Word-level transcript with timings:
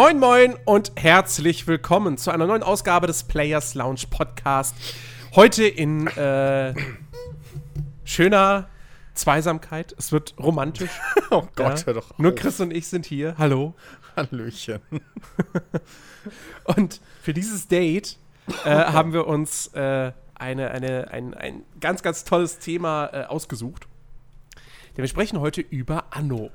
Moin 0.00 0.18
Moin 0.18 0.56
und 0.64 0.92
herzlich 0.96 1.66
willkommen 1.66 2.16
zu 2.16 2.30
einer 2.30 2.46
neuen 2.46 2.62
Ausgabe 2.62 3.06
des 3.06 3.24
Players 3.24 3.74
Lounge 3.74 4.04
Podcast. 4.08 4.74
Heute 5.34 5.64
in 5.64 6.06
äh, 6.06 6.72
schöner 8.04 8.70
Zweisamkeit. 9.12 9.94
Es 9.98 10.10
wird 10.10 10.36
romantisch. 10.38 10.88
oh 11.30 11.42
Gott, 11.54 11.80
ja. 11.80 11.86
hör 11.86 11.92
doch 11.92 12.12
auf. 12.12 12.18
Nur 12.18 12.34
Chris 12.34 12.60
und 12.60 12.72
ich 12.72 12.88
sind 12.88 13.04
hier. 13.04 13.34
Hallo. 13.36 13.74
Hallöchen. 14.16 14.80
und 16.64 17.02
für 17.20 17.34
dieses 17.34 17.68
Date 17.68 18.16
äh, 18.64 18.70
haben 18.70 19.12
wir 19.12 19.26
uns 19.26 19.66
äh, 19.74 20.12
eine, 20.34 20.70
eine, 20.70 21.10
ein, 21.10 21.34
ein 21.34 21.62
ganz, 21.78 22.02
ganz 22.02 22.24
tolles 22.24 22.58
Thema 22.58 23.10
äh, 23.12 23.24
ausgesucht. 23.24 23.86
Denn 24.96 25.02
wir 25.02 25.08
sprechen 25.08 25.40
heute 25.40 25.60
über 25.60 26.06
Anno. 26.08 26.48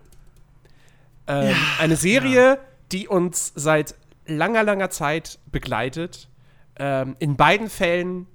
Ähm, 1.27 1.49
ja, 1.49 1.55
eine 1.77 1.95
Serie, 1.95 2.43
ja. 2.43 2.57
Die 2.91 3.07
uns 3.07 3.51
seit 3.55 3.95
langer, 4.25 4.63
langer 4.63 4.89
Zeit 4.89 5.39
begleitet. 5.51 6.29
Ähm, 6.77 7.15
in 7.19 7.35
beiden 7.35 7.69
Fällen, 7.69 8.27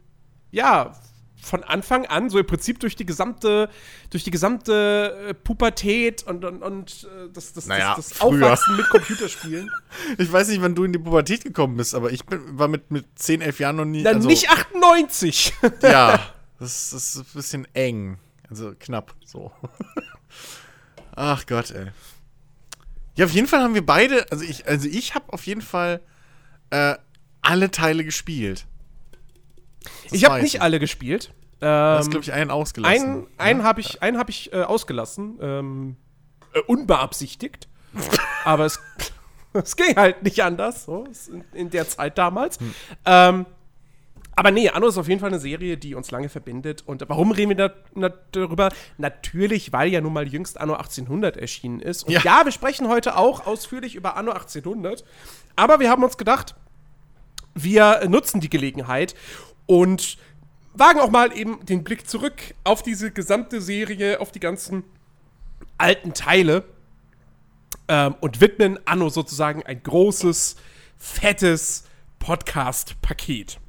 ja, 0.50 0.94
von 1.42 1.64
Anfang 1.64 2.06
an, 2.06 2.30
so 2.30 2.38
im 2.38 2.46
Prinzip 2.46 2.80
durch 2.80 2.96
die 2.96 3.06
gesamte, 3.06 3.68
durch 4.10 4.24
die 4.24 4.30
gesamte 4.30 5.28
äh, 5.28 5.34
Pubertät 5.34 6.22
und, 6.24 6.44
und, 6.44 6.62
und 6.62 7.04
äh, 7.04 7.30
das, 7.32 7.52
das, 7.52 7.66
naja, 7.66 7.94
das, 7.96 8.10
das 8.10 8.20
Aufwachsen 8.20 8.76
mit 8.76 8.88
Computerspielen. 8.88 9.70
Ich 10.18 10.30
weiß 10.30 10.48
nicht, 10.48 10.60
wann 10.62 10.74
du 10.74 10.84
in 10.84 10.92
die 10.92 10.98
Pubertät 10.98 11.44
gekommen 11.44 11.76
bist, 11.76 11.94
aber 11.94 12.12
ich 12.12 12.24
bin, 12.24 12.58
war 12.58 12.68
mit, 12.68 12.90
mit 12.90 13.06
10, 13.16 13.40
11 13.40 13.60
Jahren 13.60 13.76
noch 13.76 13.84
nie. 13.84 14.02
Na, 14.02 14.10
also, 14.10 14.28
nicht 14.28 14.50
98. 14.50 15.52
ja, 15.82 16.20
das, 16.58 16.90
das 16.90 17.14
ist 17.14 17.16
ein 17.16 17.26
bisschen 17.34 17.68
eng. 17.74 18.18
Also 18.48 18.74
knapp 18.78 19.14
so. 19.24 19.52
Ach 21.14 21.46
Gott, 21.46 21.70
ey. 21.70 21.88
Ja, 23.16 23.24
auf 23.24 23.32
jeden 23.32 23.46
Fall 23.46 23.60
haben 23.60 23.74
wir 23.74 23.84
beide, 23.84 24.30
also 24.30 24.44
ich, 24.44 24.66
also 24.66 24.88
ich 24.88 25.14
habe 25.14 25.32
auf 25.32 25.46
jeden 25.46 25.62
Fall 25.62 26.00
äh, 26.70 26.94
alle 27.42 27.70
Teile 27.70 28.04
gespielt. 28.04 28.66
Das 30.04 30.12
ich 30.12 30.24
habe 30.24 30.40
nicht 30.42 30.56
ich. 30.56 30.62
alle 30.62 30.78
gespielt. 30.78 31.32
Ähm, 31.60 31.68
du 31.68 31.98
hast, 31.98 32.10
glaube 32.10 32.24
ich, 32.24 32.32
einen 32.32 32.50
ausgelassen. 32.50 33.08
Einen, 33.08 33.26
einen 33.38 33.62
habe 33.64 33.80
ich, 33.80 34.02
einen 34.02 34.18
hab 34.18 34.28
ich 34.28 34.52
äh, 34.52 34.62
ausgelassen. 34.62 35.38
Ähm, 35.40 35.96
äh, 36.54 36.60
unbeabsichtigt. 36.60 37.68
Aber 38.44 38.66
es, 38.66 38.80
es 39.52 39.76
ging 39.76 39.96
halt 39.96 40.22
nicht 40.22 40.42
anders, 40.42 40.84
so, 40.84 41.06
in, 41.30 41.44
in 41.52 41.70
der 41.70 41.88
Zeit 41.88 42.16
damals. 42.18 42.58
Hm. 42.60 42.74
Ähm, 43.04 43.46
aber 44.40 44.52
nee, 44.52 44.70
Anno 44.70 44.86
ist 44.86 44.96
auf 44.96 45.06
jeden 45.06 45.20
Fall 45.20 45.28
eine 45.28 45.38
Serie, 45.38 45.76
die 45.76 45.94
uns 45.94 46.10
lange 46.10 46.30
verbindet. 46.30 46.82
Und 46.86 47.06
warum 47.10 47.30
reden 47.30 47.58
wir 47.58 47.74
da, 47.94 48.08
darüber? 48.32 48.70
Natürlich, 48.96 49.74
weil 49.74 49.90
ja 49.90 50.00
nun 50.00 50.14
mal 50.14 50.26
jüngst 50.26 50.58
Anno 50.58 50.72
1800 50.72 51.36
erschienen 51.36 51.78
ist. 51.78 52.04
Und 52.04 52.12
ja. 52.12 52.22
ja, 52.24 52.40
wir 52.46 52.50
sprechen 52.50 52.88
heute 52.88 53.18
auch 53.18 53.46
ausführlich 53.46 53.96
über 53.96 54.16
Anno 54.16 54.32
1800. 54.32 55.04
Aber 55.56 55.78
wir 55.78 55.90
haben 55.90 56.02
uns 56.02 56.16
gedacht, 56.16 56.54
wir 57.54 58.08
nutzen 58.08 58.40
die 58.40 58.48
Gelegenheit 58.48 59.14
und 59.66 60.16
wagen 60.72 61.00
auch 61.00 61.10
mal 61.10 61.36
eben 61.36 61.62
den 61.66 61.84
Blick 61.84 62.08
zurück 62.08 62.40
auf 62.64 62.82
diese 62.82 63.10
gesamte 63.10 63.60
Serie, 63.60 64.20
auf 64.20 64.32
die 64.32 64.40
ganzen 64.40 64.84
alten 65.76 66.14
Teile 66.14 66.64
ähm, 67.88 68.14
und 68.22 68.40
widmen 68.40 68.78
Anno 68.86 69.10
sozusagen 69.10 69.64
ein 69.64 69.82
großes, 69.82 70.56
fettes 70.96 71.84
Podcast-Paket. 72.20 73.60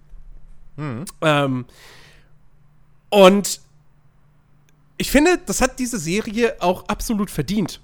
Mhm. 0.75 1.05
Ähm, 1.21 1.65
und 3.09 3.61
ich 4.97 5.11
finde, 5.11 5.37
das 5.45 5.61
hat 5.61 5.79
diese 5.79 5.97
Serie 5.97 6.55
auch 6.61 6.87
absolut 6.87 7.29
verdient. 7.29 7.81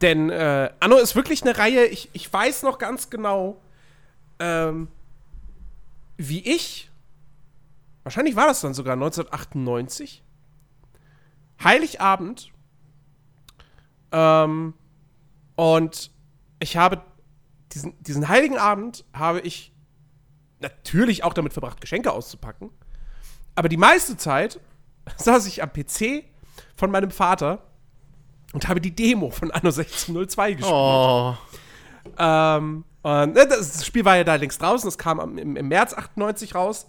Denn 0.00 0.30
äh, 0.30 0.70
Anno 0.80 0.96
ist 0.96 1.16
wirklich 1.16 1.42
eine 1.42 1.56
Reihe, 1.56 1.86
ich, 1.86 2.10
ich 2.12 2.30
weiß 2.32 2.62
noch 2.62 2.78
ganz 2.78 3.10
genau, 3.10 3.60
ähm, 4.38 4.88
wie 6.16 6.40
ich, 6.40 6.90
wahrscheinlich 8.02 8.36
war 8.36 8.46
das 8.46 8.60
dann 8.60 8.74
sogar 8.74 8.94
1998, 8.94 10.22
Heiligabend, 11.62 12.52
ähm, 14.14 14.74
und 15.56 16.12
ich 16.60 16.76
habe 16.76 17.02
diesen, 17.72 18.00
diesen 18.00 18.28
heiligen 18.28 18.58
Abend 18.58 19.04
habe 19.12 19.40
ich 19.40 19.72
natürlich 20.64 21.24
auch 21.24 21.34
damit 21.34 21.52
verbracht, 21.52 21.80
Geschenke 21.80 22.12
auszupacken. 22.12 22.70
Aber 23.54 23.68
die 23.68 23.76
meiste 23.76 24.16
Zeit 24.16 24.60
saß 25.16 25.46
ich 25.46 25.62
am 25.62 25.72
PC 25.72 26.24
von 26.76 26.90
meinem 26.90 27.10
Vater 27.10 27.62
und 28.52 28.68
habe 28.68 28.80
die 28.80 28.94
Demo 28.94 29.30
von 29.30 29.50
Anno 29.50 29.68
1602 29.68 30.54
gespielt. 30.54 30.74
Oh. 30.74 31.34
Ähm, 32.18 32.84
und 33.02 33.34
ne, 33.34 33.46
das 33.46 33.84
Spiel 33.84 34.04
war 34.04 34.16
ja 34.16 34.24
da 34.24 34.34
längst 34.36 34.60
draußen, 34.62 34.86
das 34.86 34.98
kam 34.98 35.38
im, 35.38 35.56
im 35.56 35.68
März 35.68 35.94
98 35.94 36.54
raus. 36.54 36.86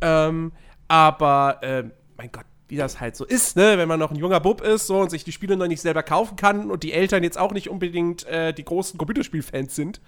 Ähm, 0.00 0.52
aber, 0.88 1.62
äh, 1.62 1.84
mein 2.16 2.30
Gott, 2.32 2.44
wie 2.68 2.76
das 2.76 3.00
halt 3.00 3.16
so 3.16 3.24
ist, 3.24 3.56
ne, 3.56 3.76
wenn 3.78 3.88
man 3.88 4.00
noch 4.00 4.10
ein 4.10 4.16
junger 4.16 4.40
Bub 4.40 4.62
ist 4.62 4.86
so, 4.86 5.00
und 5.00 5.10
sich 5.10 5.24
die 5.24 5.32
Spiele 5.32 5.56
noch 5.56 5.66
nicht 5.66 5.80
selber 5.80 6.02
kaufen 6.02 6.36
kann 6.36 6.70
und 6.70 6.82
die 6.82 6.92
Eltern 6.92 7.22
jetzt 7.22 7.38
auch 7.38 7.52
nicht 7.52 7.68
unbedingt 7.68 8.24
äh, 8.26 8.52
die 8.52 8.64
großen 8.64 8.98
Computerspielfans 8.98 9.74
sind, 9.74 10.00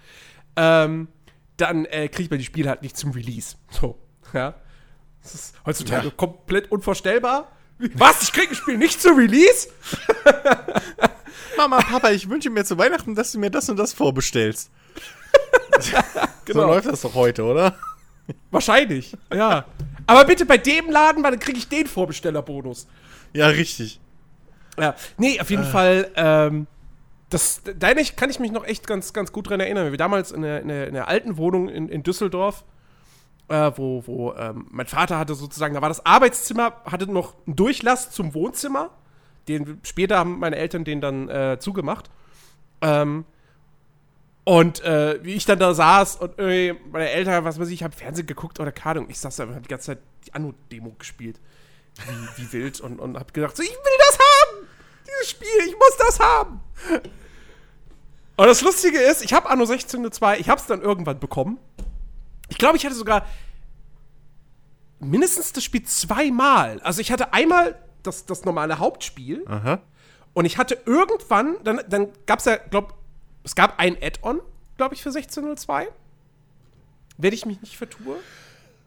ähm, 0.55 1.07
dann 1.57 1.85
äh, 1.85 2.07
kriegt 2.07 2.29
man 2.31 2.39
die 2.39 2.45
Spiele 2.45 2.69
halt 2.69 2.81
nicht 2.81 2.97
zum 2.97 3.11
Release. 3.11 3.55
So, 3.69 3.97
ja. 4.33 4.55
Das 5.23 5.33
ist 5.33 5.55
heutzutage 5.65 6.07
ja. 6.07 6.13
komplett 6.15 6.71
unvorstellbar. 6.71 7.51
Was? 7.95 8.23
Ich 8.23 8.31
krieg 8.31 8.49
ein 8.49 8.55
Spiel 8.55 8.77
nicht 8.77 9.01
zum 9.01 9.17
Release? 9.17 9.67
Mama, 11.57 11.77
Papa, 11.77 12.11
ich 12.11 12.29
wünsche 12.29 12.49
mir 12.49 12.63
zu 12.63 12.77
Weihnachten, 12.77 13.13
dass 13.13 13.31
du 13.31 13.39
mir 13.39 13.51
das 13.51 13.69
und 13.69 13.77
das 13.77 13.93
vorbestellst. 13.93 14.71
genau. 16.45 16.61
So 16.61 16.67
läuft 16.67 16.87
das 16.87 17.01
doch 17.01 17.13
heute, 17.13 17.43
oder? 17.43 17.75
Wahrscheinlich, 18.51 19.15
ja. 19.33 19.65
Aber 20.05 20.25
bitte 20.25 20.45
bei 20.45 20.57
dem 20.57 20.89
Laden, 20.89 21.23
weil 21.23 21.31
dann 21.31 21.39
kriege 21.39 21.57
ich 21.57 21.67
den 21.67 21.87
Vorbestellerbonus. 21.87 22.87
Ja, 23.33 23.47
richtig. 23.47 23.99
Ja, 24.79 24.95
nee, 25.17 25.39
auf 25.39 25.49
jeden 25.49 25.63
äh. 25.63 25.67
Fall, 25.67 26.11
ähm, 26.15 26.67
das, 27.29 27.61
da 27.63 27.93
kann 27.93 28.29
ich 28.29 28.39
mich 28.39 28.51
noch 28.51 28.65
echt 28.65 28.87
ganz, 28.87 29.11
ganz 29.11 29.31
gut 29.31 29.49
dran 29.49 29.59
erinnern. 29.59 29.91
Wir 29.91 29.97
damals 29.97 30.31
in 30.31 30.41
der, 30.41 30.61
in 30.61 30.69
der, 30.69 30.87
in 30.87 30.93
der 30.93 31.07
alten 31.07 31.37
Wohnung 31.37 31.67
in, 31.67 31.89
in 31.89 32.03
Düsseldorf, 32.03 32.63
äh, 33.49 33.71
wo, 33.75 34.03
wo 34.05 34.33
ähm, 34.33 34.67
mein 34.69 34.87
Vater 34.87 35.17
hatte 35.17 35.35
sozusagen, 35.35 35.73
da 35.73 35.81
war 35.81 35.89
das 35.89 36.05
Arbeitszimmer, 36.05 36.81
hatte 36.85 37.11
noch 37.11 37.35
einen 37.45 37.55
Durchlass 37.55 38.11
zum 38.11 38.33
Wohnzimmer. 38.33 38.91
Den, 39.47 39.79
später 39.83 40.17
haben 40.17 40.39
meine 40.39 40.57
Eltern 40.57 40.83
den 40.83 41.01
dann 41.01 41.29
äh, 41.29 41.57
zugemacht. 41.59 42.09
Ähm, 42.81 43.25
und 44.43 44.81
äh, 44.83 45.19
wie 45.23 45.33
ich 45.33 45.43
dann 45.43 45.59
da 45.59 45.73
saß 45.73 46.17
und 46.17 46.37
meine 46.37 47.09
Eltern, 47.09 47.43
was 47.43 47.59
weiß 47.59 47.67
ich, 47.67 47.75
ich 47.75 47.83
habe 47.83 47.93
Fernsehen 47.93 48.27
geguckt 48.27 48.61
oder 48.61 48.71
keine 48.71 48.99
Ahnung, 48.99 49.09
ich 49.09 49.19
saß 49.19 49.35
da 49.35 49.43
und 49.43 49.55
hab 49.55 49.63
die 49.63 49.69
ganze 49.69 49.87
Zeit 49.87 49.99
die 50.25 50.33
Anno-Demo 50.33 50.95
gespielt. 50.97 51.41
Wie, 51.95 52.43
wie 52.43 52.53
wild 52.53 52.79
und, 52.79 52.99
und 52.99 53.17
hab 53.17 53.33
gedacht, 53.33 53.57
so, 53.57 53.63
ich 53.63 53.69
will 53.69 53.97
das 54.07 54.19
haben! 54.19 54.26
Dieses 55.07 55.29
Spiel, 55.29 55.47
ich 55.65 55.73
muss 55.73 55.97
das 55.97 56.19
haben! 56.19 56.61
Und 58.35 58.45
das 58.45 58.61
Lustige 58.61 58.99
ist, 58.99 59.23
ich 59.23 59.33
habe 59.33 59.49
Anno 59.49 59.63
16.02, 59.63 60.37
ich 60.37 60.49
habe 60.49 60.61
es 60.61 60.67
dann 60.67 60.81
irgendwann 60.81 61.19
bekommen. 61.19 61.57
Ich 62.49 62.57
glaube, 62.57 62.77
ich 62.77 62.85
hatte 62.85 62.95
sogar 62.95 63.25
mindestens 64.99 65.53
das 65.53 65.63
Spiel 65.63 65.83
zweimal. 65.83 66.79
Also 66.81 67.01
ich 67.01 67.11
hatte 67.11 67.33
einmal 67.33 67.77
das, 68.03 68.25
das 68.25 68.45
normale 68.45 68.79
Hauptspiel. 68.79 69.43
Aha. 69.47 69.81
Und 70.33 70.45
ich 70.45 70.57
hatte 70.57 70.77
irgendwann, 70.85 71.57
dann, 71.63 71.81
dann 71.89 72.09
gab 72.25 72.39
es 72.39 72.45
ja, 72.45 72.57
glaube 72.57 72.93
es 73.43 73.55
gab 73.55 73.79
ein 73.79 73.97
Add-on, 74.01 74.41
glaube 74.75 74.93
ich, 74.93 75.01
für 75.01 75.09
16.02. 75.09 75.87
Wenn 77.17 77.33
ich 77.33 77.45
mich 77.45 77.61
nicht 77.61 77.77
vertue. 77.77 78.17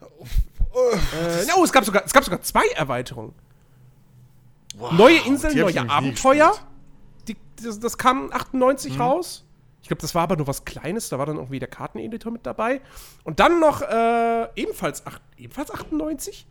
äh, 0.01 1.47
oh, 1.57 1.65
es 1.65 1.73
gab, 1.73 1.85
sogar, 1.85 2.05
es 2.05 2.13
gab 2.13 2.25
sogar 2.25 2.43
zwei 2.43 2.67
Erweiterungen. 2.77 3.35
Wow, 4.81 4.93
neue 4.93 5.19
Inseln, 5.27 5.57
neue 5.57 5.89
Abenteuer 5.89 6.53
die, 7.29 7.37
das, 7.63 7.81
das, 7.81 7.99
kam 7.99 8.33
98 8.33 8.95
mhm. 8.95 9.01
raus. 9.01 9.45
Ich 9.83 9.89
glaube, 9.89 10.03
das 10.03 10.15
war 10.15 10.23
aber 10.23 10.37
nur 10.37 10.47
was 10.47 10.65
Kleines. 10.65 11.09
Da 11.09 11.19
war 11.19 11.27
dann 11.27 11.37
irgendwie 11.37 11.59
der 11.59 11.69
Karteneditor 11.69 12.33
mit 12.33 12.45
dabei. 12.45 12.81
Und 13.25 13.41
dann 13.41 13.61
noch 13.61 13.83
äh, 13.83 14.49
ebenfalls, 14.55 15.07
ach, 15.07 15.21
ebenfalls 15.37 15.71
98? 15.71 16.47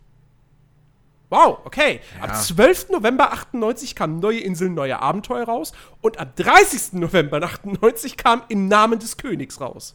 Wow, 1.28 1.58
okay. 1.64 2.00
Ja. 2.18 2.24
Am 2.24 2.34
12. 2.34 2.90
November 2.90 3.32
98 3.32 3.94
kamen 3.94 4.18
neue 4.18 4.40
Inseln, 4.40 4.74
neue 4.74 5.00
Abenteuer 5.00 5.44
raus. 5.44 5.72
Und 6.00 6.18
am 6.18 6.28
30. 6.34 6.94
November 6.94 7.40
98 7.40 8.16
kam 8.16 8.42
Im 8.48 8.66
Namen 8.66 8.98
des 8.98 9.16
Königs 9.16 9.60
raus. 9.60 9.94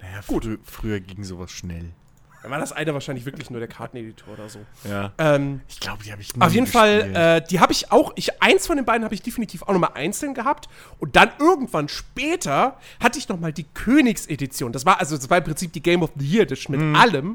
Naja, 0.00 0.20
Gut. 0.26 0.44
Frü 0.44 0.58
früher 0.62 1.00
ging 1.00 1.22
sowas 1.22 1.50
schnell. 1.50 1.92
Dann 2.46 2.52
war 2.52 2.60
das 2.60 2.70
eine 2.70 2.94
wahrscheinlich 2.94 3.26
wirklich 3.26 3.50
nur 3.50 3.58
der 3.58 3.66
Karteneditor 3.66 4.34
oder 4.34 4.48
so. 4.48 4.60
Ja. 4.88 5.10
Ähm, 5.18 5.62
ich 5.66 5.80
glaube, 5.80 6.04
die 6.04 6.12
habe 6.12 6.22
ich 6.22 6.32
nie 6.32 6.40
Auf 6.40 6.52
jeden 6.52 6.66
gespielt. 6.66 7.12
Fall, 7.16 7.38
äh, 7.38 7.44
die 7.44 7.58
habe 7.58 7.72
ich 7.72 7.90
auch, 7.90 8.12
ich, 8.14 8.40
eins 8.40 8.68
von 8.68 8.76
den 8.76 8.84
beiden 8.84 9.02
habe 9.02 9.16
ich 9.16 9.20
definitiv 9.20 9.64
auch 9.64 9.72
nochmal 9.72 9.90
einzeln 9.94 10.32
gehabt. 10.32 10.68
Und 11.00 11.16
dann 11.16 11.30
irgendwann 11.40 11.88
später 11.88 12.78
hatte 13.02 13.18
ich 13.18 13.28
nochmal 13.28 13.52
die 13.52 13.64
Königsedition. 13.64 14.70
Das 14.70 14.86
war, 14.86 15.00
also 15.00 15.16
das 15.16 15.28
war 15.28 15.38
im 15.38 15.42
Prinzip 15.42 15.72
die 15.72 15.82
Game 15.82 16.04
of 16.04 16.12
the 16.14 16.24
Year 16.24 16.44
Edition 16.44 16.76
mit 16.76 16.86
mhm. 16.86 16.94
allem. 16.94 17.26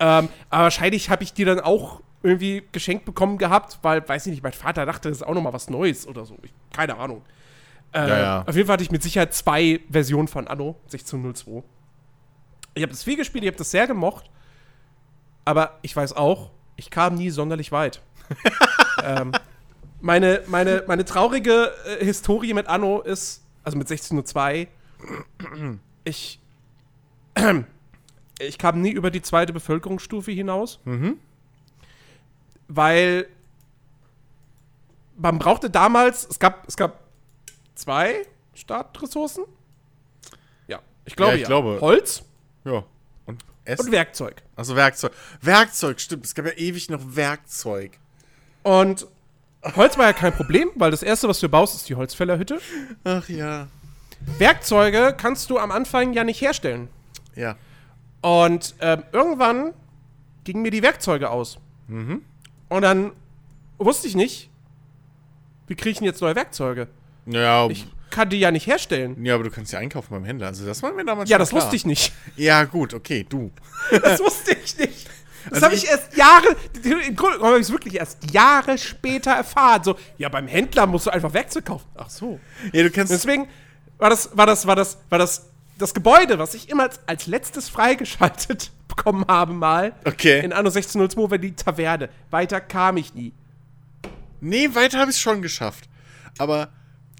Ähm, 0.00 0.28
aber 0.48 0.64
wahrscheinlich 0.64 1.10
habe 1.10 1.22
ich 1.22 1.32
die 1.32 1.44
dann 1.44 1.60
auch 1.60 2.00
irgendwie 2.24 2.64
geschenkt 2.72 3.04
bekommen 3.04 3.38
gehabt, 3.38 3.78
weil, 3.82 4.08
weiß 4.08 4.26
ich 4.26 4.32
nicht, 4.32 4.42
mein 4.42 4.52
Vater 4.52 4.84
dachte, 4.84 5.10
das 5.10 5.18
ist 5.18 5.22
auch 5.22 5.34
nochmal 5.34 5.52
was 5.52 5.70
Neues 5.70 6.08
oder 6.08 6.24
so. 6.24 6.36
Ich, 6.42 6.52
keine 6.72 6.96
Ahnung. 6.96 7.22
Äh, 7.92 8.00
Ja, 8.00 8.18
ja. 8.18 8.44
Auf 8.48 8.56
jeden 8.56 8.66
Fall 8.66 8.72
hatte 8.72 8.82
ich 8.82 8.90
mit 8.90 9.04
Sicherheit 9.04 9.32
zwei 9.32 9.78
Versionen 9.88 10.26
von 10.26 10.48
Anno 10.48 10.74
1602. 10.86 11.62
Ich 12.74 12.82
habe 12.82 12.90
das 12.90 13.04
viel 13.04 13.16
gespielt, 13.16 13.44
ich 13.44 13.48
habe 13.48 13.56
das 13.56 13.70
sehr 13.70 13.86
gemocht. 13.86 14.28
Aber 15.44 15.78
ich 15.82 15.94
weiß 15.94 16.12
auch, 16.14 16.50
ich 16.76 16.90
kam 16.90 17.14
nie 17.14 17.30
sonderlich 17.30 17.72
weit. 17.72 18.02
ähm, 19.04 19.32
meine, 20.00 20.42
meine, 20.46 20.84
meine 20.86 21.04
traurige 21.04 21.72
äh, 21.86 22.04
Historie 22.04 22.54
mit 22.54 22.66
Anno 22.68 23.00
ist, 23.00 23.42
also 23.64 23.76
mit 23.76 23.90
1602, 23.90 24.68
ich, 26.04 26.40
ich 28.38 28.58
kam 28.58 28.80
nie 28.80 28.90
über 28.90 29.10
die 29.10 29.22
zweite 29.22 29.52
Bevölkerungsstufe 29.52 30.30
hinaus. 30.30 30.80
Weil 32.68 33.26
man 35.16 35.38
brauchte 35.38 35.68
damals, 35.70 36.26
es 36.28 36.38
gab, 36.38 36.66
es 36.66 36.76
gab 36.76 37.00
zwei 37.74 38.26
Startressourcen. 38.54 39.44
Ja, 40.68 40.80
ich 41.04 41.16
glaube, 41.16 41.32
Ja, 41.32 41.36
ich 41.36 41.42
ja. 41.42 41.48
glaube. 41.48 41.78
Holz 41.80 42.22
Ja. 42.64 42.84
Und 43.70 43.74
Essen? 43.80 43.86
und 43.86 43.92
Werkzeug. 43.92 44.42
Also 44.56 44.76
Werkzeug. 44.76 45.12
Werkzeug, 45.40 46.00
stimmt. 46.00 46.24
Es 46.24 46.34
gab 46.34 46.46
ja 46.46 46.52
ewig 46.52 46.90
noch 46.90 47.00
Werkzeug. 47.16 47.92
Und 48.62 49.06
Holz 49.76 49.98
war 49.98 50.06
ja 50.06 50.12
kein 50.12 50.32
Problem, 50.32 50.70
weil 50.74 50.90
das 50.90 51.02
erste, 51.02 51.28
was 51.28 51.40
du 51.40 51.48
baust, 51.48 51.74
ist 51.76 51.88
die 51.88 51.94
Holzfällerhütte. 51.94 52.60
Ach 53.04 53.28
ja. 53.28 53.68
Werkzeuge 54.38 55.14
kannst 55.16 55.50
du 55.50 55.58
am 55.58 55.70
Anfang 55.70 56.12
ja 56.12 56.24
nicht 56.24 56.40
herstellen. 56.40 56.88
Ja. 57.34 57.56
Und 58.22 58.74
ähm, 58.80 59.02
irgendwann 59.12 59.72
gingen 60.44 60.62
mir 60.62 60.70
die 60.70 60.82
Werkzeuge 60.82 61.30
aus. 61.30 61.58
Mhm. 61.88 62.22
Und 62.68 62.82
dann 62.82 63.12
wusste 63.78 64.08
ich 64.08 64.14
nicht, 64.14 64.50
wie 65.66 65.74
kriege 65.74 65.90
ich 65.90 65.98
denn 65.98 66.06
jetzt 66.06 66.20
neue 66.20 66.34
Werkzeuge? 66.34 66.88
Ja, 67.26 67.66
Ich 67.68 67.86
kann 68.10 68.28
die 68.28 68.38
ja 68.40 68.50
nicht 68.50 68.66
herstellen. 68.66 69.24
ja, 69.24 69.34
aber 69.34 69.44
du 69.44 69.50
kannst 69.50 69.72
ja 69.72 69.78
einkaufen 69.78 70.08
beim 70.10 70.24
Händler. 70.24 70.48
Also 70.48 70.66
das 70.66 70.82
war 70.82 70.92
mir 70.92 71.04
damals 71.04 71.30
Ja, 71.30 71.38
das 71.38 71.50
klar. 71.50 71.62
wusste 71.62 71.76
ich 71.76 71.86
nicht. 71.86 72.12
Ja, 72.36 72.64
gut, 72.64 72.94
okay, 72.94 73.24
du. 73.28 73.50
Das 74.02 74.20
wusste 74.20 74.52
ich 74.62 74.76
nicht. 74.78 75.06
Das 75.44 75.54
Also 75.54 75.66
habe 75.66 75.74
ich 75.74 75.84
ich- 75.84 75.90
erst 75.90 76.16
Jahre, 76.16 76.56
im 77.08 77.16
Grunde 77.16 77.40
habe 77.40 77.56
ich 77.56 77.62
es 77.62 77.70
wirklich 77.72 77.94
erst 77.94 78.30
Jahre 78.32 78.76
später 78.76 79.30
erfahren. 79.32 79.82
So, 79.84 79.96
ja, 80.18 80.28
beim 80.28 80.46
Händler 80.48 80.86
musst 80.86 81.06
du 81.06 81.10
einfach 81.10 81.32
Werkzeug 81.32 81.64
kaufen. 81.64 81.86
Ach 81.96 82.10
so. 82.10 82.38
Ja, 82.72 82.82
du 82.82 82.90
kannst. 82.90 83.10
Deswegen 83.12 83.48
war 83.98 84.10
das, 84.10 84.36
war 84.36 84.44
das, 84.46 84.66
war 84.66 84.76
das, 84.76 84.98
war 85.08 85.18
das, 85.18 85.46
das 85.78 85.94
Gebäude, 85.94 86.38
was 86.38 86.52
ich 86.54 86.68
immer 86.68 86.82
als, 86.82 87.00
als 87.06 87.26
letztes 87.26 87.70
freigeschaltet 87.70 88.70
bekommen 88.88 89.24
habe, 89.28 89.54
mal. 89.54 89.94
Okay. 90.04 90.44
In 90.44 90.52
Anno 90.52 90.68
1602 90.68 91.30
war 91.30 91.38
die 91.38 91.52
Taverne. 91.54 92.10
Weiter 92.30 92.60
kam 92.60 92.98
ich 92.98 93.14
nie. 93.14 93.32
Nee, 94.40 94.68
weiter 94.74 94.98
habe 94.98 95.10
ich 95.10 95.16
es 95.16 95.22
schon 95.22 95.40
geschafft. 95.42 95.88
Aber, 96.38 96.68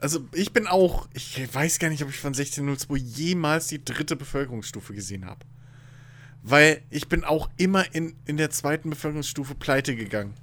also 0.00 0.20
ich 0.32 0.52
bin 0.52 0.66
auch, 0.66 1.08
ich 1.12 1.54
weiß 1.54 1.78
gar 1.78 1.88
nicht, 1.90 2.02
ob 2.02 2.10
ich 2.10 2.18
von 2.18 2.28
1602 2.28 2.96
jemals 2.96 3.68
die 3.68 3.84
dritte 3.84 4.16
Bevölkerungsstufe 4.16 4.94
gesehen 4.94 5.26
habe. 5.26 5.40
Weil 6.42 6.82
ich 6.90 7.08
bin 7.08 7.24
auch 7.24 7.50
immer 7.56 7.94
in, 7.94 8.14
in 8.24 8.36
der 8.36 8.50
zweiten 8.50 8.90
Bevölkerungsstufe 8.90 9.54
pleite 9.54 9.94
gegangen. 9.94 10.34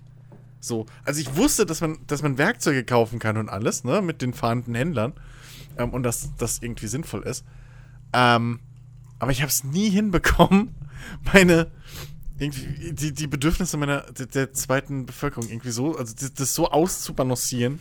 So, 0.59 0.86
also 1.06 1.19
ich 1.21 1.36
wusste, 1.36 1.65
dass 1.65 1.81
man, 1.81 1.98
dass 2.07 2.21
man 2.21 2.38
Werkzeuge 2.38 2.83
kaufen 2.83 3.19
kann 3.19 3.38
und 3.38 3.50
alles, 3.50 3.83
ne, 3.83 4.01
mit 4.01 4.21
den 4.21 4.33
fahrenden 4.33 4.75
Händlern. 4.75 5.13
Ähm, 5.77 5.92
und 5.92 6.03
dass 6.03 6.36
das 6.38 6.62
irgendwie 6.62 6.88
sinnvoll 6.88 7.24
ist. 7.24 7.44
Ähm, 8.13 8.60
aber 9.19 9.31
ich 9.31 9.42
habe 9.42 9.50
es 9.50 9.63
nie 9.63 9.89
hinbekommen, 9.89 10.75
meine, 11.33 11.71
irgendwie, 12.39 12.94
die, 12.94 13.13
die 13.13 13.27
Bedürfnisse 13.27 13.77
meiner, 13.77 14.01
der, 14.12 14.27
der 14.27 14.53
zweiten 14.53 15.06
Bevölkerung 15.06 15.50
irgendwie 15.50 15.71
so, 15.71 15.98
also 15.98 16.13
das, 16.19 16.33
das 16.33 16.53
so 16.53 16.69
auszubalancieren, 16.69 17.80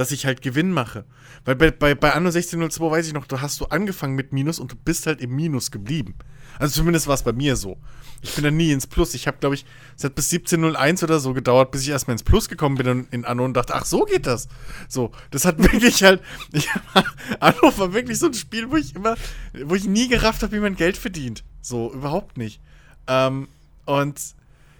dass 0.00 0.12
ich 0.12 0.24
halt 0.24 0.40
Gewinn 0.40 0.72
mache. 0.72 1.04
Weil 1.44 1.56
bei, 1.56 1.70
bei, 1.70 1.94
bei 1.94 2.14
Anno 2.14 2.28
1602 2.28 2.90
weiß 2.90 3.06
ich 3.06 3.12
noch, 3.12 3.26
du 3.26 3.42
hast 3.42 3.60
du 3.60 3.66
angefangen 3.66 4.14
mit 4.14 4.32
Minus 4.32 4.58
und 4.58 4.72
du 4.72 4.76
bist 4.76 5.06
halt 5.06 5.20
im 5.20 5.36
Minus 5.36 5.70
geblieben. 5.70 6.14
Also 6.58 6.76
zumindest 6.76 7.06
war 7.06 7.16
es 7.16 7.22
bei 7.22 7.34
mir 7.34 7.54
so. 7.54 7.76
Ich 8.22 8.34
bin 8.34 8.42
dann 8.42 8.56
nie 8.56 8.72
ins 8.72 8.86
Plus. 8.86 9.12
Ich 9.12 9.26
habe, 9.26 9.36
glaube 9.40 9.56
ich, 9.56 9.66
es 9.98 10.04
hat 10.04 10.14
bis 10.14 10.32
1701 10.32 11.02
oder 11.02 11.20
so 11.20 11.34
gedauert, 11.34 11.70
bis 11.70 11.82
ich 11.82 11.90
erstmal 11.90 12.14
ins 12.14 12.22
Plus 12.22 12.48
gekommen 12.48 12.76
bin 12.76 12.86
in, 12.86 13.08
in 13.10 13.24
Anno 13.26 13.44
und 13.44 13.52
dachte, 13.52 13.74
ach, 13.74 13.84
so 13.84 14.06
geht 14.06 14.26
das. 14.26 14.48
So, 14.88 15.10
das 15.32 15.44
hat 15.44 15.58
wirklich 15.62 16.02
halt. 16.02 16.22
Ich, 16.54 16.66
Anno 17.40 17.76
war 17.76 17.92
wirklich 17.92 18.18
so 18.18 18.28
ein 18.28 18.34
Spiel, 18.34 18.70
wo 18.70 18.76
ich 18.76 18.96
immer, 18.96 19.16
wo 19.64 19.74
ich 19.74 19.84
nie 19.84 20.08
gerafft 20.08 20.42
habe, 20.42 20.56
wie 20.56 20.60
man 20.60 20.76
Geld 20.76 20.96
verdient. 20.96 21.44
So, 21.60 21.92
überhaupt 21.92 22.38
nicht. 22.38 22.58
Ähm, 23.06 23.48
und 23.84 24.18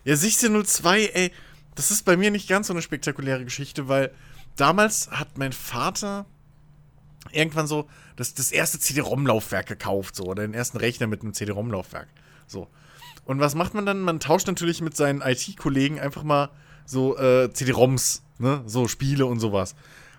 ja, 0.04 0.14
1602, 0.14 1.10
ey, 1.12 1.32
das 1.74 1.90
ist 1.90 2.06
bei 2.06 2.16
mir 2.16 2.30
nicht 2.30 2.48
ganz 2.48 2.68
so 2.68 2.72
eine 2.72 2.80
spektakuläre 2.80 3.44
Geschichte, 3.44 3.86
weil 3.86 4.12
damals 4.60 5.10
hat 5.10 5.38
mein 5.38 5.52
Vater 5.52 6.26
irgendwann 7.32 7.66
so 7.66 7.88
das, 8.16 8.34
das 8.34 8.52
erste 8.52 8.78
CD-ROM-Laufwerk 8.78 9.66
gekauft, 9.66 10.16
so, 10.16 10.24
oder 10.24 10.42
den 10.42 10.54
ersten 10.54 10.78
Rechner 10.78 11.06
mit 11.06 11.22
einem 11.22 11.32
CD-ROM-Laufwerk. 11.32 12.08
So. 12.46 12.68
Und 13.24 13.40
was 13.40 13.54
macht 13.54 13.74
man 13.74 13.86
dann? 13.86 14.00
Man 14.00 14.20
tauscht 14.20 14.46
natürlich 14.46 14.80
mit 14.80 14.96
seinen 14.96 15.20
IT-Kollegen 15.20 16.00
einfach 16.00 16.22
mal 16.22 16.50
so 16.84 17.16
äh, 17.16 17.52
CD-ROMs, 17.52 18.22
ne, 18.38 18.62
so 18.66 18.88
Spiele 18.88 19.26
und 19.26 19.40
sowas. 19.40 19.74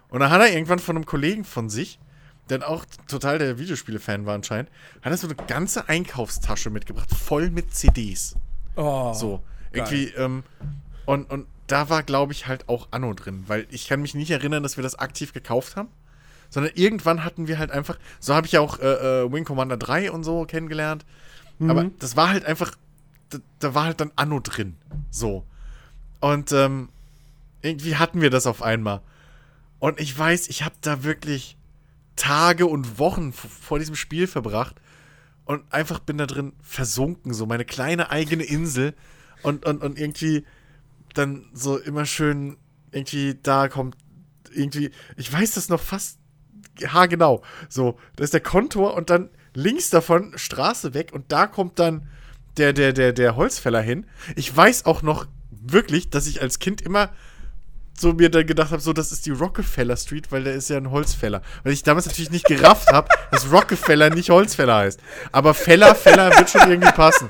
Und 0.10 0.22
dann 0.22 0.30
hat 0.30 0.42
er 0.42 0.52
irgendwann 0.52 0.80
von 0.80 0.96
einem 0.96 1.06
Kollegen 1.06 1.44
von 1.44 1.70
sich, 1.70 2.00
der 2.50 2.68
auch 2.68 2.86
total 3.08 3.38
der 3.38 3.60
Videospiele-Fan 3.60 4.26
war 4.26 4.36
anscheinend, 4.36 4.70
hat 5.02 5.12
er 5.12 5.18
so 5.18 5.28
eine 5.28 5.36
ganze 5.36 5.88
Einkaufstasche 5.88 6.70
mitgebracht, 6.70 7.10
voll 7.14 7.50
mit 7.50 7.74
CDs. 7.74 8.36
Oh. 8.76 9.14
So, 9.14 9.42
irgendwie, 9.72 10.08
ähm, 10.18 10.44
und, 11.06 11.30
und 11.30 11.48
da 11.72 11.90
war, 11.90 12.04
glaube 12.04 12.34
ich, 12.34 12.48
halt 12.48 12.68
auch 12.70 12.90
Anno 12.92 13.14
drin, 13.14 13.44
weil 13.48 13.68
ich 13.70 13.88
kann 13.88 14.02
mich 14.02 14.14
nicht 14.14 14.32
erinnern, 14.32 14.64
dass 14.64 14.78
wir 14.78 14.84
das 14.84 14.96
aktiv 14.96 15.34
gekauft 15.34 15.76
haben, 15.76 15.90
sondern 16.50 16.74
irgendwann 16.76 17.24
hatten 17.24 17.48
wir 17.48 17.58
halt 17.60 17.72
einfach, 17.72 17.98
so 18.20 18.36
habe 18.36 18.46
ich 18.46 18.54
ja 18.54 18.60
auch 18.60 18.80
äh, 18.80 19.24
äh, 19.24 19.32
Wing 19.32 19.46
Commander 19.46 19.78
3 19.78 20.12
und 20.12 20.24
so 20.24 20.46
kennengelernt, 20.46 21.06
aber 21.60 21.92
das 22.00 22.18
war 22.18 22.30
halt 22.30 22.46
einfach, 22.46 22.76
da, 23.30 23.38
da 23.60 23.76
war 23.76 23.86
halt 23.86 24.02
dann 24.02 24.12
Anno 24.16 24.40
drin, 24.40 24.76
so. 25.12 25.46
Und 26.20 26.52
ähm, 26.52 26.90
irgendwie 27.62 27.98
hatten 27.98 28.22
wir 28.22 28.32
das 28.32 28.48
auf 28.48 28.64
einmal. 28.64 29.02
Und 29.80 30.00
ich 30.00 30.18
weiß, 30.18 30.50
ich 30.50 30.64
habe 30.64 30.76
da 30.82 31.04
wirklich 31.04 31.58
Tage 32.16 32.66
und 32.66 33.00
Wochen 33.00 33.32
vor 33.32 33.80
diesem 33.80 33.96
Spiel 33.96 34.28
verbracht 34.28 34.76
und 35.46 35.72
einfach 35.72 36.00
bin 36.00 36.18
da 36.18 36.26
drin 36.26 36.54
versunken, 36.62 37.34
so 37.34 37.46
meine 37.46 37.66
kleine 37.66 38.10
eigene 38.10 38.44
Insel 38.44 38.94
und, 39.44 39.66
und, 39.66 39.82
und 39.84 40.00
irgendwie 40.00 40.46
dann 41.14 41.50
so 41.54 41.78
immer 41.78 42.06
schön 42.06 42.58
irgendwie 42.92 43.40
da 43.42 43.68
kommt 43.68 43.96
irgendwie, 44.54 44.92
ich 45.16 45.32
weiß 45.32 45.54
das 45.54 45.70
noch 45.70 45.80
fast 45.80 46.20
haargenau, 46.86 47.42
so, 47.70 47.98
da 48.16 48.24
ist 48.24 48.34
der 48.34 48.42
Kontur 48.42 48.94
und 48.96 49.10
dann 49.10 49.30
links 49.54 49.90
davon 49.90 50.34
Straße 50.36 50.94
weg 50.94 51.12
und 51.14 51.32
da 51.32 51.48
kommt 51.48 51.80
dann 51.80 52.08
der, 52.58 52.74
der, 52.74 52.94
der, 52.94 53.14
der 53.14 53.36
Holzfäller 53.36 53.82
hin. 53.82 54.06
Ich 54.36 54.56
weiß 54.56 54.86
auch 54.86 55.02
noch 55.02 55.26
wirklich, 55.50 56.10
dass 56.10 56.28
ich 56.28 56.42
als 56.42 56.60
Kind 56.60 56.82
immer 56.82 57.12
so 57.98 58.14
mir 58.14 58.30
dann 58.30 58.48
gedacht 58.48 58.72
habe, 58.72 58.82
so, 58.82 58.94
das 58.94 59.12
ist 59.12 59.26
die 59.26 59.32
Rockefeller 59.32 59.96
Street, 59.96 60.32
weil 60.32 60.44
der 60.44 60.54
ist 60.54 60.70
ja 60.70 60.78
ein 60.78 60.90
Holzfäller. 60.90 61.42
Weil 61.64 61.74
ich 61.74 61.84
damals 61.84 62.08
natürlich 62.08 62.32
nicht 62.32 62.46
gerafft 62.46 62.92
habe, 62.92 63.08
dass 63.32 63.52
Rockefeller 63.52 64.10
nicht 64.10 64.30
Holzfäller 64.32 64.78
heißt. 64.78 65.00
Aber 65.32 65.54
Feller, 65.54 65.94
Feller 65.94 66.32
wird 66.38 66.50
schon 66.50 66.70
irgendwie 66.70 66.92
passen. 66.92 67.30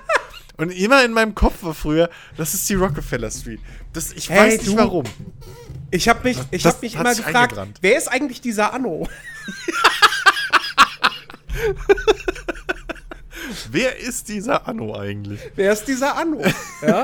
Und 0.61 0.69
immer 0.69 1.03
in 1.03 1.11
meinem 1.11 1.33
Kopf 1.33 1.63
war 1.63 1.73
früher, 1.73 2.09
das 2.37 2.53
ist 2.53 2.69
die 2.69 2.75
Rockefeller 2.75 3.31
Street. 3.31 3.59
Das, 3.93 4.11
ich 4.11 4.29
Hey, 4.29 4.39
weiß 4.51 4.57
nicht 4.59 4.67
du. 4.67 4.77
warum. 4.77 5.05
Ich 5.89 6.07
habe 6.07 6.19
mich, 6.23 6.37
ich 6.51 6.61
das 6.63 6.75
hab 6.75 6.81
mich 6.83 6.93
immer 6.95 7.15
gefragt, 7.15 7.35
eingebrannt. 7.35 7.79
wer 7.81 7.97
ist 7.97 8.07
eigentlich 8.07 8.41
dieser 8.41 8.71
Anno? 8.73 9.07
Wer 13.71 13.97
ist 13.97 14.29
dieser 14.29 14.67
Anno 14.67 14.95
eigentlich? 14.97 15.39
Wer 15.55 15.73
ist 15.73 15.85
dieser 15.85 16.15
Anno? 16.15 16.41
Ja? 16.81 17.03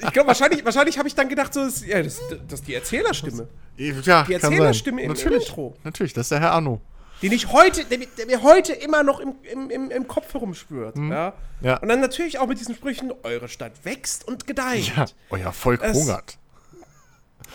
Ich 0.00 0.12
glaube, 0.12 0.28
wahrscheinlich, 0.28 0.64
wahrscheinlich 0.64 0.98
habe 0.98 1.08
ich 1.08 1.14
dann 1.14 1.28
gedacht, 1.28 1.52
so, 1.54 1.64
das, 1.64 1.76
ist- 1.76 1.86
ja, 1.86 2.02
das, 2.02 2.20
das 2.48 2.60
ist 2.60 2.68
die 2.68 2.74
Erzählerstimme. 2.74 3.48
Ja, 3.76 4.22
Die. 4.24 4.34
Erzählerstimme 4.34 5.02
im 5.02 5.08
natürlich, 5.08 5.48
Intro. 5.48 5.74
Natürlich, 5.82 6.12
das 6.12 6.26
ist 6.26 6.30
der 6.32 6.40
Herr 6.40 6.52
Anno. 6.52 6.80
Den 7.22 7.32
ich 7.32 7.52
heute, 7.52 7.84
der, 7.84 7.98
mir- 7.98 8.08
der 8.18 8.26
mir 8.26 8.42
heute 8.42 8.72
immer 8.72 9.02
noch 9.02 9.20
im, 9.20 9.34
im, 9.50 9.70
im, 9.70 9.90
im 9.90 10.08
Kopf 10.08 10.34
herumschwört. 10.34 10.96
Ja? 10.98 11.32
Ja. 11.60 11.76
Und 11.78 11.88
dann 11.88 12.00
natürlich 12.00 12.38
auch 12.38 12.46
mit 12.48 12.58
diesen 12.58 12.74
Sprüchen, 12.74 13.12
eure 13.22 13.48
Stadt 13.48 13.72
wächst 13.84 14.26
und 14.26 14.46
gedeiht. 14.46 14.92
Ja, 14.96 15.06
euer 15.30 15.52
Volk 15.52 15.80
Es- 15.82 15.96
hungert. 15.96 16.36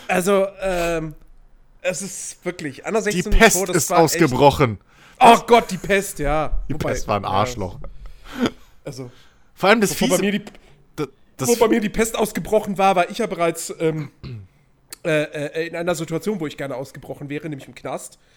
Also, 0.06 0.46
ähm, 0.62 1.14
es 1.82 2.02
ist 2.02 2.44
wirklich, 2.44 2.86
Anno 2.86 2.98
Die 3.00 3.10
16 3.12 3.30
Pest 3.32 3.68
das 3.68 3.76
ist 3.76 3.92
ausgebrochen. 3.92 4.78
Echt, 5.18 5.42
oh 5.42 5.44
Gott, 5.46 5.70
die 5.70 5.76
Pest, 5.76 6.18
ja. 6.18 6.62
Die 6.68 6.74
Pest 6.74 7.06
war 7.08 7.16
ein 7.16 7.24
Arschloch. 7.24 7.78
Also, 8.84 9.10
Vor 9.54 9.68
allem 9.68 9.80
das 9.80 9.90
bei, 9.90 9.96
Fiese. 9.96 10.20
mir 10.20 10.32
die, 10.32 10.44
das, 10.96 11.08
bevor 11.36 11.68
bei 11.68 11.68
mir 11.74 11.80
die 11.80 11.88
Pest 11.88 12.16
ausgebrochen 12.16 12.78
war, 12.78 12.96
war 12.96 13.10
ich 13.10 13.18
ja 13.18 13.26
bereits 13.26 13.74
ähm, 13.80 14.10
äh, 15.04 15.22
äh, 15.22 15.66
in 15.68 15.76
einer 15.76 15.94
Situation, 15.94 16.40
wo 16.40 16.46
ich 16.46 16.56
gerne 16.56 16.74
ausgebrochen 16.74 17.28
wäre, 17.28 17.48
nämlich 17.48 17.68
im 17.68 17.74
Knast. 17.74 18.18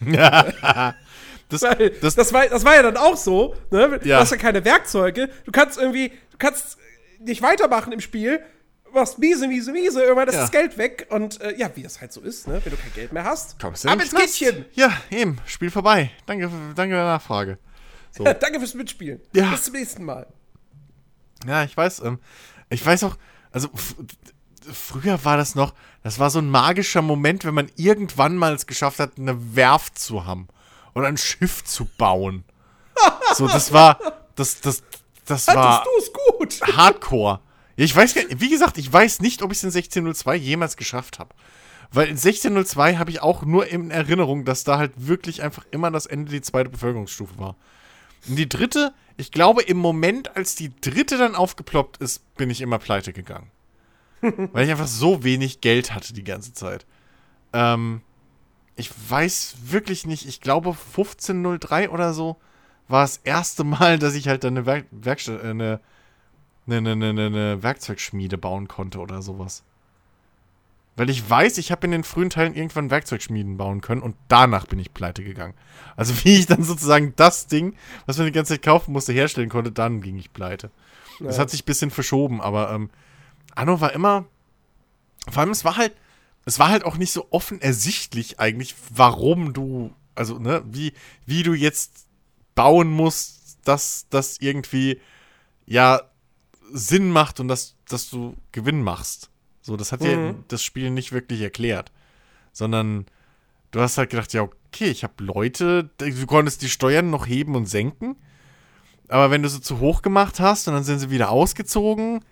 das, 1.48 1.60
das, 2.00 2.14
das, 2.14 2.32
war, 2.32 2.46
das 2.46 2.64
war 2.64 2.74
ja 2.76 2.82
dann 2.82 2.96
auch 2.96 3.16
so, 3.16 3.54
ne? 3.70 3.98
Du 4.00 4.08
Ja. 4.08 4.20
hast 4.20 4.30
ja 4.30 4.36
keine 4.36 4.64
Werkzeuge. 4.64 5.28
Du 5.44 5.52
kannst 5.52 5.78
irgendwie, 5.78 6.10
du 6.30 6.38
kannst 6.38 6.78
nicht 7.20 7.42
weitermachen 7.42 7.92
im 7.92 8.00
Spiel, 8.00 8.40
machst 8.92 9.18
miese, 9.18 9.48
miese, 9.48 9.72
miese, 9.72 10.02
irgendwann 10.02 10.28
ist 10.28 10.34
Ja. 10.34 10.40
das 10.42 10.50
Geld 10.50 10.76
weg 10.78 11.06
und 11.10 11.40
äh, 11.40 11.56
ja, 11.56 11.70
wie 11.74 11.82
das 11.82 12.00
halt 12.00 12.12
so 12.12 12.20
ist, 12.20 12.46
ne? 12.46 12.60
Wenn 12.62 12.72
du 12.72 12.76
kein 12.78 12.92
Geld 12.94 13.12
mehr 13.12 13.24
hast, 13.24 13.58
Kommst 13.60 13.84
du 13.84 13.88
ab 13.88 14.00
ins 14.00 14.10
Knast? 14.10 14.38
Kittchen. 14.38 14.64
Ja, 14.74 14.92
eben. 15.10 15.38
Spiel 15.46 15.70
vorbei. 15.70 16.10
Danke, 16.26 16.50
danke 16.74 16.94
der 16.94 17.04
Nachfrage. 17.04 17.58
So. 18.10 18.24
Danke 18.40 18.58
fürs 18.58 18.74
Mitspielen. 18.74 19.20
Ja. 19.32 19.50
Bis 19.50 19.64
zum 19.64 19.72
nächsten 19.74 20.04
Mal. 20.04 20.26
Ja, 21.46 21.64
ich 21.64 21.74
weiß, 21.74 22.00
ähm, 22.04 22.18
ich 22.68 22.84
weiß 22.84 23.04
auch, 23.04 23.16
also 23.50 23.70
früher 24.72 25.24
war 25.24 25.36
das 25.36 25.54
noch, 25.54 25.74
das 26.02 26.18
war 26.18 26.30
so 26.30 26.38
ein 26.38 26.50
magischer 26.50 27.02
Moment, 27.02 27.44
wenn 27.44 27.54
man 27.54 27.70
irgendwann 27.76 28.36
mal 28.36 28.54
es 28.54 28.66
geschafft 28.66 28.98
hat, 28.98 29.18
eine 29.18 29.56
Werft 29.56 29.98
zu 29.98 30.26
haben 30.26 30.48
oder 30.94 31.06
ein 31.06 31.16
Schiff 31.16 31.64
zu 31.64 31.86
bauen. 31.98 32.44
so, 33.34 33.46
das 33.46 33.72
war, 33.72 33.98
das, 34.34 34.60
das, 34.60 34.82
das 35.24 35.46
war 35.48 35.80
Hattest 35.80 35.86
du 35.86 36.02
es 36.02 36.12
gut? 36.12 36.76
Hardcore. 36.76 37.40
Ja, 37.76 37.84
ich 37.84 37.94
weiß 37.94 38.14
wie 38.14 38.50
gesagt, 38.50 38.78
ich 38.78 38.92
weiß 38.92 39.20
nicht, 39.20 39.42
ob 39.42 39.50
ich 39.52 39.58
es 39.58 39.64
in 39.64 39.68
1602 39.68 40.36
jemals 40.36 40.76
geschafft 40.76 41.18
habe. 41.18 41.34
Weil 41.90 42.06
in 42.06 42.16
1602 42.16 42.96
habe 42.96 43.10
ich 43.10 43.20
auch 43.20 43.42
nur 43.42 43.66
in 43.66 43.90
Erinnerung, 43.90 44.44
dass 44.44 44.64
da 44.64 44.78
halt 44.78 44.92
wirklich 44.96 45.42
einfach 45.42 45.64
immer 45.70 45.90
das 45.90 46.06
Ende 46.06 46.30
die 46.30 46.40
zweite 46.40 46.70
Bevölkerungsstufe 46.70 47.38
war. 47.38 47.56
Und 48.26 48.36
die 48.36 48.48
dritte, 48.48 48.94
ich 49.16 49.30
glaube, 49.30 49.62
im 49.62 49.76
Moment, 49.76 50.36
als 50.36 50.54
die 50.54 50.72
dritte 50.80 51.18
dann 51.18 51.34
aufgeploppt 51.34 51.98
ist, 51.98 52.34
bin 52.36 52.50
ich 52.50 52.60
immer 52.60 52.78
pleite 52.78 53.12
gegangen. 53.12 53.50
Weil 54.22 54.64
ich 54.64 54.70
einfach 54.70 54.86
so 54.86 55.24
wenig 55.24 55.60
Geld 55.60 55.94
hatte 55.94 56.12
die 56.12 56.24
ganze 56.24 56.52
Zeit. 56.52 56.86
Ähm, 57.52 58.02
ich 58.76 58.90
weiß 59.08 59.56
wirklich 59.64 60.06
nicht, 60.06 60.26
ich 60.26 60.40
glaube 60.40 60.70
1503 60.70 61.90
oder 61.90 62.14
so 62.14 62.36
war 62.88 63.02
das 63.02 63.18
erste 63.18 63.64
Mal, 63.64 63.98
dass 63.98 64.14
ich 64.14 64.28
halt 64.28 64.44
dann 64.44 64.56
eine, 64.56 64.66
Werk 64.66 64.86
Werkstatt, 64.90 65.42
äh, 65.42 65.48
eine, 65.48 65.80
eine, 66.66 66.92
eine, 66.92 67.08
eine, 67.08 67.62
Werkzeugschmiede 67.62 68.38
bauen 68.38 68.68
konnte 68.68 69.00
oder 69.00 69.22
sowas. 69.22 69.64
Weil 70.94 71.08
ich 71.08 71.28
weiß, 71.28 71.58
ich 71.58 71.72
habe 71.72 71.86
in 71.86 71.90
den 71.90 72.04
frühen 72.04 72.28
Teilen 72.28 72.54
irgendwann 72.54 72.90
Werkzeugschmieden 72.90 73.56
bauen 73.56 73.80
können 73.80 74.02
und 74.02 74.14
danach 74.28 74.66
bin 74.66 74.78
ich 74.78 74.92
pleite 74.92 75.24
gegangen. 75.24 75.54
Also 75.96 76.14
wie 76.24 76.38
ich 76.38 76.46
dann 76.46 76.62
sozusagen 76.62 77.14
das 77.16 77.46
Ding, 77.46 77.74
was 78.06 78.18
man 78.18 78.26
die 78.26 78.32
ganze 78.32 78.54
Zeit 78.54 78.62
kaufen 78.62 78.92
musste, 78.92 79.12
herstellen 79.12 79.48
konnte, 79.48 79.72
dann 79.72 80.00
ging 80.00 80.16
ich 80.18 80.32
pleite. 80.32 80.70
Das 81.18 81.36
Ja. 81.36 81.42
hat 81.42 81.50
sich 81.50 81.62
ein 81.62 81.66
bisschen 81.66 81.90
verschoben, 81.90 82.40
aber 82.40 82.72
ähm, 82.72 82.90
Anno 83.54 83.80
war 83.80 83.92
immer, 83.92 84.24
vor 85.28 85.40
allem 85.40 85.50
es 85.50 85.64
war 85.64 85.76
halt, 85.76 85.94
es 86.44 86.58
war 86.58 86.68
halt 86.68 86.84
auch 86.84 86.96
nicht 86.96 87.12
so 87.12 87.28
offen 87.30 87.60
ersichtlich 87.60 88.40
eigentlich, 88.40 88.74
warum 88.90 89.52
du, 89.52 89.92
also 90.14 90.38
ne, 90.38 90.62
wie, 90.66 90.92
wie 91.26 91.42
du 91.42 91.54
jetzt 91.54 92.06
bauen 92.54 92.90
musst, 92.90 93.58
dass 93.64 94.06
das 94.10 94.38
irgendwie 94.40 95.00
ja 95.66 96.02
Sinn 96.72 97.10
macht 97.10 97.38
und 97.40 97.48
dass, 97.48 97.76
dass 97.88 98.10
du 98.10 98.34
Gewinn 98.50 98.82
machst. 98.82 99.30
So, 99.60 99.76
das 99.76 99.92
hat 99.92 100.02
dir 100.02 100.16
Mhm. 100.16 100.44
das 100.48 100.64
Spiel 100.64 100.90
nicht 100.90 101.12
wirklich 101.12 101.40
erklärt. 101.40 101.92
Sondern 102.52 103.06
du 103.70 103.80
hast 103.80 103.96
halt 103.98 104.10
gedacht, 104.10 104.32
ja, 104.32 104.42
okay, 104.42 104.88
ich 104.88 105.04
habe 105.04 105.22
Leute, 105.22 105.90
du 105.98 106.26
konntest 106.26 106.62
die 106.62 106.68
Steuern 106.68 107.10
noch 107.10 107.26
heben 107.26 107.54
und 107.54 107.66
senken. 107.66 108.16
Aber 109.08 109.30
wenn 109.30 109.42
du 109.42 109.48
sie 109.48 109.60
zu 109.60 109.78
hoch 109.78 110.02
gemacht 110.02 110.40
hast 110.40 110.66
und 110.66 110.74
dann 110.74 110.84
sind 110.84 110.98
sie 110.98 111.10
wieder 111.10 111.30
ausgezogen 111.30 112.24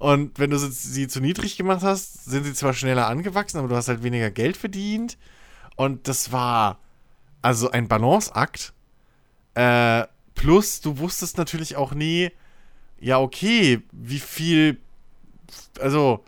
und 0.00 0.38
wenn 0.38 0.48
du 0.48 0.58
sie, 0.58 1.08
zu 1.08 1.20
niedrig 1.20 1.58
gemacht 1.58 1.82
hast, 1.82 2.24
sind 2.24 2.44
sie 2.44 2.54
zwar 2.54 2.72
schneller 2.72 3.06
angewachsen, 3.06 3.58
aber 3.58 3.68
du 3.68 3.76
hast 3.76 3.88
halt 3.88 4.02
weniger 4.02 4.30
Geld 4.30 4.56
verdient. 4.56 5.18
Und 5.76 6.08
das 6.08 6.32
war 6.32 6.78
also 7.42 7.70
ein 7.70 7.86
Balanceakt. 7.86 8.72
Äh, 9.52 10.06
plus, 10.34 10.80
du 10.80 10.96
wusstest 10.96 11.36
natürlich 11.36 11.76
auch 11.76 11.92
nie, 11.92 12.30
ja, 12.98 13.20
okay, 13.20 13.82
wie 13.92 14.20
viel, 14.20 14.78
also, 15.78 16.24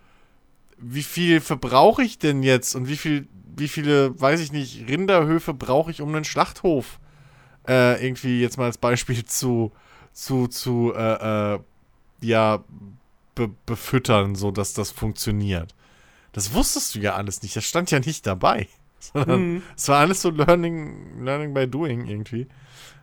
wie 0.76 1.02
viel 1.02 1.40
verbrauche 1.40 2.02
ich 2.02 2.18
denn 2.18 2.42
jetzt 2.42 2.74
und 2.74 2.88
wie 2.88 2.98
viel, 2.98 3.26
wie 3.56 3.68
viele, 3.68 4.20
weiß 4.20 4.40
ich 4.40 4.52
nicht, 4.52 4.86
Rinderhöfe 4.86 5.54
brauche 5.54 5.90
ich, 5.90 6.02
um 6.02 6.14
einen 6.14 6.24
Schlachthof 6.24 7.00
äh, 7.66 8.04
irgendwie 8.04 8.42
jetzt 8.42 8.58
mal 8.58 8.66
als 8.66 8.76
Beispiel 8.76 9.24
zu, 9.24 9.72
zu, 10.12 10.46
zu, 10.48 10.92
äh, 10.94 11.54
äh, 11.54 11.58
ja, 12.20 12.62
be 13.34 13.50
befüttern, 13.66 14.34
so 14.34 14.50
dass 14.50 14.72
das 14.74 14.90
funktioniert. 14.90 15.74
Das 16.32 16.54
wusstest 16.54 16.94
du 16.94 17.00
ja 17.00 17.14
alles 17.14 17.42
nicht. 17.42 17.54
Das 17.56 17.64
stand 17.64 17.90
ja 17.90 17.98
nicht 18.00 18.26
dabei. 18.26 18.68
Sondern 19.00 19.54
Mhm. 19.54 19.62
es 19.76 19.88
war 19.88 19.98
alles 19.98 20.22
so 20.22 20.30
Learning, 20.30 21.24
Learning 21.24 21.52
by 21.54 21.66
Doing 21.68 22.06
irgendwie. 22.06 22.46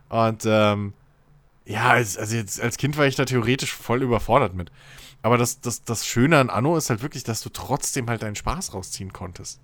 Und 0.08 0.44
ähm, 0.46 0.94
ja, 1.66 1.90
als, 1.90 2.16
also 2.16 2.34
jetzt, 2.36 2.60
als 2.60 2.76
Kind 2.78 2.96
war 2.96 3.06
ich 3.06 3.16
da 3.16 3.24
theoretisch 3.24 3.72
voll 3.74 4.02
überfordert 4.02 4.54
mit. 4.54 4.72
Aber 5.22 5.36
das, 5.36 5.60
das, 5.60 5.84
das 5.84 6.06
Schöne 6.06 6.38
an 6.38 6.48
Anno 6.50 6.76
ist 6.76 6.88
halt 6.90 7.02
wirklich, 7.02 7.22
dass 7.24 7.42
du 7.42 7.50
trotzdem 7.50 8.08
halt 8.08 8.22
deinen 8.22 8.34
Spaß 8.36 8.72
rausziehen 8.74 9.12
konntest. 9.12 9.60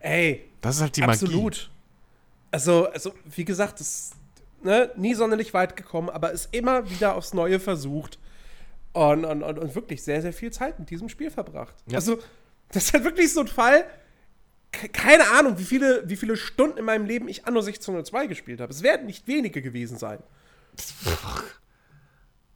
Ey, 0.00 0.44
Das 0.60 0.76
ist 0.76 0.82
halt 0.82 0.96
die 0.96 1.02
Magie. 1.02 1.12
absolut. 1.24 1.70
Also, 2.50 2.88
also, 2.90 3.12
wie 3.24 3.44
gesagt, 3.44 3.80
es 3.80 4.10
ne, 4.62 4.90
nie 4.96 5.14
sonderlich 5.14 5.54
weit 5.54 5.76
gekommen, 5.76 6.10
aber 6.10 6.32
ist 6.32 6.48
immer 6.52 6.90
wieder 6.90 7.14
aufs 7.14 7.32
Neue 7.32 7.60
versucht. 7.60 8.18
Und, 8.94 9.24
und, 9.24 9.42
und, 9.42 9.58
und 9.58 9.74
wirklich 9.74 10.02
sehr, 10.02 10.20
sehr 10.22 10.32
viel 10.32 10.50
Zeit 10.52 10.78
mit 10.78 10.90
diesem 10.90 11.08
Spiel 11.08 11.30
verbracht. 11.30 11.74
Ja. 11.86 11.96
Also, 11.96 12.18
das 12.72 12.84
ist 12.84 12.92
halt 12.94 13.04
wirklich 13.04 13.32
so 13.32 13.40
ein 13.40 13.48
Fall. 13.48 13.84
ke- 14.70 14.88
Keine 14.90 15.28
Ahnung, 15.30 15.58
wie 15.58 15.64
viele, 15.64 16.02
wie 16.08 16.16
viele 16.16 16.36
Stunden 16.36 16.76
in 16.78 16.84
meinem 16.84 17.06
Leben 17.06 17.26
ich 17.28 17.46
Anno 17.46 17.60
1602 17.60 18.26
gespielt 18.26 18.60
habe. 18.60 18.72
Es 18.72 18.82
werden 18.82 19.06
nicht 19.06 19.26
wenige 19.26 19.62
gewesen 19.62 19.96
sein. 19.96 20.18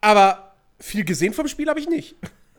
Aber 0.00 0.52
viel 0.78 1.04
gesehen 1.04 1.32
vom 1.32 1.48
Spiel 1.48 1.68
habe 1.68 1.80
ich 1.80 1.88
nicht. 1.88 2.16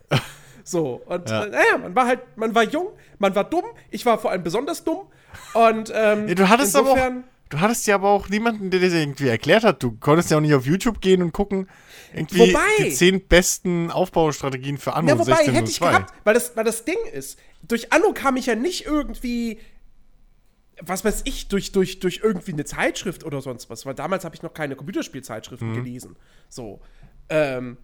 So, 0.64 1.02
und 1.06 1.30
Ja. 1.30 1.46
äh, 1.46 1.50
naja, 1.50 1.78
man 1.78 1.96
war 1.96 2.08
halt, 2.08 2.20
man 2.36 2.54
war 2.54 2.64
jung, 2.64 2.90
man 3.20 3.34
war 3.36 3.46
dumm, 3.46 3.64
ich 3.90 4.06
war 4.06 4.20
vor 4.20 4.32
allem 4.32 4.44
besonders 4.44 4.84
dumm. 4.84 5.08
Und 5.54 5.94
ähm, 5.96 6.28
Ja, 6.28 6.36
du 6.36 6.50
hattest 6.50 6.76
aber 6.76 6.90
auch, 6.92 6.96
insofern- 6.98 7.24
du 7.50 7.60
hattest 7.60 7.88
ja 7.88 7.96
aber 7.96 8.10
auch 8.10 8.30
niemanden, 8.30 8.70
der 8.70 8.80
dir 8.80 8.88
das 8.90 8.96
irgendwie 9.00 9.28
erklärt 9.28 9.64
hat. 9.64 9.82
Du 9.84 9.92
konntest 9.94 10.32
ja 10.32 10.38
auch 10.38 10.42
nicht 10.42 10.54
auf 10.54 10.66
YouTube 10.66 11.02
gehen 11.02 11.22
und 11.22 11.32
gucken, 11.34 11.68
irgendwie 12.14 12.54
Wobei- 12.54 12.84
die 12.84 12.90
zehn 12.94 13.26
besten 13.28 13.92
Aufbaustrategien 13.92 14.78
für 14.78 14.94
Anno 14.94 15.10
Ja, 15.10 15.20
wobei, 15.20 15.32
hätte 15.34 15.42
ich 15.44 15.82
1602. 15.82 15.90
gehabt, 15.92 16.14
weil 16.24 16.34
das, 16.34 16.56
weil 16.56 16.64
das 16.64 16.86
Ding 16.86 16.98
ist, 17.14 17.40
durch 17.64 17.92
Anno 17.92 18.14
kam 18.14 18.38
ich 18.38 18.46
ja 18.46 18.56
nicht 18.56 18.86
irgendwie, 18.86 19.60
was 20.82 21.04
weiß 21.04 21.22
ich, 21.26 21.48
durch, 21.48 21.72
durch, 21.72 22.00
durch 22.00 22.22
irgendwie 22.24 22.54
eine 22.54 22.66
Zeitschrift 22.66 23.24
oder 23.24 23.42
sonst 23.42 23.70
was, 23.70 23.86
weil 23.86 23.96
damals 23.96 24.26
habe 24.26 24.36
ich 24.36 24.42
noch 24.42 24.54
keine 24.54 24.76
Computerspielzeitschriften 24.76 25.74
gelesen. 25.74 26.16
So. 26.50 26.82
Ähm, 27.30 27.78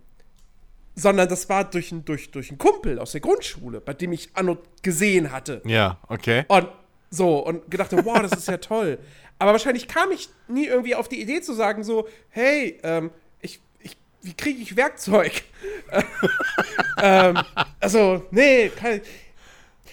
sondern 0.96 1.28
das 1.28 1.50
war 1.50 1.64
durch, 1.70 1.92
durch, 2.06 2.30
durch 2.32 2.50
einen 2.50 2.60
Kumpel 2.60 3.00
aus 3.00 3.14
der 3.14 3.22
Grundschule, 3.22 3.82
bei 3.82 3.94
dem 3.94 4.12
ich 4.12 4.30
Anno 4.36 4.60
gesehen 4.84 5.32
hatte. 5.32 5.62
Ja, 5.66 6.00
okay. 6.08 6.46
Und 6.48 6.68
so, 7.14 7.46
und 7.46 7.70
gedacht, 7.70 7.92
wow, 7.92 8.20
das 8.22 8.32
ist 8.32 8.48
ja 8.48 8.58
toll. 8.58 8.98
Aber 9.38 9.52
wahrscheinlich 9.52 9.88
kam 9.88 10.12
ich 10.12 10.30
nie 10.48 10.66
irgendwie 10.66 10.96
auf 10.96 11.08
die 11.08 11.22
Idee 11.22 11.42
zu 11.42 11.54
sagen, 11.54 11.84
so, 11.84 12.08
hey, 12.30 12.80
ähm, 12.82 13.12
ich, 13.40 13.62
ich, 13.80 13.98
wie 14.22 14.34
kriege 14.34 14.60
ich 14.60 14.76
Werkzeug? 14.76 15.44
ähm, 17.02 17.38
also, 17.80 18.26
nee, 18.32 18.70
kann, 18.70 19.02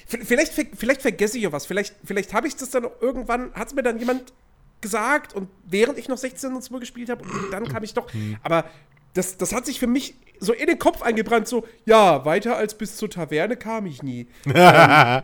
vielleicht, 0.06 0.54
vielleicht 0.76 1.02
vergesse 1.02 1.36
ich 1.36 1.44
ja 1.44 1.52
was. 1.52 1.66
Vielleicht, 1.66 1.94
vielleicht 2.02 2.32
habe 2.32 2.48
ich 2.48 2.56
das 2.56 2.70
dann 2.70 2.86
irgendwann, 3.00 3.52
hat 3.52 3.68
es 3.68 3.74
mir 3.74 3.82
dann 3.82 3.98
jemand 3.98 4.32
gesagt 4.80 5.34
und 5.34 5.50
während 5.66 5.98
ich 5.98 6.08
noch 6.08 6.16
16 6.16 6.54
und 6.54 6.62
2 6.62 6.78
gespielt 6.78 7.10
habe 7.10 7.22
dann 7.50 7.68
kam 7.68 7.82
ich 7.82 7.92
doch. 7.92 8.10
Aber 8.42 8.64
das, 9.12 9.36
das 9.36 9.52
hat 9.52 9.66
sich 9.66 9.78
für 9.78 9.86
mich 9.86 10.14
so 10.38 10.54
in 10.54 10.68
den 10.68 10.78
Kopf 10.78 11.02
eingebrannt, 11.02 11.48
so, 11.48 11.66
ja, 11.84 12.24
weiter 12.24 12.56
als 12.56 12.72
bis 12.72 12.96
zur 12.96 13.10
Taverne 13.10 13.58
kam 13.58 13.84
ich 13.84 14.02
nie. 14.02 14.26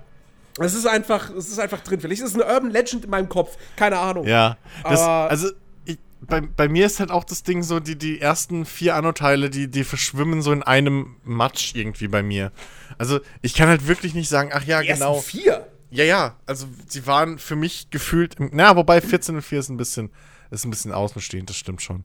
Es 0.59 0.75
ist 0.75 0.87
einfach, 0.87 1.31
es 1.31 1.49
ist 1.49 1.59
einfach 1.59 1.81
drin. 1.81 2.01
Vielleicht 2.01 2.23
ist 2.23 2.31
es 2.31 2.35
eine 2.35 2.45
Urban 2.45 2.71
Legend 2.71 3.05
in 3.05 3.11
meinem 3.11 3.29
Kopf. 3.29 3.57
Keine 3.77 3.99
Ahnung. 3.99 4.27
Ja, 4.27 4.57
das, 4.85 5.01
also 5.01 5.51
ich, 5.85 5.99
bei, 6.23 6.41
bei 6.41 6.69
mir 6.69 6.87
ist 6.87 6.99
halt 7.01 7.11
auch 7.11 7.25
das 7.25 7.43
Ding 7.43 7.63
so, 7.63 7.79
die, 7.81 7.97
die 7.97 8.21
ersten 8.21 8.65
vier 8.65 8.95
Anno-Teile, 8.97 9.51
die, 9.51 9.69
die 9.69 9.85
verschwimmen 9.85 10.41
so 10.43 10.53
in 10.53 10.63
einem 10.63 11.17
Matsch 11.25 11.75
irgendwie 11.75 12.09
bei 12.09 12.23
mir. 12.23 12.53
Also 12.97 13.21
ich 13.43 13.55
kann 13.55 13.69
halt 13.69 13.87
wirklich 13.87 14.15
nicht 14.15 14.29
sagen, 14.31 14.51
ach 14.55 14.65
ja, 14.65 14.81
Die 14.81 14.89
ersten 14.89 15.05
genau. 15.05 15.21
vier. 15.21 15.67
Ja, 15.91 16.05
ja, 16.05 16.37
also 16.47 16.67
sie 16.89 17.07
waren 17.07 17.39
für 17.39 17.55
mich 17.55 17.91
gefühlt, 17.91 18.35
im- 18.41 18.51
na, 18.53 18.75
wobei 18.77 19.01
14 19.01 19.37
und 19.37 19.43
4 19.43 19.59
ist 19.61 19.69
ein 19.69 19.77
bisschen, 19.77 20.11
ist 20.51 20.65
ein 20.65 20.71
bisschen 20.71 20.93
außenstehend, 20.93 21.49
das 21.51 21.57
stimmt 21.57 21.81
schon. 21.83 22.03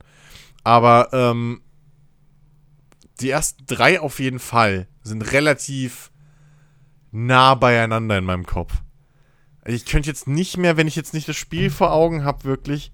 Aber 0.63 1.09
ähm, 1.13 1.61
die 3.21 3.29
ersten 3.29 3.65
drei 3.65 3.99
auf 3.99 4.19
jeden 4.19 4.39
Fall 4.39 4.87
sind 5.03 5.31
relativ 5.31 6.10
nah 7.11 7.55
beieinander 7.55 8.17
in 8.17 8.25
meinem 8.25 8.45
Kopf. 8.45 8.73
Ich 9.65 9.85
könnte 9.85 10.09
jetzt 10.09 10.27
nicht 10.27 10.57
mehr, 10.57 10.77
wenn 10.77 10.87
ich 10.87 10.95
jetzt 10.95 11.13
nicht 11.13 11.27
das 11.27 11.35
Spiel 11.35 11.69
vor 11.69 11.91
Augen 11.91 12.23
habe, 12.23 12.45
wirklich, 12.45 12.91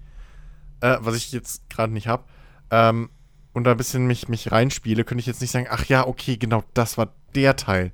äh, 0.80 0.98
was 1.00 1.16
ich 1.16 1.32
jetzt 1.32 1.70
gerade 1.70 1.92
nicht 1.92 2.08
habe, 2.08 2.24
ähm, 2.70 3.10
und 3.54 3.64
da 3.64 3.72
ein 3.72 3.76
bisschen 3.76 4.06
mich, 4.06 4.28
mich 4.28 4.52
reinspiele, 4.52 5.04
könnte 5.04 5.20
ich 5.20 5.26
jetzt 5.26 5.40
nicht 5.40 5.50
sagen, 5.50 5.66
ach 5.70 5.86
ja, 5.86 6.06
okay, 6.06 6.36
genau, 6.36 6.62
das 6.74 6.98
war 6.98 7.14
der 7.34 7.56
Teil. 7.56 7.92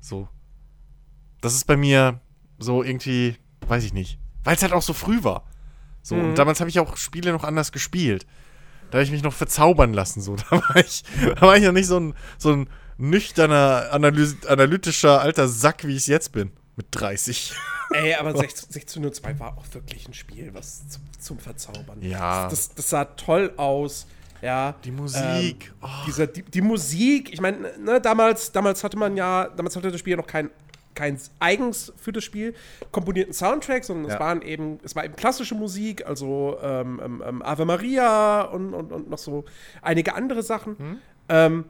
So. 0.00 0.28
Das 1.40 1.54
ist 1.54 1.66
bei 1.66 1.76
mir 1.76 2.20
so 2.58 2.82
irgendwie, 2.82 3.36
weiß 3.66 3.84
ich 3.84 3.94
nicht, 3.94 4.18
weil 4.44 4.56
es 4.56 4.62
halt 4.62 4.72
auch 4.72 4.82
so 4.82 4.92
früh 4.92 5.24
war. 5.24 5.44
So, 6.02 6.14
und 6.14 6.34
damals 6.36 6.60
habe 6.60 6.70
ich 6.70 6.80
auch 6.80 6.96
Spiele 6.96 7.32
noch 7.32 7.44
anders 7.44 7.72
gespielt. 7.72 8.26
Da 8.90 8.96
habe 8.98 9.04
ich 9.04 9.10
mich 9.10 9.22
noch 9.22 9.32
verzaubern 9.32 9.92
lassen, 9.92 10.20
so. 10.20 10.36
Da 10.50 10.50
war 10.50 10.76
ich, 10.76 11.04
da 11.34 11.40
war 11.40 11.56
ich 11.56 11.64
noch 11.64 11.72
nicht 11.72 11.86
so 11.86 11.98
ein, 11.98 12.14
so 12.38 12.52
ein 12.52 12.68
nüchterner, 13.00 13.88
analys 13.90 14.36
analytischer 14.46 15.20
alter 15.20 15.48
Sack, 15.48 15.86
wie 15.86 15.92
ich 15.92 15.98
es 15.98 16.06
jetzt 16.06 16.32
bin. 16.32 16.52
Mit 16.76 16.86
30. 16.92 17.52
Ey, 17.92 18.14
aber 18.18 18.30
16.02 18.30 19.38
war 19.38 19.58
auch 19.58 19.64
wirklich 19.72 20.06
ein 20.06 20.14
Spiel, 20.14 20.50
was 20.52 20.88
zum, 20.88 21.02
zum 21.18 21.38
Verzaubern. 21.38 22.00
Ja. 22.02 22.48
Das, 22.48 22.68
das, 22.68 22.74
das, 22.76 22.90
sah 22.90 23.04
toll 23.04 23.52
aus. 23.56 24.06
Ja. 24.42 24.74
Die 24.84 24.90
Musik. 24.90 25.72
Ähm, 25.72 25.78
oh. 25.82 25.88
dieser, 26.06 26.26
die, 26.26 26.42
die, 26.42 26.60
Musik, 26.60 27.32
ich 27.32 27.40
meine, 27.40 27.76
ne, 27.78 28.00
damals, 28.00 28.52
damals 28.52 28.84
hatte 28.84 28.96
man 28.96 29.16
ja, 29.16 29.48
damals 29.48 29.76
hatte 29.76 29.90
das 29.90 30.00
Spiel 30.00 30.12
ja 30.12 30.16
noch 30.16 30.26
kein, 30.26 30.50
kein 30.94 31.18
eigens 31.40 31.92
für 31.96 32.12
das 32.12 32.24
Spiel 32.24 32.54
komponierten 32.92 33.34
Soundtrack, 33.34 33.84
sondern 33.84 34.08
ja. 34.08 34.14
es 34.14 34.20
waren 34.20 34.42
eben, 34.42 34.78
es 34.82 34.94
war 34.94 35.04
eben 35.04 35.16
klassische 35.16 35.54
Musik, 35.54 36.06
also 36.06 36.58
ähm, 36.62 37.00
ähm, 37.04 37.22
ähm, 37.26 37.42
Ave 37.42 37.64
Maria 37.64 38.42
und, 38.42 38.72
und, 38.72 38.92
und 38.92 39.10
noch 39.10 39.18
so 39.18 39.44
einige 39.82 40.14
andere 40.14 40.42
Sachen. 40.42 40.78
Hm. 40.78 40.98
Ähm, 41.28 41.64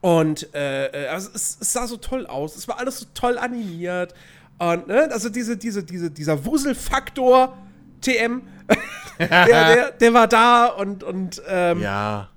und 0.00 0.54
äh, 0.54 0.86
äh, 0.86 1.08
also 1.08 1.30
es, 1.34 1.58
es, 1.60 1.72
sah 1.72 1.86
so 1.86 1.96
toll 1.96 2.26
aus. 2.26 2.56
Es 2.56 2.68
war 2.68 2.78
alles 2.78 3.00
so 3.00 3.06
toll 3.14 3.38
animiert. 3.38 4.14
Und 4.58 4.88
ne, 4.88 5.08
also 5.10 5.28
diese, 5.28 5.56
diese, 5.56 5.82
diese, 5.82 6.10
dieser 6.10 6.44
Wuselfaktor 6.44 7.56
TM, 8.00 8.42
der, 9.18 9.46
der, 9.46 9.90
der, 9.92 10.14
war 10.14 10.28
da 10.28 10.66
und, 10.66 11.02
und 11.02 11.42
ähm, 11.46 11.80
ja. 11.80 12.30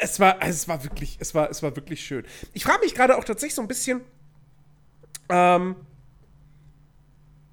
Es 0.00 0.18
war, 0.18 0.42
es 0.42 0.66
war 0.66 0.82
wirklich, 0.82 1.16
es 1.20 1.34
war, 1.34 1.48
es 1.50 1.62
war 1.62 1.76
wirklich 1.76 2.04
schön. 2.04 2.24
Ich 2.52 2.64
frage 2.64 2.80
mich 2.80 2.94
gerade 2.94 3.16
auch 3.16 3.24
tatsächlich 3.24 3.54
so 3.54 3.62
ein 3.62 3.68
bisschen, 3.68 4.00
ähm, 5.28 5.76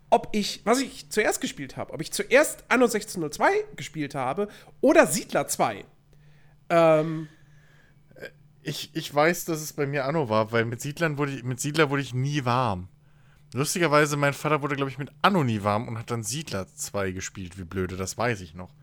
ob 0.09 0.29
ich, 0.31 0.61
was 0.65 0.81
ich 0.81 1.09
zuerst 1.09 1.39
gespielt 1.39 1.77
habe, 1.77 1.93
ob 1.93 2.01
ich 2.01 2.11
zuerst 2.11 2.63
Anno 2.67 2.85
1602 2.85 3.51
gespielt 3.75 4.15
habe 4.15 4.47
oder 4.81 5.05
Siedler 5.05 5.47
2. 5.47 5.85
Ähm, 6.69 7.27
ich, 8.63 8.91
ich 8.93 9.13
weiß, 9.13 9.45
dass 9.45 9.61
es 9.61 9.73
bei 9.73 9.85
mir 9.85 10.05
Anno 10.05 10.29
war, 10.29 10.51
weil 10.51 10.65
mit 10.65 10.81
Siedlern 10.81 11.17
wurde 11.17 11.33
ich, 11.33 11.43
mit 11.43 11.59
Siedler 11.59 11.89
wurde 11.89 12.01
ich 12.01 12.13
nie 12.13 12.45
warm. 12.45 12.87
Lustigerweise, 13.53 14.15
mein 14.15 14.33
Vater 14.33 14.61
wurde, 14.61 14.75
glaube 14.75 14.91
ich, 14.91 14.97
mit 14.97 15.09
Anno 15.21 15.43
nie 15.43 15.63
warm 15.63 15.87
und 15.87 15.97
hat 15.97 16.09
dann 16.09 16.23
Siedler 16.23 16.67
2 16.73 17.11
gespielt, 17.11 17.57
wie 17.57 17.65
blöde, 17.65 17.97
das 17.97 18.17
weiß 18.17 18.41
ich 18.41 18.53
noch. 18.53 18.73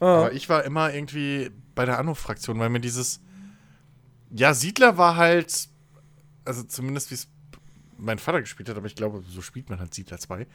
Oh. 0.00 0.06
Aber 0.06 0.32
ich 0.32 0.48
war 0.48 0.64
immer 0.64 0.92
irgendwie 0.92 1.50
bei 1.74 1.84
der 1.84 1.98
Anno-Fraktion, 1.98 2.58
weil 2.58 2.68
mir 2.68 2.80
dieses. 2.80 3.20
Ja, 4.30 4.54
Siedler 4.54 4.98
war 4.98 5.16
halt. 5.16 5.68
Also 6.44 6.62
zumindest 6.62 7.10
wie 7.10 7.14
es 7.14 7.28
mein 7.96 8.18
Vater 8.18 8.40
gespielt 8.40 8.68
hat, 8.68 8.76
aber 8.76 8.86
ich 8.86 8.96
glaube, 8.96 9.22
so 9.26 9.40
spielt 9.40 9.70
man 9.70 9.78
halt 9.78 9.94
Siedler 9.94 10.18
2. 10.18 10.46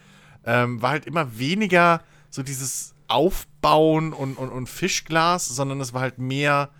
Ähm, 0.44 0.80
war 0.82 0.90
halt 0.90 1.06
immer 1.06 1.38
weniger 1.38 2.02
so 2.28 2.42
dieses 2.42 2.94
Aufbauen 3.08 4.12
und, 4.12 4.36
und, 4.36 4.50
und 4.50 4.68
Fischglas, 4.68 5.48
sondern 5.48 5.80
es 5.80 5.92
war 5.92 6.02
halt 6.02 6.18
mehr 6.18 6.70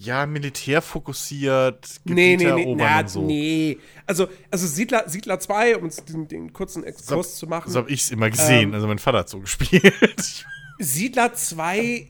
ja, 0.00 0.24
militärfokussiert, 0.24 2.00
nee, 2.04 2.34
nee, 2.36 2.52
nee, 2.52 2.74
na, 2.74 3.06
so. 3.06 3.20
nee. 3.20 3.78
Also, 4.06 4.28
also 4.50 4.66
Siedler, 4.66 5.04
Siedler 5.06 5.38
2, 5.38 5.76
um 5.76 5.90
den, 6.08 6.26
den 6.26 6.52
kurzen 6.54 6.84
Exkurs 6.84 7.34
so, 7.34 7.40
zu 7.40 7.46
machen. 7.46 7.70
So 7.70 7.80
habe 7.80 7.90
ich 7.90 8.00
es 8.00 8.10
immer 8.10 8.30
gesehen. 8.30 8.70
Ähm, 8.70 8.74
also 8.74 8.86
mein 8.86 8.98
Vater 8.98 9.18
hat 9.18 9.28
so 9.28 9.40
gespielt. 9.40 10.46
Siedler 10.78 11.34
2 11.34 12.08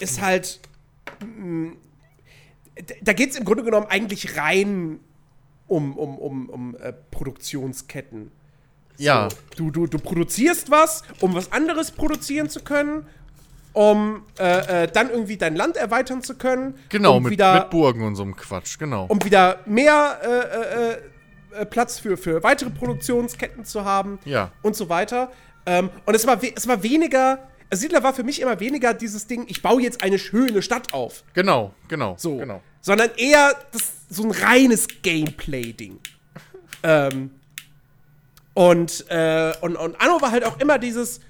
ist 0.00 0.20
halt. 0.20 0.60
Mh, 1.20 1.44
mm, 1.44 1.76
da 3.00 3.12
geht 3.14 3.30
es 3.30 3.36
im 3.36 3.44
Grunde 3.44 3.62
genommen 3.62 3.86
eigentlich 3.86 4.36
rein 4.36 5.00
um, 5.66 5.96
um, 5.96 6.18
um, 6.18 6.48
um 6.50 6.76
äh, 6.76 6.92
Produktionsketten. 6.92 8.32
So, 8.96 9.04
ja. 9.04 9.28
Du, 9.56 9.70
du, 9.70 9.86
du 9.86 9.98
produzierst 9.98 10.70
was, 10.70 11.02
um 11.20 11.34
was 11.34 11.52
anderes 11.52 11.92
produzieren 11.92 12.50
zu 12.50 12.60
können 12.60 13.06
um 13.76 14.22
äh, 14.38 14.84
äh, 14.84 14.88
dann 14.90 15.10
irgendwie 15.10 15.36
dein 15.36 15.54
Land 15.54 15.76
erweitern 15.76 16.22
zu 16.22 16.36
können. 16.36 16.78
Genau, 16.88 17.18
um 17.18 17.24
mit, 17.24 17.32
wieder, 17.32 17.60
mit 17.60 17.68
Burgen 17.68 18.06
und 18.06 18.16
so 18.16 18.22
einem 18.22 18.34
Quatsch, 18.34 18.78
genau. 18.78 19.04
Um 19.04 19.22
wieder 19.22 19.58
mehr 19.66 20.18
äh, 21.52 21.58
äh, 21.58 21.60
äh, 21.60 21.66
Platz 21.66 21.98
für, 21.98 22.16
für 22.16 22.42
weitere 22.42 22.70
Produktionsketten 22.70 23.66
zu 23.66 23.84
haben. 23.84 24.18
Ja. 24.24 24.50
Und 24.62 24.76
so 24.76 24.88
weiter. 24.88 25.30
Ähm, 25.66 25.90
und 26.06 26.14
es 26.14 26.26
war, 26.26 26.40
es 26.42 26.66
war 26.66 26.82
weniger. 26.82 27.50
Also 27.68 27.82
Siedler 27.82 28.02
war 28.02 28.14
für 28.14 28.22
mich 28.22 28.40
immer 28.40 28.58
weniger 28.60 28.94
dieses 28.94 29.26
Ding, 29.26 29.44
ich 29.46 29.60
baue 29.60 29.82
jetzt 29.82 30.02
eine 30.02 30.18
schöne 30.18 30.62
Stadt 30.62 30.94
auf. 30.94 31.22
Genau, 31.34 31.74
genau. 31.88 32.14
So. 32.16 32.38
Genau. 32.38 32.62
Sondern 32.80 33.10
eher 33.18 33.56
das, 33.72 33.92
so 34.08 34.22
ein 34.22 34.30
reines 34.30 34.88
Gameplay-Ding. 35.02 35.98
ähm, 36.82 37.30
und, 38.54 39.04
äh, 39.10 39.52
und, 39.60 39.76
und 39.76 40.00
Anno 40.00 40.22
war 40.22 40.30
halt 40.30 40.44
auch 40.44 40.58
immer 40.60 40.78
dieses, 40.78 41.20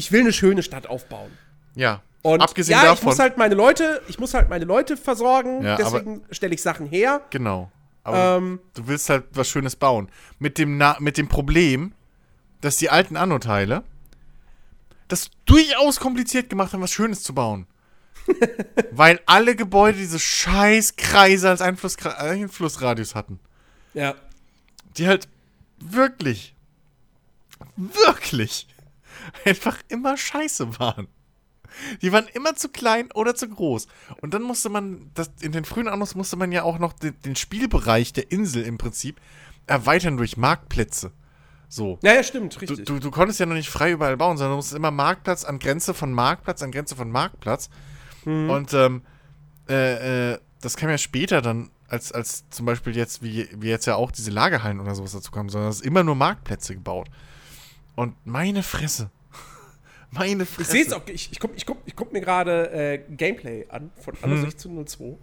ich 0.00 0.12
will 0.12 0.20
eine 0.20 0.32
schöne 0.32 0.62
Stadt 0.62 0.86
aufbauen. 0.86 1.30
Ja. 1.74 2.00
Und 2.22 2.40
Abgesehen 2.40 2.78
ja, 2.78 2.84
davon, 2.84 2.96
ich 2.96 3.04
muss 3.04 3.18
halt 3.18 3.36
meine 3.36 3.54
Leute, 3.54 4.00
ich 4.08 4.18
muss 4.18 4.32
halt 4.32 4.48
meine 4.48 4.64
Leute 4.64 4.96
versorgen, 4.96 5.62
ja, 5.62 5.76
deswegen 5.76 6.22
stelle 6.30 6.54
ich 6.54 6.62
Sachen 6.62 6.86
her. 6.86 7.20
Genau. 7.28 7.70
Aber 8.02 8.38
ähm, 8.38 8.60
du 8.72 8.88
willst 8.88 9.10
halt 9.10 9.24
was 9.34 9.50
Schönes 9.50 9.76
bauen. 9.76 10.08
Mit 10.38 10.56
dem, 10.56 10.78
Na 10.78 10.96
mit 11.00 11.18
dem 11.18 11.28
Problem, 11.28 11.92
dass 12.62 12.78
die 12.78 12.88
alten 12.88 13.14
Anno-Teile 13.16 13.84
das 15.08 15.30
durchaus 15.44 16.00
kompliziert 16.00 16.48
gemacht 16.48 16.72
haben, 16.72 16.80
was 16.80 16.92
Schönes 16.92 17.22
zu 17.22 17.34
bauen. 17.34 17.66
Weil 18.92 19.20
alle 19.26 19.54
Gebäude 19.54 19.98
diese 19.98 20.18
scheiß 20.18 20.96
Kreise 20.96 21.50
als 21.50 21.60
Einfluss 21.60 21.98
Einflussradius 21.98 23.14
hatten. 23.14 23.38
Ja. 23.92 24.14
Die 24.96 25.06
halt 25.06 25.28
wirklich, 25.78 26.54
wirklich 27.76 28.66
einfach 29.44 29.78
immer 29.88 30.16
scheiße 30.16 30.78
waren. 30.78 31.08
Die 32.02 32.12
waren 32.12 32.26
immer 32.34 32.54
zu 32.56 32.68
klein 32.68 33.10
oder 33.12 33.34
zu 33.34 33.48
groß. 33.48 33.86
Und 34.20 34.34
dann 34.34 34.42
musste 34.42 34.68
man, 34.68 35.10
das, 35.14 35.30
in 35.40 35.52
den 35.52 35.64
frühen 35.64 35.88
Annos 35.88 36.14
musste 36.14 36.36
man 36.36 36.52
ja 36.52 36.62
auch 36.64 36.78
noch 36.78 36.92
den, 36.92 37.14
den, 37.22 37.36
Spielbereich 37.36 38.12
der 38.12 38.30
Insel 38.32 38.64
im 38.64 38.76
Prinzip 38.78 39.20
erweitern 39.66 40.16
durch 40.16 40.36
Marktplätze. 40.36 41.12
So. 41.68 41.98
Ja, 42.02 42.14
ja, 42.14 42.22
stimmt, 42.24 42.60
richtig. 42.60 42.84
Du, 42.84 42.94
du, 42.94 42.98
du 42.98 43.10
konntest 43.12 43.38
ja 43.38 43.46
noch 43.46 43.54
nicht 43.54 43.70
frei 43.70 43.92
überall 43.92 44.16
bauen, 44.16 44.36
sondern 44.36 44.52
du 44.52 44.56
musstest 44.56 44.76
immer 44.76 44.90
Marktplatz 44.90 45.44
an 45.44 45.60
Grenze 45.60 45.94
von 45.94 46.12
Marktplatz 46.12 46.62
an 46.62 46.72
Grenze 46.72 46.96
von 46.96 47.10
Marktplatz. 47.10 47.70
Mhm. 48.24 48.50
Und 48.50 48.74
ähm, 48.74 49.02
äh, 49.68 50.32
äh, 50.32 50.38
das 50.60 50.76
kam 50.76 50.90
ja 50.90 50.98
später 50.98 51.40
dann, 51.40 51.70
als, 51.88 52.12
als 52.12 52.48
zum 52.50 52.66
Beispiel 52.66 52.96
jetzt, 52.96 53.22
wie, 53.22 53.48
wie 53.54 53.68
jetzt 53.68 53.86
ja 53.86 53.94
auch 53.94 54.10
diese 54.10 54.30
Lagerhallen 54.30 54.80
oder 54.80 54.94
sowas 54.94 55.12
dazu 55.12 55.30
kamen, 55.30 55.48
sondern 55.48 55.70
es 55.70 55.76
ist 55.76 55.86
immer 55.86 56.02
nur 56.02 56.16
Marktplätze 56.16 56.74
gebaut. 56.74 57.08
Und 58.00 58.14
meine 58.24 58.62
Fresse. 58.62 59.10
Meine 60.10 60.46
Fresse. 60.46 60.74
Ich 60.74 60.86
sehe 60.86 60.96
auch, 60.96 61.06
ich, 61.06 61.32
ich 61.32 61.38
gucke 61.38 61.54
ich 61.54 61.66
guck, 61.66 61.76
ich 61.84 61.94
guck 61.94 62.14
mir 62.14 62.22
gerade 62.22 62.70
äh, 62.72 62.98
Gameplay 63.14 63.66
an 63.68 63.90
von 64.00 64.14
Anno 64.22 64.36
hm. 64.36 64.44
1602. 64.44 65.18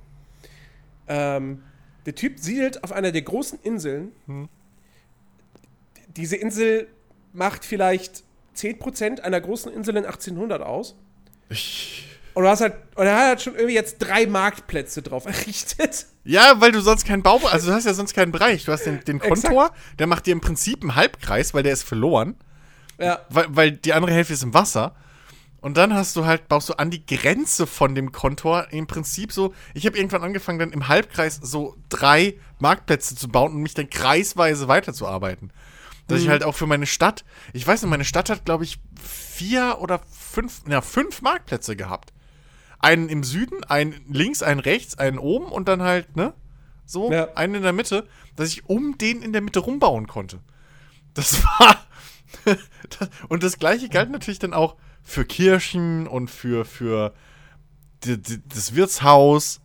Ähm, 1.08 1.63
der 2.06 2.13
Typ 2.13 2.38
siedelt 2.38 2.84
auf 2.84 2.92
einer 2.92 3.12
der 3.12 3.24
großen 3.24 3.58
Inseln. 3.63 4.12
Hm. 4.28 4.48
Diese 6.10 6.36
Insel 6.36 6.88
macht 7.34 7.66
vielleicht 7.66 8.24
10% 8.56 9.22
einer 9.22 9.42
großen 9.42 9.74
Insel 9.74 9.98
in 9.98 10.06
1800 10.06 10.62
aus. 10.62 10.96
Ich 11.50 12.06
und 12.36 12.44
du 12.44 12.50
hast 12.50 12.62
halt, 12.62 12.76
und 12.94 13.08
er 13.08 13.16
hat 13.16 13.24
halt 13.24 13.42
schon 13.42 13.56
irgendwie 13.56 13.74
jetzt 13.74 13.98
drei 13.98 14.28
Marktplätze 14.28 15.02
drauf 15.02 15.26
errichtet. 15.26 16.06
Ja, 16.24 16.60
weil 16.60 16.74
du 16.74 16.82
sonst 16.82 17.08
keinen 17.08 17.24
Bau, 17.24 17.40
also 17.46 17.70
du 17.70 17.74
hast 17.74 17.86
ja 17.86 17.94
sonst 17.94 18.13
keinen 18.13 18.34
Bereich. 18.34 18.66
Du 18.66 18.74
hast 18.74 18.86
den, 18.86 19.00
den 19.06 19.18
Kontor, 19.18 19.72
der 19.98 20.08
macht 20.08 20.26
dir 20.26 20.34
im 20.34 20.42
Prinzip 20.42 20.82
einen 20.82 20.94
Halbkreis, 20.94 21.54
weil 21.54 21.63
der 21.63 21.72
ist 21.72 21.84
verloren. 21.84 22.36
Ja. 23.00 23.20
Weil, 23.30 23.46
weil 23.50 23.72
die 23.72 23.94
andere 23.94 24.14
Hälfte 24.14 24.34
ist 24.34 24.44
im 24.44 24.54
Wasser. 24.54 24.96
Und 25.60 25.76
dann 25.76 25.94
hast 25.94 26.16
du 26.16 26.26
halt, 26.26 26.48
baust 26.48 26.70
du 26.70 26.74
an 26.74 26.92
die 26.92 27.06
Grenze 27.06 27.66
von 27.68 27.96
dem 27.96 28.12
Kontor 28.12 28.68
im 28.72 28.88
Prinzip 28.88 29.32
so. 29.32 29.54
Ich 29.74 29.86
habe 29.86 29.98
irgendwann 29.98 30.24
angefangen, 30.24 30.60
dann 30.60 30.72
im 30.72 30.88
Halbkreis 30.88 31.40
so 31.42 31.76
drei 31.90 32.36
Marktplätze 32.60 33.16
zu 33.16 33.28
bauen 33.28 33.54
und 33.54 33.62
mich 33.62 33.74
dann 33.74 33.90
kreisweise 33.90 34.68
weiterzuarbeiten. 34.68 35.52
Dass 36.08 36.20
mhm. 36.20 36.24
ich 36.24 36.30
halt 36.30 36.44
auch 36.44 36.54
für 36.56 36.68
meine 36.68 36.86
Stadt, 36.86 37.26
ich 37.54 37.66
weiß 37.66 37.82
nicht, 37.82 37.90
meine 37.90 38.06
Stadt 38.06 38.30
hat, 38.30 38.46
glaube 38.46 38.64
ich, 38.64 38.80
vier 39.02 39.78
oder 39.82 40.00
fünf, 40.10 40.62
ja, 40.70 40.82
fünf 40.82 41.22
Marktplätze 41.22 41.76
gehabt. 41.76 42.14
Einen 42.80 43.10
im 43.10 43.24
Süden, 43.24 43.64
einen 43.64 43.96
links, 44.08 44.44
einen 44.44 44.60
rechts, 44.60 44.98
einen 44.98 45.18
oben 45.18 45.48
und 45.48 45.68
dann 45.68 45.82
halt, 45.82 46.16
ne? 46.16 46.34
So, 46.86 47.12
ja. 47.12 47.34
einen 47.34 47.56
in 47.56 47.64
der 47.64 47.74
Mitte, 47.74 48.08
dass 48.36 48.50
ich 48.50 48.70
um 48.70 48.98
den 48.98 49.22
in 49.22 49.34
der 49.34 49.42
Mitte 49.42 49.60
rumbauen 49.60 50.08
konnte. 50.08 50.40
Das 51.14 51.44
war, 51.60 51.87
und 53.30 53.44
das 53.44 53.60
gleiche 53.60 53.90
galt 53.90 54.12
natürlich 54.12 54.40
dann 54.40 54.54
auch 54.54 54.76
für 55.04 55.26
Kirchen 55.26 56.08
und 56.08 56.30
für, 56.30 56.66
für 56.66 57.13
die, 58.04 58.22
die, 58.22 58.42
das 58.48 58.76
Wirtshaus. 58.76 59.62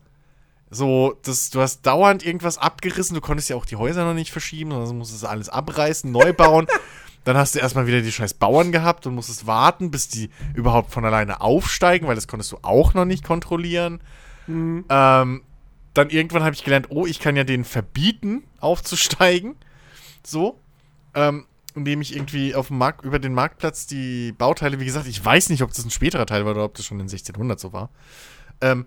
So, 0.71 1.19
das, 1.23 1.51
du 1.51 1.61
hast 1.61 1.83
dauernd 1.83 2.25
irgendwas 2.25 2.57
abgerissen, 2.57 3.15
du 3.15 3.21
konntest 3.21 3.51
ja 3.51 3.57
auch 3.57 3.67
die 3.67 3.77
Häuser 3.77 4.05
noch 4.05 4.15
nicht 4.15 4.33
verschieben, 4.33 4.73
also 4.73 4.95
musstest 4.95 5.27
alles 5.27 5.49
abreißen, 5.49 6.11
neu 6.11 6.33
bauen. 6.33 6.67
Dann 7.25 7.37
hast 7.37 7.55
du 7.55 7.61
erstmal 7.61 7.87
wieder 7.87 8.01
die 8.01 8.11
scheiß 8.11 8.35
Bauern 8.35 8.73
gehabt 8.73 9.07
und 9.07 9.15
musstest 9.15 9.47
warten, 9.47 9.91
bis 9.91 10.09
die 10.09 10.31
überhaupt 10.55 10.91
von 10.93 11.05
alleine 11.05 11.41
aufsteigen, 11.41 12.09
weil 12.09 12.17
das 12.17 12.27
konntest 12.27 12.51
du 12.51 12.59
auch 12.63 12.95
noch 12.95 13.05
nicht 13.05 13.23
kontrollieren. 13.23 14.01
Mhm. 14.49 14.85
Ähm, 14.89 15.43
dann 15.95 16.11
irgendwann 16.11 16.43
habe 16.43 16.55
ich 16.55 16.65
gelernt, 16.65 16.87
oh, 16.91 17.07
ich 17.07 17.21
kann 17.21 17.37
ja 17.37 17.45
denen 17.45 17.65
verbieten, 17.65 18.43
aufzusteigen. 18.61 19.57
So. 20.25 20.59
Ähm, 21.15 21.47
indem 21.75 22.01
ich 22.01 22.15
irgendwie 22.15 22.55
auf 22.55 22.69
dem 22.69 22.79
Markt, 22.79 23.05
über 23.05 23.19
den 23.19 23.35
Marktplatz 23.35 23.87
die 23.87 24.33
Bauteile, 24.33 24.81
wie 24.81 24.85
gesagt, 24.85 25.07
ich 25.07 25.25
weiß 25.25 25.51
nicht, 25.51 25.63
ob 25.63 25.71
das 25.71 25.85
ein 25.85 25.91
späterer 25.91 26.27
Teil 26.27 26.45
war 26.45 26.53
oder 26.53 26.65
ob 26.65 26.75
das 26.75 26.87
schon 26.87 26.99
in 26.99 27.07
1600 27.07 27.59
so 27.59 27.73
war, 27.73 27.91
ähm, 28.61 28.87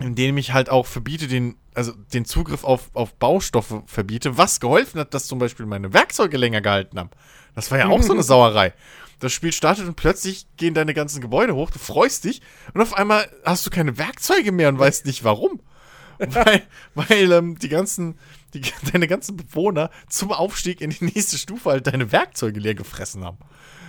in 0.00 0.14
dem 0.14 0.36
ich 0.38 0.52
halt 0.52 0.70
auch 0.70 0.86
verbiete, 0.86 1.26
den, 1.26 1.56
also 1.74 1.92
den 2.12 2.24
Zugriff 2.24 2.64
auf, 2.64 2.90
auf 2.94 3.14
Baustoffe 3.14 3.82
verbiete, 3.86 4.38
was 4.38 4.60
geholfen 4.60 5.00
hat, 5.00 5.14
dass 5.14 5.26
zum 5.26 5.38
Beispiel 5.38 5.66
meine 5.66 5.92
Werkzeuge 5.92 6.36
länger 6.36 6.60
gehalten 6.60 6.98
haben. 6.98 7.10
Das 7.54 7.70
war 7.70 7.78
ja 7.78 7.88
auch 7.88 8.02
so 8.02 8.12
eine 8.12 8.22
Sauerei. 8.24 8.72
Das 9.20 9.32
Spiel 9.32 9.52
startet 9.52 9.86
und 9.86 9.96
plötzlich 9.96 10.46
gehen 10.56 10.74
deine 10.74 10.94
ganzen 10.94 11.20
Gebäude 11.20 11.54
hoch, 11.54 11.70
du 11.70 11.80
freust 11.80 12.24
dich 12.24 12.40
und 12.72 12.80
auf 12.80 12.94
einmal 12.94 13.28
hast 13.44 13.66
du 13.66 13.70
keine 13.70 13.98
Werkzeuge 13.98 14.52
mehr 14.52 14.68
und 14.68 14.78
weißt 14.78 15.06
nicht 15.06 15.24
warum. 15.24 15.60
weil 16.18 16.62
weil 16.94 17.32
ähm, 17.32 17.58
die 17.58 17.68
ganzen, 17.68 18.18
die, 18.54 18.62
deine 18.92 19.08
ganzen 19.08 19.36
Bewohner 19.36 19.90
zum 20.08 20.32
Aufstieg 20.32 20.80
in 20.80 20.90
die 20.90 21.04
nächste 21.04 21.38
Stufe 21.38 21.70
halt 21.70 21.86
deine 21.86 22.12
Werkzeuge 22.12 22.60
leer 22.60 22.74
gefressen 22.74 23.24
haben. 23.24 23.38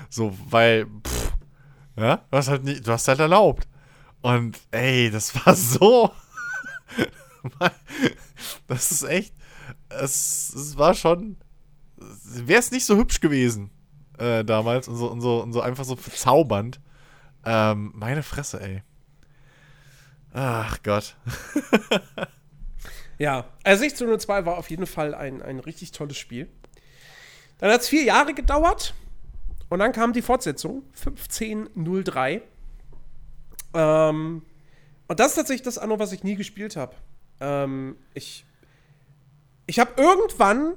So, 0.09 0.35
weil, 0.49 0.87
pff, 1.05 1.33
ja, 1.95 2.17
du 2.31 2.37
hast 2.37 2.47
halt, 2.47 2.63
nicht, 2.63 2.87
du 2.87 2.91
hast 2.91 3.07
halt 3.07 3.19
erlaubt. 3.19 3.67
Und 4.21 4.59
ey, 4.71 5.11
das 5.11 5.33
war 5.45 5.55
so. 5.55 6.11
das 8.67 8.91
ist 8.91 9.03
echt. 9.03 9.33
Es, 9.89 10.53
es 10.53 10.77
war 10.77 10.93
schon. 10.93 11.37
Wäre 12.23 12.59
es 12.59 12.71
nicht 12.71 12.85
so 12.85 12.95
hübsch 12.95 13.19
gewesen 13.19 13.71
äh, 14.19 14.43
damals 14.43 14.87
und 14.87 14.95
so, 14.95 15.07
und, 15.07 15.21
so, 15.21 15.41
und 15.41 15.53
so 15.53 15.61
einfach 15.61 15.85
so 15.85 15.95
verzaubernd. 15.95 16.79
Ähm, 17.45 17.91
meine 17.95 18.23
Fresse, 18.23 18.61
ey. 18.61 18.83
Ach 20.33 20.77
Gott. 20.83 21.15
ja, 23.19 23.45
also 23.63 23.83
1602 23.83 24.45
war 24.45 24.57
auf 24.57 24.69
jeden 24.69 24.87
Fall 24.87 25.13
ein, 25.13 25.41
ein 25.41 25.59
richtig 25.59 25.91
tolles 25.91 26.17
Spiel. 26.17 26.47
Dann 27.59 27.69
hat 27.69 27.81
es 27.81 27.89
vier 27.89 28.03
Jahre 28.03 28.33
gedauert 28.33 28.93
und 29.67 29.79
dann 29.79 29.91
kam 29.91 30.13
die 30.13 30.21
Fortsetzung, 30.21 30.83
1503. 30.95 32.41
Ähm, 33.73 34.41
und 35.07 35.19
das 35.19 35.31
ist 35.31 35.35
tatsächlich 35.35 35.63
das 35.63 35.77
Anno, 35.77 35.99
was 35.99 36.13
ich 36.13 36.23
nie 36.23 36.35
gespielt 36.35 36.77
habe. 36.77 36.95
Ähm, 37.41 37.97
ich 38.13 38.45
ich 39.67 39.79
habe 39.79 39.91
irgendwann, 39.97 40.73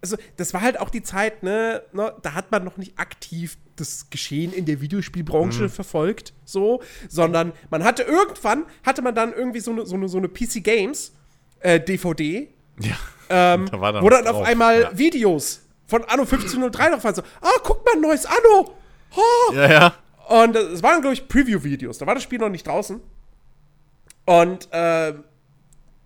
also 0.00 0.16
das 0.36 0.52
war 0.52 0.62
halt 0.62 0.80
auch 0.80 0.90
die 0.90 1.02
Zeit, 1.02 1.42
ne, 1.42 1.82
ne, 1.92 2.12
da 2.22 2.34
hat 2.34 2.50
man 2.50 2.64
noch 2.64 2.76
nicht 2.76 2.98
aktiv 2.98 3.56
das 3.76 4.10
Geschehen 4.10 4.52
in 4.52 4.66
der 4.66 4.80
Videospielbranche 4.80 5.64
mhm. 5.64 5.68
verfolgt, 5.70 6.32
so, 6.44 6.82
sondern 7.08 7.52
man 7.70 7.84
hatte 7.84 8.02
irgendwann, 8.02 8.64
hatte 8.82 9.02
man 9.02 9.14
dann 9.14 9.32
irgendwie 9.32 9.60
so 9.60 9.70
eine 9.70 9.86
so 9.86 9.94
eine, 9.94 10.08
so 10.08 10.18
eine 10.18 10.28
PC 10.28 10.64
Games 10.64 11.12
äh, 11.60 11.80
DVD, 11.80 12.48
ja. 12.80 12.96
ähm, 13.30 13.68
da 13.70 14.02
wo 14.02 14.08
dann 14.08 14.24
drauf. 14.24 14.36
auf 14.36 14.46
einmal 14.46 14.80
ja. 14.82 14.98
Videos 14.98 15.62
von 15.86 16.04
Anno 16.04 16.22
1503 16.22 16.90
noch 16.90 17.04
waren, 17.04 17.14
so, 17.14 17.22
ah, 17.40 17.58
guck 17.62 17.84
mal, 17.84 18.00
neues 18.00 18.24
Anno! 18.26 18.74
Oh. 19.16 19.52
Ja, 19.52 19.70
ja. 19.70 19.94
Und 20.28 20.54
es 20.54 20.82
waren, 20.82 21.00
glaube 21.00 21.14
ich, 21.14 21.26
Preview-Videos. 21.26 21.98
Da 21.98 22.06
war 22.06 22.14
das 22.14 22.22
Spiel 22.22 22.38
noch 22.38 22.48
nicht 22.48 22.64
draußen. 22.64 23.00
Und 24.24 24.68
äh, 24.72 25.14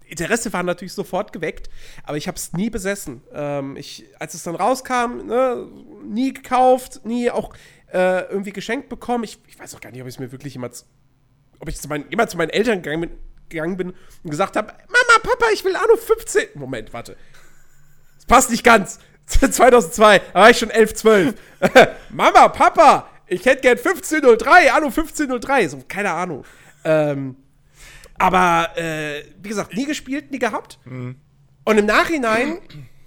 Interesse 0.07 0.53
war 0.53 0.63
natürlich 0.63 0.95
sofort 0.95 1.33
geweckt, 1.33 1.69
aber 2.05 2.17
ich 2.17 2.27
habe 2.27 2.37
es 2.37 2.55
nie 2.55 2.71
besessen. 2.71 3.23
Ähm, 3.33 3.77
ich, 3.77 4.07
als 4.19 4.33
es 4.33 4.43
dann 4.43 4.55
rauskam, 4.55 5.27
ne, 5.27 5.69
nie 6.07 6.33
gekauft, 6.33 7.05
nie 7.05 7.31
auch 7.31 7.55
äh, 7.93 8.23
irgendwie 8.31 8.53
geschenkt 8.53 8.89
bekommen. 8.89 9.25
Ich, 9.25 9.39
ich, 9.47 9.59
weiß 9.59 9.75
auch 9.75 9.81
gar 9.81 9.91
nicht, 9.91 10.01
ob 10.01 10.09
ich 10.09 10.15
es 10.15 10.19
mir 10.19 10.33
wirklich 10.33 10.55
jemals, 10.55 10.87
ob 11.59 11.69
ich 11.69 11.77
zu 11.77 11.89
meinen, 11.89 12.09
immer 12.09 12.27
zu 12.27 12.39
meinen 12.39 12.51
Eltern 12.51 12.83
gegangen 12.83 13.03
bin, 13.03 13.11
gegangen 13.55 13.77
bin 13.77 13.95
und 14.23 14.31
gesagt 14.31 14.57
habe, 14.57 14.69
Mama, 14.69 15.19
Papa, 15.23 15.47
ich 15.53 15.65
will 15.65 15.77
Anno 15.77 15.97
15. 15.97 16.49
Moment, 16.55 16.93
warte. 16.93 17.17
Das 18.17 18.27
passt 18.27 18.51
nicht 18.51 18.65
ganz. 18.65 18.99
2002, 19.27 20.19
da 20.19 20.41
war 20.41 20.51
ich 20.51 20.59
schon 20.59 20.71
11, 20.71 20.95
12. 20.95 21.35
Mama, 22.11 22.49
Papa, 22.49 23.09
ich 23.27 23.45
hätte 23.47 23.63
gern 23.63 23.79
1503, 23.79 24.73
Anno 24.73 24.87
1503. 24.87 25.69
So, 25.69 25.83
keine 25.89 26.11
Ahnung. 26.11 26.45
Ähm, 26.85 27.37
aber, 28.19 28.77
äh, 28.77 29.25
wie 29.41 29.49
gesagt, 29.49 29.75
nie 29.75 29.87
gespielt, 29.87 30.31
nie 30.31 30.39
gehabt. 30.39 30.79
Mhm. 30.85 31.17
Und 31.65 31.79
im 31.79 31.87
Nachhinein 31.87 32.61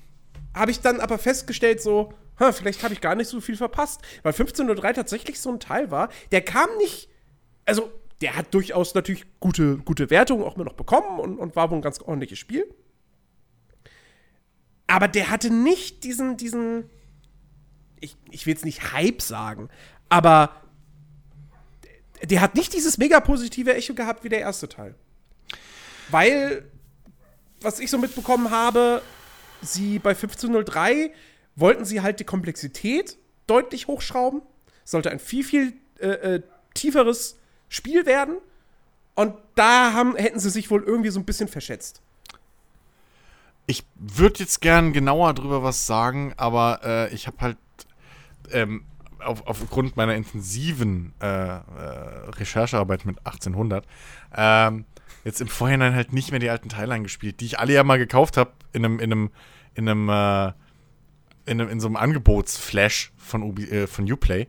habe 0.53 0.71
ich 0.71 0.81
dann 0.81 0.99
aber 0.99 1.17
festgestellt, 1.17 1.81
so, 1.81 2.13
ha, 2.39 2.51
vielleicht 2.51 2.83
habe 2.83 2.93
ich 2.93 3.01
gar 3.01 3.15
nicht 3.15 3.29
so 3.29 3.39
viel 3.39 3.55
verpasst. 3.55 4.01
Weil 4.23 4.33
1503 4.33 4.93
tatsächlich 4.93 5.39
so 5.39 5.51
ein 5.51 5.59
Teil 5.59 5.91
war, 5.91 6.09
der 6.31 6.41
kam 6.41 6.69
nicht, 6.77 7.09
also, 7.65 7.91
der 8.21 8.35
hat 8.35 8.53
durchaus 8.53 8.95
natürlich 8.95 9.25
gute, 9.39 9.77
gute 9.77 10.09
Wertungen 10.09 10.43
auch 10.43 10.55
immer 10.55 10.65
noch 10.65 10.73
bekommen 10.73 11.19
und, 11.19 11.37
und 11.37 11.55
war 11.55 11.69
wohl 11.69 11.77
ein 11.77 11.83
ganz 11.83 11.99
ordentliches 11.99 12.39
Spiel. 12.39 12.65
Aber 14.87 15.07
der 15.07 15.29
hatte 15.29 15.49
nicht 15.51 16.03
diesen, 16.03 16.37
diesen, 16.37 16.89
ich, 17.99 18.15
ich 18.31 18.45
will 18.45 18.53
jetzt 18.53 18.65
nicht 18.65 18.93
Hype 18.93 19.21
sagen, 19.21 19.69
aber 20.09 20.61
der 22.23 22.41
hat 22.41 22.55
nicht 22.55 22.73
dieses 22.73 22.97
mega 22.97 23.19
positive 23.19 23.75
Echo 23.75 23.93
gehabt 23.93 24.23
wie 24.23 24.29
der 24.29 24.39
erste 24.39 24.67
Teil. 24.67 24.95
Weil, 26.09 26.65
was 27.61 27.79
ich 27.79 27.91
so 27.91 27.97
mitbekommen 27.97 28.49
habe, 28.49 29.01
sie 29.61 29.99
bei 29.99 30.11
1503 30.11 31.11
wollten 31.55 31.85
sie 31.85 32.01
halt 32.01 32.19
die 32.19 32.23
Komplexität 32.23 33.17
deutlich 33.45 33.87
hochschrauben. 33.87 34.41
Sollte 34.83 35.11
ein 35.11 35.19
viel, 35.19 35.43
viel 35.43 35.73
äh, 35.99 36.07
äh, 36.07 36.41
tieferes 36.73 37.36
Spiel 37.69 38.05
werden. 38.05 38.37
Und 39.15 39.33
da 39.55 39.93
haben, 39.93 40.15
hätten 40.15 40.39
sie 40.39 40.49
sich 40.49 40.69
wohl 40.69 40.83
irgendwie 40.83 41.09
so 41.09 41.19
ein 41.19 41.25
bisschen 41.25 41.47
verschätzt. 41.47 42.01
Ich 43.65 43.83
würde 43.95 44.39
jetzt 44.39 44.61
gern 44.61 44.93
genauer 44.93 45.33
drüber 45.33 45.63
was 45.63 45.85
sagen, 45.87 46.33
aber 46.37 46.81
äh, 46.83 47.13
ich 47.13 47.27
habe 47.27 47.37
halt 47.41 47.57
ähm, 48.51 48.85
auf, 49.19 49.45
aufgrund 49.47 49.97
meiner 49.97 50.15
intensiven 50.15 51.13
äh, 51.21 51.25
äh, 51.25 51.61
Recherchearbeit 52.29 53.05
mit 53.05 53.17
1800 53.25 53.85
ähm, 54.35 54.85
jetzt 55.23 55.41
im 55.41 55.47
Vorhinein 55.47 55.93
halt 55.93 56.13
nicht 56.13 56.31
mehr 56.31 56.39
die 56.39 56.49
alten 56.49 56.69
Teile 56.69 56.93
angespielt, 56.93 57.41
die 57.41 57.45
ich 57.45 57.59
alle 57.59 57.73
ja 57.73 57.83
mal 57.83 57.97
gekauft 57.97 58.37
habe 58.37 58.51
in 58.71 58.85
einem, 58.85 58.99
in 58.99 59.11
einem, 59.11 59.31
in 59.75 59.89
einem, 59.89 60.09
äh, 60.09 60.47
in, 61.45 61.61
einem 61.61 61.69
in 61.69 61.79
so 61.79 61.87
einem 61.87 61.97
Angebotsflash 61.97 63.11
von, 63.17 63.43
Ubi, 63.43 63.63
äh, 63.65 63.87
von 63.87 64.09
Uplay, 64.09 64.47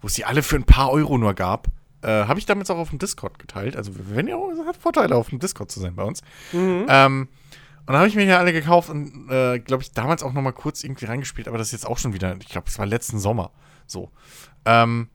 wo 0.00 0.06
es 0.06 0.14
die 0.14 0.24
alle 0.24 0.42
für 0.42 0.56
ein 0.56 0.64
paar 0.64 0.90
Euro 0.90 1.18
nur 1.18 1.34
gab. 1.34 1.68
Äh, 2.02 2.26
habe 2.26 2.38
ich 2.38 2.46
damals 2.46 2.70
auch 2.70 2.78
auf 2.78 2.90
dem 2.90 2.98
Discord 2.98 3.38
geteilt. 3.38 3.76
Also, 3.76 3.92
wenn 3.94 4.28
ihr 4.28 4.36
auch, 4.36 4.50
hat 4.66 4.76
Vorteile, 4.76 5.16
auf 5.16 5.30
dem 5.30 5.38
Discord 5.38 5.70
zu 5.70 5.80
sein 5.80 5.94
bei 5.94 6.04
uns. 6.04 6.22
Mhm. 6.52 6.86
Ähm, 6.88 7.28
und 7.86 7.92
dann 7.92 7.96
habe 7.98 8.08
ich 8.08 8.16
mir 8.16 8.24
ja 8.24 8.38
alle 8.38 8.52
gekauft 8.52 8.90
und, 8.90 9.30
äh, 9.30 9.60
glaube 9.60 9.82
ich, 9.82 9.92
damals 9.92 10.24
auch 10.24 10.32
noch 10.32 10.42
mal 10.42 10.52
kurz 10.52 10.82
irgendwie 10.82 11.04
reingespielt, 11.04 11.46
aber 11.46 11.56
das 11.56 11.68
ist 11.68 11.72
jetzt 11.72 11.86
auch 11.86 11.98
schon 11.98 12.12
wieder, 12.12 12.36
ich 12.40 12.48
glaube, 12.48 12.66
es 12.66 12.78
war 12.80 12.86
letzten 12.86 13.20
Sommer. 13.20 13.52
So. 13.86 14.10
Ähm, 14.64 15.08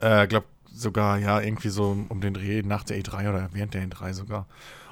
äh, 0.00 0.26
glaube 0.26 0.46
sogar, 0.70 1.18
ja, 1.18 1.40
irgendwie 1.40 1.70
so 1.70 1.96
um 2.08 2.20
den 2.20 2.34
Dreh 2.34 2.62
nach 2.62 2.84
der 2.84 2.98
E3 2.98 3.30
oder 3.30 3.48
während 3.52 3.74
der 3.74 3.82
E3 3.82 4.12
sogar. 4.12 4.46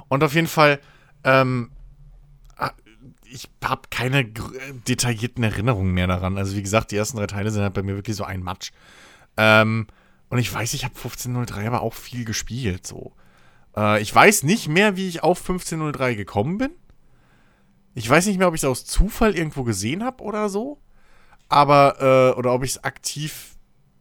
Und 0.08 0.24
auf 0.24 0.34
jeden 0.34 0.46
Fall, 0.46 0.80
ähm, 1.24 1.70
ah, 2.56 2.72
ich 3.24 3.50
habe 3.62 3.82
keine 3.90 4.24
detaillierten 4.88 5.44
Erinnerungen 5.44 5.92
mehr 5.92 6.06
daran. 6.06 6.38
Also, 6.38 6.56
wie 6.56 6.62
gesagt, 6.62 6.90
die 6.90 6.96
ersten 6.96 7.18
drei 7.18 7.26
Teile 7.26 7.50
sind 7.50 7.62
halt 7.62 7.74
bei 7.74 7.82
mir 7.82 7.96
wirklich 7.96 8.16
so 8.16 8.24
ein 8.24 8.42
Matsch. 8.42 8.72
Ähm, 9.36 9.86
und 10.28 10.38
ich 10.38 10.52
weiß, 10.52 10.74
ich 10.74 10.84
habe 10.84 10.94
1503 10.94 11.66
aber 11.66 11.82
auch 11.82 11.94
viel 11.94 12.24
gespielt, 12.24 12.86
so. 12.86 13.12
Äh, 13.76 14.02
ich 14.02 14.14
weiß 14.14 14.42
nicht 14.42 14.68
mehr, 14.68 14.96
wie 14.96 15.08
ich 15.08 15.22
auf 15.22 15.40
1503 15.40 16.14
gekommen 16.14 16.58
bin. 16.58 16.70
Ich 17.94 18.08
weiß 18.08 18.26
nicht 18.26 18.38
mehr, 18.38 18.48
ob 18.48 18.54
ich 18.54 18.60
es 18.60 18.68
aus 18.68 18.84
Zufall 18.84 19.36
irgendwo 19.36 19.64
gesehen 19.64 20.04
habe 20.04 20.22
oder 20.22 20.48
so 20.48 20.80
aber, 21.48 22.32
äh, 22.34 22.38
oder 22.38 22.52
ob 22.52 22.64
ich 22.64 22.72
es 22.72 22.84
aktiv 22.84 23.56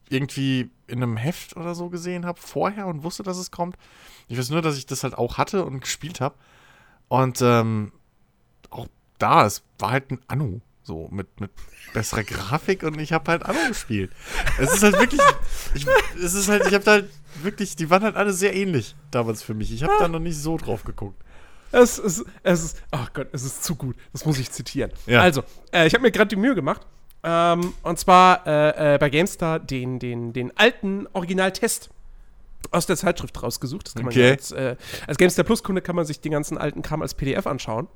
irgendwie 0.09 0.69
in 0.87 1.01
einem 1.01 1.17
Heft 1.17 1.57
oder 1.57 1.75
so 1.75 1.89
gesehen 1.89 2.25
habe 2.25 2.39
vorher 2.39 2.87
und 2.87 3.03
wusste, 3.03 3.23
dass 3.23 3.37
es 3.37 3.51
kommt. 3.51 3.75
Ich 4.27 4.37
weiß 4.37 4.49
nur, 4.49 4.61
dass 4.61 4.77
ich 4.77 4.85
das 4.85 5.03
halt 5.03 5.17
auch 5.17 5.37
hatte 5.37 5.65
und 5.65 5.79
gespielt 5.79 6.21
habe. 6.21 6.35
Und 7.07 7.41
ähm, 7.41 7.91
auch 8.69 8.87
da, 9.17 9.45
es 9.45 9.63
war 9.79 9.91
halt 9.91 10.11
ein 10.11 10.19
Anno. 10.27 10.61
So, 10.85 11.07
mit, 11.11 11.41
mit 11.41 11.49
besserer 11.95 12.23
Grafik 12.23 12.83
und 12.83 12.99
ich 12.99 13.11
habe 13.11 13.31
halt 13.31 13.43
Anno 13.43 13.57
gespielt. 13.67 14.11
Es 14.59 14.71
ist 14.71 14.83
halt 14.83 14.99
wirklich, 14.99 15.21
ich, 15.73 15.87
es 16.23 16.35
ist 16.35 16.47
halt, 16.47 16.67
ich 16.67 16.75
habe 16.75 16.85
halt 16.85 17.09
wirklich, 17.41 17.75
die 17.75 17.89
waren 17.89 18.03
halt 18.03 18.15
alle 18.15 18.33
sehr 18.33 18.55
ähnlich 18.55 18.95
damals 19.09 19.41
für 19.41 19.55
mich. 19.55 19.73
Ich 19.73 19.81
habe 19.81 19.93
da 19.99 20.07
noch 20.07 20.19
nicht 20.19 20.37
so 20.37 20.57
drauf 20.57 20.83
geguckt. 20.83 21.19
Es 21.71 21.97
ist, 21.97 22.23
es 22.43 22.63
ist, 22.63 22.83
ach 22.91 23.07
oh 23.07 23.11
Gott, 23.15 23.29
es 23.31 23.43
ist 23.43 23.63
zu 23.63 23.75
gut. 23.75 23.95
Das 24.13 24.25
muss 24.25 24.37
ich 24.37 24.51
zitieren. 24.51 24.91
Ja. 25.07 25.21
Also, 25.21 25.43
äh, 25.73 25.87
ich 25.87 25.93
habe 25.95 26.03
mir 26.03 26.11
gerade 26.11 26.29
die 26.29 26.35
Mühe 26.35 26.53
gemacht 26.53 26.85
ähm, 27.23 27.73
und 27.81 27.97
zwar 27.97 28.45
äh, 28.45 28.93
äh, 28.93 28.97
bei 28.99 29.09
GameStar 29.09 29.59
den, 29.59 29.97
den, 29.97 30.33
den 30.33 30.55
alten 30.55 31.07
Originaltest 31.13 31.89
aus 32.71 32.85
der 32.85 32.97
Zeitschrift 32.97 33.41
rausgesucht. 33.41 33.87
Das 33.87 33.95
kann 33.95 34.03
man 34.03 34.13
okay. 34.13 34.25
ja 34.27 34.31
als, 34.31 34.51
äh, 34.51 34.75
als 35.07 35.17
GameStar 35.17 35.45
Plus-Kunde 35.45 35.81
kann 35.81 35.95
man 35.95 36.05
sich 36.05 36.19
den 36.19 36.31
ganzen 36.31 36.57
alten 36.57 36.81
Kram 36.81 37.01
als 37.01 37.13
PDF 37.13 37.47
anschauen. 37.47 37.87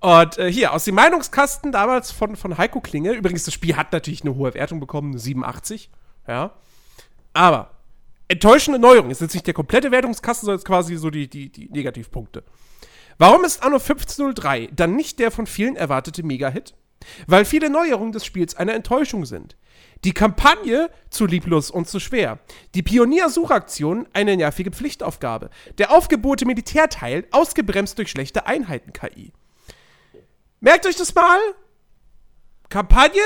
Und 0.00 0.38
äh, 0.38 0.50
hier, 0.50 0.72
aus 0.72 0.84
dem 0.84 0.94
Meinungskasten 0.94 1.72
damals 1.72 2.10
von, 2.10 2.36
von 2.36 2.58
Heiko 2.58 2.80
Klinge, 2.80 3.12
übrigens, 3.12 3.44
das 3.44 3.54
Spiel 3.54 3.76
hat 3.76 3.92
natürlich 3.92 4.22
eine 4.22 4.34
hohe 4.34 4.54
Wertung 4.54 4.80
bekommen, 4.80 5.12
eine 5.12 5.18
87. 5.18 5.90
Ja. 6.26 6.52
Aber 7.32 7.70
enttäuschende 8.28 8.78
Neuerung 8.78 9.10
ist 9.10 9.20
jetzt 9.20 9.34
nicht 9.34 9.46
der 9.46 9.54
komplette 9.54 9.90
Wertungskasten, 9.90 10.46
sondern 10.46 10.58
jetzt 10.58 10.66
quasi 10.66 10.96
so 10.96 11.10
die, 11.10 11.28
die, 11.28 11.50
die 11.50 11.68
Negativpunkte. 11.68 12.44
Warum 13.18 13.44
ist 13.44 13.62
Anno 13.62 13.76
1503 13.76 14.70
dann 14.74 14.96
nicht 14.96 15.18
der 15.18 15.30
von 15.30 15.46
vielen 15.46 15.76
erwartete 15.76 16.22
Mega-Hit? 16.22 16.74
weil 17.26 17.44
viele 17.44 17.70
Neuerungen 17.70 18.12
des 18.12 18.24
Spiels 18.24 18.54
eine 18.54 18.72
Enttäuschung 18.72 19.24
sind. 19.24 19.56
Die 20.04 20.12
Kampagne 20.12 20.90
zu 21.10 21.26
lieblos 21.26 21.70
und 21.70 21.88
zu 21.88 22.00
schwer. 22.00 22.40
Die 22.74 22.82
Pioniersuchaktion 22.82 24.08
eine 24.12 24.36
nervige 24.36 24.72
Pflichtaufgabe. 24.72 25.50
Der 25.78 25.92
aufgebohrte 25.92 26.44
Militärteil 26.44 27.26
ausgebremst 27.30 27.98
durch 27.98 28.10
schlechte 28.10 28.46
Einheiten-KI. 28.46 29.32
Merkt 30.60 30.86
euch 30.86 30.96
das 30.96 31.14
mal. 31.14 31.38
Kampagne? 32.68 33.22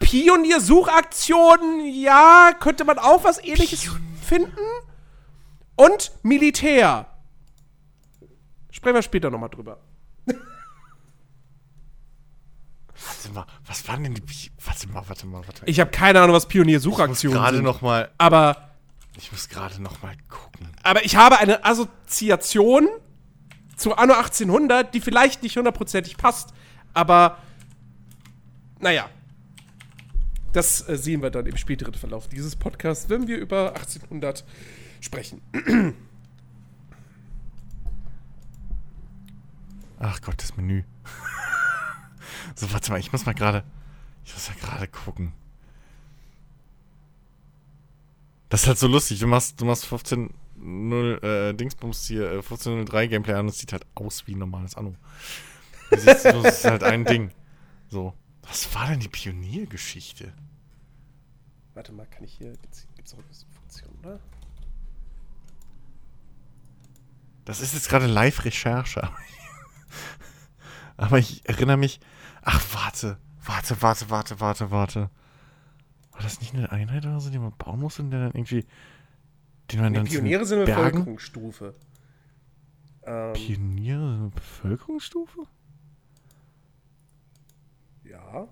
Pioniersuchaktion, 0.00 1.86
ja, 1.86 2.52
könnte 2.58 2.84
man 2.84 2.98
auch 2.98 3.24
was 3.24 3.42
ähnliches 3.42 3.88
finden. 4.20 4.56
Und 5.76 6.12
Militär. 6.22 7.06
Sprechen 8.70 8.96
wir 8.96 9.02
später 9.02 9.30
nochmal 9.30 9.50
drüber. 9.50 9.78
Warte 13.06 13.34
mal, 13.34 13.46
was 13.66 13.86
waren 13.88 14.04
denn 14.04 14.14
die. 14.14 14.22
Warte 14.64 14.88
mal, 14.88 15.02
warte 15.08 15.26
mal, 15.26 15.38
warte 15.46 15.62
mal. 15.62 15.68
Ich 15.70 15.80
habe 15.80 15.90
keine 15.90 16.20
Ahnung, 16.20 16.34
was 16.36 16.46
Pioniersuchaktionen 16.46 17.36
gerade 17.38 17.56
sind. 17.56 17.64
noch 17.64 17.82
mal. 17.82 18.10
Aber, 18.18 18.70
Ich 19.16 19.32
muss 19.32 19.48
gerade 19.48 19.80
noch 19.82 20.02
mal 20.02 20.14
gucken. 20.28 20.68
aber 20.82 21.04
ich 21.04 21.16
habe 21.16 21.38
eine 21.38 21.64
Assoziation 21.64 22.88
zu 23.76 23.96
Anno 23.96 24.14
1800, 24.14 24.94
die 24.94 25.00
vielleicht 25.00 25.42
nicht 25.42 25.56
hundertprozentig 25.56 26.16
passt. 26.16 26.54
Aber, 26.92 27.38
naja. 28.78 29.08
Das 30.52 30.88
äh, 30.88 30.96
sehen 30.96 31.20
wir 31.20 31.30
dann 31.30 31.46
im 31.46 31.56
späteren 31.56 31.94
Verlauf 31.94 32.28
dieses 32.28 32.54
Podcasts, 32.54 33.08
wenn 33.08 33.26
wir 33.26 33.38
über 33.38 33.70
1800 33.74 34.44
sprechen. 35.00 35.42
Ach 39.98 40.20
Gott, 40.22 40.34
das 40.38 40.56
Menü. 40.56 40.84
So, 42.54 42.72
warte 42.72 42.90
mal, 42.90 43.00
ich 43.00 43.12
muss 43.12 43.26
mal 43.26 43.34
gerade. 43.34 43.64
Ich 44.24 44.32
muss 44.32 44.48
ja 44.48 44.54
gerade 44.54 44.88
gucken. 44.88 45.32
Das 48.48 48.62
ist 48.62 48.68
halt 48.68 48.78
so 48.78 48.86
lustig. 48.86 49.18
Du 49.18 49.26
machst, 49.26 49.60
du 49.60 49.64
machst 49.64 49.84
15.0 49.86 51.22
äh, 51.22 51.54
Dingsbums 51.54 52.06
hier, 52.06 52.30
äh, 52.30 52.38
15.03 52.38 53.08
Gameplay 53.08 53.34
an 53.34 53.40
und 53.40 53.48
es 53.48 53.58
sieht 53.58 53.72
halt 53.72 53.86
aus 53.94 54.26
wie 54.26 54.34
ein 54.34 54.38
normales 54.38 54.76
Anno. 54.76 54.94
Das 55.90 56.04
ist, 56.04 56.24
das 56.24 56.44
ist 56.44 56.64
halt 56.64 56.84
ein 56.84 57.04
Ding. 57.06 57.32
So. 57.88 58.14
Was 58.42 58.74
war 58.74 58.88
denn 58.88 59.00
die 59.00 59.08
Pioniergeschichte? 59.08 60.32
Warte 61.74 61.92
mal, 61.92 62.06
kann 62.06 62.24
ich 62.24 62.34
hier. 62.34 62.52
Gibt's, 62.52 62.86
gibt's 62.94 63.14
auch 63.14 63.18
eine 63.18 63.54
Funktion, 63.58 63.90
oder? 64.02 64.20
Das 67.44 67.60
ist 67.60 67.74
jetzt 67.74 67.88
gerade 67.88 68.06
Live-Recherche. 68.06 69.10
Aber 70.96 71.18
ich 71.18 71.42
erinnere 71.48 71.76
mich. 71.76 72.00
Ach, 72.44 72.60
warte. 72.74 73.18
Warte, 73.44 73.80
warte, 73.82 74.10
warte, 74.10 74.40
warte, 74.40 74.70
warte. 74.70 75.10
War 76.12 76.22
das 76.22 76.40
nicht 76.40 76.54
eine 76.54 76.70
Einheit 76.70 77.04
oder 77.04 77.20
so, 77.20 77.30
die 77.30 77.38
man 77.38 77.52
bauen 77.56 77.80
musste 77.80 78.02
und 78.02 78.10
der 78.10 78.20
dann 78.20 78.32
irgendwie. 78.32 78.64
Den 79.72 79.80
man 79.80 79.92
Nee, 79.92 79.98
dann 79.98 80.06
Pioniere 80.06 80.44
sind 80.44 80.58
eine 80.58 80.66
Bergen- 80.66 80.90
Bevölkerungsstufe. 80.98 81.74
Ähm, 83.02 83.32
Pioniere 83.32 83.98
sind 84.12 84.20
eine 84.20 84.28
Bevölkerungsstufe? 84.30 85.40
ja, 88.04 88.44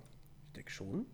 ich 0.47 0.53
denke 0.55 0.71
schon. 0.71 1.07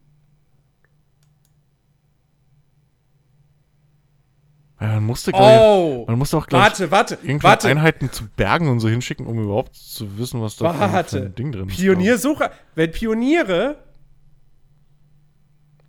Man 4.86 5.02
musste, 5.04 5.30
ich. 5.32 5.36
Oh! 5.36 6.04
Man 6.06 6.18
musste 6.18 6.36
auch, 6.36 6.46
glaube 6.46 6.64
ich, 6.66 6.70
Warte, 6.70 6.90
warte, 6.90 7.18
irgendwie 7.22 7.42
warte. 7.42 7.68
Einheiten 7.68 8.12
zu 8.12 8.28
Bergen 8.28 8.68
und 8.68 8.78
so 8.80 8.88
hinschicken, 8.88 9.26
um 9.26 9.42
überhaupt 9.42 9.74
zu 9.74 10.18
wissen, 10.18 10.40
was 10.40 10.56
da 10.56 10.72
für 10.72 11.18
ein- 11.18 11.34
Ding 11.34 11.50
drin 11.52 11.68
ist. 11.68 11.76
Pioniersucher. 11.76 12.52
Wenn 12.76 12.92
Pioniere 12.92 13.82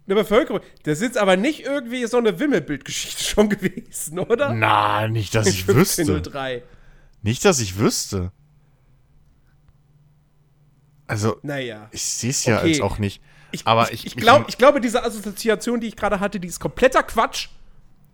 eine 0.08 0.15
Bevölkerung. 0.15 0.62
Das 0.84 0.97
ist 0.97 1.04
jetzt 1.04 1.17
aber 1.19 1.38
nicht 1.38 1.60
irgendwie 1.65 2.04
so 2.08 2.17
eine 2.17 2.39
Wimmelbildgeschichte 2.39 3.23
schon 3.25 3.47
gewesen, 3.49 4.17
oder? 4.17 4.54
Na, 4.54 5.08
nicht, 5.08 5.36
dass 5.36 5.45
ich 5.45 5.67
wüsste. 5.67 6.02
1503. 6.02 6.63
Nicht, 7.21 7.45
dass 7.45 7.60
ich 7.60 7.78
wüsste. 7.78 8.32
Also, 11.06 11.38
Naja. 11.43 11.89
ich 11.91 12.04
sehe 12.04 12.30
es 12.30 12.45
ja 12.45 12.58
Okay. 12.60 12.67
jetzt 12.69 12.82
auch 12.82 12.97
nicht. 12.99 13.21
Ich, 13.52 13.65
Aber 13.65 13.91
ich, 13.91 14.06
ich- 14.06 14.06
ich, 14.08 14.15
glaub, 14.15 14.47
ich 14.47 14.58
glaube, 14.58 14.80
diese 14.80 15.04
Assoziation, 15.04 15.80
die 15.80 15.88
ich 15.88 15.95
gerade 15.95 16.19
hatte, 16.19 16.39
die 16.39 16.47
ist 16.47 16.60
kompletter 16.60 17.02
Quatsch. 17.04 17.49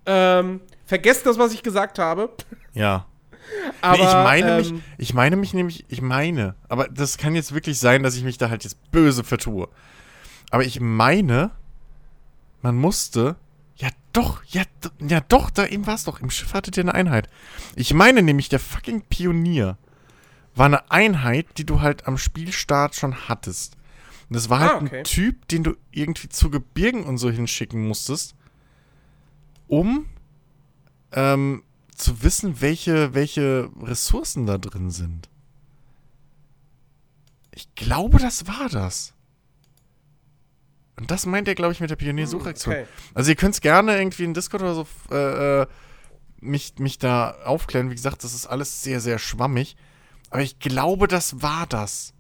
Ähm, 0.06 0.62
vergesst 0.86 1.26
das, 1.26 1.38
was 1.38 1.54
ich 1.54 1.64
gesagt 1.64 2.00
habe. 2.00 2.30
Ja. 2.74 3.06
Aber, 3.82 3.98
nee, 3.98 4.04
ich 4.04 4.14
meine 4.14 4.52
ähm, 4.52 4.58
mich, 4.58 4.84
ich 4.98 5.14
meine 5.14 5.36
mich 5.36 5.54
nämlich, 5.54 5.86
ich 5.88 6.02
meine, 6.02 6.56
aber 6.68 6.88
das 6.88 7.18
kann 7.20 7.36
jetzt 7.36 7.54
wirklich 7.54 7.78
sein, 7.80 8.02
dass 8.02 8.16
ich 8.16 8.24
mich 8.24 8.40
da 8.40 8.50
halt 8.50 8.64
jetzt 8.64 8.92
böse 8.92 9.24
vertue. 9.24 9.70
Aber 10.50 10.64
ich 10.64 10.80
meine, 10.80 11.52
man 12.64 12.76
musste, 12.76 13.36
ja 13.78 13.90
doch, 14.14 14.44
ja, 14.46 14.64
ja 15.00 15.20
doch, 15.22 15.52
da 15.52 15.68
eben 15.68 15.86
war 15.86 15.94
es 15.94 16.06
doch, 16.06 16.22
im 16.22 16.32
Schiff 16.32 16.56
hattet 16.56 16.78
ihr 16.78 16.84
eine 16.84 16.96
Einheit. 16.96 17.30
Ich 17.76 17.94
meine 17.94 18.24
nämlich, 18.24 18.50
der 18.50 18.60
fucking 18.60 19.04
Pionier 19.10 19.78
war 20.56 20.66
eine 20.66 20.90
Einheit, 20.90 21.46
die 21.58 21.66
du 21.66 21.82
halt 21.82 22.08
am 22.08 22.18
Spielstart 22.18 22.96
schon 22.96 23.28
hattest. 23.30 23.76
Und 24.30 24.36
das 24.38 24.50
war 24.50 24.60
halt 24.60 24.72
Ah, 24.72 24.78
okay. 24.78 24.98
ein 25.00 25.04
Typ, 25.04 25.48
den 25.50 25.64
du 25.64 25.76
irgendwie 25.92 26.30
zu 26.30 26.50
Gebirgen 26.50 27.04
und 27.04 27.20
so 27.20 27.30
hinschicken 27.30 27.88
musstest, 27.88 28.36
um 29.68 30.06
ähm, 31.12 31.64
zu 31.96 32.24
wissen, 32.24 32.62
welche, 32.62 33.14
welche 33.14 33.70
Ressourcen 33.82 34.46
da 34.46 34.58
drin 34.58 34.92
sind. 34.92 35.30
Ich 37.52 37.74
glaube, 37.76 38.18
das 38.18 38.48
war 38.48 38.70
das. 38.70 39.14
Und 40.98 41.12
das 41.12 41.26
meint 41.26 41.48
er, 41.48 41.56
glaube 41.56 41.74
ich, 41.74 41.80
mit 41.80 41.90
der 41.90 41.96
Pioniersuchaktion. 41.96 42.74
okay. 42.74 42.88
Also 43.14 43.32
ihr 43.32 43.36
könnt 43.36 43.56
es 43.56 43.62
gerne 43.62 43.98
irgendwie 43.98 44.24
in 44.24 44.34
Discord 44.34 44.64
oder 44.64 44.76
so 44.76 44.88
äh, 45.12 45.62
äh, 45.62 45.68
mich, 46.40 46.76
mich 46.80 46.98
da 46.98 47.32
aufklären. 47.44 47.90
Wie 47.90 47.96
gesagt, 47.96 48.24
das 48.24 48.34
ist 48.34 48.46
alles 48.46 48.84
sehr, 48.84 49.00
sehr 49.00 49.20
schwammig. 49.20 49.76
Aber 50.30 50.42
ich 50.42 50.60
glaube, 50.60 51.08
das 51.08 51.42
war 51.42 51.66
das. 51.68 52.14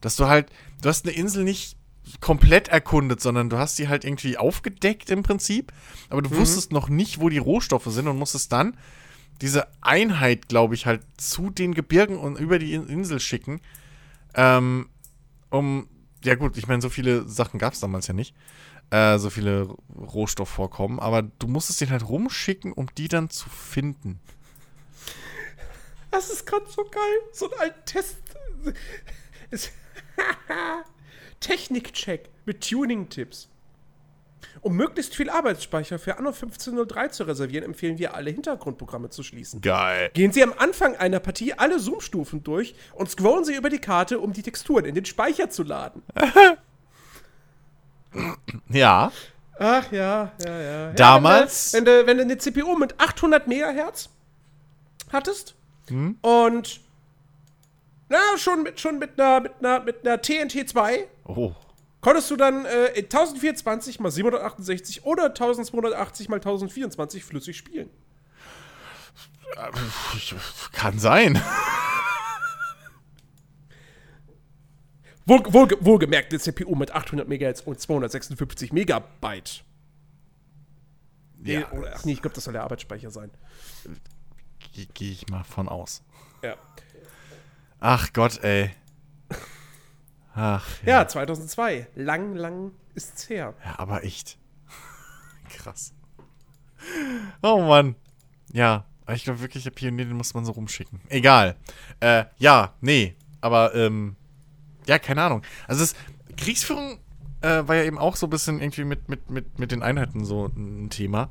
Dass 0.00 0.16
du 0.16 0.26
halt, 0.26 0.50
du 0.82 0.88
hast 0.88 1.06
eine 1.06 1.14
Insel 1.14 1.44
nicht 1.44 1.76
komplett 2.20 2.68
erkundet, 2.68 3.20
sondern 3.20 3.50
du 3.50 3.58
hast 3.58 3.76
sie 3.76 3.88
halt 3.88 4.04
irgendwie 4.04 4.36
aufgedeckt 4.38 5.10
im 5.10 5.22
Prinzip. 5.22 5.72
Aber 6.08 6.22
du 6.22 6.30
wusstest 6.36 6.72
noch 6.72 6.88
nicht, 6.88 7.20
wo 7.20 7.28
die 7.28 7.38
Rohstoffe 7.38 7.86
sind 7.86 8.08
und 8.08 8.18
musstest 8.18 8.52
dann 8.52 8.76
diese 9.40 9.68
Einheit, 9.80 10.48
glaube 10.48 10.74
ich, 10.74 10.86
halt 10.86 11.02
zu 11.16 11.50
den 11.50 11.74
Gebirgen 11.74 12.18
und 12.18 12.38
über 12.38 12.58
die 12.58 12.74
In- 12.74 12.88
Insel 12.88 13.20
schicken. 13.20 13.60
Ähm, 14.34 14.88
um, 15.50 15.88
ja 16.24 16.34
gut, 16.34 16.56
ich 16.56 16.66
meine, 16.68 16.82
so 16.82 16.88
viele 16.90 17.26
Sachen 17.28 17.58
gab 17.58 17.72
es 17.72 17.80
damals 17.80 18.06
ja 18.06 18.14
nicht. 18.14 18.34
Äh, 18.90 19.18
so 19.18 19.30
viele 19.30 19.68
Rohstoffvorkommen. 19.96 20.98
Aber 20.98 21.22
du 21.22 21.46
musstest 21.46 21.80
den 21.80 21.90
halt 21.90 22.08
rumschicken, 22.08 22.72
um 22.72 22.86
die 22.98 23.08
dann 23.08 23.30
zu 23.30 23.48
finden. 23.48 24.20
Das 26.10 26.28
ist 26.28 26.44
gerade 26.44 26.66
so 26.68 26.82
geil. 26.84 27.20
So 27.32 27.50
ein 27.60 27.70
Test. 27.86 28.18
Technikcheck 31.40 32.28
mit 32.44 32.68
Tuning-Tipps. 32.68 33.48
Um 34.62 34.74
möglichst 34.74 35.14
viel 35.14 35.28
Arbeitsspeicher 35.28 35.98
für 35.98 36.16
Anno 36.18 36.30
1503 36.30 37.08
zu 37.08 37.24
reservieren, 37.24 37.64
empfehlen 37.64 37.98
wir, 37.98 38.14
alle 38.14 38.30
Hintergrundprogramme 38.30 39.10
zu 39.10 39.22
schließen. 39.22 39.60
Geil. 39.60 40.10
Gehen 40.14 40.32
Sie 40.32 40.42
am 40.42 40.54
Anfang 40.56 40.96
einer 40.96 41.20
Partie 41.20 41.52
alle 41.54 41.78
Zoom-Stufen 41.78 42.42
durch 42.42 42.74
und 42.94 43.10
scrollen 43.10 43.44
Sie 43.44 43.54
über 43.54 43.68
die 43.68 43.78
Karte, 43.78 44.18
um 44.18 44.32
die 44.32 44.42
Texturen 44.42 44.84
in 44.86 44.94
den 44.94 45.04
Speicher 45.04 45.50
zu 45.50 45.62
laden. 45.62 46.02
Ja. 48.68 49.12
Ach 49.58 49.92
ja, 49.92 50.32
ja, 50.44 50.60
ja. 50.60 50.92
Damals- 50.94 51.72
Ja, 51.72 51.78
wenn, 51.78 51.84
du, 51.84 52.06
wenn, 52.06 52.16
du, 52.16 52.22
eine 52.24 52.38
CPU 52.38 52.76
mit 52.76 52.98
800 52.98 53.46
Megahertz 53.46 54.08
hattest 55.12 55.54
und 56.22 56.80
na, 58.08 58.18
schon 58.36 58.64
mit, 58.64 58.80
schon 58.80 58.98
mit 58.98 59.20
einer, 59.20 59.40
mit 59.40 59.52
einer, 59.60 59.80
mit 59.80 60.04
einer 60.06 60.20
TNT 60.20 60.68
2 60.68 61.06
Oh. 61.36 61.54
konntest 62.00 62.30
du 62.30 62.36
dann 62.36 62.64
äh, 62.64 62.86
in 62.88 63.04
1024 63.04 64.00
mal 64.00 64.10
768 64.10 65.04
oder 65.04 65.26
1280 65.26 66.28
mal 66.28 66.36
1024 66.36 67.24
flüssig 67.24 67.56
spielen. 67.56 67.90
Kann 70.72 70.98
sein. 70.98 71.40
Wohl, 75.26 75.40
wohl, 75.52 75.68
wohlgemerkt, 75.80 76.32
eine 76.32 76.40
CPU 76.40 76.74
mit 76.74 76.90
800 76.92 77.28
Megahertz 77.28 77.60
und 77.60 77.80
256 77.80 78.72
Megabyte. 78.72 79.62
Nee, 81.38 81.60
Ja. 81.60 81.70
oder, 81.72 81.92
ach 81.94 82.04
nee, 82.04 82.12
ich 82.12 82.22
glaube, 82.22 82.34
das 82.34 82.44
soll 82.44 82.52
der 82.52 82.62
Arbeitsspeicher 82.64 83.10
sein. 83.10 83.30
Gehe 84.72 84.86
geh 84.92 85.10
ich 85.12 85.28
mal 85.28 85.44
von 85.44 85.68
aus. 85.68 86.02
Ja. 86.42 86.56
Ach 87.78 88.12
Gott, 88.12 88.42
ey. 88.42 88.70
Ach, 90.42 90.66
Ja, 90.86 91.06
2002. 91.06 91.88
Lang, 91.96 92.34
lang 92.34 92.72
ist's 92.94 93.28
her. 93.28 93.52
Ja, 93.62 93.78
aber 93.78 94.04
echt. 94.04 94.38
Krass. 95.50 95.92
Oh 97.42 97.60
Mann. 97.60 97.94
Ja, 98.50 98.86
ich 99.12 99.24
glaube 99.24 99.40
wirklich, 99.40 99.64
der 99.64 99.70
Pionier, 99.70 100.06
den 100.06 100.16
muss 100.16 100.32
man 100.32 100.46
so 100.46 100.52
rumschicken. 100.52 101.02
Egal. 101.10 101.56
Äh, 102.00 102.24
ja, 102.38 102.72
nee. 102.80 103.16
Aber, 103.42 103.74
ähm, 103.74 104.16
ja, 104.86 104.98
keine 104.98 105.22
Ahnung. 105.22 105.42
Also 105.68 105.82
das, 105.82 105.94
Kriegsführung 106.38 106.98
äh, 107.42 107.68
war 107.68 107.76
ja 107.76 107.84
eben 107.84 107.98
auch 107.98 108.16
so 108.16 108.26
ein 108.26 108.30
bisschen 108.30 108.62
irgendwie 108.62 108.84
mit, 108.84 109.10
mit, 109.10 109.28
mit, 109.28 109.58
mit 109.58 109.72
den 109.72 109.82
Einheiten 109.82 110.24
so 110.24 110.46
ein 110.46 110.88
Thema. 110.88 111.28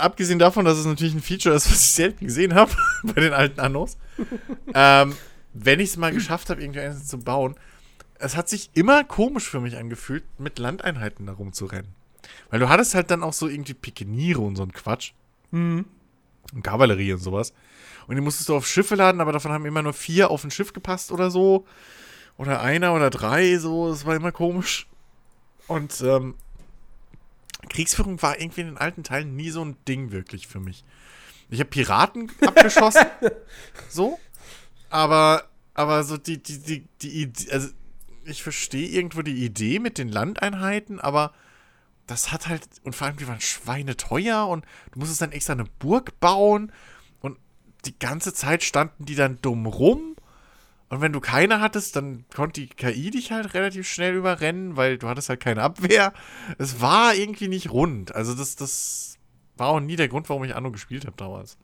Abgesehen 0.00 0.40
davon, 0.40 0.64
dass 0.64 0.78
es 0.78 0.84
natürlich 0.84 1.14
ein 1.14 1.22
Feature 1.22 1.54
ist, 1.54 1.70
was 1.70 1.80
ich 1.80 1.92
selten 1.92 2.24
gesehen 2.24 2.54
habe 2.54 2.72
bei 3.04 3.20
den 3.20 3.32
alten 3.32 3.60
Annos. 3.60 3.96
ähm, 4.74 5.14
wenn 5.54 5.80
ich 5.80 5.90
es 5.90 5.96
mal 5.96 6.12
geschafft 6.12 6.50
habe, 6.50 6.62
irgendwie 6.62 6.80
eins 6.80 7.06
zu 7.06 7.18
bauen, 7.18 7.56
es 8.18 8.36
hat 8.36 8.48
sich 8.48 8.70
immer 8.74 9.04
komisch 9.04 9.48
für 9.48 9.60
mich 9.60 9.76
angefühlt, 9.76 10.24
mit 10.38 10.58
Landeinheiten 10.58 11.26
da 11.26 11.32
rumzurennen. 11.32 11.90
Weil 12.50 12.60
du 12.60 12.68
hattest 12.68 12.94
halt 12.94 13.10
dann 13.10 13.22
auch 13.22 13.32
so 13.32 13.48
irgendwie 13.48 13.74
Pikeniere 13.74 14.40
und 14.40 14.56
so 14.56 14.62
ein 14.62 14.72
Quatsch. 14.72 15.12
Mhm. 15.50 15.86
Und 16.52 16.62
Kavallerie 16.62 17.12
und 17.12 17.18
sowas. 17.18 17.52
Und 18.06 18.14
die 18.14 18.20
musstest 18.20 18.48
du 18.48 18.56
auf 18.56 18.66
Schiffe 18.66 18.94
laden, 18.94 19.20
aber 19.20 19.32
davon 19.32 19.52
haben 19.52 19.66
immer 19.66 19.82
nur 19.82 19.92
vier 19.92 20.30
auf 20.30 20.44
ein 20.44 20.50
Schiff 20.50 20.72
gepasst 20.72 21.12
oder 21.12 21.30
so. 21.30 21.66
Oder 22.36 22.60
einer 22.60 22.94
oder 22.94 23.10
drei, 23.10 23.58
so. 23.58 23.90
Das 23.90 24.06
war 24.06 24.14
immer 24.14 24.32
komisch. 24.32 24.86
Und 25.66 26.00
ähm, 26.02 26.34
Kriegsführung 27.68 28.20
war 28.22 28.40
irgendwie 28.40 28.62
in 28.62 28.66
den 28.68 28.78
alten 28.78 29.04
Teilen 29.04 29.36
nie 29.36 29.50
so 29.50 29.64
ein 29.64 29.76
Ding 29.86 30.12
wirklich 30.12 30.46
für 30.46 30.60
mich. 30.60 30.84
Ich 31.50 31.60
habe 31.60 31.70
Piraten 31.70 32.30
abgeschossen. 32.40 33.06
so. 33.88 34.18
Aber, 34.92 35.48
aber 35.72 36.04
so 36.04 36.18
die, 36.18 36.42
die, 36.42 36.58
die, 36.58 36.84
die 37.00 37.22
Idee, 37.22 37.50
also 37.50 37.68
ich 38.26 38.42
verstehe 38.42 38.88
irgendwo 38.88 39.22
die 39.22 39.42
Idee 39.42 39.78
mit 39.78 39.96
den 39.96 40.08
Landeinheiten, 40.08 41.00
aber 41.00 41.32
das 42.06 42.30
hat 42.30 42.46
halt, 42.46 42.68
und 42.84 42.94
vor 42.94 43.06
allem 43.06 43.16
die 43.16 43.26
waren 43.26 43.40
schweineteuer 43.40 44.46
und 44.46 44.66
du 44.92 44.98
musstest 44.98 45.22
dann 45.22 45.32
extra 45.32 45.54
eine 45.54 45.64
Burg 45.64 46.20
bauen 46.20 46.72
und 47.20 47.38
die 47.86 47.98
ganze 47.98 48.34
Zeit 48.34 48.62
standen 48.62 49.06
die 49.06 49.14
dann 49.14 49.38
dumm 49.40 49.64
rum. 49.64 50.14
Und 50.90 51.00
wenn 51.00 51.14
du 51.14 51.20
keine 51.20 51.62
hattest, 51.62 51.96
dann 51.96 52.26
konnte 52.34 52.60
die 52.60 52.68
KI 52.68 53.10
dich 53.10 53.32
halt 53.32 53.54
relativ 53.54 53.88
schnell 53.88 54.14
überrennen, 54.14 54.76
weil 54.76 54.98
du 54.98 55.08
hattest 55.08 55.30
halt 55.30 55.40
keine 55.40 55.62
Abwehr. 55.62 56.12
Es 56.58 56.82
war 56.82 57.14
irgendwie 57.14 57.48
nicht 57.48 57.70
rund. 57.70 58.14
Also 58.14 58.34
das, 58.34 58.56
das 58.56 59.16
war 59.56 59.68
auch 59.68 59.80
nie 59.80 59.96
der 59.96 60.08
Grund, 60.08 60.28
warum 60.28 60.44
ich 60.44 60.54
Anno 60.54 60.70
gespielt 60.70 61.06
habe 61.06 61.16
damals. 61.16 61.56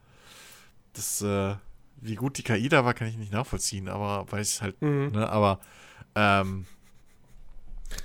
Das, 0.94 1.20
äh, 1.20 1.56
wie 2.00 2.14
gut 2.14 2.38
die 2.38 2.42
KI 2.42 2.68
da 2.68 2.84
war, 2.84 2.94
kann 2.94 3.08
ich 3.08 3.16
nicht 3.16 3.32
nachvollziehen, 3.32 3.88
aber 3.88 4.26
ich 4.40 4.60
halt, 4.62 4.80
Mhm. 4.82 5.10
ne, 5.12 5.28
aber 5.28 5.60
ähm, 6.14 6.66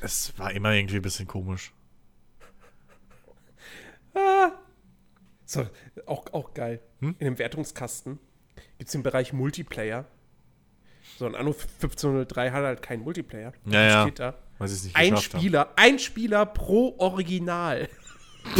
es 0.02 0.38
war 0.38 0.52
immer 0.52 0.72
irgendwie 0.74 0.98
ein 0.98 1.02
bisschen 1.02 1.28
komisch. 1.28 1.74
So, 5.46 5.68
auch, 6.06 6.26
auch 6.34 6.54
geil. 6.54 6.82
Hm? 7.00 7.16
In 7.20 7.26
dem 7.26 7.40
Wertungskasten 7.40 8.20
gibt 8.78 8.88
es 8.88 8.92
den 8.92 9.04
Bereich 9.04 9.34
Multiplayer. 9.34 10.06
So 11.18 11.26
ein 11.26 11.36
Anno 11.36 11.52
1503 11.52 12.52
hat 12.52 12.64
halt 12.64 12.82
keinen 12.82 13.04
Multiplayer. 13.04 13.54
Ja, 13.66 13.82
ja. 13.82 14.02
Steht 14.04 14.20
da. 14.20 14.36
Weil 14.58 14.68
sie 14.68 14.76
es 14.76 14.84
nicht 14.86 14.96
Ein 14.96 15.12
geschafft 15.12 15.34
haben. 15.34 15.42
Spieler, 15.42 15.70
ein 15.76 16.00
Spieler 16.00 16.46
pro 16.46 16.96
Original. 16.98 17.90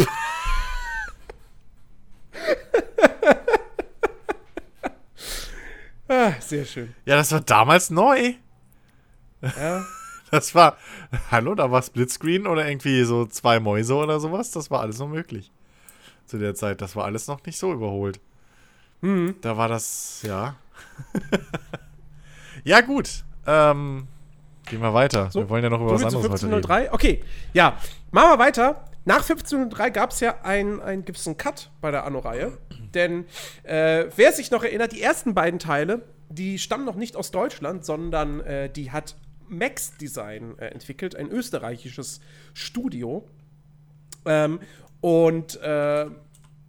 ah, 6.08 6.32
sehr 6.40 6.64
schön. 6.64 6.94
Ja, 7.04 7.16
das 7.16 7.32
war 7.32 7.40
damals 7.40 7.90
neu. 7.90 8.34
Ja. 9.42 9.84
Das 10.30 10.52
war, 10.52 10.78
hallo, 11.30 11.54
da 11.54 11.70
war 11.70 11.80
Splitscreen 11.80 12.48
oder 12.48 12.66
irgendwie 12.66 13.04
so 13.04 13.24
zwei 13.24 13.60
Mäuse 13.60 13.94
oder 13.94 14.18
sowas. 14.18 14.50
Das 14.50 14.68
war 14.68 14.80
alles 14.80 14.98
noch 14.98 15.06
möglich. 15.06 15.52
Zu 16.26 16.38
der 16.38 16.56
Zeit. 16.56 16.80
Das 16.80 16.96
war 16.96 17.04
alles 17.04 17.28
noch 17.28 17.44
nicht 17.46 17.56
so 17.56 17.72
überholt. 17.72 18.18
Hm. 19.00 19.36
Da 19.42 19.56
war 19.56 19.68
das, 19.68 20.22
ja. 20.22 20.56
ja, 22.64 22.80
gut. 22.80 23.22
Ähm, 23.46 24.08
gehen 24.66 24.80
wir 24.80 24.92
weiter. 24.92 25.30
So, 25.30 25.40
wir 25.40 25.50
wollen 25.50 25.62
ja 25.62 25.70
noch 25.70 25.80
über 25.80 25.90
So 25.90 26.04
was 26.04 26.14
anderes 26.14 26.24
heute 26.24 26.46
reden. 26.46 26.54
1503. 26.64 26.92
Okay, 26.92 27.24
ja. 27.52 27.78
Machen 28.10 28.30
wir 28.30 28.38
weiter. 28.40 28.84
Nach 29.04 29.20
1503 29.28 29.90
gab 29.90 30.10
es 30.10 30.20
ja 30.20 30.40
einen, 30.42 30.80
einen 30.80 31.04
Cut 31.36 31.70
bei 31.80 31.90
der 31.90 32.04
Anno-Reihe. 32.04 32.56
Denn 32.94 33.26
äh, 33.64 34.06
wer 34.16 34.32
sich 34.32 34.50
noch 34.50 34.62
erinnert, 34.64 34.92
die 34.92 35.02
ersten 35.02 35.34
beiden 35.34 35.58
Teile, 35.58 36.02
die 36.28 36.58
stammen 36.58 36.84
noch 36.84 36.96
nicht 36.96 37.16
aus 37.16 37.30
Deutschland, 37.30 37.84
sondern 37.84 38.40
äh, 38.40 38.70
die 38.70 38.90
hat 38.92 39.16
Max 39.48 39.96
Design 39.98 40.58
äh, 40.58 40.66
entwickelt, 40.68 41.16
ein 41.16 41.28
österreichisches 41.28 42.20
Studio. 42.54 43.26
Ähm, 44.24 44.60
und 45.00 45.56
äh, 45.60 46.06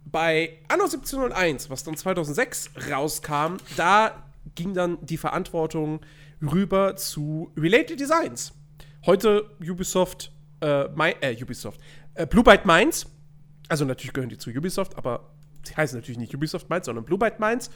bei 0.04 0.58
Anno 0.68 0.84
1701, 0.84 1.70
was 1.70 1.84
dann 1.84 1.96
2006 1.96 2.70
rauskam, 2.90 3.56
da 3.76 4.22
ging 4.54 4.74
dann 4.74 4.98
die 5.00 5.16
Verantwortung 5.16 6.00
rüber 6.42 6.96
zu 6.96 7.50
Related 7.56 7.98
Designs. 7.98 8.52
Heute 9.06 9.50
Ubisoft, 9.60 10.32
äh, 10.60 10.84
Mi- 10.88 11.16
äh 11.20 11.42
Ubisoft, 11.42 11.80
äh, 12.16 12.26
Blue 12.26 12.44
Byte 12.44 12.66
Minds. 12.66 13.06
Also 13.68 13.84
natürlich 13.84 14.12
gehören 14.12 14.28
die 14.28 14.38
zu 14.38 14.50
Ubisoft, 14.50 14.96
aber 14.96 15.30
sie 15.64 15.74
heißen 15.74 15.98
natürlich 15.98 16.18
nicht 16.18 16.34
Ubisoft 16.34 16.70
Minds, 16.70 16.86
sondern 16.86 17.04
Blue 17.04 17.18
Byte 17.18 17.40
Minds. 17.40 17.70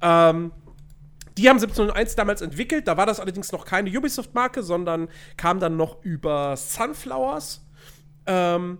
Ähm, 0.00 0.52
die 1.38 1.48
haben 1.48 1.56
1701 1.56 2.16
damals 2.16 2.42
entwickelt. 2.42 2.86
Da 2.88 2.96
war 2.96 3.06
das 3.06 3.20
allerdings 3.20 3.52
noch 3.52 3.64
keine 3.64 3.96
Ubisoft-Marke, 3.96 4.62
sondern 4.62 5.08
kam 5.36 5.60
dann 5.60 5.76
noch 5.76 6.02
über 6.02 6.56
Sunflowers. 6.56 7.66
Ähm, 8.26 8.78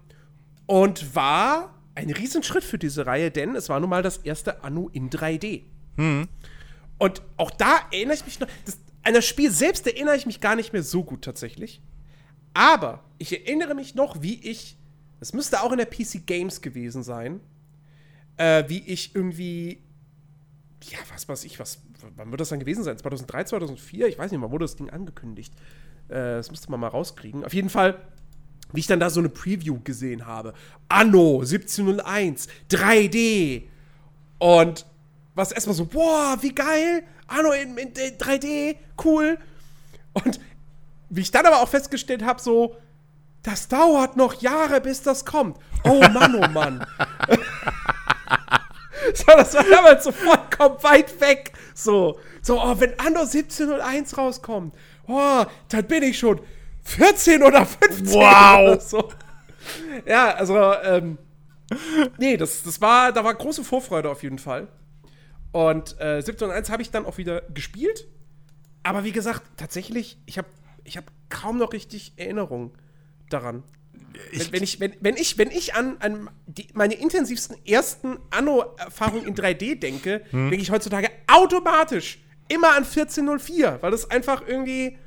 und 0.66 1.16
war 1.16 1.74
ein 1.94 2.10
Riesenschritt 2.10 2.62
für 2.62 2.78
diese 2.78 3.06
Reihe, 3.06 3.30
denn 3.30 3.56
es 3.56 3.68
war 3.68 3.80
nun 3.80 3.90
mal 3.90 4.02
das 4.02 4.18
erste 4.18 4.62
Anno 4.62 4.88
in 4.92 5.10
3D. 5.10 5.64
Und 6.98 7.22
auch 7.36 7.50
da 7.50 7.80
erinnere 7.90 8.14
ich 8.14 8.24
mich 8.24 8.38
noch, 8.40 8.48
das, 8.64 8.78
an 9.02 9.14
das 9.14 9.26
Spiel 9.26 9.50
selbst 9.50 9.86
erinnere 9.86 10.16
ich 10.16 10.26
mich 10.26 10.40
gar 10.40 10.54
nicht 10.54 10.72
mehr 10.72 10.82
so 10.82 11.02
gut 11.02 11.22
tatsächlich. 11.22 11.82
Aber 12.54 13.02
ich 13.18 13.32
erinnere 13.32 13.74
mich 13.74 13.94
noch, 13.94 14.22
wie 14.22 14.34
ich, 14.48 14.76
es 15.20 15.32
müsste 15.32 15.62
auch 15.62 15.70
in 15.72 15.78
der 15.78 15.86
PC 15.86 16.26
Games 16.26 16.60
gewesen 16.60 17.02
sein, 17.02 17.40
äh, 18.36 18.64
wie 18.68 18.78
ich 18.78 19.14
irgendwie, 19.14 19.82
ja, 20.84 20.98
was 21.12 21.28
weiß 21.28 21.44
ich, 21.44 21.58
was, 21.60 21.82
wann 22.16 22.30
wird 22.30 22.40
das 22.40 22.48
dann 22.48 22.58
gewesen 22.58 22.82
sein? 22.82 22.96
2003, 22.96 23.44
2004? 23.44 24.08
Ich 24.08 24.18
weiß 24.18 24.32
nicht, 24.32 24.40
wann 24.40 24.50
wurde 24.50 24.64
das 24.64 24.76
Ding 24.76 24.88
angekündigt? 24.88 25.52
Äh, 26.08 26.14
das 26.14 26.50
müsste 26.50 26.70
man 26.70 26.80
mal 26.80 26.88
rauskriegen. 26.88 27.44
Auf 27.44 27.52
jeden 27.52 27.68
Fall, 27.68 28.00
wie 28.72 28.80
ich 28.80 28.86
dann 28.86 29.00
da 29.00 29.10
so 29.10 29.20
eine 29.20 29.28
Preview 29.28 29.80
gesehen 29.84 30.26
habe. 30.26 30.54
Anno 30.88 31.40
1701, 31.40 32.48
3D. 32.70 33.64
Und 34.38 34.86
was 35.34 35.52
erstmal 35.52 35.76
so, 35.76 35.84
boah, 35.84 36.38
wie 36.40 36.54
geil, 36.54 37.04
Anno 37.26 37.52
in, 37.52 37.76
in, 37.76 37.88
in 37.88 37.92
3D, 37.92 38.76
cool. 39.04 39.38
Und 40.14 40.40
wie 41.10 41.20
ich 41.20 41.30
dann 41.30 41.44
aber 41.44 41.60
auch 41.60 41.68
festgestellt 41.68 42.24
habe, 42.24 42.40
so, 42.40 42.76
das 43.42 43.68
dauert 43.68 44.16
noch 44.16 44.40
Jahre, 44.42 44.80
bis 44.80 45.02
das 45.02 45.24
kommt. 45.24 45.58
Oh 45.84 46.00
Mann, 46.12 46.34
oh 46.34 46.48
Mann. 46.48 46.86
so, 49.14 49.24
das 49.26 49.54
war 49.54 49.64
damals 49.64 50.04
so 50.04 50.12
vollkommen 50.12 50.82
weit 50.82 51.20
weg. 51.20 51.52
So, 51.74 52.18
so 52.42 52.60
oh, 52.60 52.78
wenn 52.78 52.98
Anno 52.98 53.20
1701 53.20 54.18
rauskommt, 54.18 54.74
oh, 55.06 55.44
dann 55.68 55.86
bin 55.86 56.02
ich 56.02 56.18
schon 56.18 56.40
14 56.84 57.42
oder 57.42 57.64
15 57.64 58.12
Wow. 58.12 58.60
oder 58.60 58.80
so. 58.80 59.12
Ja, 60.06 60.34
also, 60.34 60.74
ähm, 60.82 61.18
nee, 62.18 62.36
das, 62.36 62.62
das 62.62 62.80
war, 62.80 63.12
da 63.12 63.24
war 63.24 63.34
große 63.34 63.64
Vorfreude 63.64 64.10
auf 64.10 64.22
jeden 64.22 64.38
Fall. 64.38 64.68
Und 65.52 65.96
äh, 65.98 66.16
1701 66.18 66.70
habe 66.70 66.82
ich 66.82 66.90
dann 66.90 67.06
auch 67.06 67.18
wieder 67.18 67.42
gespielt. 67.54 68.06
Aber 68.82 69.04
wie 69.04 69.12
gesagt, 69.12 69.42
tatsächlich, 69.56 70.18
ich 70.26 70.38
habe 70.38 70.48
ich 70.84 70.96
hab 70.96 71.04
kaum 71.28 71.58
noch 71.58 71.72
richtig 71.72 72.14
Erinnerung 72.16 72.72
daran. 73.32 73.62
wenn, 74.32 74.52
wenn, 74.52 74.62
ich, 74.62 74.80
wenn, 74.80 74.94
wenn 75.00 75.16
ich, 75.16 75.38
wenn 75.38 75.50
ich 75.50 75.74
an, 75.74 75.96
an 76.00 76.30
die, 76.46 76.68
meine 76.74 76.94
intensivsten 76.94 77.56
ersten 77.64 78.18
Anno-Erfahrungen 78.30 79.26
in 79.26 79.34
3D 79.34 79.78
denke, 79.78 80.22
denke 80.32 80.56
ich 80.56 80.70
heutzutage 80.70 81.10
automatisch 81.26 82.18
immer 82.50 82.70
an 82.70 82.84
1404, 82.84 83.78
weil 83.80 83.90
das 83.90 84.10
einfach 84.10 84.42
irgendwie. 84.46 84.98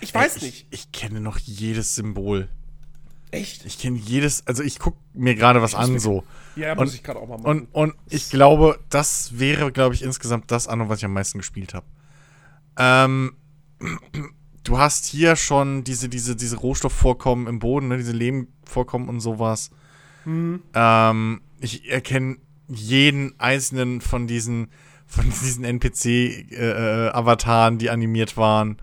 Ich 0.00 0.14
weiß 0.14 0.36
ich, 0.36 0.42
nicht. 0.42 0.66
Ich 0.70 0.92
kenne 0.92 1.20
noch 1.20 1.38
jedes 1.38 1.94
Symbol. 1.94 2.48
Echt? 3.30 3.64
Ich 3.64 3.78
kenne 3.78 3.98
jedes, 3.98 4.46
also 4.46 4.62
ich 4.62 4.78
gucke 4.78 4.98
mir 5.14 5.34
gerade 5.34 5.62
was 5.62 5.74
an 5.74 5.98
so. 5.98 6.24
Ja, 6.54 6.74
muss 6.74 6.86
muss 6.86 6.94
ich 6.94 7.02
gerade 7.02 7.18
auch 7.18 7.28
mal 7.28 7.38
machen. 7.38 7.68
Und, 7.72 7.74
und 7.74 7.94
ich 8.10 8.28
glaube, 8.28 8.78
das 8.90 9.38
wäre, 9.38 9.72
glaube 9.72 9.94
ich, 9.94 10.02
insgesamt 10.02 10.50
das 10.50 10.68
Anno, 10.68 10.88
was 10.88 10.98
ich 10.98 11.04
am 11.04 11.14
meisten 11.14 11.38
gespielt 11.38 11.72
habe. 11.72 11.86
Ähm, 12.76 13.36
du 14.64 14.78
hast 14.78 15.06
hier 15.06 15.36
schon 15.36 15.84
diese, 15.84 16.08
diese, 16.08 16.36
diese 16.36 16.56
Rohstoffvorkommen 16.56 17.46
im 17.46 17.58
Boden, 17.58 17.88
ne, 17.88 17.98
diese 17.98 18.12
Lehmvorkommen 18.12 19.08
und 19.08 19.20
sowas. 19.20 19.70
Ähm, 20.74 21.40
ich 21.60 21.90
erkenne 21.90 22.36
jeden 22.68 23.38
einzelnen 23.38 24.00
von 24.00 24.26
diesen, 24.26 24.68
von 25.06 25.24
diesen 25.24 25.64
NPC-Avataren, 25.64 27.78
die 27.78 27.90
animiert 27.90 28.36
waren. 28.36 28.78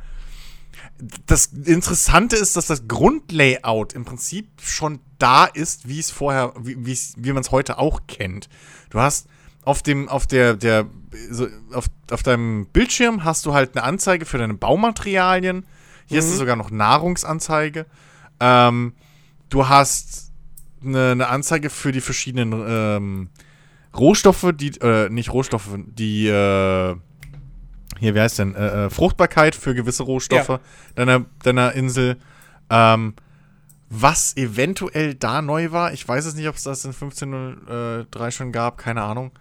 Das 1.26 1.48
Interessante 1.48 2.36
ist, 2.36 2.58
dass 2.58 2.68
das 2.68 2.88
Grundlayout 2.88 3.94
im 3.94 4.06
Prinzip 4.06 4.50
schon 4.62 5.00
da 5.18 5.46
ist, 5.46 5.88
wie 5.88 6.00
es 6.00 6.12
vorher, 6.12 6.54
wie, 6.60 6.98
wie 7.18 7.34
man 7.34 7.42
es 7.42 7.52
heute 7.52 7.78
auch 7.78 8.02
kennt. 8.08 8.50
Du 8.90 9.00
hast 9.00 9.28
auf 9.64 9.82
dem, 9.82 10.10
auf 10.10 10.28
der, 10.28 10.56
der 10.56 10.88
so 11.32 11.48
auf, 11.74 11.86
auf 12.12 12.24
deinem 12.24 12.66
Bildschirm 12.68 13.24
hast 13.24 13.46
du 13.46 13.54
halt 13.54 13.76
eine 13.76 13.84
Anzeige 13.84 14.26
für 14.26 14.38
deine 14.38 14.54
Baumaterialien. 14.54 15.66
Hier 16.06 16.22
Mhm. 16.22 16.28
ist 16.30 16.38
sogar 16.38 16.56
noch 16.56 16.72
Nahrungsanzeige. 16.72 17.86
Ähm, 18.40 18.94
du 19.50 19.68
hast 19.68 20.32
eine, 20.84 21.12
eine 21.12 21.28
Anzeige 21.28 21.70
für 21.70 21.92
die 21.92 22.02
verschiedenen 22.02 22.54
ähm, 22.68 23.30
Rohstoffe, 23.96 24.52
die, 24.56 24.70
äh, 24.82 25.10
nicht 25.10 25.32
Rohstoffe, 25.34 25.70
die, 25.78 26.28
äh, 26.28 26.96
hier, 28.00 28.16
wie 28.16 28.20
heißt 28.20 28.40
denn, 28.40 28.56
äh, 28.56 28.86
äh, 28.86 28.90
Fruchtbarkeit 28.90 29.56
für 29.56 29.74
gewisse 29.76 30.04
Rohstoffe 30.04 30.48
Ja. 30.50 30.60
deiner, 30.96 31.26
deiner 31.44 31.74
Insel. 31.74 32.18
Ähm, 32.70 33.14
was 33.90 34.38
eventuell 34.38 35.16
da 35.16 35.42
neu 35.42 35.72
war, 35.72 35.92
ich 35.94 36.08
weiß 36.08 36.26
es 36.26 36.36
nicht, 36.36 36.48
ob 36.48 36.56
es 36.56 36.64
das 36.64 36.86
in 36.86 36.94
15.03 36.94 38.30
schon 38.32 38.52
gab, 38.52 38.78
keine 38.78 39.02
Ahnung. 39.02 39.32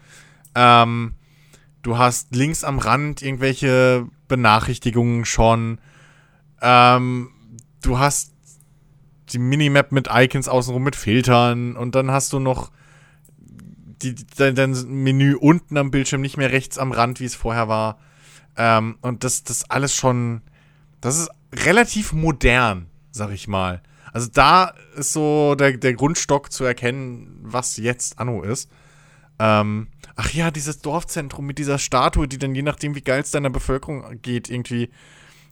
Ähm, 0.55 1.13
du 1.89 1.97
hast 1.97 2.35
links 2.37 2.65
am 2.65 2.79
Rand 2.79 3.23
irgendwelche 3.23 4.07
Benachrichtigungen 4.29 5.25
schon. 5.25 5.81
Ähm, 6.61 7.31
du 7.81 7.99
hast 7.99 8.35
die 9.31 9.39
Minimap 9.39 9.91
mit 9.91 10.09
Icons 10.13 10.49
außenrum 10.49 10.83
mit 10.83 10.97
Filtern 10.97 11.77
und 11.77 11.95
dann 11.95 12.11
hast 12.11 12.35
du 12.35 12.41
noch 12.41 12.71
die, 13.39 14.15
dein, 14.37 14.55
dein 14.55 14.73
Menü 15.03 15.35
unten 15.35 15.79
am 15.79 15.91
Bildschirm, 15.91 16.21
nicht 16.21 16.37
mehr 16.37 16.53
rechts 16.53 16.77
am 16.77 16.93
Rand, 16.93 17.21
wie 17.21 17.25
es 17.25 17.35
vorher 17.35 17.69
war. 17.69 17.99
Ähm, 18.59 18.99
und 19.01 19.25
das, 19.25 19.45
das 19.45 19.71
alles 19.71 19.95
schon, 19.95 20.43
das 21.01 21.19
ist 21.19 21.31
relativ 21.55 22.13
modern, 22.13 22.91
sag 23.13 23.31
ich 23.31 23.49
mal. 23.49 23.83
Also 24.13 24.29
da 24.31 24.75
ist 24.95 25.15
so 25.15 25.55
der, 25.55 25.79
der 25.79 25.95
Grundstock 25.95 26.53
zu 26.53 26.65
erkennen, 26.65 27.39
was 27.41 27.79
jetzt 27.79 28.19
Anno 28.19 28.43
ist. 28.43 28.71
Ähm, 29.39 29.89
ach 30.21 30.33
ja, 30.33 30.51
dieses 30.51 30.81
Dorfzentrum 30.81 31.47
mit 31.47 31.59
dieser 31.59 31.79
Statue, 31.79 32.27
die 32.27 32.39
dann 32.39 32.53
je 32.55 32.63
nachdem, 32.63 32.95
wie 32.97 33.01
geil 33.03 33.21
es 33.21 33.31
deiner 33.31 33.51
Bevölkerung 33.51 34.21
geht, 34.21 34.51
irgendwie 34.51 34.91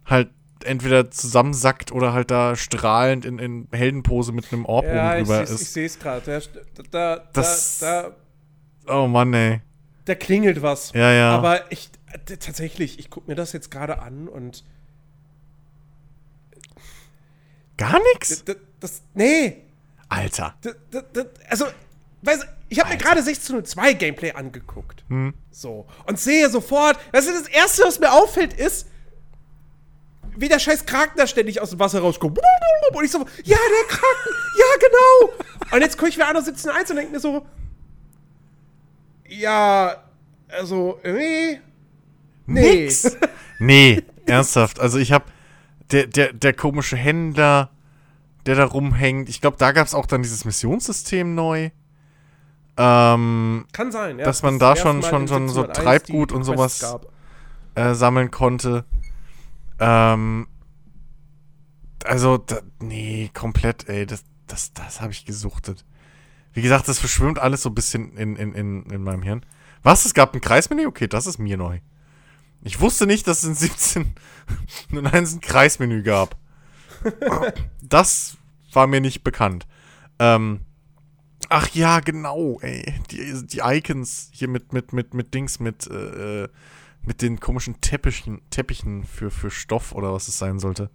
halt 0.04 0.28
entweder 0.64 1.08
zusammensackt 1.10 1.92
oder 1.92 2.12
halt 2.12 2.30
da 2.32 2.56
strahlend 2.56 3.24
in, 3.24 3.38
in 3.38 3.68
Heldenpose 3.70 4.32
mit 4.32 4.52
einem 4.52 4.64
Orb 4.64 4.84
Ja, 4.84 5.12
oben 5.12 5.20
drüber 5.24 5.42
ich, 5.44 5.50
ich 5.50 5.54
ist. 5.60 5.72
sehe 5.72 5.86
es 5.86 5.98
gerade. 5.98 6.24
Da, 6.24 6.40
da, 6.74 7.16
da, 7.16 7.24
Das- 7.32 7.78
da, 7.78 8.10
Oh 8.88 9.06
Mann, 9.06 9.32
ey. 9.34 9.60
da 10.04 10.14
klingelt 10.16 10.62
was. 10.62 10.92
Ja, 10.94 11.12
ja. 11.12 11.30
Aber 11.36 11.70
ich, 11.70 11.88
tatsächlich, 12.24 12.98
ich 12.98 13.08
gucke 13.10 13.28
mir 13.30 13.36
das 13.36 13.52
jetzt 13.52 13.70
gerade 13.70 14.00
an 14.00 14.26
und 14.28 14.64
Gar 17.76 17.98
nichts? 18.14 18.44
d- 18.44 18.54
d- 18.54 18.60
das, 18.80 19.02
nee, 19.14 19.62
Alter. 20.08 20.54
d- 20.64 20.72
d- 20.92 21.02
d- 21.14 21.26
also, 21.48 21.66
weißt 22.22 22.42
du, 22.42 22.46
ich 22.68 22.80
habe 22.80 22.90
mir 22.90 22.96
gerade 22.96 23.20
1602 23.20 23.92
Gameplay 23.94 24.32
angeguckt. 24.32 25.04
Hm. 25.08 25.34
So. 25.50 25.86
Und 26.06 26.18
sehe 26.18 26.48
sofort, 26.50 26.98
weißt 27.12 27.28
du, 27.28 27.32
das 27.32 27.48
erste, 27.48 27.82
was 27.84 28.00
mir 28.00 28.12
auffällt, 28.12 28.52
ist, 28.52 28.88
wie 30.36 30.48
der 30.48 30.58
scheiß 30.58 30.84
Kraken 30.84 31.16
da 31.16 31.26
ständig 31.26 31.60
aus 31.60 31.70
dem 31.70 31.78
Wasser 31.78 32.00
rauskommt. 32.00 32.38
Und 32.92 33.04
ich 33.04 33.10
so, 33.10 33.18
ja, 33.18 33.56
der 33.56 33.88
Kraken, 33.88 34.30
ja, 34.58 34.88
genau. 34.88 35.74
Und 35.74 35.80
jetzt 35.80 35.96
gucke 35.96 36.10
ich 36.10 36.16
mir 36.16 36.26
Anno 36.26 36.40
17.1 36.40 36.90
und 36.90 36.96
denke 36.96 37.12
mir 37.12 37.20
so, 37.20 37.46
ja, 39.28 40.02
also, 40.48 41.00
irgendwie, 41.02 41.60
nee. 42.46 42.84
Nix. 42.84 43.16
Nee, 43.58 44.02
ernsthaft. 44.26 44.80
Also 44.80 44.98
ich 44.98 45.12
hab 45.12 45.32
der, 45.90 46.06
der, 46.06 46.34
der 46.34 46.52
komische 46.52 46.94
Händler, 46.94 47.70
der 48.44 48.54
da 48.54 48.64
rumhängt. 48.64 49.30
Ich 49.30 49.40
glaube, 49.40 49.56
da 49.56 49.72
gab 49.72 49.86
es 49.86 49.94
auch 49.94 50.04
dann 50.04 50.22
dieses 50.22 50.44
Missionssystem 50.44 51.34
neu. 51.34 51.70
Ähm, 52.76 53.66
Kann 53.72 53.90
sein, 53.92 54.18
ja. 54.18 54.24
Dass 54.24 54.42
man 54.42 54.58
das 54.58 54.76
da 54.78 54.82
schon- 54.82 55.02
schon- 55.02 55.26
so 55.28 55.62
1701 55.62 55.78
Treibgut 55.78 56.32
und 56.32 56.44
sowas 56.44 56.96
äh, 57.74 57.94
sammeln 57.94 58.30
konnte. 58.30 58.84
Ähm, 59.78 60.46
also, 62.04 62.38
da, 62.38 62.60
nee, 62.80 63.30
komplett, 63.34 63.88
ey, 63.88 64.06
das, 64.06 64.24
das, 64.46 64.72
das 64.72 65.00
habe 65.00 65.12
ich 65.12 65.24
gesuchtet. 65.24 65.84
Wie 66.52 66.62
gesagt, 66.62 66.88
das 66.88 66.98
verschwimmt 66.98 67.38
alles 67.38 67.62
so 67.62 67.70
ein 67.70 67.74
bisschen 67.74 68.16
in, 68.16 68.36
in, 68.36 68.52
in, 68.54 68.84
in 68.86 69.02
meinem 69.02 69.22
Hirn. 69.22 69.44
Was? 69.82 70.04
Es 70.06 70.14
gab 70.14 70.34
ein 70.34 70.40
Kreismenü? 70.40 70.86
Okay, 70.86 71.06
das 71.08 71.26
ist 71.26 71.38
mir 71.38 71.56
neu. 71.56 71.80
Ich 72.62 72.80
wusste 72.80 73.06
nicht, 73.06 73.26
dass 73.28 73.42
es 73.42 73.48
in 73.48 73.54
17 73.54 74.14
nun 74.90 75.06
eins 75.06 75.34
ein 75.34 75.40
Kreismenü 75.40 76.02
gab. 76.02 76.36
Das 77.82 78.36
war 78.72 78.86
mir 78.88 79.00
nicht 79.00 79.22
bekannt. 79.22 79.66
Ähm, 80.18 80.60
ach 81.48 81.68
ja, 81.74 82.00
genau, 82.00 82.58
ey. 82.60 82.94
Die, 83.10 83.46
die 83.46 83.60
Icons 83.62 84.30
hier 84.32 84.48
mit, 84.48 84.72
mit, 84.72 84.92
mit, 84.92 85.14
mit 85.14 85.34
Dings, 85.34 85.60
mit, 85.60 85.86
äh, 85.88 86.44
äh, 86.44 86.48
mit 87.02 87.22
den 87.22 87.40
komischen 87.40 87.80
Teppichen, 87.80 88.40
Teppichen 88.50 89.04
für, 89.04 89.30
für 89.30 89.50
Stoff 89.50 89.92
oder 89.92 90.12
was 90.12 90.28
es 90.28 90.38
sein 90.38 90.58
sollte. 90.58 90.90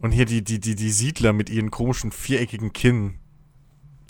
Und 0.00 0.12
hier 0.12 0.24
die, 0.24 0.42
die, 0.42 0.58
die, 0.60 0.74
die 0.74 0.90
Siedler 0.90 1.32
mit 1.32 1.50
ihren 1.50 1.70
komischen 1.70 2.10
viereckigen 2.10 2.72
Kinn 2.72 3.18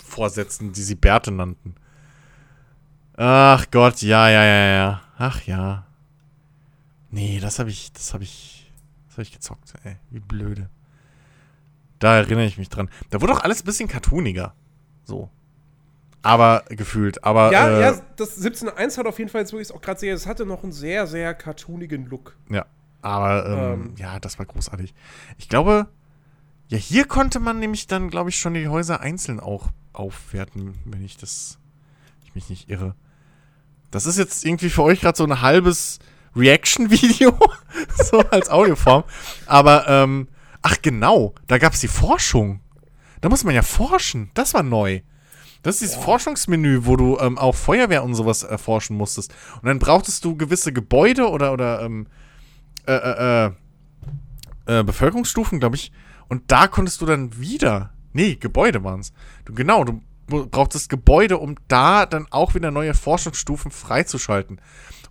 vorsetzen, 0.03 0.73
die 0.73 0.81
sie 0.81 0.95
Bärte 0.95 1.31
nannten. 1.31 1.75
Ach 3.17 3.65
Gott, 3.71 4.01
ja, 4.01 4.29
ja, 4.29 4.43
ja, 4.43 4.73
ja. 4.73 5.01
Ach 5.17 5.41
ja. 5.43 5.85
Nee, 7.11 7.39
das 7.39 7.59
habe 7.59 7.69
ich, 7.69 7.91
das 7.91 8.13
habe 8.13 8.23
ich, 8.23 8.71
das 9.07 9.13
habe 9.15 9.23
ich 9.23 9.31
gezockt, 9.33 9.73
ey. 9.83 9.97
Wie 10.09 10.19
blöde. 10.19 10.69
Da 11.99 12.15
erinnere 12.15 12.45
ich 12.45 12.57
mich 12.57 12.69
dran. 12.69 12.89
Da 13.09 13.21
wurde 13.21 13.33
auch 13.33 13.43
alles 13.43 13.61
ein 13.61 13.65
bisschen 13.65 13.89
cartooniger. 13.89 14.55
So. 15.11 15.29
Aber 16.23 16.63
gefühlt, 16.69 17.23
aber 17.23 17.51
Ja, 17.51 17.67
äh, 17.67 17.81
ja, 17.81 18.01
das 18.15 18.41
17.1 18.41 18.97
hat 18.97 19.05
auf 19.07 19.17
jeden 19.17 19.29
Fall, 19.29 19.41
jetzt 19.41 19.53
wo 19.53 19.57
ich 19.57 19.63
es 19.63 19.71
auch 19.71 19.81
gerade 19.81 19.99
sehe, 19.99 20.13
es 20.13 20.27
hatte 20.27 20.45
noch 20.45 20.63
einen 20.63 20.71
sehr, 20.71 21.07
sehr 21.07 21.33
cartoonigen 21.33 22.05
Look. 22.05 22.37
Ja, 22.49 22.65
aber 23.01 23.45
ähm, 23.45 23.81
Ähm. 23.81 23.95
ja, 23.97 24.19
das 24.19 24.37
war 24.39 24.45
großartig. 24.45 24.93
Ich 25.37 25.49
glaube, 25.49 25.87
ja, 26.67 26.77
hier 26.77 27.05
konnte 27.05 27.39
man 27.39 27.59
nämlich 27.59 27.87
dann, 27.87 28.09
glaube 28.09 28.29
ich, 28.29 28.39
schon 28.39 28.53
die 28.53 28.67
Häuser 28.67 29.01
einzeln 29.01 29.39
auch 29.39 29.69
aufwerten, 29.93 30.75
wenn 30.85 31.03
ich 31.03 31.17
das, 31.17 31.57
ich 32.23 32.35
mich 32.35 32.49
nicht 32.49 32.69
irre. 32.69 32.95
Das 33.89 34.05
ist 34.05 34.17
jetzt 34.17 34.45
irgendwie 34.45 34.69
für 34.69 34.83
euch 34.83 35.01
gerade 35.01 35.17
so 35.17 35.25
ein 35.25 35.41
halbes 35.41 35.99
Reaction-Video, 36.35 37.37
so 37.97 38.19
als 38.29 38.49
Audioform. 38.49 39.03
Aber, 39.47 39.87
ähm, 39.89 40.27
ach 40.61 40.77
genau, 40.81 41.33
da 41.47 41.57
gab 41.57 41.73
es 41.73 41.81
die 41.81 41.89
Forschung. 41.89 42.61
Da 43.21 43.29
muss 43.29 43.43
man 43.43 43.55
ja 43.55 43.61
forschen. 43.61 44.31
Das 44.33 44.53
war 44.53 44.63
neu. 44.63 45.01
Das 45.63 45.75
ist 45.75 45.81
dieses 45.81 45.95
Forschungsmenü, 45.95 46.85
wo 46.85 46.95
du 46.95 47.19
ähm, 47.19 47.37
auch 47.37 47.55
Feuerwehr 47.55 48.03
und 48.03 48.15
sowas 48.15 48.43
erforschen 48.43 48.97
musstest. 48.97 49.33
Und 49.61 49.67
dann 49.67 49.79
brauchtest 49.79 50.25
du 50.25 50.35
gewisse 50.35 50.73
Gebäude 50.73 51.29
oder, 51.29 51.53
oder 51.53 51.81
ähm, 51.81 52.07
äh, 52.87 52.93
äh, 52.93 53.45
äh, 53.45 54.79
äh, 54.79 54.83
Bevölkerungsstufen, 54.83 55.59
glaube 55.59 55.75
ich. 55.75 55.91
Und 56.27 56.51
da 56.51 56.67
konntest 56.67 57.01
du 57.01 57.05
dann 57.05 57.37
wieder. 57.39 57.93
Nee, 58.13 58.35
Gebäude 58.35 58.83
waren 58.83 59.01
es. 59.01 59.13
Du, 59.45 59.53
genau, 59.53 59.83
du 59.83 60.01
brauchtest 60.27 60.89
Gebäude, 60.89 61.37
um 61.37 61.55
da 61.67 62.05
dann 62.05 62.25
auch 62.31 62.55
wieder 62.55 62.71
neue 62.71 62.93
Forschungsstufen 62.93 63.69
freizuschalten. 63.69 64.59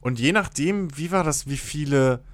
Und 0.01 0.19
je 0.19 0.33
nachdem, 0.33 0.97
wie 0.97 1.13
war 1.13 1.23
das, 1.23 1.47
wie 1.47 1.59
viele 1.59 2.25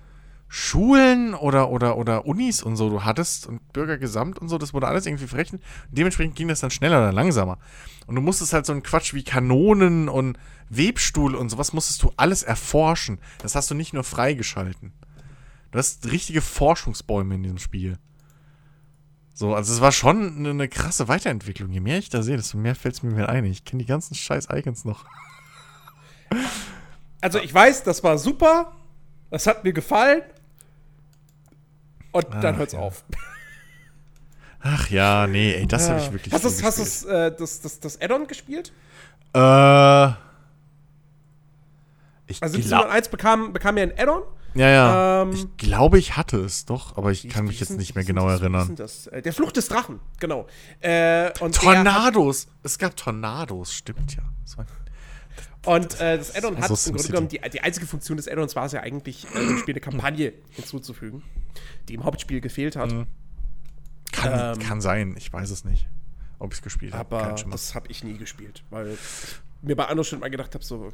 Schulen 0.48 1.34
oder, 1.34 1.70
oder, 1.70 1.96
oder 1.98 2.26
Unis 2.26 2.62
und 2.62 2.76
so 2.76 2.88
du 2.88 3.04
hattest 3.04 3.46
und 3.46 3.72
Bürgergesamt 3.72 4.38
und 4.38 4.48
so, 4.48 4.58
das 4.58 4.72
wurde 4.72 4.86
alles 4.86 5.06
irgendwie 5.06 5.26
verrechnet. 5.26 5.62
Dementsprechend 5.90 6.36
ging 6.36 6.48
das 6.48 6.60
dann 6.60 6.70
schneller 6.70 6.98
oder 6.98 7.12
langsamer. 7.12 7.58
Und 8.06 8.14
du 8.14 8.20
musstest 8.20 8.52
halt 8.52 8.64
so 8.66 8.72
einen 8.72 8.84
Quatsch 8.84 9.12
wie 9.12 9.24
Kanonen 9.24 10.08
und 10.08 10.38
Webstuhl 10.68 11.34
und 11.34 11.48
sowas 11.48 11.72
musstest 11.72 12.02
du 12.02 12.12
alles 12.16 12.42
erforschen. 12.42 13.18
Das 13.38 13.54
hast 13.54 13.70
du 13.70 13.74
nicht 13.74 13.92
nur 13.92 14.04
freigeschalten. 14.04 14.92
Du 15.72 15.78
hast 15.78 16.10
richtige 16.10 16.40
Forschungsbäume 16.40 17.34
in 17.34 17.42
diesem 17.42 17.58
Spiel. 17.58 17.98
So, 19.34 19.54
also 19.54 19.72
es 19.72 19.80
war 19.80 19.92
schon 19.92 20.36
eine, 20.36 20.50
eine 20.50 20.68
krasse 20.68 21.08
Weiterentwicklung. 21.08 21.70
Je 21.70 21.80
mehr 21.80 21.98
ich 21.98 22.08
da 22.08 22.22
sehe, 22.22 22.36
desto 22.36 22.56
mehr 22.56 22.74
fällt 22.74 22.94
es 22.94 23.02
mir 23.02 23.12
mehr 23.12 23.28
ein. 23.28 23.44
Ich 23.44 23.64
kenne 23.64 23.82
die 23.82 23.88
ganzen 23.88 24.14
scheiß 24.14 24.48
Icons 24.50 24.84
noch. 24.84 25.04
Also 27.20 27.38
ich 27.40 27.52
weiß, 27.52 27.82
das 27.82 28.02
war 28.02 28.18
super, 28.18 28.72
das 29.30 29.46
hat 29.46 29.64
mir 29.64 29.72
gefallen. 29.72 30.22
Und 32.16 32.42
dann 32.42 32.54
Ach, 32.54 32.58
hört's 32.58 32.72
ja. 32.72 32.78
auf. 32.80 33.04
Ach 34.60 34.88
ja, 34.90 35.26
nee, 35.26 35.52
ey, 35.52 35.66
das 35.66 35.88
habe 35.88 36.00
ich 36.00 36.10
wirklich 36.12 36.32
Hast 36.32 36.44
du 36.44 36.48
hast 36.64 36.78
du's, 36.78 37.04
äh, 37.04 37.32
das, 37.36 37.60
das, 37.60 37.78
das 37.80 38.00
Add-on 38.00 38.26
gespielt? 38.26 38.72
Äh. 39.32 40.08
Ich 42.28 42.42
Also 42.42 42.58
glaube. 42.58 42.90
1701 42.90 43.08
bekam, 43.08 43.52
bekam 43.52 43.76
ja 43.76 43.84
ein 43.84 43.92
Add-on. 43.96 44.22
Ja, 44.54 44.68
ja. 44.70 45.22
ähm, 45.22 45.32
ich 45.32 45.56
glaube, 45.58 45.98
ich 45.98 46.16
hatte 46.16 46.38
es 46.38 46.64
doch, 46.64 46.96
aber 46.96 47.12
ich 47.12 47.28
kann 47.28 47.44
mich 47.44 47.60
jetzt 47.60 47.76
nicht 47.76 47.94
mehr 47.94 48.04
genau 48.04 48.26
das- 48.26 48.40
erinnern. 48.40 48.74
Das? 48.74 49.06
Äh, 49.08 49.20
Der 49.22 49.32
Fluch 49.34 49.52
des 49.52 49.68
Drachen, 49.68 50.00
genau. 50.18 50.46
Äh, 50.80 51.30
Tornados! 51.32 52.48
Es 52.62 52.78
gab 52.78 52.96
Tornados, 52.96 53.72
stimmt 53.74 54.16
ja. 54.16 54.22
Das 54.44 54.56
war, 54.56 54.64
Und 55.66 56.00
äh, 56.00 56.16
das 56.18 56.34
Add-on 56.34 56.58
hat 56.58 56.68
so 56.76 56.90
im 56.90 56.96
Grunde 56.96 57.08
genommen, 57.08 57.28
die, 57.28 57.40
die 57.52 57.60
einzige 57.60 57.86
Funktion 57.86 58.16
des 58.16 58.28
Add-ons 58.28 58.56
war 58.56 58.66
es 58.66 58.72
ja 58.72 58.80
eigentlich, 58.80 59.26
äh, 59.34 59.38
dem 59.38 59.58
Spiel 59.58 59.74
eine 59.74 59.80
Kampagne 59.80 60.32
hinzuzufügen, 60.50 61.22
die 61.88 61.94
im 61.94 62.04
Hauptspiel 62.04 62.40
gefehlt 62.40 62.76
hat. 62.76 62.92
Mhm. 62.92 63.06
kann, 64.12 64.56
Ähm, 64.58 64.62
kann 64.66 64.80
sein, 64.80 65.14
ich 65.18 65.32
weiß 65.32 65.50
es 65.50 65.64
nicht. 65.64 65.88
Ob 66.38 66.52
ich 66.52 66.58
es 66.58 66.62
gespielt 66.62 66.92
habe. 66.94 67.16
Aber 67.16 67.34
das 67.50 67.74
habe 67.74 67.88
ich 67.90 68.04
nie 68.04 68.16
gespielt, 68.16 68.62
weil 68.70 68.96
mir 69.62 69.74
bei 69.74 69.86
Anno 69.86 70.04
schon 70.04 70.20
mal 70.20 70.30
gedacht 70.30 70.54
habe, 70.54 70.64
so, 70.64 70.92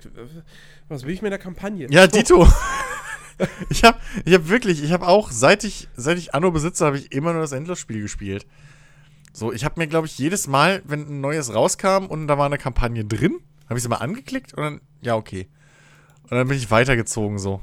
was 0.89 1.05
will 1.05 1.13
ich 1.13 1.21
mit 1.21 1.33
der 1.33 1.39
Kampagne? 1.39 1.89
Ja, 1.91 2.07
Dito. 2.09 2.47
ich 3.69 3.83
habe 3.85 3.99
ich 4.25 4.35
hab 4.35 4.49
wirklich, 4.49 4.83
ich 4.83 4.93
habe 4.93 5.07
auch, 5.07 5.31
seit 5.31 5.65
ich, 5.65 5.89
seit 5.97 6.17
ich 6.19 6.35
Anno 6.35 6.51
besitze, 6.51 6.87
habe 6.87 6.97
ich 6.97 7.13
immer 7.13 7.33
nur 7.33 7.43
das 7.43 7.53
Endlosspiel 7.53 8.01
gespielt. 8.01 8.47
So, 9.33 9.53
ich 9.53 9.65
habe 9.65 9.81
mir, 9.81 9.87
glaube 9.87 10.07
ich, 10.07 10.17
jedes 10.19 10.47
Mal, 10.47 10.83
wenn 10.85 11.09
ein 11.09 11.21
neues 11.21 11.55
rauskam 11.55 12.07
und 12.07 12.29
da 12.29 12.39
war 12.39 12.47
eine 12.47 12.59
Kampagne 12.59 13.05
drin, 13.05 13.41
habe 13.69 13.77
ich 13.79 13.83
sie 13.83 13.89
mal 13.89 13.97
angeklickt 13.97 14.55
und 14.55 14.63
dann, 14.63 14.81
ja, 15.01 15.17
okay. 15.17 15.49
Und 16.25 16.33
dann 16.39 16.49
bin 16.49 16.57
ich 16.57 16.71
weitergezogen 16.71 17.39
so. 17.39 17.61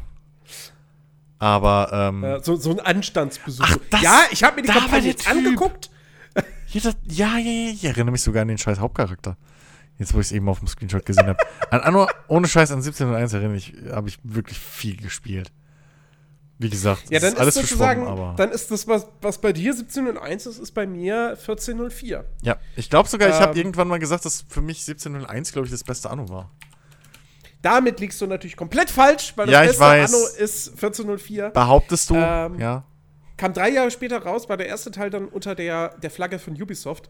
Aber, 1.39 1.89
ähm. 1.93 2.23
Äh, 2.23 2.43
so, 2.43 2.55
so 2.55 2.71
ein 2.71 2.79
Anstandsbesuch. 2.79 3.65
Ach, 3.67 3.77
das- 3.89 4.01
ja, 4.01 4.21
ich 4.31 4.43
habe 4.43 4.57
mir 4.57 4.63
die 4.63 4.69
Kampagne 4.69 5.15
Typ. 5.15 5.29
angeguckt. 5.29 5.89
Ja, 6.71 6.81
das, 6.81 6.95
ja, 7.07 7.35
ja, 7.39 7.49
ja, 7.51 7.71
ich 7.71 7.83
erinnere 7.83 8.11
mich 8.11 8.21
sogar 8.21 8.43
an 8.43 8.47
den 8.47 8.59
scheiß 8.59 8.77
Hauptcharakter. 8.79 9.37
Jetzt, 9.97 10.13
wo 10.13 10.19
ich 10.19 10.27
es 10.27 10.31
eben 10.31 10.47
auf 10.47 10.59
dem 10.59 10.67
Screenshot 10.67 11.03
gesehen 11.03 11.25
habe. 11.25 11.39
An 11.71 11.79
Anno, 11.81 12.07
ohne 12.27 12.47
Scheiß, 12.47 12.69
an 12.69 12.77
1701 12.77 13.33
erinnere 13.33 13.55
ich, 13.57 13.73
habe 13.89 14.07
ich 14.07 14.19
wirklich 14.21 14.59
viel 14.59 14.95
gespielt. 14.97 15.51
Wie 16.61 16.69
gesagt, 16.69 17.03
Ja, 17.09 17.17
es 17.17 17.23
dann 17.23 17.33
ist 17.33 17.39
alles 17.39 17.55
ist 17.55 17.61
sozusagen, 17.69 18.01
verschwommen, 18.03 18.23
aber. 18.29 18.35
dann 18.35 18.51
ist 18.51 18.69
das, 18.69 18.85
was, 18.87 19.07
was 19.21 19.39
bei 19.39 19.53
dir 19.53 19.71
1701 19.71 20.45
ist, 20.45 20.59
ist 20.59 20.71
bei 20.73 20.85
mir 20.85 21.29
1404. 21.29 22.25
ja, 22.41 22.57
ich 22.75 22.89
glaube 22.89 23.07
sogar, 23.07 23.29
ich 23.29 23.35
habe 23.35 23.51
Ähm. 23.53 23.57
irgendwann 23.57 23.87
mal 23.87 23.97
gesagt, 23.99 24.25
dass 24.25 24.43
für 24.47 24.61
mich 24.61 24.79
1701, 24.87 25.53
glaube 25.53 25.67
ich, 25.67 25.71
das 25.71 25.83
beste 25.85 26.09
Anno 26.09 26.27
war. 26.29 26.51
Damit 27.61 27.99
liegst 27.99 28.19
du 28.21 28.27
natürlich 28.27 28.55
komplett 28.57 28.89
falsch, 28.89 29.33
weil 29.35 29.47
das 29.47 29.53
Ja, 29.53 29.61
beste 29.63 29.79
weiß. 29.79 30.13
Anno 30.13 30.25
ist 30.37 30.69
1404. 30.69 31.49
Behauptest 31.51 32.09
du? 32.09 32.15
Ähm, 32.15 32.59
ja. 32.59 32.83
Kam 33.37 33.53
drei 33.53 33.69
Jahre 33.69 33.89
später 33.91 34.21
raus, 34.21 34.49
war 34.49 34.57
der 34.57 34.67
erste 34.67 34.91
Teil 34.91 35.09
dann 35.09 35.27
unter 35.27 35.55
der, 35.55 35.97
der 35.99 36.11
Flagge 36.11 36.39
von 36.39 36.61
Ubisoft. 36.61 37.09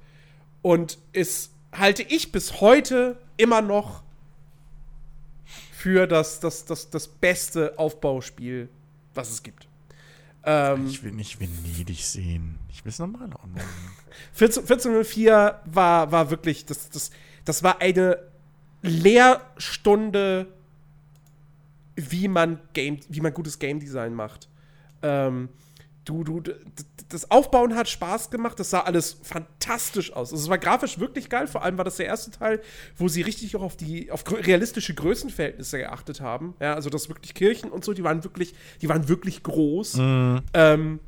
Und 0.61 0.97
ist, 1.11 1.51
halte 1.71 2.03
ich 2.03 2.31
bis 2.31 2.61
heute 2.61 3.17
immer 3.37 3.61
noch 3.61 4.03
für 5.71 6.05
das, 6.07 6.39
das, 6.39 6.65
das, 6.65 6.89
das 6.89 7.07
beste 7.07 7.77
Aufbauspiel, 7.79 8.69
was 9.13 9.29
es 9.31 9.43
gibt. 9.43 9.67
Ähm, 10.43 10.87
Ich 10.87 11.03
will 11.03 11.11
nicht 11.11 11.39
Venedig 11.39 12.05
sehen. 12.05 12.59
Ich 12.69 12.85
will 12.85 12.89
es 12.91 12.99
normal 12.99 13.29
online. 13.43 13.65
14, 14.33 14.63
1404 14.63 15.61
war, 15.65 16.11
war 16.11 16.29
wirklich, 16.29 16.65
das, 16.65 16.89
das, 16.89 17.11
das 17.45 17.63
war 17.63 17.81
eine 17.81 18.19
Lehrstunde, 18.81 20.47
wie 21.95 22.27
man 22.27 22.59
Game, 22.73 22.99
wie 23.09 23.21
man 23.21 23.33
gutes 23.33 23.59
Game 23.59 23.79
Design 23.79 24.13
macht. 24.13 24.47
Ähm, 25.01 25.49
du, 26.05 26.23
du, 26.23 26.53
das 27.09 27.29
Aufbauen 27.31 27.75
hat 27.75 27.89
Spaß 27.89 28.29
gemacht, 28.29 28.59
das 28.59 28.69
sah 28.69 28.81
alles 28.81 29.17
fantastisch 29.23 30.13
aus. 30.13 30.31
Also 30.31 30.43
es 30.43 30.49
war 30.49 30.57
grafisch 30.57 30.99
wirklich 30.99 31.29
geil, 31.29 31.47
vor 31.47 31.63
allem 31.63 31.77
war 31.77 31.85
das 31.85 31.97
der 31.97 32.05
erste 32.05 32.31
Teil, 32.31 32.61
wo 32.97 33.07
sie 33.07 33.21
richtig 33.21 33.55
auch 33.55 33.61
auf 33.61 33.77
die 33.77 34.11
auf 34.11 34.23
realistische 34.31 34.93
Größenverhältnisse 34.93 35.79
geachtet 35.79 36.21
haben. 36.21 36.55
Ja, 36.59 36.75
also 36.75 36.89
das 36.89 37.09
wirklich 37.09 37.33
Kirchen 37.33 37.71
und 37.71 37.83
so, 37.83 37.93
die 37.93 38.03
waren 38.03 38.23
wirklich, 38.23 38.53
die 38.81 38.89
waren 38.89 39.07
wirklich 39.07 39.43
groß. 39.43 39.95
Ähm, 40.53 40.99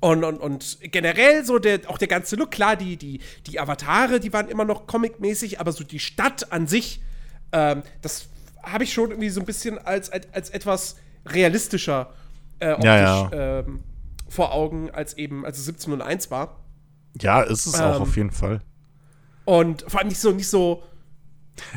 und, 0.00 0.22
und, 0.22 0.36
und 0.38 0.78
generell 0.82 1.44
so 1.44 1.58
der, 1.58 1.80
auch 1.88 1.96
der 1.96 2.08
ganze 2.08 2.36
Look, 2.36 2.50
klar, 2.50 2.76
die, 2.76 2.96
die, 2.96 3.20
die 3.46 3.58
Avatare, 3.58 4.20
die 4.20 4.32
waren 4.32 4.48
immer 4.48 4.64
noch 4.64 4.86
comic-mäßig, 4.86 5.60
aber 5.60 5.72
so 5.72 5.82
die 5.82 5.98
Stadt 5.98 6.52
an 6.52 6.66
sich, 6.66 7.00
ähm, 7.52 7.82
das 8.02 8.28
habe 8.62 8.84
ich 8.84 8.92
schon 8.92 9.10
irgendwie 9.10 9.30
so 9.30 9.40
ein 9.40 9.46
bisschen 9.46 9.78
als, 9.78 10.10
als, 10.10 10.32
als 10.32 10.50
etwas 10.50 10.96
realistischer 11.24 12.12
äh, 12.58 12.72
optisch 12.72 12.84
Ja, 12.84 13.30
Ähm, 13.32 13.82
vor 14.34 14.52
Augen, 14.52 14.90
als 14.90 15.14
eben, 15.16 15.44
als 15.46 15.58
es 15.58 15.68
1701 15.68 16.30
war. 16.30 16.60
Ja, 17.20 17.42
ist 17.42 17.66
es 17.66 17.74
auch 17.80 17.96
Ähm, 17.96 18.02
auf 18.02 18.16
jeden 18.16 18.30
Fall. 18.32 18.60
Und 19.44 19.84
vor 19.88 20.00
allem 20.00 20.08
nicht 20.08 20.20
so, 20.20 20.32
nicht 20.32 20.48
so, 20.48 20.82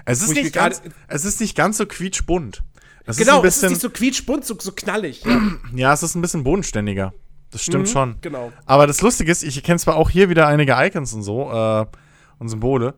Es 0.05 0.21
ist, 0.21 0.31
ich 0.31 0.43
nicht 0.43 0.53
ganz, 0.53 0.81
gerade- 0.81 0.95
es 1.07 1.25
ist 1.25 1.39
nicht 1.39 1.55
ganz 1.55 1.77
so 1.77 1.85
quietschbunt. 1.85 2.63
Es 3.05 3.17
genau, 3.17 3.41
ist 3.43 3.57
es 3.57 3.63
ein 3.63 3.67
ist 3.67 3.71
nicht 3.71 3.81
so 3.81 3.89
quietschbunt, 3.89 4.45
so, 4.45 4.57
so 4.59 4.71
knallig. 4.71 5.23
Ja, 5.23 5.41
Ja, 5.75 5.93
es 5.93 6.03
ist 6.03 6.15
ein 6.15 6.21
bisschen 6.21 6.43
bodenständiger. 6.43 7.13
Das 7.51 7.61
stimmt 7.63 7.85
Mhm, 7.87 7.91
schon. 7.91 8.15
genau. 8.21 8.51
Aber 8.65 8.87
das 8.87 9.01
Lustige 9.01 9.31
ist, 9.31 9.43
ich 9.43 9.61
kenne 9.63 9.79
zwar 9.79 9.95
auch 9.95 10.09
hier 10.09 10.29
wieder 10.29 10.47
einige 10.47 10.73
Icons 10.77 11.13
und 11.13 11.23
so 11.23 11.49
äh, 11.51 11.85
und 12.39 12.49
Symbole 12.49 12.95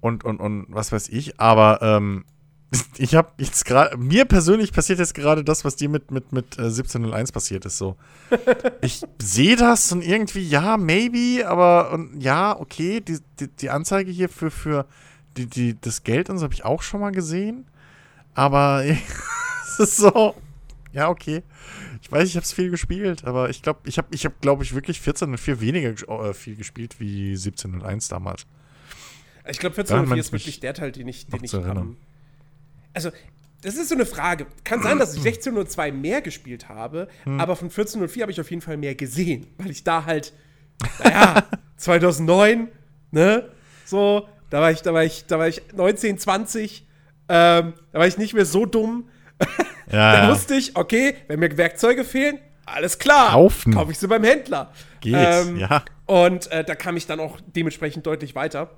und, 0.00 0.24
und, 0.24 0.40
und 0.40 0.66
was 0.70 0.92
weiß 0.92 1.08
ich, 1.10 1.38
aber 1.40 1.80
ähm, 1.82 2.24
ich 2.98 3.14
habe 3.14 3.32
jetzt 3.38 3.64
gerade, 3.64 3.96
mir 3.96 4.24
persönlich 4.26 4.72
passiert 4.72 4.98
jetzt 4.98 5.14
gerade 5.14 5.42
das, 5.42 5.64
was 5.64 5.76
dir 5.76 5.88
mit, 5.88 6.10
mit, 6.10 6.32
mit 6.32 6.58
äh, 6.58 6.62
1701 6.64 7.32
passiert 7.32 7.64
ist. 7.64 7.78
So. 7.78 7.96
ich 8.82 9.02
sehe 9.20 9.56
das 9.56 9.90
und 9.92 10.02
irgendwie, 10.02 10.46
ja, 10.46 10.76
maybe, 10.76 11.48
aber 11.48 11.92
und, 11.92 12.20
ja, 12.20 12.58
okay, 12.58 13.00
die, 13.00 13.18
die, 13.40 13.48
die 13.48 13.70
Anzeige 13.70 14.10
hier 14.10 14.28
für, 14.28 14.50
für 14.50 14.86
die, 15.36 15.46
die, 15.46 15.80
das 15.80 16.02
Geld 16.04 16.28
und 16.28 16.38
so 16.38 16.44
habe 16.44 16.54
ich 16.54 16.64
auch 16.64 16.82
schon 16.82 17.00
mal 17.00 17.12
gesehen. 17.12 17.66
Aber 18.34 18.84
es 19.64 19.78
ist 19.78 19.96
so, 19.96 20.34
ja, 20.92 21.08
okay. 21.08 21.42
Ich 22.02 22.12
weiß, 22.12 22.28
ich 22.28 22.36
habe 22.36 22.44
es 22.44 22.52
viel 22.52 22.70
gespielt, 22.70 23.24
aber 23.24 23.48
ich 23.50 23.62
glaube, 23.62 23.80
ich 23.84 23.98
habe, 23.98 24.08
ich 24.12 24.24
hab, 24.24 24.40
glaube 24.40 24.62
ich, 24.62 24.74
wirklich 24.74 25.00
14 25.00 25.30
und 25.30 25.38
4 25.38 25.60
weniger 25.60 25.90
äh, 26.08 26.34
viel 26.34 26.54
gespielt 26.56 27.00
wie 27.00 27.34
17 27.34 27.74
und 27.74 27.82
1 27.82 28.08
damals. 28.08 28.46
Ich 29.48 29.58
glaube, 29.58 29.76
Daran 29.82 30.04
1404 30.04 30.06
meint 30.06 30.20
ist 30.20 30.32
wirklich 30.32 30.60
der 30.60 30.74
Teil, 30.74 30.92
den 30.92 31.08
ich, 31.08 31.26
den 31.26 31.42
ich 31.44 31.50
zu 31.50 31.56
erinnern. 31.58 31.78
am- 31.78 31.96
Also, 32.98 33.10
das 33.62 33.76
ist 33.76 33.90
so 33.90 33.94
eine 33.94 34.06
Frage. 34.06 34.46
Kann 34.64 34.82
sein, 34.82 34.98
dass 34.98 35.14
ich 35.14 35.20
1602 35.24 35.92
mehr 35.92 36.20
gespielt 36.20 36.68
habe, 36.68 37.06
Hm. 37.22 37.38
aber 37.38 37.54
von 37.54 37.66
1404 37.70 38.22
habe 38.22 38.32
ich 38.32 38.40
auf 38.40 38.50
jeden 38.50 38.60
Fall 38.62 38.76
mehr 38.76 38.96
gesehen, 38.96 39.46
weil 39.56 39.70
ich 39.70 39.84
da 39.84 40.04
halt, 40.04 40.32
naja, 41.02 41.44
2009, 41.76 42.68
ne, 43.12 43.48
so, 43.84 44.28
da 44.50 44.60
war 44.60 44.72
ich, 44.72 44.82
da 44.82 44.92
war 44.92 45.04
ich, 45.04 45.26
da 45.26 45.38
war 45.38 45.46
ich 45.46 45.62
19, 45.76 46.18
20, 46.18 46.86
ähm, 47.28 47.74
da 47.92 47.98
war 47.98 48.06
ich 48.08 48.18
nicht 48.18 48.34
mehr 48.34 48.44
so 48.44 48.66
dumm. 48.66 49.08
Ja, 49.90 50.12
Dann 50.20 50.30
wusste 50.30 50.54
ich, 50.54 50.76
okay, 50.76 51.14
wenn 51.28 51.38
mir 51.40 51.56
Werkzeuge 51.56 52.04
fehlen, 52.04 52.38
alles 52.66 52.98
klar. 52.98 53.30
Kaufen. 53.30 53.72
Kaufe 53.72 53.92
ich 53.92 53.98
sie 53.98 54.06
beim 54.08 54.22
Händler. 54.24 54.70
Geht, 55.00 55.14
Ähm, 55.16 55.56
ja. 55.56 55.82
Und 56.04 56.50
äh, 56.52 56.62
da 56.64 56.74
kam 56.74 56.96
ich 56.98 57.06
dann 57.06 57.20
auch 57.20 57.38
dementsprechend 57.46 58.06
deutlich 58.06 58.34
weiter. 58.34 58.70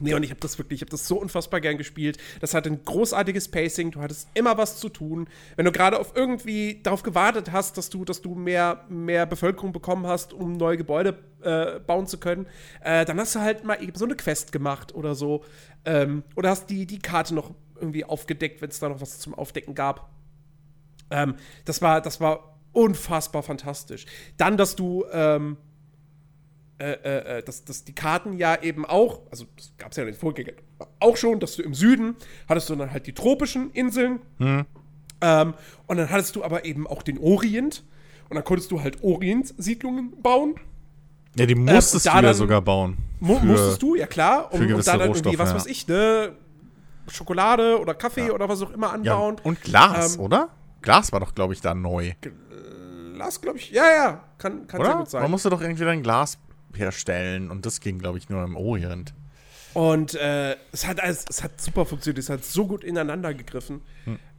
Nee, 0.00 0.14
und 0.14 0.22
ich 0.22 0.30
habe 0.30 0.40
das 0.40 0.58
wirklich, 0.58 0.78
ich 0.78 0.82
habe 0.82 0.90
das 0.90 1.06
so 1.06 1.20
unfassbar 1.20 1.60
gern 1.60 1.76
gespielt. 1.76 2.16
Das 2.40 2.54
hatte 2.54 2.70
ein 2.70 2.82
großartiges 2.84 3.48
Pacing, 3.48 3.90
du 3.90 4.00
hattest 4.00 4.28
immer 4.34 4.56
was 4.56 4.80
zu 4.80 4.88
tun. 4.88 5.28
Wenn 5.56 5.66
du 5.66 5.72
gerade 5.72 5.98
auf 6.00 6.12
irgendwie 6.16 6.80
darauf 6.82 7.02
gewartet 7.02 7.52
hast, 7.52 7.76
dass 7.76 7.90
du, 7.90 8.04
dass 8.06 8.22
du 8.22 8.34
mehr, 8.34 8.84
mehr 8.88 9.26
Bevölkerung 9.26 9.72
bekommen 9.72 10.06
hast, 10.06 10.32
um 10.32 10.54
neue 10.54 10.78
Gebäude 10.78 11.18
äh, 11.42 11.80
bauen 11.80 12.06
zu 12.06 12.18
können, 12.18 12.46
äh, 12.82 13.04
dann 13.04 13.20
hast 13.20 13.34
du 13.34 13.40
halt 13.40 13.64
mal 13.64 13.82
eben 13.82 13.94
so 13.94 14.06
eine 14.06 14.16
Quest 14.16 14.52
gemacht 14.52 14.94
oder 14.94 15.14
so. 15.14 15.44
Ähm, 15.84 16.24
oder 16.34 16.50
hast 16.50 16.70
die, 16.70 16.86
die 16.86 16.98
Karte 16.98 17.34
noch 17.34 17.50
irgendwie 17.76 18.04
aufgedeckt, 18.04 18.62
wenn 18.62 18.70
es 18.70 18.78
da 18.78 18.88
noch 18.88 19.00
was 19.00 19.18
zum 19.18 19.34
Aufdecken 19.34 19.74
gab. 19.74 20.10
Ähm, 21.10 21.34
das 21.66 21.82
war, 21.82 22.00
das 22.00 22.20
war 22.20 22.58
unfassbar 22.72 23.42
fantastisch. 23.42 24.06
Dann, 24.36 24.56
dass 24.56 24.76
du, 24.76 25.04
ähm, 25.12 25.56
äh, 26.80 26.92
äh, 26.92 27.38
äh, 27.38 27.42
dass, 27.42 27.64
dass 27.64 27.84
die 27.84 27.94
Karten 27.94 28.32
ja 28.32 28.60
eben 28.62 28.84
auch, 28.86 29.20
also 29.30 29.44
das 29.56 29.72
gab 29.78 29.90
es 29.90 29.96
ja 29.98 30.02
in 30.04 30.08
den 30.10 30.18
Vorgängern 30.18 30.54
auch 30.98 31.16
schon, 31.16 31.38
dass 31.38 31.56
du 31.56 31.62
im 31.62 31.74
Süden 31.74 32.16
hattest 32.48 32.70
du 32.70 32.74
dann 32.76 32.90
halt 32.90 33.06
die 33.06 33.12
tropischen 33.12 33.70
Inseln. 33.72 34.20
Ähm, 35.20 35.54
und 35.86 35.96
dann 35.98 36.08
hattest 36.10 36.36
du 36.36 36.42
aber 36.44 36.64
eben 36.64 36.86
auch 36.86 37.02
den 37.02 37.18
Orient. 37.18 37.84
Und 38.30 38.36
dann 38.36 38.44
konntest 38.44 38.70
du 38.70 38.80
halt 38.80 39.02
Orient-Siedlungen 39.02 40.22
bauen. 40.22 40.54
Ja, 41.36 41.46
die 41.46 41.54
musstest 41.54 42.06
da 42.06 42.20
du 42.20 42.28
ja 42.28 42.34
sogar 42.34 42.62
bauen. 42.62 42.96
Mu 43.20 43.38
Für- 43.38 43.44
musstest 43.46 43.82
du, 43.82 43.94
ja 43.96 44.06
klar. 44.06 44.52
Und, 44.52 44.72
und 44.72 44.86
da 44.86 44.96
dann 44.96 45.12
irgendwie, 45.12 45.38
was 45.38 45.50
ja. 45.50 45.56
weiß 45.56 45.66
ich, 45.66 45.86
ne? 45.86 46.32
Schokolade 47.08 47.78
oder 47.80 47.92
Kaffee 47.94 48.30
oder 48.30 48.48
was 48.48 48.62
auch 48.62 48.70
immer 48.70 48.86
Ja, 48.86 48.92
anbauen. 48.92 49.36
und 49.42 49.60
Glas, 49.62 50.14
Ähm, 50.14 50.20
oder? 50.22 50.48
Glas 50.80 51.12
war 51.12 51.20
doch, 51.20 51.34
glaube 51.34 51.52
ich, 51.52 51.60
da 51.60 51.74
neu. 51.74 52.12
Glas, 53.14 53.40
glaube 53.40 53.58
ich. 53.58 53.70
Ja, 53.70 53.84
ja, 53.92 54.24
kann, 54.38 54.66
kann 54.66 54.82
sehr 54.84 54.94
gut 54.94 55.10
sein. 55.10 55.22
Man 55.22 55.30
musste 55.30 55.50
doch 55.50 55.60
irgendwie 55.60 55.84
dann 55.84 56.02
Glas 56.02 56.38
herstellen 56.76 57.50
und 57.50 57.66
das 57.66 57.80
ging, 57.80 57.98
glaube 57.98 58.18
ich, 58.18 58.28
nur 58.28 58.42
im 58.44 58.56
Orient. 58.56 59.14
Und 59.74 60.14
äh, 60.14 60.56
es, 60.72 60.86
hat 60.86 61.00
alles, 61.00 61.24
es 61.28 61.42
hat 61.44 61.60
super 61.60 61.86
funktioniert, 61.86 62.18
es 62.18 62.28
hat 62.28 62.44
so 62.44 62.66
gut 62.66 62.82
ineinander 62.82 63.32
gegriffen. 63.34 63.82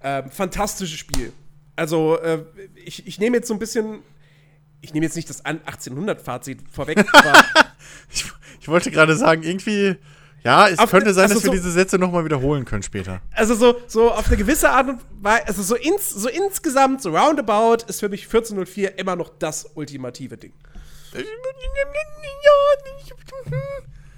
Ähm, 0.04 0.30
fantastisches 0.30 1.00
Spiel. 1.00 1.32
Also, 1.78 2.20
äh, 2.20 2.44
ich, 2.84 3.08
ich 3.08 3.18
nehme 3.20 3.38
jetzt 3.38 3.48
so 3.48 3.54
ein 3.54 3.60
bisschen. 3.60 4.00
Ich 4.82 4.94
nehme 4.94 5.06
jetzt 5.06 5.16
nicht 5.16 5.30
das 5.30 5.46
1800-Fazit 5.46 6.64
vorweg, 6.72 7.06
aber 7.14 7.44
Ich, 8.12 8.26
ich 8.60 8.68
wollte 8.68 8.92
gerade 8.92 9.16
sagen, 9.16 9.44
irgendwie, 9.44 9.96
ja, 10.44 10.68
es 10.68 10.80
Auf- 10.80 10.90
könnte 10.90 11.14
sein, 11.14 11.24
also 11.26 11.36
dass 11.36 11.44
wir 11.44 11.50
so- 11.52 11.56
diese 11.56 11.72
Sätze 11.72 11.98
nochmal 12.00 12.26
wiederholen 12.26 12.66
können 12.66 12.84
später. 12.84 13.22
also 13.32 13.54
so, 13.56 13.76
so 13.88 14.12
auf 14.12 14.28
eine 14.28 14.38
gewisse 14.38 14.70
Art 14.72 14.90
und 14.90 15.00
Weise, 15.22 15.48
also 15.48 15.62
so, 15.64 15.76
ins, 15.76 16.10
so 16.10 16.28
insgesamt, 16.30 17.02
so 17.04 17.16
roundabout, 17.16 17.86
ist 17.88 18.00
für 18.00 18.10
mich 18.10 18.24
1404 18.26 18.98
immer 19.00 19.16
noch 19.16 19.30
das 19.40 19.70
ultimative 19.76 20.36
Ding. 20.38 20.54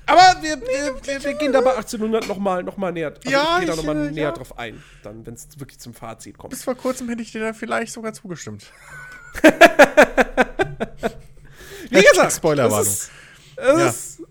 Aber 0.06 0.42
wir, 0.42 0.60
wir, 0.62 0.96
wir, 1.06 1.24
wir 1.24 1.34
gehen 1.36 1.54
da 1.54 1.62
bei 1.62 1.72
1800 1.72 2.28
noch 2.28 2.38
mal, 2.38 2.62
noch 2.64 2.76
mal 2.78 2.92
näher, 2.92 3.14
also 3.16 3.30
Ja, 3.30 3.54
ich 3.60 3.60
gehe 3.60 3.68
da 3.68 3.74
ich, 3.74 3.78
noch 3.78 3.86
mal 3.86 4.08
äh, 4.08 4.12
näher 4.12 4.24
ja. 4.26 4.32
drauf 4.32 4.58
ein, 4.58 4.84
dann, 5.02 5.26
wenn 5.26 5.34
es 5.34 5.48
wirklich 5.60 5.80
zum 5.80 5.94
Fazit 5.94 6.38
kommt. 6.38 6.52
Bis 6.52 6.64
vor 6.64 6.76
kurzem 6.76 7.08
hätte 7.10 7.22
ich 7.22 7.32
dir 7.32 7.40
da 7.42 7.54
vielleicht 7.54 7.94
sogar 7.94 8.12
zugestimmt. 8.14 8.66
Wie 11.90 12.02
gesagt, 12.02 12.34
Spoilerwarnung. 12.34 12.88
es 12.88 13.04
ist, 13.04 13.12
Ja. 13.58 13.88
ist 13.88 14.22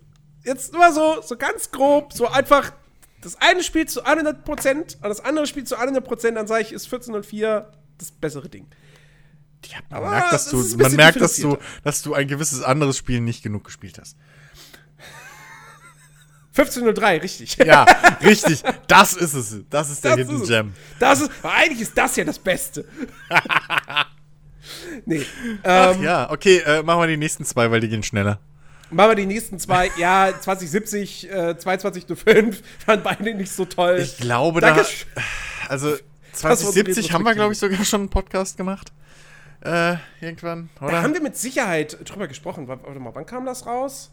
jetzt 0.45 0.73
nur 0.73 0.93
so, 0.93 1.23
so 1.23 1.37
ganz 1.37 1.71
grob, 1.71 2.13
so 2.13 2.29
einfach 2.29 2.73
das 3.23 3.41
eine 3.41 3.63
spielt 3.63 3.89
zu 3.89 4.05
100 4.05 4.45
Prozent 4.45 4.97
und 4.97 5.09
das 5.09 5.25
andere 5.25 5.47
spielt 5.47 5.69
zu 5.69 5.77
100 5.77 6.05
Prozent, 6.05 6.37
dann 6.37 6.47
sage 6.49 6.63
ich, 6.63 6.73
ist 6.73 6.85
1404 6.87 7.71
das 7.99 8.11
bessere 8.11 8.49
Ding. 8.49 8.67
Ja, 9.67 9.79
man 9.91 9.99
Aber 9.99 10.11
merkt, 10.11 10.33
dass 10.33 10.51
das 10.51 10.71
du, 10.71 10.77
man 10.79 10.95
merkt 10.95 11.21
dass, 11.21 11.37
du, 11.37 11.57
dass 11.85 12.03
du 12.03 12.15
ein 12.15 12.27
gewisses 12.27 12.63
anderes 12.63 12.97
Spiel 12.97 13.21
nicht 13.21 13.43
genug 13.43 13.65
gespielt 13.65 13.99
hast. 13.99 14.17
1503, 16.57 17.19
richtig. 17.19 17.57
Ja, 17.65 17.87
richtig. 18.23 18.63
Das 18.87 19.15
ist 19.15 19.33
es. 19.33 19.57
Das 19.71 19.91
ist 19.91 20.05
der 20.05 20.17
Das 20.17 20.19
Hidden 20.21 20.43
ist. 20.43 20.49
Gem. 20.49 20.75
Das 20.99 21.21
ist, 21.21 21.31
eigentlich 21.43 21.81
ist 21.81 21.97
das 21.97 22.15
ja 22.17 22.25
das 22.25 22.39
Beste. 22.39 22.85
nee. 25.07 25.25
Ach 25.63 25.95
Ähm, 25.95 26.03
ja, 26.03 26.31
okay, 26.31 26.59
äh, 26.59 26.83
machen 26.83 27.01
wir 27.01 27.07
die 27.07 27.17
nächsten 27.17 27.45
zwei, 27.47 27.71
weil 27.71 27.81
die 27.81 27.89
gehen 27.89 28.03
schneller. 28.03 28.39
Machen 28.91 29.11
wir 29.13 29.15
die 29.15 29.27
nächsten 29.27 29.59
zwei. 29.59 29.91
Ja, 29.97 30.31
2070, 30.39 31.31
äh, 31.31 31.57
2205 31.57 32.63
waren 32.87 33.03
beide 33.03 33.35
nicht 33.35 33.53
so 33.53 33.65
toll. 33.65 34.01
Ich 34.03 34.19
glaube, 34.19 34.61
da. 34.61 34.75
Danke. 34.75 34.87
Also, 35.69 35.87
war 35.87 36.51
unsere 36.51 36.73
2070 36.73 37.13
haben 37.13 37.25
wir, 37.25 37.35
glaube 37.35 37.55
ich, 37.55 37.59
sogar 37.59 37.83
schon 37.87 38.03
einen 38.03 38.11
Podcast 38.11 38.59
gemacht. 38.59 38.93
Äh, 39.65 39.97
irgendwann, 40.21 40.71
Da 40.81 40.87
oder? 40.87 41.03
haben 41.03 41.15
wir 41.15 41.23
mit 41.23 41.37
Sicherheit 41.37 41.97
drüber 42.09 42.27
gesprochen. 42.27 42.67
Wa- 42.69 42.81
Warte 42.83 42.99
mal, 42.99 43.15
wann 43.15 43.27
kam 43.27 43.47
das 43.47 43.65
raus? 43.67 44.11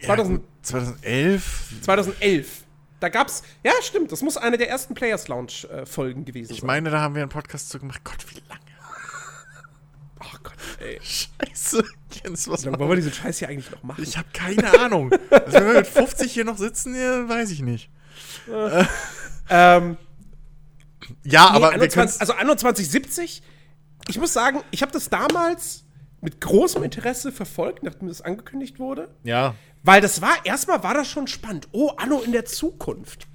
Ja, 0.00 0.06
2000 0.08 0.38
gut, 0.40 0.48
2011. 0.62 1.74
2011. 1.82 2.64
Da 3.00 3.08
gab's, 3.08 3.44
ja, 3.62 3.72
stimmt, 3.82 4.10
das 4.10 4.22
muss 4.22 4.36
eine 4.36 4.58
der 4.58 4.68
ersten 4.68 4.94
Players 4.94 5.28
Lounge 5.28 5.52
äh, 5.70 6.14
gewesen 6.24 6.52
Ich 6.52 6.60
sein. 6.60 6.66
meine, 6.66 6.90
da 6.90 7.00
haben 7.00 7.14
wir 7.14 7.22
einen 7.22 7.30
Podcast 7.30 7.70
zu 7.70 7.78
gemacht. 7.78 8.00
Gott, 8.02 8.26
wie 8.30 8.42
lange? 8.48 8.60
Ach 10.18 10.42
Gott, 10.42 10.54
ey. 10.80 10.98
Scheiße. 11.00 11.84
Jens, 12.24 12.48
was 12.48 12.66
wollen 12.66 12.78
wir 12.88 12.96
diesen 12.96 13.12
Scheiß 13.12 13.38
hier 13.38 13.48
eigentlich 13.48 13.70
noch 13.70 13.84
machen? 13.84 14.02
Ich 14.02 14.16
habe 14.18 14.26
keine 14.32 14.80
Ahnung. 14.80 15.12
Also, 15.30 15.52
wenn 15.52 15.66
wir 15.66 15.74
mit 15.74 15.86
50 15.86 16.32
hier 16.32 16.44
noch 16.44 16.58
sitzen, 16.58 16.94
hier, 16.94 17.28
weiß 17.28 17.52
ich 17.52 17.62
nicht. 17.62 17.90
ähm, 19.48 19.96
Ja, 21.22 21.50
nee, 21.50 21.56
aber 21.56 21.68
anno 21.72 21.80
wir 21.82 21.88
20, 21.90 21.92
können 21.92 22.20
also 22.20 22.32
anno 22.32 22.54
2070, 22.56 23.42
ich 24.08 24.18
muss 24.18 24.32
sagen, 24.32 24.60
ich 24.70 24.82
habe 24.82 24.92
das 24.92 25.08
damals 25.08 25.84
mit 26.20 26.40
großem 26.40 26.82
Interesse 26.82 27.30
verfolgt, 27.30 27.82
nachdem 27.84 28.08
das 28.08 28.22
angekündigt 28.22 28.78
wurde. 28.78 29.08
Ja, 29.22 29.54
Weil 29.84 30.00
das 30.00 30.20
war, 30.20 30.34
erstmal 30.44 30.82
war 30.82 30.94
das 30.94 31.08
schon 31.08 31.28
spannend. 31.28 31.68
Oh, 31.72 31.90
Anno 31.96 32.20
in 32.20 32.32
der 32.32 32.44
Zukunft. 32.44 33.28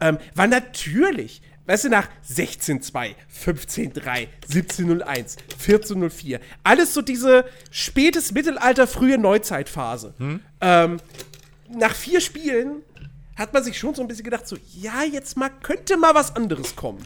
Ähm, 0.00 0.18
war 0.34 0.46
natürlich, 0.46 1.40
weißt 1.66 1.84
du, 1.84 1.88
nach 1.88 2.08
16.2, 2.28 3.14
15.3, 3.32 4.28
17.01, 4.50 5.38
14.04, 5.64 6.40
alles 6.64 6.92
so 6.92 7.00
diese 7.00 7.46
spätes 7.70 8.32
Mittelalter, 8.32 8.86
frühe 8.86 9.16
Neuzeitphase. 9.16 10.14
Ähm, 10.60 10.98
nach 11.70 11.94
vier 11.94 12.20
Spielen 12.20 12.82
hat 13.36 13.54
man 13.54 13.64
sich 13.64 13.78
schon 13.78 13.94
so 13.94 14.02
ein 14.02 14.08
bisschen 14.08 14.24
gedacht, 14.24 14.46
so, 14.46 14.56
ja, 14.74 15.02
jetzt 15.04 15.38
mal 15.38 15.48
könnte 15.48 15.96
mal 15.96 16.14
was 16.14 16.36
anderes 16.36 16.76
kommen. 16.76 17.02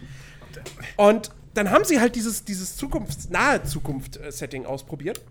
Und 0.97 1.31
dann 1.57 1.71
haben 1.71 1.85
sie 1.85 2.01
halt 2.01 2.15
dieses, 2.15 2.45
dieses 2.45 2.79
Zukunfts-, 2.79 3.31
nahe 3.31 3.63
Zukunft-Setting 3.63 4.67
ausprobiert 4.67 5.23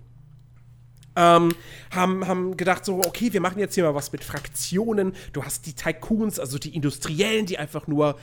ähm, 1.16 1.56
haben, 1.92 2.28
haben 2.28 2.58
gedacht, 2.58 2.86
so, 2.86 3.00
okay, 3.00 3.32
wir 3.34 3.42
machen 3.42 3.60
jetzt 3.60 3.76
hier 3.76 3.84
mal 3.84 3.96
was 3.96 4.12
mit 4.12 4.24
Fraktionen. 4.24 5.14
Du 5.34 5.44
hast 5.44 5.66
die 5.66 5.74
Tycoons, 5.74 6.40
also 6.40 6.60
die 6.60 6.76
Industriellen, 6.76 7.46
die 7.46 7.58
einfach 7.58 7.88
nur 7.88 8.18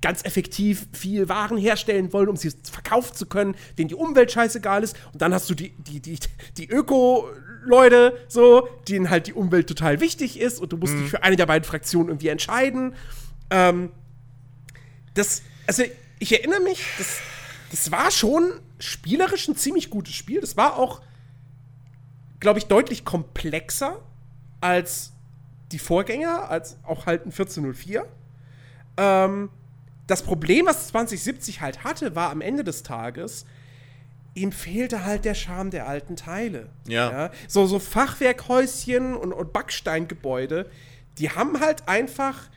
ganz 0.00 0.24
effektiv 0.24 0.86
viel 0.92 1.28
Waren 1.28 1.58
herstellen 1.58 2.12
wollen, 2.12 2.28
um 2.28 2.36
sie 2.36 2.52
verkaufen 2.70 3.14
zu 3.16 3.26
können, 3.26 3.56
denen 3.78 3.88
die 3.88 3.96
Umwelt 3.96 4.30
scheißegal 4.30 4.84
ist. 4.84 4.96
Und 5.12 5.20
dann 5.22 5.34
hast 5.34 5.50
du 5.50 5.54
die, 5.54 5.70
die, 5.70 6.00
die, 6.00 6.18
die 6.56 6.70
Öko-Leute, 6.70 8.16
so, 8.28 8.68
denen 8.88 9.10
halt 9.10 9.26
die 9.26 9.32
Umwelt 9.32 9.66
total 9.66 10.00
wichtig 10.00 10.40
ist 10.40 10.60
und 10.60 10.72
du 10.72 10.76
musst 10.76 10.94
dich 10.94 11.10
für 11.10 11.24
eine 11.24 11.34
der 11.34 11.46
beiden 11.46 11.64
Fraktionen 11.64 12.10
irgendwie 12.10 12.28
entscheiden. 12.28 12.94
Ähm, 13.50 13.90
das, 15.14 15.42
also 15.66 15.82
ich 16.20 16.32
erinnere 16.32 16.60
mich, 16.60 16.84
das, 16.96 17.18
das 17.70 17.90
war 17.90 18.10
schon 18.10 18.52
spielerisch 18.78 19.48
ein 19.48 19.56
ziemlich 19.56 19.90
gutes 19.90 20.14
Spiel. 20.14 20.40
Das 20.40 20.56
war 20.56 20.76
auch 20.76 21.00
glaube 22.40 22.58
ich, 22.58 22.66
deutlich 22.66 23.04
komplexer 23.04 24.00
als 24.60 25.12
die 25.72 25.78
Vorgänger, 25.78 26.50
als 26.50 26.76
auch 26.84 27.06
halt 27.06 27.22
ein 27.22 27.30
1404. 27.30 28.06
Ähm, 28.96 29.50
das 30.06 30.22
Problem, 30.22 30.66
was 30.66 30.88
2070 30.88 31.60
halt 31.60 31.84
hatte, 31.84 32.14
war 32.14 32.30
am 32.30 32.40
Ende 32.40 32.64
des 32.64 32.82
Tages, 32.82 33.44
ihm 34.34 34.52
fehlte 34.52 35.04
halt 35.04 35.24
der 35.24 35.34
Charme 35.34 35.70
der 35.70 35.86
alten 35.86 36.16
Teile. 36.16 36.68
Ja. 36.86 37.30
So, 37.48 37.66
so 37.66 37.78
Fachwerkhäuschen 37.78 39.14
und, 39.14 39.32
und 39.32 39.52
Backsteingebäude, 39.52 40.70
die 41.18 41.30
haben 41.30 41.60
halt 41.60 41.88
einfach, 41.88 42.48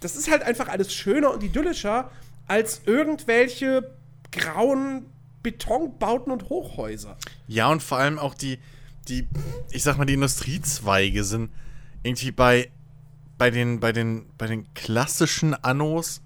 das 0.00 0.16
ist 0.16 0.30
halt 0.30 0.42
einfach 0.42 0.68
alles 0.68 0.92
schöner 0.92 1.30
und 1.30 1.42
idyllischer 1.42 2.10
als 2.52 2.82
irgendwelche 2.84 3.96
grauen 4.30 5.06
Betonbauten 5.42 6.30
und 6.30 6.50
Hochhäuser. 6.50 7.16
Ja, 7.48 7.68
und 7.68 7.82
vor 7.82 7.96
allem 7.96 8.18
auch 8.18 8.34
die, 8.34 8.58
die, 9.08 9.26
ich 9.70 9.82
sag 9.82 9.96
mal, 9.96 10.04
die 10.04 10.12
Industriezweige 10.12 11.24
sind 11.24 11.50
irgendwie 12.02 12.30
bei, 12.30 12.70
bei 13.38 13.50
den, 13.50 13.80
bei 13.80 13.92
den, 13.92 14.26
bei 14.36 14.48
den 14.48 14.66
klassischen 14.74 15.54
Annos 15.54 16.20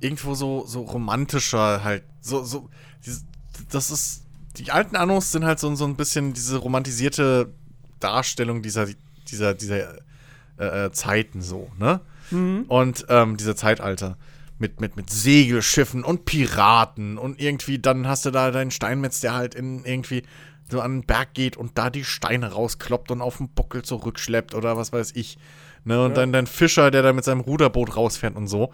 irgendwo 0.00 0.34
so, 0.34 0.66
so 0.66 0.82
romantischer 0.82 1.84
halt. 1.84 2.02
So, 2.20 2.42
so, 2.42 2.68
das 3.70 3.92
ist, 3.92 4.24
die 4.56 4.72
alten 4.72 4.96
Annos 4.96 5.30
sind 5.30 5.44
halt 5.44 5.60
so, 5.60 5.72
so 5.76 5.84
ein 5.84 5.94
bisschen 5.94 6.32
diese 6.32 6.56
romantisierte 6.56 7.54
Darstellung 8.00 8.60
dieser, 8.60 8.88
dieser, 9.28 9.54
dieser 9.54 9.98
äh, 10.58 10.86
äh, 10.86 10.90
Zeiten 10.90 11.42
so, 11.42 11.70
ne? 11.78 12.00
Und 12.66 13.06
ähm, 13.08 13.36
dieser 13.36 13.54
Zeitalter. 13.54 14.16
Mit, 14.62 14.80
mit, 14.80 14.94
mit 14.96 15.10
Segelschiffen 15.10 16.04
und 16.04 16.24
Piraten 16.24 17.18
und 17.18 17.40
irgendwie, 17.40 17.80
dann 17.80 18.06
hast 18.06 18.24
du 18.24 18.30
da 18.30 18.52
deinen 18.52 18.70
Steinmetz, 18.70 19.18
der 19.18 19.34
halt 19.34 19.56
in 19.56 19.84
irgendwie 19.84 20.22
so 20.70 20.80
an 20.80 21.00
den 21.00 21.06
Berg 21.06 21.34
geht 21.34 21.56
und 21.56 21.76
da 21.76 21.90
die 21.90 22.04
Steine 22.04 22.52
rauskloppt 22.52 23.10
und 23.10 23.20
auf 23.22 23.38
dem 23.38 23.48
Buckel 23.48 23.82
zurückschleppt 23.82 24.54
oder 24.54 24.76
was 24.76 24.92
weiß 24.92 25.12
ich. 25.16 25.36
Ne? 25.84 26.00
Und 26.04 26.10
Ja. 26.12 26.16
dann 26.18 26.32
dein 26.32 26.46
Fischer, 26.46 26.92
der 26.92 27.02
da 27.02 27.12
mit 27.12 27.24
seinem 27.24 27.40
Ruderboot 27.40 27.96
rausfährt 27.96 28.36
und 28.36 28.46
so. 28.46 28.72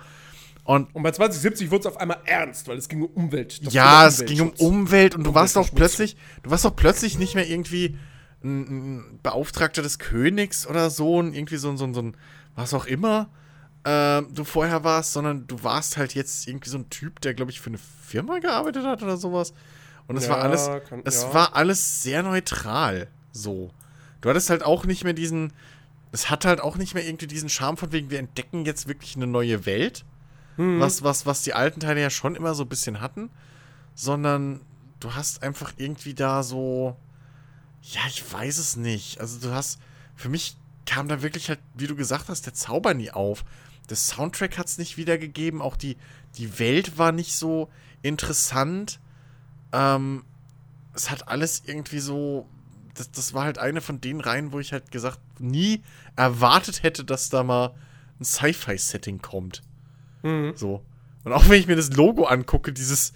Und 0.64 0.94
Und 0.94 1.02
bei 1.02 1.10
2070 1.10 1.70
wurde 1.70 1.80
es 1.80 1.86
auf 1.86 1.96
einmal 1.96 2.18
ernst, 2.26 2.68
weil 2.68 2.76
es 2.76 2.88
ging 2.90 3.00
um 3.02 3.08
Umwelt. 3.24 3.66
das 3.66 3.72
ja, 3.72 4.06
es 4.06 4.22
ging 4.26 4.40
um 4.42 4.50
Umwelt 4.58 5.14
und 5.14 5.24
du 5.24 5.32
warst 5.34 5.56
doch 5.56 5.70
plötzlich, 5.74 6.16
du 6.42 6.50
warst 6.50 6.66
doch 6.66 6.76
plötzlich 6.76 7.18
nicht 7.18 7.34
mehr 7.34 7.48
irgendwie 7.48 7.96
ein, 8.44 8.60
ein 8.98 9.20
Beauftragter 9.22 9.80
des 9.80 9.98
Königs 9.98 10.66
oder 10.66 10.90
so, 10.90 11.16
und 11.16 11.32
irgendwie 11.34 11.56
so, 11.56 11.74
so, 11.76 11.84
ein- 11.84 11.94
so 11.94 12.02
ein, 12.02 12.16
was 12.54 12.74
auch 12.74 12.84
immer 12.84 13.30
ähm, 13.90 14.28
du 14.34 14.44
vorher 14.44 14.84
warst, 14.84 15.14
sondern 15.14 15.46
du 15.46 15.62
warst 15.64 15.96
halt 15.96 16.14
jetzt 16.14 16.46
irgendwie 16.46 16.68
so 16.68 16.76
ein 16.76 16.90
Typ, 16.90 17.20
der, 17.22 17.32
glaube 17.32 17.50
ich, 17.50 17.60
für 17.60 17.70
eine 17.70 17.78
Firma 17.78 18.38
gearbeitet 18.38 18.84
hat 18.84 19.02
oder 19.02 19.16
sowas. 19.16 19.54
Und 20.06 20.16
es 20.18 20.28
war 20.28 20.38
Ja, 20.38 20.42
alles, 20.44 20.68
kann- 20.88 21.00
es 21.04 21.22
ja. 21.22 21.32
war 21.34 21.56
alles 21.56 22.02
sehr 22.02 22.22
neutral, 22.22 23.08
so. 23.32 23.70
Du 24.20 24.28
hattest 24.28 24.50
halt 24.50 24.62
auch 24.62 24.84
nicht 24.84 25.04
mehr 25.04 25.12
diesen, 25.14 25.52
es 26.12 26.28
hat 26.28 26.44
halt 26.44 26.60
auch 26.60 26.76
nicht 26.76 26.92
mehr 26.94 27.06
irgendwie 27.06 27.26
diesen 27.28 27.48
Charme 27.48 27.76
von 27.78 27.92
wegen, 27.92 28.10
wir 28.10 28.18
entdecken 28.18 28.64
jetzt 28.66 28.88
wirklich 28.88 29.16
eine 29.16 29.26
neue 29.26 29.64
Welt, 29.64 30.04
Mhm. 30.58 30.80
was, 30.80 31.02
was, 31.02 31.24
was 31.24 31.42
die 31.42 31.54
alten 31.54 31.80
Teile 31.80 32.00
ja 32.02 32.10
schon 32.10 32.34
immer 32.34 32.54
so 32.54 32.64
ein 32.64 32.68
bisschen 32.68 33.00
hatten, 33.00 33.30
sondern 33.94 34.60
du 35.00 35.14
hast 35.14 35.42
einfach 35.42 35.72
irgendwie 35.76 36.14
da 36.14 36.42
so, 36.42 36.96
ja, 37.82 38.00
ich 38.08 38.24
weiß 38.32 38.58
es 38.58 38.76
nicht. 38.76 39.20
Also 39.20 39.38
du 39.40 39.54
hast, 39.54 39.78
für 40.16 40.28
mich 40.28 40.56
kam 40.86 41.06
da 41.08 41.22
wirklich 41.22 41.48
halt, 41.48 41.60
wie 41.74 41.86
du 41.86 41.94
gesagt 41.94 42.28
hast, 42.28 42.46
der 42.46 42.54
Zauber 42.54 42.94
nie 42.94 43.10
auf. 43.10 43.44
Der 43.88 43.96
Soundtrack 43.96 44.58
hat 44.58 44.66
es 44.66 44.78
nicht 44.78 44.96
wiedergegeben, 44.96 45.62
auch 45.62 45.76
die, 45.76 45.96
die 46.36 46.58
Welt 46.58 46.98
war 46.98 47.12
nicht 47.12 47.34
so 47.34 47.68
interessant. 48.02 49.00
Ähm, 49.72 50.24
es 50.94 51.10
hat 51.10 51.28
alles 51.28 51.62
irgendwie 51.66 52.00
so, 52.00 52.46
das, 52.94 53.10
das 53.10 53.34
war 53.34 53.44
halt 53.44 53.58
eine 53.58 53.80
von 53.80 54.00
den 54.00 54.20
Reihen, 54.20 54.52
wo 54.52 54.60
ich 54.60 54.72
halt 54.72 54.90
gesagt, 54.90 55.20
nie 55.38 55.82
erwartet 56.16 56.82
hätte, 56.82 57.04
dass 57.04 57.30
da 57.30 57.42
mal 57.42 57.74
ein 58.20 58.24
Sci-Fi-Setting 58.24 59.22
kommt. 59.22 59.62
Mhm. 60.22 60.52
So. 60.56 60.82
Und 61.24 61.32
auch 61.32 61.48
wenn 61.48 61.60
ich 61.60 61.66
mir 61.66 61.76
das 61.76 61.92
Logo 61.92 62.24
angucke, 62.24 62.72
dieses. 62.72 63.12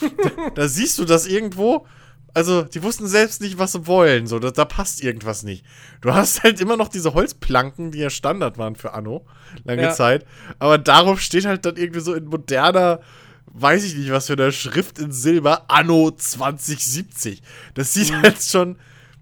da, 0.00 0.50
da 0.50 0.68
siehst 0.68 0.98
du 0.98 1.04
das 1.04 1.26
irgendwo. 1.26 1.86
Also, 2.34 2.62
die 2.62 2.82
wussten 2.82 3.06
selbst 3.08 3.40
nicht, 3.40 3.58
was 3.58 3.72
sie 3.72 3.86
wollen. 3.86 4.26
So, 4.26 4.38
da, 4.38 4.50
da 4.50 4.64
passt 4.64 5.02
irgendwas 5.02 5.42
nicht. 5.42 5.64
Du 6.00 6.12
hast 6.14 6.42
halt 6.44 6.60
immer 6.60 6.76
noch 6.76 6.88
diese 6.88 7.14
Holzplanken, 7.14 7.90
die 7.90 7.98
ja 7.98 8.10
Standard 8.10 8.58
waren 8.58 8.76
für 8.76 8.92
Anno, 8.92 9.26
lange 9.64 9.82
Ja. 9.82 9.92
Zeit. 9.92 10.24
Aber 10.58 10.78
darauf 10.78 11.20
steht 11.20 11.46
halt 11.46 11.64
dann 11.64 11.76
irgendwie 11.76 12.00
so 12.00 12.14
in 12.14 12.26
moderner, 12.26 13.00
weiß 13.46 13.82
ich 13.84 13.96
nicht, 13.96 14.10
was 14.12 14.26
für 14.26 14.34
eine 14.34 14.52
Schrift 14.52 14.98
in 14.98 15.10
Silber, 15.10 15.64
Anno 15.68 16.10
2070. 16.12 17.42
Das 17.74 17.94
sieht 17.94 18.10
Mhm. 18.12 18.22
halt 18.22 18.42
schon. 18.42 18.76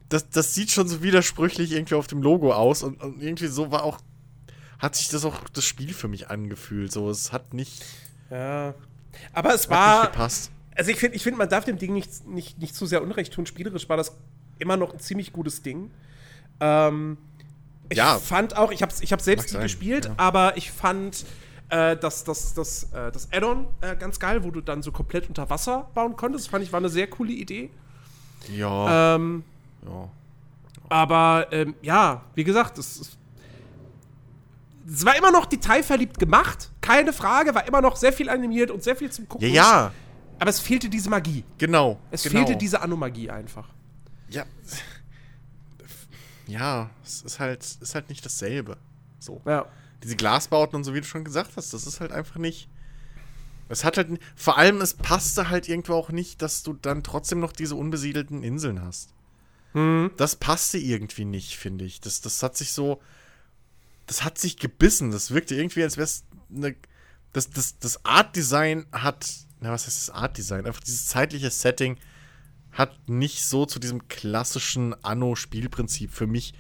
Das, 0.09 0.29
das 0.31 0.55
sieht 0.55 0.71
schon 0.71 0.87
so 0.89 1.03
widersprüchlich 1.03 1.73
irgendwie 1.73 1.95
auf 1.97 2.07
dem 2.07 2.23
Logo 2.23 2.53
aus. 2.53 2.83
Und, 2.83 3.03
und 3.03 3.21
irgendwie 3.23 3.47
so 3.49 3.71
war 3.73 3.83
auch 3.85 3.99
hat 4.79 4.95
sich 4.95 5.09
das 5.09 5.25
auch 5.25 5.37
das 5.55 5.65
Spiel 5.65 5.95
für 5.95 6.07
mich 6.07 6.29
angefühlt. 6.29 6.93
So, 6.93 7.09
es 7.09 7.33
hat 7.33 7.55
nicht, 7.55 7.83
Ja. 8.31 8.75
Aber 9.33 9.55
es 9.55 9.63
hat 9.63 9.71
nicht 9.71 9.79
war, 9.79 10.07
gepasst. 10.09 10.51
Also 10.77 10.91
ich 10.91 10.99
finde, 10.99 11.17
ich 11.17 11.23
find, 11.23 11.37
man 11.39 11.49
darf 11.49 11.65
dem 11.65 11.79
Ding 11.79 11.93
nicht, 11.93 12.27
nicht, 12.27 12.59
nicht 12.59 12.75
zu 12.75 12.87
sehr 12.87 13.03
Unrecht 13.03 13.33
tun. 13.33 13.47
Spielerisch 13.47 13.89
war 13.89 13.97
das 13.97 14.17
immer 14.59 14.77
noch 14.77 14.93
ein 14.93 15.01
ziemlich 15.01 15.33
gutes 15.33 15.63
Ding. 15.63 15.91
Ähm, 16.61 17.19
Ich 17.89 17.99
ja, 17.99 18.19
fand 18.19 18.57
auch, 18.57 18.71
ich 18.73 18.83
habe 18.83 18.93
ich 19.01 19.13
hab 19.13 19.21
selbst 19.21 19.51
sein, 19.51 19.63
gespielt, 19.63 20.07
ja. 20.07 20.15
aber 20.17 20.57
ich 20.57 20.71
fand 20.71 21.25
äh, 21.69 21.97
das, 21.97 22.25
das, 22.25 22.55
das, 22.55 22.85
äh, 22.93 23.11
das 23.13 23.33
Add-on 23.33 23.67
äh, 23.81 23.97
ganz 23.97 24.19
geil, 24.21 24.45
wo 24.45 24.51
du 24.51 24.61
dann 24.61 24.83
so 24.83 24.93
komplett 24.93 25.29
unter 25.29 25.49
Wasser 25.51 25.91
bauen 25.95 26.17
konntest. 26.17 26.49
Fand 26.49 26.63
ich, 26.65 26.73
war 26.73 26.79
eine 26.79 26.89
sehr 26.89 27.07
coole 27.09 27.33
Idee. 27.33 27.71
ja, 28.55 29.15
Ähm, 29.17 29.45
ja. 29.85 30.09
aber 30.89 31.49
ähm, 31.53 31.75
ja, 31.83 32.23
wie 32.35 32.45
gesagt, 32.45 32.79
es, 32.79 33.01
es, 33.01 33.19
es 34.89 35.05
war 35.05 35.17
immer 35.17 35.33
noch 35.33 35.47
detailverliebt 35.47 36.19
gemacht, 36.19 36.71
keine 36.81 37.13
Frage, 37.13 37.55
war 37.55 37.67
immer 37.67 37.81
noch 37.81 37.97
sehr 37.97 38.13
viel 38.13 38.29
animiert 38.31 38.71
und 38.71 38.83
sehr 38.85 38.95
viel 38.97 39.11
zum 39.11 39.25
Ja, 39.25 39.29
Gucken. 39.29 39.49
ja, 39.53 39.93
Aber 40.39 40.51
es 40.51 40.61
fehlte 40.61 40.89
diese 40.89 41.11
Magie. 41.11 41.45
genau. 41.59 42.01
Es 42.11 42.23
genau. 42.23 42.45
fehlte 42.45 42.57
diese 42.57 42.81
Anomagie 42.81 43.31
einfach. 43.31 43.69
Ja. 44.29 44.45
Ja, 46.47 46.91
es 47.05 47.23
ist 47.23 47.41
halt, 47.41 47.65
ist 47.65 47.95
halt 47.95 48.09
nicht 48.09 48.25
dasselbe. 48.25 48.77
So. 49.19 49.41
Ja. 49.45 49.67
Diese 50.03 50.17
Glasbauten 50.17 50.77
und 50.77 50.85
so, 50.85 50.95
wie 50.95 51.01
du 51.01 51.07
schon 51.07 51.25
gesagt 51.25 51.53
hast, 51.57 51.73
das 51.73 51.87
ist 51.87 52.01
halt 52.01 52.13
einfach 52.13 52.37
nicht. 52.37 52.69
Es 53.69 53.85
hat 53.85 53.97
halt. 53.97 54.09
Vor 54.37 54.59
allem, 54.59 54.81
es 54.81 54.95
passte 54.95 55.49
halt 55.49 55.69
irgendwo 55.69 55.95
auch 55.95 56.11
nicht, 56.11 56.41
dass 56.43 56.63
du 56.63 56.75
dann 56.75 57.03
trotzdem 57.03 57.41
noch 57.41 57.53
diese 57.53 57.75
unbesiedelten 57.75 58.43
Inseln 58.43 58.83
hast. 58.83 59.13
Das 60.17 60.37
passte 60.37 60.79
irgendwie 60.79 61.27
nicht, 61.27 61.59
finde 61.59 61.85
ich. 61.85 62.01
Das, 62.01 62.23
das 62.23 62.43
hat 62.43 62.57
sich 62.57 62.73
so. 62.73 63.03
Das 64.07 64.25
hat 64.25 64.39
sich 64.39 64.57
gebissen. 64.57 65.11
Das 65.11 65.33
wirkte 65.33 65.55
irgendwie, 65.55 65.83
als 65.83 65.99
wäre 65.99 66.05
es 66.05 66.25
eine. 66.55 66.77
Das, 67.35 67.51
das, 67.51 67.79
das 67.79 68.03
Art-Design 68.05 68.87
hat. 68.93 69.29
Na, 69.61 69.73
was 69.73 69.87
heißt 69.87 70.09
das 70.09 70.15
Art-Design? 70.15 70.67
Einfach 70.67 70.83
dieses 70.83 71.07
zeitliche 71.07 71.51
Setting 71.51 71.97
hat 72.73 73.09
nicht 73.09 73.45
so 73.45 73.65
zu 73.65 73.79
diesem 73.79 74.07
klassischen 74.09 74.95
Anno-Spielprinzip 75.03 76.13
für 76.13 76.27
mich 76.27 76.55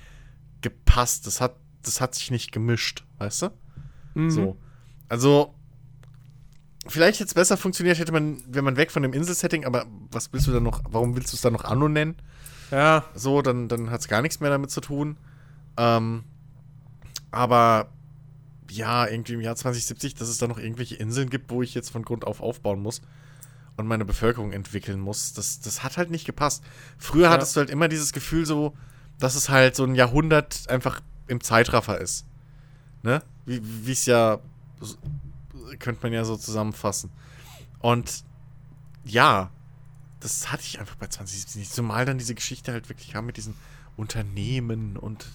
gepasst. 0.63 1.27
Das 1.27 1.41
hat, 1.41 1.57
das 1.83 2.01
hat 2.01 2.15
sich 2.15 2.31
nicht 2.31 2.53
gemischt, 2.53 3.05
weißt 3.19 3.43
du? 3.43 3.51
So. 4.31 4.57
Also, 5.09 5.55
vielleicht 6.87 7.21
hätte 7.21 7.29
es 7.29 7.35
besser 7.35 7.57
funktioniert, 7.57 7.99
hätte 7.99 8.13
man, 8.13 8.43
wenn 8.49 8.65
man 8.65 8.77
weg 8.77 8.91
von 8.91 9.03
dem 9.03 9.13
Inselsetting, 9.13 9.67
aber 9.67 9.87
was 10.11 10.33
willst 10.33 10.47
du 10.47 10.53
dann 10.53 10.63
noch, 10.63 10.83
warum 10.89 11.17
willst 11.17 11.33
du 11.33 11.37
es 11.37 11.43
dann 11.43 11.53
noch 11.53 11.65
Anno 11.65 11.89
nennen? 11.89 12.17
Ja. 12.71 13.05
So, 13.15 13.43
dann, 13.43 13.69
dann 13.69 13.91
hat 13.91 14.01
es 14.01 14.09
gar 14.09 14.23
nichts 14.23 14.41
mehr 14.41 14.51
damit 14.51 14.71
zu 14.71 14.81
tun. 14.81 15.19
Ähm, 15.77 16.25
aber 17.31 17.93
ja, 18.71 19.07
irgendwie 19.07 19.35
im 19.35 19.41
Jahr 19.41 19.57
2070, 19.57 20.15
dass 20.15 20.29
es 20.29 20.39
da 20.39 20.47
noch 20.49 20.59
irgendwelche 20.59 20.97
Inseln 20.97 21.31
gibt, 21.31 21.51
wo 21.51 21.63
ich 21.63 21.75
jetzt 21.75 21.91
von 21.91 22.03
Grund 22.03 22.27
auf 22.27 22.41
aufbauen 22.41 22.81
muss 22.81 23.01
und 23.77 23.87
meine 23.87 24.05
Bevölkerung 24.05 24.53
entwickeln 24.53 25.01
muss, 25.01 25.33
das, 25.35 25.61
das 25.61 25.83
hat 25.83 25.97
halt 25.97 26.11
nicht 26.11 26.25
gepasst. 26.25 26.63
Früher 26.99 27.25
Ja. 27.25 27.31
hattest 27.31 27.55
du 27.57 27.61
halt 27.61 27.71
immer 27.71 27.89
dieses 27.89 28.13
Gefühl 28.13 28.47
so, 28.47 28.75
dass 29.19 29.35
es 29.35 29.49
halt 29.49 29.77
so 29.77 29.85
ein 29.85 29.95
Jahrhundert 29.95 30.69
einfach 30.69 31.01
im 31.27 31.41
Zeitraffer 31.41 31.99
ist. 32.01 32.25
Ne? 33.03 33.23
Wie 33.45 33.93
es 33.93 34.07
ja, 34.07 34.39
könnte 35.79 36.03
man 36.03 36.13
ja 36.13 36.25
so 36.25 36.37
zusammenfassen. 36.37 37.11
Und 37.81 38.25
ja, 39.05 39.51
das 40.21 40.51
hatte 40.51 40.63
ich 40.65 40.81
einfach 40.81 40.97
bei 40.97 41.07
2017 41.07 41.61
nicht. 41.61 41.73
Zumal 41.73 42.05
dann 42.05 42.19
diese 42.19 42.35
Geschichte 42.35 42.73
halt 42.73 42.89
wirklich 42.89 43.13
kam 43.13 43.27
mit 43.27 43.37
diesen 43.37 43.55
Unternehmen 43.97 44.97
und 44.97 45.27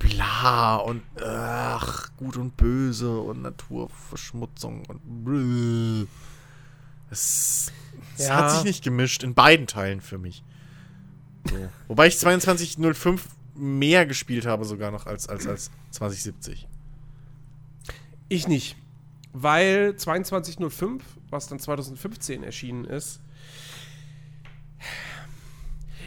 bla 0.00 0.76
und 0.76 1.02
ach, 1.22 2.10
gut 2.16 2.36
und 2.36 2.56
böse 2.56 3.20
und 3.20 3.42
Naturverschmutzung 3.42 4.84
und 4.86 5.24
blö. 5.24 6.06
Es, 7.10 7.70
es 8.16 8.26
Ja. 8.26 8.36
hat 8.36 8.50
sich 8.50 8.64
nicht 8.64 8.82
gemischt 8.82 9.22
in 9.22 9.34
beiden 9.34 9.66
Teilen 9.68 10.00
für 10.00 10.18
mich. 10.18 10.42
So. 11.48 11.68
Wobei 11.86 12.08
ich 12.08 12.18
2205 12.18 13.28
mehr 13.54 14.06
gespielt 14.06 14.46
habe 14.46 14.64
sogar 14.64 14.90
noch 14.90 15.06
als, 15.06 15.28
als, 15.28 15.46
als 15.46 15.70
2070. 15.90 16.66
Ich 18.28 18.48
nicht. 18.48 18.76
Weil 19.32 19.94
2205, 19.96 21.02
was 21.30 21.46
dann 21.46 21.58
2015 21.60 22.42
erschienen 22.42 22.84
ist, 22.84 23.20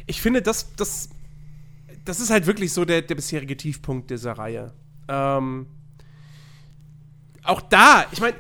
ich 0.08 0.22
finde, 0.22 0.42
das, 0.42 0.74
das, 0.76 1.10
das 2.06 2.20
ist 2.20 2.30
halt 2.30 2.46
wirklich 2.46 2.74
so 2.74 2.86
der, 2.86 3.02
der 3.02 3.16
bisherige 3.16 3.56
Tiefpunkt 3.56 4.10
dieser 4.10 4.34
Reihe. 4.34 4.74
Ähm, 5.08 5.68
auch 7.44 7.62
da, 7.62 8.06
ich 8.12 8.22
meine, 8.22 8.36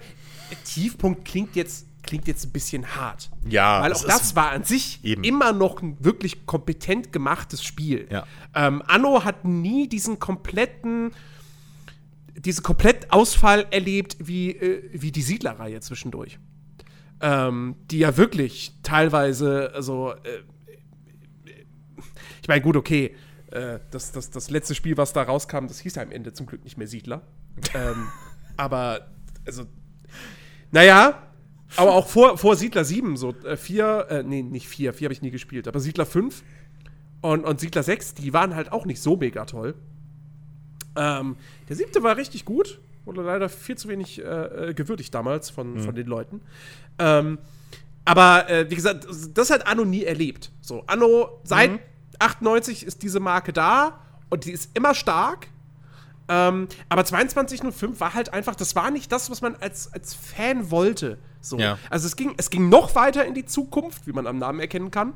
Tiefpunkt 0.66 1.26
klingt 1.26 1.55
jetzt, 1.55 1.88
klingt 2.03 2.28
jetzt 2.28 2.45
ein 2.45 2.51
bisschen 2.51 2.95
hart. 2.95 3.30
Ja, 3.47 3.82
Weil 3.82 3.93
auch 3.93 4.03
das 4.03 4.36
war 4.36 4.51
an 4.51 4.64
sich 4.64 5.03
eben. 5.03 5.24
immer 5.24 5.53
noch 5.53 5.82
ein 5.82 5.97
wirklich 6.03 6.45
kompetent 6.45 7.11
gemachtes 7.11 7.64
Spiel. 7.64 8.07
Ja. 8.09 8.26
Ähm, 8.53 8.82
Anno 8.88 9.24
hat 9.24 9.45
nie 9.45 9.88
diesen 9.88 10.20
kompletten, 10.20 11.11
diesen 12.36 12.64
Komplettausfall 12.64 13.68
erlebt 13.72 14.18
wie, 14.20 14.51
äh, 14.51 14.89
wie 14.93 15.11
die 15.11 15.22
Siedlerreihe 15.22 15.80
zwischendurch. 15.80 16.39
Ähm, 17.22 17.76
die 17.89 17.99
ja 17.99 18.18
wirklich 18.18 18.74
teilweise, 18.84 19.72
also, 19.74 20.11
äh, 20.11 20.43
ich 22.41 22.47
meine, 22.49 22.61
gut, 22.61 22.76
okay, 22.76 23.16
äh, 23.54 23.80
das, 23.91 24.12
das, 24.12 24.30
das 24.32 24.49
letzte 24.49 24.76
Spiel, 24.76 24.97
was 24.97 25.14
da 25.14 25.24
rauskam, 25.24 25.68
das 25.68 25.80
hieß 25.80 25.95
ja 25.95 26.01
am 26.01 26.12
Ende 26.12 26.34
zum 26.34 26.45
Glück 26.45 26.64
nicht 26.64 26.78
mehr 26.78 26.88
Siedler. 26.88 27.22
ähm, 27.74 28.08
aber, 28.58 29.08
also, 29.45 29.66
naja, 30.72 31.22
aber 31.76 31.93
auch 31.93 32.08
vor, 32.08 32.38
vor 32.38 32.56
Siedler 32.56 32.84
7, 32.84 33.18
so 33.18 33.36
äh, 33.45 33.58
4, 33.58 34.08
äh, 34.10 34.24
nee, 34.24 34.43
nicht 34.43 34.68
4, 34.68 34.93
4 34.93 35.06
habe 35.06 35.14
ich 35.14 35.22
nie 35.22 35.32
gespielt, 35.32 35.68
aber 35.68 35.80
Siedler 35.80 36.06
5 36.06 36.43
und, 37.22 37.45
und 37.45 37.60
Siedler 37.60 37.84
6, 37.84 38.16
die 38.16 38.34
waren 38.34 38.56
halt 38.56 38.72
auch 38.72 38.86
nicht 38.86 39.01
so 39.01 39.16
mega 39.16 39.45
toll. 39.45 39.76
Ähm, 40.95 41.38
der 41.70 41.76
siebte 41.76 42.04
war 42.04 42.18
richtig 42.18 42.45
gut, 42.45 42.80
wurde 43.06 43.24
leider 43.24 43.49
viel 43.49 43.78
zu 43.78 43.88
wenig 43.88 44.20
äh, 44.20 44.70
äh, 44.70 44.74
gewürdigt 44.74 45.14
damals 45.14 45.49
von, 45.49 45.80
von 45.80 45.95
den 45.95 46.06
Leuten. 46.06 46.41
Ähm, 46.99 47.39
aber 48.06 48.49
äh, 48.49 48.70
wie 48.70 48.76
gesagt, 48.76 49.08
das 49.34 49.49
hat 49.49 49.66
Anno 49.66 49.86
nie 49.86 50.04
erlebt. 50.04 50.51
So, 50.62 50.84
Anno 50.88 51.39
seit 51.43 51.80
98 52.24 52.86
ist 52.86 53.03
diese 53.03 53.19
Marke 53.19 53.53
da 53.53 53.99
und 54.30 54.45
die 54.45 54.51
ist 54.51 54.76
immer 54.76 54.95
stark. 54.95 55.47
Ähm, 56.30 56.67
aber 56.89 57.03
2205 57.03 57.99
war 57.99 58.13
halt 58.13 58.34
einfach, 58.34 58.55
das 58.55 58.76
war 58.76 58.91
nicht 58.91 59.11
das, 59.11 59.30
was 59.30 59.41
man 59.41 59.55
als, 59.57 59.91
als 59.93 60.13
Fan 60.13 60.71
wollte. 60.71 61.17
So. 61.41 61.59
Ja. 61.59 61.78
Also 61.89 62.07
es 62.07 62.15
ging, 62.15 62.34
es 62.38 62.49
ging 62.49 62.69
noch 62.69 62.95
weiter 62.95 63.26
in 63.26 63.34
die 63.34 63.45
Zukunft, 63.45 64.07
wie 64.07 64.13
man 64.13 64.26
am 64.26 64.38
Namen 64.38 64.59
erkennen 64.59 64.89
kann. 64.89 65.13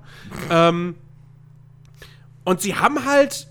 ähm, 0.50 0.96
und 2.44 2.62
sie 2.62 2.76
haben 2.76 3.06
halt, 3.06 3.48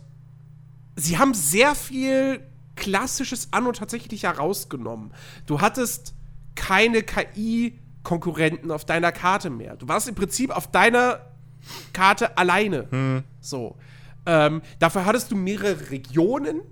sie 0.96 1.18
haben 1.18 1.34
sehr 1.34 1.74
viel 1.74 2.40
klassisches 2.76 3.48
Anno 3.52 3.72
tatsächlich 3.72 4.24
herausgenommen. 4.24 5.12
Du 5.46 5.61
hattest 5.61 6.14
keine 6.54 7.02
KI-Konkurrenten 7.02 8.70
auf 8.70 8.84
deiner 8.84 9.12
Karte 9.12 9.50
mehr. 9.50 9.76
Du 9.76 9.88
warst 9.88 10.09
im 10.09 10.14
Prinzip 10.14 10.50
auf 10.50 10.70
deiner 10.70 11.20
Karte 11.92 12.36
alleine. 12.36 13.22
So. 13.40 13.76
Ähm, 14.26 14.62
dafür 14.78 15.06
hattest 15.06 15.30
du 15.30 15.36
mehrere 15.36 15.90
Regionen. 15.90 16.62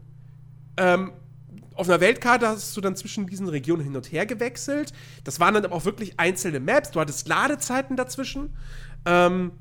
Ähm, 0.76 1.12
auf 1.74 1.88
einer 1.88 2.00
Weltkarte 2.00 2.48
hast 2.48 2.76
du 2.76 2.80
dann 2.80 2.96
zwischen 2.96 3.26
diesen 3.26 3.48
Regionen 3.48 3.82
hin 3.82 3.96
und 3.96 4.10
her 4.12 4.26
gewechselt. 4.26 4.92
Das 5.24 5.40
waren 5.40 5.54
dann 5.54 5.64
aber 5.64 5.74
auch 5.74 5.84
wirklich 5.84 6.18
einzelne 6.18 6.60
Maps. 6.60 6.90
Du 6.90 7.00
hattest 7.00 7.28
Ladezeiten 7.28 7.96
dazwischen. 7.96 8.56
Ähm, 9.06 9.52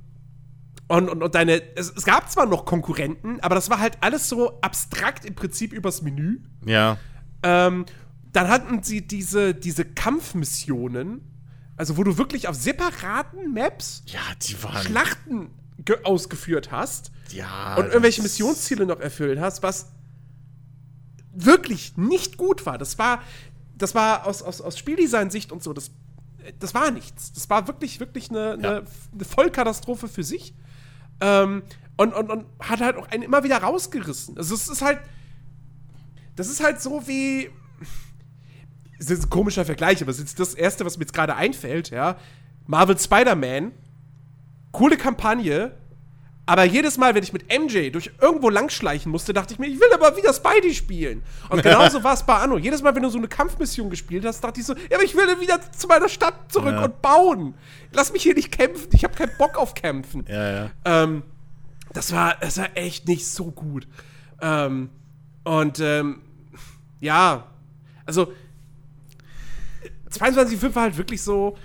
und, 0.88 1.10
und, 1.10 1.24
und 1.24 1.36
deine. 1.36 1.62
Es, 1.76 1.92
es 1.96 2.04
gab 2.04 2.30
zwar 2.30 2.46
noch 2.46 2.66
Konkurrenten, 2.66 3.40
aber 3.40 3.56
das 3.56 3.70
war 3.70 3.80
halt 3.80 3.98
alles 4.02 4.30
so 4.30 4.60
abstrakt 4.62 5.26
im 5.26 5.36
Prinzip 5.36 5.74
übers 5.74 6.02
Menü. 6.02 6.42
Ja. 6.66 6.98
Ähm, 7.42 7.86
dann 8.32 8.48
hatten 8.48 8.84
sie 8.84 9.06
diese, 9.06 9.54
diese 9.54 9.86
Kampfmissionen, 9.86 11.22
also 11.78 11.98
wo 11.98 12.04
du 12.04 12.18
wirklich 12.18 12.48
auf 12.48 12.56
separaten 12.56 13.54
Maps 13.54 14.04
Ja. 14.06 14.20
Schlachten 14.82 15.50
ge- 15.84 16.04
ausgeführt 16.04 16.72
hast 16.72 17.12
Ja. 17.32 17.76
und 17.76 17.86
irgendwelche 17.88 18.22
Missionsziele 18.22 18.86
noch 18.86 19.00
erfüllt 19.00 19.40
hast, 19.40 19.64
was 19.64 19.88
wirklich 21.34 21.98
nicht 21.98 22.38
gut 22.38 22.66
war. 22.66 22.78
Das 22.78 22.98
war, 23.00 23.22
das 23.78 23.96
war 23.96 24.26
aus, 24.28 24.42
aus, 24.44 24.62
aus 24.62 24.78
Spieldesign-Sicht 24.78 25.52
und 25.52 25.64
so, 25.64 25.74
das, 25.74 25.92
das 26.60 26.74
war 26.74 26.92
nichts. 26.92 27.34
Das 27.34 27.50
war 27.50 27.68
wirklich, 27.68 28.00
wirklich 28.00 28.30
eine, 28.30 28.52
eine, 28.54 28.62
Ja. 28.64 28.82
eine 29.14 29.26
Vollkatastrophe 29.26 30.08
für 30.08 30.24
sich. 30.24 30.54
Ähm, 31.22 31.64
und, 31.98 32.14
und, 32.14 32.30
und 32.30 32.46
hat 32.60 32.82
halt 32.82 32.98
auch 32.98 33.08
einen 33.10 33.24
immer 33.24 33.44
wieder 33.44 33.58
rausgerissen. 33.58 34.38
Also 34.38 34.54
es 34.56 34.68
ist 34.68 34.82
halt, 34.82 35.00
das 36.36 36.50
ist 36.50 36.64
halt 36.64 36.82
so 36.82 37.08
wie, 37.08 37.50
es 39.00 39.10
ist 39.10 39.26
ein 39.26 39.30
komischer 39.30 39.66
Vergleich, 39.66 40.02
aber 40.02 40.12
es 40.12 40.20
ist 40.20 40.40
das 40.40 40.54
Erste, 40.54 40.86
was 40.86 40.98
mir 40.98 41.04
jetzt 41.04 41.14
gerade 41.14 41.36
einfällt, 41.36 41.90
ja. 41.90 42.16
Marvel 42.68 42.98
Spider-Man, 42.98 43.72
coole 44.72 44.98
Kampagne, 44.98 45.72
aber 46.46 46.64
jedes 46.66 46.98
Mal, 46.98 47.16
wenn 47.16 47.24
ich 47.24 47.32
mit 47.32 47.46
MJ 47.48 47.90
durch 47.90 48.12
irgendwo 48.22 48.50
langschleichen 48.50 49.10
musste, 49.12 49.32
dachte 49.34 49.54
ich 49.54 49.60
mir, 49.60 49.68
ich 49.68 49.80
will 49.80 49.88
aber 49.94 50.18
wieder 50.18 50.34
Spidey 50.34 50.74
spielen. 50.74 51.24
Und 51.50 51.64
genauso 51.64 52.04
war 52.04 52.14
es 52.16 52.24
bei 52.24 52.36
Anno. 52.36 52.58
Jedes 52.58 52.82
Mal, 52.82 52.94
wenn 52.96 53.04
du 53.04 53.10
so 53.10 53.18
eine 53.18 53.30
Kampfmission 53.30 53.90
gespielt 53.90 54.26
hast, 54.26 54.42
dachte 54.44 54.60
ich 54.60 54.66
so, 54.66 54.74
ja, 54.74 54.96
aber 54.96 55.04
ich 55.04 55.16
will 55.16 55.40
wieder 55.40 55.60
zu 55.72 55.88
meiner 55.88 56.10
Stadt 56.10 56.52
zurück 56.52 56.74
Ja. 56.74 56.84
und 56.86 57.02
bauen. 57.02 57.54
Lass 57.94 58.12
mich 58.12 58.24
hier 58.24 58.34
nicht 58.36 58.52
kämpfen. 58.52 58.90
Ich 58.92 59.06
habe 59.06 59.14
keinen 59.16 59.32
Bock 59.38 59.58
auf 59.58 59.74
Kämpfen. 59.74 60.26
Ja, 60.28 60.52
ja. 60.52 60.72
Ähm, 60.84 61.24
das 61.94 62.12
war, 62.12 62.36
das 62.42 62.58
war 62.58 62.76
echt 62.76 63.08
nicht 63.08 63.26
so 63.26 63.52
gut. 63.52 63.88
Ähm, 64.42 64.90
Und 65.46 65.80
ähm, 65.80 66.22
ja, 67.00 67.46
also 68.06 68.34
22.5 70.14 70.76
war 70.76 70.84
halt 70.84 70.98
wirklich 70.98 71.22
so. 71.22 71.58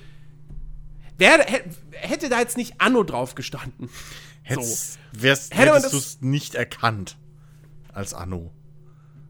Wer, 1.17 1.45
hätte 1.93 2.29
da 2.29 2.39
jetzt 2.39 2.57
nicht 2.57 2.81
Anno 2.81 3.03
drauf 3.03 3.35
gestanden? 3.35 3.89
Hättest, 4.43 4.95
So. 4.95 4.99
wärst, 5.23 5.55
Hätte 5.57 5.75
hättest 5.75 5.93
du 5.93 5.97
das- 5.97 6.07
es 6.07 6.21
nicht 6.21 6.55
erkannt 6.55 7.17
als 7.93 8.15
Anno. 8.15 8.53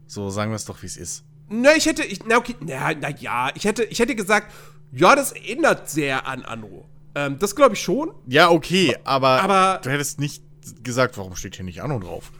So, 0.07 0.29
sagen 0.29 0.51
wir 0.51 0.55
es 0.55 0.65
doch, 0.65 0.81
wie 0.81 0.85
es 0.85 0.97
ist. 0.97 1.23
Na, 1.49 1.75
ich 1.75 1.85
hätte, 1.87 2.03
ich, 2.03 2.23
na 2.25 2.37
okay, 2.37 2.55
na, 2.59 2.93
na 2.93 3.09
ja, 3.09 3.49
ich 3.55 3.63
hätte, 3.65 3.83
ich 3.85 3.99
hätte 3.99 4.15
gesagt, 4.15 4.53
ja, 4.91 5.15
das 5.15 5.31
erinnert 5.31 5.89
sehr 5.89 6.27
an 6.27 6.43
Anno. 6.43 6.85
Ähm, 7.15 7.37
das 7.39 7.55
glaube 7.55 7.73
ich 7.75 7.81
schon. 7.81 8.11
Ja, 8.27 8.49
okay, 8.49 8.95
aber, 9.03 9.41
Aber- 9.41 9.79
du 9.83 9.89
hättest 9.89 10.19
nicht 10.19 10.43
gesagt, 10.83 11.17
warum 11.17 11.35
steht 11.35 11.55
hier 11.55 11.65
nicht 11.65 11.81
Anno 11.81 11.99
drauf? 11.99 12.31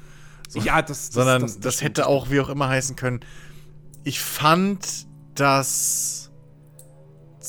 Ja, 0.53 0.81
das, 0.81 1.07
das 1.07 1.13
Sondern 1.13 1.41
das, 1.41 1.75
stimmt. 1.75 1.81
hätte 1.81 2.07
auch 2.07 2.29
wie 2.29 2.39
auch 2.39 2.49
immer 2.49 2.69
heißen 2.69 2.95
können. 2.95 3.19
Ich 4.03 4.19
fand, 4.19 5.07
dass 5.35 6.28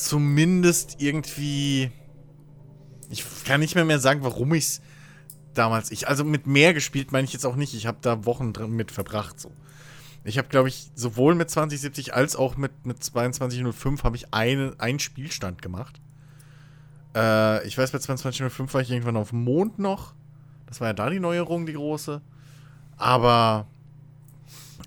zumindest 0.05 0.96
irgendwie. 1.01 1.90
Ich 3.09 3.24
kann 3.44 3.61
nicht 3.61 3.74
mehr 3.74 3.84
mehr 3.84 3.98
sagen, 3.98 4.22
warum 4.22 4.55
ich 4.55 4.64
es 4.64 4.80
damals. 5.55 5.90
Ich, 5.90 6.09
also 6.09 6.24
mit 6.24 6.46
mehr 6.46 6.74
gespielt 6.74 7.12
meine 7.12 7.24
ich 7.24 7.32
jetzt 7.32 7.44
auch 7.44 7.57
nicht. 7.57 7.74
Ich 7.74 7.86
habe 7.86 7.98
da 8.01 8.24
Wochen 8.24 8.53
dran 8.53 8.70
mit 8.70 8.92
verbracht. 8.92 9.40
So. 9.40 9.51
Ich 10.22 10.38
habe, 10.38 10.48
glaube 10.48 10.68
ich, 10.68 10.90
sowohl 10.94 11.34
mit 11.34 11.51
2070 11.51 12.14
als 12.14 12.36
auch 12.36 12.57
mit, 12.57 12.86
mit 12.86 13.03
2205 13.03 14.05
habe 14.05 14.16
ich 14.16 14.32
eine, 14.32 14.74
einen 14.78 14.98
Spielstand 14.98 15.62
gemacht. 15.62 16.01
Äh, 17.14 17.66
ich 17.66 17.76
weiß, 17.76 17.90
bei 17.90 17.98
2205 17.98 18.74
war 18.74 18.80
ich 18.80 18.90
irgendwann 18.90 19.16
auf 19.16 19.30
dem 19.30 19.44
Mond 19.44 19.78
noch. 19.78 20.14
Das 20.66 20.80
war 20.80 20.88
ja 20.88 20.92
da 20.92 21.11
die 21.11 21.20
Neuerung, 21.20 21.66
die 21.66 21.72
große. 21.72 22.20
Aber 22.96 23.66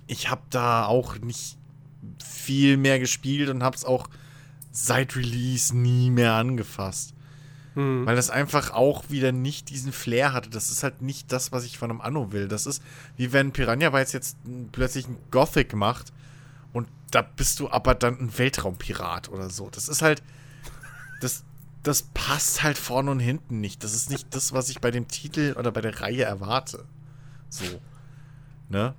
ich 0.08 0.30
habe 0.30 0.44
da 0.50 0.86
auch 0.86 1.18
nicht 1.20 1.58
viel 2.24 2.78
mehr 2.78 3.00
gespielt 3.00 3.50
und 3.50 3.64
habe 3.64 3.76
es 3.76 3.86
auch 3.86 4.08
seit 4.74 5.16
Release 5.16 5.76
nie 5.76 6.10
mehr 6.10 6.34
angefasst. 6.34 7.14
Hm. 7.76 8.06
Weil 8.06 8.16
das 8.16 8.30
einfach 8.30 8.72
auch 8.72 9.10
wieder 9.10 9.32
nicht 9.32 9.70
diesen 9.70 9.94
Flair 9.94 10.34
hatte. 10.34 10.50
Das 10.50 10.70
ist 10.70 10.84
halt 10.84 11.02
nicht 11.02 11.32
das, 11.32 11.52
was 11.52 11.64
ich 11.64 11.78
von 11.78 11.90
einem 11.90 12.02
Anno 12.02 12.32
will. 12.32 12.48
Das 12.48 12.66
ist 12.66 12.84
wie 13.16 13.32
wenn 13.32 13.52
Piranha 13.52 13.92
Bytes 13.92 14.12
jetzt 14.12 14.38
plötzlich 14.72 15.08
ein 15.08 15.18
Gothic 15.32 15.74
macht 15.74 16.12
und 16.74 16.88
da 17.12 17.22
bist 17.22 17.60
du 17.60 17.70
aber 17.70 17.96
dann 17.96 18.20
ein 18.20 18.38
Weltraumpirat 18.38 19.30
oder 19.30 19.50
so. 19.50 19.70
Das 19.70 19.88
ist 19.88 20.02
halt. 20.02 20.22
Das, 21.22 21.46
das 21.84 22.04
passt 22.14 22.64
halt 22.64 22.78
vorne 22.78 23.12
und 23.12 23.20
hinten 23.20 23.62
nicht. 23.62 23.84
Das 23.84 23.94
ist 23.94 24.10
nicht 24.10 24.36
das, 24.36 24.52
was 24.52 24.70
ich 24.70 24.82
bei 24.82 24.92
dem 24.92 25.08
Titel 25.08 25.56
oder 25.58 25.72
bei 25.72 25.82
der 25.82 26.02
Reihe 26.02 26.24
erwarte. 26.24 26.86
So. 27.50 27.64
Ne? 28.70 28.94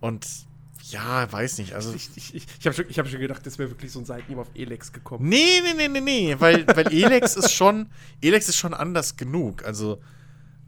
Und 0.00 0.45
ja, 0.90 1.30
weiß 1.30 1.58
nicht. 1.58 1.74
Also. 1.74 1.92
Ich, 1.94 2.10
ich, 2.16 2.34
ich, 2.34 2.46
ich 2.58 2.66
habe 2.66 2.74
schon, 2.74 2.84
ich 2.88 2.98
hab 2.98 3.08
schon 3.08 3.20
gedacht, 3.20 3.44
das 3.46 3.58
wäre 3.58 3.70
wirklich 3.70 3.92
so 3.92 3.98
ein 3.98 4.04
Seitenhieb 4.04 4.38
auf 4.38 4.50
Elex 4.54 4.92
gekommen. 4.92 5.28
Nee, 5.28 5.60
nee, 5.62 5.74
nee, 5.74 5.88
nee, 5.88 6.00
nee, 6.00 6.36
weil, 6.38 6.66
weil 6.68 6.92
Elex 6.92 7.36
ist 7.36 7.52
schon, 7.52 7.88
Elex 8.20 8.48
ist 8.48 8.56
schon 8.56 8.74
anders 8.74 9.16
genug. 9.16 9.64
Also, 9.64 10.00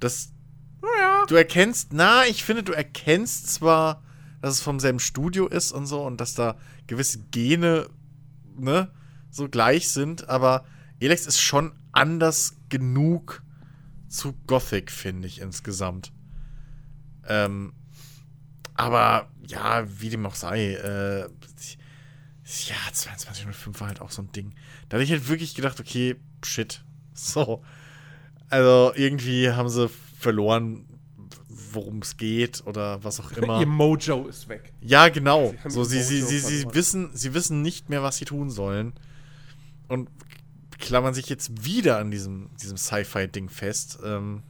das, 0.00 0.30
Naja. 0.80 1.24
du 1.26 1.34
erkennst, 1.34 1.92
na, 1.92 2.26
ich 2.26 2.44
finde, 2.44 2.62
du 2.62 2.72
erkennst 2.72 3.52
zwar, 3.52 4.02
dass 4.40 4.54
es 4.54 4.60
vom 4.60 4.80
selben 4.80 5.00
Studio 5.00 5.46
ist 5.46 5.72
und 5.72 5.86
so 5.86 6.04
und 6.04 6.20
dass 6.20 6.34
da 6.34 6.56
gewisse 6.86 7.18
Gene, 7.30 7.88
ne, 8.56 8.90
so 9.30 9.48
gleich 9.48 9.88
sind, 9.90 10.28
aber 10.28 10.64
Elex 11.00 11.26
ist 11.26 11.40
schon 11.40 11.72
anders 11.92 12.56
genug 12.68 13.42
zu 14.08 14.34
Gothic, 14.46 14.90
finde 14.90 15.28
ich, 15.28 15.40
insgesamt. 15.40 16.12
Ähm, 17.26 17.72
aber, 18.74 19.28
ja, 19.48 19.84
wie 20.00 20.10
dem 20.10 20.26
auch 20.26 20.34
sei, 20.34 20.74
äh, 20.74 21.28
ja, 22.66 22.76
22.05 22.92 23.80
war 23.80 23.88
halt 23.88 24.00
auch 24.00 24.10
so 24.10 24.22
ein 24.22 24.32
Ding. 24.32 24.54
Da 24.88 24.96
hatte 24.96 25.04
ich 25.04 25.10
halt 25.10 25.28
wirklich 25.28 25.54
gedacht, 25.54 25.80
okay, 25.80 26.16
shit. 26.44 26.82
So. 27.12 27.62
Also 28.48 28.92
irgendwie 28.94 29.50
haben 29.50 29.68
sie 29.68 29.90
verloren, 30.18 30.86
worum 31.48 31.98
es 31.98 32.16
geht 32.16 32.62
oder 32.66 33.04
was 33.04 33.20
auch 33.20 33.32
immer. 33.36 33.60
Ihr 33.60 33.66
Mojo 33.66 34.26
ist 34.28 34.48
weg. 34.48 34.72
Ja, 34.80 35.08
genau. 35.08 35.54
Sie 35.64 35.70
so, 35.70 35.84
sie, 35.84 36.02
sie, 36.02 36.22
sie, 36.22 36.38
sie, 36.38 36.74
wissen, 36.74 37.10
sie 37.14 37.34
wissen 37.34 37.60
nicht 37.60 37.90
mehr, 37.90 38.02
was 38.02 38.16
sie 38.16 38.24
tun 38.24 38.50
sollen. 38.50 38.94
Und 39.88 40.08
klammern 40.78 41.12
sich 41.12 41.28
jetzt 41.28 41.64
wieder 41.64 41.98
an 41.98 42.10
diesem, 42.10 42.50
diesem 42.62 42.78
Sci-Fi-Ding 42.78 43.50
fest. 43.50 43.98
Ähm, 44.02 44.42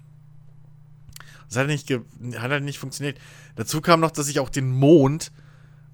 das 1.48 1.56
hat 1.56 1.66
nicht, 1.66 1.90
hat 1.90 2.50
halt 2.50 2.64
nicht 2.64 2.78
funktioniert. 2.78 3.18
Dazu 3.56 3.80
kam 3.80 4.00
noch, 4.00 4.10
dass 4.10 4.28
ich 4.28 4.40
auch 4.40 4.50
den 4.50 4.70
Mond 4.70 5.32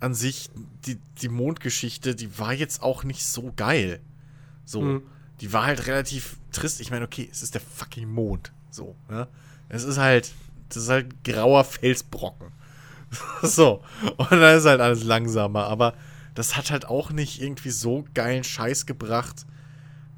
an 0.00 0.14
sich, 0.14 0.50
die, 0.86 0.98
die 1.20 1.28
Mondgeschichte, 1.28 2.14
die 2.14 2.38
war 2.38 2.52
jetzt 2.52 2.82
auch 2.82 3.04
nicht 3.04 3.24
so 3.24 3.52
geil. 3.56 4.00
So. 4.64 4.82
Mhm. 4.82 5.02
Die 5.40 5.52
war 5.52 5.64
halt 5.64 5.86
relativ 5.86 6.36
trist. 6.52 6.80
Ich 6.80 6.90
meine, 6.90 7.04
okay, 7.04 7.28
es 7.30 7.42
ist 7.42 7.54
der 7.54 7.60
fucking 7.60 8.08
Mond. 8.08 8.52
So, 8.70 8.94
ne? 9.08 9.28
Es 9.68 9.84
ist 9.84 9.98
halt, 9.98 10.32
das 10.68 10.84
ist 10.84 10.88
halt 10.88 11.24
grauer 11.24 11.64
Felsbrocken. 11.64 12.52
so. 13.42 13.82
Und 14.16 14.30
dann 14.30 14.58
ist 14.58 14.66
halt 14.66 14.80
alles 14.80 15.04
langsamer. 15.04 15.66
Aber 15.66 15.94
das 16.34 16.56
hat 16.56 16.70
halt 16.70 16.86
auch 16.86 17.10
nicht 17.10 17.40
irgendwie 17.40 17.70
so 17.70 18.04
geilen 18.14 18.44
Scheiß 18.44 18.86
gebracht, 18.86 19.46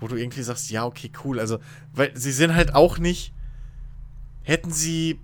wo 0.01 0.09
du 0.09 0.17
irgendwie 0.17 0.43
sagst, 0.43 0.71
ja, 0.71 0.85
okay, 0.85 1.11
cool. 1.25 1.41
Also, 1.41 1.59
weil 1.93 2.17
sie 2.17 2.33
sind 2.33 2.55
halt 2.55 2.75
auch 2.75 2.99
nicht. 2.99 3.33
Hätten 4.43 4.73
sie. 4.73 5.21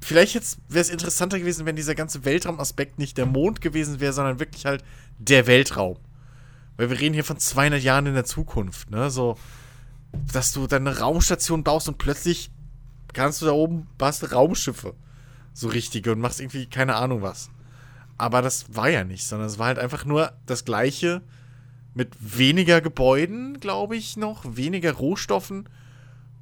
Vielleicht 0.00 0.34
wäre 0.68 0.80
es 0.80 0.88
interessanter 0.88 1.38
gewesen, 1.38 1.66
wenn 1.66 1.76
dieser 1.76 1.94
ganze 1.94 2.24
Weltraumaspekt 2.24 2.98
nicht 2.98 3.18
der 3.18 3.26
Mond 3.26 3.60
gewesen 3.60 4.00
wäre, 4.00 4.12
sondern 4.12 4.40
wirklich 4.40 4.64
halt 4.66 4.82
der 5.18 5.46
Weltraum. 5.46 5.98
Weil 6.76 6.90
wir 6.90 6.98
reden 6.98 7.14
hier 7.14 7.24
von 7.24 7.38
200 7.38 7.82
Jahren 7.82 8.06
in 8.06 8.14
der 8.14 8.24
Zukunft, 8.24 8.90
ne? 8.90 9.10
So, 9.10 9.36
dass 10.32 10.52
du 10.52 10.66
dann 10.66 10.86
eine 10.86 10.98
Raumstation 10.98 11.62
baust 11.62 11.88
und 11.88 11.98
plötzlich 11.98 12.50
kannst 13.12 13.42
du 13.42 13.46
da 13.46 13.52
oben, 13.52 13.86
du 13.98 14.32
Raumschiffe. 14.32 14.94
So 15.52 15.68
richtige 15.68 16.12
und 16.12 16.20
machst 16.20 16.40
irgendwie 16.40 16.66
keine 16.66 16.94
Ahnung 16.94 17.22
was. 17.22 17.50
Aber 18.16 18.40
das 18.40 18.74
war 18.74 18.88
ja 18.88 19.04
nicht, 19.04 19.26
sondern 19.26 19.48
es 19.48 19.58
war 19.58 19.66
halt 19.66 19.78
einfach 19.78 20.04
nur 20.04 20.32
das 20.46 20.64
Gleiche 20.64 21.22
mit 21.94 22.14
weniger 22.20 22.80
Gebäuden, 22.80 23.60
glaube 23.60 23.96
ich, 23.96 24.16
noch, 24.16 24.56
weniger 24.56 24.92
Rohstoffen 24.92 25.68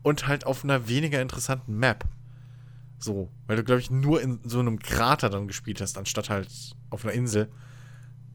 und 0.02 0.28
halt 0.28 0.46
auf 0.46 0.62
einer 0.62 0.88
weniger 0.88 1.22
interessanten 1.22 1.78
Map. 1.78 2.04
So, 2.98 3.28
weil 3.46 3.56
du, 3.56 3.64
glaube 3.64 3.80
ich, 3.80 3.90
nur 3.90 4.20
in 4.20 4.40
so 4.44 4.58
einem 4.58 4.78
Krater 4.80 5.30
dann 5.30 5.46
gespielt 5.46 5.80
hast, 5.80 5.96
anstatt 5.98 6.30
halt 6.30 6.50
auf 6.90 7.04
einer 7.04 7.14
Insel. 7.14 7.50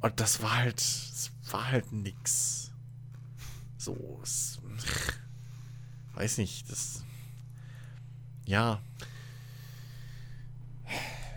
Und 0.01 0.19
das 0.19 0.41
war 0.41 0.57
halt, 0.57 0.79
es 0.79 1.31
war 1.51 1.69
halt 1.71 1.91
nix. 1.91 2.71
So, 3.77 4.19
es, 4.23 4.61
weiß 6.15 6.37
nicht, 6.37 6.69
das, 6.71 7.03
ja, 8.45 8.81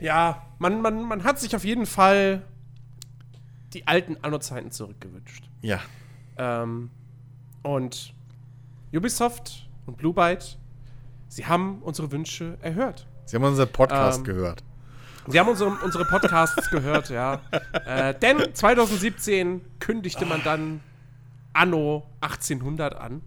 Ja, 0.00 0.46
man, 0.58 0.80
man, 0.82 1.02
man 1.02 1.24
hat 1.24 1.40
sich 1.40 1.56
auf 1.56 1.64
jeden 1.64 1.86
Fall 1.86 2.42
die 3.72 3.86
alten 3.86 4.16
Anno-Zeiten 4.22 4.70
zurückgewünscht. 4.70 5.48
ja, 5.62 5.80
Ähm, 6.36 6.90
und 7.62 8.14
Ubisoft 8.92 9.68
und 9.86 9.96
Blue 9.96 10.12
Byte, 10.14 10.58
sie 11.28 11.46
haben 11.46 11.82
unsere 11.82 12.12
Wünsche 12.12 12.58
erhört. 12.60 13.06
Sie 13.26 13.36
haben 13.36 13.44
unseren 13.44 13.68
Podcast 13.68 14.18
Ähm, 14.20 14.24
gehört. 14.24 14.62
Sie 15.28 15.38
haben 15.40 15.48
unsere, 15.48 15.70
unsere 15.84 16.04
Podcasts 16.04 16.70
gehört, 16.70 17.10
ja. 17.10 17.40
Äh, 17.86 18.14
denn 18.14 18.54
2017 18.54 19.60
kündigte 19.80 20.24
man 20.24 20.42
dann 20.42 20.80
Anno 21.52 22.06
1800 22.20 22.94
an. 22.96 23.22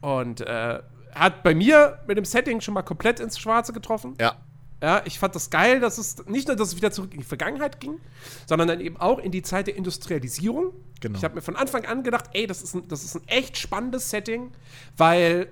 Und 0.00 0.40
äh, 0.40 0.80
hat 1.14 1.42
bei 1.42 1.54
mir 1.54 1.98
mit 2.06 2.16
dem 2.16 2.24
Setting 2.24 2.60
schon 2.60 2.74
mal 2.74 2.82
komplett 2.82 3.20
ins 3.20 3.38
Schwarze 3.38 3.72
getroffen. 3.72 4.14
Ja, 4.20 4.36
Ja, 4.82 5.02
ich 5.04 5.18
fand 5.18 5.34
das 5.34 5.50
geil, 5.50 5.78
dass 5.80 5.98
es 5.98 6.26
nicht 6.26 6.48
nur, 6.48 6.56
dass 6.56 6.68
es 6.68 6.76
wieder 6.76 6.90
zurück 6.90 7.12
in 7.12 7.20
die 7.20 7.26
Vergangenheit 7.26 7.78
ging, 7.80 8.00
sondern 8.46 8.68
dann 8.68 8.80
eben 8.80 8.96
auch 8.96 9.18
in 9.18 9.30
die 9.30 9.42
Zeit 9.42 9.66
der 9.68 9.76
Industrialisierung. 9.76 10.72
Genau. 11.00 11.18
Ich 11.18 11.24
habe 11.24 11.36
mir 11.36 11.42
von 11.42 11.54
Anfang 11.56 11.84
an 11.84 12.02
gedacht, 12.02 12.30
ey, 12.32 12.46
das 12.46 12.62
ist, 12.62 12.74
ein, 12.74 12.88
das 12.88 13.04
ist 13.04 13.14
ein 13.14 13.22
echt 13.28 13.56
spannendes 13.56 14.10
Setting, 14.10 14.50
weil 14.96 15.48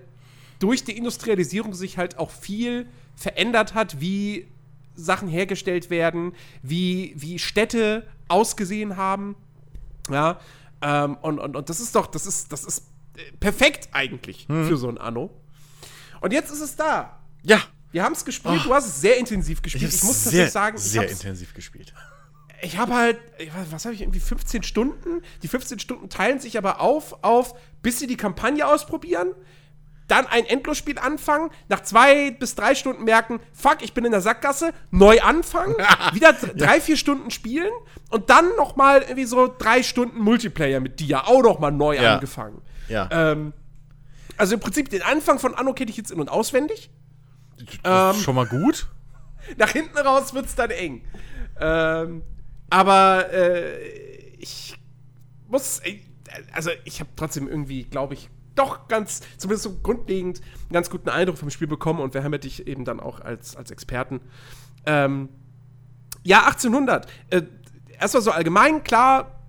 durch 0.58 0.82
die 0.84 0.96
Industrialisierung 0.96 1.74
sich 1.74 1.98
halt 1.98 2.18
auch 2.18 2.30
viel 2.30 2.86
verändert 3.16 3.74
hat, 3.74 4.00
wie 4.00 4.46
Sachen 4.94 5.28
hergestellt 5.28 5.90
werden, 5.90 6.32
wie, 6.62 7.14
wie 7.16 7.38
Städte 7.38 8.06
ausgesehen 8.28 8.96
haben. 8.96 9.36
Ja, 10.10 10.40
ähm, 10.82 11.16
und, 11.22 11.38
und, 11.38 11.56
und 11.56 11.68
das 11.68 11.80
ist 11.80 11.94
doch, 11.94 12.06
das 12.06 12.26
ist, 12.26 12.52
das 12.52 12.64
ist 12.64 12.84
äh, 13.16 13.32
perfekt 13.38 13.88
eigentlich 13.92 14.48
Mhm. 14.48 14.66
für 14.66 14.76
so 14.76 14.88
ein 14.88 14.98
Anno. 14.98 15.30
Und 16.20 16.32
jetzt 16.32 16.50
ist 16.50 16.60
es 16.60 16.76
da. 16.76 17.18
ja. 17.42 17.60
Wir 17.92 18.04
haben 18.04 18.12
es 18.12 18.24
gespielt, 18.24 18.64
du 18.64 18.72
hast 18.72 18.86
es 18.86 19.00
sehr 19.00 19.16
intensiv 19.18 19.58
Ich, 19.58 19.62
gespielt. 19.64 19.82
hab's 19.86 19.96
Ich, 19.96 20.02
muss 20.04 20.22
sehr, 20.22 20.44
tatsächlich 20.44 20.52
sagen, 20.52 20.76
ich 20.76 20.82
sehr 20.84 21.10
intensiv 21.10 21.54
gespielt. 21.54 21.92
ich 22.62 22.78
habe 22.78 22.94
halt, 22.94 23.18
ich 23.38 23.50
was 23.72 23.84
habe 23.84 23.96
ich, 23.96 24.00
irgendwie 24.02 24.20
15 24.20 24.62
Stunden? 24.62 25.22
Die 25.42 25.48
15 25.48 25.80
Stunden 25.80 26.08
teilen 26.08 26.38
sich 26.38 26.56
aber 26.56 26.80
auf, 26.80 27.24
auf, 27.24 27.52
bis 27.82 27.98
sie 27.98 28.06
die 28.06 28.16
Kampagne 28.16 28.64
ausprobieren, 28.64 29.32
dann 30.10 30.26
ein 30.26 30.44
Endlosspiel 30.44 30.98
anfangen, 30.98 31.50
nach 31.68 31.80
zwei 31.82 32.30
bis 32.32 32.54
drei 32.54 32.74
Stunden 32.74 33.04
merken, 33.04 33.40
fuck, 33.52 33.78
ich 33.82 33.92
bin 33.94 34.04
in 34.04 34.12
der 34.12 34.20
Sackgasse, 34.20 34.72
neu 34.90 35.20
anfangen, 35.20 35.74
wieder 36.12 36.32
drei, 36.32 36.80
vier 36.80 36.96
Stunden 36.96 37.30
spielen 37.30 37.70
und 38.10 38.30
dann 38.30 38.46
noch 38.56 38.76
mal 38.76 39.02
irgendwie 39.02 39.24
so 39.24 39.52
drei 39.58 39.82
Stunden 39.82 40.18
Multiplayer 40.20 40.80
mit 40.80 41.00
dir, 41.00 41.26
auch 41.28 41.42
noch 41.42 41.58
mal 41.58 41.70
neu 41.70 41.96
Ja. 41.96 42.14
angefangen. 42.14 42.60
Ja. 42.88 43.08
Ähm, 43.12 43.52
also 44.36 44.54
im 44.54 44.60
Prinzip 44.60 44.88
den 44.90 45.02
Anfang 45.02 45.38
von 45.38 45.54
Anno 45.54 45.72
kenne 45.74 45.90
ich 45.90 45.96
jetzt 45.96 46.10
in- 46.10 46.20
und 46.20 46.28
auswendig. 46.30 46.90
Ähm, 47.84 48.14
schon 48.14 48.34
mal 48.34 48.46
gut. 48.46 48.88
Nach 49.58 49.70
hinten 49.70 49.98
raus 49.98 50.32
wird's 50.34 50.54
dann 50.54 50.70
eng. 50.70 51.04
Ähm, 51.60 52.22
aber 52.70 53.32
äh, 53.32 53.78
ich 54.38 54.76
muss, 55.48 55.82
also 56.52 56.70
ich 56.84 57.00
habe 57.00 57.10
trotzdem 57.16 57.48
irgendwie, 57.48 57.84
glaube 57.84 58.14
ich, 58.14 58.30
doch 58.54 58.88
ganz, 58.88 59.20
zumindest 59.36 59.64
so 59.64 59.78
grundlegend, 59.82 60.40
einen 60.40 60.72
ganz 60.72 60.90
guten 60.90 61.08
Eindruck 61.08 61.38
vom 61.38 61.50
Spiel 61.50 61.68
bekommen 61.68 62.00
und 62.00 62.14
wir 62.14 62.24
haben 62.24 62.32
ja 62.32 62.38
dich 62.38 62.66
eben 62.66 62.84
dann 62.84 63.00
auch 63.00 63.20
als, 63.20 63.56
als 63.56 63.70
Experten. 63.70 64.20
Ähm, 64.86 65.28
ja, 66.22 66.44
1800. 66.46 67.06
Äh, 67.30 67.42
erstmal 67.98 68.22
so 68.22 68.30
allgemein, 68.30 68.82
klar, 68.82 69.40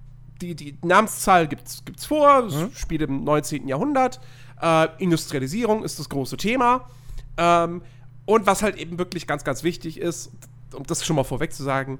die, 0.41 0.55
die 0.55 0.77
Namenszahl 0.83 1.47
gibt's, 1.47 1.83
gibt's 1.85 2.05
vor, 2.05 2.43
das 2.43 2.77
Spiel 2.77 3.01
im 3.01 3.23
19. 3.23 3.67
Jahrhundert. 3.67 4.19
Äh, 4.61 4.87
Industrialisierung 4.97 5.83
ist 5.83 5.99
das 5.99 6.09
große 6.09 6.37
Thema. 6.37 6.89
Ähm, 7.37 7.81
und 8.25 8.45
was 8.45 8.63
halt 8.63 8.77
eben 8.77 8.97
wirklich 8.97 9.27
ganz, 9.27 9.43
ganz 9.43 9.63
wichtig 9.63 9.99
ist, 9.99 10.31
um 10.73 10.83
das 10.83 11.05
schon 11.05 11.15
mal 11.15 11.23
vorweg 11.23 11.53
zu 11.53 11.63
sagen, 11.63 11.99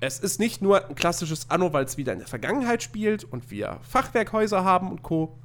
es 0.00 0.18
ist 0.18 0.40
nicht 0.40 0.60
nur 0.60 0.88
ein 0.88 0.94
klassisches 0.94 1.50
Anno, 1.50 1.72
weil 1.72 1.84
es 1.84 1.96
wieder 1.96 2.12
in 2.12 2.18
der 2.18 2.28
Vergangenheit 2.28 2.82
spielt 2.82 3.24
und 3.24 3.50
wir 3.50 3.78
Fachwerkhäuser 3.82 4.64
haben 4.64 4.90
und 4.90 5.02
Co. 5.02 5.38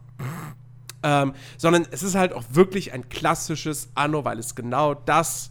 Ähm, 1.03 1.33
sondern 1.57 1.87
es 1.91 2.03
ist 2.03 2.13
halt 2.15 2.31
auch 2.31 2.43
wirklich 2.51 2.93
ein 2.93 3.09
klassisches 3.09 3.89
Anno, 3.95 4.23
weil 4.23 4.37
es 4.37 4.53
genau 4.53 4.93
das, 4.93 5.49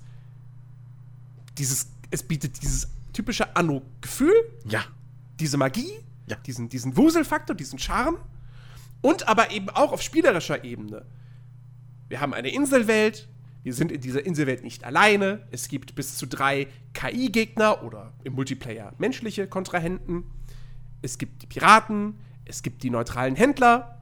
dieses, 1.59 1.89
es 2.11 2.23
bietet 2.23 2.63
dieses 2.63 2.89
typische 3.13 3.57
Anno-Gefühl, 3.57 4.33
Ja. 4.67 4.85
diese 5.41 5.57
Magie, 5.57 5.91
Ja. 6.27 6.37
diesen, 6.37 6.69
diesen 6.69 6.97
Wuselfaktor, 6.97 7.57
diesen 7.57 7.79
Charme 7.81 8.19
und 9.01 9.29
aber 9.29 9.51
eben 9.51 9.69
auch 9.71 9.93
auf 9.93 10.03
spielerischer 10.03 10.63
Ebene. 10.63 11.05
Wir 12.09 12.21
haben 12.21 12.33
eine 12.35 12.51
Inselwelt, 12.53 13.29
wir 13.65 13.75
sind 13.75 13.91
in 13.91 14.01
dieser 14.01 14.25
Inselwelt 14.25 14.63
nicht 14.63 14.85
alleine, 14.85 15.47
es 15.51 15.67
gibt 15.69 15.95
bis 15.97 16.17
zu 16.17 16.27
drei 16.27 16.69
KI-Gegner 16.95 17.83
oder 17.83 18.13
im 18.23 18.35
Multiplayer 18.35 18.95
menschliche 18.99 19.49
Kontrahenten, 19.49 20.25
es 21.03 21.19
gibt 21.19 21.43
die 21.43 21.47
Piraten, 21.47 22.21
es 22.45 22.63
gibt 22.63 22.83
die 22.85 22.91
neutralen 22.91 23.35
Händler, 23.37 23.97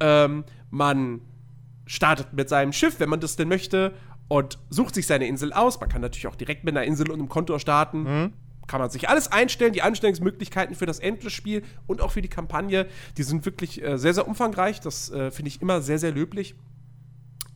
ähm, 0.00 0.44
man 0.70 1.20
startet 1.86 2.32
mit 2.32 2.48
seinem 2.48 2.72
Schiff, 2.72 2.98
wenn 3.00 3.08
man 3.08 3.20
das 3.20 3.36
denn 3.36 3.48
möchte, 3.48 3.92
und 4.28 4.58
sucht 4.70 4.94
sich 4.94 5.06
seine 5.06 5.26
Insel 5.26 5.52
aus. 5.52 5.78
Man 5.80 5.88
kann 5.88 6.00
natürlich 6.00 6.26
auch 6.26 6.36
direkt 6.36 6.64
mit 6.64 6.74
einer 6.76 6.86
Insel 6.86 7.10
und 7.10 7.18
einem 7.18 7.28
Konto 7.28 7.58
starten. 7.58 8.32
Kann 8.66 8.80
man 8.80 8.88
sich 8.88 9.10
alles 9.10 9.30
einstellen. 9.30 9.74
Die 9.74 9.82
Einstellungsmöglichkeiten 9.82 10.74
für 10.74 10.86
das 10.86 10.98
Endless-Spiel 10.98 11.62
und 11.86 12.00
auch 12.00 12.10
für 12.12 12.22
die 12.22 12.28
Kampagne, 12.28 12.86
die 13.18 13.22
sind 13.22 13.44
wirklich 13.44 13.82
äh, 13.84 13.98
sehr, 13.98 14.14
sehr 14.14 14.26
umfangreich. 14.26 14.80
Das 14.80 15.10
äh, 15.10 15.30
finde 15.30 15.50
ich 15.50 15.60
immer 15.60 15.82
sehr, 15.82 15.98
sehr 15.98 16.12
löblich. 16.12 16.54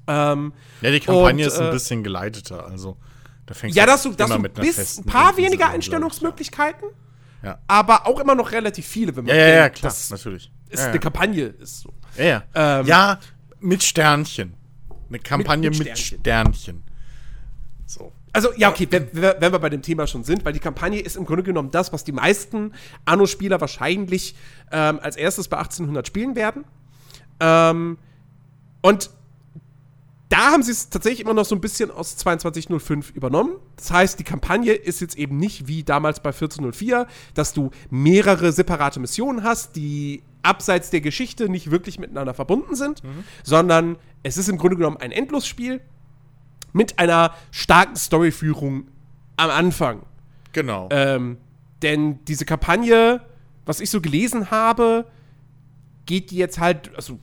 Ähm, 0.07 0.53
Ja, 0.83 0.91
die 0.91 1.01
Kampagne 1.01 1.45
Und, 1.47 1.53
ist 1.53 1.59
ein 1.59 1.69
äh, 1.69 1.73
bisschen 1.73 2.03
geleiteter, 2.03 2.67
also 2.67 2.97
da 3.47 3.55
fängt 3.55 3.75
ja, 3.75 3.85
du, 3.87 3.93
dass 3.93 4.05
immer 4.05 4.27
du 4.37 4.39
mit 4.43 4.57
einer 4.59 4.67
bis 4.67 4.99
ein 4.99 5.05
paar 5.05 5.31
Insel 5.31 5.45
weniger 5.45 5.71
Einstellungsmöglichkeiten, 5.71 6.89
Ja. 7.43 7.59
aber 7.67 8.07
auch 8.07 8.21
immer 8.21 8.35
noch 8.35 8.53
relativ 8.53 8.87
viele, 8.87 9.17
wenn 9.17 9.27
Ja, 9.27 9.33
man 9.35 9.41
ja, 9.41 9.49
ja, 9.49 9.63
denkt, 9.65 9.79
klar, 9.79 9.95
natürlich. 10.11 10.51
es 10.69 10.81
ja, 10.81 10.87
eine 10.87 10.95
ja. 10.95 11.01
Kampagne 11.01 11.45
ist. 11.45 11.81
So. 11.81 11.93
Ja, 12.17 12.25
ja. 12.25 12.43
Ähm, 12.55 12.87
ja, 12.87 13.19
mit 13.61 13.83
Sternchen. 13.83 14.55
Eine 15.09 15.19
Kampagne 15.19 15.71
mit 15.71 15.79
mit, 15.79 15.99
Sternchen. 15.99 16.19
Sternchen. 16.21 16.83
So. 17.87 18.13
Also, 18.33 18.53
ja, 18.57 18.69
okay, 18.69 18.87
wenn, 18.91 19.09
wenn 19.13 19.53
wir 19.53 19.59
bei 19.59 19.71
dem 19.71 19.83
Thema 19.83 20.07
schon 20.07 20.23
sind, 20.23 20.45
weil 20.45 20.53
die 20.53 20.59
Kampagne 20.59 21.01
ist 21.01 21.17
im 21.17 21.25
Grunde 21.25 21.43
genommen 21.43 21.71
das, 21.71 21.93
was 21.93 22.05
die 22.05 22.13
meisten 22.13 22.75
Anno-Spieler 23.05 23.61
wahrscheinlich 23.61 24.35
ähm, 24.71 25.01
als 25.03 25.17
erstes 25.17 25.49
bei 25.49 25.57
1800 25.57 26.07
spielen 26.07 26.37
werden. 26.37 26.65
Ähm, 27.41 27.99
und 28.83 29.11
da 30.29 30.53
haben 30.53 30.63
sie 30.63 30.73
es 30.73 30.91
tatsächlich 30.91 31.21
immer 31.21 31.35
noch 31.35 31.47
so 31.47 31.55
ein 31.55 31.61
bisschen 31.61 31.91
aus 31.91 32.17
2205 32.17 33.11
übernommen. 33.13 33.57
Das 33.77 33.91
heißt, 33.91 34.19
die 34.19 34.25
Kampagne 34.25 34.73
ist 34.73 35.01
jetzt 35.01 35.17
eben 35.17 35.39
nicht 35.39 35.69
wie 35.69 35.85
damals 35.85 36.21
bei 36.21 36.31
1404, 36.31 37.07
dass 37.35 37.55
du 37.55 37.71
mehrere 37.89 38.53
separate 38.53 39.01
Missionen 39.01 39.43
hast, 39.43 39.77
die 39.77 40.23
abseits 40.43 40.91
der 40.91 41.01
Geschichte 41.01 41.49
nicht 41.49 41.71
wirklich 41.71 41.99
miteinander 41.99 42.35
verbunden 42.35 42.75
sind, 42.75 43.03
sondern 43.43 43.97
es 44.23 44.37
ist 44.37 44.49
im 44.49 44.59
Grunde 44.59 44.77
genommen 44.77 44.99
ein 44.99 45.13
Endlosspiel 45.13 45.81
mit 46.73 46.99
einer 46.99 47.35
starken 47.51 47.97
Storyführung 47.97 48.89
am 49.37 49.51
Anfang. 49.51 50.03
Genau. 50.53 50.89
Ähm, 50.91 51.39
denn 51.83 52.25
diese 52.27 52.45
Kampagne, 52.45 53.23
was 53.65 53.81
ich 53.81 53.91
so 53.91 54.01
gelesen 54.01 54.51
habe, 54.51 55.07
geht 56.07 56.31
die 56.31 56.37
jetzt 56.37 56.59
halt, 56.59 56.95
also 56.97 57.19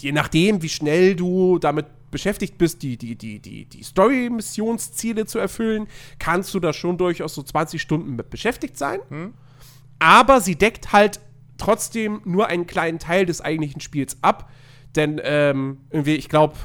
je 0.00 0.12
nachdem, 0.12 0.62
wie 0.62 0.68
schnell 0.68 1.14
du 1.14 1.58
damit 1.58 1.86
beschäftigt 2.10 2.58
bist, 2.58 2.82
die, 2.82 2.96
die, 2.96 3.16
die, 3.16 3.40
die, 3.40 3.64
die 3.64 3.82
Story-Missionsziele 3.82 5.26
zu 5.26 5.38
erfüllen, 5.38 5.86
kannst 6.18 6.52
du 6.54 6.60
da 6.60 6.72
schon 6.72 6.98
durchaus 6.98 7.34
so 7.34 7.42
20 7.42 7.80
Stunden 7.80 8.16
mit 8.16 8.30
beschäftigt 8.30 8.76
sein. 8.76 9.00
Aber 9.98 10.40
sie 10.40 10.56
deckt 10.56 10.92
halt 10.92 11.20
trotzdem 11.58 12.22
nur 12.24 12.46
einen 12.46 12.66
kleinen 12.66 12.98
Teil 12.98 13.26
des 13.26 13.40
eigentlichen 13.40 13.80
Spiels 13.80 14.16
ab. 14.22 14.50
Denn 14.96 15.20
ähm, 15.22 15.78
irgendwie, 15.90 16.14
ich 16.14 16.28
glaube, 16.28 16.56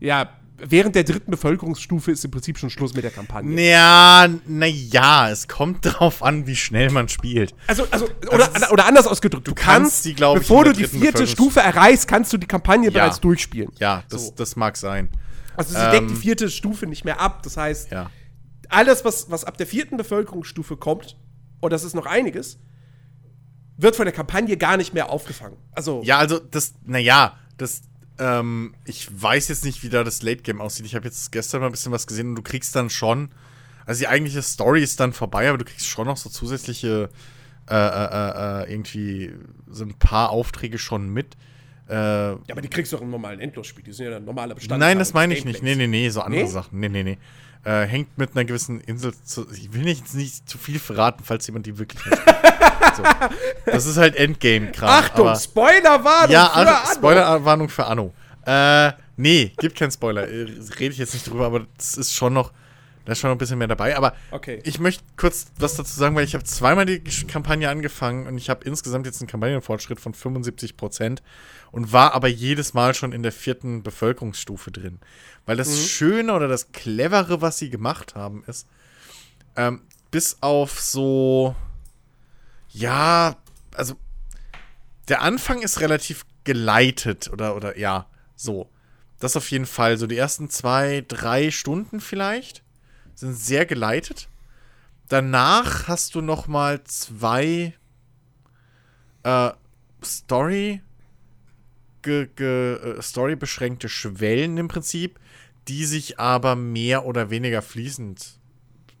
ja, 0.00 0.30
während 0.58 0.94
der 0.94 1.04
dritten 1.04 1.30
Bevölkerungsstufe 1.30 2.10
ist 2.10 2.24
im 2.24 2.30
Prinzip 2.30 2.58
schon 2.58 2.70
Schluss 2.70 2.94
mit 2.94 3.04
der 3.04 3.10
Kampagne. 3.10 3.60
Ja, 3.68 4.26
naja, 4.46 5.30
es 5.30 5.48
kommt 5.48 5.78
drauf 5.84 6.22
an, 6.22 6.46
wie 6.46 6.56
schnell 6.56 6.90
man 6.90 7.08
spielt. 7.08 7.54
Also, 7.66 7.86
also 7.90 8.06
oder, 8.32 8.48
es 8.54 8.62
ist- 8.62 8.70
oder 8.72 8.86
anders 8.86 9.06
ausgedrückt, 9.06 9.46
du, 9.48 9.54
kannst 9.54 10.04
die, 10.04 10.14
glaub 10.14 10.36
ich, 10.36 10.42
bevor 10.42 10.64
du 10.64 10.72
die 10.72 10.86
vierte 10.86 11.26
Stufe 11.26 11.60
erreichst, 11.60 12.08
kannst 12.08 12.32
du 12.32 12.38
die 12.38 12.46
Kampagne 12.46 12.90
bereits 12.90 13.20
durchspielen. 13.20 13.70
Ja, 13.78 14.02
das, 14.08 14.26
So. 14.26 14.32
das 14.36 14.56
mag 14.56 14.76
sein. 14.76 15.08
Also 15.56 15.72
sie 15.74 15.80
Ähm, 15.84 15.90
deckt 15.90 16.10
die 16.10 16.16
vierte 16.16 16.50
Stufe 16.50 16.86
nicht 16.86 17.04
mehr 17.04 17.20
ab. 17.20 17.42
Das 17.42 17.56
heißt, 17.56 17.90
Ja. 17.90 18.10
alles, 18.68 19.04
was, 19.04 19.30
was 19.30 19.44
ab 19.44 19.56
der 19.58 19.66
vierten 19.66 19.96
Bevölkerungsstufe 19.96 20.76
kommt, 20.76 21.16
und 21.60 21.72
das 21.72 21.82
ist 21.84 21.94
noch 21.94 22.06
einiges, 22.06 22.58
wird 23.78 23.96
von 23.96 24.04
der 24.06 24.12
Kampagne 24.14 24.56
gar 24.56 24.76
nicht 24.76 24.94
mehr 24.94 25.10
aufgefangen. 25.10 25.56
Also, 25.72 26.02
Ja, 26.04 26.18
also 26.18 26.38
das, 26.38 26.74
naja, 26.84 27.36
das, 27.58 27.82
ähm, 28.18 28.74
ich 28.84 29.08
weiß 29.10 29.48
jetzt 29.48 29.64
nicht, 29.64 29.82
wie 29.82 29.88
da 29.88 30.04
das 30.04 30.22
Late 30.22 30.42
Game 30.42 30.60
aussieht. 30.60 30.86
Ich 30.86 30.94
habe 30.94 31.04
jetzt 31.06 31.32
gestern 31.32 31.60
mal 31.60 31.66
ein 31.66 31.72
bisschen 31.72 31.92
was 31.92 32.06
gesehen 32.06 32.30
und 32.30 32.36
du 32.36 32.42
kriegst 32.42 32.74
dann 32.74 32.90
schon, 32.90 33.30
also 33.84 34.00
die 34.00 34.08
eigentliche 34.08 34.42
Story 34.42 34.82
ist 34.82 35.00
dann 35.00 35.12
vorbei, 35.12 35.48
aber 35.48 35.58
du 35.58 35.64
kriegst 35.64 35.86
schon 35.86 36.06
noch 36.06 36.16
so 36.16 36.30
zusätzliche, 36.30 37.10
äh, 37.68 37.74
äh, 37.74 37.78
äh, 37.78 38.62
äh, 38.64 38.72
irgendwie 38.72 39.32
so 39.68 39.84
ein 39.84 39.94
paar 39.94 40.30
Aufträge 40.30 40.78
schon 40.78 41.08
mit. 41.08 41.36
Äh, 41.88 41.94
ja, 41.94 42.38
aber 42.50 42.62
die 42.62 42.68
kriegst 42.68 42.92
du 42.92 42.96
auch 42.96 43.02
im 43.02 43.10
normalen 43.10 43.40
Endlosspiel. 43.40 43.84
Die 43.84 43.92
sind 43.92 44.10
ja 44.10 44.16
ein 44.16 44.24
normaler 44.24 44.54
Bestandteil. 44.54 44.90
Nein, 44.90 44.98
das 44.98 45.14
meine 45.14 45.34
ich 45.34 45.44
nicht. 45.44 45.62
Nee, 45.62 45.76
nee, 45.76 45.86
nee, 45.86 46.08
so 46.08 46.20
andere 46.20 46.42
Nee? 46.42 46.48
Sachen. 46.48 46.80
Nee, 46.80 46.88
nee, 46.88 47.04
nee. 47.04 47.18
Äh, 47.66 47.84
hängt 47.84 48.16
mit 48.16 48.36
einer 48.36 48.44
gewissen 48.44 48.80
Insel 48.80 49.12
zu. 49.24 49.44
Ich 49.52 49.72
will 49.72 49.82
nicht, 49.82 50.14
nicht 50.14 50.48
zu 50.48 50.56
viel 50.56 50.78
verraten, 50.78 51.24
falls 51.24 51.48
jemand 51.48 51.66
die 51.66 51.76
wirklich 51.78 52.00
so. 52.96 53.02
Das 53.66 53.86
ist 53.86 53.96
halt 53.96 54.14
Endgame-Kram. 54.14 54.88
Achtung, 54.88 55.34
Spoilerwarnung 55.34 56.30
Ja, 56.30 56.46
für. 56.84 56.94
Spoilerwarnung 56.94 57.68
für 57.68 57.86
Anno. 57.86 58.14
Äh, 58.46 58.92
nee, 59.16 59.52
gibt 59.58 59.76
keinen 59.76 59.90
Spoiler. 59.90 60.28
Äh, 60.28 60.46
Rede 60.78 60.92
ich 60.92 60.98
jetzt 60.98 61.14
nicht 61.14 61.28
drüber, 61.28 61.46
aber 61.46 61.66
das 61.76 61.96
ist 61.96 62.14
schon 62.14 62.34
noch. 62.34 62.52
Da 63.06 63.12
ist 63.12 63.20
schon 63.20 63.30
noch 63.30 63.36
ein 63.36 63.38
bisschen 63.38 63.56
mehr 63.58 63.68
dabei. 63.68 63.96
Aber 63.96 64.14
Okay. 64.30 64.60
ich 64.64 64.78
möchte 64.78 65.02
kurz 65.16 65.46
was 65.58 65.76
dazu 65.76 65.98
sagen, 65.98 66.14
weil 66.14 66.24
ich 66.24 66.34
habe 66.34 66.44
zweimal 66.44 66.84
die 66.84 67.00
Kampagne 67.00 67.70
angefangen 67.70 68.26
und 68.26 68.36
ich 68.36 68.50
habe 68.50 68.64
insgesamt 68.64 69.06
jetzt 69.06 69.20
einen 69.22 69.28
Kampagnenfortschritt 69.28 70.00
von 70.00 70.12
75 70.12 70.76
Prozent 70.76 71.22
und 71.72 71.92
war 71.92 72.12
aber 72.14 72.28
jedes 72.28 72.74
Mal 72.74 72.94
schon 72.94 73.12
in 73.12 73.22
der 73.22 73.32
vierten 73.32 73.82
Bevölkerungsstufe 73.82 74.70
drin. 74.70 74.98
Weil 75.46 75.56
das 75.56 75.86
Schöne 75.88 76.34
oder 76.34 76.48
das 76.48 76.72
Clevere, 76.72 77.40
was 77.40 77.56
sie 77.58 77.70
gemacht 77.70 78.14
haben, 78.14 78.44
ist, 78.46 78.66
ähm, 79.56 79.80
bis 80.10 80.38
auf 80.40 80.80
so, 80.80 81.54
ja, 82.70 83.36
also 83.74 83.94
der 85.08 85.22
Anfang 85.22 85.62
ist 85.62 85.80
relativ 85.80 86.26
geleitet 86.44 87.30
oder, 87.32 87.56
oder 87.56 87.78
ja, 87.78 88.06
so. 88.34 88.68
Das 89.18 89.36
auf 89.36 89.50
jeden 89.50 89.66
Fall. 89.66 89.96
So 89.96 90.06
die 90.06 90.16
ersten 90.16 90.50
zwei, 90.50 91.04
drei 91.08 91.50
Stunden 91.50 92.00
vielleicht 92.00 92.62
sind 93.16 93.34
sehr 93.34 93.66
geleitet. 93.66 94.28
Danach 95.08 95.88
hast 95.88 96.14
du 96.14 96.20
noch 96.20 96.46
mal 96.46 96.82
zwei 96.84 97.74
äh, 99.24 99.50
Story 100.04 100.82
ge, 102.02 102.28
ge, 102.34 102.74
äh, 102.74 103.02
Story 103.02 103.34
beschränkte 103.36 103.88
Schwellen 103.88 104.56
im 104.58 104.68
Prinzip, 104.68 105.18
die 105.68 105.84
sich 105.84 106.20
aber 106.20 106.54
mehr 106.54 107.04
oder 107.04 107.30
weniger 107.30 107.62
fließend 107.62 108.38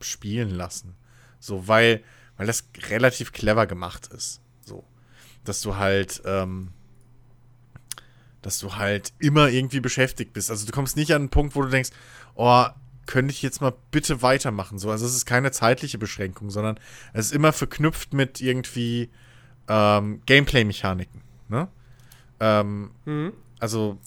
spielen 0.00 0.50
lassen. 0.50 0.96
So, 1.38 1.68
weil, 1.68 2.02
weil 2.36 2.46
das 2.46 2.68
relativ 2.88 3.32
clever 3.32 3.66
gemacht 3.66 4.08
ist. 4.08 4.40
So. 4.64 4.84
Dass 5.44 5.60
du 5.60 5.76
halt, 5.76 6.22
ähm, 6.24 6.72
dass 8.42 8.58
du 8.58 8.74
halt 8.74 9.12
immer 9.18 9.48
irgendwie 9.48 9.80
beschäftigt 9.80 10.32
bist. 10.32 10.50
Also 10.50 10.66
du 10.66 10.72
kommst 10.72 10.96
nicht 10.96 11.12
an 11.12 11.22
einen 11.22 11.28
Punkt, 11.30 11.54
wo 11.54 11.62
du 11.62 11.68
denkst, 11.68 11.90
oh, 12.34 12.66
könnte 13.06 13.32
ich 13.32 13.42
jetzt 13.42 13.60
mal 13.60 13.72
bitte 13.90 14.22
weitermachen. 14.22 14.78
So, 14.78 14.90
also 14.90 15.06
es 15.06 15.14
ist 15.14 15.26
keine 15.26 15.52
zeitliche 15.52 15.98
Beschränkung, 15.98 16.50
sondern 16.50 16.78
es 17.12 17.26
ist 17.26 17.32
immer 17.32 17.52
verknüpft 17.52 18.12
mit 18.12 18.40
irgendwie 18.40 19.10
ähm, 19.68 20.20
Gameplay-Mechaniken. 20.26 21.22
Ne? 21.48 21.68
Ähm, 22.40 22.90
mhm. 23.04 23.32
Also 23.58 23.98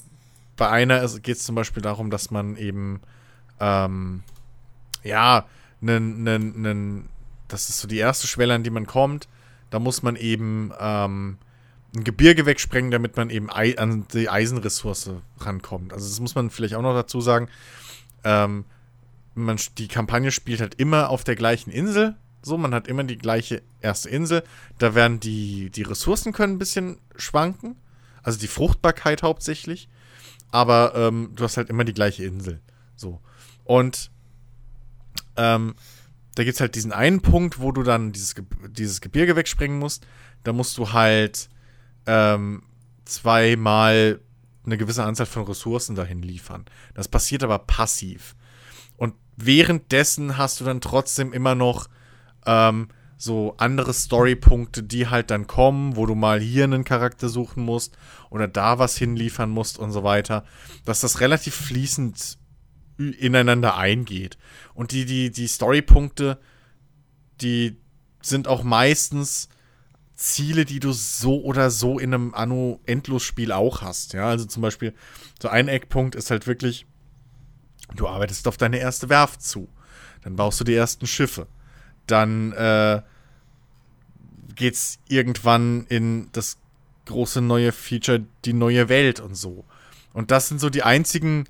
bei 0.58 0.70
einer 0.70 1.08
geht 1.20 1.38
es 1.38 1.44
zum 1.44 1.56
Beispiel 1.56 1.82
darum, 1.82 2.12
dass 2.12 2.32
man 2.32 2.58
eben 2.58 3.02
ähm, 3.60 4.24
ja, 5.04 5.46
nen, 5.82 6.24
nen, 6.24 6.62
nen, 6.62 7.10
das 7.48 7.70
ist 7.70 7.80
so 7.80 7.88
die 7.88 7.98
erste 7.98 8.28
Schwelle, 8.28 8.54
an 8.54 8.64
die 8.64 8.70
man 8.70 8.86
kommt. 8.86 9.28
Da 9.70 9.80
muss 9.80 10.04
man 10.04 10.16
eben 10.16 10.74
ähm, 10.80 11.38
ein 11.96 12.04
Gebirge 12.04 12.46
wegsprengen, 12.46 12.92
damit 12.92 13.18
man 13.18 13.30
eben 13.30 13.50
an 13.50 14.06
die 14.14 14.30
Eisenressource 14.30 15.12
rankommt. 15.40 15.94
Also 15.94 16.08
das 16.08 16.20
muss 16.20 16.36
man 16.36 16.50
vielleicht 16.50 16.76
auch 16.76 16.82
noch 16.82 16.94
dazu 16.94 17.22
sagen. 17.22 17.50
Ähm, 18.24 18.66
man, 19.34 19.60
die 19.78 19.88
Kampagne 19.88 20.32
spielt 20.32 20.62
halt 20.62 20.76
immer 20.76 21.10
auf 21.10 21.24
der 21.24 21.36
gleichen 21.36 21.72
Insel. 21.72 22.16
So, 22.42 22.58
man 22.58 22.74
hat 22.74 22.88
immer 22.88 23.04
die 23.04 23.18
gleiche 23.18 23.62
erste 23.82 24.10
Insel. 24.10 24.44
Da 24.78 24.96
werden 24.96 25.20
die, 25.20 25.70
die 25.70 25.84
Ressourcen 25.84 26.32
können 26.32 26.56
ein 26.56 26.60
bisschen 26.60 27.00
schwanken. 27.16 27.76
Also 28.24 28.40
die 28.40 28.48
Fruchtbarkeit 28.48 29.24
hauptsächlich. 29.24 29.90
Aber 30.52 30.94
ähm, 30.96 31.32
du 31.36 31.44
hast 31.44 31.58
halt 31.58 31.70
immer 31.70 31.84
die 31.84 31.94
gleiche 31.94 32.24
Insel. 32.24 32.62
So. 32.96 33.22
Und 33.66 34.12
ähm, 35.36 35.76
da 36.36 36.44
gibt 36.44 36.56
es 36.56 36.62
halt 36.62 36.76
diesen 36.76 36.92
einen 36.94 37.22
Punkt, 37.22 37.60
wo 37.60 37.72
du 37.72 37.84
dann 37.84 38.12
dieses, 38.12 38.36
dieses 38.70 39.02
Gebirge 39.02 39.36
wegsprengen 39.36 39.78
musst. 39.78 40.06
Da 40.44 40.54
musst 40.54 40.78
du 40.78 40.94
halt 40.94 41.50
ähm, 42.06 42.64
zweimal 43.06 44.22
eine 44.66 44.78
gewisse 44.78 45.04
Anzahl 45.04 45.26
von 45.26 45.44
Ressourcen 45.44 45.96
dahin 45.96 46.22
liefern. 46.22 46.66
Das 46.94 47.08
passiert 47.08 47.44
aber 47.44 47.60
passiv. 47.60 48.36
Währenddessen 49.42 50.38
hast 50.38 50.60
du 50.60 50.66
dann 50.66 50.82
trotzdem 50.82 51.34
immer 51.34 51.56
noch 51.56 51.88
ähm, 52.46 52.90
so 53.18 53.56
andere 53.58 53.94
Storypunkte, 53.94 54.84
die 54.84 55.08
halt 55.08 55.30
dann 55.32 55.48
kommen, 55.48 55.96
wo 55.96 56.06
du 56.06 56.16
mal 56.16 56.40
hier 56.40 56.64
einen 56.64 56.84
Charakter 56.84 57.30
suchen 57.30 57.64
musst 57.64 57.98
oder 58.30 58.48
da 58.48 58.80
was 58.80 58.98
hinliefern 58.98 59.50
musst 59.50 59.78
und 59.78 59.92
so 59.92 60.04
weiter. 60.04 60.46
Dass 60.86 61.02
das 61.02 61.20
relativ 61.20 61.56
fließend 61.56 62.38
ineinander 62.98 63.78
eingeht. 63.78 64.38
Und 64.74 64.92
die, 64.92 65.06
die, 65.06 65.32
die 65.32 65.48
Storypunkte, 65.48 66.40
die 67.42 67.78
sind 68.22 68.48
auch 68.48 68.64
meistens 68.64 69.48
Ziele, 70.16 70.66
die 70.66 70.82
du 70.82 70.92
so 70.92 71.42
oder 71.42 71.72
so 71.72 71.98
in 71.98 72.14
einem 72.14 72.34
Anno-Endlos-Spiel 72.34 73.54
auch 73.54 73.82
hast. 73.82 74.14
Ja, 74.14 74.28
also 74.28 74.46
zum 74.46 74.62
Beispiel, 74.62 74.94
so 75.42 75.48
ein 75.48 75.70
Eckpunkt 75.70 76.16
ist 76.16 76.30
halt 76.30 76.46
wirklich, 76.46 76.86
du 77.96 78.08
arbeitest 78.08 78.48
auf 78.48 78.58
deine 78.58 78.80
erste 78.80 79.10
Werft 79.10 79.42
zu. 79.42 79.68
Dann 80.24 80.36
baust 80.36 80.60
du 80.60 80.64
die 80.64 80.76
ersten 80.76 81.08
Schiffe. 81.08 81.48
Dann 82.08 82.52
äh, 82.54 83.02
geht's 84.56 85.00
irgendwann 85.08 85.86
in 85.88 86.30
das 86.32 86.58
große 87.06 87.42
neue 87.42 87.72
Feature, 87.72 88.26
die 88.46 88.54
neue 88.54 88.90
Welt 88.90 89.20
und 89.20 89.36
so. 89.36 89.66
Und 90.14 90.32
das 90.32 90.48
sind 90.48 90.60
so 90.60 90.70
die 90.70 90.84
einzigen 90.84 91.46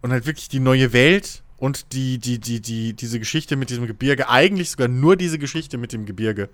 und 0.00 0.10
halt 0.12 0.26
wirklich 0.26 0.48
die 0.48 0.60
neue 0.60 0.92
Welt 0.92 1.42
und 1.56 1.92
die, 1.92 2.18
die, 2.18 2.38
die, 2.38 2.60
die, 2.60 2.92
diese 2.92 3.18
Geschichte 3.18 3.56
mit 3.56 3.70
diesem 3.70 3.86
Gebirge, 3.86 4.28
eigentlich 4.28 4.70
sogar 4.70 4.88
nur 4.88 5.16
diese 5.16 5.38
Geschichte 5.38 5.78
mit 5.78 5.92
dem 5.92 6.06
Gebirge, 6.06 6.48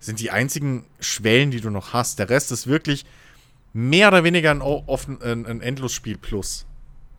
sind 0.00 0.20
die 0.20 0.30
einzigen 0.30 0.84
Schwellen, 1.00 1.50
die 1.50 1.60
du 1.60 1.70
noch 1.70 1.92
hast. 1.92 2.18
Der 2.18 2.28
Rest 2.28 2.52
ist 2.52 2.66
wirklich 2.66 3.04
mehr 3.72 4.08
oder 4.08 4.24
weniger 4.24 4.50
ein, 4.50 4.60
offen, 4.60 5.20
ein, 5.22 5.46
ein 5.46 5.60
Endlosspiel 5.60 6.18
plus. 6.18 6.66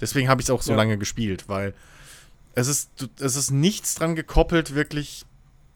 Deswegen 0.02 0.30
habe 0.30 0.42
ich 0.42 0.48
es 0.48 0.52
auch 0.52 0.62
so 0.62 0.72
ja. 0.72 0.78
lange 0.78 0.98
gespielt, 0.98 1.48
weil 1.48 1.74
es 2.56 2.68
ist, 2.68 2.90
es 3.20 3.36
ist 3.36 3.52
nichts 3.52 3.96
dran 3.96 4.16
gekoppelt, 4.16 4.76
wirklich, 4.76 5.26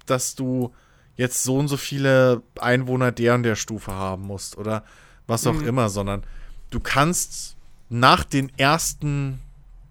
dass 0.05 0.35
du 0.35 0.73
jetzt 1.15 1.43
so 1.43 1.57
und 1.57 1.67
so 1.67 1.77
viele 1.77 2.41
Einwohner 2.59 3.11
der 3.11 3.35
und 3.35 3.43
der 3.43 3.55
Stufe 3.55 3.91
haben 3.91 4.23
musst 4.23 4.57
oder 4.57 4.83
was 5.27 5.45
auch 5.47 5.53
mhm. 5.53 5.67
immer, 5.67 5.89
sondern 5.89 6.23
du 6.71 6.79
kannst 6.79 7.55
nach 7.89 8.23
den 8.23 8.51
ersten 8.57 9.39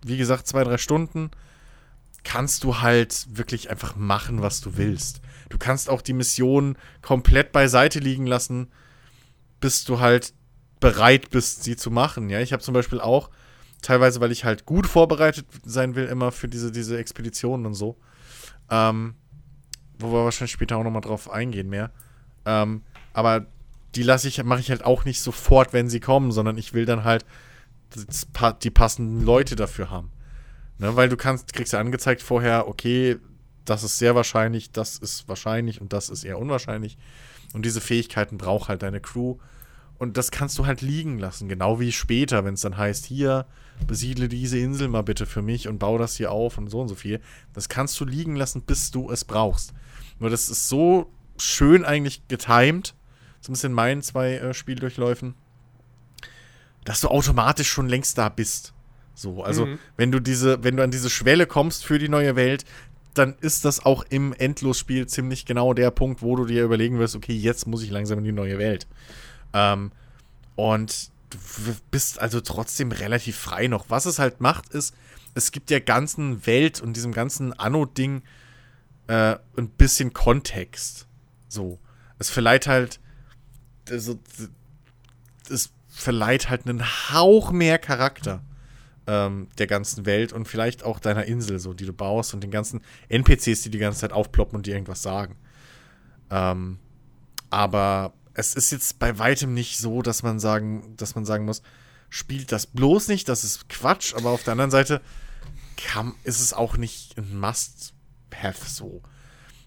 wie 0.04 0.16
gesagt, 0.16 0.46
zwei, 0.46 0.64
drei 0.64 0.78
Stunden, 0.78 1.30
kannst 2.24 2.64
du 2.64 2.80
halt 2.80 3.26
wirklich 3.30 3.70
einfach 3.70 3.96
machen, 3.96 4.42
was 4.42 4.60
du 4.60 4.76
willst. 4.76 5.20
Du 5.48 5.58
kannst 5.58 5.90
auch 5.90 6.02
die 6.02 6.12
Mission 6.12 6.76
komplett 7.02 7.52
beiseite 7.52 7.98
liegen 7.98 8.26
lassen, 8.26 8.68
bis 9.60 9.84
du 9.84 10.00
halt 10.00 10.32
bereit 10.80 11.30
bist, 11.30 11.64
sie 11.64 11.76
zu 11.76 11.90
machen. 11.90 12.30
Ja, 12.30 12.40
ich 12.40 12.52
habe 12.52 12.62
zum 12.62 12.74
Beispiel 12.74 13.00
auch, 13.00 13.30
teilweise, 13.82 14.20
weil 14.20 14.32
ich 14.32 14.44
halt 14.44 14.64
gut 14.64 14.86
vorbereitet 14.86 15.46
sein 15.64 15.94
will, 15.94 16.06
immer 16.06 16.32
für 16.32 16.48
diese, 16.48 16.72
diese 16.72 16.98
Expeditionen 16.98 17.66
und 17.66 17.74
so. 17.74 17.96
Ähm, 18.70 19.14
wo 19.98 20.12
wir 20.12 20.24
wahrscheinlich 20.24 20.52
später 20.52 20.76
auch 20.76 20.84
nochmal 20.84 21.02
drauf 21.02 21.30
eingehen 21.30 21.68
mehr. 21.68 21.90
Ähm, 22.46 22.82
aber 23.12 23.46
die 23.94 24.02
lasse 24.02 24.28
ich, 24.28 24.42
mache 24.42 24.60
ich 24.60 24.70
halt 24.70 24.84
auch 24.84 25.04
nicht 25.04 25.20
sofort, 25.20 25.72
wenn 25.72 25.88
sie 25.88 26.00
kommen, 26.00 26.32
sondern 26.32 26.56
ich 26.58 26.72
will 26.72 26.86
dann 26.86 27.04
halt 27.04 27.24
die 28.62 28.70
passenden 28.70 29.22
Leute 29.22 29.54
dafür 29.54 29.90
haben. 29.90 30.10
Ne, 30.78 30.96
weil 30.96 31.08
du 31.08 31.16
kannst, 31.16 31.52
kriegst 31.52 31.74
ja 31.74 31.80
angezeigt 31.80 32.22
vorher, 32.22 32.66
okay, 32.66 33.18
das 33.64 33.84
ist 33.84 33.98
sehr 33.98 34.14
wahrscheinlich, 34.14 34.72
das 34.72 34.96
ist 34.96 35.28
wahrscheinlich 35.28 35.80
und 35.80 35.92
das 35.92 36.08
ist 36.08 36.24
eher 36.24 36.38
unwahrscheinlich. 36.38 36.96
Und 37.52 37.64
diese 37.66 37.80
Fähigkeiten 37.80 38.38
braucht 38.38 38.68
halt 38.68 38.82
deine 38.82 39.00
Crew. 39.00 39.36
Und 39.98 40.16
das 40.16 40.30
kannst 40.30 40.58
du 40.58 40.66
halt 40.66 40.80
liegen 40.80 41.18
lassen, 41.18 41.48
genau 41.48 41.78
wie 41.78 41.92
später, 41.92 42.44
wenn 42.44 42.54
es 42.54 42.62
dann 42.62 42.76
heißt, 42.76 43.04
hier, 43.06 43.46
besiedle 43.86 44.28
diese 44.28 44.58
Insel 44.58 44.88
mal 44.88 45.02
bitte 45.02 45.26
für 45.26 45.42
mich 45.42 45.68
und 45.68 45.78
baue 45.78 45.98
das 45.98 46.16
hier 46.16 46.30
auf 46.30 46.58
und 46.58 46.68
so 46.68 46.80
und 46.80 46.88
so 46.88 46.94
viel. 46.94 47.20
Das 47.52 47.68
kannst 47.68 47.98
du 48.00 48.04
liegen 48.04 48.36
lassen, 48.36 48.62
bis 48.62 48.90
du 48.90 49.10
es 49.10 49.24
brauchst. 49.24 49.74
Nur 50.18 50.30
das 50.30 50.48
ist 50.48 50.68
so 50.68 51.10
schön 51.36 51.84
eigentlich 51.84 52.26
getimed, 52.28 52.94
zumindest 53.40 53.64
in 53.64 53.72
meinen 53.72 54.02
zwei 54.02 54.34
äh, 54.34 54.54
Spieldurchläufen, 54.54 55.34
dass 56.84 57.00
du 57.00 57.08
automatisch 57.08 57.68
schon 57.68 57.88
längst 57.88 58.18
da 58.18 58.28
bist. 58.28 58.72
So, 59.14 59.42
also 59.42 59.66
mhm. 59.66 59.78
wenn 59.96 60.10
du 60.10 60.20
diese, 60.20 60.64
wenn 60.64 60.76
du 60.76 60.82
an 60.82 60.90
diese 60.90 61.10
Schwelle 61.10 61.46
kommst 61.46 61.84
für 61.84 61.98
die 61.98 62.08
neue 62.08 62.36
Welt, 62.36 62.64
dann 63.14 63.34
ist 63.40 63.64
das 63.64 63.84
auch 63.84 64.04
im 64.08 64.32
Endlosspiel 64.32 65.06
ziemlich 65.06 65.44
genau 65.44 65.74
der 65.74 65.90
Punkt, 65.90 66.22
wo 66.22 66.34
du 66.34 66.46
dir 66.46 66.64
überlegen 66.64 66.98
wirst, 66.98 67.14
okay, 67.14 67.34
jetzt 67.34 67.66
muss 67.66 67.82
ich 67.82 67.90
langsam 67.90 68.18
in 68.18 68.24
die 68.24 68.32
neue 68.32 68.58
Welt. 68.58 68.86
Ähm, 69.52 69.92
und 70.56 71.11
du 71.32 71.74
bist 71.90 72.18
also 72.18 72.40
trotzdem 72.40 72.92
relativ 72.92 73.36
frei 73.36 73.66
noch. 73.66 73.86
Was 73.88 74.06
es 74.06 74.18
halt 74.18 74.40
macht, 74.40 74.68
ist, 74.70 74.94
es 75.34 75.52
gibt 75.52 75.70
der 75.70 75.80
ganzen 75.80 76.46
Welt 76.46 76.80
und 76.80 76.94
diesem 76.94 77.12
ganzen 77.12 77.52
Anno-Ding 77.52 78.22
äh, 79.06 79.36
ein 79.56 79.68
bisschen 79.70 80.12
Kontext. 80.12 81.06
So. 81.48 81.78
Es 82.18 82.30
verleiht 82.30 82.66
halt. 82.66 83.00
Also, 83.90 84.18
es 85.50 85.72
verleiht 85.88 86.48
halt 86.48 86.66
einen 86.66 86.82
Hauch 87.10 87.50
mehr 87.50 87.78
Charakter 87.78 88.42
ähm, 89.06 89.48
der 89.58 89.66
ganzen 89.66 90.06
Welt 90.06 90.32
und 90.32 90.46
vielleicht 90.46 90.84
auch 90.84 91.00
deiner 91.00 91.24
Insel, 91.24 91.58
so 91.58 91.74
die 91.74 91.86
du 91.86 91.92
baust 91.92 92.34
und 92.34 92.42
den 92.42 92.50
ganzen 92.50 92.80
NPCs, 93.08 93.62
die 93.62 93.70
die 93.70 93.78
ganze 93.78 94.00
Zeit 94.00 94.12
aufploppen 94.12 94.56
und 94.56 94.66
dir 94.66 94.74
irgendwas 94.74 95.02
sagen. 95.02 95.36
Ähm, 96.30 96.78
aber 97.50 98.14
es 98.34 98.54
ist 98.54 98.70
jetzt 98.70 98.98
bei 98.98 99.18
weitem 99.18 99.54
nicht 99.54 99.78
so, 99.78 100.02
dass 100.02 100.22
man 100.22 100.40
sagen, 100.40 100.94
dass 100.96 101.14
man 101.14 101.24
sagen 101.24 101.44
muss, 101.44 101.62
spielt 102.08 102.52
das 102.52 102.66
bloß 102.66 103.08
nicht, 103.08 103.28
das 103.28 103.44
ist 103.44 103.68
Quatsch, 103.68 104.14
aber 104.14 104.30
auf 104.30 104.42
der 104.42 104.52
anderen 104.52 104.70
Seite 104.70 105.00
kann, 105.76 106.14
ist 106.24 106.40
es 106.40 106.52
auch 106.52 106.76
nicht 106.76 107.16
ein 107.18 107.38
Must-Have 107.38 108.68
so. 108.68 109.02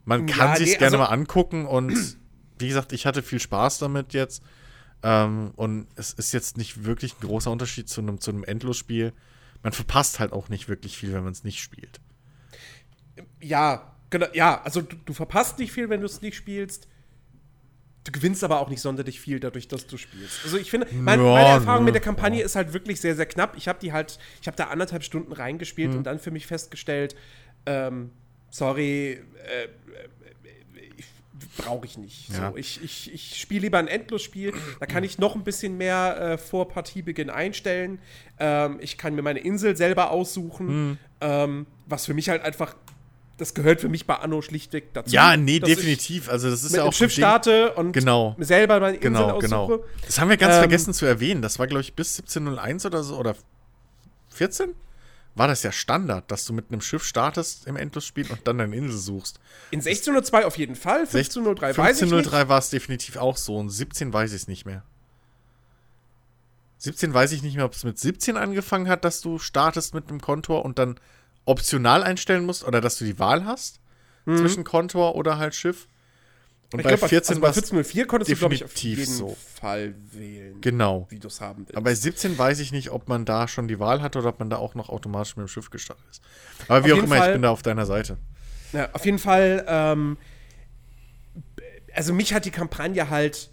Man 0.05 0.27
kann 0.27 0.51
ja, 0.51 0.55
sich 0.57 0.73
nee, 0.73 0.77
gerne 0.77 0.97
also 0.97 0.97
mal 0.97 1.05
angucken 1.05 1.65
und 1.65 2.17
wie 2.59 2.67
gesagt, 2.67 2.93
ich 2.93 3.05
hatte 3.05 3.23
viel 3.23 3.39
Spaß 3.39 3.79
damit 3.79 4.13
jetzt. 4.13 4.43
Ähm, 5.03 5.51
und 5.55 5.87
es 5.95 6.13
ist 6.13 6.31
jetzt 6.31 6.57
nicht 6.57 6.85
wirklich 6.85 7.13
ein 7.13 7.27
großer 7.27 7.51
Unterschied 7.51 7.89
zu 7.89 8.01
einem, 8.01 8.19
zu 8.19 8.31
einem 8.31 8.43
Endlosspiel. 8.43 9.13
Man 9.61 9.73
verpasst 9.73 10.19
halt 10.19 10.31
auch 10.31 10.49
nicht 10.49 10.69
wirklich 10.69 10.97
viel, 10.97 11.13
wenn 11.13 11.23
man 11.23 11.33
es 11.33 11.43
nicht 11.43 11.59
spielt. 11.59 11.99
Ja, 13.41 13.95
genau, 14.09 14.27
ja, 14.33 14.61
also 14.61 14.81
du, 14.81 14.95
du 14.95 15.13
verpasst 15.13 15.59
nicht 15.59 15.71
viel, 15.71 15.89
wenn 15.89 16.01
du 16.01 16.05
es 16.05 16.21
nicht 16.21 16.35
spielst. 16.35 16.87
Du 18.05 18.11
gewinnst 18.11 18.43
aber 18.43 18.59
auch 18.59 18.69
nicht 18.69 18.81
sonderlich 18.81 19.19
viel 19.19 19.39
dadurch, 19.39 19.67
dass 19.67 19.87
du 19.87 19.97
spielst. 19.97 20.41
Also 20.43 20.57
ich 20.57 20.69
finde, 20.69 20.87
mein, 20.93 21.19
ja, 21.19 21.25
meine 21.25 21.49
Erfahrung 21.49 21.81
ne, 21.81 21.85
mit 21.85 21.95
der 21.95 22.01
Kampagne 22.01 22.39
ja. 22.39 22.45
ist 22.45 22.55
halt 22.55 22.71
wirklich 22.71 23.01
sehr, 23.01 23.15
sehr 23.15 23.25
knapp. 23.25 23.57
Ich 23.57 23.67
habe 23.67 23.79
die 23.79 23.91
halt, 23.91 24.19
ich 24.41 24.47
habe 24.47 24.55
da 24.55 24.65
anderthalb 24.65 25.03
Stunden 25.03 25.33
reingespielt 25.33 25.91
mhm. 25.91 25.97
und 25.97 26.03
dann 26.03 26.19
für 26.19 26.29
mich 26.29 26.45
festgestellt, 26.45 27.15
ähm, 27.65 28.11
sorry, 28.51 29.13
äh, 29.13 29.67
brauche 31.57 31.85
ich 31.85 31.97
nicht. 31.97 32.29
Ja. 32.29 32.51
So, 32.51 32.57
ich 32.57 32.83
ich, 32.83 33.13
ich 33.13 33.39
spiele 33.39 33.61
lieber 33.61 33.79
ein 33.79 33.87
Endlosspiel. 33.87 34.53
Da 34.79 34.85
kann 34.85 35.03
ich 35.03 35.17
noch 35.17 35.35
ein 35.35 35.43
bisschen 35.43 35.75
mehr 35.77 36.17
äh, 36.19 36.37
vor 36.37 36.69
Partiebeginn 36.69 37.29
einstellen. 37.29 37.99
Ähm, 38.39 38.77
ich 38.81 38.97
kann 38.97 39.15
mir 39.15 39.21
meine 39.21 39.39
Insel 39.39 39.75
selber 39.75 40.11
aussuchen, 40.11 40.67
mhm. 40.67 40.97
ähm, 41.21 41.65
was 41.87 42.05
für 42.05 42.13
mich 42.13 42.29
halt 42.29 42.43
einfach 42.43 42.75
das 43.37 43.53
gehört 43.53 43.81
für 43.81 43.89
mich 43.89 44.05
bei 44.07 44.15
Anno 44.15 44.41
schlichtweg 44.41 44.93
dazu. 44.93 45.11
Ja, 45.13 45.35
nee, 45.35 45.59
definitiv. 45.59 46.29
Also 46.29 46.49
das 46.49 46.63
ist 46.63 46.71
mit 46.71 46.79
ja 46.79 46.83
auch 46.85 46.93
Schiff 46.93 47.11
starte 47.11 47.73
und 47.73 47.91
Genau. 47.91 48.35
selber 48.39 48.79
meine 48.79 48.97
Insel 48.97 49.11
Genau, 49.11 49.25
aussuche. 49.31 49.41
genau. 49.41 49.83
Das 50.05 50.19
haben 50.19 50.29
wir 50.29 50.37
ganz 50.37 50.53
Ähm, 50.55 50.59
vergessen 50.61 50.93
zu 50.93 51.05
erwähnen. 51.05 51.41
Das 51.41 51.59
war, 51.59 51.67
glaube 51.67 51.81
ich, 51.81 51.93
bis 51.95 52.17
1701 52.17 52.85
oder 52.85 53.03
so, 53.03 53.17
oder 53.17 53.35
14? 54.29 54.73
War 55.37 55.49
das 55.49 55.63
ja 55.63 55.73
Standard, 55.73 56.31
dass 56.31 56.45
du 56.45 56.53
mit 56.53 56.71
einem 56.71 56.79
Schiff 56.79 57.03
startest 57.03 57.67
im 57.67 57.75
Endlosspiel 57.75 58.31
und 58.31 58.39
dann 58.47 58.57
deine 58.57 58.73
Insel 58.73 58.97
suchst. 58.97 59.41
In 59.71 59.79
1602 59.81 60.45
auf 60.45 60.57
jeden 60.57 60.75
Fall, 60.77 61.01
1503 61.01 61.67
weiß 61.77 61.97
ich 61.97 62.01
nicht. 62.03 62.13
1503 62.13 62.47
war 62.47 62.57
es 62.59 62.69
definitiv 62.69 63.17
auch 63.17 63.35
so 63.35 63.57
und 63.57 63.69
17 63.69 64.13
weiß 64.13 64.31
ich 64.31 64.43
es 64.43 64.47
nicht 64.47 64.65
mehr. 64.65 64.83
17 66.77 67.13
weiß 67.13 67.31
ich 67.31 67.41
nicht 67.43 67.55
mehr, 67.55 67.65
ob 67.65 67.73
es 67.73 67.83
mit 67.83 67.97
17 67.99 68.37
angefangen 68.37 68.87
hat, 68.87 69.03
dass 69.05 69.19
du 69.21 69.39
startest 69.39 69.93
mit 69.93 70.09
einem 70.09 70.21
Kontor 70.21 70.63
und 70.63 70.77
dann 70.79 70.99
optional 71.45 72.03
einstellen 72.03 72.45
musst 72.45 72.63
oder 72.65 72.81
dass 72.81 72.97
du 72.97 73.05
die 73.05 73.19
Wahl 73.19 73.45
hast 73.45 73.79
zwischen 74.25 74.63
Kontor 74.63 75.15
oder 75.15 75.37
halt 75.37 75.53
Schiff. 75.53 75.87
Und 76.73 76.77
Mhm. 76.77 76.79
Ich 76.79 76.83
bei 76.85 76.95
glaub, 76.97 77.09
14 77.09 77.29
also 77.35 77.41
bei 77.41 77.49
es 77.49 77.57
1404 77.57 78.07
konntest 78.07 78.31
du, 78.31 78.35
glaube 78.37 78.55
ich, 78.55 78.63
auf 78.63 78.73
definitiv 78.73 78.99
jeden 78.99 79.13
so. 79.13 79.37
Fall 79.61 79.93
wählen, 80.11 80.59
genau. 80.61 81.05
wie 81.11 81.19
du 81.19 81.27
es 81.27 81.39
haben 81.39 81.59
willst. 81.67 81.75
Aber 81.77 81.83
bei 81.83 81.93
17 81.93 82.35
weiß 82.37 82.59
ich 82.59 82.71
nicht, 82.71 82.89
ob 82.89 83.07
man 83.07 83.23
da 83.25 83.47
schon 83.47 83.67
die 83.67 83.79
Wahl 83.79 84.01
hatte 84.01 84.17
oder 84.19 84.29
ob 84.29 84.39
man 84.39 84.49
da 84.49 84.57
auch 84.57 84.73
noch 84.73 84.89
automatisch 84.89 85.37
mit 85.37 85.45
dem 85.45 85.47
Schiff 85.47 85.69
gestartet 85.69 86.03
ist. 86.09 86.23
Aber 86.67 86.83
wie 86.83 86.91
Auf 86.91 86.97
auch 86.97 87.01
jeden 87.03 87.05
immer, 87.07 87.17
Fall- 87.17 87.27
ich 87.29 87.33
bin 87.33 87.41
da 87.43 87.49
auf 87.51 87.61
deiner 87.61 87.85
Seite. 87.85 88.17
Ja, 88.73 88.89
auf 88.93 89.05
jeden 89.05 89.19
Fall, 89.19 89.63
ähm, 89.67 90.17
also 91.93 92.13
mich 92.13 92.33
hat 92.33 92.45
die 92.45 92.51
Kampagne 92.51 93.09
halt 93.09 93.49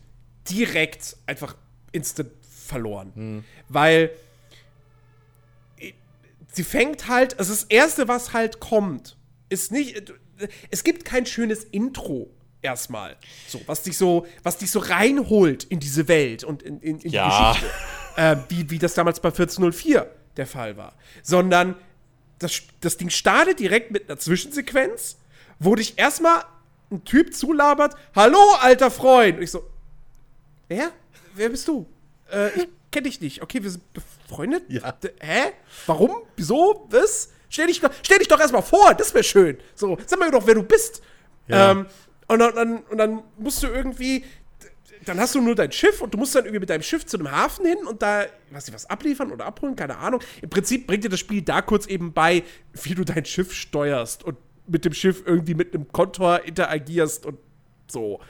direkt 0.50 1.16
einfach 1.26 1.54
instant 1.92 2.30
verloren. 2.66 3.12
Hm. 3.14 3.44
Weil 3.68 4.10
sie 6.52 6.64
fängt 6.64 7.08
halt, 7.08 7.38
also 7.38 7.52
das 7.52 7.64
Erste, 7.64 8.08
was 8.08 8.32
halt 8.32 8.60
kommt, 8.60 9.16
ist 9.48 9.72
nicht, 9.72 10.12
es 10.70 10.84
gibt 10.84 11.04
kein 11.04 11.26
schönes 11.26 11.64
Intro 11.64 12.30
erstmal, 12.62 13.16
so, 13.48 13.60
was 13.66 13.82
dich 13.82 13.96
so, 13.98 14.26
was 14.42 14.58
dich 14.58 14.70
so 14.70 14.78
reinholt 14.78 15.64
in 15.64 15.80
diese 15.80 16.06
Welt 16.08 16.44
und 16.44 16.62
in, 16.62 16.80
in, 16.80 17.00
in 17.00 17.10
Ja. 17.10 17.52
die 17.54 17.60
Geschichte, 17.60 17.74
äh, 18.16 18.36
wie, 18.48 18.70
wie 18.70 18.78
das 18.78 18.94
damals 18.94 19.20
bei 19.20 19.28
1404 19.30 20.08
der 20.36 20.46
Fall 20.46 20.76
war. 20.76 20.94
Sondern 21.22 21.74
das, 22.38 22.62
das 22.80 22.96
Ding 22.96 23.10
startet 23.10 23.58
direkt 23.58 23.90
mit 23.90 24.08
einer 24.08 24.18
Zwischensequenz, 24.18 25.16
wo 25.58 25.74
dich 25.74 25.98
erstmal 25.98 26.44
ein 26.90 27.04
Typ 27.04 27.34
zulabert, 27.34 27.94
hallo, 28.14 28.38
alter 28.60 28.90
Freund. 28.90 29.36
Und 29.38 29.42
ich 29.42 29.50
so, 29.50 29.64
wer? 30.68 30.90
Wer 31.34 31.48
bist 31.48 31.66
du? 31.68 31.86
Äh, 32.30 32.48
ich 32.60 32.68
kenne 32.90 33.08
dich 33.08 33.20
nicht. 33.20 33.42
Okay, 33.42 33.62
wir 33.62 33.70
sind 33.70 33.82
befreundet? 34.32 34.64
Ja. 34.68 34.94
Hä? 35.20 35.52
Warum? 35.86 36.10
Wieso? 36.36 36.86
Was? 36.90 37.30
Stell 37.48 37.66
dich, 37.66 37.80
doch- 37.80 37.90
stell 38.02 38.18
dich 38.18 38.28
doch 38.28 38.40
erstmal 38.40 38.62
vor, 38.62 38.94
das 38.94 39.12
wäre 39.12 39.24
schön. 39.24 39.58
So, 39.74 39.98
sag 40.06 40.18
mir 40.18 40.30
doch, 40.30 40.46
wer 40.46 40.54
du 40.54 40.62
bist. 40.62 41.02
Ja. 41.48 41.72
Ähm, 41.72 41.86
und, 42.28 42.38
dann, 42.38 42.54
dann, 42.54 42.78
und 42.84 42.98
dann 42.98 43.22
musst 43.36 43.62
du 43.62 43.66
irgendwie, 43.66 44.24
dann 45.04 45.20
hast 45.20 45.34
du 45.34 45.40
nur 45.42 45.54
dein 45.54 45.70
Schiff 45.70 46.00
und 46.00 46.14
du 46.14 46.18
musst 46.18 46.34
dann 46.34 46.44
irgendwie 46.44 46.60
mit 46.60 46.70
deinem 46.70 46.82
Schiff 46.82 47.04
zu 47.04 47.18
einem 47.18 47.30
Hafen 47.30 47.66
hin 47.66 47.78
und 47.86 48.00
da, 48.00 48.24
weiß 48.50 48.68
ich 48.68 48.74
was, 48.74 48.88
abliefern 48.88 49.32
oder 49.32 49.44
abholen, 49.44 49.76
keine 49.76 49.98
Ahnung. 49.98 50.20
Im 50.40 50.48
Prinzip 50.48 50.86
bringt 50.86 51.04
dir 51.04 51.10
das 51.10 51.20
Spiel 51.20 51.42
da 51.42 51.60
kurz 51.60 51.86
eben 51.86 52.12
bei, 52.12 52.42
wie 52.72 52.94
du 52.94 53.04
dein 53.04 53.24
Schiff 53.26 53.52
steuerst 53.52 54.24
und 54.24 54.38
mit 54.66 54.84
dem 54.84 54.94
Schiff 54.94 55.22
irgendwie 55.26 55.54
mit 55.54 55.74
einem 55.74 55.90
Kontor 55.92 56.42
interagierst 56.44 57.26
und 57.26 57.38
so. 57.88 58.20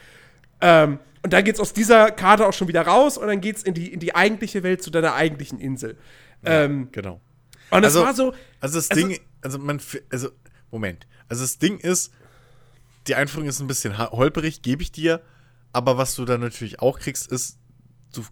Ähm, 0.63 0.99
und 1.23 1.33
dann 1.33 1.45
geht's 1.45 1.61
aus 1.61 1.73
dieser 1.73 2.11
Karte 2.11 2.47
auch 2.47 2.53
schon 2.53 2.67
wieder 2.69 2.83
raus 2.83 3.19
und 3.19 3.27
dann 3.27 3.41
geht's 3.41 3.63
in 3.63 3.75
die, 3.75 3.93
in 3.93 4.01
die 4.01 4.15
eigentliche 4.15 4.63
Welt 4.63 4.83
zu 4.83 4.91
deiner 4.91 5.15
eigentlichen 5.15 5.59
Insel. 5.61 5.99
ähm, 6.45 6.89
Genau. 6.93 7.21
und 7.71 7.83
das 7.83 7.95
Also- 7.97 8.05
war 8.07 8.15
so, 8.15 8.35
Also 8.61 8.79
das 8.79 8.91
Also- 8.91 9.07
Ding, 9.09 9.21
also 9.43 9.59
man, 9.59 9.81
also 10.11 10.31
Moment, 10.71 11.07
also 11.29 11.43
das 11.43 11.59
Ding 11.59 11.79
ist, 11.79 12.13
die 13.07 13.15
Einführung 13.15 13.47
ist 13.49 13.61
ein 13.61 13.67
bisschen 13.69 13.97
holperig, 13.99 14.63
gebe 14.63 14.83
ich 14.83 14.91
dir, 14.93 15.21
aber 15.73 15.99
was 15.99 16.15
du 16.17 16.25
dann 16.25 16.41
natürlich 16.41 16.81
auch 16.81 16.99
kriegst, 16.99 17.31
ist, 17.31 17.59
du, 18.15 18.25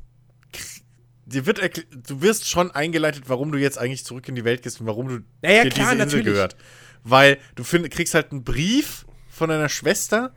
dir 1.26 1.46
wird 1.46 1.60
du 2.08 2.22
wirst 2.22 2.48
schon 2.48 2.70
eingeleitet, 2.72 3.24
warum 3.28 3.52
du 3.52 3.58
jetzt 3.58 3.78
eigentlich 3.78 4.04
zurück 4.04 4.28
in 4.28 4.34
die 4.34 4.44
Welt 4.44 4.62
gehst 4.62 4.80
und 4.80 4.86
warum 4.86 5.08
du 5.08 5.20
Naja, 5.42 5.62
dir 5.64 5.70
klar, 5.70 5.92
diese 5.92 6.02
Insel 6.02 6.18
natürlich. 6.18 6.24
gehört. 6.26 6.56
Weil 7.04 7.38
du 7.54 7.62
find, 7.64 7.88
kriegst 7.90 8.14
halt 8.14 8.32
einen 8.32 8.42
Brief 8.44 9.06
von 9.28 9.48
deiner 9.50 9.68
Schwester 9.68 10.34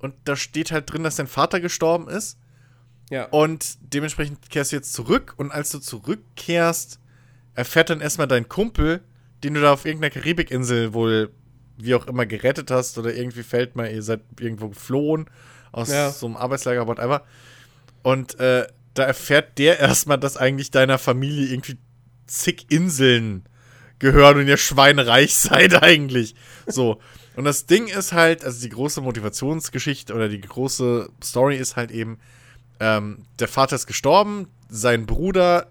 und 0.00 0.14
da 0.24 0.36
steht 0.36 0.72
halt 0.72 0.92
drin, 0.92 1.04
dass 1.04 1.16
dein 1.16 1.26
Vater 1.26 1.60
gestorben 1.60 2.08
ist. 2.08 2.38
ja. 3.10 3.24
Und 3.26 3.78
dementsprechend 3.80 4.50
kehrst 4.50 4.72
du 4.72 4.76
jetzt 4.76 4.92
zurück 4.92 5.34
und 5.36 5.50
als 5.52 5.70
du 5.70 5.78
zurückkehrst, 5.78 6.98
erfährt 7.54 7.90
dann 7.90 8.00
erstmal 8.00 8.28
dein 8.28 8.48
Kumpel, 8.48 9.02
den 9.44 9.54
du 9.54 9.60
da 9.60 9.72
auf 9.72 9.84
irgendeiner 9.84 10.10
Karibikinsel 10.12 10.92
wohl 10.94 11.30
wie 11.76 11.94
auch 11.94 12.06
immer 12.06 12.26
gerettet 12.26 12.70
hast 12.70 12.98
oder 12.98 13.14
irgendwie 13.14 13.42
fällt 13.42 13.74
mal, 13.74 13.90
ihr 13.90 14.02
seid 14.02 14.20
irgendwo 14.38 14.68
geflohen 14.68 15.26
aus 15.72 15.88
Ja. 15.90 16.10
so 16.10 16.26
einem 16.26 16.36
Arbeitslager, 16.36 16.86
whatever. 16.86 17.24
Und 18.02 18.38
äh, 18.38 18.66
da 18.94 19.02
erfährt 19.04 19.56
der 19.58 19.78
erstmal, 19.78 20.18
dass 20.18 20.36
eigentlich 20.36 20.70
deiner 20.70 20.98
Familie 20.98 21.46
irgendwie 21.46 21.78
zig 22.26 22.66
Inseln 22.70 23.44
gehören 23.98 24.38
und 24.38 24.46
ihr 24.48 24.56
schweinereich 24.56 25.34
seid 25.36 25.82
eigentlich. 25.82 26.34
So. 26.66 27.00
Und 27.36 27.44
das 27.44 27.66
Ding 27.66 27.86
ist 27.86 28.12
halt, 28.12 28.44
also 28.44 28.60
die 28.60 28.68
große 28.68 29.00
Motivationsgeschichte 29.00 30.14
oder 30.14 30.28
die 30.28 30.40
große 30.40 31.10
Story 31.22 31.56
ist 31.56 31.76
halt 31.76 31.90
eben, 31.90 32.18
ähm, 32.80 33.24
der 33.38 33.48
Vater 33.48 33.76
ist 33.76 33.86
gestorben, 33.86 34.48
sein 34.68 35.06
Bruder, 35.06 35.68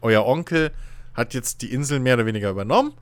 euer 0.00 0.24
Onkel, 0.26 0.72
hat 1.14 1.34
jetzt 1.34 1.62
die 1.62 1.72
Insel 1.72 2.00
mehr 2.00 2.14
oder 2.14 2.26
weniger 2.26 2.50
übernommen. 2.50 2.92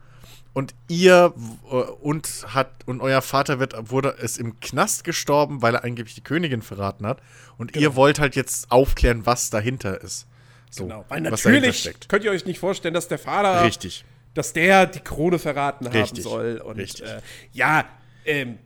Und 0.52 0.72
ihr 0.86 1.34
äh, 1.68 1.74
und 1.74 2.46
hat 2.54 2.70
und 2.86 3.00
euer 3.00 3.22
Vater 3.22 3.58
wird, 3.58 3.74
wurde 3.90 4.16
es 4.20 4.38
im 4.38 4.60
Knast 4.60 5.02
gestorben, 5.02 5.62
weil 5.62 5.74
er 5.74 5.84
angeblich 5.84 6.14
die 6.14 6.20
Königin 6.22 6.62
verraten 6.62 7.06
hat. 7.06 7.20
Und 7.58 7.76
ihr 7.76 7.96
wollt 7.96 8.20
halt 8.20 8.36
jetzt 8.36 8.70
aufklären, 8.70 9.26
was 9.26 9.50
dahinter 9.50 10.00
ist. 10.00 10.26
So, 10.70 10.84
Genau, 10.84 11.04
weil 11.08 11.20
natürlich 11.22 11.80
steckt. 11.80 12.08
könnt 12.08 12.24
ihr 12.24 12.30
euch 12.30 12.46
nicht 12.46 12.60
vorstellen, 12.60 12.94
dass 12.94 13.08
der 13.08 13.18
Vater, 13.18 13.64
Richtig. 13.64 14.04
Dass 14.34 14.52
der 14.52 14.86
die 14.86 15.00
Krone 15.00 15.38
verraten 15.38 15.86
haben 15.86 15.96
Richtig, 15.96 16.24
soll. 16.24 16.58
Und 16.58 16.76
richtig. 16.76 17.06
Äh, 17.06 17.20
ja, 17.52 17.84
ähm, 18.24 18.58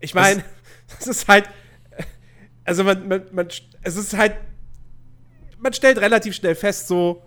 ich 0.00 0.14
meine, 0.14 0.42
es 1.00 1.06
ist 1.06 1.28
halt, 1.28 1.48
also 2.64 2.84
man, 2.84 3.06
man, 3.06 3.22
man, 3.32 3.48
es 3.82 3.96
ist 3.96 4.16
halt, 4.16 4.34
man 5.58 5.72
stellt 5.72 5.98
relativ 5.98 6.34
schnell 6.34 6.54
fest, 6.54 6.88
so, 6.88 7.22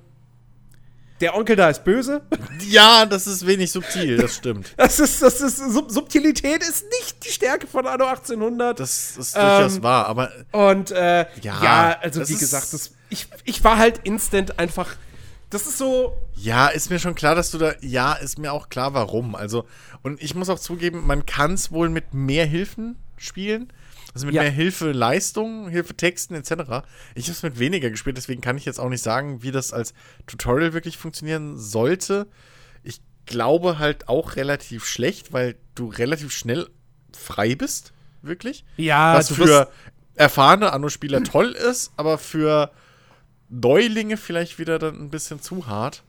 der 1.22 1.36
Onkel 1.36 1.56
da 1.56 1.70
ist 1.70 1.84
böse. 1.84 2.22
Ja, 2.68 3.06
das 3.06 3.26
ist 3.26 3.48
wenig 3.48 3.72
subtil, 3.72 4.18
das 4.18 4.36
stimmt. 4.36 4.74
Das 4.78 5.00
ist, 5.00 5.22
das 5.22 5.42
ist, 5.42 5.58
Sub 5.58 5.90
Subtilität 5.90 6.62
ist 6.62 6.86
nicht 7.00 7.26
die 7.26 7.32
Stärke 7.32 7.66
von 7.68 7.88
Anno 7.88 8.06
1800. 8.06 8.80
Das 8.80 9.18
ist 9.18 9.36
durchaus 9.36 9.78
Ähm, 9.78 9.84
wahr, 9.84 10.06
aber 10.06 10.32
Und 10.52 10.92
äh, 10.92 11.26
ja, 11.42 11.64
Ja, 11.64 12.00
also 12.02 12.28
wie 12.28 12.36
gesagt, 12.36 12.74
das, 12.74 12.92
ich, 13.10 13.28
ich 13.46 13.64
war 13.64 13.78
halt 13.78 14.02
instant 14.04 14.60
einfach. 14.60 14.96
Das 15.50 15.66
ist 15.66 15.78
so. 15.78 16.16
Ja, 16.36 16.68
ist 16.68 16.90
mir 16.90 17.00
schon 17.00 17.16
klar, 17.16 17.36
dass 17.36 17.52
du 17.52 17.58
da. 17.58 17.74
Ja, 17.82 18.14
ist 18.14 18.38
mir 18.38 18.54
auch 18.54 18.70
klar, 18.70 18.94
warum. 18.94 19.36
Also, 19.36 19.66
und 20.04 20.22
ich 20.22 20.36
muss 20.36 20.50
auch 20.50 20.60
zugeben, 20.60 21.06
man 21.08 21.26
kann 21.26 21.54
es 21.54 21.72
wohl 21.72 21.90
mit 21.90 22.14
mehr 22.14 22.46
Hilfen 22.46 22.98
spielen. 23.18 23.72
Also 24.14 24.26
mit 24.26 24.36
Ja. 24.36 24.42
mehr 24.42 24.52
Hilfeleistungen, 24.52 25.70
Hilfetexten 25.70 26.36
etc. 26.36 26.52
Ich 27.16 27.26
habe 27.26 27.34
es 27.34 27.44
mit 27.44 27.60
weniger 27.60 27.90
gespielt, 27.92 28.18
deswegen 28.18 28.42
kann 28.42 28.58
ich 28.58 28.66
jetzt 28.66 28.80
auch 28.80 28.90
nicht 28.90 29.04
sagen, 29.04 29.44
wie 29.44 29.52
das 29.52 29.72
als 29.72 29.94
Tutorial 30.26 30.74
wirklich 30.74 30.98
funktionieren 30.98 31.58
sollte. 31.58 32.28
Ich 32.84 33.02
glaube 33.28 33.78
halt 33.78 34.08
auch 34.10 34.36
relativ 34.36 34.86
schlecht, 34.86 35.32
weil 35.32 35.56
du 35.76 35.90
relativ 35.90 36.32
schnell 36.32 36.68
frei 37.16 37.54
bist, 37.56 37.94
wirklich. 38.24 38.66
Ja, 38.78 39.16
Was 39.16 39.32
für 39.32 39.70
erfahrene 40.16 40.74
Anno-Spieler 40.74 41.24
toll 41.24 41.52
ist, 41.52 41.92
aber 41.96 42.18
für 42.18 42.72
Neulinge 43.50 44.18
vielleicht 44.18 44.60
wieder 44.60 44.80
dann 44.80 44.96
ein 45.00 45.10
bisschen 45.10 45.42
zu 45.42 45.68
hart. 45.68 46.04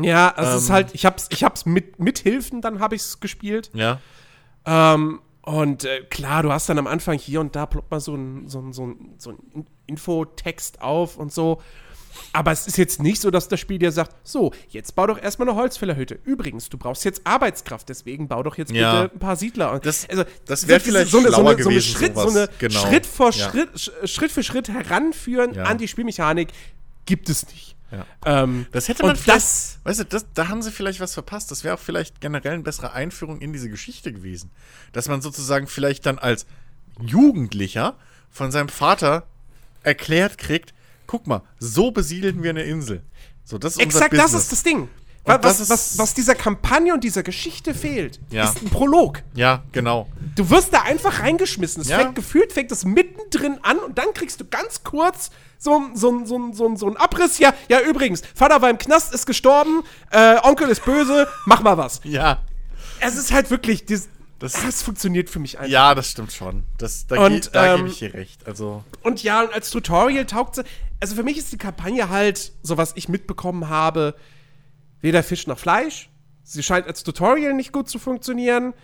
Ja, 0.00 0.34
es 0.36 0.54
ist 0.62 0.68
Ähm. 0.68 0.74
halt, 0.74 0.94
ich 0.94 1.06
hab's, 1.06 1.28
ich 1.30 1.44
hab's 1.44 1.66
mit, 1.66 1.98
mit 2.00 2.18
Hilfen, 2.18 2.60
dann 2.60 2.80
habe 2.80 2.96
ich's 2.96 3.20
gespielt. 3.20 3.70
Ja. 3.74 4.00
Ähm, 4.66 5.20
und 5.42 5.84
äh, 5.84 6.00
klar, 6.10 6.42
du 6.42 6.50
hast 6.52 6.68
dann 6.68 6.78
am 6.78 6.86
Anfang 6.86 7.18
hier 7.18 7.40
und 7.40 7.54
da 7.54 7.66
ploppt 7.66 7.90
mal 7.90 8.00
so 8.00 8.14
ein, 8.14 8.48
so 8.48 8.60
ein, 8.60 8.72
so 8.72 8.86
ein, 8.86 9.14
so 9.18 9.30
ein 9.30 9.38
In- 9.52 9.66
Infotext 9.86 10.80
auf 10.82 11.16
und 11.16 11.32
so. 11.32 11.60
Aber 12.32 12.52
es 12.52 12.66
ist 12.68 12.78
jetzt 12.78 13.02
nicht 13.02 13.20
so, 13.20 13.30
dass 13.32 13.48
das 13.48 13.58
Spiel 13.58 13.78
dir 13.78 13.90
sagt, 13.90 14.14
so, 14.22 14.52
jetzt 14.68 14.94
bau 14.94 15.06
doch 15.08 15.20
erstmal 15.20 15.48
eine 15.48 15.58
Holzfällerhütte. 15.58 16.16
Übrigens, 16.22 16.68
du 16.68 16.78
brauchst 16.78 17.04
jetzt 17.04 17.22
Arbeitskraft, 17.24 17.88
deswegen 17.88 18.28
bau 18.28 18.42
doch 18.44 18.56
jetzt 18.56 18.70
Ja. 18.72 19.02
bitte 19.02 19.14
ein 19.16 19.18
paar 19.18 19.34
Siedler. 19.36 19.78
Das- 19.80 20.08
also, 20.08 20.22
das 20.46 20.66
wär 20.68 20.78
so- 20.78 20.84
vielleicht 20.86 21.10
so 21.10 21.18
eine, 21.18 21.30
so 21.30 21.36
eine, 21.38 21.44
so 21.44 21.48
eine 21.48 21.56
gewesen, 21.78 21.82
Schritt, 21.96 22.14
so 22.16 22.28
eine 22.28 22.48
Genau. 22.58 22.80
Schritt 22.80 23.04
vor 23.04 23.32
Ja. 23.32 23.50
Schritt, 23.50 23.70
Sch- 23.74 24.06
Schritt 24.06 24.30
für 24.30 24.42
Schritt 24.44 24.68
heranführen 24.68 25.54
Ja. 25.54 25.64
an 25.64 25.76
die 25.78 25.88
Spielmechanik 25.88 26.48
gibt 27.06 27.28
es 27.28 27.46
nicht. 27.48 27.76
Ja. 27.92 28.06
Ähm, 28.24 28.66
Das 28.72 28.88
hätte 28.88 29.02
man 29.02 29.12
und 29.12 29.18
vielleicht, 29.18 29.38
das, 29.44 29.78
weißt 29.84 30.00
du, 30.00 30.04
das, 30.06 30.26
da 30.34 30.48
haben 30.48 30.62
sie 30.62 30.72
vielleicht 30.72 30.98
was 31.00 31.14
verpasst. 31.14 31.50
Das 31.50 31.62
wäre 31.62 31.74
auch 31.74 31.78
vielleicht 31.80 32.20
generell 32.20 32.54
eine 32.54 32.62
bessere 32.62 32.92
Einführung 32.92 33.40
in 33.40 33.52
diese 33.52 33.68
Geschichte 33.68 34.12
gewesen. 34.12 34.50
Dass 34.92 35.08
man 35.08 35.22
sozusagen 35.22 35.66
vielleicht 35.68 36.06
dann 36.06 36.18
als 36.18 36.46
Jugendlicher 37.00 37.96
von 38.30 38.50
seinem 38.50 38.68
Vater 38.68 39.26
erklärt 39.82 40.38
kriegt, 40.38 40.74
guck 41.06 41.26
mal, 41.26 41.42
so 41.58 41.90
besiedeln 41.90 42.42
wir 42.42 42.50
eine 42.50 42.62
Insel. 42.64 43.02
So, 43.44 43.58
das 43.58 43.72
ist 43.76 43.84
unser 43.84 43.86
exakt 43.98 44.14
das 44.14 44.22
Business. 44.22 44.42
ist 44.44 44.52
das 44.52 44.62
Ding. 44.62 44.88
Wa- 45.26 45.38
das 45.38 45.60
Was, 45.60 45.70
was, 45.70 45.98
was 45.98 46.14
dieser 46.14 46.34
Kampagne 46.34 46.92
und 46.92 47.02
dieser 47.04 47.22
Geschichte 47.22 47.74
fehlt, 47.74 48.20
Ja. 48.30 48.44
ist 48.44 48.60
ein 48.62 48.68
Prolog. 48.70 49.22
Ja, 49.34 49.62
genau. 49.72 50.08
Du 50.34 50.50
wirst 50.50 50.72
da 50.72 50.82
einfach 50.82 51.20
reingeschmissen. 51.20 51.82
Es 51.82 51.88
Ja. 51.88 51.98
fängt 51.98 52.14
gefühlt, 52.14 52.52
fängt 52.52 52.72
es 52.72 52.84
mittendrin 52.84 53.58
an 53.62 53.78
und 53.78 53.96
dann 53.98 54.12
kriegst 54.14 54.40
du 54.40 54.44
ganz 54.46 54.82
kurz 54.84 55.30
so, 55.64 55.82
so, 55.94 56.24
so, 56.24 56.52
so, 56.52 56.76
so 56.76 56.86
einen 56.86 56.96
Abriss. 56.96 57.38
Ja, 57.38 57.52
ja, 57.68 57.80
übrigens, 57.80 58.22
Vater 58.34 58.62
war 58.62 58.70
im 58.70 58.78
Knast, 58.78 59.12
ist 59.14 59.26
gestorben, 59.26 59.82
äh, 60.10 60.36
Onkel 60.42 60.68
ist 60.68 60.84
böse, 60.84 61.26
mach 61.46 61.62
mal 61.62 61.76
was. 61.78 62.00
Ja. 62.04 62.42
Es 63.00 63.16
ist 63.16 63.32
halt 63.32 63.50
wirklich, 63.50 63.84
das, 63.86 64.08
Das- 64.38 64.52
das, 64.52 64.82
funktioniert 64.82 65.30
für 65.30 65.38
mich 65.40 65.58
einfach. 65.58 65.70
Ja, 65.70 65.94
das 65.94 66.10
stimmt 66.10 66.32
schon. 66.32 66.64
Das, 66.78 67.06
da 67.06 67.20
Und, 67.24 67.42
ge 67.42 67.50
da 67.52 67.66
ähm, 67.74 67.76
gebe 67.78 67.88
ich 67.88 67.98
dir 67.98 68.14
recht. 68.14 68.46
Also, 68.46 68.84
Und 69.02 69.22
ja, 69.22 69.42
und 69.42 69.52
als 69.52 69.70
Tutorial 69.70 70.26
taugt 70.26 70.56
sie. 70.56 70.62
Also 71.00 71.14
für 71.16 71.22
mich 71.22 71.36
ist 71.38 71.50
die 71.52 71.58
Kampagne 71.58 72.08
halt, 72.08 72.52
so 72.62 72.76
was 72.76 72.92
ich 72.94 73.08
mitbekommen 73.08 73.68
habe, 73.68 74.14
weder 75.00 75.22
Fisch 75.22 75.46
noch 75.46 75.58
Fleisch. 75.58 76.08
Sie 76.42 76.62
scheint 76.62 76.86
als 76.86 77.02
Tutorial 77.02 77.52
nicht 77.54 77.72
gut 77.72 77.88
zu 77.88 77.98
funktionieren. 77.98 78.74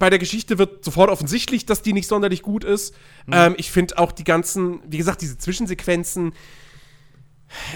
Bei 0.00 0.10
der 0.10 0.18
Geschichte 0.18 0.58
wird 0.58 0.82
sofort 0.82 1.10
offensichtlich, 1.10 1.66
dass 1.66 1.82
die 1.82 1.92
nicht 1.92 2.08
sonderlich 2.08 2.42
gut 2.42 2.64
ist. 2.64 2.94
Ähm, 3.30 3.54
ich 3.58 3.70
finde 3.70 3.98
auch 3.98 4.12
die 4.12 4.24
ganzen, 4.24 4.80
wie 4.88 4.96
gesagt, 4.96 5.20
diese 5.20 5.36
Zwischensequenzen, 5.36 6.32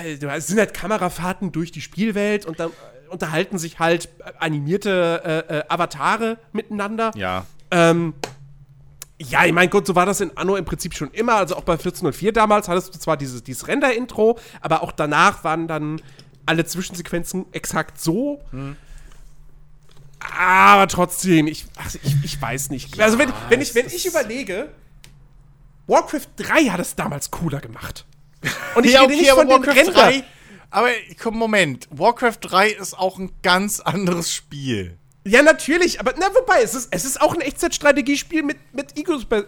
äh, 0.03 0.15
es 0.15 0.47
sind 0.47 0.59
halt 0.59 0.73
Kamerafahrten 0.73 1.53
durch 1.53 1.71
die 1.71 1.83
Spielwelt 1.83 2.47
und 2.47 2.59
dann 2.59 2.71
äh, 2.71 3.09
unterhalten 3.11 3.59
sich 3.59 3.79
halt 3.79 4.09
äh, 4.19 4.33
animierte 4.39 5.45
äh, 5.51 5.59
äh, 5.59 5.63
Avatare 5.69 6.39
miteinander. 6.53 7.13
ja. 7.15 7.47
Ähm, 7.71 8.15
ja, 9.19 9.45
ich 9.45 9.53
mein 9.53 9.71
Gott, 9.71 9.87
so 9.87 9.95
war 9.95 10.07
das 10.07 10.21
in 10.21 10.37
Anno 10.37 10.57
im 10.57 10.65
Prinzip 10.65 10.95
schon 10.95 11.11
immer. 11.13 11.37
Also 11.37 11.57
auch 11.57 11.63
bei 11.63 11.75
1404 11.75 12.33
damals 12.33 12.69
hattest 12.69 12.95
du 12.95 12.99
zwar 12.99 13.17
dieses, 13.17 13.45
dieses 13.45 13.69
Render-Intro, 13.69 14.39
aber 14.61 14.83
auch 14.83 14.91
danach 14.91 15.45
waren 15.45 15.69
dann 15.69 16.01
alle 16.47 16.65
Zwischensequenzen 16.65 17.47
exakt 17.53 18.01
so. 18.01 18.41
Aber 20.39 20.89
trotzdem, 20.89 21.47
ich, 21.47 21.67
also 21.77 21.99
ich, 22.03 22.15
ich 22.25 22.41
weiß 22.41 22.71
nicht. 22.71 22.99
also 23.01 23.19
wenn, 23.19 23.33
wenn, 23.49 23.61
ich, 23.61 23.75
wenn 23.75 23.87
ich 23.87 24.07
überlege, 24.07 24.71
Warcraft 25.87 26.29
3 26.37 26.65
hat 26.71 26.81
es 26.81 26.95
damals 26.97 27.31
cooler 27.31 27.61
gemacht. 27.61 28.07
Und 28.75 28.85
ich 28.87 28.93
Ja, 28.93 29.01
rede 29.03 29.13
okay, 29.13 29.23
nicht 29.23 29.33
aber 29.33 29.41
von 29.43 29.49
den 29.51 29.67
Warcraft 29.67 29.77
Render. 29.77 29.93
3. 29.93 30.25
Aber 30.71 30.89
komm, 31.23 31.37
Moment. 31.39 31.87
Warcraft 31.91 32.39
3 32.41 32.71
ist 32.71 32.99
auch 32.99 33.19
ein 33.19 33.31
ganz 33.43 33.81
anderes 33.81 34.33
Spiel. 34.33 34.99
Ja, 35.27 35.43
natürlich, 35.43 36.01
aber 36.01 36.13
na, 36.19 36.27
wobei, 36.35 36.63
es 36.63 36.75
ist, 36.75 36.89
es 36.91 37.05
ist 37.05 37.21
auch 37.21 37.35
ein 37.35 37.41
Echtzeitstrategiespiel 37.41 38.43
mit, 38.43 38.59
mit 38.75 38.99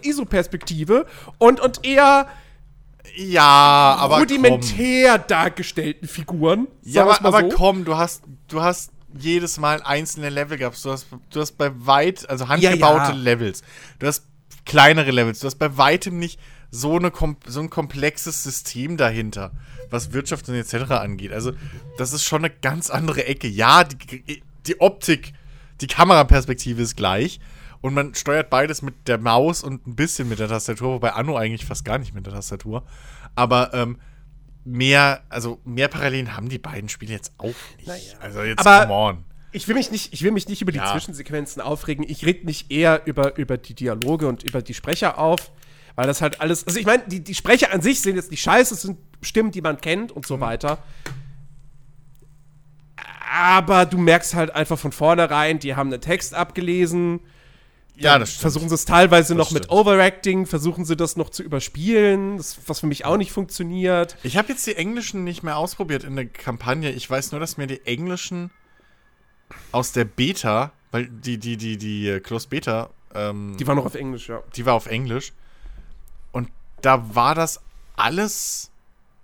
ISO-Perspektive 0.06 1.06
und, 1.38 1.60
und 1.60 1.84
eher 1.84 2.28
Ja, 3.16 3.96
aber. 3.98 4.14
Komm. 4.14 4.20
rudimentär 4.22 5.18
dargestellten 5.18 6.08
Figuren. 6.08 6.68
Ja, 6.82 7.02
aber, 7.02 7.20
mal 7.20 7.26
aber 7.28 7.50
so. 7.50 7.56
komm, 7.56 7.84
du 7.84 7.96
hast, 7.96 8.22
du 8.48 8.62
hast 8.62 8.90
jedes 9.22 9.59
Mal 9.59 9.82
einzelne 9.82 10.28
Level 10.28 10.59
gehabt. 10.59 10.82
Du 10.84 10.90
hast, 10.90 11.06
du 11.30 11.40
hast 11.40 11.52
bei 11.52 11.70
weit, 11.86 12.28
also 12.28 12.48
handgebaute 12.48 13.12
ja. 13.12 13.18
Levels. 13.18 13.62
Du 13.98 14.06
hast 14.06 14.24
kleinere 14.64 15.10
Levels. 15.10 15.40
Du 15.40 15.47
hast 15.47 15.56
bei 15.56 15.76
weitem 15.76 16.18
nicht 16.18 16.40
so, 16.70 16.97
eine, 16.97 17.12
so 17.47 17.60
ein 17.60 17.70
komplexes 17.70 18.43
System 18.43 18.97
dahinter, 18.97 19.52
was 19.90 20.12
Wirtschaft 20.12 20.48
und 20.48 20.55
etc. 20.56 20.90
angeht. 20.93 21.32
Also, 21.32 21.52
das 21.98 22.12
ist 22.12 22.24
schon 22.24 22.44
eine 22.44 22.55
ganz 22.55 22.90
andere 22.90 23.26
Ecke. 23.26 23.48
Ja, 23.48 23.84
die, 23.84 24.43
die 24.66 24.80
Optik, 24.80 25.32
die 25.80 25.86
Kameraperspektive 25.86 26.82
ist 26.82 26.97
gleich. 26.97 27.40
Und 27.80 27.94
man 27.94 28.14
steuert 28.14 28.51
beides 28.51 28.82
mit 28.82 29.06
der 29.06 29.18
Maus 29.18 29.62
und 29.62 29.86
ein 29.86 29.94
bisschen 29.94 30.28
mit 30.28 30.38
der 30.38 30.48
Tastatur, 30.48 30.94
wobei 30.94 31.12
Anno 31.12 31.36
eigentlich 31.36 31.66
fast 31.66 31.84
gar 31.84 31.98
nicht 31.98 32.14
mit 32.14 32.26
der 32.26 32.32
Tastatur. 32.32 32.82
Aber 33.34 33.72
ähm, 33.74 33.98
mehr, 34.66 35.22
also 35.28 35.60
mehr 35.64 35.88
Parallelen 35.88 36.36
haben 36.36 36.48
die 36.48 36.59
beiden 36.59 36.88
Spiele 36.88 37.12
jetzt 37.12 37.32
auch 37.38 37.47
nicht. 37.76 37.86
Naja. 37.86 38.02
Also 38.20 38.43
jetzt 38.43 38.66
Aber- 38.66 38.86
come 38.86 38.93
on. 38.94 39.24
Ich 39.52 39.66
will 39.68 39.74
mich 39.76 39.90
nicht, 39.90 40.12
ich 40.12 40.22
will 40.22 40.32
mich 40.32 40.48
nicht 40.48 40.60
über 40.60 40.70
die 40.72 40.78
Ja. 40.78 40.93
Zwischensequenzen 40.93 41.62
aufregen. 41.62 42.05
Ich 42.06 42.26
reg 42.26 42.44
mich 42.44 42.70
eher 42.70 43.06
über, 43.06 43.38
über 43.38 43.56
die 43.56 43.74
Dialoge 43.74 44.28
und 44.28 44.43
über 44.43 44.60
die 44.60 44.74
Sprecher 44.74 45.18
auf. 45.18 45.51
Weil 45.94 46.06
das 46.06 46.20
halt 46.20 46.43
alles. 46.43 46.66
Also 46.66 46.78
ich 46.78 46.84
meine, 46.84 47.05
die, 47.06 47.24
die 47.24 47.34
Sprecher 47.34 47.72
an 47.72 47.80
sich 47.80 48.02
sind 48.02 48.16
jetzt 48.16 48.30
nicht 48.30 48.43
scheiße, 48.43 48.74
es 48.74 48.82
sind 48.82 48.98
Stimmen, 49.22 49.51
die 49.52 49.62
man 49.62 49.80
kennt 49.80 50.12
und 50.12 50.24
Mhm. 50.26 50.28
so 50.28 50.40
weiter. 50.40 50.78
Aber 53.32 53.86
du 53.86 53.98
merkst 53.98 54.34
halt 54.34 54.51
einfach 54.55 54.78
von 54.78 54.93
vornherein, 54.93 55.59
die 55.59 55.74
haben 55.74 55.90
einen 55.93 56.01
Text 56.02 56.34
abgelesen. 56.34 57.20
Ja, 57.98 58.18
das 58.18 58.31
stimmt. 58.31 58.40
Versuchen 58.43 58.68
sie 58.68 58.74
es 58.74 58.85
teilweise 58.85 59.35
noch 59.35 59.51
mit 59.51 59.64
stimmt. 59.64 59.78
Overacting, 59.78 60.47
versuchen 60.47 60.85
sie 60.85 60.97
das 60.97 61.16
noch 61.16 61.31
zu 61.31 61.43
überspielen, 61.43 62.36
das, 62.36 62.59
was 62.66 62.81
für 62.81 62.86
mich 62.86 63.05
auch 63.05 63.16
nicht 63.16 63.32
funktioniert. 63.32 64.16
Ich 64.23 64.36
habe 64.36 64.48
jetzt 64.48 64.66
die 64.66 64.77
englischen 64.77 65.24
nicht 65.24 65.43
mehr 65.43 65.56
ausprobiert 65.56 66.05
in 66.05 66.16
der 66.16 66.27
Kampagne. 66.27 66.90
Ich 66.90 67.09
weiß 67.09 67.32
nur, 67.32 67.40
dass 67.40 67.56
mir 67.56 67.66
die 67.66 67.85
englischen 67.86 68.51
aus 69.73 69.93
der 69.93 70.05
Beta, 70.05 70.73
weil 70.90 71.06
die, 71.06 71.39
die, 71.39 71.56
die, 71.56 71.77
die 71.78 72.09
äh, 72.09 72.20
Closed 72.20 72.51
Beta, 72.51 72.90
ähm, 73.14 73.56
Die 73.59 73.66
war 73.66 73.74
noch 73.74 73.86
auf 73.86 73.94
Englisch, 73.94 74.28
ja. 74.28 74.43
die 74.55 74.66
war 74.66 74.74
auf 74.74 74.86
Englisch. 74.86 75.32
Und 76.32 76.51
da 76.82 77.14
war 77.14 77.35
das 77.35 77.60
alles. 77.97 78.70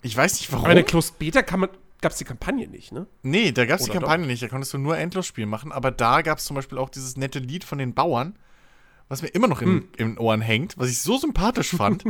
Ich 0.01 0.17
weiß 0.17 0.41
nicht 0.41 0.51
warum. 0.53 0.69
Der 0.69 0.83
Closed 0.83 1.19
Beta 1.19 1.43
kann 1.43 1.61
man, 1.61 1.71
gab's 2.01 2.17
die 2.17 2.25
Kampagne 2.25 2.67
nicht, 2.69 2.93
ne? 2.93 3.07
Nee, 3.23 3.53
da 3.53 3.67
gab 3.67 3.81
es 3.81 3.87
die 3.87 3.93
Kampagne 3.93 4.27
nicht. 4.27 4.43
Da 4.43 4.49
konntest 4.49 4.73
du 4.73 4.79
nur 4.79 4.97
Endlosspiel 4.97 5.47
machen. 5.47 5.73
Aber 5.73 5.91
da 5.91 6.23
gab 6.23 6.39
es 6.39 6.45
zum 6.45 6.57
Beispiel 6.57 6.79
auch 6.79 6.89
dieses 6.89 7.17
nette 7.17 7.39
Lied 7.39 7.65
von 7.65 7.79
den 7.79 7.95
Bauern, 7.95 8.37
was 9.13 9.21
mir 9.21 9.29
immer 9.29 9.47
noch 9.47 9.61
in, 9.61 9.69
Hm. 9.69 9.89
in 9.99 10.09
den 10.13 10.19
Ohren 10.19 10.41
hängt, 10.41 10.79
was 10.79 10.89
ich 10.89 11.03
so 11.03 11.19
sympathisch 11.19 11.77
fand. 11.77 12.03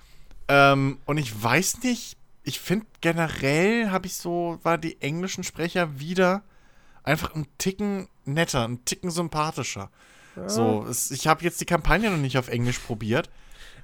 ähm, 0.48 0.98
und 1.06 1.16
ich 1.16 1.42
weiß 1.42 1.82
nicht, 1.84 2.18
ich 2.44 2.60
finde 2.60 2.84
generell 3.00 3.88
habe 3.88 4.06
ich 4.06 4.14
so, 4.14 4.58
war 4.62 4.76
die 4.76 5.00
englischen 5.00 5.42
Sprecher 5.42 5.98
wieder 5.98 6.42
einfach 7.02 7.34
ein 7.34 7.46
Ticken 7.56 8.08
netter, 8.26 8.68
ein 8.68 8.84
Ticken 8.84 9.10
sympathischer. 9.10 9.90
So, 10.46 10.86
es, 10.88 11.10
ich 11.10 11.26
habe 11.26 11.42
jetzt 11.44 11.60
die 11.62 11.66
Kampagne 11.66 12.10
noch 12.10 12.18
nicht 12.18 12.36
auf 12.36 12.48
Englisch 12.48 12.78
probiert. 12.78 13.30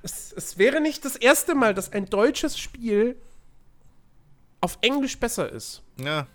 Es, 0.03 0.33
es 0.33 0.59
wäre 0.59 0.81
nicht 0.83 1.05
das 1.05 1.17
erste 1.17 1.55
Mal, 1.55 1.73
dass 1.73 1.93
ein 1.93 2.07
deutsches 2.07 2.59
Spiel 2.59 3.17
auf 4.61 4.79
Englisch 4.83 5.19
besser 5.19 5.51
ist. 5.51 5.83
Ja. 5.99 6.27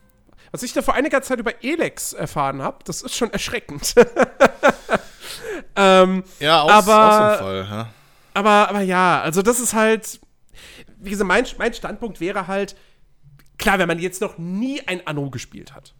Was 0.51 0.63
ich 0.63 0.73
da 0.73 0.81
vor 0.81 0.95
einiger 0.95 1.21
Zeit 1.21 1.39
über 1.39 1.63
Elex 1.63 2.13
erfahren 2.13 2.63
habe, 2.63 2.79
das 2.83 3.03
ist 3.03 3.15
schon 3.15 3.31
erschreckend. 3.31 3.93
ähm, 5.75 6.23
Ja, 6.39 6.61
aus, 6.61 6.71
Aber- 6.71 7.09
aus 7.31 7.37
dem 7.37 7.45
Fall. 7.45 7.67
Ja. 7.69 7.89
aber, 8.33 8.69
aber 8.69 8.81
ja, 8.81 9.21
also 9.21 9.41
das 9.41 9.59
ist 9.59 9.73
halt, 9.73 10.19
wie 10.97 11.09
gesagt, 11.09 11.27
mein, 11.27 11.45
mein 11.57 11.73
Standpunkt 11.73 12.19
wäre 12.19 12.47
halt, 12.47 12.75
klar, 13.57 13.79
wenn 13.79 13.87
man 13.87 13.99
jetzt 13.99 14.21
noch 14.21 14.37
nie 14.37 14.81
ein 14.87 15.05
Anno 15.07 15.29
gespielt 15.29 15.73
hat. 15.73 15.93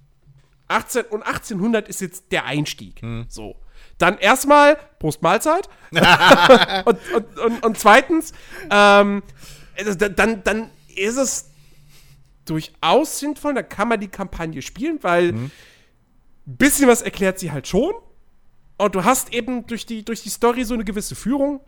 18 0.68 1.06
und 1.06 1.24
1800 1.24 1.88
ist 1.90 2.00
jetzt 2.02 2.32
der 2.32 2.46
Einstieg. 2.46 3.02
So. 3.28 3.56
Dann 3.98 4.18
erstmal 4.18 4.78
Prost 5.00 5.22
Mahlzeit. 5.22 5.68
und, 6.86 6.98
und, 7.14 7.40
und, 7.40 7.66
und 7.66 7.78
zweitens, 7.78 8.32
ähm, 8.70 9.22
also 9.78 9.94
da- 9.96 10.10
dann, 10.10 10.44
dann 10.44 10.70
ist 10.96 11.18
es 11.18 11.50
durchaus 12.46 13.20
sinnvoll, 13.20 13.54
dann 13.54 13.68
kann 13.70 13.88
man 13.90 14.00
die 14.00 14.08
Kampagne 14.08 14.62
spielen, 14.62 15.00
weil 15.02 15.34
ein 15.34 15.52
bisschen 16.46 16.88
was 16.88 17.02
erklärt 17.02 17.38
sie 17.40 17.52
halt 17.52 17.68
schon. 17.68 17.94
Und 18.82 18.96
du 18.96 19.04
hast 19.04 19.32
eben 19.32 19.68
durch 19.68 19.86
die, 19.86 20.04
durch 20.04 20.24
die 20.24 20.30
Story 20.30 20.64
so 20.64 20.74
eine 20.74 20.84
gewisse 20.84 21.14
Führung. 21.14 21.60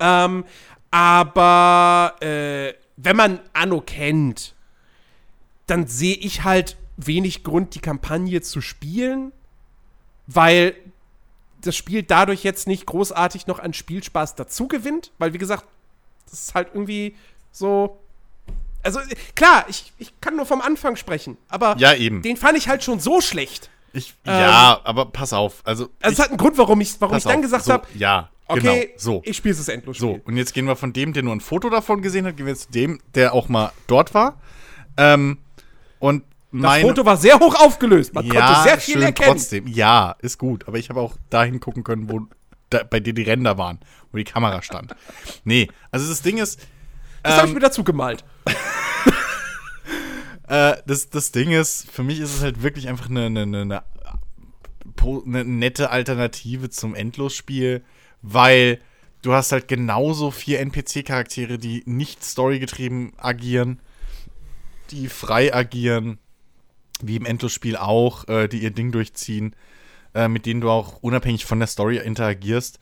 Ähm, 0.00 0.44
aber 0.90 2.16
äh, 2.20 2.74
wenn 2.96 3.14
man 3.16 3.38
Anno 3.52 3.80
kennt, 3.80 4.56
dann 5.68 5.86
sehe 5.86 6.16
ich 6.16 6.42
halt 6.42 6.76
wenig 6.96 7.44
Grund, 7.44 7.76
die 7.76 7.80
Kampagne 7.80 8.42
zu 8.42 8.60
spielen, 8.60 9.30
weil 10.26 10.74
das 11.60 11.76
Spiel 11.76 12.02
dadurch 12.02 12.42
jetzt 12.42 12.66
nicht 12.66 12.86
großartig 12.86 13.46
noch 13.46 13.60
an 13.60 13.72
Spielspaß 13.72 14.34
dazu 14.34 14.66
gewinnt, 14.66 15.12
weil 15.18 15.32
wie 15.34 15.38
gesagt, 15.38 15.66
das 16.28 16.40
ist 16.40 16.54
halt 16.56 16.70
irgendwie 16.74 17.14
so. 17.52 17.96
Also 18.82 18.98
äh, 18.98 19.14
klar, 19.36 19.66
ich, 19.68 19.92
ich 19.98 20.20
kann 20.20 20.34
nur 20.34 20.46
vom 20.46 20.62
Anfang 20.62 20.96
sprechen, 20.96 21.36
aber 21.48 21.76
Ja, 21.78 21.94
eben. 21.94 22.22
den 22.22 22.36
fand 22.36 22.58
ich 22.58 22.68
halt 22.68 22.82
schon 22.82 22.98
so 22.98 23.20
schlecht. 23.20 23.70
Ich, 23.92 24.14
ja, 24.26 24.80
aber 24.84 25.06
pass 25.06 25.32
auf. 25.32 25.62
Also, 25.64 25.84
Ähm, 25.84 25.90
Also 26.02 26.14
es 26.14 26.18
hat 26.20 26.28
einen 26.28 26.38
Grund, 26.38 26.58
warum 26.58 26.80
ich, 26.80 27.00
warum 27.00 27.16
ich 27.16 27.24
dann 27.24 27.36
auf, 27.36 27.42
gesagt 27.42 27.64
so, 27.64 27.72
habe, 27.72 27.86
Ja, 27.94 28.28
okay, 28.46 28.60
genau. 28.60 28.92
So. 28.98 29.22
ich 29.24 29.36
spiele 29.36 29.54
es 29.54 29.68
endlos. 29.68 29.98
So, 29.98 30.20
und 30.24 30.36
jetzt 30.36 30.52
gehen 30.54 30.66
wir 30.66 30.76
von 30.76 30.92
dem, 30.92 31.12
der 31.12 31.22
nur 31.22 31.34
ein 31.34 31.40
Foto 31.40 31.70
davon 31.70 32.02
gesehen 32.02 32.26
hat, 32.26 32.36
gehen 32.36 32.46
wir 32.46 32.54
zu 32.54 32.70
dem, 32.70 33.00
der 33.14 33.32
auch 33.32 33.48
mal 33.48 33.72
dort 33.86 34.12
war. 34.14 34.40
Ähm, 34.96 35.38
und 36.00 36.22
Das 36.52 36.60
mein 36.62 36.82
Foto 36.82 37.04
war 37.04 37.16
sehr 37.16 37.38
hoch 37.40 37.54
aufgelöst. 37.60 38.14
Man 38.14 38.26
ja, 38.26 38.46
konnte 38.46 38.62
sehr 38.68 38.78
viel 38.78 38.94
schön 38.94 39.02
erkennen. 39.02 39.30
trotzdem. 39.32 39.66
Ja, 39.66 40.16
ist 40.20 40.38
gut. 40.38 40.68
Aber 40.68 40.78
ich 40.78 40.90
habe 40.90 41.00
auch 41.00 41.14
dahin 41.30 41.60
gucken 41.60 41.82
können, 41.84 42.10
wo 42.10 42.20
da, 42.70 42.82
bei 42.84 43.00
dir 43.00 43.14
die 43.14 43.22
Ränder 43.22 43.56
waren, 43.58 43.78
wo 44.12 44.18
die 44.18 44.24
Kamera 44.24 44.60
stand. 44.62 44.94
Nee, 45.44 45.68
also 45.90 46.08
das 46.08 46.20
Ding 46.22 46.38
ist, 46.38 46.60
Das 47.22 47.32
habe 47.34 47.46
ich 47.46 47.48
ähm, 47.50 47.54
mir 47.54 47.60
dazu 47.60 47.82
gemalt. 47.84 48.24
Äh, 50.48 50.76
das, 50.86 51.10
das 51.10 51.30
Ding 51.30 51.50
ist, 51.50 51.90
für 51.90 52.02
mich 52.02 52.20
ist 52.20 52.34
es 52.34 52.42
halt 52.42 52.62
wirklich 52.62 52.88
einfach 52.88 53.10
eine, 53.10 53.26
eine, 53.26 53.42
eine, 53.42 53.82
eine, 55.02 55.44
nette 55.44 55.90
Alternative 55.90 56.70
zum 56.70 56.94
Endlosspiel, 56.94 57.84
weil 58.22 58.80
du 59.22 59.34
hast 59.34 59.52
halt 59.52 59.68
genauso 59.68 60.30
vier 60.30 60.60
NPC-Charaktere, 60.60 61.58
die 61.58 61.82
nicht 61.84 62.24
storygetrieben 62.24 63.12
agieren, 63.18 63.80
die 64.90 65.08
frei 65.08 65.54
agieren. 65.54 66.18
wie 67.00 67.16
im 67.16 67.26
Endlosspiel 67.26 67.76
auch, 67.76 68.26
äh, 68.26 68.48
die 68.48 68.58
ihr 68.58 68.72
Ding 68.72 68.90
durchziehen, 68.90 69.54
äh, 70.14 70.26
mit 70.26 70.46
denen 70.46 70.60
du 70.60 70.70
auch 70.70 70.96
unabhängig 71.00 71.44
von 71.44 71.60
der 71.60 71.68
Story 71.68 71.98
interagierst. 71.98 72.80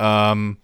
Ähm, 0.00 0.56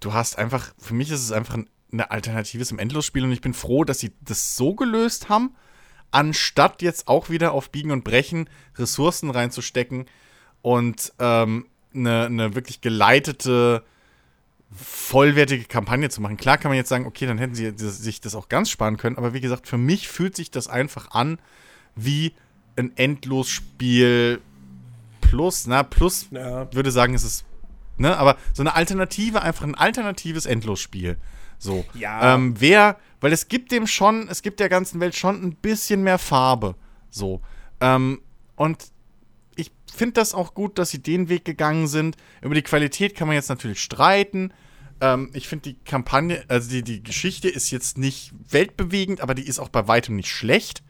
du 0.00 0.12
hast 0.12 0.36
einfach, 0.36 0.74
für 0.76 0.92
mich 0.92 1.10
ist 1.10 1.22
es 1.22 1.32
einfach 1.32 1.56
eine 1.90 2.10
Alternative 2.10 2.66
zum 2.66 2.78
Endlosspiel 2.78 3.24
und 3.24 3.32
ich 3.32 3.40
bin 3.40 3.54
froh, 3.54 3.84
dass 3.84 4.00
sie 4.00 4.12
das 4.20 4.56
so 4.56 4.74
gelöst 4.74 5.30
haben, 5.30 5.54
anstatt 6.14 6.82
jetzt 6.82 7.08
auch 7.08 7.28
wieder 7.28 7.52
auf 7.52 7.70
Biegen 7.70 7.90
und 7.90 8.04
Brechen 8.04 8.48
Ressourcen 8.76 9.30
reinzustecken 9.30 10.06
und 10.62 11.12
ähm, 11.18 11.66
eine, 11.94 12.26
eine 12.26 12.54
wirklich 12.54 12.80
geleitete, 12.80 13.84
vollwertige 14.72 15.64
Kampagne 15.64 16.10
zu 16.10 16.20
machen. 16.20 16.36
Klar 16.36 16.58
kann 16.58 16.70
man 16.70 16.76
jetzt 16.76 16.88
sagen, 16.88 17.06
okay, 17.06 17.26
dann 17.26 17.38
hätten 17.38 17.54
sie 17.54 17.72
sich 17.76 18.20
das 18.20 18.34
auch 18.34 18.48
ganz 18.48 18.70
sparen 18.70 18.96
können, 18.96 19.16
aber 19.16 19.34
wie 19.34 19.40
gesagt, 19.40 19.68
für 19.68 19.78
mich 19.78 20.08
fühlt 20.08 20.36
sich 20.36 20.50
das 20.50 20.68
einfach 20.68 21.10
an 21.10 21.38
wie 21.94 22.32
ein 22.76 22.96
Endlosspiel 22.96 24.40
plus, 25.20 25.66
na, 25.66 25.82
plus 25.82 26.28
ja. 26.30 26.72
würde 26.72 26.90
sagen, 26.90 27.14
es 27.14 27.24
ist, 27.24 27.44
ne, 27.98 28.16
aber 28.16 28.36
so 28.52 28.62
eine 28.62 28.74
Alternative, 28.74 29.42
einfach 29.42 29.64
ein 29.64 29.74
alternatives 29.74 30.46
Endlosspiel. 30.46 31.16
So. 31.64 31.84
Ja. 31.94 32.34
Ähm, 32.34 32.54
wer, 32.58 32.98
weil 33.20 33.32
es 33.32 33.48
gibt 33.48 33.72
dem 33.72 33.86
schon, 33.86 34.28
es 34.28 34.42
gibt 34.42 34.60
der 34.60 34.68
ganzen 34.68 35.00
Welt 35.00 35.16
schon 35.16 35.42
ein 35.42 35.54
bisschen 35.54 36.02
mehr 36.02 36.18
Farbe. 36.18 36.76
So. 37.08 37.40
Ähm, 37.80 38.20
und 38.54 38.92
ich 39.56 39.72
finde 39.92 40.14
das 40.14 40.34
auch 40.34 40.54
gut, 40.54 40.78
dass 40.78 40.90
sie 40.90 41.02
den 41.02 41.28
Weg 41.28 41.44
gegangen 41.44 41.86
sind. 41.86 42.16
Über 42.42 42.54
die 42.54 42.62
Qualität 42.62 43.14
kann 43.14 43.28
man 43.28 43.34
jetzt 43.34 43.48
natürlich 43.48 43.80
streiten. 43.80 44.52
Ähm, 45.00 45.30
ich 45.32 45.48
finde 45.48 45.70
die 45.70 45.78
Kampagne, 45.84 46.44
also 46.48 46.68
die, 46.68 46.82
die 46.82 47.02
Geschichte 47.02 47.48
ist 47.48 47.70
jetzt 47.70 47.96
nicht 47.96 48.32
weltbewegend, 48.50 49.22
aber 49.22 49.34
die 49.34 49.46
ist 49.46 49.58
auch 49.58 49.70
bei 49.70 49.88
weitem 49.88 50.16
nicht 50.16 50.30
schlecht. 50.30 50.82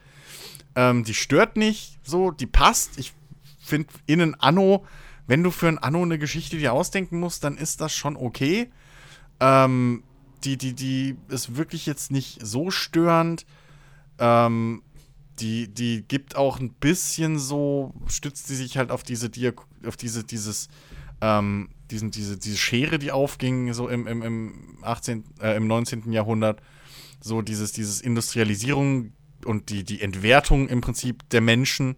Ähm, 0.74 1.04
die 1.04 1.14
stört 1.14 1.56
nicht 1.56 2.00
so, 2.02 2.32
die 2.32 2.46
passt. 2.46 2.98
Ich 2.98 3.12
finde 3.60 3.94
in 4.06 4.20
ein 4.20 4.34
Anno, 4.34 4.84
wenn 5.28 5.44
du 5.44 5.52
für 5.52 5.68
ein 5.68 5.78
Anno 5.78 6.02
eine 6.02 6.18
Geschichte 6.18 6.58
dir 6.58 6.72
ausdenken 6.72 7.20
musst, 7.20 7.44
dann 7.44 7.56
ist 7.56 7.80
das 7.80 7.94
schon 7.94 8.16
okay. 8.16 8.70
Ähm, 9.38 10.02
die, 10.44 10.56
die, 10.56 10.74
die 10.74 11.16
ist 11.28 11.56
wirklich 11.56 11.86
jetzt 11.86 12.10
nicht 12.10 12.38
so 12.44 12.70
störend. 12.70 13.46
Ähm, 14.18 14.82
die, 15.40 15.68
die 15.68 16.04
gibt 16.06 16.36
auch 16.36 16.60
ein 16.60 16.70
bisschen 16.70 17.38
so, 17.38 17.92
stützt 18.06 18.46
sie 18.46 18.54
sich 18.56 18.76
halt 18.78 18.90
auf 18.90 19.02
diese, 19.02 19.30
auf 19.86 19.96
diese, 19.96 20.22
dieses, 20.24 20.68
ähm, 21.20 21.70
diesen, 21.90 22.10
diese, 22.10 22.38
diese 22.38 22.56
Schere, 22.56 22.98
die 22.98 23.10
aufging, 23.10 23.72
so 23.72 23.88
im, 23.88 24.06
im, 24.06 24.22
im 24.22 24.78
18., 24.82 25.24
äh, 25.40 25.56
im 25.56 25.66
19. 25.66 26.12
Jahrhundert. 26.12 26.60
So 27.20 27.42
dieses, 27.42 27.72
dieses 27.72 28.00
Industrialisierung 28.00 29.12
und 29.44 29.70
die, 29.70 29.82
die 29.82 30.02
Entwertung 30.02 30.68
im 30.68 30.80
Prinzip 30.80 31.28
der 31.30 31.40
Menschen. 31.40 31.96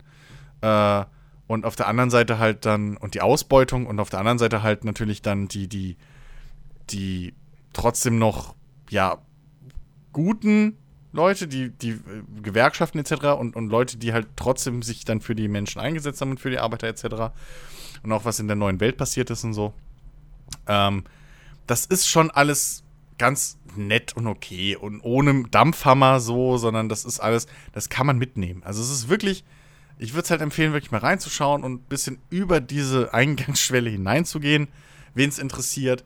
Äh, 0.60 1.04
und 1.46 1.64
auf 1.64 1.76
der 1.76 1.88
anderen 1.88 2.10
Seite 2.10 2.38
halt 2.38 2.64
dann, 2.64 2.96
und 2.96 3.14
die 3.14 3.20
Ausbeutung 3.20 3.86
und 3.86 4.00
auf 4.00 4.10
der 4.10 4.18
anderen 4.18 4.38
Seite 4.38 4.62
halt 4.62 4.84
natürlich 4.84 5.22
dann 5.22 5.46
die, 5.46 5.68
die, 5.68 5.96
die 6.90 7.34
trotzdem 7.76 8.18
noch, 8.18 8.54
ja, 8.88 9.18
guten 10.12 10.78
Leute, 11.12 11.46
die, 11.46 11.70
die 11.70 11.90
äh, 11.90 12.00
Gewerkschaften 12.42 12.98
etc. 12.98 13.38
Und, 13.38 13.54
und 13.54 13.68
Leute, 13.68 13.98
die 13.98 14.12
halt 14.12 14.28
trotzdem 14.36 14.82
sich 14.82 15.04
dann 15.04 15.20
für 15.20 15.34
die 15.34 15.48
Menschen 15.48 15.80
eingesetzt 15.80 16.20
haben 16.20 16.32
und 16.32 16.40
für 16.40 16.50
die 16.50 16.58
Arbeiter 16.58 16.88
etc. 16.88 17.34
Und 18.02 18.12
auch 18.12 18.24
was 18.24 18.40
in 18.40 18.46
der 18.46 18.56
neuen 18.56 18.80
Welt 18.80 18.96
passiert 18.96 19.30
ist 19.30 19.44
und 19.44 19.52
so. 19.52 19.74
Ähm, 20.66 21.04
das 21.66 21.84
ist 21.84 22.08
schon 22.08 22.30
alles 22.30 22.82
ganz 23.18 23.58
nett 23.76 24.16
und 24.16 24.26
okay 24.26 24.76
und 24.76 25.00
ohne 25.00 25.44
Dampfhammer 25.50 26.20
so, 26.20 26.56
sondern 26.58 26.88
das 26.88 27.04
ist 27.04 27.20
alles, 27.20 27.46
das 27.72 27.88
kann 27.88 28.06
man 28.06 28.18
mitnehmen. 28.18 28.62
Also 28.62 28.82
es 28.82 28.90
ist 28.90 29.08
wirklich, 29.08 29.44
ich 29.98 30.12
würde 30.12 30.24
es 30.24 30.30
halt 30.30 30.40
empfehlen, 30.40 30.72
wirklich 30.72 30.92
mal 30.92 31.00
reinzuschauen 31.00 31.64
und 31.64 31.72
ein 31.72 31.88
bisschen 31.88 32.18
über 32.30 32.60
diese 32.60 33.12
Eingangsschwelle 33.14 33.90
hineinzugehen, 33.90 34.68
wen 35.14 35.28
es 35.28 35.38
interessiert. 35.38 36.04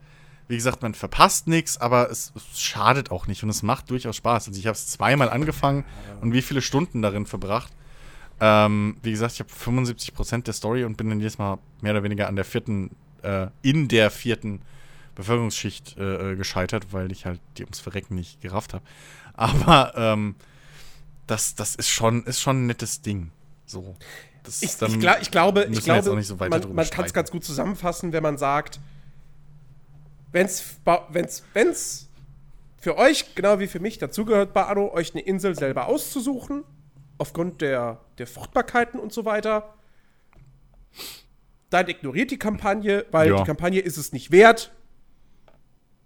Wie 0.51 0.57
gesagt, 0.57 0.81
man 0.81 0.93
verpasst 0.93 1.47
nichts, 1.47 1.79
aber 1.79 2.11
es, 2.11 2.33
es, 2.35 2.59
schadet 2.59 3.09
auch 3.09 3.25
nicht 3.25 3.41
und 3.41 3.49
es 3.49 3.63
macht 3.63 3.89
durchaus 3.89 4.17
Spaß. 4.17 4.49
Also 4.49 4.59
ich 4.59 4.67
habe 4.67 4.75
es 4.75 4.85
zweimal 4.85 5.29
angefangen 5.29 5.85
und 6.19 6.33
wie 6.33 6.41
viele 6.41 6.61
Stunden 6.61 7.01
darin 7.01 7.25
verbracht. 7.25 7.71
Ähm, 8.41 8.97
wie 9.01 9.11
gesagt, 9.11 9.35
ich 9.35 9.39
habe 9.39 9.49
75% 9.49 10.43
der 10.43 10.53
Story 10.53 10.83
und 10.83 10.97
bin 10.97 11.07
dann 11.07 11.21
jedes 11.21 11.37
Mal 11.37 11.57
mehr 11.79 11.93
oder 11.93 12.03
weniger 12.03 12.27
an 12.27 12.35
der 12.35 12.43
vierten, 12.43 12.91
äh, 13.21 13.47
in 13.61 13.87
der 13.87 14.11
vierten 14.11 14.61
Bevölkerungsschicht 15.15 15.97
äh, 15.97 16.33
äh 16.33 16.35
gescheitert, 16.35 16.91
weil 16.91 17.13
ich 17.13 17.25
halt 17.25 17.39
die 17.57 17.63
ums 17.63 17.79
Verrecken 17.79 18.15
nicht 18.15 18.41
gerafft 18.41 18.73
habe. 18.73 18.83
Aber 19.33 19.93
ähm, 19.95 20.35
das, 21.27 21.55
das 21.55 21.75
ist 21.75 21.87
schon, 21.87 22.25
ist 22.25 22.41
schon 22.41 22.63
ein 22.63 22.67
nettes 22.67 23.01
Ding. 23.01 23.31
So. 23.65 23.95
ich, 24.45 24.63
ich, 24.63 24.81
ich, 24.81 24.99
glaube, 24.99 25.21
ich 25.71 25.81
glaube 25.81 26.21
man, 26.49 26.75
man 26.75 26.89
kann 26.89 27.05
es 27.05 27.13
ganz 27.13 27.31
gut 27.31 27.45
zusammenfassen, 27.45 28.11
wenn 28.11 28.21
man 28.21 28.37
sagt, 28.37 28.81
wenn 30.31 30.45
es 30.45 32.09
für 32.77 32.97
euch, 32.97 33.35
genau 33.35 33.59
wie 33.59 33.67
für 33.67 33.79
mich, 33.79 33.97
dazugehört 33.97 34.53
bei 34.53 34.65
Anno, 34.65 34.91
euch 34.91 35.13
eine 35.13 35.21
Insel 35.21 35.55
selber 35.55 35.87
auszusuchen, 35.87 36.63
aufgrund 37.17 37.61
der, 37.61 38.01
der 38.17 38.27
Fruchtbarkeiten 38.27 38.99
und 38.99 39.13
so 39.13 39.25
weiter, 39.25 39.75
dann 41.69 41.87
ignoriert 41.87 42.31
die 42.31 42.39
Kampagne, 42.39 43.05
weil 43.11 43.29
ja. 43.29 43.37
die 43.37 43.43
Kampagne 43.43 43.79
ist 43.79 43.97
es 43.97 44.11
nicht 44.11 44.31
wert, 44.31 44.71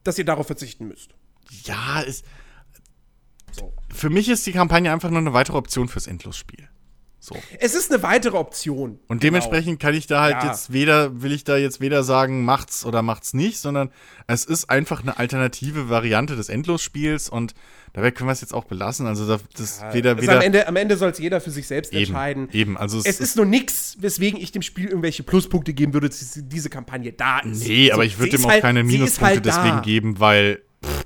dass 0.03 0.17
ihr 0.17 0.25
darauf 0.25 0.47
verzichten 0.47 0.87
müsst. 0.87 1.15
Ja, 1.63 2.01
ist. 2.01 2.25
So. 3.51 3.73
Für 3.89 4.09
mich 4.09 4.27
ist 4.27 4.45
die 4.45 4.51
Kampagne 4.51 4.91
einfach 4.91 5.09
nur 5.09 5.19
eine 5.19 5.33
weitere 5.33 5.57
Option 5.57 5.87
fürs 5.87 6.07
Endlosspiel. 6.07 6.67
So. 7.25 7.35
Es 7.59 7.73
ist 7.73 7.91
eine 7.91 8.03
weitere 8.03 8.37
Option. 8.37 8.99
Und 9.07 9.23
dementsprechend 9.23 9.79
genau. 9.79 9.89
kann 9.89 9.97
ich 9.97 10.05
da 10.05 10.21
halt 10.21 10.43
ja. 10.43 10.49
jetzt 10.49 10.71
weder, 10.71 11.23
will 11.23 11.31
ich 11.31 11.43
da 11.43 11.57
jetzt 11.57 11.81
weder 11.81 12.03
sagen, 12.03 12.45
macht's 12.45 12.85
oder 12.85 13.01
macht's 13.01 13.33
nicht, 13.33 13.57
sondern 13.57 13.89
es 14.27 14.45
ist 14.45 14.69
einfach 14.69 15.01
eine 15.01 15.17
alternative 15.17 15.89
Variante 15.89 16.35
des 16.35 16.49
Endlosspiels 16.49 17.27
und 17.29 17.55
dabei 17.93 18.11
können 18.11 18.27
wir 18.27 18.33
es 18.33 18.41
jetzt 18.41 18.53
auch 18.53 18.65
belassen. 18.65 19.07
Also 19.07 19.39
das 19.57 19.79
ja, 19.81 19.91
weder, 19.95 20.21
weder 20.21 20.33
am 20.33 20.41
Ende, 20.41 20.67
am 20.67 20.75
Ende 20.75 20.97
soll 20.97 21.09
es 21.09 21.17
jeder 21.17 21.41
für 21.41 21.49
sich 21.49 21.65
selbst 21.65 21.93
eben, 21.93 22.03
entscheiden. 22.03 22.49
Eben, 22.51 22.77
also 22.77 22.99
es, 22.99 23.05
es 23.07 23.19
ist 23.19 23.37
nur 23.37 23.47
nichts, 23.47 23.97
weswegen 24.01 24.39
ich 24.39 24.51
dem 24.51 24.61
Spiel 24.61 24.85
irgendwelche 24.85 25.23
Pluspunkte 25.23 25.73
geben 25.73 25.95
würde, 25.95 26.09
dass 26.09 26.39
diese 26.43 26.69
Kampagne 26.69 27.11
da 27.11 27.39
ist. 27.39 27.67
Nee, 27.67 27.91
aber 27.91 28.05
ich 28.05 28.19
würde 28.19 28.37
dem 28.37 28.45
auch 28.45 28.51
halt, 28.51 28.61
keine 28.61 28.83
Minuspunkte 28.83 29.25
halt 29.25 29.45
deswegen 29.47 29.81
geben, 29.81 30.19
weil. 30.19 30.61
Pff, 30.85 31.05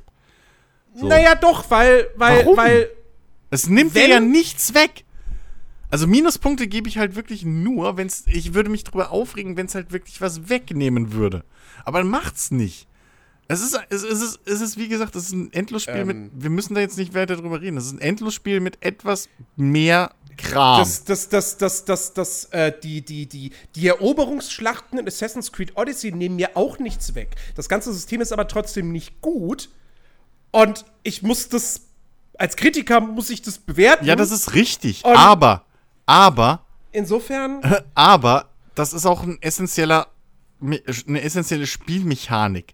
so. 0.95 1.07
Naja, 1.07 1.35
doch, 1.35 1.71
weil, 1.71 2.07
weil, 2.17 2.39
Warum? 2.39 2.57
weil. 2.57 2.89
Es 3.51 3.69
nimmt 3.69 3.95
dir 3.95 4.09
ja 4.09 4.19
nichts 4.19 4.73
weg. 4.73 5.05
Also 5.91 6.05
Minuspunkte 6.05 6.67
gebe 6.67 6.87
ich 6.87 6.97
halt 6.97 7.15
wirklich 7.15 7.43
nur, 7.45 7.97
wenn 7.97 8.07
es. 8.07 8.25
Ich 8.27 8.53
würde 8.53 8.69
mich 8.69 8.83
darüber 8.83 9.11
aufregen, 9.11 9.57
wenn 9.57 9.65
es 9.65 9.75
halt 9.75 9.91
wirklich 9.91 10.21
was 10.21 10.49
wegnehmen 10.49 11.13
würde. 11.13 11.43
Aber 11.83 12.03
macht's 12.03 12.51
nicht. 12.51 12.87
Es 13.47 13.61
ist, 13.61 13.79
es 13.89 14.03
ist, 14.03 14.39
es 14.45 14.61
ist, 14.61 14.77
wie 14.77 14.87
gesagt, 14.87 15.15
es 15.15 15.25
ist 15.25 15.31
ein 15.31 15.51
Endlosspiel 15.51 15.95
ähm, 15.95 16.07
mit. 16.07 16.31
Wir 16.35 16.51
müssen 16.51 16.75
da 16.75 16.81
jetzt 16.81 16.99
nicht 16.99 17.15
weiter 17.15 17.35
drüber 17.35 17.59
reden. 17.61 17.77
Es 17.77 17.87
ist 17.87 17.93
ein 17.93 18.01
Endlosspiel 18.01 18.59
mit 18.59 18.77
etwas 18.85 19.27
mehr 19.55 20.11
Kram. 20.37 20.79
Das, 20.79 21.03
das, 21.03 21.29
das, 21.29 21.57
das, 21.57 21.85
das, 21.85 22.13
das, 22.13 22.45
äh, 22.45 22.71
die, 22.83 23.01
die, 23.01 23.25
die, 23.25 23.51
die 23.75 23.87
Eroberungsschlachten 23.87 24.99
in 24.99 25.07
Assassin's 25.07 25.51
Creed 25.51 25.75
Odyssey 25.75 26.11
nehmen 26.11 26.35
mir 26.35 26.55
auch 26.55 26.77
nichts 26.77 27.15
weg. 27.15 27.35
Das 27.55 27.67
ganze 27.67 27.91
System 27.91 28.21
ist 28.21 28.31
aber 28.31 28.47
trotzdem 28.47 28.91
nicht 28.91 29.19
gut. 29.21 29.69
Und 30.51 30.85
ich 31.01 31.23
muss 31.23 31.49
das. 31.49 31.81
Als 32.37 32.55
Kritiker 32.55 33.01
muss 33.01 33.31
ich 33.31 33.41
das 33.41 33.57
bewerten. 33.57 34.05
Ja, 34.05 34.15
das 34.15 34.29
ist 34.29 34.53
richtig. 34.53 35.03
aber 35.05 35.65
aber. 36.09 36.65
Insofern. 36.91 37.61
Aber 37.93 38.49
das 38.73 38.93
ist 38.93 39.05
auch 39.05 39.23
ein 39.23 39.37
essentieller, 39.41 40.07
eine 40.61 41.21
essentielle 41.21 41.67
Spielmechanik. 41.67 42.73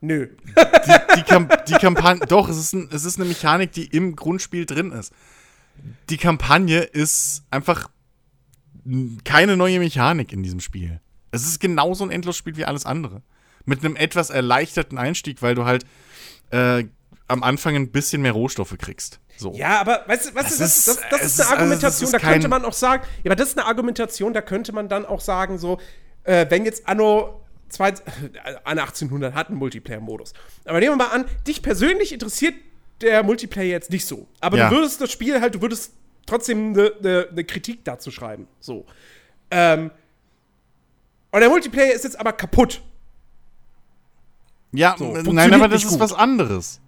Nö. 0.00 0.28
Die, 0.56 1.16
die, 1.16 1.22
Kamp 1.22 1.64
die 1.66 1.74
Kampagne. 1.74 2.26
Doch, 2.26 2.48
es 2.48 2.56
ist, 2.56 2.72
ein, 2.72 2.88
es 2.90 3.04
ist 3.04 3.18
eine 3.20 3.28
Mechanik, 3.28 3.72
die 3.72 3.84
im 3.84 4.16
Grundspiel 4.16 4.66
drin 4.66 4.92
ist. 4.92 5.12
Die 6.08 6.16
Kampagne 6.16 6.80
ist 6.80 7.44
einfach 7.50 7.88
keine 9.24 9.56
neue 9.56 9.78
Mechanik 9.78 10.32
in 10.32 10.42
diesem 10.42 10.60
Spiel. 10.60 11.00
Es 11.30 11.46
ist 11.46 11.60
genauso 11.60 12.04
ein 12.04 12.10
Endlosspiel 12.10 12.56
wie 12.56 12.64
alles 12.64 12.86
andere. 12.86 13.22
Mit 13.64 13.84
einem 13.84 13.94
etwas 13.94 14.30
erleichterten 14.30 14.98
Einstieg, 14.98 15.42
weil 15.42 15.54
du 15.54 15.64
halt 15.64 15.84
äh, 16.50 16.84
am 17.30 17.42
Anfang 17.42 17.76
ein 17.76 17.90
bisschen 17.90 18.22
mehr 18.22 18.32
Rohstoffe 18.32 18.76
kriegst. 18.78 19.20
So. 19.36 19.52
Ja, 19.54 19.80
aber 19.80 20.04
weißt 20.06 20.30
du, 20.30 20.34
weißt 20.34 20.60
das, 20.60 20.84
das, 20.84 20.84
das, 20.84 21.00
das 21.10 21.22
ist 21.22 21.40
eine 21.40 21.48
also 21.48 21.58
Argumentation, 21.58 22.06
also 22.06 22.18
da 22.18 22.32
könnte 22.32 22.48
man 22.48 22.64
auch 22.64 22.72
sagen, 22.72 23.04
ja, 23.22 23.30
aber 23.30 23.36
das 23.36 23.48
ist 23.50 23.58
eine 23.58 23.66
Argumentation, 23.66 24.34
da 24.34 24.42
könnte 24.42 24.72
man 24.72 24.88
dann 24.88 25.06
auch 25.06 25.20
sagen, 25.20 25.58
so, 25.58 25.78
äh, 26.24 26.46
wenn 26.50 26.64
jetzt 26.64 26.86
Anno, 26.86 27.40
zwei, 27.68 27.90
äh, 27.90 27.94
Anno 28.64 28.82
1800 28.82 29.34
hat 29.34 29.48
einen 29.48 29.58
Multiplayer-Modus. 29.58 30.34
Aber 30.64 30.80
nehmen 30.80 30.98
wir 30.98 31.04
mal 31.04 31.12
an, 31.12 31.24
dich 31.46 31.62
persönlich 31.62 32.12
interessiert 32.12 32.54
der 33.00 33.22
Multiplayer 33.22 33.70
jetzt 33.70 33.90
nicht 33.90 34.04
so. 34.04 34.26
Aber 34.40 34.58
ja. 34.58 34.68
du 34.68 34.76
würdest 34.76 35.00
das 35.00 35.10
Spiel 35.10 35.40
halt, 35.40 35.54
du 35.54 35.62
würdest 35.62 35.94
trotzdem 36.26 36.74
eine 36.74 36.92
ne, 37.00 37.28
ne 37.32 37.44
Kritik 37.44 37.84
dazu 37.84 38.10
schreiben. 38.10 38.46
So. 38.60 38.84
Ähm, 39.50 39.90
und 41.30 41.40
der 41.40 41.48
Multiplayer 41.48 41.92
ist 41.92 42.04
jetzt 42.04 42.18
aber 42.18 42.32
kaputt. 42.32 42.82
Ja, 44.72 44.94
so, 44.98 45.12
nein, 45.32 45.52
aber 45.54 45.68
das 45.68 45.84
ist 45.84 45.90
gut. 45.90 46.00
was 46.00 46.12
anderes. 46.12 46.80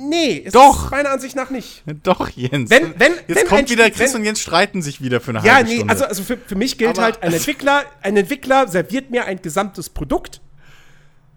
Nee, 0.00 0.34
ist 0.34 0.54
Doch. 0.54 0.90
meiner 0.92 1.10
Ansicht 1.10 1.34
nach 1.34 1.50
nicht. 1.50 1.82
Doch, 2.04 2.28
Jens. 2.30 2.70
Wenn- 2.70 2.98
wenn- 2.98 3.12
Jetzt 3.26 3.36
wenn 3.40 3.46
kommt 3.48 3.68
wieder, 3.70 3.90
Chris 3.90 4.12
wenn- 4.12 4.20
und 4.20 4.24
Jens 4.26 4.40
streiten 4.40 4.80
sich 4.80 5.02
wieder 5.02 5.20
für 5.20 5.30
eine 5.32 5.44
Ja, 5.44 5.56
halbe 5.56 5.68
nee, 5.68 5.76
Stunde. 5.76 5.92
also, 5.92 6.04
also 6.04 6.22
für, 6.22 6.36
für 6.36 6.54
mich 6.54 6.78
gilt 6.78 6.90
Aber- 6.90 7.02
halt, 7.02 7.22
ein 7.22 7.32
Entwickler, 7.32 7.84
ein 8.00 8.16
Entwickler 8.16 8.68
serviert 8.68 9.10
mir 9.10 9.24
ein 9.24 9.42
gesamtes 9.42 9.90
Produkt. 9.90 10.40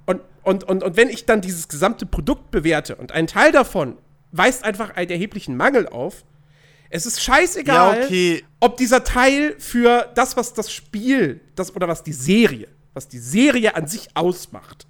Und, 0.05 0.21
und, 0.43 0.63
und, 0.63 0.83
und 0.83 0.95
wenn 0.95 1.09
ich 1.09 1.25
dann 1.25 1.41
dieses 1.41 1.67
gesamte 1.69 2.05
Produkt 2.05 2.51
bewerte 2.51 2.95
und 2.95 3.11
ein 3.11 3.25
Teil 3.27 3.51
davon 3.51 3.97
weist 4.31 4.63
einfach 4.63 4.91
einen 4.95 5.09
erheblichen 5.09 5.57
Mangel 5.57 5.87
auf, 5.87 6.23
es 6.91 7.05
ist 7.05 7.21
scheißegal, 7.21 7.99
Ja, 7.99 8.05
okay. 8.05 8.43
ob 8.59 8.77
dieser 8.77 9.03
Teil 9.03 9.55
für 9.57 10.09
das, 10.13 10.37
was 10.37 10.53
das 10.53 10.71
Spiel, 10.71 11.41
das 11.55 11.75
oder 11.75 11.87
was 11.87 12.03
die 12.03 12.13
Serie, 12.13 12.67
was 12.93 13.07
die 13.07 13.17
Serie 13.19 13.75
an 13.75 13.87
sich 13.87 14.09
ausmacht, 14.13 14.85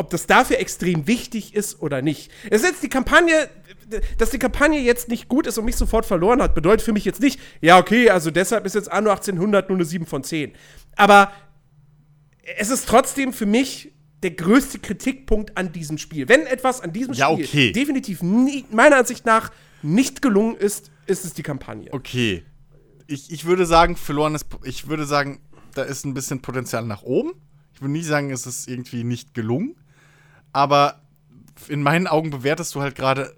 ob 0.00 0.08
das 0.08 0.26
dafür 0.26 0.58
extrem 0.58 1.06
wichtig 1.06 1.54
ist 1.54 1.82
oder 1.82 2.00
nicht. 2.00 2.30
Es 2.48 2.62
ist 2.62 2.70
jetzt 2.70 2.82
die 2.82 2.88
Kampagne, 2.88 3.50
dass 4.16 4.30
die 4.30 4.38
Kampagne 4.38 4.80
jetzt 4.80 5.08
nicht 5.08 5.28
gut 5.28 5.46
ist 5.46 5.58
und 5.58 5.66
mich 5.66 5.76
sofort 5.76 6.06
verloren 6.06 6.40
hat, 6.40 6.54
bedeutet 6.54 6.82
für 6.82 6.94
mich 6.94 7.04
jetzt 7.04 7.20
nicht, 7.20 7.38
ja, 7.60 7.78
okay, 7.78 8.08
also 8.08 8.30
deshalb 8.30 8.64
ist 8.64 8.74
jetzt 8.74 8.90
Anno 8.90 9.10
1800 9.10 9.68
nur 9.68 9.76
eine 9.76 9.84
7 9.84 10.06
von 10.06 10.24
10. 10.24 10.52
Aber 10.96 11.30
es 12.56 12.70
ist 12.70 12.88
trotzdem 12.88 13.34
für 13.34 13.44
mich 13.44 13.92
der 14.22 14.30
größte 14.30 14.78
Kritikpunkt 14.78 15.58
an 15.58 15.70
diesem 15.70 15.98
Spiel. 15.98 16.30
Wenn 16.30 16.46
etwas 16.46 16.80
an 16.80 16.94
diesem 16.94 17.12
Ja, 17.12 17.30
Spiel 17.30 17.44
okay. 17.44 17.72
definitiv 17.72 18.22
nie, 18.22 18.64
meiner 18.70 18.96
Ansicht 18.96 19.26
nach 19.26 19.52
nicht 19.82 20.22
gelungen 20.22 20.56
ist, 20.56 20.90
ist 21.06 21.26
es 21.26 21.34
die 21.34 21.42
Kampagne. 21.42 21.92
Okay. 21.92 22.42
Ich, 23.06 23.30
ich 23.30 23.44
würde 23.44 23.66
sagen, 23.66 23.96
verlorenes. 23.96 24.46
Ich 24.64 24.88
würde 24.88 25.04
sagen, 25.04 25.40
da 25.74 25.82
ist 25.82 26.06
ein 26.06 26.14
bisschen 26.14 26.40
Potenzial 26.40 26.86
nach 26.86 27.02
oben. 27.02 27.32
Ich 27.74 27.80
würde 27.82 27.92
nie 27.92 28.02
sagen, 28.02 28.30
es 28.30 28.46
ist 28.46 28.68
irgendwie 28.68 29.04
nicht 29.04 29.34
gelungen. 29.34 29.74
Aber 30.52 31.00
in 31.68 31.82
meinen 31.82 32.06
Augen 32.06 32.30
bewertest 32.30 32.74
du 32.74 32.80
halt 32.80 32.94
gerade 32.94 33.34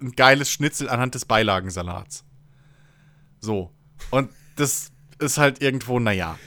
ein 0.00 0.12
geiles 0.12 0.50
Schnitzel 0.50 0.88
anhand 0.88 1.14
des 1.14 1.24
Beilagensalats. 1.24 2.24
So. 3.40 3.70
Und 4.10 4.30
das 4.56 4.90
ist 5.18 5.38
halt 5.38 5.60
irgendwo, 5.62 5.98
naja. 6.00 6.38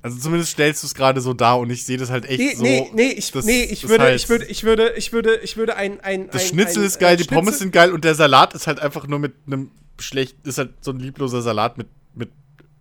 Also 0.00 0.18
zumindest 0.18 0.52
stellst 0.52 0.82
du 0.82 0.86
es 0.86 0.94
gerade 0.94 1.20
so 1.20 1.34
dar 1.34 1.58
und 1.58 1.70
ich 1.70 1.84
sehe 1.84 1.96
das 1.98 2.08
halt 2.10 2.24
echt 2.26 2.38
Nee, 2.38 2.54
so. 2.54 2.62
nee, 2.62 2.90
nee, 2.94 3.08
ich, 3.10 3.32
das 3.32 3.44
nee, 3.44 3.64
ich 3.64 3.88
würde, 3.88 4.04
halt- 4.04 4.16
ich 4.16 4.28
würde, 4.28 4.44
ich 4.46 4.62
würde, 4.64 4.92
ich 4.96 5.12
würde, 5.12 5.36
ich 5.42 5.56
würde 5.56 5.76
ein, 5.76 6.00
ein 6.00 6.28
Das 6.30 6.42
ein, 6.42 6.48
Schnitzel 6.48 6.82
ein, 6.82 6.86
ist 6.86 6.98
geil, 7.00 7.16
die 7.16 7.24
Schnitzel- 7.24 7.34
Pommes 7.36 7.58
sind 7.58 7.72
geil 7.72 7.92
und 7.92 8.04
der 8.04 8.14
Salat 8.14 8.54
ist 8.54 8.66
halt 8.68 8.78
einfach 8.80 9.06
nur 9.08 9.18
mit 9.18 9.34
einem 9.46 9.70
schlecht, 9.98 10.36
ist 10.46 10.58
halt 10.58 10.72
so 10.84 10.92
ein 10.92 11.00
liebloser 11.00 11.42
Salat 11.42 11.78
mit, 11.78 11.88
mit 12.14 12.30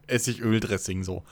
Essigöl-Dressing 0.05 1.03
so. 1.03 1.23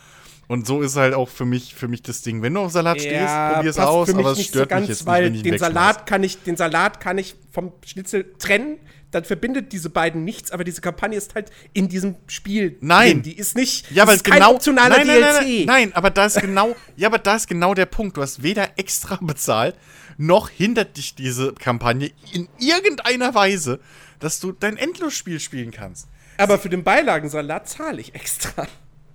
Und 0.47 0.67
so 0.67 0.81
ist 0.81 0.95
halt 0.95 1.13
auch 1.13 1.30
für 1.30 1.45
mich, 1.45 1.73
für 1.73 1.88
mich 1.88 2.03
das 2.03 2.22
Ding. 2.22 2.41
Wenn 2.41 2.53
du 2.53 2.61
auf 2.61 2.72
Salat 2.72 2.99
stehst, 2.99 3.34
probier's 3.53 3.76
passt 3.77 3.88
aus, 3.88 4.13
aber 4.13 4.31
es 4.31 4.43
stört 4.43 4.69
so 4.69 4.76
ganz, 4.76 4.81
mich 4.81 4.89
jetzt 4.89 5.05
weil 5.05 5.31
nicht, 5.31 5.43
wenn 5.43 5.53
ich 5.53 5.59
den. 5.59 5.59
Salat 5.59 6.05
kann 6.05 6.23
ich, 6.23 6.43
den 6.43 6.57
Salat 6.57 6.99
kann 6.99 7.17
ich 7.17 7.35
vom 7.51 7.73
Schnitzel 7.85 8.34
trennen. 8.38 8.77
Dann 9.11 9.23
verbindet 9.23 9.72
diese 9.72 9.89
beiden 9.89 10.26
nichts, 10.26 10.51
aber 10.51 10.65
diese 10.65 10.81
Kampagne 10.81 11.17
ist 11.17 11.35
halt 11.35 11.49
in 11.72 11.88
diesem 11.88 12.15
Spiel 12.27 12.77
Nein. 12.81 13.11
drin. 13.11 13.22
Die 13.23 13.38
ist 13.38 13.55
nicht, 13.55 13.89
Ja, 13.91 14.05
weil 14.07 14.17
ist 14.17 14.26
kein 14.26 14.39
genau, 14.39 14.55
optionaler 14.55 14.97
nein, 14.97 15.07
nein, 15.07 15.19
DLC. 15.19 15.23
Nein, 15.23 15.45
nein, 15.45 15.65
nein, 15.65 15.93
aber 15.93 16.09
da 16.09 16.26
ist 16.26 16.41
genau, 16.41 16.76
ja, 16.97 17.07
aber 17.07 17.19
da 17.19 17.35
ist 17.35 17.47
genau 17.47 17.73
der 17.73 17.85
Punkt. 17.85 18.17
Du 18.17 18.22
hast 18.22 18.43
weder 18.43 18.77
extra 18.77 19.15
bezahlt, 19.22 19.76
noch 20.17 20.49
hindert 20.49 20.97
dich 20.97 21.15
diese 21.15 21.53
Kampagne 21.53 22.11
in 22.34 22.49
irgendeiner 22.59 23.34
Weise, 23.34 23.80
dass 24.19 24.41
du 24.41 24.51
dein 24.51 24.76
Endlosspiel 24.76 25.39
spielen 25.39 25.72
kannst. 25.72 26.07
Aber 26.38 26.59
für 26.59 26.69
den 26.69 26.84
Beilagensalat 26.84 27.69
zahle 27.69 28.01
ich 28.01 28.15
extra. 28.15 28.67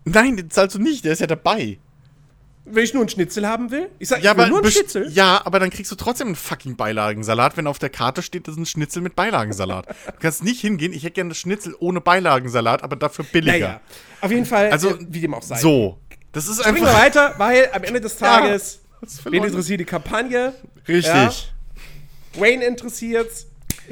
Nein, 0.04 0.36
den 0.36 0.50
zahlst 0.50 0.74
du 0.76 0.80
nicht, 0.80 1.04
der 1.04 1.12
ist 1.12 1.20
ja 1.20 1.26
dabei. 1.26 1.78
Wenn 2.66 2.84
ich 2.84 2.92
nur 2.94 3.02
einen 3.02 3.08
Schnitzel 3.08 3.48
haben 3.48 3.70
will, 3.70 3.88
ich 3.98 4.08
sag, 4.08 4.22
Ja, 4.22 4.32
ich 4.32 4.36
will 4.36 4.44
aber, 4.44 4.50
nur 4.50 4.62
einen 4.62 4.70
Schnitzel. 4.70 5.10
ja, 5.12 5.40
aber 5.44 5.58
dann 5.58 5.70
kriegst 5.70 5.90
du 5.90 5.96
trotzdem 5.96 6.28
einen 6.28 6.36
fucking 6.36 6.76
Beilagensalat, 6.76 7.56
wenn 7.56 7.66
auf 7.66 7.78
der 7.78 7.90
Karte 7.90 8.22
steht, 8.22 8.46
das 8.46 8.54
ist 8.54 8.60
ein 8.60 8.66
Schnitzel 8.66 9.02
mit 9.02 9.16
Beilagensalat. 9.16 9.88
Du 9.88 10.12
kannst 10.20 10.44
nicht 10.44 10.60
hingehen, 10.60 10.92
ich 10.92 11.02
hätte 11.02 11.14
gerne 11.14 11.30
das 11.30 11.38
Schnitzel 11.38 11.74
ohne 11.80 12.00
Beilagensalat, 12.00 12.82
aber 12.84 12.96
dafür 12.96 13.24
billiger. 13.24 13.58
Naja, 13.58 13.80
auf 14.20 14.30
jeden 14.30 14.46
Fall, 14.46 14.70
Also, 14.70 14.90
äh, 14.90 15.06
wie 15.08 15.20
dem 15.20 15.34
auch 15.34 15.42
sei. 15.42 15.56
So. 15.58 15.98
Das 16.32 16.46
ist 16.46 16.60
Springen 16.60 16.82
wir 16.82 16.88
einfach. 16.88 17.00
weiter, 17.02 17.34
weil 17.38 17.70
am 17.72 17.82
Ende 17.82 18.00
des 18.00 18.16
Tages, 18.18 18.80
ist 19.00 19.24
wen 19.24 19.42
interessiert 19.42 19.80
die 19.80 19.84
Kampagne? 19.84 20.52
Richtig. 20.86 21.06
Ja. 21.12 21.32
Wayne 22.34 22.64
interessiert's. 22.66 23.46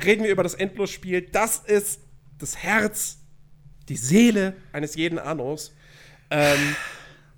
Reden 0.05 0.23
wir 0.23 0.31
über 0.31 0.45
das 0.45 0.55
Endlosspiel. 0.55 1.23
Das 1.23 1.59
ist 1.67 2.01
das 2.39 2.57
Herz, 2.59 3.19
die 3.89 3.97
Seele 3.97 4.55
eines 4.73 4.95
jeden 4.95 5.19
Annos. 5.19 5.75
Ähm, 6.31 6.77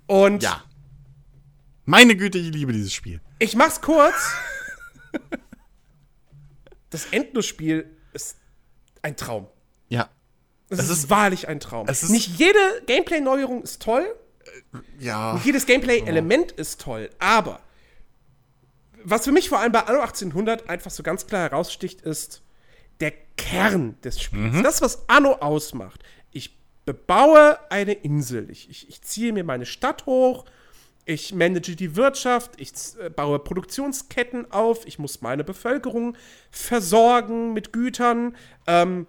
und 0.07 0.43
Ja. 0.43 0.63
Meine 1.85 2.15
Güte, 2.15 2.37
ich 2.37 2.51
liebe 2.53 2.71
dieses 2.73 2.93
Spiel. 2.93 3.21
ich 3.39 3.55
mach's 3.55 3.81
kurz. 3.81 4.13
das 6.89 7.05
Endlosspiel 7.11 7.89
ist 8.13 8.37
ein 9.01 9.15
Traum. 9.15 9.47
Ja. 9.89 10.09
Es 10.69 10.79
Es 10.79 10.85
ist, 10.85 10.91
ist- 10.99 11.09
wahrlich 11.09 11.47
ein 11.47 11.59
Traum. 11.59 11.87
es 11.89 12.03
ist- 12.03 12.09
Nicht 12.09 12.37
jede 12.39 12.59
Gameplay-Neuerung 12.85 13.63
ist 13.63 13.81
toll. 13.81 14.05
Ja. 14.99 15.33
Nicht 15.33 15.45
jedes 15.45 15.65
Gameplay-Element 15.65 16.51
ist 16.53 16.81
toll, 16.81 17.09
aber 17.19 17.59
was 19.03 19.23
für 19.25 19.31
mich 19.31 19.49
vor 19.49 19.59
allem 19.59 19.71
bei 19.71 19.81
Anno 19.85 19.99
1800 20.01 20.69
einfach 20.69 20.91
so 20.91 21.01
ganz 21.03 21.25
klar 21.27 21.41
heraussticht, 21.49 22.01
ist 22.01 22.41
der 22.99 23.11
Kern 23.37 23.99
des 24.01 24.21
Spiels. 24.21 24.61
Das, 24.63 24.81
was 24.81 25.09
Anno 25.09 25.33
ausmacht. 25.35 26.03
Ich 26.31 26.57
bebaue 26.85 27.59
eine 27.69 27.93
Insel. 27.93 28.49
Ich, 28.49 28.69
ich, 28.69 28.89
ich 28.89 29.01
ziehe 29.01 29.33
mir 29.33 29.43
meine 29.43 29.65
Stadt 29.65 30.05
hoch. 30.05 30.45
Ich 31.05 31.33
manage 31.33 31.75
die 31.75 31.95
Wirtschaft. 31.95 32.51
Ich 32.57 32.71
äh, 32.99 33.09
baue 33.09 33.39
Produktionsketten 33.39 34.51
auf. 34.51 34.85
Ich 34.85 34.99
muss 34.99 35.21
meine 35.21 35.43
Bevölkerung 35.43 36.15
versorgen 36.51 37.53
mit 37.53 37.73
Gütern. 37.73 38.35
Ähm, 38.67 39.07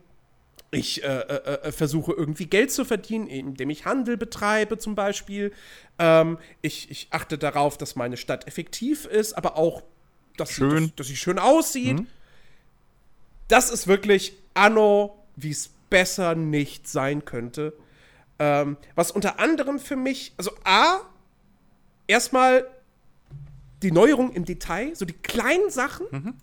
ich 0.74 1.04
äh, 1.04 1.06
äh, 1.06 1.68
äh, 1.68 1.72
versuche 1.72 2.12
irgendwie 2.12 2.46
Geld 2.46 2.72
zu 2.72 2.86
verdienen, 2.86 3.26
indem 3.26 3.68
ich 3.68 3.84
Handel 3.84 4.16
betreibe 4.16 4.78
zum 4.78 4.94
Beispiel. 4.94 5.52
Ähm, 5.98 6.38
ich, 6.62 6.90
ich 6.90 7.08
achte 7.10 7.36
darauf, 7.36 7.76
dass 7.76 7.94
meine 7.94 8.16
Stadt 8.16 8.46
effektiv 8.46 9.04
ist, 9.04 9.34
aber 9.34 9.56
auch, 9.58 9.82
dass, 10.38 10.48
Sie, 10.48 10.54
Schön. 10.54 10.84
dass, 10.84 10.94
dass 10.96 11.06
sie 11.08 11.16
schön 11.16 11.38
aussieht. 11.38 12.02
Das 13.48 13.70
ist 13.70 13.86
wirklich 13.86 14.32
Anno, 14.54 15.22
wie 15.36 15.50
es 15.50 15.70
besser 15.92 16.34
nicht 16.34 16.88
sein 16.88 17.24
könnte. 17.26 17.74
Ähm, 18.38 18.76
was 18.94 19.10
unter 19.10 19.38
anderem 19.38 19.78
für 19.78 19.94
mich, 19.94 20.32
also 20.38 20.50
A, 20.64 21.00
erstmal 22.06 22.66
die 23.82 23.92
Neuerung 23.92 24.32
im 24.32 24.44
Detail, 24.46 24.94
so 24.96 25.04
die 25.04 25.12
kleinen 25.12 25.70
Sachen, 25.70 26.40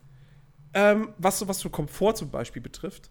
ähm, 0.74 1.14
was 1.18 1.40
so 1.40 1.48
was 1.48 1.60
so 1.60 1.70
Komfort 1.70 2.14
zum 2.16 2.30
Beispiel 2.30 2.62
betrifft. 2.62 3.10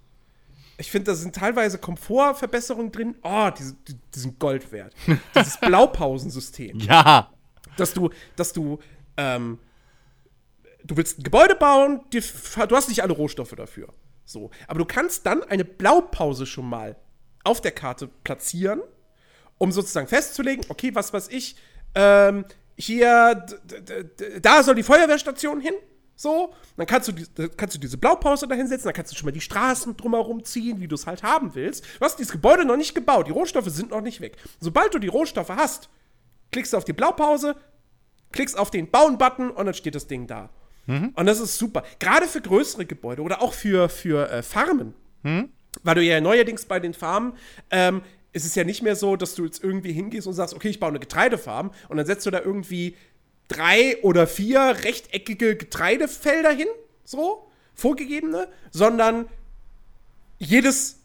Ich 0.76 0.92
finde, 0.92 1.10
da 1.10 1.16
sind 1.16 1.34
teilweise 1.34 1.78
Komfortverbesserungen 1.78 2.92
drin. 2.92 3.16
Oh, 3.24 3.50
die, 3.50 3.64
die, 3.88 3.98
die 4.14 4.18
sind 4.18 4.38
Gold 4.38 4.70
wert. 4.70 4.94
Dieses 5.34 5.58
Blaupausensystem 5.58 6.78
Ja. 6.78 7.32
dass 7.76 7.92
du, 7.94 8.10
dass 8.36 8.52
du, 8.52 8.78
ähm, 9.16 9.58
du 10.84 10.96
willst 10.96 11.18
ein 11.18 11.24
Gebäude 11.24 11.56
bauen, 11.56 12.02
dir, 12.12 12.22
du 12.68 12.76
hast 12.76 12.88
nicht 12.88 13.02
alle 13.02 13.12
Rohstoffe 13.12 13.54
dafür. 13.56 13.88
So. 14.28 14.50
Aber 14.66 14.78
du 14.78 14.84
kannst 14.84 15.24
dann 15.24 15.42
eine 15.44 15.64
Blaupause 15.64 16.44
schon 16.44 16.68
mal 16.68 16.96
auf 17.44 17.62
der 17.62 17.72
Karte 17.72 18.08
platzieren, 18.24 18.82
um 19.56 19.72
sozusagen 19.72 20.06
festzulegen, 20.06 20.66
okay, 20.68 20.94
was 20.94 21.12
weiß 21.12 21.28
ich, 21.28 21.56
ähm, 21.94 22.44
hier, 22.76 23.46
da 24.42 24.62
soll 24.62 24.74
die 24.74 24.82
Feuerwehrstation 24.82 25.60
hin. 25.60 25.74
So, 26.14 26.52
dann 26.76 26.86
kannst 26.86 27.08
du, 27.08 27.12
dann 27.12 27.56
kannst 27.56 27.76
du 27.76 27.80
diese 27.80 27.96
Blaupause 27.96 28.46
da 28.46 28.54
hinsetzen, 28.54 28.84
dann 28.84 28.92
kannst 28.92 29.12
du 29.12 29.16
schon 29.16 29.26
mal 29.26 29.32
die 29.32 29.40
Straßen 29.40 29.96
drumherum 29.96 30.44
ziehen, 30.44 30.80
wie 30.80 30.88
du 30.88 30.96
es 30.96 31.06
halt 31.06 31.22
haben 31.22 31.54
willst. 31.54 31.84
Du 31.84 32.04
hast 32.04 32.18
dieses 32.18 32.32
Gebäude 32.32 32.64
noch 32.64 32.76
nicht 32.76 32.94
gebaut, 32.94 33.28
die 33.28 33.32
Rohstoffe 33.32 33.68
sind 33.68 33.90
noch 33.90 34.00
nicht 34.00 34.20
weg. 34.20 34.36
Sobald 34.60 34.92
du 34.92 34.98
die 34.98 35.08
Rohstoffe 35.08 35.50
hast, 35.50 35.88
klickst 36.50 36.72
du 36.72 36.76
auf 36.76 36.84
die 36.84 36.92
Blaupause, 36.92 37.56
klickst 38.32 38.58
auf 38.58 38.70
den 38.70 38.90
Bauen-Button 38.90 39.50
und 39.50 39.66
dann 39.66 39.74
steht 39.74 39.94
das 39.94 40.08
Ding 40.08 40.26
da. 40.26 40.50
Und 41.14 41.26
das 41.26 41.38
ist 41.40 41.58
super. 41.58 41.84
Gerade 41.98 42.26
für 42.26 42.40
größere 42.40 42.86
Gebäude 42.86 43.22
oder 43.22 43.42
auch 43.42 43.52
für, 43.52 43.88
für 43.88 44.30
äh, 44.30 44.42
Farmen. 44.42 44.94
Weil 45.82 45.94
du 45.94 46.02
ja 46.02 46.20
neuerdings 46.20 46.64
bei 46.64 46.80
den 46.80 46.94
Farmen, 46.94 47.34
ähm, 47.70 48.02
ist 48.32 48.44
es 48.44 48.54
ja 48.54 48.64
nicht 48.64 48.82
mehr 48.82 48.96
so, 48.96 49.16
dass 49.16 49.34
du 49.34 49.44
jetzt 49.44 49.62
irgendwie 49.62 49.92
hingehst 49.92 50.26
und 50.26 50.34
sagst, 50.34 50.54
okay, 50.54 50.68
ich 50.68 50.80
baue 50.80 50.90
eine 50.90 51.00
Getreidefarm 51.00 51.72
und 51.88 51.96
dann 51.96 52.06
setzt 52.06 52.26
du 52.26 52.30
da 52.30 52.40
irgendwie 52.40 52.96
drei 53.48 53.96
oder 54.02 54.26
vier 54.26 54.60
rechteckige 54.82 55.56
Getreidefelder 55.56 56.50
hin, 56.50 56.68
so, 57.04 57.50
vorgegebene, 57.74 58.48
sondern 58.70 59.26
jedes, 60.38 60.98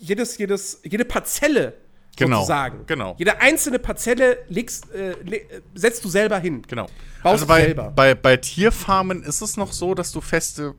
jedes, 0.00 0.38
jedes, 0.38 0.80
jede 0.84 1.04
Parzelle 1.04 1.74
Genau, 2.16 2.36
sozusagen. 2.38 2.86
genau. 2.86 3.14
Jede 3.18 3.40
einzelne 3.40 3.78
Parzelle 3.78 4.38
legst, 4.48 4.90
äh, 4.92 5.12
le 5.22 5.36
äh, 5.36 5.60
setzt 5.74 6.04
du 6.04 6.08
selber 6.08 6.38
hin. 6.38 6.62
Genau. 6.66 6.86
Baust 7.22 7.42
also 7.42 7.46
bei, 7.46 7.62
selber. 7.62 7.92
bei, 7.94 8.14
bei 8.14 8.36
Tierfarmen 8.38 9.22
ist 9.22 9.40
es 9.42 9.56
noch 9.56 9.72
so, 9.72 9.94
dass 9.94 10.12
du 10.12 10.20
feste 10.20 10.74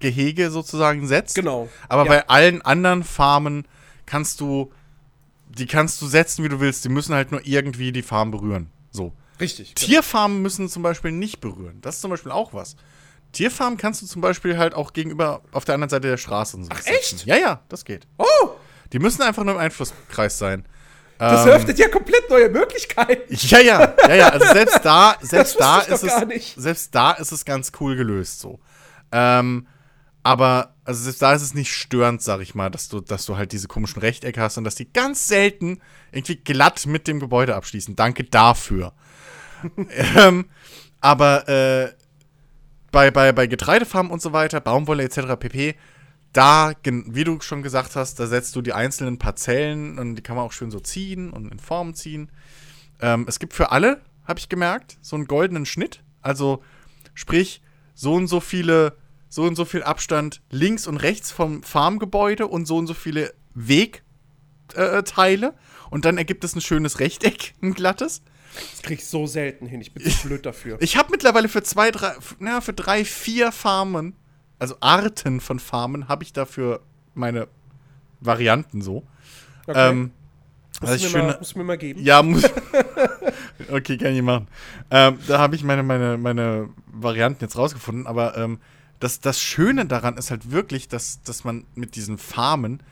Gehege 0.00 0.50
sozusagen 0.50 1.06
setzt. 1.06 1.34
Genau. 1.36 1.68
Aber 1.88 2.04
Ja. 2.04 2.08
bei 2.08 2.28
allen 2.28 2.62
anderen 2.62 3.04
Farmen 3.04 3.66
kannst 4.06 4.40
du, 4.40 4.72
die 5.48 5.66
kannst 5.66 6.02
du 6.02 6.06
setzen, 6.06 6.42
wie 6.44 6.48
du 6.48 6.58
willst. 6.60 6.84
Die 6.84 6.88
müssen 6.88 7.14
halt 7.14 7.30
nur 7.30 7.40
irgendwie 7.44 7.92
die 7.92 8.02
Farm 8.02 8.30
berühren. 8.32 8.68
So. 8.90 9.12
Richtig. 9.40 9.74
Tierfarmen 9.74 10.42
müssen 10.42 10.68
zum 10.68 10.82
Beispiel 10.82 11.12
nicht 11.12 11.40
berühren. 11.40 11.78
Das 11.80 11.96
ist 11.96 12.00
zum 12.00 12.10
Beispiel 12.10 12.32
auch 12.32 12.52
was. 12.54 12.76
Tierfarmen 13.32 13.78
kannst 13.78 14.02
du 14.02 14.06
zum 14.06 14.20
Beispiel 14.20 14.58
halt 14.58 14.74
auch 14.74 14.92
gegenüber 14.92 15.40
auf 15.52 15.64
der 15.64 15.74
anderen 15.74 15.88
Seite 15.90 16.08
der 16.08 16.16
Straße 16.18 16.56
und 16.56 16.64
so. 16.64 16.70
Ach, 16.72 16.80
setzen. 16.82 17.16
echt? 17.16 17.26
Ja, 17.26 17.36
ja, 17.36 17.60
das 17.68 17.84
geht. 17.84 18.06
Oh, 18.18 18.24
Die 18.92 18.98
müssen 18.98 19.22
einfach 19.22 19.44
nur 19.44 19.54
im 19.54 19.60
Einflusskreis 19.60 20.38
sein. 20.38 20.64
das 21.18 21.42
Ähm, 21.42 21.48
eröffnet 21.48 21.78
ja 21.78 21.88
komplett 21.88 22.28
neue 22.28 22.48
Möglichkeiten. 22.48 23.34
Ja, 23.34 23.60
ja, 23.60 23.94
ja, 24.08 24.14
ja. 24.14 24.28
Also 24.28 24.46
selbst 24.52 24.80
da, 24.84 25.16
selbst 25.22 25.58
da 25.58 25.80
ist 25.80 26.04
es, 26.04 26.54
selbst 26.56 26.94
da 26.94 27.12
ist 27.12 27.32
es 27.32 27.44
ganz 27.44 27.72
cool 27.80 27.96
gelöst 27.96 28.40
so. 28.40 28.60
Ähm, 29.10 29.66
aber 30.22 30.74
also 30.84 31.02
selbst 31.02 31.22
da 31.22 31.32
ist 31.32 31.42
es 31.42 31.54
nicht 31.54 31.72
störend, 31.72 32.22
sag 32.22 32.40
ich 32.40 32.54
mal, 32.54 32.70
dass 32.70 32.88
du, 32.88 33.00
dass 33.00 33.26
du 33.26 33.36
halt 33.36 33.52
diese 33.52 33.68
komischen 33.68 34.00
Rechtecke 34.00 34.40
hast 34.40 34.58
und 34.58 34.64
dass 34.64 34.74
die 34.74 34.92
ganz 34.92 35.26
selten 35.26 35.80
irgendwie 36.10 36.36
glatt 36.36 36.86
mit 36.86 37.08
dem 37.08 37.20
Gebäude 37.20 37.54
abschließen. 37.56 37.96
Danke 37.96 38.24
dafür. 38.24 38.92
ähm, 40.16 40.46
aber 41.00 41.48
äh, 41.48 41.92
bei, 42.90 43.10
bei, 43.10 43.32
bei 43.32 43.46
Getreidefarmen 43.46 44.12
und 44.12 44.20
so 44.22 44.32
weiter, 44.32 44.60
Baumwolle 44.60 45.04
etc. 45.04 45.36
pp., 45.38 45.74
da, 46.32 46.72
wie 46.84 47.24
du 47.24 47.40
schon 47.40 47.62
gesagt 47.62 47.96
hast, 47.96 48.18
da 48.18 48.26
setzt 48.26 48.56
du 48.56 48.62
die 48.62 48.72
einzelnen 48.72 49.18
Parzellen 49.18 49.98
und 49.98 50.16
die 50.16 50.22
kann 50.22 50.36
man 50.36 50.46
auch 50.46 50.52
schön 50.52 50.70
so 50.70 50.80
ziehen 50.80 51.30
und 51.30 51.50
in 51.52 51.58
Form 51.58 51.94
ziehen. 51.94 52.30
Ähm, 53.00 53.26
es 53.28 53.38
gibt 53.38 53.52
für 53.52 53.70
alle, 53.70 54.00
habe 54.24 54.38
ich 54.38 54.48
gemerkt, 54.48 54.96
so 55.02 55.16
einen 55.16 55.26
goldenen 55.26 55.66
Schnitt. 55.66 56.02
Also 56.22 56.62
sprich, 57.14 57.60
so 57.94 58.14
und 58.14 58.28
so 58.28 58.40
viele, 58.40 58.96
so 59.28 59.42
und 59.42 59.56
so 59.56 59.64
viel 59.64 59.82
Abstand 59.82 60.40
links 60.50 60.86
und 60.86 60.96
rechts 60.96 61.30
vom 61.30 61.62
Farmgebäude 61.62 62.46
und 62.46 62.66
so 62.66 62.76
und 62.78 62.86
so 62.86 62.94
viele 62.94 63.34
Wegteile. 63.54 65.46
Äh, 65.48 65.52
und 65.90 66.06
dann 66.06 66.16
ergibt 66.16 66.44
es 66.44 66.54
ein 66.56 66.62
schönes 66.62 67.00
Rechteck, 67.00 67.54
ein 67.62 67.74
glattes. 67.74 68.22
Das 68.70 68.82
krieg 68.82 68.98
ich 68.98 69.06
so 69.06 69.26
selten 69.26 69.66
hin. 69.66 69.80
Ich 69.80 69.92
bin 69.92 70.04
zu 70.10 70.28
blöd 70.28 70.46
dafür. 70.46 70.78
Ich 70.80 70.96
habe 70.96 71.10
mittlerweile 71.10 71.48
für 71.48 71.62
zwei, 71.62 71.90
drei, 71.90 72.14
na, 72.38 72.60
für 72.60 72.72
drei, 72.72 73.04
vier 73.04 73.50
Farmen, 73.52 74.14
also 74.62 74.76
Arten 74.78 75.40
von 75.40 75.58
Farmen, 75.58 76.06
habe 76.06 76.22
ich 76.22 76.32
dafür 76.32 76.82
meine 77.14 77.48
Varianten 78.20 78.80
so. 78.80 79.02
Okay. 79.66 79.90
Ähm, 79.90 80.12
musst, 80.80 80.82
was 80.82 81.00
du 81.00 81.06
ich 81.08 81.14
mir 81.14 81.22
mal, 81.24 81.40
mir 81.56 81.64
mal 81.64 81.78
geben. 81.78 82.00
ja, 82.00 82.22
muss. 82.22 82.44
okay, 83.72 83.98
kann 83.98 84.14
ich 84.14 84.22
machen. 84.22 84.46
Ähm, 84.88 85.18
da 85.26 85.40
habe 85.40 85.56
ich 85.56 85.64
meine, 85.64 85.82
meine, 85.82 86.16
meine 86.16 86.68
Varianten 86.86 87.42
jetzt 87.42 87.58
rausgefunden, 87.58 88.06
aber 88.06 88.36
ähm, 88.36 88.60
das, 89.00 89.18
das 89.18 89.40
Schöne 89.40 89.84
daran 89.86 90.16
ist 90.16 90.30
halt 90.30 90.52
wirklich, 90.52 90.86
dass, 90.86 91.20
dass 91.22 91.42
man 91.42 91.64
mit 91.74 91.96
diesen 91.96 92.16
Farmen 92.16 92.84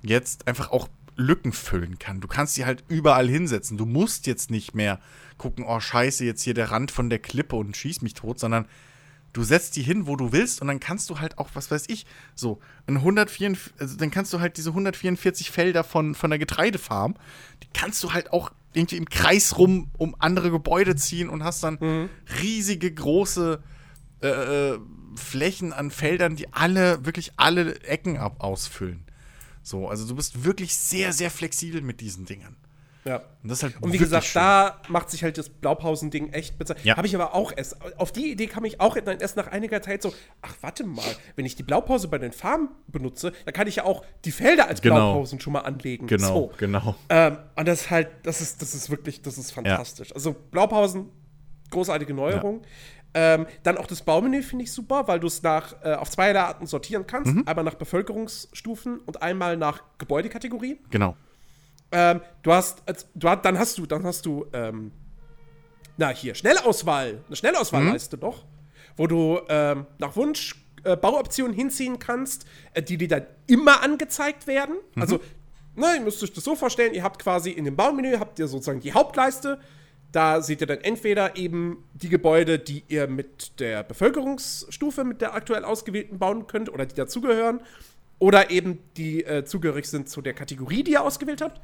jetzt 0.00 0.48
einfach 0.48 0.70
auch 0.70 0.88
Lücken 1.16 1.52
füllen 1.52 1.98
kann. 1.98 2.22
Du 2.22 2.26
kannst 2.26 2.54
sie 2.54 2.64
halt 2.64 2.84
überall 2.88 3.28
hinsetzen. 3.28 3.76
Du 3.76 3.84
musst 3.84 4.26
jetzt 4.26 4.50
nicht 4.50 4.74
mehr 4.74 4.98
gucken, 5.36 5.66
oh 5.68 5.78
scheiße, 5.78 6.24
jetzt 6.24 6.42
hier 6.42 6.54
der 6.54 6.70
Rand 6.70 6.90
von 6.90 7.10
der 7.10 7.18
Klippe 7.18 7.56
und 7.56 7.76
schieß 7.76 8.00
mich 8.00 8.14
tot, 8.14 8.40
sondern 8.40 8.64
du 9.32 9.42
setzt 9.44 9.76
die 9.76 9.82
hin, 9.82 10.06
wo 10.06 10.16
du 10.16 10.32
willst 10.32 10.60
und 10.60 10.68
dann 10.68 10.80
kannst 10.80 11.08
du 11.10 11.18
halt 11.18 11.38
auch, 11.38 11.50
was 11.54 11.70
weiß 11.70 11.84
ich, 11.88 12.06
so 12.34 12.60
ein 12.86 12.96
144, 12.96 13.74
also 13.78 13.96
dann 13.96 14.10
kannst 14.10 14.32
du 14.32 14.40
halt 14.40 14.56
diese 14.56 14.70
144 14.70 15.50
Felder 15.50 15.84
von, 15.84 16.14
von 16.14 16.30
der 16.30 16.38
Getreidefarm, 16.38 17.14
die 17.62 17.68
kannst 17.72 18.02
du 18.04 18.12
halt 18.12 18.32
auch 18.32 18.50
irgendwie 18.74 18.96
im 18.96 19.08
Kreis 19.08 19.58
rum 19.58 19.90
um 19.98 20.14
andere 20.18 20.50
Gebäude 20.50 20.96
ziehen 20.96 21.28
und 21.28 21.44
hast 21.44 21.62
dann 21.62 22.08
riesige 22.40 22.92
große 22.92 23.62
äh, 24.22 24.28
äh, 24.28 24.78
Flächen 25.14 25.72
an 25.72 25.90
Feldern, 25.90 26.36
die 26.36 26.52
alle, 26.52 27.04
wirklich 27.04 27.32
alle 27.36 27.80
Ecken 27.82 28.16
ab 28.16 28.36
ausfüllen. 28.38 29.04
So, 29.62 29.88
also 29.88 30.06
du 30.06 30.14
bist 30.14 30.44
wirklich 30.44 30.74
sehr, 30.74 31.12
sehr 31.12 31.30
flexibel 31.30 31.82
mit 31.82 32.00
diesen 32.00 32.24
Dingern. 32.24 32.56
Ja. 33.04 33.22
Und 33.42 33.62
halt 33.62 33.74
Und 33.82 33.92
wie 33.92 33.98
gesagt, 33.98 34.24
schön. 34.26 34.40
da 34.40 34.80
macht 34.88 35.10
sich 35.10 35.24
halt 35.24 35.36
das 35.36 35.48
Blaupausen-Ding 35.48 36.32
echt 36.32 36.56
bezahlt. 36.58 36.84
Ja. 36.84 36.96
Habe 36.96 37.06
ich 37.06 37.14
aber 37.14 37.34
auch 37.34 37.52
erst. 37.56 37.76
Auf 37.98 38.12
die 38.12 38.30
Idee 38.30 38.46
kam 38.46 38.64
ich 38.64 38.80
auch 38.80 38.96
erst 38.96 39.36
nach 39.36 39.48
einiger 39.48 39.82
Zeit 39.82 40.02
so: 40.02 40.14
Ach, 40.40 40.54
warte 40.60 40.84
mal, 40.84 41.02
wenn 41.34 41.44
ich 41.44 41.56
die 41.56 41.64
Blaupause 41.64 42.06
bei 42.08 42.18
den 42.18 42.32
Farmen 42.32 42.68
benutze, 42.86 43.32
dann 43.44 43.54
kann 43.54 43.66
ich 43.66 43.76
ja 43.76 43.84
auch 43.84 44.04
die 44.24 44.30
Felder 44.30 44.68
als 44.68 44.80
Genau. 44.82 44.94
Blaupausen 44.94 45.40
schon 45.40 45.52
mal 45.52 45.60
anlegen. 45.60 46.06
Genau, 46.06 46.26
So. 46.28 46.52
genau. 46.58 46.94
Ähm, 47.08 47.38
und 47.56 47.66
das 47.66 47.82
ist 47.82 47.90
halt, 47.90 48.08
das 48.22 48.40
ist, 48.40 48.62
das 48.62 48.74
ist 48.74 48.88
wirklich, 48.90 49.20
das 49.22 49.36
ist 49.38 49.50
fantastisch. 49.50 50.14
Also 50.14 50.34
Blaupausen, 50.52 51.08
großartige 51.70 52.14
Neuerung. 52.14 52.62
Ähm, 53.14 53.46
dann 53.62 53.76
auch 53.76 53.86
das 53.86 54.00
Baumenü 54.02 54.42
finde 54.42 54.64
ich 54.64 54.72
super, 54.72 55.06
weil 55.06 55.20
du 55.20 55.26
es 55.26 55.42
nach 55.42 55.74
äh, 55.84 55.92
auf 55.94 56.08
zwei 56.08 56.34
Arten 56.38 56.66
sortieren 56.66 57.06
kannst. 57.06 57.34
Mhm. 57.34 57.42
Einmal 57.46 57.64
nach 57.64 57.74
Bevölkerungsstufen 57.74 59.00
und 59.00 59.20
einmal 59.22 59.56
nach 59.56 59.82
Gebäudekategorie. 59.98 60.78
Genau. 60.90 61.16
Ähm, 61.92 62.20
du 62.42 62.52
hast, 62.52 62.82
als- 62.86 63.06
du 63.14 63.28
hast, 63.28 63.42
dann 63.44 63.58
hast 63.58 63.78
du, 63.78 63.86
dann 63.86 64.04
hast 64.04 64.24
du, 64.26 64.46
ähm, 64.52 64.92
na 65.96 66.08
hier, 66.08 66.34
Schnellauswahl, 66.34 67.22
eine 67.26 67.36
Schnellauswahlleiste 67.36 68.16
noch, 68.16 68.44
wo 68.96 69.06
du 69.06 69.40
ähm, 69.48 69.86
nach 69.98 70.16
Wunsch 70.16 70.56
äh, 70.84 70.96
Bauoptionen 70.96 71.54
hinziehen 71.54 71.98
kannst, 71.98 72.46
äh, 72.74 72.82
die 72.82 72.96
dir 72.96 73.08
dann 73.08 73.26
immer 73.46 73.82
angezeigt 73.82 74.46
werden. 74.46 74.76
Also, 74.98 75.20
ne, 75.76 75.94
ihr 75.96 76.00
müsst 76.00 76.22
euch 76.22 76.32
das 76.32 76.44
so 76.44 76.56
vorstellen, 76.56 76.94
ihr 76.94 77.02
habt 77.04 77.20
quasi 77.22 77.50
in 77.50 77.64
dem 77.64 77.76
Baumenü, 77.76 78.16
habt 78.18 78.38
ihr 78.38 78.48
sozusagen 78.48 78.80
die 78.80 78.92
Hauptleiste, 78.92 79.60
da 80.12 80.42
seht 80.42 80.60
ihr 80.60 80.66
dann 80.66 80.80
entweder 80.80 81.36
eben 81.36 81.84
die 81.94 82.08
Gebäude, 82.10 82.58
die 82.58 82.84
ihr 82.88 83.06
mit 83.06 83.60
der 83.60 83.82
Bevölkerungsstufe, 83.82 85.04
mit 85.04 85.20
der 85.20 85.34
aktuell 85.34 85.64
ausgewählten 85.64 86.18
bauen 86.18 86.46
könnt 86.46 86.70
oder 86.72 86.84
die 86.84 86.94
dazugehören, 86.94 87.60
oder 88.18 88.50
eben 88.50 88.78
die 88.96 89.24
äh, 89.24 89.44
zugehörig 89.44 89.86
sind 89.86 90.08
zu 90.08 90.20
der 90.22 90.34
Kategorie, 90.34 90.84
die 90.84 90.92
ihr 90.92 91.02
ausgewählt 91.02 91.40
habt 91.40 91.60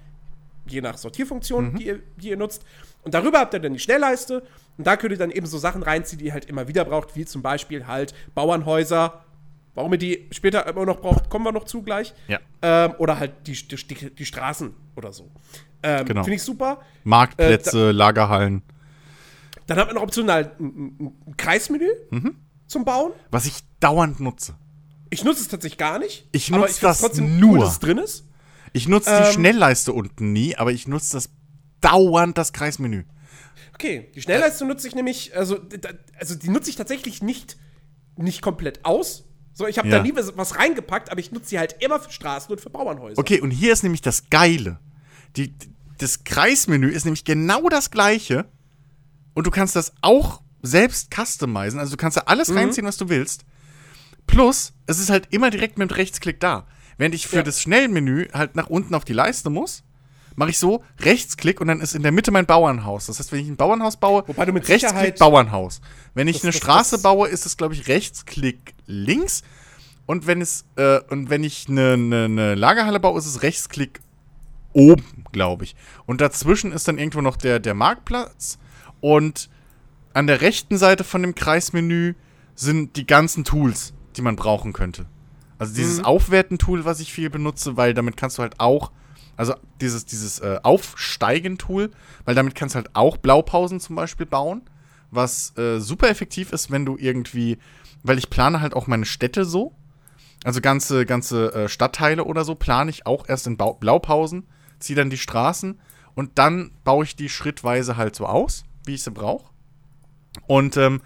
je 0.71 0.81
nach 0.81 0.97
Sortierfunktion, 0.99 1.75
die, 1.77 1.87
ihr, 1.87 2.01
die 2.17 2.29
ihr 2.31 2.37
nutzt. 2.37 2.65
Und 3.03 3.15
darüber 3.15 3.39
habt 3.41 3.55
ihr 3.55 3.61
dann 3.61 3.73
die 3.73 3.79
Schnellleiste. 3.79 4.43
Und 4.77 4.87
da 4.87 4.97
könnt 4.97 5.13
ihr 5.13 5.19
dann 5.19 5.31
eben 5.31 5.47
so 5.47 5.59
Sachen 5.59 5.83
reinziehen, 5.83 6.19
die 6.19 6.27
ihr 6.27 6.33
halt 6.33 6.45
immer 6.47 6.69
wieder 6.69 6.85
braucht, 6.85 7.17
wie 7.17 7.25
zum 7.25 7.43
Beispiel 7.43 7.87
halt 7.87 8.15
Bauernhäuser. 8.35 9.25
Warum 9.75 9.93
ihr 9.93 9.99
die 9.99 10.29
später 10.33 10.67
immer 10.67 10.87
noch 10.87 11.01
braucht, 11.01 11.31
kommen 11.31 11.45
wir 11.45 11.53
noch 11.53 11.65
zu 11.65 11.83
gleich. 11.83 12.13
Ja. 12.27 12.41
Ähm, 12.63 12.95
oder 12.99 13.19
halt 13.19 13.47
die, 13.47 13.53
die, 13.53 14.11
die 14.15 14.25
Straßen 14.27 14.75
oder 14.97 15.13
so. 15.13 15.31
Ähm, 15.83 16.05
Genau. 16.07 16.25
Finde 16.25 16.37
ich 16.37 16.43
super. 16.43 16.81
Marktplätze, 17.05 17.93
Lagerhallen. 17.93 18.63
Dann 19.67 19.79
hat 19.79 19.87
man 19.87 19.97
noch 19.97 20.03
optional 20.03 20.51
ein, 20.59 20.97
ein, 21.27 21.37
Kreismenü 21.37 21.89
Mhm. 22.11 22.37
zum 22.67 22.85
Bauen. 22.85 23.13
Was 23.31 23.47
ich 23.47 23.61
dauernd 23.81 24.19
nutze. 24.19 24.55
Ich 25.11 25.25
nutze 25.25 25.43
es 25.43 25.49
tatsächlich 25.49 25.79
gar 25.79 25.99
nicht. 25.99 26.27
Ich 26.33 26.51
nutze 26.51 26.81
das 26.81 27.03
cool, 27.03 27.23
nur. 27.23 27.59
dass 27.61 27.73
es 27.75 27.79
drin 27.79 27.99
ist. 27.99 28.25
Ich 28.73 28.89
nutze 28.89 29.11
Ähm. 29.11 29.25
die 29.25 29.33
Schnellleiste 29.33 29.93
unten 29.93 30.33
nie, 30.33 30.57
aber 30.57 30.73
ich 30.73 30.87
nutze 30.89 31.13
das 31.15 31.31
dauernd 31.81 32.37
das 32.39 32.53
Kreismenü. 32.53 33.05
Okay, 33.75 34.11
die 34.15 34.23
Schnellleiste 34.23 34.65
nutze 34.65 34.89
ich 34.89 34.95
nämlich, 34.95 35.37
also, 35.37 35.59
also 36.19 36.35
die 36.35 36.49
nutze 36.49 36.71
ich 36.71 36.77
tatsächlich 36.77 37.23
nicht, 37.23 37.57
nicht 38.17 38.43
komplett 38.43 38.85
aus. 38.85 39.25
So, 39.53 39.67
ich 39.67 39.79
habe 39.79 39.89
Ja. 39.89 39.99
da 39.99 40.03
nie 40.03 40.15
was, 40.15 40.37
was 40.37 40.57
reingepackt, 40.57 41.11
aber 41.11 41.21
ich 41.21 41.31
nutze 41.33 41.51
sie 41.51 41.59
halt 41.59 41.77
immer 41.81 42.01
für 42.01 42.11
Straßen 42.13 42.51
und 42.51 42.61
für 42.61 42.71
Bauernhäuser. 42.71 43.19
Okay, 43.19 43.41
und 43.41 43.51
hier 43.51 43.73
ist 43.73 43.83
nämlich 43.83 44.03
das 44.03 44.31
Geile. 44.31 44.79
Die, 45.37 45.55
das 45.99 46.25
Kreismenü 46.25 46.89
ist 46.91 47.05
nämlich 47.05 47.25
genau 47.25 47.69
das 47.69 47.91
gleiche. 47.91 48.47
Und 49.35 49.47
du 49.47 49.51
kannst 49.51 49.77
das 49.77 49.93
auch 50.01 50.43
selbst 50.63 51.13
customizen. 51.15 51.79
Also 51.79 51.93
du 51.93 51.97
kannst 51.97 52.17
da 52.17 52.23
alles 52.27 52.49
Mhm. 52.51 52.57
reinziehen, 52.59 52.87
was 52.87 52.97
du 52.97 53.09
willst. 53.09 53.45
Plus, 54.27 54.73
es 54.87 54.99
ist 54.99 55.11
halt 55.11 55.29
immer 55.31 55.51
direkt 55.51 55.79
mit 55.79 55.91
dem 55.91 55.95
Rechtsklick 55.95 56.41
da. 56.41 56.67
Während 56.99 57.15
ich 57.15 57.27
für 57.27 57.37
Ja. 57.37 57.43
das 57.43 57.63
Schnellmenü 57.63 58.29
halt 58.33 58.55
nach 58.57 58.67
unten 58.69 58.95
auf 58.95 59.05
die 59.05 59.13
Leiste 59.15 59.49
muss, 59.51 59.83
mache 60.37 60.51
ich 60.51 60.59
so, 60.59 60.85
Rechtsklick 61.01 61.61
und 61.61 61.69
dann 61.69 61.81
ist 61.81 61.95
in 61.95 62.03
der 62.03 62.13
Mitte 62.13 62.31
mein 62.31 62.47
Bauernhaus. 62.47 63.07
Das 63.07 63.19
heißt, 63.19 63.33
wenn 63.33 63.41
ich 63.41 63.49
ein 63.49 63.57
Bauernhaus 63.57 63.97
baue, 63.97 64.23
Wobei 64.27 64.45
du 64.45 64.53
mit 64.53 64.69
Rechtsklick 64.69 64.91
Sicherheit- 64.91 65.19
Bauernhaus. 65.19 65.81
Wenn 66.15 66.29
ich 66.29 66.37
Das- 66.37 66.45
eine 66.45 66.53
das- 66.53 66.59
Straße 66.61 66.95
das- 66.97 67.03
baue, 67.03 67.29
ist 67.29 67.47
es, 67.47 67.57
glaube 67.57 67.75
ich, 67.75 67.89
Rechtsklick 67.89 68.75
links. 68.87 69.43
Und 70.07 70.27
wenn 70.27 70.41
es, 70.41 70.65
äh, 70.77 71.01
und 71.11 71.29
wenn 71.31 71.43
ich 71.45 71.67
eine, 71.69 71.93
eine, 71.95 72.25
eine 72.27 72.55
Lagerhalle 72.55 73.01
baue, 73.01 73.19
ist 73.19 73.27
es 73.27 73.43
Rechtsklick 73.43 74.01
oben, 74.73 75.25
glaube 75.33 75.65
ich. 75.65 75.75
Und 76.07 76.21
dazwischen 76.21 76.73
ist 76.73 76.87
dann 76.89 76.99
irgendwo 76.99 77.21
noch 77.21 77.37
der, 77.37 77.59
der 77.61 77.75
Marktplatz. 77.75 78.59
Und 79.01 79.49
an 80.15 80.27
der 80.27 80.41
rechten 80.41 80.79
Seite 80.79 81.05
von 81.05 81.23
dem 81.23 81.35
Kreismenü 81.35 82.15
sind 82.55 82.97
die 82.97 83.07
ganzen 83.07 83.45
Tools, 83.45 83.93
die 84.17 84.23
man 84.23 84.37
brauchen 84.37 84.73
könnte. 84.73 85.07
Also 85.59 85.75
dieses 85.75 86.05
Aufwerten-Tool, 86.05 86.85
was 86.85 87.01
ich 87.01 87.13
viel 87.13 87.31
benutze, 87.31 87.77
weil 87.77 87.95
damit 87.95 88.17
kannst 88.17 88.39
du 88.39 88.43
halt 88.43 88.61
auch, 88.61 88.93
also 89.37 89.55
dieses, 89.81 90.05
dieses 90.07 90.39
äh, 90.39 90.61
Aufsteigen-Tool, 90.63 91.91
weil 92.25 92.35
damit 92.35 92.55
kannst 92.55 92.75
du 92.75 92.77
halt 92.77 92.91
auch 92.95 93.17
Blaupausen 93.17 93.81
zum 93.81 93.97
Beispiel 93.97 94.27
bauen, 94.27 94.63
was 95.11 95.57
äh, 95.59 95.81
super 95.81 96.09
effektiv 96.09 96.53
ist, 96.53 96.71
wenn 96.71 96.87
du 96.87 96.97
irgendwie, 96.97 97.59
weil 98.03 98.19
ich 98.19 98.31
plane 98.31 98.61
halt 98.61 98.75
auch 98.75 98.87
meine 98.87 99.05
Städte 99.07 99.45
so, 99.45 99.75
also 100.45 100.61
ganze, 100.61 101.07
ganze 101.07 101.53
äh, 101.53 101.69
Stadtteile 101.69 102.25
oder 102.25 102.45
so 102.45 102.55
plane 102.55 102.91
ich 102.91 103.07
auch 103.07 103.29
erst 103.29 103.47
in 103.47 103.57
Bau 103.57 103.75
Blaupausen, 103.75 104.47
ziehe 104.79 104.97
dann 104.97 105.11
die 105.11 105.19
Straßen 105.19 105.81
und 106.15 106.39
dann 106.39 106.71
baue 106.85 107.05
ich 107.05 107.17
die 107.17 107.29
schrittweise 107.29 107.97
halt 107.97 108.15
so 108.15 108.27
aus, 108.27 108.65
wie 108.85 108.95
ich 108.95 109.03
sie 109.03 109.11
brauche. 109.11 109.51
Und 110.47 110.77
ähm, 110.77 111.01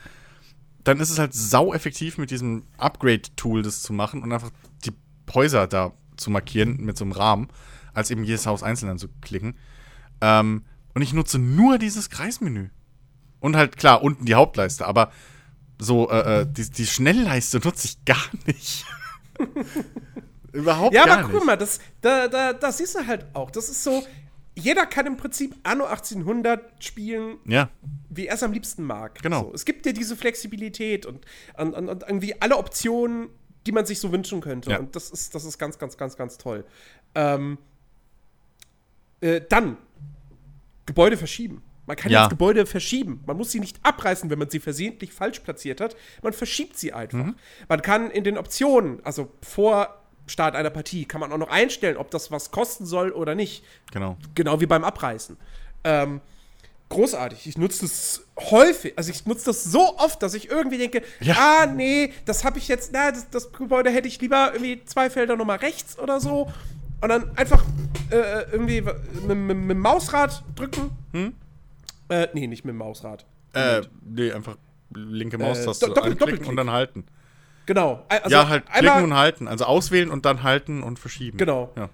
dann 0.84 1.00
ist 1.00 1.10
es 1.10 1.18
halt 1.18 1.34
sau 1.34 1.72
effektiv 1.72 2.18
mit 2.18 2.30
diesem 2.30 2.64
Upgrade-Tool 2.78 3.62
das 3.62 3.82
zu 3.82 3.92
machen 3.92 4.22
und 4.22 4.32
einfach 4.32 4.50
die 4.84 4.92
Häuser 5.32 5.66
da 5.66 5.92
zu 6.16 6.30
markieren 6.30 6.76
mit 6.78 6.96
so 6.96 7.04
einem 7.04 7.12
Rahmen, 7.12 7.48
als 7.94 8.10
eben 8.10 8.24
jedes 8.24 8.46
Haus 8.46 8.62
einzeln 8.62 8.90
anzuklicken. 8.90 9.56
Ähm, 10.20 10.64
und 10.94 11.02
ich 11.02 11.12
nutze 11.12 11.38
nur 11.38 11.78
dieses 11.78 12.10
Kreismenü. 12.10 12.68
Und 13.40 13.56
halt 13.56 13.76
klar, 13.76 14.02
unten 14.02 14.24
die 14.24 14.34
Hauptleiste, 14.34 14.86
aber 14.86 15.10
so, 15.80 16.10
äh, 16.10 16.42
äh, 16.42 16.46
die, 16.48 16.70
die 16.70 16.86
Schnellleiste 16.86 17.58
nutze 17.58 17.86
ich 17.88 18.04
gar 18.04 18.22
nicht. 18.46 18.84
Überhaupt 20.52 20.94
Ja, 20.94 21.06
gar 21.06 21.18
aber 21.18 21.28
nicht. 21.28 21.36
guck 21.36 21.46
mal, 21.46 21.56
das, 21.56 21.80
da, 22.00 22.28
da, 22.28 22.52
das 22.52 22.78
siehst 22.78 22.94
du 22.94 23.06
halt 23.06 23.26
auch. 23.34 23.50
Das 23.50 23.68
ist 23.68 23.82
so, 23.82 24.04
jeder 24.54 24.86
kann 24.86 25.06
im 25.06 25.16
Prinzip 25.16 25.54
Anno 25.62 25.84
1800 25.84 26.82
spielen, 26.84 27.38
Ja, 27.46 27.70
wie 28.10 28.26
er 28.26 28.34
es 28.34 28.42
am 28.42 28.52
liebsten 28.52 28.82
mag. 28.84 29.22
Genau. 29.22 29.44
So, 29.44 29.54
es 29.54 29.64
gibt 29.64 29.86
dir 29.86 29.92
diese 29.94 30.16
Flexibilität 30.16 31.06
und, 31.06 31.24
und, 31.56 31.74
und, 31.74 31.88
und 31.88 32.02
irgendwie 32.02 32.40
alle 32.40 32.56
Optionen, 32.58 33.30
die 33.66 33.72
man 33.72 33.86
sich 33.86 33.98
so 33.98 34.12
wünschen 34.12 34.40
könnte. 34.40 34.70
Ja. 34.72 34.78
Und 34.78 34.94
das 34.96 35.10
ist, 35.10 35.34
das 35.34 35.44
ist 35.44 35.58
ganz, 35.58 35.78
ganz, 35.78 35.96
ganz, 35.96 36.16
ganz 36.16 36.36
toll. 36.36 36.64
Ähm, 37.14 37.58
äh, 39.20 39.40
dann 39.48 39.76
Gebäude 40.86 41.16
verschieben. 41.16 41.62
Man 41.86 41.96
kann 41.96 42.12
Ja. 42.12 42.22
jetzt 42.22 42.30
Gebäude 42.30 42.66
verschieben. 42.66 43.22
Man 43.26 43.36
muss 43.36 43.50
sie 43.52 43.60
nicht 43.60 43.78
abreißen, 43.82 44.30
wenn 44.30 44.38
man 44.38 44.50
sie 44.50 44.60
versehentlich 44.60 45.12
falsch 45.12 45.40
platziert 45.40 45.80
hat. 45.80 45.96
Man 46.22 46.32
verschiebt 46.32 46.76
sie 46.78 46.92
einfach. 46.92 47.18
Mhm. 47.18 47.36
Man 47.68 47.82
kann 47.82 48.10
in 48.10 48.24
den 48.24 48.38
Optionen, 48.38 49.04
also 49.04 49.32
vor 49.42 50.01
Start 50.26 50.54
einer 50.56 50.70
Partie, 50.70 51.04
kann 51.04 51.20
man 51.20 51.32
auch 51.32 51.38
noch 51.38 51.50
einstellen, 51.50 51.96
ob 51.96 52.10
das 52.10 52.30
was 52.30 52.50
kosten 52.50 52.86
soll 52.86 53.10
oder 53.10 53.34
nicht. 53.34 53.64
genau. 53.92 54.16
Genau 54.34 54.60
wie 54.60 54.66
beim 54.66 54.84
Abreißen. 54.84 55.36
Ähm, 55.84 56.20
großartig. 56.88 57.46
Ich 57.46 57.58
nutze 57.58 57.82
das 57.82 58.22
häufig. 58.38 58.92
Also 58.96 59.10
ich 59.10 59.26
nutze 59.26 59.46
das 59.46 59.64
so 59.64 59.96
oft, 59.98 60.22
dass 60.22 60.34
ich 60.34 60.50
irgendwie 60.50 60.78
denke, 60.78 61.02
Ja. 61.20 61.34
ah, 61.62 61.66
nee, 61.66 62.12
das 62.24 62.44
habe 62.44 62.58
ich 62.58 62.68
jetzt, 62.68 62.90
na, 62.92 63.10
das, 63.10 63.28
das 63.30 63.52
Gebäude 63.52 63.90
hätte 63.90 64.08
ich 64.08 64.20
lieber 64.20 64.50
irgendwie 64.52 64.84
zwei 64.84 65.10
Felder 65.10 65.36
nochmal 65.36 65.58
rechts 65.58 65.98
oder 65.98 66.20
so. 66.20 66.52
Und 67.00 67.08
dann 67.08 67.36
einfach 67.36 67.64
äh, 68.10 68.42
irgendwie 68.52 68.80
mit, 68.82 68.94
mit, 69.26 69.36
mit 69.56 69.70
dem 69.70 69.80
Mausrad 69.80 70.44
drücken. 70.54 70.90
Hm? 71.12 71.34
Äh, 72.08 72.28
nee, 72.34 72.46
nicht 72.46 72.64
mit 72.64 72.74
dem 72.74 72.78
Mausrad. 72.78 73.24
Äh, 73.54 73.82
nee, 74.04 74.30
einfach 74.30 74.56
linke 74.94 75.36
Maustaste 75.38 75.86
do- 75.86 75.94
doppel- 75.94 76.12
anklicken 76.12 76.46
und 76.46 76.56
dann 76.56 76.70
halten. 76.70 77.04
Genau. 77.66 78.04
Also 78.08 78.30
ja, 78.30 78.48
halt 78.48 78.66
klicken 78.66 79.04
und 79.04 79.14
halten. 79.14 79.48
Also 79.48 79.64
auswählen 79.64 80.10
und 80.10 80.24
dann 80.24 80.42
halten 80.42 80.82
und 80.82 80.98
verschieben. 80.98 81.38
Genau. 81.38 81.72
Ja, 81.76 81.90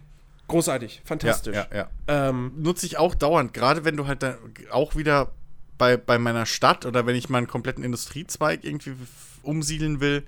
Großartig. 0.49 0.97
ja, 0.97 1.01
Fantastisch. 1.05 1.57
ja. 1.57 1.67
ja. 1.73 1.91
Ähm, 2.07 2.53
Nutze 2.57 2.87
ich 2.87 2.97
auch 2.99 3.15
dauernd, 3.15 3.53
gerade 3.53 3.85
wenn 3.85 3.97
du 3.97 4.07
halt 4.07 4.23
da 4.23 4.37
auch 4.71 4.97
wieder 4.97 5.33
bei, 5.77 5.97
bei 5.97 6.19
meiner 6.19 6.47
Stadt 6.47 6.87
oder 6.87 7.07
wenn 7.07 7.15
ich 7.15 7.29
mal 7.29 7.39
einen 7.39 7.47
kompletten 7.47 7.85
Industriezweig 7.85 8.65
irgendwie 8.65 8.95
umsiedeln 9.43 10.01
will. 10.01 10.27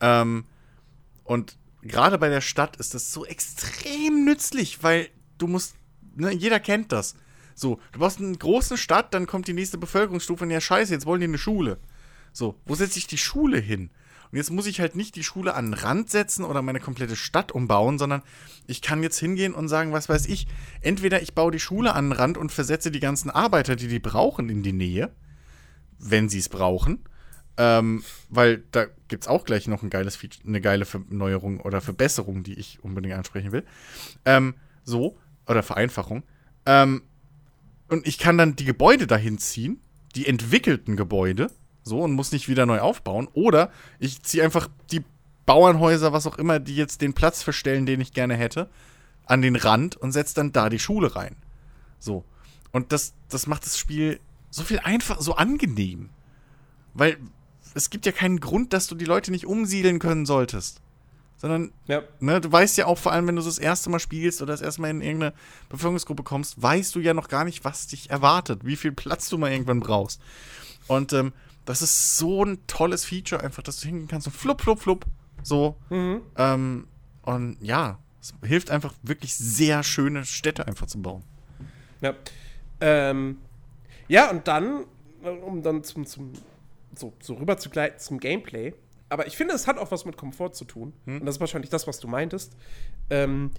Ähm, 0.00 0.44
und 1.24 1.56
gerade 1.82 2.18
bei 2.18 2.28
der 2.28 2.40
Stadt 2.40 2.76
ist 2.76 2.94
das 2.94 3.12
so 3.12 3.24
extrem 3.24 4.24
nützlich, 4.24 4.82
weil 4.82 5.08
du 5.38 5.46
musst, 5.46 5.76
ne, 6.16 6.32
jeder 6.32 6.60
kennt 6.60 6.92
das. 6.92 7.14
So, 7.54 7.78
du 7.92 7.98
brauchst 7.98 8.18
eine 8.18 8.36
große 8.36 8.76
Stadt, 8.76 9.14
dann 9.14 9.26
kommt 9.26 9.46
die 9.46 9.52
nächste 9.52 9.78
Bevölkerungsstufe 9.78 10.44
und 10.44 10.50
ja, 10.50 10.60
scheiße, 10.60 10.92
jetzt 10.92 11.06
wollen 11.06 11.20
die 11.20 11.26
eine 11.26 11.38
Schule. 11.38 11.78
So, 12.32 12.58
wo 12.64 12.74
setze 12.74 12.98
ich 12.98 13.06
die 13.06 13.18
Schule 13.18 13.58
hin? 13.58 13.90
Und 14.32 14.38
jetzt 14.38 14.50
muss 14.50 14.66
ich 14.66 14.80
halt 14.80 14.96
nicht 14.96 15.14
die 15.14 15.24
Schule 15.24 15.54
an 15.54 15.66
den 15.66 15.74
Rand 15.74 16.08
setzen 16.08 16.44
oder 16.44 16.62
meine 16.62 16.80
komplette 16.80 17.16
Stadt 17.16 17.52
umbauen, 17.52 17.98
sondern 17.98 18.22
ich 18.66 18.80
kann 18.80 19.02
jetzt 19.02 19.18
hingehen 19.18 19.52
und 19.52 19.68
sagen, 19.68 19.92
was 19.92 20.08
weiß 20.08 20.24
ich, 20.26 20.46
entweder 20.80 21.20
ich 21.20 21.34
baue 21.34 21.52
die 21.52 21.60
Schule 21.60 21.94
an 21.94 22.06
den 22.06 22.12
Rand 22.12 22.38
und 22.38 22.50
versetze 22.50 22.90
die 22.90 23.00
ganzen 23.00 23.28
Arbeiter, 23.28 23.76
die 23.76 23.88
die 23.88 23.98
brauchen, 23.98 24.48
in 24.48 24.62
die 24.62 24.72
Nähe, 24.72 25.14
wenn 25.98 26.30
sie 26.30 26.38
es 26.38 26.48
brauchen. 26.48 27.04
Ähm, 27.58 28.02
weil 28.30 28.64
da 28.70 28.86
gibt 29.08 29.24
es 29.24 29.28
auch 29.28 29.44
gleich 29.44 29.68
noch 29.68 29.82
ein 29.82 29.90
geiles 29.90 30.16
Feature, 30.16 30.48
eine 30.48 30.62
geile 30.62 30.86
Erneuerung 30.90 31.60
oder 31.60 31.82
Verbesserung, 31.82 32.42
die 32.42 32.54
ich 32.54 32.82
unbedingt 32.82 33.14
ansprechen 33.14 33.52
will. 33.52 33.66
Ähm, 34.24 34.54
so, 34.82 35.18
oder 35.46 35.62
Vereinfachung. 35.62 36.22
Ähm, 36.64 37.02
und 37.88 38.06
ich 38.08 38.18
kann 38.18 38.38
dann 38.38 38.56
die 38.56 38.64
Gebäude 38.64 39.06
dahin 39.06 39.36
ziehen, 39.36 39.82
die 40.14 40.26
entwickelten 40.26 40.96
Gebäude, 40.96 41.50
so, 41.82 42.00
und 42.00 42.12
muss 42.12 42.32
nicht 42.32 42.48
wieder 42.48 42.66
neu 42.66 42.80
aufbauen. 42.80 43.28
Oder 43.32 43.70
ich 43.98 44.22
ziehe 44.22 44.44
einfach 44.44 44.68
die 44.90 45.02
Bauernhäuser, 45.46 46.12
was 46.12 46.26
auch 46.26 46.38
immer, 46.38 46.60
die 46.60 46.76
jetzt 46.76 47.00
den 47.00 47.14
Platz 47.14 47.42
verstellen, 47.42 47.86
den 47.86 48.00
ich 48.00 48.12
gerne 48.12 48.36
hätte, 48.36 48.68
an 49.26 49.42
den 49.42 49.56
Rand 49.56 49.96
und 49.96 50.12
setze 50.12 50.34
dann 50.34 50.52
da 50.52 50.68
die 50.68 50.78
Schule 50.78 51.16
rein. 51.16 51.36
So. 51.98 52.24
Und 52.70 52.92
das, 52.92 53.14
das 53.28 53.46
macht 53.46 53.64
das 53.64 53.78
Spiel 53.78 54.20
so 54.50 54.62
viel 54.62 54.78
einfach, 54.80 55.20
so 55.20 55.34
angenehm. 55.34 56.10
Weil 56.94 57.16
es 57.74 57.90
gibt 57.90 58.06
ja 58.06 58.12
keinen 58.12 58.40
Grund, 58.40 58.72
dass 58.72 58.86
du 58.86 58.94
die 58.94 59.04
Leute 59.04 59.30
nicht 59.30 59.46
umsiedeln 59.46 59.98
können 59.98 60.26
solltest. 60.26 60.80
Sondern 61.36 61.72
ja. 61.88 62.02
Ne, 62.20 62.40
du 62.40 62.52
weißt 62.52 62.76
ja 62.78 62.86
auch 62.86 62.98
vor 62.98 63.12
allem, 63.12 63.26
wenn 63.26 63.36
du 63.36 63.42
das 63.42 63.58
erste 63.58 63.90
Mal 63.90 63.98
spielst 63.98 64.42
oder 64.42 64.52
das 64.52 64.60
erste 64.60 64.80
Mal 64.80 64.90
in 64.90 65.00
irgendeine 65.00 65.34
Bevölkerungsgruppe 65.70 66.22
kommst, 66.22 66.60
weißt 66.62 66.94
du 66.94 67.00
ja 67.00 67.14
noch 67.14 67.28
gar 67.28 67.44
nicht, 67.44 67.64
was 67.64 67.88
dich 67.88 68.10
erwartet, 68.10 68.64
wie 68.64 68.76
viel 68.76 68.92
Platz 68.92 69.28
du 69.28 69.38
mal 69.38 69.50
irgendwann 69.50 69.80
brauchst. 69.80 70.20
Und 70.86 71.12
ähm, 71.12 71.32
das 71.64 71.82
ist 71.82 72.18
so 72.18 72.44
ein 72.44 72.66
tolles 72.66 73.04
Feature, 73.04 73.42
einfach, 73.42 73.62
dass 73.62 73.80
du 73.80 73.86
hingehen 73.86 74.08
kannst 74.08 74.26
und 74.26 74.32
flupp, 74.32 74.60
flupp, 74.60 74.80
flupp. 74.80 75.06
So. 75.42 75.76
Ähm, 76.36 76.86
und 77.22 77.56
ja, 77.60 77.98
es 78.20 78.34
hilft 78.44 78.70
einfach 78.70 78.94
wirklich 79.02 79.34
sehr 79.34 79.82
schöne 79.82 80.24
Städte 80.24 80.66
einfach 80.66 80.86
zu 80.86 81.00
bauen. 81.00 81.24
Ja. 82.00 82.14
Ähm, 82.80 83.38
ja, 84.08 84.30
und 84.30 84.46
dann, 84.48 84.84
um 85.44 85.62
dann 85.62 85.84
zum, 85.84 86.06
zum 86.06 86.32
so, 86.94 87.12
so 87.20 87.34
rüber 87.34 87.56
zu 87.58 87.70
gleiten 87.70 87.98
zum 87.98 88.18
Gameplay. 88.18 88.74
Aber 89.08 89.26
ich 89.26 89.36
finde, 89.36 89.54
es 89.54 89.66
hat 89.66 89.78
auch 89.78 89.90
was 89.90 90.04
mit 90.04 90.16
Komfort 90.16 90.52
zu 90.52 90.64
tun. 90.64 90.92
Und 91.06 91.26
das 91.26 91.36
ist 91.36 91.40
wahrscheinlich 91.40 91.70
das, 91.70 91.86
was 91.86 92.00
du 92.00 92.08
meintest. 92.08 92.56
Ähm, 93.10 93.50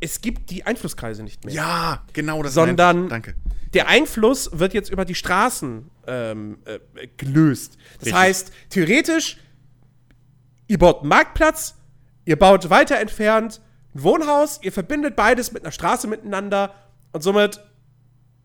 es 0.00 0.20
gibt 0.20 0.50
die 0.50 0.64
Einflusskreise 0.64 1.22
nicht 1.22 1.44
mehr. 1.44 1.54
Ja, 1.54 2.04
genau 2.12 2.42
das 2.42 2.54
Sondern- 2.54 3.04
ich. 3.04 3.10
Danke. 3.10 3.34
Der 3.74 3.88
Einfluss 3.88 4.50
wird 4.52 4.72
jetzt 4.72 4.90
über 4.90 5.04
die 5.04 5.14
Straßen 5.14 5.90
ähm, 6.06 6.58
äh, 6.64 6.78
gelöst. 7.18 7.76
Das 7.98 8.06
Richtig. 8.06 8.14
heißt, 8.14 8.52
theoretisch, 8.70 9.36
ihr 10.68 10.78
baut 10.78 11.00
einen 11.00 11.08
Marktplatz, 11.10 11.74
ihr 12.24 12.38
baut 12.38 12.70
weiter 12.70 12.98
entfernt 12.98 13.60
ein 13.94 14.02
Wohnhaus, 14.02 14.60
ihr 14.62 14.72
verbindet 14.72 15.16
beides 15.16 15.52
mit 15.52 15.64
einer 15.64 15.72
Straße 15.72 16.06
miteinander 16.06 16.74
und 17.12 17.22
somit 17.22 17.60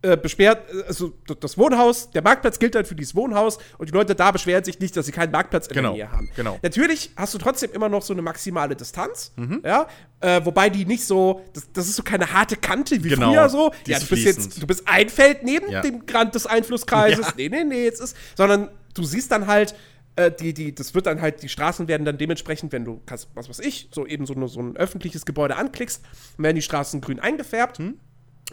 äh, 0.04 0.16
besperrt, 0.18 0.70
äh, 0.72 0.84
also 0.88 1.14
das 1.40 1.58
Wohnhaus, 1.58 2.12
der 2.12 2.22
Marktplatz 2.22 2.60
gilt 2.60 2.76
dann 2.76 2.86
für 2.86 2.94
dieses 2.94 3.16
Wohnhaus 3.16 3.58
und 3.78 3.90
die 3.90 3.94
Leute 3.94 4.14
da 4.16 4.32
beschweren 4.32 4.64
sich 4.64 4.80
nicht, 4.80 4.96
dass 4.96 5.06
sie 5.08 5.12
keinen 5.12 5.32
Marktplatz 5.32 5.68
in 5.68 5.74
Genau, 5.76 5.96
der 5.96 6.06
Nähe 6.08 6.12
haben. 6.12 6.30
genau. 6.36 6.60
Natürlich 6.62 7.12
hast 7.16 7.34
du 7.34 7.38
trotzdem 7.38 7.72
immer 7.72 7.90
noch 7.90 8.02
so 8.02 8.14
eine 8.14 8.22
maximale 8.22 8.76
Distanz, 8.76 9.32
Mhm. 9.38 9.62
ja, 9.66 9.88
äh, 10.20 10.42
wobei 10.46 10.70
die 10.70 10.86
nicht 10.86 11.06
so, 11.06 11.42
das, 11.54 11.72
das 11.74 11.88
ist 11.88 11.96
so 11.96 12.04
keine 12.04 12.32
harte 12.32 12.56
Kante 12.58 13.04
wie 13.04 13.10
Genau, 13.10 13.32
früher 13.32 13.50
so. 13.50 13.72
Ja, 13.88 13.98
du 14.00 14.06
bist 14.06 14.08
fließend. 14.08 14.46
jetzt, 14.46 14.62
du 14.62 14.68
bist 14.68 14.84
ein 14.88 15.10
Feld 15.10 15.44
neben 15.44 15.72
Ja. 15.72 15.82
dem 15.82 16.04
Rand 16.14 16.36
des 16.36 16.46
Einflusskreises. 16.48 17.26
Ja. 17.28 17.34
Nee, 17.38 17.50
nee, 17.50 17.64
nee, 17.64 17.84
jetzt 17.86 18.02
ist, 18.02 18.16
sondern 18.38 18.70
du 18.94 19.04
siehst 19.04 19.32
dann 19.32 19.48
halt, 19.48 19.74
äh, 20.16 20.30
die, 20.32 20.54
die, 20.54 20.76
das 20.76 20.94
wird 20.94 21.08
dann 21.08 21.22
halt, 21.22 21.42
die 21.42 21.50
Straßen 21.50 21.88
werden 21.88 22.06
dann 22.06 22.18
dementsprechend, 22.20 22.72
wenn 22.72 22.86
du, 22.86 23.02
was 23.08 23.50
weiß 23.50 23.60
ich, 23.60 23.90
so 23.92 24.06
eben 24.06 24.26
so, 24.28 24.48
so 24.48 24.60
ein 24.60 24.78
öffentliches 24.78 25.26
Gebäude 25.26 25.56
anklickst, 25.56 26.04
werden 26.38 26.56
die 26.56 26.62
Straßen 26.62 27.02
grün 27.02 27.20
eingefärbt 27.20 27.80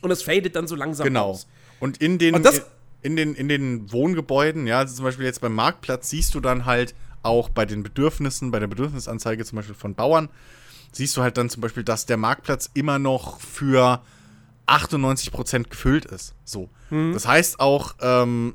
und 0.02 0.10
es 0.10 0.22
fadet 0.22 0.56
dann 0.56 0.66
so 0.66 0.76
langsam? 0.76 1.04
Genau. 1.04 1.30
aus. 1.30 1.46
Und 1.80 1.98
in 1.98 2.18
den, 2.18 2.34
Und 2.34 2.44
in, 3.02 3.16
den, 3.16 3.34
in 3.34 3.48
den 3.48 3.90
Wohngebäuden, 3.92 4.66
ja, 4.66 4.78
also 4.78 4.94
zum 4.94 5.04
Beispiel 5.04 5.24
jetzt 5.24 5.40
beim 5.40 5.54
Marktplatz, 5.54 6.10
siehst 6.10 6.34
du 6.34 6.40
dann 6.40 6.66
halt 6.66 6.94
auch 7.22 7.48
bei 7.48 7.66
den 7.66 7.82
Bedürfnissen, 7.82 8.50
bei 8.50 8.58
der 8.58 8.66
Bedürfnisanzeige 8.66 9.44
zum 9.44 9.56
Beispiel 9.56 9.74
von 9.74 9.94
Bauern, 9.94 10.28
siehst 10.92 11.16
du 11.16 11.22
halt 11.22 11.36
dann 11.36 11.48
zum 11.48 11.60
Beispiel, 11.60 11.84
dass 11.84 12.06
der 12.06 12.16
Marktplatz 12.16 12.70
immer 12.74 12.98
noch 12.98 13.40
für 13.40 14.02
98% 14.66 15.68
gefüllt 15.68 16.04
ist. 16.04 16.34
So. 16.44 16.68
Das 17.12 17.26
heißt 17.26 17.60
auch, 17.60 17.94
ähm, 18.00 18.54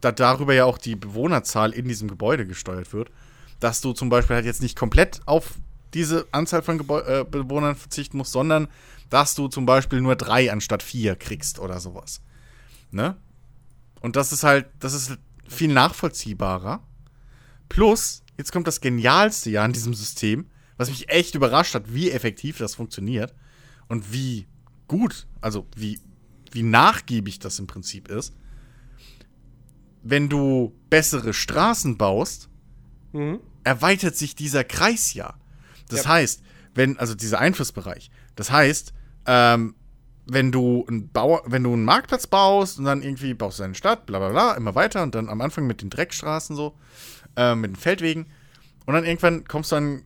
da 0.00 0.12
darüber 0.12 0.54
ja 0.54 0.64
auch 0.64 0.78
die 0.78 0.96
Bewohnerzahl 0.96 1.72
in 1.72 1.86
diesem 1.88 2.08
Gebäude 2.08 2.46
gesteuert 2.46 2.92
wird, 2.92 3.10
dass 3.58 3.80
du 3.80 3.92
zum 3.92 4.08
Beispiel 4.08 4.36
halt 4.36 4.46
jetzt 4.46 4.62
nicht 4.62 4.76
komplett 4.76 5.20
auf 5.26 5.54
diese 5.94 6.26
Anzahl 6.32 6.62
von 6.62 6.78
Gebäu 6.78 7.00
äh, 7.00 7.24
Bewohnern 7.24 7.76
verzichten 7.76 8.16
musst, 8.16 8.32
sondern 8.32 8.68
dass 9.10 9.34
du 9.34 9.48
zum 9.48 9.66
Beispiel 9.66 10.00
nur 10.00 10.16
drei 10.16 10.50
anstatt 10.50 10.82
vier 10.82 11.16
kriegst 11.16 11.58
oder 11.58 11.80
sowas. 11.80 12.22
Ne? 12.90 13.16
Und 14.00 14.16
das 14.16 14.32
ist 14.32 14.42
halt, 14.44 14.66
das 14.78 14.94
ist 14.94 15.18
viel 15.48 15.72
nachvollziehbarer. 15.72 16.82
Plus, 17.68 18.22
jetzt 18.38 18.52
kommt 18.52 18.66
das 18.66 18.80
Genialste 18.80 19.50
ja 19.50 19.64
an 19.64 19.72
diesem 19.72 19.94
System, 19.94 20.46
was 20.76 20.88
mich 20.88 21.08
echt 21.10 21.34
überrascht 21.34 21.74
hat, 21.74 21.92
wie 21.92 22.10
effektiv 22.10 22.58
das 22.58 22.74
funktioniert 22.76 23.34
und 23.88 24.12
wie 24.12 24.46
gut, 24.88 25.26
also 25.40 25.66
wie, 25.76 26.00
wie 26.52 26.62
nachgiebig 26.62 27.38
das 27.38 27.58
im 27.58 27.66
Prinzip 27.66 28.08
ist. 28.08 28.32
Wenn 30.02 30.28
du 30.28 30.74
bessere 30.88 31.34
Straßen 31.34 31.98
baust, 31.98 32.48
Mhm. 33.12 33.40
erweitert 33.64 34.16
sich 34.16 34.34
dieser 34.34 34.64
Kreis 34.64 35.14
ja. 35.14 35.34
Das 35.88 36.04
Ja. 36.04 36.10
heißt, 36.10 36.42
wenn, 36.74 36.96
also 36.98 37.14
dieser 37.14 37.40
Einflussbereich, 37.40 38.10
das 38.36 38.50
heißt, 38.50 38.94
ähm, 39.30 39.76
wenn 40.26 40.50
du 40.50 40.84
einen 40.88 41.08
Bauer, 41.08 41.42
wenn 41.46 41.62
du 41.62 41.72
einen 41.72 41.84
Marktplatz 41.84 42.26
baust 42.26 42.80
und 42.80 42.84
dann 42.84 43.02
irgendwie 43.02 43.32
baust 43.32 43.60
du 43.60 43.62
eine 43.62 43.76
Stadt, 43.76 44.06
bla 44.06 44.18
bla 44.18 44.30
bla, 44.30 44.54
immer 44.54 44.74
weiter 44.74 45.04
und 45.04 45.14
dann 45.14 45.28
am 45.28 45.40
Anfang 45.40 45.68
mit 45.68 45.82
den 45.82 45.90
Dreckstraßen 45.90 46.56
so, 46.56 46.74
äh, 47.36 47.54
mit 47.54 47.70
den 47.70 47.76
Feldwegen 47.76 48.26
und 48.86 48.94
dann 48.94 49.04
irgendwann 49.04 49.44
kommst 49.46 49.70
du 49.70 49.76
an 49.76 50.02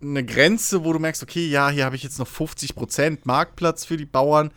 eine 0.00 0.24
Grenze, 0.24 0.84
wo 0.84 0.92
du 0.94 0.98
merkst, 0.98 1.22
okay, 1.22 1.46
ja, 1.46 1.68
hier 1.68 1.84
habe 1.84 1.96
ich 1.96 2.02
jetzt 2.02 2.18
noch 2.18 2.26
50% 2.26 3.18
Marktplatz 3.24 3.84
für 3.84 3.98
die 3.98 4.06
Bauern. 4.06 4.50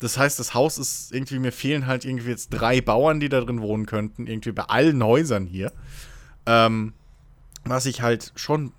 Das 0.00 0.18
heißt, 0.18 0.38
das 0.40 0.52
Haus 0.52 0.78
ist 0.78 1.12
irgendwie, 1.12 1.38
mir 1.38 1.52
fehlen 1.52 1.86
halt 1.86 2.04
irgendwie 2.04 2.30
jetzt 2.30 2.50
drei 2.50 2.80
Bauern, 2.80 3.20
die 3.20 3.28
da 3.28 3.40
drin 3.40 3.62
wohnen 3.62 3.86
könnten, 3.86 4.26
irgendwie 4.26 4.52
bei 4.52 4.64
allen 4.64 5.02
Häusern 5.02 5.46
hier. 5.46 5.72
Ähm, 6.44 6.92
was 7.64 7.84
sich 7.84 8.02
halt 8.02 8.32
schon 8.34 8.72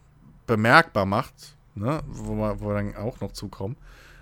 bemerkbar 0.48 1.06
macht, 1.06 1.56
ne? 1.76 2.02
wo, 2.08 2.36
wo 2.36 2.68
wir 2.68 2.74
dann 2.74 2.96
auch 2.98 3.22
noch 3.22 3.32
zukommen. 3.32 3.78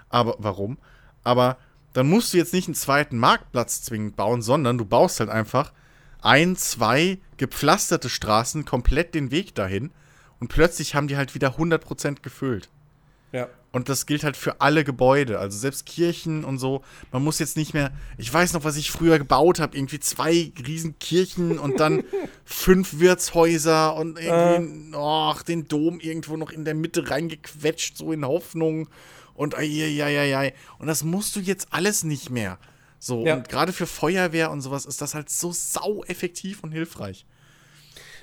Aber 0.09 0.35
warum? 0.39 0.77
Aber 1.23 1.57
dann 1.93 2.07
musst 2.07 2.33
du 2.33 2.37
jetzt 2.37 2.53
nicht 2.53 2.67
einen 2.67 2.75
zweiten 2.75 3.17
Marktplatz 3.17 3.81
zwingend 3.81 4.15
bauen, 4.15 4.41
sondern 4.41 4.77
du 4.77 4.85
baust 4.85 5.19
halt 5.19 5.29
einfach 5.29 5.71
ein, 6.21 6.55
zwei 6.55 7.19
gepflasterte 7.37 8.09
Straßen 8.09 8.65
komplett 8.65 9.15
den 9.15 9.31
Weg 9.31 9.55
dahin 9.55 9.91
und 10.39 10.49
plötzlich 10.49 10.95
haben 10.95 11.07
die 11.07 11.17
halt 11.17 11.35
wieder 11.35 11.57
100% 11.57 12.21
gefüllt. 12.21 12.69
Ja. 13.31 13.47
Und 13.71 13.87
das 13.87 14.07
gilt 14.07 14.23
halt 14.23 14.35
für 14.35 14.61
alle 14.61 14.83
Gebäude, 14.83 15.37
also 15.37 15.55
selbst 15.55 15.85
Kirchen 15.85 16.43
und 16.43 16.57
so. 16.57 16.81
Man 17.11 17.23
muss 17.23 17.37
jetzt 17.37 17.55
nicht 17.55 17.75
mehr, 17.75 17.91
ich 18.17 18.33
weiß 18.33 18.53
noch, 18.53 18.63
was 18.63 18.77
ich 18.77 18.89
früher 18.89 19.19
gebaut 19.19 19.59
habe, 19.59 19.77
irgendwie 19.77 19.99
zwei 19.99 20.51
riesen 20.65 20.97
Kirchen 20.97 21.59
und 21.59 21.79
dann 21.79 22.03
fünf 22.45 22.99
Wirtshäuser 22.99 23.95
und 23.95 24.19
irgendwie, 24.19 24.95
uh. 24.95 24.99
oh, 24.99 25.35
den 25.47 25.67
Dom 25.67 25.99
irgendwo 25.99 26.35
noch 26.35 26.49
in 26.49 26.65
der 26.65 26.73
Mitte 26.73 27.11
reingequetscht, 27.11 27.95
so 27.95 28.11
in 28.11 28.25
Hoffnung. 28.25 28.89
Und 29.39 29.55
ja, 29.57 30.51
Und 30.79 30.87
das 30.87 31.05
musst 31.05 31.33
du 31.37 31.39
jetzt 31.39 31.69
alles 31.71 32.03
nicht 32.03 32.29
mehr. 32.29 32.59
So, 32.99 33.25
ja. 33.25 33.35
und 33.35 33.47
gerade 33.47 33.71
für 33.71 33.87
Feuerwehr 33.87 34.51
und 34.51 34.59
sowas 34.59 34.85
ist 34.85 34.99
das 34.99 35.15
halt 35.15 35.29
so 35.29 35.53
sau 35.53 36.03
effektiv 36.03 36.61
und 36.61 36.73
hilfreich. 36.73 37.25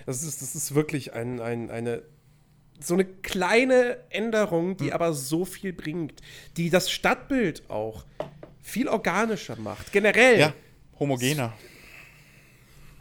Das 0.05 0.23
ist, 0.23 0.43
das 0.43 0.55
ist 0.55 0.75
wirklich 0.75 1.15
ein, 1.15 1.41
ein, 1.41 1.71
eine 1.71 2.03
so 2.81 2.93
eine 2.93 3.07
kleine 3.07 3.97
Änderung, 4.11 4.77
die 4.77 4.89
hm. 4.89 4.93
aber 4.93 5.15
so 5.15 5.47
viel 5.47 5.73
bringt, 5.73 6.21
die 6.59 6.69
das 6.69 6.91
Stadtbild 6.91 7.71
auch 7.71 8.05
viel 8.61 8.87
organischer 8.87 9.57
macht. 9.57 9.93
Generell. 9.93 10.39
Ja, 10.39 10.53
homogener. 11.01 11.55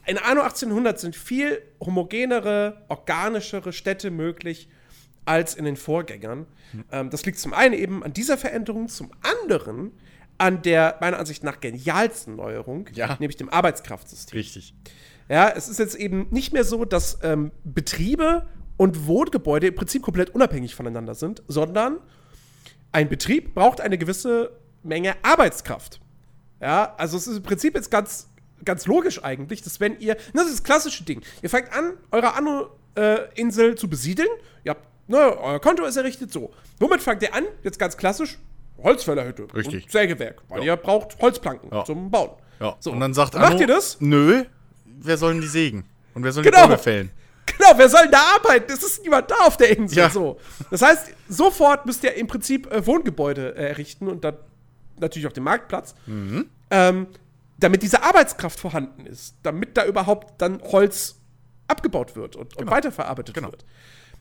In 0.05 0.17
Anno 0.17 0.39
1800 0.39 0.97
sind 0.97 1.17
viel 1.17 1.61
homogenere, 1.81 2.85
organischere 2.87 3.73
Städte 3.73 4.09
möglich 4.09 4.69
als 5.25 5.55
in 5.55 5.65
den 5.65 5.75
Vorgängern. 5.75 6.45
Hm. 6.71 6.83
Ähm, 6.91 7.09
das 7.09 7.25
liegt 7.25 7.39
zum 7.39 7.53
einen 7.53 7.73
eben 7.73 8.03
an 8.03 8.13
dieser 8.13 8.37
Veränderung, 8.37 8.87
zum 8.87 9.11
anderen 9.21 9.91
an 10.37 10.61
der 10.61 10.97
meiner 11.01 11.17
Ansicht 11.17 11.43
nach 11.43 11.61
genialsten 11.61 12.35
Neuerung, 12.35 12.89
ja. 12.93 13.15
nämlich 13.19 13.37
dem 13.37 13.49
Arbeitskraftsystem. 13.49 14.37
Richtig. 14.37 14.73
Ja, 15.29 15.49
es 15.49 15.67
ist 15.67 15.79
jetzt 15.79 15.95
eben 15.95 16.27
nicht 16.29 16.53
mehr 16.53 16.63
so, 16.63 16.85
dass 16.85 17.19
ähm, 17.23 17.51
Betriebe 17.63 18.47
und 18.77 19.07
Wohngebäude 19.07 19.67
im 19.67 19.75
Prinzip 19.75 20.01
komplett 20.03 20.31
unabhängig 20.31 20.75
voneinander 20.75 21.15
sind, 21.15 21.41
sondern 21.47 21.99
ein 22.91 23.09
Betrieb 23.09 23.55
braucht 23.55 23.81
eine 23.81 23.97
gewisse 23.97 24.51
Menge 24.83 25.15
Arbeitskraft. 25.23 25.99
Ja, 26.61 26.93
also 26.97 27.17
es 27.17 27.27
ist 27.27 27.37
im 27.37 27.43
Prinzip 27.43 27.75
jetzt 27.75 27.91
ganz, 27.91 28.29
ganz 28.63 28.85
logisch 28.85 29.23
eigentlich, 29.23 29.61
dass 29.61 29.79
wenn 29.79 29.99
ihr, 29.99 30.15
das 30.33 30.45
ist 30.45 30.53
das 30.53 30.63
klassische 30.63 31.03
Ding, 31.03 31.21
ihr 31.41 31.49
fangt 31.49 31.71
an, 31.73 31.93
eure 32.11 32.33
Anno-Insel 32.35 33.71
äh, 33.71 33.75
zu 33.75 33.89
besiedeln, 33.89 34.29
ihr 34.63 34.71
habt, 34.71 34.87
ne, 35.07 35.37
euer 35.37 35.59
Konto 35.59 35.85
ist 35.85 35.95
errichtet, 35.95 36.31
so. 36.31 36.51
Womit 36.79 37.01
fangt 37.01 37.21
ihr 37.21 37.33
an? 37.33 37.45
Jetzt 37.63 37.79
ganz 37.79 37.97
klassisch, 37.97 38.37
Holzfällerhütte. 38.81 39.47
Richtig. 39.53 39.85
Und 39.85 39.91
Sägewerk, 39.91 40.41
weil 40.49 40.59
ja. 40.59 40.73
ihr 40.73 40.75
braucht 40.75 41.19
Holzplanken 41.21 41.69
ja. 41.71 41.85
zum 41.85 42.11
Bauen. 42.11 42.31
Ja. 42.59 42.75
So. 42.79 42.91
Und 42.91 42.99
dann 42.99 43.13
sagt 43.13 43.35
Anno, 43.35 43.49
Macht 43.49 43.59
ihr 43.59 43.67
das? 43.67 43.97
Nö, 43.99 44.45
wer 44.85 45.17
soll 45.17 45.33
denn 45.33 45.41
die 45.41 45.47
sägen? 45.47 45.85
Und 46.13 46.23
wer 46.23 46.31
soll 46.31 46.43
genau. 46.43 46.63
die 46.63 46.67
Bäume 46.67 46.77
fällen? 46.77 47.11
Genau, 47.57 47.77
wer 47.77 47.87
soll 47.87 48.01
denn 48.01 48.11
da 48.11 48.23
arbeiten? 48.35 48.73
Es 48.73 48.81
ist 48.81 49.03
niemand 49.03 49.29
da 49.29 49.35
auf 49.45 49.55
der 49.55 49.77
Insel. 49.77 49.99
Ja. 49.99 50.09
So. 50.09 50.39
Das 50.71 50.81
heißt, 50.81 51.13
sofort 51.29 51.85
müsst 51.85 52.03
ihr 52.03 52.13
im 52.15 52.25
Prinzip 52.25 52.69
äh, 52.73 52.85
Wohngebäude 52.85 53.55
äh, 53.55 53.67
errichten 53.69 54.07
und 54.07 54.23
dann 54.23 54.37
natürlich 54.99 55.27
auch 55.27 55.31
den 55.31 55.43
Marktplatz. 55.43 55.93
Mhm. 56.07 56.49
Ähm, 56.71 57.07
damit 57.57 57.83
diese 57.83 58.03
Arbeitskraft 58.03 58.59
vorhanden 58.59 59.05
ist, 59.05 59.35
damit 59.43 59.77
da 59.77 59.85
überhaupt 59.85 60.41
dann 60.41 60.61
Holz 60.63 61.21
abgebaut 61.67 62.15
wird 62.15 62.35
und, 62.35 62.49
genau. 62.49 62.61
und 62.61 62.71
weiterverarbeitet 62.71 63.35
genau. 63.35 63.51
wird. 63.51 63.63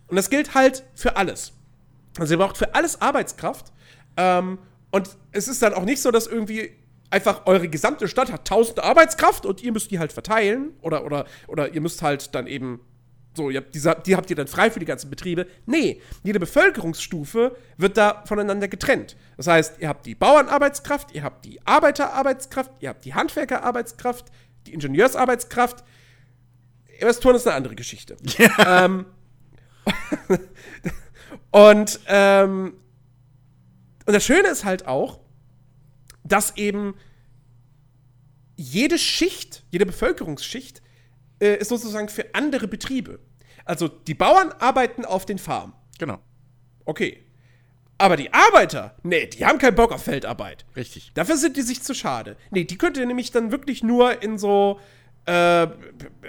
Und 0.09 0.17
das 0.17 0.31
gilt 0.31 0.55
halt 0.55 0.85
für 0.95 1.17
alles. 1.17 1.53
Also 2.19 2.35
ihr 2.35 2.39
braucht 2.39 2.57
für 2.57 2.75
alles 2.75 3.01
Arbeitskraft. 3.01 3.73
Ähm, 4.17 4.59
und 4.91 5.11
es 5.33 5.49
ist 5.49 5.63
dann 5.63 5.75
auch 5.75 5.85
nicht 5.85 6.01
so, 6.01 6.11
dass 6.11 6.27
irgendwie 6.27 6.71
einfach 7.11 7.47
eure 7.47 7.69
gesamte 7.69 8.09
Stadt 8.09 8.31
hat 8.33 8.47
tausend 8.47 8.81
Arbeitskraft 8.81 9.47
und 9.47 9.63
ihr 9.63 9.73
müsst 9.73 9.91
die 9.91 9.99
halt 9.99 10.13
verteilen 10.13 10.73
oder, 10.83 11.05
oder, 11.05 11.27
oder 11.47 11.73
ihr 11.73 11.81
müsst 11.81 12.03
halt 12.03 12.35
dann 12.35 12.47
eben 12.47 12.81
so, 13.37 13.51
ihr 13.51 13.59
habt 13.59 13.75
diese, 13.75 13.97
die 14.07 14.15
habt 14.17 14.31
ihr 14.31 14.37
dann 14.37 14.47
frei 14.47 14.71
für 14.71 14.79
die 14.79 14.87
ganzen 14.87 15.11
Betriebe. 15.11 15.47
Nee, 15.67 16.01
jede 16.23 16.39
Bevölkerungsstufe 16.39 17.57
wird 17.77 17.97
da 17.97 18.23
voneinander 18.27 18.69
getrennt. 18.69 19.17
Das 19.37 19.49
heißt, 19.49 19.81
ihr 19.81 19.89
habt 19.89 20.07
die 20.07 20.15
Bauernarbeitskraft, 20.15 21.13
ihr 21.13 21.25
habt 21.25 21.45
die 21.45 21.65
Arbeiterarbeitskraft, 21.67 22.71
ihr 22.81 22.91
habt 22.91 23.05
die 23.05 23.15
Handwerkerarbeitskraft, 23.15 24.27
die 24.67 24.75
Ingenieursarbeitskraft. 24.75 25.85
Investoren 27.01 27.35
ist 27.35 27.47
eine 27.47 27.57
andere 27.57 27.75
Geschichte. 27.75 28.17
Ja. 28.39 28.85
Ähm, 28.85 29.07
und, 31.51 32.01
ähm, 32.07 32.75
und 34.07 34.13
das 34.13 34.25
Schöne 34.25 34.49
ist 34.49 34.65
halt 34.65 34.87
auch, 34.87 35.21
dass 36.25 36.57
eben 36.57 36.95
jede 38.57 38.99
Schicht, 38.99 39.65
jede 39.71 39.87
Bevölkerungsschicht 39.87 40.83
äh, 41.41 41.57
ist 41.57 41.69
sozusagen 41.69 42.09
für 42.09 42.35
andere 42.35 42.69
Betriebe. 42.69 43.21
Also 43.65 43.89
die 43.89 44.15
Bauern 44.15 44.53
arbeiten 44.59 45.05
auf 45.05 45.27
den 45.27 45.39
Farmen. 45.39 45.75
Genau. 45.99 46.19
Okay. 46.85 47.21
Aber 47.97 48.17
die 48.17 48.33
Arbeiter, 48.33 48.97
nee, 49.03 49.27
die 49.27 49.47
haben 49.47 49.59
keinen 49.59 49.77
Bock 49.77 49.93
auf 49.93 50.03
Feldarbeit. 50.03 50.67
Richtig. 50.75 51.13
Dafür 51.15 51.37
sind 51.37 51.57
die 51.57 51.63
sich 51.63 51.83
zu 51.83 51.95
schade. 51.95 52.37
Nee, 52.51 52.65
die 52.65 52.77
könnt 52.77 52.97
ihr 52.97 53.07
nämlich 53.07 53.31
dann 53.31 53.53
wirklich 53.53 53.83
nur 53.83 54.23
in 54.23 54.37
so 54.37 54.81
äh, 55.27 55.67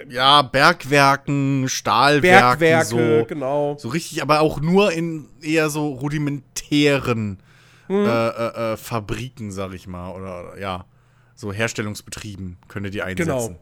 ja, 0.08 0.42
Bergwerken, 0.42 1.68
Stahlwerken, 1.68 2.58
Bergwerke, 2.58 2.86
so, 2.86 3.26
genau. 3.26 3.76
So 3.78 3.88
richtig, 3.88 4.22
aber 4.22 4.40
auch 4.40 4.60
nur 4.60 4.92
in 4.92 5.28
eher 5.42 5.70
so 5.70 5.88
rudimentären 5.88 7.38
hm. 7.88 8.06
äh, 8.06 8.28
äh, 8.28 8.72
äh, 8.72 8.76
Fabriken, 8.76 9.52
sag 9.52 9.72
ich 9.74 9.86
mal, 9.86 10.10
oder 10.12 10.58
ja, 10.58 10.86
so 11.34 11.52
Herstellungsbetrieben 11.52 12.58
könnt 12.68 12.86
ihr 12.86 12.92
die 12.92 13.02
einsetzen. 13.02 13.26
Genau. 13.26 13.58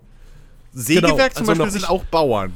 Sägewerk 0.72 1.34
genau. 1.34 1.46
zum 1.46 1.48
also 1.48 1.62
Beispiel 1.62 1.80
sind 1.80 1.90
auch 1.90 2.04
Bauern. 2.04 2.52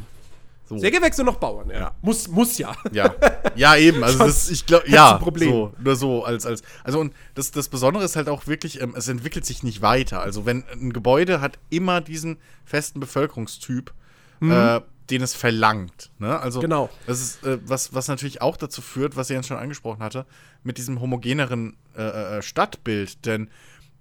So. 0.68 0.76
Sägewerk 0.76 1.16
noch 1.18 1.36
Bauern, 1.36 1.70
ja. 1.70 1.78
ja. 1.78 1.94
Muss, 2.02 2.28
muss 2.28 2.58
ja. 2.58 2.76
Ja, 2.92 3.14
ja 3.56 3.74
eben. 3.76 4.04
Also 4.04 4.18
das, 4.26 4.50
ich 4.50 4.66
glaube, 4.66 4.88
ja, 4.90 5.14
Problem. 5.14 5.50
so, 5.50 5.72
nur 5.78 5.96
so 5.96 6.24
als, 6.24 6.44
als, 6.44 6.62
also 6.84 7.00
und 7.00 7.14
das, 7.34 7.52
das 7.52 7.70
Besondere 7.70 8.04
ist 8.04 8.16
halt 8.16 8.28
auch 8.28 8.46
wirklich, 8.46 8.82
ähm, 8.82 8.92
es 8.94 9.08
entwickelt 9.08 9.46
sich 9.46 9.62
nicht 9.62 9.80
weiter. 9.80 10.20
Also 10.20 10.44
wenn 10.44 10.64
ein 10.70 10.92
Gebäude 10.92 11.40
hat 11.40 11.58
immer 11.70 12.02
diesen 12.02 12.36
festen 12.66 13.00
Bevölkerungstyp, 13.00 13.94
mhm. 14.40 14.50
äh, 14.50 14.80
den 15.08 15.22
es 15.22 15.34
verlangt. 15.34 16.10
Ne? 16.18 16.38
Also 16.38 16.60
genau. 16.60 16.90
das 17.06 17.20
ist 17.22 17.46
äh, 17.46 17.58
was, 17.64 17.94
was 17.94 18.08
natürlich 18.08 18.42
auch 18.42 18.58
dazu 18.58 18.82
führt, 18.82 19.16
was 19.16 19.30
Jens 19.30 19.46
schon 19.46 19.56
angesprochen 19.56 20.02
hatte, 20.02 20.26
mit 20.62 20.76
diesem 20.76 21.00
homogeneren 21.00 21.78
äh, 21.96 22.02
äh, 22.02 22.42
Stadtbild, 22.42 23.24
denn 23.24 23.48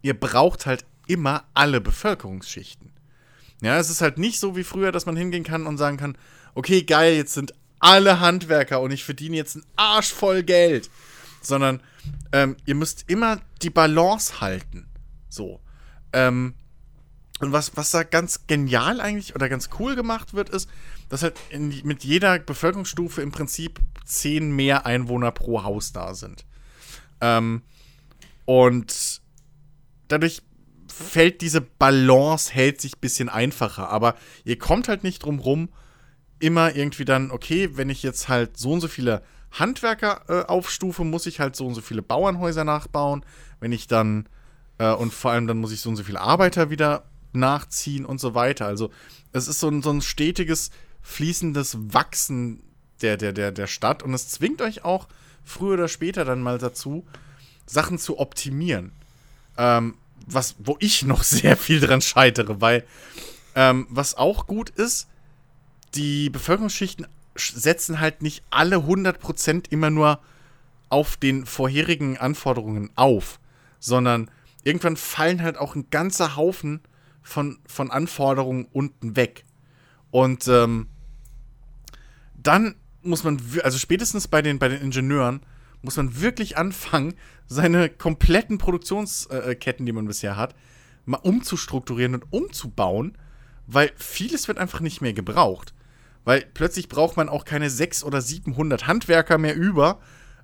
ihr 0.01 0.19
braucht 0.19 0.65
halt 0.65 0.85
immer 1.07 1.45
alle 1.53 1.79
Bevölkerungsschichten. 1.79 2.91
Ja, 3.61 3.79
es 3.79 3.89
ist 3.89 4.01
halt 4.01 4.17
nicht 4.17 4.39
so 4.39 4.55
wie 4.55 4.63
früher, 4.63 4.91
dass 4.91 5.05
man 5.05 5.15
hingehen 5.15 5.43
kann 5.43 5.65
und 5.65 5.77
sagen 5.77 5.97
kann, 5.97 6.17
okay, 6.57 6.81
geil, 6.81 7.15
jetzt 7.15 7.35
sind 7.35 7.53
alle 7.79 8.19
Handwerker 8.19 8.81
und 8.81 8.91
ich 8.91 9.03
verdiene 9.03 9.37
jetzt 9.37 9.55
einen 9.55 9.65
Arsch 9.75 10.11
voll 10.11 10.41
Geld. 10.41 10.89
Sondern 11.41 11.81
ähm, 12.31 12.57
ihr 12.65 12.73
müsst 12.73 13.05
immer 13.07 13.39
die 13.61 13.69
Balance 13.69 14.41
halten. 14.41 14.87
So. 15.29 15.61
Ähm, 16.13 16.55
und 17.39 17.51
was, 17.51 17.77
was 17.77 17.91
da 17.91 18.01
ganz 18.01 18.47
genial 18.47 18.99
eigentlich 18.99 19.35
oder 19.35 19.49
ganz 19.49 19.69
cool 19.77 19.95
gemacht 19.95 20.33
wird, 20.33 20.49
ist, 20.49 20.67
dass 21.09 21.21
halt 21.21 21.35
in, 21.49 21.69
mit 21.83 22.03
jeder 22.03 22.39
Bevölkerungsstufe 22.39 23.21
im 23.21 23.31
Prinzip 23.31 23.79
zehn 24.03 24.51
mehr 24.51 24.87
Einwohner 24.87 25.31
pro 25.31 25.63
Haus 25.63 25.93
da 25.93 26.15
sind. 26.15 26.43
Ähm, 27.21 27.61
und 28.45 29.21
dadurch 30.07 30.41
fällt 30.87 31.41
diese 31.41 31.61
Balance, 31.61 32.51
hält 32.51 32.81
sich 32.81 32.95
ein 32.95 33.01
bisschen 33.01 33.29
einfacher. 33.29 33.89
Aber 33.89 34.15
ihr 34.43 34.57
kommt 34.57 34.87
halt 34.87 35.03
nicht 35.03 35.19
drum 35.19 35.37
rum, 35.37 35.69
immer 36.39 36.75
irgendwie 36.75 37.05
dann, 37.05 37.31
okay, 37.31 37.71
wenn 37.73 37.89
ich 37.89 38.03
jetzt 38.03 38.27
halt 38.27 38.57
so 38.57 38.71
und 38.73 38.81
so 38.81 38.87
viele 38.87 39.23
Handwerker 39.51 40.21
äh, 40.27 40.45
aufstufe, 40.45 41.03
muss 41.03 41.25
ich 41.25 41.39
halt 41.39 41.55
so 41.55 41.65
und 41.65 41.73
so 41.73 41.81
viele 41.81 42.01
Bauernhäuser 42.01 42.63
nachbauen. 42.63 43.25
Wenn 43.59 43.71
ich 43.71 43.87
dann, 43.87 44.27
äh, 44.77 44.91
und 44.91 45.13
vor 45.13 45.31
allem 45.31 45.47
dann 45.47 45.57
muss 45.57 45.71
ich 45.71 45.81
so 45.81 45.89
und 45.89 45.95
so 45.95 46.03
viele 46.03 46.21
Arbeiter 46.21 46.69
wieder 46.69 47.03
nachziehen 47.33 48.05
und 48.05 48.19
so 48.19 48.35
weiter. 48.35 48.65
Also 48.65 48.91
es 49.31 49.47
ist 49.47 49.59
so 49.59 49.69
ein, 49.69 49.81
so 49.81 49.91
ein 49.91 50.01
stetiges, 50.01 50.71
fließendes 51.01 51.93
Wachsen 51.93 52.61
der, 53.01 53.17
der, 53.17 53.33
der, 53.33 53.51
der 53.51 53.67
Stadt 53.67 54.03
und 54.03 54.13
es 54.13 54.29
zwingt 54.29 54.61
euch 54.61 54.83
auch 54.83 55.07
früher 55.43 55.73
oder 55.73 55.87
später 55.87 56.25
dann 56.25 56.41
mal 56.41 56.57
dazu, 56.57 57.05
Sachen 57.65 57.99
zu 57.99 58.19
optimieren. 58.19 58.91
Ähm, 59.57 59.95
was, 60.25 60.55
wo 60.59 60.77
ich 60.79 61.03
noch 61.03 61.23
sehr 61.23 61.57
viel 61.57 61.79
dran 61.79 62.01
scheitere, 62.01 62.61
weil 62.61 62.85
ähm, 63.55 63.87
was 63.89 64.15
auch 64.15 64.45
gut 64.45 64.69
ist, 64.69 65.07
die 65.97 66.29
Bevölkerungsschichten 66.29 67.07
setzen 67.35 67.99
halt 67.99 68.21
nicht 68.21 68.43
alle 68.49 68.77
100% 68.77 69.71
immer 69.71 69.89
nur 69.89 70.19
auf 70.89 71.17
den 71.17 71.45
vorherigen 71.45 72.17
Anforderungen 72.17 72.91
auf, 72.95 73.39
sondern 73.79 74.31
irgendwann 74.63 74.95
fallen 74.95 75.41
halt 75.41 75.57
auch 75.57 75.75
ein 75.75 75.89
ganzer 75.89 76.35
Haufen 76.35 76.81
von, 77.21 77.59
von 77.67 77.91
Anforderungen 77.91 78.67
unten 78.71 79.15
weg. 79.15 79.43
Und 80.11 80.47
ähm, 80.47 80.87
dann 82.35 82.75
muss 83.01 83.23
man, 83.23 83.41
also 83.63 83.77
spätestens 83.77 84.27
bei 84.27 84.41
den, 84.41 84.59
bei 84.59 84.69
den 84.69 84.81
Ingenieuren, 84.81 85.41
muss 85.81 85.97
man 85.97 86.21
wirklich 86.21 86.57
anfangen, 86.57 87.15
seine 87.47 87.89
kompletten 87.89 88.57
Produktionsketten, 88.57 89.85
die 89.85 89.91
man 89.91 90.07
bisher 90.07 90.37
hat, 90.37 90.55
mal 91.05 91.17
umzustrukturieren 91.17 92.15
und 92.15 92.25
umzubauen, 92.31 93.17
weil 93.67 93.91
vieles 93.95 94.47
wird 94.47 94.57
einfach 94.57 94.79
nicht 94.79 95.01
mehr 95.01 95.13
gebraucht. 95.13 95.73
Weil 96.27 96.43
plötzlich 96.53 96.89
braucht 96.89 97.15
man 97.15 97.29
auch 97.29 97.45
keine 97.45 97.69
600 97.69 98.05
oder 98.05 98.21
700 98.21 98.85
Handwerker 98.85 99.37
mehr 99.37 99.55
über 99.55 100.01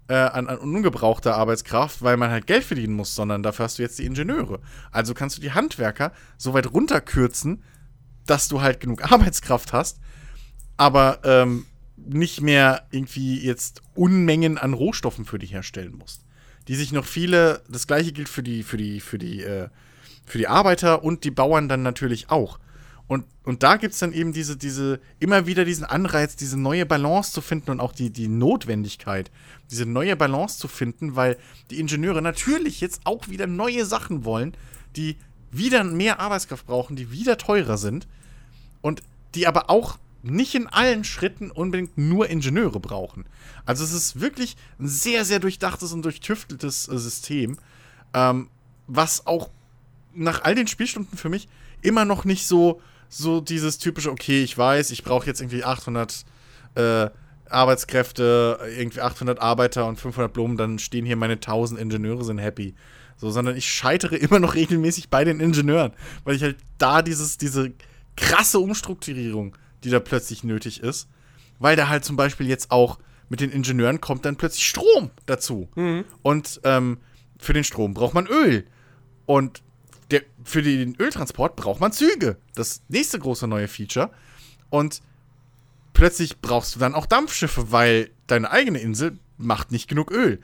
äh, 0.08 0.14
an, 0.14 0.48
an 0.48 0.58
ungebrauchter 0.60 1.36
Arbeitskraft, 1.36 2.02
weil 2.02 2.16
man 2.16 2.32
halt 2.32 2.48
Geld 2.48 2.64
verdienen 2.64 2.94
muss, 2.94 3.16
sondern 3.16 3.44
dafür 3.44 3.66
hast 3.66 3.80
du 3.80 3.82
jetzt 3.82 4.00
die 4.00 4.06
Ingenieure. 4.06 4.62
Also 4.94 5.14
kannst 5.14 5.36
du 5.36 5.42
die 5.42 5.52
Handwerker 5.52 6.14
so 6.38 6.54
weit 6.54 6.72
runterkürzen, 6.72 7.64
dass 8.26 8.48
du 8.48 8.62
halt 8.62 8.80
genug 8.80 9.04
Arbeitskraft 9.12 9.74
hast, 9.74 10.00
aber 10.78 11.20
ähm, 11.26 11.66
nicht 11.98 12.40
mehr 12.40 12.88
irgendwie 12.92 13.46
jetzt 13.46 13.82
Unmengen 13.94 14.58
an 14.58 14.72
Rohstoffen 14.72 15.26
für 15.26 15.38
dich 15.38 15.52
herstellen 15.52 15.98
musst. 15.98 16.24
Die 16.70 16.76
sich 16.76 16.94
noch 16.94 17.04
viele, 17.04 17.62
das 17.68 17.88
gleiche 17.88 18.14
gilt 18.14 18.30
für 18.30 18.42
die, 18.42 18.64
für 18.64 18.78
die, 18.78 19.02
für 19.02 19.18
die, 19.18 19.44
äh, 19.44 19.68
für 20.26 20.38
die 20.38 20.48
Arbeiter 20.48 21.04
und 21.04 21.26
die 21.26 21.32
Bauern 21.32 21.68
dann 21.68 21.84
natürlich 21.84 22.30
auch. 22.30 22.58
Und, 23.14 23.26
und 23.44 23.62
da 23.62 23.78
gibt 23.78 23.94
es 23.94 24.00
dann 24.00 24.12
eben 24.12 24.34
diese, 24.34 24.58
diese, 24.58 25.00
immer 25.20 25.46
wieder 25.46 25.66
diesen 25.66 25.86
Anreiz, 25.86 26.36
diese 26.36 26.60
neue 26.60 26.84
Balance 26.84 27.32
zu 27.32 27.42
finden 27.42 27.70
und 27.70 27.80
auch 27.80 27.92
die, 27.92 28.10
die 28.10 28.28
Notwendigkeit, 28.28 29.30
diese 29.70 29.86
neue 29.86 30.16
Balance 30.16 30.58
zu 30.58 30.68
finden, 30.68 31.16
weil 31.16 31.38
die 31.70 31.80
Ingenieure 31.80 32.24
natürlich 32.24 32.82
jetzt 32.82 33.02
auch 33.04 33.28
wieder 33.30 33.46
neue 33.46 33.86
Sachen 33.86 34.26
wollen, 34.26 34.58
die 34.96 35.18
wieder 35.52 35.84
mehr 35.84 36.20
Arbeitskraft 36.20 36.66
brauchen, 36.66 36.96
die 36.96 37.12
wieder 37.12 37.38
teurer 37.38 37.78
sind 37.78 38.08
und 38.82 39.04
die 39.36 39.46
aber 39.46 39.70
auch 39.70 40.00
nicht 40.24 40.56
in 40.56 40.66
allen 40.66 41.04
Schritten 41.04 41.52
unbedingt 41.52 41.96
nur 42.00 42.32
Ingenieure 42.32 42.80
brauchen. 42.80 43.26
Also 43.64 43.84
es 43.84 43.94
ist 43.94 44.22
wirklich 44.22 44.58
ein 44.80 44.88
sehr, 44.88 45.24
sehr 45.24 45.38
durchdachtes 45.38 45.94
und 45.94 46.04
durchtüfteltes 46.04 46.88
äh, 46.88 46.98
System, 46.98 47.60
ähm, 48.16 48.50
was 48.88 49.28
auch 49.28 49.52
nach 50.16 50.44
all 50.44 50.56
den 50.56 50.66
Spielstunden 50.66 51.16
für 51.16 51.30
mich 51.30 51.48
immer 51.84 52.06
noch 52.06 52.26
nicht 52.26 52.48
so, 52.48 52.82
so 53.14 53.42
dieses 53.42 53.78
typische, 53.78 54.12
okay, 54.12 54.44
ich 54.44 54.58
weiß, 54.58 54.92
ich 54.92 55.04
brauche 55.04 55.28
jetzt 55.28 55.42
irgendwie 55.42 55.64
800 55.64 56.26
äh, 56.76 57.10
Arbeitskräfte, 57.50 58.60
irgendwie 58.78 59.02
800 59.02 59.40
Arbeiter 59.40 59.88
und 59.88 60.00
500 60.00 60.34
Blumen, 60.34 60.58
dann 60.58 60.80
stehen 60.80 61.06
hier 61.06 61.16
meine 61.16 61.34
1000 61.34 61.80
Ingenieure, 61.80 62.24
sind 62.24 62.40
happy. 62.40 62.76
So, 63.18 63.30
sondern 63.30 63.56
ich 63.56 63.70
scheitere 63.70 64.16
immer 64.16 64.40
noch 64.40 64.56
regelmäßig 64.56 65.10
bei 65.10 65.24
den 65.24 65.40
Ingenieuren, 65.40 65.94
weil 66.24 66.36
ich 66.36 66.44
halt 66.44 66.58
da 66.78 67.02
dieses, 67.02 67.38
diese 67.38 67.72
krasse 68.16 68.60
Umstrukturierung 68.60 69.56
die 69.84 69.90
da 69.90 70.00
plötzlich 70.00 70.44
nötig 70.44 70.82
ist. 70.82 71.08
Weil 71.60 71.76
da 71.76 71.88
halt 71.88 72.04
zum 72.04 72.16
Beispiel 72.16 72.48
jetzt 72.48 72.72
auch 72.72 73.00
mit 73.30 73.40
den 73.40 73.52
Ingenieuren 73.52 74.02
kommt 74.02 74.26
dann 74.26 74.36
plötzlich 74.36 74.66
Strom 74.66 75.12
dazu. 75.26 75.70
Mhm. 75.76 76.06
Und 76.22 76.62
ähm, 76.64 76.98
für 77.40 77.54
den 77.54 77.64
Strom 77.64 77.94
braucht 77.94 78.14
man 78.14 78.28
Öl. 78.28 78.66
Und 79.26 79.62
der, 80.12 80.22
für 80.44 80.62
den 80.62 80.96
Öltransport 81.00 81.56
braucht 81.56 81.80
man 81.80 81.92
Züge. 81.92 82.38
Das 82.56 82.82
nächste 82.88 83.20
große 83.20 83.48
neue 83.48 83.68
Feature. 83.68 84.12
Und 84.70 85.02
plötzlich 85.94 86.40
brauchst 86.42 86.76
du 86.76 86.80
dann 86.80 86.96
auch 86.96 87.06
Dampfschiffe, 87.06 87.72
weil 87.72 88.10
deine 88.28 88.52
eigene 88.52 88.80
Insel 88.80 89.20
macht 89.38 89.72
nicht 89.72 89.88
genug 89.88 90.12
Öl. 90.12 90.40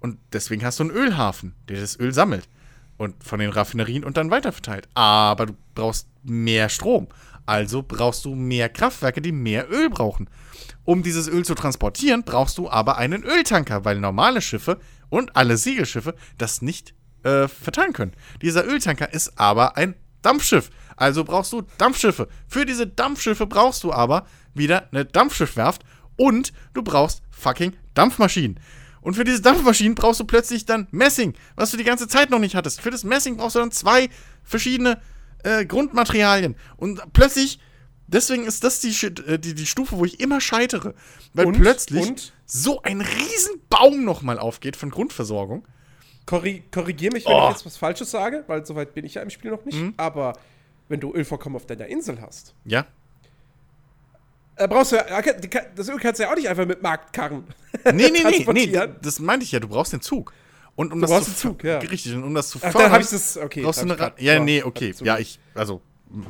Und 0.00 0.18
deswegen 0.32 0.64
hast 0.64 0.80
du 0.80 0.84
einen 0.84 0.92
Ölhafen, 0.92 1.54
der 1.68 1.80
das 1.80 1.98
Öl 1.98 2.12
sammelt. 2.12 2.48
Und 2.96 3.24
von 3.24 3.40
den 3.40 3.50
Raffinerien 3.50 4.04
und 4.04 4.16
dann 4.16 4.30
weiterverteilt. 4.30 4.88
Aber 4.94 5.46
du 5.46 5.56
brauchst 5.74 6.06
mehr 6.22 6.68
Strom. 6.68 7.08
Also 7.46 7.82
brauchst 7.82 8.24
du 8.24 8.34
mehr 8.34 8.68
Kraftwerke, 8.68 9.20
die 9.20 9.32
mehr 9.32 9.70
Öl 9.70 9.90
brauchen. 9.90 10.28
Um 10.84 11.02
dieses 11.02 11.28
Öl 11.28 11.44
zu 11.44 11.54
transportieren, 11.54 12.22
brauchst 12.24 12.58
du 12.58 12.70
aber 12.70 12.96
einen 12.96 13.24
Öltanker, 13.24 13.84
weil 13.84 13.98
normale 13.98 14.40
Schiffe 14.40 14.78
und 15.10 15.36
alle 15.36 15.56
Segelschiffe 15.56 16.14
das 16.38 16.62
nicht 16.62 16.94
äh, 17.24 17.48
verteilen 17.48 17.92
können. 17.92 18.12
Dieser 18.42 18.66
Öltanker 18.66 19.12
ist 19.12 19.38
aber 19.38 19.76
ein 19.76 19.94
Dampfschiff. 20.22 20.70
Also 20.96 21.24
brauchst 21.24 21.52
du 21.52 21.62
Dampfschiffe. 21.78 22.28
Für 22.48 22.64
diese 22.64 22.86
Dampfschiffe 22.86 23.46
brauchst 23.46 23.82
du 23.84 23.92
aber 23.92 24.26
wieder 24.54 24.88
eine 24.92 25.04
Dampfschiffwerft 25.04 25.82
und 26.16 26.52
du 26.72 26.82
brauchst 26.82 27.22
fucking 27.30 27.74
Dampfmaschinen. 27.94 28.60
Und 29.00 29.14
für 29.14 29.24
diese 29.24 29.42
Dampfmaschinen 29.42 29.94
brauchst 29.94 30.20
du 30.20 30.24
plötzlich 30.24 30.64
dann 30.64 30.86
Messing, 30.90 31.34
was 31.56 31.70
du 31.70 31.76
die 31.76 31.84
ganze 31.84 32.08
Zeit 32.08 32.30
noch 32.30 32.38
nicht 32.38 32.54
hattest. 32.54 32.80
Für 32.80 32.90
das 32.90 33.04
Messing 33.04 33.36
brauchst 33.36 33.56
du 33.56 33.60
dann 33.60 33.70
zwei 33.70 34.08
verschiedene 34.42 35.00
äh, 35.42 35.66
Grundmaterialien. 35.66 36.56
Und 36.76 37.02
plötzlich, 37.12 37.58
deswegen 38.06 38.46
ist 38.46 38.64
das 38.64 38.80
die, 38.80 38.94
äh, 39.06 39.38
die, 39.38 39.54
die 39.54 39.66
Stufe, 39.66 39.98
wo 39.98 40.06
ich 40.06 40.20
immer 40.20 40.40
scheitere. 40.40 40.94
Weil 41.34 41.46
und, 41.46 41.60
plötzlich 41.60 42.08
und? 42.08 42.32
so 42.46 42.80
ein 42.82 43.02
Riesenbaum 43.02 44.04
nochmal 44.04 44.38
aufgeht 44.38 44.76
von 44.76 44.90
Grundversorgung. 44.90 45.66
Korri 46.26 46.64
korrigier 46.72 47.12
mich, 47.12 47.26
wenn 47.26 47.34
oh. 47.34 47.48
ich 47.48 47.54
jetzt 47.54 47.66
was 47.66 47.76
Falsches 47.76 48.10
sage, 48.10 48.44
weil 48.46 48.64
soweit 48.64 48.94
bin 48.94 49.04
ich 49.04 49.14
ja 49.14 49.22
im 49.22 49.30
Spiel 49.30 49.50
noch 49.50 49.64
nicht. 49.64 49.78
Mhm. 49.78 49.94
Aber 49.96 50.34
wenn 50.88 51.00
du 51.00 51.12
Ölvorkommen 51.12 51.56
auf 51.56 51.66
deiner 51.66 51.86
Insel 51.86 52.20
hast. 52.20 52.54
Ja. 52.64 52.86
Äh, 54.56 54.68
brauchst 54.68 54.92
du 54.92 54.96
das 55.74 55.88
Öl 55.88 55.98
kannst 55.98 56.20
du 56.20 56.24
ja 56.24 56.30
auch 56.30 56.36
nicht 56.36 56.48
einfach 56.48 56.66
mit 56.66 56.82
Marktkarren. 56.82 57.44
Nee, 57.92 58.10
nee, 58.10 58.22
nee, 58.24 58.46
nee, 58.52 58.88
das 59.02 59.18
meinte 59.18 59.44
ich 59.44 59.52
ja, 59.52 59.60
du 59.60 59.68
brauchst 59.68 59.92
den 59.92 60.00
Zug. 60.00 60.32
Und 60.76 60.92
um 60.92 61.00
du 61.00 61.06
das 61.06 61.24
zu 61.24 61.34
Zug, 61.34 61.64
ja. 61.64 61.78
richtig, 61.78 62.14
und 62.14 62.24
um 62.24 62.34
das 62.34 62.48
zu 62.48 62.58
Ach, 62.62 62.72
dann 62.72 62.90
habe 62.90 63.02
ich 63.02 63.08
das, 63.08 63.36
okay. 63.36 63.62
Brauchst 63.62 63.82
du 63.82 63.92
eine 63.92 64.12
ja, 64.18 64.38
nee, 64.40 64.62
okay. 64.62 64.92
Ja, 65.02 65.18
ich, 65.18 65.38
also, 65.54 65.80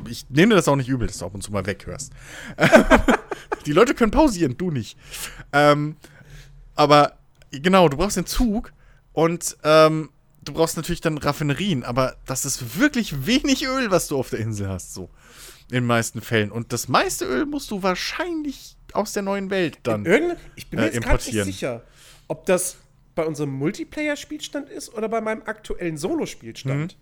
ich 0.07 0.29
nehme 0.29 0.51
dir 0.51 0.55
das 0.57 0.67
auch 0.67 0.75
nicht 0.75 0.87
übel, 0.89 1.07
dass 1.07 1.17
du 1.17 1.25
ab 1.25 1.33
und 1.33 1.41
zu 1.41 1.51
mal 1.51 1.65
weghörst. 1.65 2.13
Die 3.65 3.71
Leute 3.71 3.95
können 3.95 4.11
pausieren, 4.11 4.55
du 4.57 4.69
nicht. 4.69 4.97
Ähm, 5.51 5.95
aber 6.75 7.17
genau, 7.51 7.89
du 7.89 7.97
brauchst 7.97 8.17
den 8.17 8.27
Zug 8.27 8.71
und 9.15 9.57
ähm, 9.63 10.09
du 10.43 10.53
brauchst 10.53 10.75
natürlich 10.75 10.99
dann 10.99 11.17
Raffinerien, 11.17 11.83
aber 11.83 12.17
das 12.25 12.43
ist 12.43 12.77
wirklich 12.77 13.25
wenig 13.25 13.65
Öl, 13.65 13.89
was 13.89 14.09
du 14.09 14.17
auf 14.17 14.29
der 14.29 14.39
Insel 14.39 14.67
hast, 14.67 14.93
so. 14.93 15.09
In 15.69 15.75
den 15.75 15.85
meisten 15.85 16.21
Fällen. 16.21 16.51
Und 16.51 16.73
das 16.73 16.89
meiste 16.89 17.25
Öl 17.25 17.45
musst 17.45 17.71
du 17.71 17.81
wahrscheinlich 17.81 18.75
aus 18.93 19.13
der 19.13 19.23
neuen 19.23 19.49
Welt 19.49 19.79
dann. 19.83 20.05
ich 20.55 20.69
bin 20.69 20.79
mir 20.79 20.91
äh, 20.91 20.93
jetzt 20.93 21.05
gar 21.05 21.13
nicht 21.13 21.31
sicher, 21.31 21.81
ob 22.27 22.45
das 22.45 22.75
bei 23.15 23.25
unserem 23.25 23.51
Multiplayer-Spielstand 23.51 24.69
ist 24.69 24.93
oder 24.93 25.07
bei 25.07 25.21
meinem 25.21 25.43
aktuellen 25.43 25.97
Solo-Spielstand. 25.97 26.97
Mhm. 26.97 26.99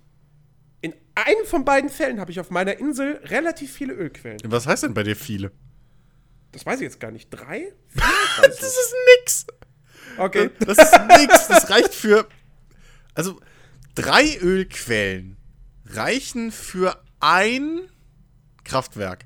In 0.81 0.93
einem 1.15 1.45
von 1.45 1.65
beiden 1.65 1.89
Fällen 1.89 2.19
habe 2.19 2.31
ich 2.31 2.39
auf 2.39 2.51
meiner 2.51 2.77
Insel 2.77 3.19
relativ 3.25 3.73
viele 3.73 3.93
Ölquellen. 3.93 4.39
Was 4.45 4.67
heißt 4.67 4.83
denn 4.83 4.93
bei 4.93 5.03
dir 5.03 5.15
viele? 5.15 5.51
Das 6.51 6.65
weiß 6.65 6.75
ich 6.75 6.83
jetzt 6.83 6.99
gar 6.99 7.09
nicht. 7.09 7.29
Drei? 7.31 7.73
das 8.37 8.61
ist 8.61 8.95
nix. 9.19 9.47
Okay. 10.17 10.49
Das 10.59 10.77
ist 10.77 10.99
nix. 11.17 11.47
Das 11.47 11.69
reicht 11.69 11.93
für. 11.93 12.27
Also, 13.13 13.39
drei 13.95 14.37
Ölquellen 14.37 15.37
reichen 15.85 16.51
für 16.51 17.01
ein 17.19 17.81
Kraftwerk. 18.63 19.25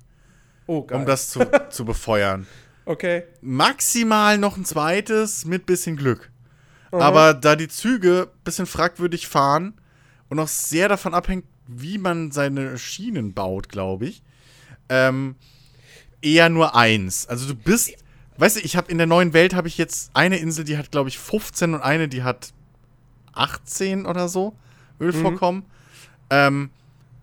Oh. 0.65 0.85
Um 0.91 1.05
das 1.05 1.29
zu, 1.29 1.39
zu 1.69 1.85
befeuern. 1.85 2.47
Okay. 2.87 3.23
Maximal 3.41 4.37
noch 4.37 4.55
ein 4.55 4.63
zweites 4.63 5.43
mit 5.43 5.65
bisschen 5.65 5.97
Glück. 5.97 6.31
Mhm. 6.93 7.01
Aber 7.01 7.33
da 7.33 7.57
die 7.57 7.67
Züge 7.67 8.29
ein 8.33 8.43
bisschen 8.45 8.65
fragwürdig 8.65 9.27
fahren 9.27 9.73
und 10.29 10.39
auch 10.39 10.47
sehr 10.47 10.87
davon 10.87 11.13
abhängt, 11.13 11.43
wie 11.67 11.97
man 11.97 12.31
seine 12.31 12.77
Schienen 12.77 13.33
baut, 13.33 13.67
glaube 13.67 14.05
ich, 14.05 14.23
ähm, 14.87 15.35
eher 16.21 16.47
nur 16.47 16.77
eins. 16.77 17.27
Also 17.27 17.47
du 17.49 17.55
bist, 17.55 17.91
weißt 18.37 18.57
du, 18.57 18.59
ich 18.61 18.75
habe 18.75 18.91
in 18.91 18.97
der 18.97 19.07
neuen 19.07 19.33
Welt 19.33 19.53
habe 19.53 19.67
ich 19.67 19.77
jetzt 19.77 20.11
eine 20.13 20.37
Insel, 20.37 20.65
die 20.65 20.77
hat, 20.77 20.91
glaube 20.91 21.09
ich, 21.09 21.17
15 21.17 21.73
und 21.75 21.81
eine, 21.81 22.07
die 22.07 22.23
hat 22.23 22.53
18 23.33 24.05
oder 24.05 24.27
so 24.27 24.55
Ölvorkommen. 24.99 25.61
Mhm. 25.61 25.67
Ähm, 26.29 26.69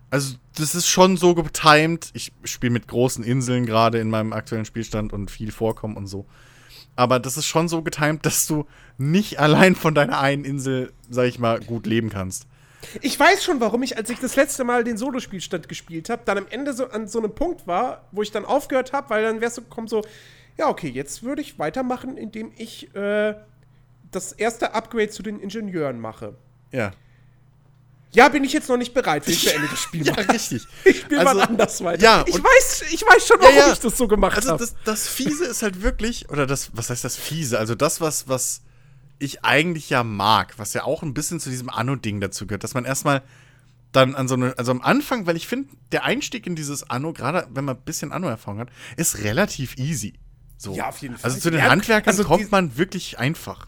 also 0.09 0.35
das 0.57 0.75
ist 0.75 0.87
schon 0.87 1.17
so 1.17 1.35
getimed. 1.35 2.09
Ich 2.13 2.31
spiele 2.45 2.71
mit 2.71 2.87
großen 2.87 3.23
Inseln 3.23 3.65
gerade 3.65 3.99
in 3.99 4.09
meinem 4.09 4.33
aktuellen 4.33 4.65
Spielstand 4.65 5.11
und 5.11 5.29
viel 5.29 5.51
Vorkommen 5.51 5.97
und 5.97 6.07
so 6.07 6.25
aber 6.95 7.19
das 7.19 7.37
ist 7.37 7.45
schon 7.45 7.67
so 7.67 7.81
getimt, 7.81 8.25
dass 8.25 8.47
du 8.47 8.65
nicht 8.97 9.39
allein 9.39 9.75
von 9.75 9.95
deiner 9.95 10.19
einen 10.19 10.45
Insel, 10.45 10.91
sag 11.09 11.25
ich 11.25 11.39
mal, 11.39 11.59
gut 11.59 11.85
leben 11.85 12.09
kannst. 12.09 12.47
Ich 13.01 13.19
weiß 13.19 13.43
schon, 13.43 13.59
warum 13.61 13.81
ich, 13.81 13.97
als 13.97 14.09
ich 14.11 14.19
das 14.19 14.35
letzte 14.35 14.63
Mal 14.63 14.83
den 14.83 14.97
Solospielstand 14.97 15.67
gespielt 15.67 16.09
habe, 16.09 16.21
dann 16.25 16.37
am 16.37 16.47
Ende 16.47 16.73
so 16.73 16.87
an 16.89 17.07
so 17.07 17.17
einem 17.17 17.33
Punkt 17.33 17.65
war, 17.65 18.07
wo 18.11 18.21
ich 18.21 18.31
dann 18.31 18.45
aufgehört 18.45 18.93
habe, 18.93 19.09
weil 19.09 19.23
dann 19.23 19.41
wärst 19.41 19.57
du 19.57 19.63
gekommen 19.63 19.87
so, 19.87 20.05
ja, 20.57 20.69
okay, 20.69 20.89
jetzt 20.89 21.23
würde 21.23 21.41
ich 21.41 21.59
weitermachen, 21.59 22.17
indem 22.17 22.51
ich 22.57 22.93
äh, 22.95 23.35
das 24.11 24.31
erste 24.31 24.73
Upgrade 24.73 25.09
zu 25.09 25.23
den 25.23 25.39
Ingenieuren 25.39 25.99
mache. 25.99 26.35
Ja. 26.71 26.93
Ja, 28.11 28.29
bin 28.29 28.45
ich 28.45 28.53
jetzt 28.53 28.69
noch 28.69 28.77
nicht 28.77 28.93
bereit, 28.93 29.25
für 29.25 29.31
ich 29.31 29.45
beende 29.45 29.67
das 29.67 29.79
Spiel. 29.79 30.07
ja, 30.07 30.13
richtig. 30.13 30.65
Ich 30.85 31.01
spiele 31.01 31.21
also, 31.21 31.37
mal 31.37 31.43
anders 31.43 31.83
weiter. 31.83 32.01
Ja, 32.01 32.23
ich, 32.25 32.35
weiß, 32.35 32.85
ich 32.91 33.01
weiß 33.01 33.27
schon, 33.27 33.37
warum 33.39 33.55
ja, 33.55 33.67
ja. 33.67 33.73
ich 33.73 33.79
das 33.79 33.97
so 33.97 34.07
gemacht 34.07 34.37
habe. 34.37 34.51
Also 34.51 34.65
das, 34.65 34.75
das 34.83 35.07
Fiese 35.07 35.45
ist 35.45 35.61
halt 35.61 35.81
wirklich, 35.81 36.29
oder 36.29 36.47
das, 36.47 36.71
was 36.73 36.89
heißt 36.89 37.03
das 37.03 37.17
Fiese? 37.17 37.59
Also 37.59 37.75
das, 37.75 37.99
was, 37.99 38.27
was 38.27 38.61
ich 39.19 39.43
eigentlich 39.43 39.89
ja 39.89 40.03
mag, 40.03 40.57
was 40.57 40.73
ja 40.73 40.83
auch 40.83 41.03
ein 41.03 41.13
bisschen 41.13 41.39
zu 41.39 41.49
diesem 41.49 41.69
Anno-Ding 41.69 42.21
dazu 42.21 42.47
gehört, 42.47 42.63
dass 42.63 42.73
man 42.73 42.85
erstmal 42.85 43.21
dann 43.91 44.15
an 44.15 44.27
so 44.27 44.35
eine, 44.35 44.57
also 44.57 44.71
am 44.71 44.81
Anfang, 44.81 45.25
weil 45.25 45.37
ich 45.37 45.47
finde, 45.47 45.69
der 45.91 46.03
Einstieg 46.03 46.47
in 46.47 46.55
dieses 46.55 46.89
Anno, 46.89 47.13
gerade 47.13 47.47
wenn 47.51 47.65
man 47.65 47.77
ein 47.77 47.83
bisschen 47.83 48.11
Anno-Erfahrung 48.11 48.59
hat, 48.59 48.69
ist 48.97 49.23
relativ 49.23 49.77
easy. 49.77 50.13
So. 50.57 50.73
Ja, 50.73 50.89
auf 50.89 50.97
jeden 50.99 51.17
Fall. 51.17 51.29
Also 51.29 51.41
zu 51.41 51.51
den 51.51 51.63
Handwerkern 51.63 52.11
also 52.11 52.23
kommt 52.23 52.51
man 52.51 52.77
wirklich 52.77 53.19
einfach. 53.19 53.67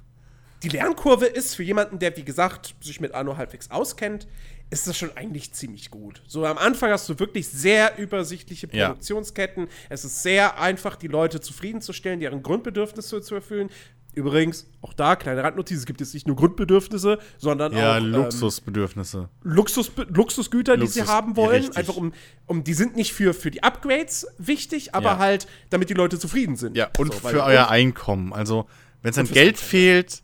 Die 0.64 0.70
Lernkurve 0.70 1.26
ist 1.28 1.56
für 1.56 1.64
jemanden, 1.64 2.00
der, 2.00 2.18
wie 2.18 2.24
gesagt, 2.24 2.76
sich 2.82 3.00
mit 3.00 3.14
Anno 3.14 3.38
halbwegs 3.38 3.70
auskennt, 3.70 4.28
ist 4.70 4.88
das 4.88 4.98
schon 4.98 5.16
eigentlich 5.16 5.54
ziemlich 5.54 5.92
gut. 5.92 6.22
So 6.28 6.46
am 6.46 6.58
Anfang 6.58 6.92
hast 6.92 7.08
du 7.08 7.20
wirklich 7.20 7.48
sehr 7.48 7.98
übersichtliche 7.98 8.68
Ja. 8.72 8.88
Produktionsketten. 8.88 9.68
Es 9.90 10.04
ist 10.04 10.24
sehr 10.24 10.60
einfach, 10.60 10.96
die 10.96 11.08
Leute 11.08 11.40
zufriedenzustellen, 11.40 12.20
deren 12.20 12.44
Grundbedürfnisse 12.44 13.22
zu 13.22 13.36
erfüllen. 13.36 13.70
Übrigens, 14.18 14.66
auch 14.82 14.94
da, 14.94 15.16
kleine 15.16 15.44
Randnotiz, 15.44 15.78
es 15.78 15.86
gibt 15.86 16.00
jetzt 16.00 16.14
nicht 16.16 16.26
nur 16.26 16.36
Grundbedürfnisse, 16.36 17.20
sondern 17.38 17.72
Ja, 17.74 17.94
auch 17.94 17.98
ähm, 17.98 18.06
Luxusbedürfnisse. 18.06 19.30
Luxus, 19.44 19.92
Luxusgüter, 20.10 20.76
die 20.76 20.88
sie 20.88 21.00
Luxus, 21.02 21.14
haben 21.16 21.36
wollen. 21.36 21.62
richtig. 21.62 21.78
Einfach 21.78 21.96
um, 21.96 22.14
um, 22.48 22.64
die 22.64 22.74
sind 22.74 22.96
nicht 22.96 23.14
für, 23.14 23.36
für 23.36 23.52
die 23.52 23.62
Upgrades 23.62 24.26
wichtig, 24.40 24.96
aber 24.96 25.12
Ja. 25.12 25.18
halt, 25.20 25.48
damit 25.70 25.92
die 25.92 25.94
Leute 25.94 26.18
zufrieden 26.18 26.56
sind. 26.56 26.76
Ja, 26.76 26.90
und 26.98 27.14
So, 27.14 27.20
für 27.20 27.44
euer 27.44 27.70
Einkommen. 27.70 28.34
Also, 28.34 28.66
wenn 29.04 29.12
es 29.12 29.20
an 29.20 29.28
Geld 29.28 29.60
fehlt, 29.60 30.24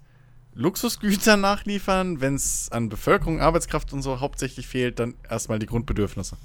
Luxusgüter 0.56 1.38
nachliefern. 1.38 2.20
Wenn 2.20 2.34
es 2.36 2.70
an 2.72 2.90
Bevölkerung, 2.90 3.42
Arbeitskraft 3.42 3.94
und 3.94 4.02
so 4.02 4.20
hauptsächlich 4.20 4.68
fehlt, 4.68 4.98
dann 4.98 5.14
erstmal 5.30 5.60
die 5.60 5.68
Grundbedürfnisse. 5.68 6.38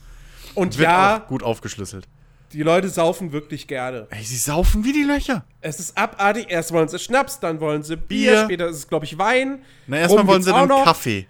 Und 0.54 0.76
Wird 0.76 0.84
ja, 0.88 1.16
auch 1.22 1.26
gut 1.28 1.42
aufgeschlüsselt. 1.42 2.06
Die 2.52 2.62
Leute 2.62 2.88
saufen 2.88 3.32
wirklich 3.32 3.66
gerne. 3.66 4.06
Ey, 4.10 4.22
sie 4.22 4.36
saufen 4.36 4.84
wie 4.84 4.92
die 4.92 5.02
Löcher. 5.04 5.44
Es 5.60 5.80
ist 5.80 5.96
abartig. 5.98 6.46
Erst 6.48 6.72
wollen 6.72 6.88
sie 6.88 6.98
Schnaps, 6.98 7.40
dann 7.40 7.60
wollen 7.60 7.82
sie 7.82 7.96
Bier, 7.96 8.32
Bier. 8.32 8.44
später 8.44 8.68
ist 8.68 8.76
es, 8.76 8.88
glaube 8.88 9.04
ich, 9.04 9.18
Wein. 9.18 9.62
Na, 9.86 9.98
erstmal 9.98 10.26
wollen 10.26 10.42
sie 10.42 10.50
dann 10.52 10.68
noch. 10.68 10.84
Kaffee. 10.84 11.26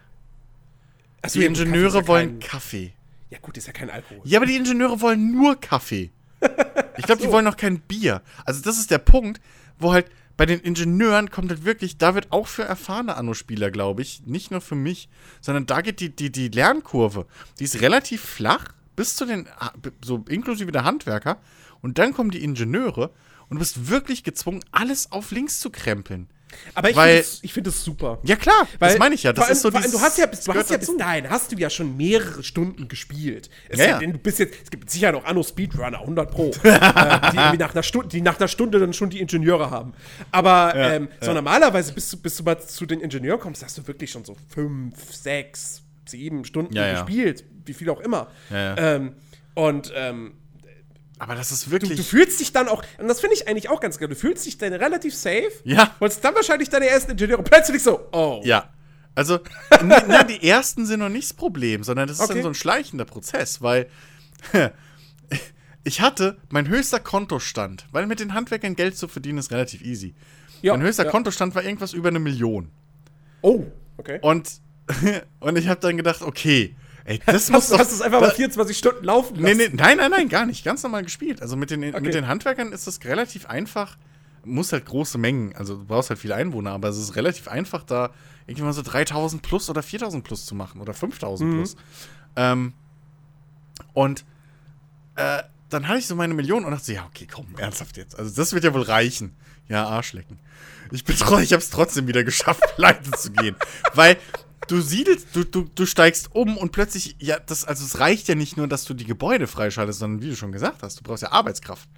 Achso, 1.23 1.39
Die 1.41 1.47
gut, 1.47 1.57
Kaffee 1.57 1.65
Ingenieure 1.65 1.99
ja 2.01 2.07
wollen 2.09 2.39
kein- 2.41 2.49
Kaffee. 2.49 2.93
Ja, 3.31 3.39
gut, 3.43 3.57
ist 3.57 3.67
ja 3.67 3.73
kein 3.73 3.91
Alkohol. 3.91 4.21
Ja, 4.25 4.39
aber 4.39 4.47
die 4.47 4.57
Ingenieure 4.57 5.01
wollen 5.01 5.33
nur 5.33 5.61
Kaffee. 5.61 6.11
Ich 6.97 7.05
glaube, 7.05 7.23
die 7.23 7.31
wollen 7.31 7.45
noch 7.45 7.57
kein 7.57 7.79
Bier. 7.79 8.23
Also, 8.45 8.61
das 8.61 8.77
ist 8.77 8.91
der 8.91 8.99
Punkt, 8.99 9.41
wo 9.79 9.93
halt 9.93 10.07
bei 10.37 10.47
den 10.47 10.59
Ingenieuren 10.59 11.31
kommt 11.31 11.49
halt 11.51 11.65
wirklich, 11.65 11.97
da 11.97 12.17
wird 12.17 12.33
auch 12.33 12.49
für 12.49 12.65
erfahrene 12.65 13.15
Anno-Spieler, 13.17 13.71
glaube 13.71 14.03
ich, 14.03 14.23
nicht 14.27 14.51
nur 14.51 14.61
für 14.61 14.75
mich, 14.75 15.09
sondern 15.41 15.65
da 15.67 15.81
geht 15.81 16.01
die, 16.01 16.11
die, 16.15 16.33
die 16.33 16.49
Lernkurve, 16.49 17.27
die 17.61 17.65
ist 17.65 17.81
relativ 17.83 18.21
flach, 18.23 18.65
bis 18.99 19.17
zu 19.17 19.25
den, 19.25 19.49
so 20.05 20.25
inklusive 20.29 20.73
der 20.73 20.85
Handwerker. 20.85 21.39
Und 21.81 21.99
dann 21.99 22.13
kommen 22.13 22.31
die 22.33 22.43
Ingenieure 22.43 23.11
und 23.49 23.55
du 23.55 23.59
bist 23.61 23.89
wirklich 23.89 24.25
gezwungen, 24.25 24.61
alles 24.73 25.13
auf 25.13 25.31
links 25.31 25.61
zu 25.61 25.71
krempeln. 25.71 26.29
Aber 26.75 26.89
ich 26.91 26.97
finde 26.97 27.19
es 27.21 27.41
find 27.53 27.67
das 27.67 27.85
super. 27.85 28.19
Ja, 28.25 28.35
klar, 28.35 28.67
das 28.81 28.93
Weil- 28.93 28.99
meine 28.99 29.15
ich 29.15 29.23
ja. 29.23 29.33
Das 29.33 29.45
allem- 29.45 29.53
ist 29.53 29.63
so 29.63 29.69
allem, 29.69 29.93
du 29.93 30.01
hast 30.01 30.19
ja, 30.19 30.27
bis, 30.27 30.41
das 30.41 30.45
du 30.47 30.55
hast 30.59 30.71
ja 30.71 30.77
bis 30.79 30.97
dahin, 30.97 31.29
hast 31.31 31.53
du 31.53 31.57
ja 31.57 31.69
schon 31.71 31.97
mehrere 31.97 32.43
Stunden 32.43 32.89
gespielt. 32.89 33.51
Es 33.69 33.79
Ja, 33.79 34.01
ja. 34.01 34.11
du 34.11 34.19
bist 34.19 34.39
jetzt, 34.39 34.57
es 34.65 34.71
gibt 34.71 34.91
sicher 34.91 35.13
noch 35.13 35.25
Anno 35.27 35.43
Speedrunner, 35.43 36.01
100 36.01 36.31
Pro, 36.31 36.51
äh, 36.63 37.51
die, 37.53 37.59
nach 37.59 37.75
einer 37.75 37.83
Stunde, 37.83 38.09
die 38.09 38.23
nach 38.23 38.39
einer 38.39 38.49
Stunde 38.49 38.79
dann 38.81 38.93
schon 38.95 39.11
die 39.11 39.21
Ingenieure 39.21 39.71
haben. 39.71 39.93
Aber 40.33 40.75
ähm, 40.75 41.09
so 41.21 41.33
normalerweise, 41.33 41.93
bis 41.93 42.11
du, 42.11 42.17
bis 42.17 42.37
du 42.39 42.43
mal 42.43 42.59
zu 42.61 42.87
den 42.87 43.01
Ingenieuren 43.01 43.41
kommst, 43.41 43.63
hast 43.63 43.77
du 43.79 43.87
wirklich 43.87 44.11
schon 44.11 44.25
so 44.25 44.35
fünf, 44.49 45.15
sechs, 45.15 45.83
sieben 46.09 46.45
Stunden 46.45 46.75
Ja, 46.75 46.87
ja. 46.87 46.93
gespielt. 47.03 47.45
Wie 47.65 47.75
viel 47.75 47.91
auch 47.91 48.01
immer. 48.01 48.29
Ähm, 48.51 49.15
und 49.55 49.93
ähm, 49.95 50.35
Aber 51.19 51.35
das 51.35 51.53
ist 51.53 51.67
du 51.67 51.71
wirklich. 51.71 52.07
fühlst 52.07 52.41
dich 52.41 52.53
dann 52.53 52.69
auch, 52.69 52.83
und 52.99 53.09
das 53.09 53.21
finde 53.21 53.35
ich 53.35 53.49
eigentlich 53.49 53.69
auch 53.69 53.81
ganz 53.81 53.99
geil, 53.99 54.09
du 54.09 54.15
fühlst 54.15 54.47
dich 54.47 54.57
dann 54.59 54.73
relativ 54.73 55.15
safe. 55.15 55.51
Ja. 55.65 55.95
Wolltest 55.99 56.25
dann 56.25 56.35
wahrscheinlich 56.35 56.69
deine 56.71 56.87
ersten 56.89 57.11
Ingenieure 57.13 57.43
plötzlich 57.43 57.83
so, 57.83 58.09
oh. 58.13 58.41
Ja. 58.45 58.71
Also, 59.15 59.41
na, 59.85 60.23
die 60.23 60.49
ersten 60.49 60.87
sind 60.87 61.01
noch 61.01 61.09
nicht 61.09 61.31
das 61.31 61.35
Problem, 61.37 61.83
sondern 61.83 62.07
das 62.07 62.19
ist 62.19 62.25
Okay. 62.25 62.35
dann 62.35 62.43
so 62.45 62.49
ein 62.51 62.55
schleichender 62.55 63.05
Prozess, 63.05 63.61
weil 63.61 63.89
ich 65.85 66.01
hatte 66.01 66.37
mein 66.51 66.69
höchster 66.69 67.01
Kontostand, 67.01 67.87
weil 67.91 68.07
mit 68.07 68.21
den 68.21 68.35
Handwerkern 68.35 68.77
Geld 68.77 68.97
zu 68.97 69.09
verdienen 69.09 69.39
ist 69.39 69.51
relativ 69.51 69.83
easy. 69.83 70.15
Ja, 70.63 70.73
mein 70.77 70.87
höchster 70.87 71.05
ja. 71.05 71.11
Kontostand 71.11 71.55
war 71.55 71.65
irgendwas 71.65 71.93
über 71.93 72.09
eine 72.09 72.19
Million. 72.19 72.71
Oh, 73.43 73.65
okay. 73.97 74.19
Und, 74.23 74.61
und 75.41 75.57
ich 75.59 75.69
habe 75.69 75.81
dann 75.81 75.97
gedacht, 75.97 76.23
okay, 76.23 76.75
ey, 77.05 77.21
das 77.27 77.51
muss 77.51 77.63
Hast, 77.65 77.71
du- 77.71 77.73
doch. 77.75 77.81
hast 77.81 77.91
du 77.91 77.95
es 77.97 78.03
einfach 78.03 78.21
mal 78.21 78.31
24 78.31 78.77
Stunden 78.77 79.05
laufen 79.05 79.37
Nee, 79.37 79.53
lassen? 79.53 79.57
nee, 79.59 79.69
nein, 79.73 79.97
nein, 79.99 80.11
nein, 80.11 80.29
gar 80.29 80.47
nicht. 80.47 80.65
Ganz 80.65 80.83
normal 80.83 81.03
gespielt. 81.03 81.43
Also 81.43 81.57
mit 81.57 81.71
den, 81.71 81.83
Okay. 81.85 82.01
mit 82.01 82.15
den 82.15 82.27
Handwerkern 82.29 82.73
ist 82.73 82.87
das 82.87 83.05
relativ 83.05 83.47
einfach. 83.47 83.97
Muss 84.45 84.73
halt 84.73 84.87
große 84.87 85.19
Mengen, 85.19 85.55
also 85.57 85.77
du 85.77 85.85
brauchst 85.85 86.11
halt 86.11 86.19
viele 86.21 86.35
Einwohner, 86.37 86.71
aber 86.71 86.89
es 86.89 86.97
ist 86.97 87.17
relativ 87.17 87.49
einfach, 87.49 87.83
da 87.83 88.11
irgendwie 88.47 88.63
mal 88.65 88.73
so 88.73 88.83
3000 88.83 89.43
plus 89.43 89.69
oder 89.69 89.83
4000 89.83 90.25
plus 90.25 90.47
zu 90.47 90.55
machen 90.55 90.81
oder 90.81 90.95
5000 90.95 91.55
plus. 91.55 91.77
Ähm, 92.37 92.73
und 93.93 94.25
äh, 95.17 95.43
dann 95.69 95.89
hatte 95.89 95.99
ich 95.99 96.07
so 96.07 96.15
meine 96.15 96.33
Million 96.35 96.65
und 96.65 96.71
dachte 96.71 96.85
so, 96.87 96.93
ja, 96.93 97.05
okay, 97.07 97.27
komm, 97.31 97.47
ernsthaft 97.59 97.97
jetzt. 97.99 98.19
Also 98.19 98.35
das 98.35 98.53
wird 98.55 98.65
ja 98.65 98.73
wohl 98.73 98.83
reichen. 98.83 99.35
Ja, 99.69 99.87
Arschlecken. 99.87 100.39
Ich 100.93 101.05
bin 101.05 101.15
tro- 101.17 101.41
ich 101.41 101.53
habe 101.53 101.63
es 101.63 101.69
trotzdem 101.69 102.07
wieder 102.07 102.25
geschafft, 102.25 102.63
pleite 102.77 103.11
zu 103.11 103.31
gehen. 103.33 103.55
Weil 103.93 104.17
du 104.67 104.81
siedelst, 104.81 105.29
du, 105.35 105.45
du, 105.45 105.69
du 105.75 105.87
steigst 105.87 106.35
um 106.35 106.57
und 106.57 106.73
plötzlich, 106.73 107.17
ja, 107.21 107.39
das, 107.39 107.65
also 107.65 107.85
es 107.85 108.01
reicht 108.01 108.29
ja 108.29 108.35
nicht 108.35 108.57
nur, 108.57 108.67
dass 108.67 108.85
du 108.85 108.95
die 108.95 109.05
Gebäude 109.05 109.47
freischaltest, 109.47 110.01
sondern 110.01 110.23
wie 110.23 110.31
du 110.31 110.37
schon 110.37 110.53
gesagt 110.53 110.83
hast, 110.83 110.99
du 110.99 111.03
brauchst 111.03 111.23
ja 111.23 111.33
Arbeitskraft. 111.33 111.89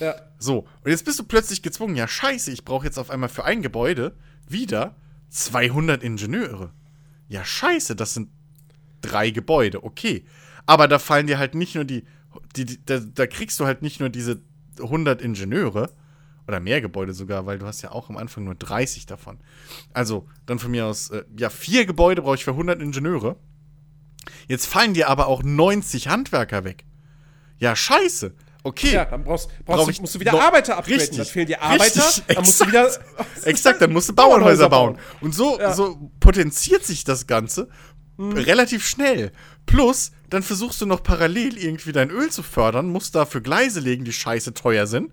Ja. 0.00 0.14
So, 0.38 0.66
und 0.84 0.90
jetzt 0.90 1.04
bist 1.04 1.18
du 1.18 1.24
plötzlich 1.24 1.62
gezwungen, 1.62 1.96
ja, 1.96 2.08
scheiße, 2.08 2.50
ich 2.50 2.64
brauche 2.64 2.86
jetzt 2.86 2.98
auf 2.98 3.10
einmal 3.10 3.28
für 3.28 3.44
ein 3.44 3.62
Gebäude 3.62 4.16
wieder 4.48 4.96
200 5.30 6.02
Ingenieure. 6.02 6.72
Ja, 7.28 7.44
scheiße, 7.44 7.96
das 7.96 8.14
sind 8.14 8.30
drei 9.02 9.30
Gebäude, 9.30 9.84
okay. 9.84 10.24
Aber 10.66 10.88
da 10.88 10.98
fallen 10.98 11.26
dir 11.26 11.38
halt 11.38 11.54
nicht 11.54 11.74
nur 11.74 11.84
die, 11.84 12.04
die, 12.56 12.64
die 12.64 12.84
da, 12.84 13.00
da 13.00 13.26
kriegst 13.26 13.58
du 13.60 13.66
halt 13.66 13.82
nicht 13.82 14.00
nur 14.00 14.08
diese 14.08 14.40
100 14.78 15.20
Ingenieure 15.20 15.92
oder 16.48 16.60
mehr 16.60 16.80
Gebäude 16.80 17.12
sogar, 17.12 17.46
weil 17.46 17.58
du 17.58 17.66
hast 17.66 17.82
ja 17.82 17.92
auch 17.92 18.08
am 18.08 18.16
Anfang 18.16 18.44
nur 18.44 18.54
30 18.54 19.06
davon. 19.06 19.38
Also, 19.92 20.26
dann 20.46 20.58
von 20.58 20.70
mir 20.70 20.86
aus, 20.86 21.10
äh, 21.10 21.24
ja, 21.38 21.50
vier 21.50 21.84
Gebäude 21.84 22.22
brauche 22.22 22.36
ich 22.36 22.44
für 22.44 22.52
100 22.52 22.80
Ingenieure. 22.80 23.36
Jetzt 24.48 24.66
fallen 24.66 24.94
dir 24.94 25.08
aber 25.08 25.26
auch 25.28 25.42
90 25.42 26.08
Handwerker 26.08 26.64
weg. 26.64 26.84
Ja, 27.58 27.76
scheiße. 27.76 28.34
Okay. 28.62 28.92
Ja, 28.92 29.04
dann 29.04 29.24
brauchst, 29.24 29.48
brauchst 29.64 29.86
Brauch 29.86 29.92
du, 29.92 30.00
musst 30.00 30.14
du 30.14 30.20
wieder 30.20 30.32
Arbeiter 30.32 30.78
upgraden. 30.78 31.00
Richtig. 31.00 31.18
Dann 31.18 31.26
fehlen 31.26 31.46
dir 31.46 31.62
Arbeiter, 31.62 31.84
Richtig, 31.84 32.24
dann 32.26 32.44
musst 32.44 32.60
du 32.60 32.66
wieder. 32.66 32.90
exakt. 33.44 33.82
Dann 33.82 33.92
musst 33.92 34.08
du 34.08 34.12
Bauernhäuser 34.16 34.68
bauen. 34.68 34.98
Und 35.20 35.34
so, 35.34 35.58
so 35.74 36.10
potenziert 36.18 36.84
sich 36.84 37.04
das 37.04 37.26
Ganze 37.26 37.68
relativ 38.18 38.86
schnell. 38.86 39.32
Plus, 39.66 40.12
dann 40.28 40.42
versuchst 40.42 40.80
du 40.80 40.86
noch 40.86 41.02
parallel 41.02 41.56
irgendwie 41.56 41.92
dein 41.92 42.10
Öl 42.10 42.30
zu 42.30 42.42
fördern, 42.42 42.88
musst 42.88 43.14
dafür 43.14 43.40
Gleise 43.40 43.80
legen, 43.80 44.04
die 44.04 44.12
scheiße 44.12 44.54
teuer 44.54 44.86
sind. 44.86 45.12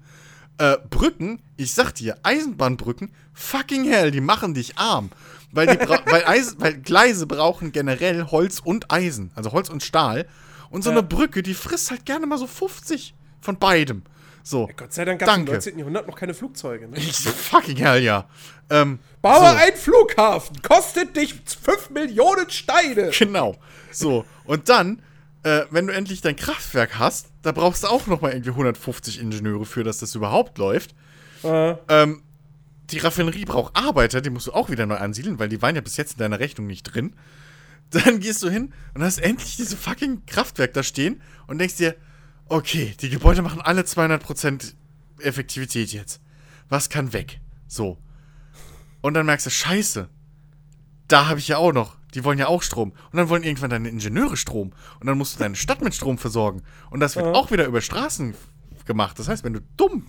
Äh, 0.58 0.78
Brücken, 0.90 1.42
ich 1.58 1.74
sag 1.74 1.94
dir, 1.96 2.18
Eisenbahnbrücken, 2.24 3.12
fucking 3.34 3.84
hell, 3.86 4.12
die 4.12 4.22
machen 4.22 4.54
dich 4.54 4.78
arm. 4.78 5.10
Weil, 5.52 5.68
die 5.68 5.80
weil, 6.06 6.26
Eisen, 6.26 6.60
weil 6.60 6.78
Gleise 6.78 7.28
brauchen 7.28 7.72
generell 7.72 8.26
Holz 8.26 8.60
und 8.64 8.92
Eisen, 8.92 9.32
also 9.36 9.52
Holz 9.52 9.70
und 9.70 9.84
Stahl. 9.84 10.28
Und 10.70 10.84
so 10.84 10.90
Ja. 10.92 10.98
eine 10.98 11.04
Brücke, 11.08 11.44
die 11.44 11.54
frisst 11.54 11.92
halt 11.92 12.06
gerne 12.06 12.26
mal 12.26 12.38
so 12.38 12.48
50 12.48 13.14
von 13.42 13.58
beidem. 13.58 14.04
So. 14.44 14.70
Gott 14.78 14.94
sei 14.94 15.06
Dank 15.06 15.20
gab 15.20 15.28
es 15.30 15.36
im 15.36 15.40
Danke. 15.46 15.52
19. 15.54 15.80
Jahrhundert 15.80 16.08
noch 16.08 16.16
keine 16.16 16.34
Flugzeuge. 16.36 16.88
Ne? 16.88 17.00
Fucking 17.00 17.78
hell, 17.78 18.04
ja. 18.04 18.26
Ähm, 18.70 19.00
Baue 19.22 19.40
so. 19.40 19.44
einen 19.46 19.76
Flughafen, 19.76 20.62
kostet 20.62 21.16
dich 21.18 21.34
5 21.34 21.90
Millionen 21.90 22.50
Steine. 22.50 23.10
Genau. 23.18 23.56
So. 23.92 24.24
Und 24.44 24.70
dann, 24.70 25.02
äh, 25.46 25.68
wenn 25.70 25.86
du 25.86 25.94
endlich 25.94 26.22
dein 26.22 26.36
Kraftwerk 26.36 26.98
hast, 26.98 27.28
da 27.44 27.52
brauchst 27.52 27.84
du 27.84 27.88
auch 27.88 28.08
noch 28.08 28.20
mal 28.20 28.32
irgendwie 28.32 28.50
150 28.50 29.20
Ingenieure 29.20 29.66
für, 29.66 29.84
dass 29.84 30.00
das 30.00 30.16
überhaupt 30.16 30.58
läuft. 30.58 30.96
Äh, 31.44 31.76
Ähm, 31.88 32.24
die 32.90 32.98
Raffinerie 32.98 33.46
braucht 33.46 33.76
Arbeiter, 33.76 34.22
die 34.22 34.32
musst 34.32 34.48
du 34.48 34.54
auch 34.54 34.72
wieder 34.72 34.88
neu 34.88 34.96
ansiedeln, 34.98 35.38
weil 35.38 35.50
die 35.50 35.62
waren 35.62 35.76
ja 35.76 35.82
bis 35.82 35.98
jetzt 35.98 36.14
in 36.14 36.18
deiner 36.20 36.40
Rechnung 36.40 36.66
nicht 36.66 36.84
drin. 36.84 37.16
Dann 37.92 38.20
gehst 38.20 38.42
du 38.42 38.50
hin 38.50 38.74
und 38.96 39.04
hast 39.04 39.20
endlich 39.20 39.56
diese 39.56 39.78
fucking 39.78 40.26
Kraftwerk 40.26 40.74
da 40.74 40.82
stehen 40.82 41.22
und 41.46 41.60
denkst 41.60 41.76
dir, 41.76 41.96
okay, 42.50 42.96
die 43.00 43.12
Gebäude 43.12 43.44
machen 43.44 43.62
alle 43.62 43.84
200% 43.84 44.74
Effektivität 45.20 45.94
jetzt. 45.94 46.22
Was 46.70 46.90
kann 46.90 47.14
weg? 47.14 47.40
So. 47.68 48.00
Und 49.02 49.14
dann 49.14 49.28
merkst 49.28 49.46
du, 49.46 49.52
scheiße, 49.52 50.10
da 51.08 51.28
habe 51.28 51.38
ich 51.38 51.48
ja 51.48 51.58
auch 51.58 51.72
noch. 51.72 51.98
Die 52.16 52.24
wollen 52.24 52.40
ja 52.40 52.48
auch 52.48 52.64
Strom. 52.64 52.92
Und 53.12 53.18
dann 53.18 53.30
wollen 53.30 53.44
irgendwann 53.44 53.70
deine 53.70 53.90
Ingenieure 53.90 54.38
Strom. 54.38 54.72
Und 55.00 55.08
dann 55.08 55.18
musst 55.18 55.36
du 55.36 55.40
deine 55.40 55.56
Stadt 55.56 55.82
mit 55.82 55.94
Strom 55.94 56.18
versorgen. 56.18 56.64
Und 56.90 57.00
das 57.02 57.16
wird 57.16 57.26
Ja. 57.26 57.34
auch 57.34 57.52
wieder 57.52 57.66
über 57.66 57.82
Straßen 57.82 58.34
gemacht. 58.86 59.20
Das 59.20 59.28
heißt, 59.28 59.44
wenn 59.44 59.54
du 59.54 59.62
dumm 59.78 60.08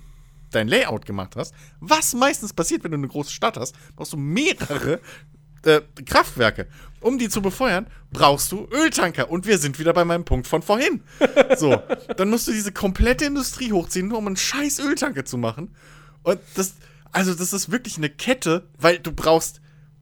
dein 0.52 0.68
Layout 0.68 1.04
gemacht 1.04 1.34
hast, 1.36 1.52
was 1.80 2.14
meistens 2.14 2.52
passiert, 2.52 2.84
wenn 2.84 2.92
du 2.92 2.96
eine 2.98 3.08
große 3.08 3.32
Stadt 3.32 3.56
hast, 3.56 3.74
brauchst 3.96 4.12
du 4.12 4.16
mehrere 4.16 5.00
äh, 5.64 5.80
Kraftwerke. 6.04 6.68
Um 7.00 7.18
die 7.18 7.28
zu 7.28 7.42
befeuern, 7.42 7.88
brauchst 8.12 8.52
du 8.52 8.68
Öltanker. 8.72 9.30
Und 9.30 9.46
wir 9.46 9.58
sind 9.58 9.80
wieder 9.80 9.92
bei 9.92 10.04
meinem 10.04 10.24
Punkt 10.24 10.46
von 10.46 10.62
vorhin. 10.62 11.02
So, 11.58 11.80
dann 12.16 12.30
musst 12.30 12.46
du 12.46 12.52
diese 12.52 12.70
komplette 12.72 13.24
Industrie 13.24 13.72
hochziehen, 13.72 14.08
nur 14.08 14.18
um 14.18 14.26
einen 14.28 14.36
scheiß 14.36 14.78
Öltanker 14.78 15.24
zu 15.24 15.38
machen. 15.38 15.74
Und 16.22 16.38
das, 16.54 16.74
also 17.12 17.34
das 17.34 17.52
ist 17.52 17.72
wirklich 17.72 17.96
eine 17.96 18.10
Kette, 18.10 18.68
weil 18.78 18.98
du 18.98 19.10
brauchst 19.12 19.60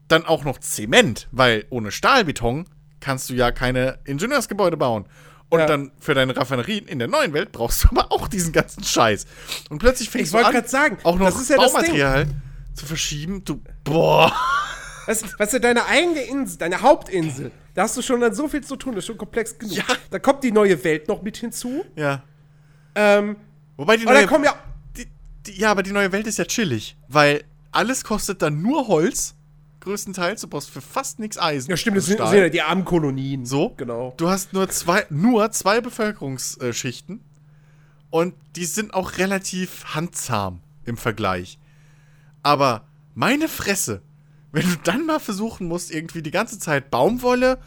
dann 0.09 0.25
auch 0.25 0.45
noch 0.45 0.59
Zement, 0.59 1.29
weil 1.33 1.67
ohne 1.71 1.91
Stahlbeton 1.91 2.67
kannst 3.01 3.31
du 3.31 3.35
ja 3.35 3.51
keine 3.51 3.99
Ingenieursgebäude 4.05 4.77
bauen. 4.77 5.07
Und 5.51 5.61
Ja. 5.61 5.67
dann 5.67 5.93
für 6.01 6.15
deine 6.15 6.37
Raffinerien 6.37 6.87
in 6.87 6.99
der 6.99 7.09
neuen 7.09 7.33
Welt 7.33 7.53
brauchst 7.53 7.85
du 7.85 7.89
aber 7.93 8.11
auch 8.13 8.29
diesen 8.29 8.53
ganzen 8.53 8.83
Scheiß. 8.83 9.27
Und 9.71 9.79
plötzlich 9.79 10.11
fängst 10.11 10.33
Ich 10.35 10.39
du 10.39 10.45
wollte 10.45 10.59
an, 10.59 10.67
sagen, 10.67 10.99
auch 11.05 11.19
noch 11.19 11.27
das 11.27 11.41
ist 11.41 11.51
ja 11.51 11.57
das 11.57 11.73
Baumaterial 11.73 12.27
zu 12.75 12.87
verschieben. 12.87 13.45
Du, 13.45 13.63
boah. 13.85 14.33
Weißt, 15.07 15.39
weißt 15.39 15.53
du, 15.53 15.61
deine 15.61 15.85
eigene 15.85 16.23
Insel, 16.23 16.57
deine 16.57 16.81
Hauptinsel, 16.81 17.51
da 17.75 17.83
hast 17.83 17.95
du 17.95 18.01
schon 18.01 18.23
dann 18.23 18.35
so 18.35 18.49
viel 18.49 18.65
zu 18.65 18.75
tun, 18.77 18.95
das 18.95 19.05
ist 19.05 19.09
schon 19.09 19.19
komplex 19.19 19.59
genug. 19.59 19.77
Ja. 19.77 19.85
Da 20.09 20.19
kommt 20.19 20.43
die 20.43 20.51
neue 20.51 20.83
Welt 20.83 21.09
noch 21.09 21.21
mit 21.21 21.37
hinzu. 21.37 21.85
Ja. 21.95 22.23
Ähm, 22.95 23.37
Wobei 23.77 23.99
die 23.99 24.07
neue, 24.07 24.27
kommen 24.27 24.45
ja. 24.45 24.55
die, 24.97 25.07
die, 25.47 25.61
ja, 25.61 25.71
aber 25.71 25.83
die 25.83 25.93
neue 25.93 26.11
Welt 26.13 26.27
ist 26.27 26.39
ja 26.39 26.47
chillig, 26.47 26.97
weil 27.09 27.45
alles 27.71 28.03
kostet 28.03 28.41
dann 28.41 28.63
nur 28.63 28.89
Holz, 28.89 29.35
größtenteils. 29.85 30.41
Du 30.41 30.49
brauchst 30.49 30.71
für 30.71 30.81
fast 30.81 31.19
nichts 31.19 31.39
Eisen. 31.39 31.71
Ja, 31.71 31.77
stimmt, 31.77 31.97
das 31.97 32.07
sind, 32.07 32.19
sind 32.19 32.39
ja 32.39 32.49
die 32.49 32.63
armen 32.63 32.85
Kolonien. 32.85 33.47
So, 33.47 33.71
Genau. 33.77 34.15
Du 34.17 34.29
hast 34.29 34.53
nur 34.53 34.69
zwei, 34.69 35.07
nur 35.11 35.51
zwei 35.53 35.81
Bevölkerungsschichten 35.81 37.21
und 38.11 38.35
die 38.57 38.65
sind 38.65 38.95
auch 38.95 39.19
relativ 39.19 39.85
handzahm 39.95 40.61
im 40.85 40.97
Vergleich. 40.97 41.59
Aber 42.43 42.85
meine 43.15 43.49
Fresse, 43.49 44.03
wenn 44.53 44.69
du 44.69 44.77
dann 44.85 45.07
mal 45.07 45.21
versuchen 45.21 45.67
musst, 45.67 45.91
irgendwie 45.91 46.23
die 46.23 46.31
ganze 46.31 46.59
Zeit 46.59 46.91
Baumwolle, 46.91 47.59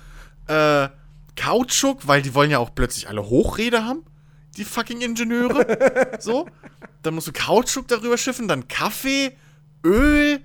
äh, 0.48 0.90
Kautschuk, 1.36 2.08
weil 2.08 2.22
die 2.22 2.34
wollen 2.34 2.50
ja 2.52 2.60
auch 2.60 2.74
plötzlich 2.74 3.10
alle 3.10 3.30
Hochräder 3.30 3.86
haben, 3.86 4.04
die 4.56 4.64
fucking 4.64 5.02
Ingenieure, 5.02 6.18
so, 6.20 6.48
dann 7.04 7.16
musst 7.16 7.28
du 7.28 7.32
Kautschuk 7.34 7.88
darüber 7.88 8.18
schiffen, 8.18 8.48
dann 8.48 8.68
Kaffee, 8.68 9.34
Öl, 9.84 10.42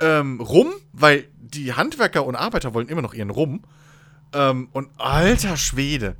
ähm, 0.00 0.40
Rum, 0.40 0.68
weil 0.92 1.28
die 1.38 1.72
Handwerker 1.74 2.24
und 2.24 2.36
Arbeiter 2.36 2.74
wollen 2.74 2.88
immer 2.88 3.02
noch 3.02 3.14
ihren 3.14 3.30
Rum. 3.30 3.62
Ähm, 4.32 4.68
und 4.72 4.88
alter 4.98 5.56
Schwede. 5.56 6.16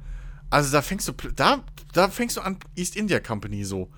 Also 0.50 0.72
da 0.72 0.82
fängst 0.82 1.08
du 1.08 1.12
da, 1.34 1.62
da 1.92 2.08
fängst 2.08 2.36
du 2.36 2.40
an 2.40 2.58
East 2.76 2.96
India 2.96 3.20
Company 3.20 3.64
so. 3.64 3.90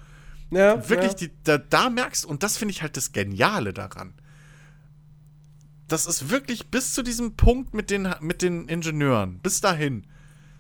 Ja, 0.50 0.88
Wirklich, 0.88 1.12
ja. 1.12 1.18
die, 1.18 1.30
da, 1.44 1.58
da 1.58 1.88
merkst 1.88 2.26
und 2.26 2.42
das 2.42 2.58
finde 2.58 2.72
ich 2.72 2.82
halt 2.82 2.96
das 2.96 3.12
Geniale 3.12 3.72
daran. 3.72 4.12
Das 5.88 6.06
ist 6.06 6.30
wirklich 6.30 6.70
bis 6.70 6.92
zu 6.92 7.02
diesem 7.02 7.36
Punkt 7.36 7.74
mit 7.74 7.90
den, 7.90 8.14
mit 8.20 8.42
den 8.42 8.68
Ingenieuren, 8.68 9.38
bis 9.40 9.60
dahin, 9.60 10.06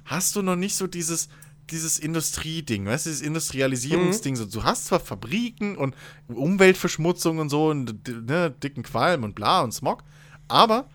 hast 0.04 0.34
du 0.34 0.42
noch 0.42 0.56
nicht 0.56 0.76
so 0.76 0.86
dieses, 0.86 1.28
dieses 1.70 1.98
Industrieding, 1.98 2.86
weißt 2.86 3.06
du, 3.06 3.10
dieses 3.10 3.22
Industrialisierungsding. 3.24 4.36
So, 4.36 4.44
du 4.46 4.64
hast 4.64 4.86
zwar 4.86 5.00
Fabriken 5.00 5.76
und 5.76 5.94
Umweltverschmutzung 6.28 7.38
und 7.38 7.48
so 7.48 7.68
und 7.70 8.06
ne, 8.08 8.50
dicken 8.50 8.82
Qualm 8.82 9.24
und 9.24 9.34
bla 9.34 9.62
und 9.62 9.72
Smog, 9.72 10.02
aber 10.48 10.88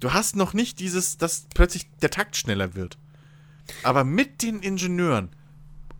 du 0.00 0.12
hast 0.12 0.36
noch 0.36 0.52
nicht 0.52 0.78
dieses, 0.80 1.16
dass 1.18 1.46
plötzlich 1.54 1.88
der 2.02 2.10
Takt 2.10 2.36
schneller 2.36 2.74
wird. 2.74 2.98
Aber 3.82 4.04
mit 4.04 4.42
den 4.42 4.60
Ingenieuren, 4.60 5.28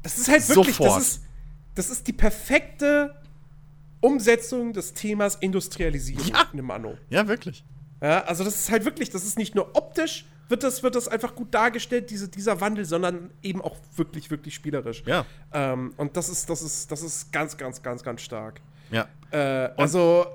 Das 0.02 0.18
ist 0.18 0.28
halt 0.28 0.48
wirklich, 0.48 0.76
Sofort. 0.76 1.00
das 1.00 1.08
ist, 1.08 1.22
das 1.76 1.90
ist 1.90 2.06
die 2.06 2.12
perfekte 2.12 3.14
Umsetzung 4.00 4.72
des 4.72 4.94
Themas 4.94 5.36
Industrialisierung 5.36 6.26
Ja. 6.26 6.42
in 6.52 6.58
einem 6.60 6.70
Anno. 6.70 6.98
ja, 7.10 7.28
wirklich. 7.28 7.64
Ja, 8.02 8.22
also 8.24 8.44
das 8.44 8.56
ist 8.60 8.70
halt 8.70 8.84
wirklich, 8.86 9.10
das 9.10 9.24
ist 9.24 9.36
nicht 9.38 9.54
nur 9.54 9.76
optisch, 9.76 10.24
wird 10.50 10.64
das, 10.64 10.82
wird 10.82 10.96
das 10.96 11.08
einfach 11.08 11.34
gut 11.34 11.54
dargestellt, 11.54 12.10
diese, 12.10 12.28
dieser 12.28 12.60
Wandel, 12.60 12.84
sondern 12.84 13.30
eben 13.42 13.62
auch 13.62 13.76
wirklich, 13.96 14.30
wirklich 14.30 14.54
spielerisch. 14.54 15.02
Ja. 15.06 15.24
Ähm, 15.52 15.94
und 15.96 16.16
das 16.16 16.28
ist, 16.28 16.50
das 16.50 16.60
ist, 16.60 16.90
das 16.90 17.02
ist 17.02 17.32
ganz, 17.32 17.56
ganz, 17.56 17.82
ganz, 17.82 18.02
ganz 18.02 18.20
stark. 18.20 18.60
Ja. 18.90 19.08
Äh, 19.30 19.70
also, 19.76 20.26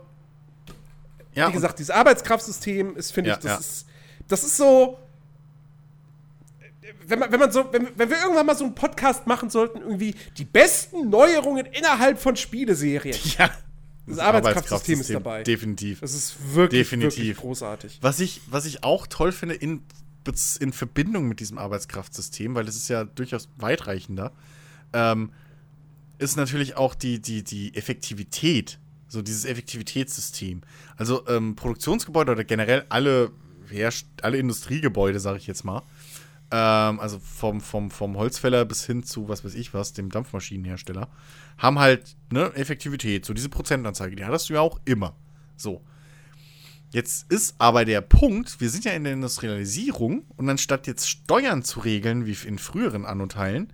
ja 1.34 1.50
wie 1.50 1.52
gesagt, 1.52 1.80
dieses 1.80 1.92
Arbeitskraftsystem 1.92 2.96
ist, 2.96 3.12
finde 3.12 3.32
Ja, 3.32 3.36
ich, 3.36 3.44
das 3.44 3.52
ja. 3.52 3.58
ist, 3.58 3.88
das 4.28 4.44
ist 4.44 4.58
so. 4.58 4.98
Wenn 7.08 7.20
man, 7.20 7.32
wenn 7.32 7.40
man 7.40 7.52
so, 7.52 7.72
wenn, 7.72 7.90
wenn 7.96 8.10
wir 8.10 8.18
irgendwann 8.18 8.46
mal 8.46 8.56
so 8.56 8.64
einen 8.64 8.74
Podcast 8.74 9.28
machen 9.28 9.50
sollten, 9.50 9.82
irgendwie 9.82 10.16
die 10.38 10.46
besten 10.46 11.10
Neuerungen 11.10 11.66
innerhalb 11.68 12.20
von 12.20 12.36
Spieleserien. 12.36 13.18
ja. 13.38 13.52
Das 14.08 14.20
Arbeitskraftsystem 14.20 15.02
ist 15.02 15.10
dabei. 15.10 15.44
Definitiv. 15.44 16.00
Das 16.00 16.14
ist 16.14 16.36
wirklich, 16.54 16.82
Definitiv. 16.82 17.18
wirklich 17.18 17.38
großartig. 17.38 17.98
Was 18.02 18.20
ich, 18.20 18.42
was 18.48 18.66
ich 18.66 18.84
auch 18.84 19.08
toll 19.08 19.32
finde 19.32 19.56
in, 19.56 19.82
in 20.60 20.74
Verbindung 20.74 21.28
mit 21.28 21.40
diesem 21.40 21.58
Arbeitskraftsystem, 21.58 22.56
weil 22.56 22.68
es 22.68 22.76
ist 22.76 22.88
ja 22.88 23.04
durchaus 23.04 23.50
weitreichender, 23.58 24.32
ähm, 24.94 25.32
ist 26.18 26.38
natürlich 26.38 26.78
auch 26.78 26.96
die, 26.96 27.22
die, 27.22 27.44
die 27.44 27.76
Effektivität, 27.76 28.80
so 29.08 29.22
dieses 29.22 29.46
Effektivitätssystem. 29.46 30.62
Also 30.98 31.28
ähm, 31.28 31.56
Produktionsgebäude 31.56 32.32
oder 32.32 32.44
generell 32.44 32.86
alle, 32.90 33.32
Herst 33.70 34.08
alle 34.22 34.38
Industriegebäude, 34.38 35.20
sage 35.20 35.38
ich 35.38 35.48
jetzt 35.48 35.64
mal, 35.64 35.82
ähm, 36.52 37.00
also 37.00 37.20
vom, 37.20 37.62
vom, 37.62 37.92
vom 37.92 38.18
Holzfäller 38.18 38.66
bis 38.66 38.86
hin 38.86 39.04
zu, 39.04 39.28
was 39.28 39.44
weiß 39.44 39.56
ich 39.56 39.74
was, 39.74 39.94
dem 39.94 40.10
Dampfmaschinenhersteller, 40.10 41.10
haben 41.58 41.80
halt 41.80 42.16
ne, 42.32 42.54
Effektivität, 42.56 43.26
so 43.26 43.34
diese 43.34 43.50
Prozentanzeige, 43.50 44.16
die 44.16 44.26
hattest 44.26 44.50
du 44.50 44.54
ja 44.54 44.62
auch 44.62 44.80
immer. 44.86 45.16
So. 45.58 45.82
Jetzt 46.96 47.30
ist 47.30 47.56
aber 47.58 47.84
der 47.84 48.00
Punkt, 48.00 48.62
wir 48.62 48.70
sind 48.70 48.86
ja 48.86 48.94
in 48.94 49.04
der 49.04 49.12
Industrialisierung 49.12 50.24
und 50.38 50.48
anstatt 50.48 50.88
jetzt 50.88 51.10
Steuern 51.10 51.62
zu 51.62 51.82
regeln, 51.82 52.26
wie 52.26 52.38
in 52.48 52.58
früheren 52.58 53.04
Anno-Teilen, 53.04 53.74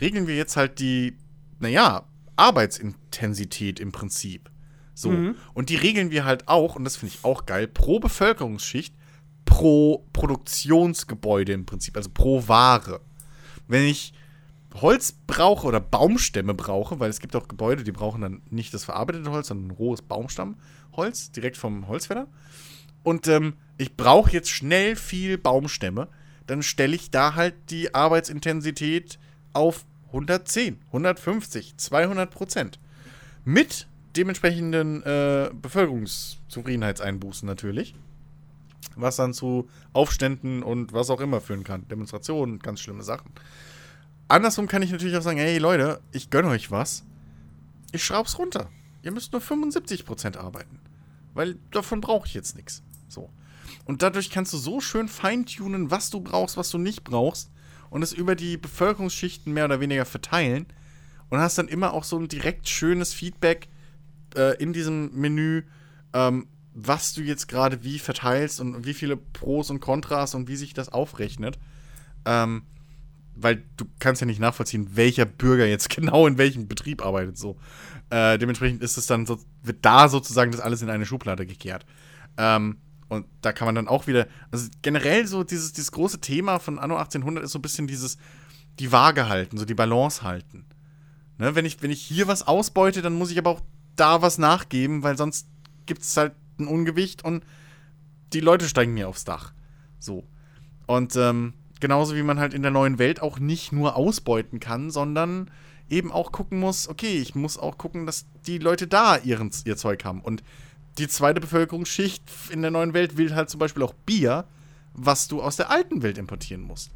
regeln 0.00 0.26
wir 0.26 0.36
jetzt 0.36 0.56
halt 0.56 0.78
die, 0.78 1.18
naja, 1.58 2.06
Arbeitsintensität 2.36 3.78
im 3.78 3.92
Prinzip. 3.92 4.50
So. 4.94 5.34
Und 5.52 5.68
die 5.68 5.76
regeln 5.76 6.10
wir 6.10 6.24
halt 6.24 6.48
auch, 6.48 6.76
und 6.76 6.84
das 6.84 6.96
finde 6.96 7.14
ich 7.14 7.26
auch 7.26 7.44
geil, 7.44 7.68
pro 7.68 8.00
Bevölkerungsschicht, 8.00 8.94
pro 9.44 10.06
Produktionsgebäude 10.14 11.52
im 11.52 11.66
Prinzip, 11.66 11.94
also 11.94 12.08
pro 12.08 12.48
Ware. 12.48 13.02
Wenn 13.68 13.84
ich 13.84 14.14
Holz 14.76 15.12
brauche 15.26 15.66
oder 15.66 15.80
Baumstämme 15.80 16.54
brauche, 16.54 17.00
weil 17.00 17.10
es 17.10 17.20
gibt 17.20 17.36
auch 17.36 17.48
Gebäude, 17.48 17.84
die 17.84 17.92
brauchen 17.92 18.22
dann 18.22 18.40
nicht 18.48 18.72
das 18.72 18.84
verarbeitete 18.84 19.30
Holz, 19.30 19.48
sondern 19.48 19.76
rohes 19.76 20.00
Baumstammholz, 20.90 21.30
direkt 21.32 21.56
vom 21.56 21.88
Holzfäller. 21.88 22.26
Und 23.02 23.28
ähm, 23.28 23.54
ich 23.78 23.96
brauche 23.96 24.30
jetzt 24.30 24.50
schnell 24.50 24.96
viel 24.96 25.38
Baumstämme, 25.38 26.08
dann 26.46 26.62
stelle 26.62 26.94
ich 26.94 27.10
da 27.10 27.34
halt 27.34 27.54
die 27.70 27.94
Arbeitsintensität 27.94 29.18
auf 29.52 29.84
110, 30.08 30.78
150, 30.88 31.76
200 31.76 32.30
Prozent. 32.30 32.78
Mit 33.44 33.86
dementsprechenden 34.16 35.02
äh, 35.04 35.50
Bevölkerungszufriedenheitseinbußen 35.54 37.46
natürlich. 37.46 37.94
Was 38.96 39.16
dann 39.16 39.32
zu 39.32 39.68
Aufständen 39.92 40.62
und 40.62 40.92
was 40.92 41.10
auch 41.10 41.20
immer 41.20 41.40
führen 41.40 41.64
kann. 41.64 41.86
Demonstrationen, 41.88 42.58
ganz 42.58 42.80
schlimme 42.80 43.04
Sachen. 43.04 43.30
Andersrum 44.28 44.66
kann 44.66 44.82
ich 44.82 44.90
natürlich 44.90 45.16
auch 45.16 45.22
sagen, 45.22 45.38
hey 45.38 45.58
Leute, 45.58 46.00
ich 46.12 46.30
gönne 46.30 46.48
euch 46.48 46.70
was. 46.70 47.04
Ich 47.92 48.04
schraub's 48.04 48.38
runter. 48.38 48.68
Ihr 49.02 49.12
müsst 49.12 49.32
nur 49.32 49.42
75% 49.42 50.36
arbeiten. 50.36 50.80
Weil 51.34 51.56
davon 51.70 52.00
brauche 52.00 52.26
ich 52.26 52.34
jetzt 52.34 52.56
nichts. 52.56 52.82
So. 53.08 53.30
Und 53.84 54.02
dadurch 54.02 54.30
kannst 54.30 54.52
du 54.52 54.58
so 54.58 54.80
schön 54.80 55.08
feintunen, 55.08 55.90
was 55.90 56.10
du 56.10 56.20
brauchst, 56.20 56.56
was 56.56 56.70
du 56.70 56.78
nicht 56.78 57.04
brauchst. 57.04 57.50
Und 57.88 58.02
es 58.02 58.12
über 58.12 58.34
die 58.36 58.56
Bevölkerungsschichten 58.56 59.52
mehr 59.52 59.64
oder 59.64 59.80
weniger 59.80 60.04
verteilen. 60.04 60.66
Und 61.28 61.38
hast 61.38 61.58
dann 61.58 61.68
immer 61.68 61.92
auch 61.92 62.04
so 62.04 62.18
ein 62.18 62.28
direkt 62.28 62.68
schönes 62.68 63.14
Feedback 63.14 63.68
äh, 64.36 64.56
in 64.62 64.72
diesem 64.72 65.12
Menü, 65.14 65.62
ähm, 66.12 66.48
was 66.74 67.12
du 67.12 67.22
jetzt 67.22 67.48
gerade 67.48 67.84
wie 67.84 67.98
verteilst 67.98 68.60
und 68.60 68.84
wie 68.84 68.94
viele 68.94 69.16
Pros 69.16 69.70
und 69.70 69.80
Kontras 69.80 70.34
und 70.34 70.48
wie 70.48 70.56
sich 70.56 70.74
das 70.74 70.88
aufrechnet. 70.88 71.58
Ähm, 72.24 72.62
weil 73.34 73.62
du 73.76 73.86
kannst 73.98 74.20
ja 74.20 74.26
nicht 74.26 74.40
nachvollziehen, 74.40 74.90
welcher 74.94 75.24
Bürger 75.24 75.66
jetzt 75.66 75.88
genau 75.94 76.26
in 76.26 76.38
welchem 76.38 76.68
Betrieb 76.68 77.04
arbeitet. 77.04 77.38
So. 77.38 77.56
Äh, 78.10 78.38
dementsprechend 78.38 78.82
ist 78.82 78.96
es 78.96 79.06
dann 79.06 79.24
so, 79.24 79.38
wird 79.62 79.84
da 79.84 80.08
sozusagen 80.08 80.50
das 80.50 80.60
alles 80.60 80.82
in 80.82 80.90
eine 80.90 81.06
Schublade 81.06 81.46
gekehrt. 81.46 81.86
Ähm, 82.36 82.78
und 83.08 83.26
da 83.40 83.52
kann 83.52 83.66
man 83.66 83.74
dann 83.74 83.88
auch 83.88 84.06
wieder, 84.06 84.26
also 84.50 84.68
generell 84.82 85.26
so 85.26 85.42
dieses, 85.42 85.72
dieses 85.72 85.92
große 85.92 86.20
Thema 86.20 86.58
von 86.58 86.78
Anno 86.78 86.96
1800 86.96 87.44
ist 87.44 87.52
so 87.52 87.58
ein 87.58 87.62
bisschen 87.62 87.86
dieses, 87.86 88.18
die 88.78 88.92
Waage 88.92 89.28
halten, 89.28 89.58
so 89.58 89.64
die 89.64 89.74
Balance 89.74 90.22
halten. 90.22 90.64
Ne, 91.38 91.54
wenn, 91.54 91.64
ich, 91.64 91.82
wenn 91.82 91.90
ich 91.90 92.02
hier 92.02 92.28
was 92.28 92.46
ausbeute, 92.46 93.02
dann 93.02 93.14
muss 93.14 93.30
ich 93.30 93.38
aber 93.38 93.50
auch 93.50 93.62
da 93.96 94.22
was 94.22 94.38
nachgeben, 94.38 95.02
weil 95.02 95.16
sonst 95.16 95.48
gibt 95.86 96.02
es 96.02 96.16
halt 96.16 96.34
ein 96.58 96.66
Ungewicht 96.66 97.24
und 97.24 97.44
die 98.32 98.40
Leute 98.40 98.68
steigen 98.68 98.94
mir 98.94 99.08
aufs 99.08 99.24
Dach. 99.24 99.52
So. 99.98 100.24
Und 100.86 101.16
ähm, 101.16 101.54
genauso 101.80 102.14
wie 102.14 102.22
man 102.22 102.38
halt 102.38 102.54
in 102.54 102.62
der 102.62 102.70
neuen 102.70 102.98
Welt 102.98 103.22
auch 103.22 103.38
nicht 103.38 103.72
nur 103.72 103.96
ausbeuten 103.96 104.60
kann, 104.60 104.90
sondern 104.90 105.50
eben 105.90 106.12
auch 106.12 106.32
gucken 106.32 106.58
muss, 106.60 106.88
okay, 106.88 107.18
ich 107.18 107.34
muss 107.34 107.58
auch 107.58 107.76
gucken, 107.76 108.06
dass 108.06 108.24
die 108.46 108.58
Leute 108.58 108.86
da 108.86 109.16
ihren, 109.18 109.50
ihr 109.64 109.76
Zeug 109.76 110.04
haben. 110.04 110.20
Und 110.20 110.42
die 110.98 111.08
zweite 111.08 111.40
Bevölkerungsschicht 111.40 112.22
in 112.50 112.62
der 112.62 112.70
neuen 112.70 112.94
Welt 112.94 113.16
will 113.16 113.34
halt 113.34 113.50
zum 113.50 113.58
Beispiel 113.58 113.82
auch 113.82 113.94
Bier, 114.06 114.44
was 114.94 115.28
du 115.28 115.42
aus 115.42 115.56
der 115.56 115.70
alten 115.70 116.02
Welt 116.02 116.18
importieren 116.18 116.62
musst. 116.62 116.90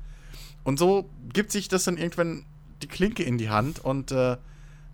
Und 0.62 0.78
so 0.78 1.10
gibt 1.32 1.52
sich 1.52 1.68
das 1.68 1.84
dann 1.84 1.98
irgendwann 1.98 2.44
die 2.82 2.88
Klinke 2.88 3.22
in 3.22 3.38
die 3.38 3.50
Hand 3.50 3.84
und 3.84 4.12
äh, 4.12 4.36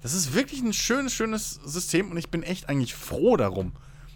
das 0.03 0.15
ist 0.15 0.35
wirklich 0.35 0.63
ein 0.63 0.73
schönes, 0.73 1.13
schönes 1.13 1.61
System 1.65 2.11
und 2.11 2.17
ich 2.17 2.31
bin 2.31 2.43
echt 2.43 2.69
eigentlich 2.69 2.95
froh 2.95 3.37
darum, 3.37 3.73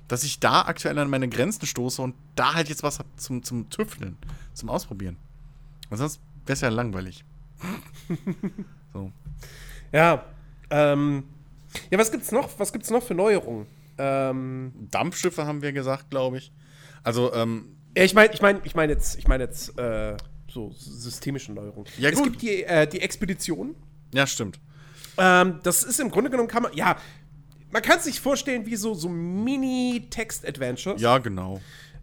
dass 0.09 0.25
ich 0.25 0.41
da 0.41 0.63
aktuell 0.63 0.99
an 0.99 1.11
meine 1.11 1.29
Grenzen 1.29 1.67
stoße 1.67 2.01
und 2.03 2.15
da 2.37 2.55
halt 2.55 2.69
jetzt 2.69 2.83
was 2.83 2.99
hab 2.99 3.07
zum, 3.17 3.43
zum 3.43 3.71
Tüfteln, 3.71 4.17
zum 4.55 4.69
Ausprobieren. 4.69 5.17
Und 5.91 5.99
sonst 5.99 6.21
wäre 6.47 6.55
es 6.55 6.61
ja 6.61 6.69
langweilig. 6.69 7.25
so. 8.93 9.13
Ja. 9.95 10.25
Ähm, 10.71 11.25
ja, 11.91 11.99
was 11.99 12.11
gibt's 12.11 12.33
noch? 12.33 12.59
Was 12.59 12.73
gibt's 12.73 12.91
noch 12.91 13.03
für 13.03 13.15
Neuerungen? 13.15 13.67
Ähm, 13.97 14.73
Dampfschiffe 14.91 15.47
haben 15.47 15.63
wir 15.63 15.73
gesagt, 15.73 16.11
glaube 16.11 16.39
ich. 16.39 16.53
Also, 17.05 17.33
ähm, 17.33 17.77
ja, 17.97 18.03
ich 18.03 18.13
meine, 18.13 18.35
ich 18.35 18.43
meine, 18.43 18.61
ich 18.65 18.75
meine 18.75 18.93
jetzt, 18.93 19.17
ich 19.19 19.29
meine 19.29 19.45
jetzt 19.45 19.79
äh, 19.79 20.17
so 20.49 20.73
systemische 20.77 21.53
Neuerungen. 21.53 21.87
Ja, 21.99 22.11
es 22.11 22.17
gut. 22.17 22.25
gibt 22.25 22.43
die, 22.43 22.65
äh, 22.65 22.89
die 22.89 23.01
Expedition. 23.01 23.77
ja, 24.13 24.27
stimmt. 24.27 24.59
Ähm, 25.17 25.61
das 25.63 25.85
ist 25.85 26.01
im 26.01 26.11
Grunde 26.11 26.29
genommen 26.29 26.49
kann 26.49 26.65
man, 26.65 26.73
ja, 26.75 26.97
man 27.71 27.83
kann 27.83 27.99
es 27.99 28.05
sich 28.05 28.19
vorstellen 28.19 28.67
wie 28.67 28.75
so, 28.75 28.95
so 28.95 29.09
Mini-Text-Adventures. 29.09 31.01
Ja, 31.01 31.19
genau. 31.19 31.61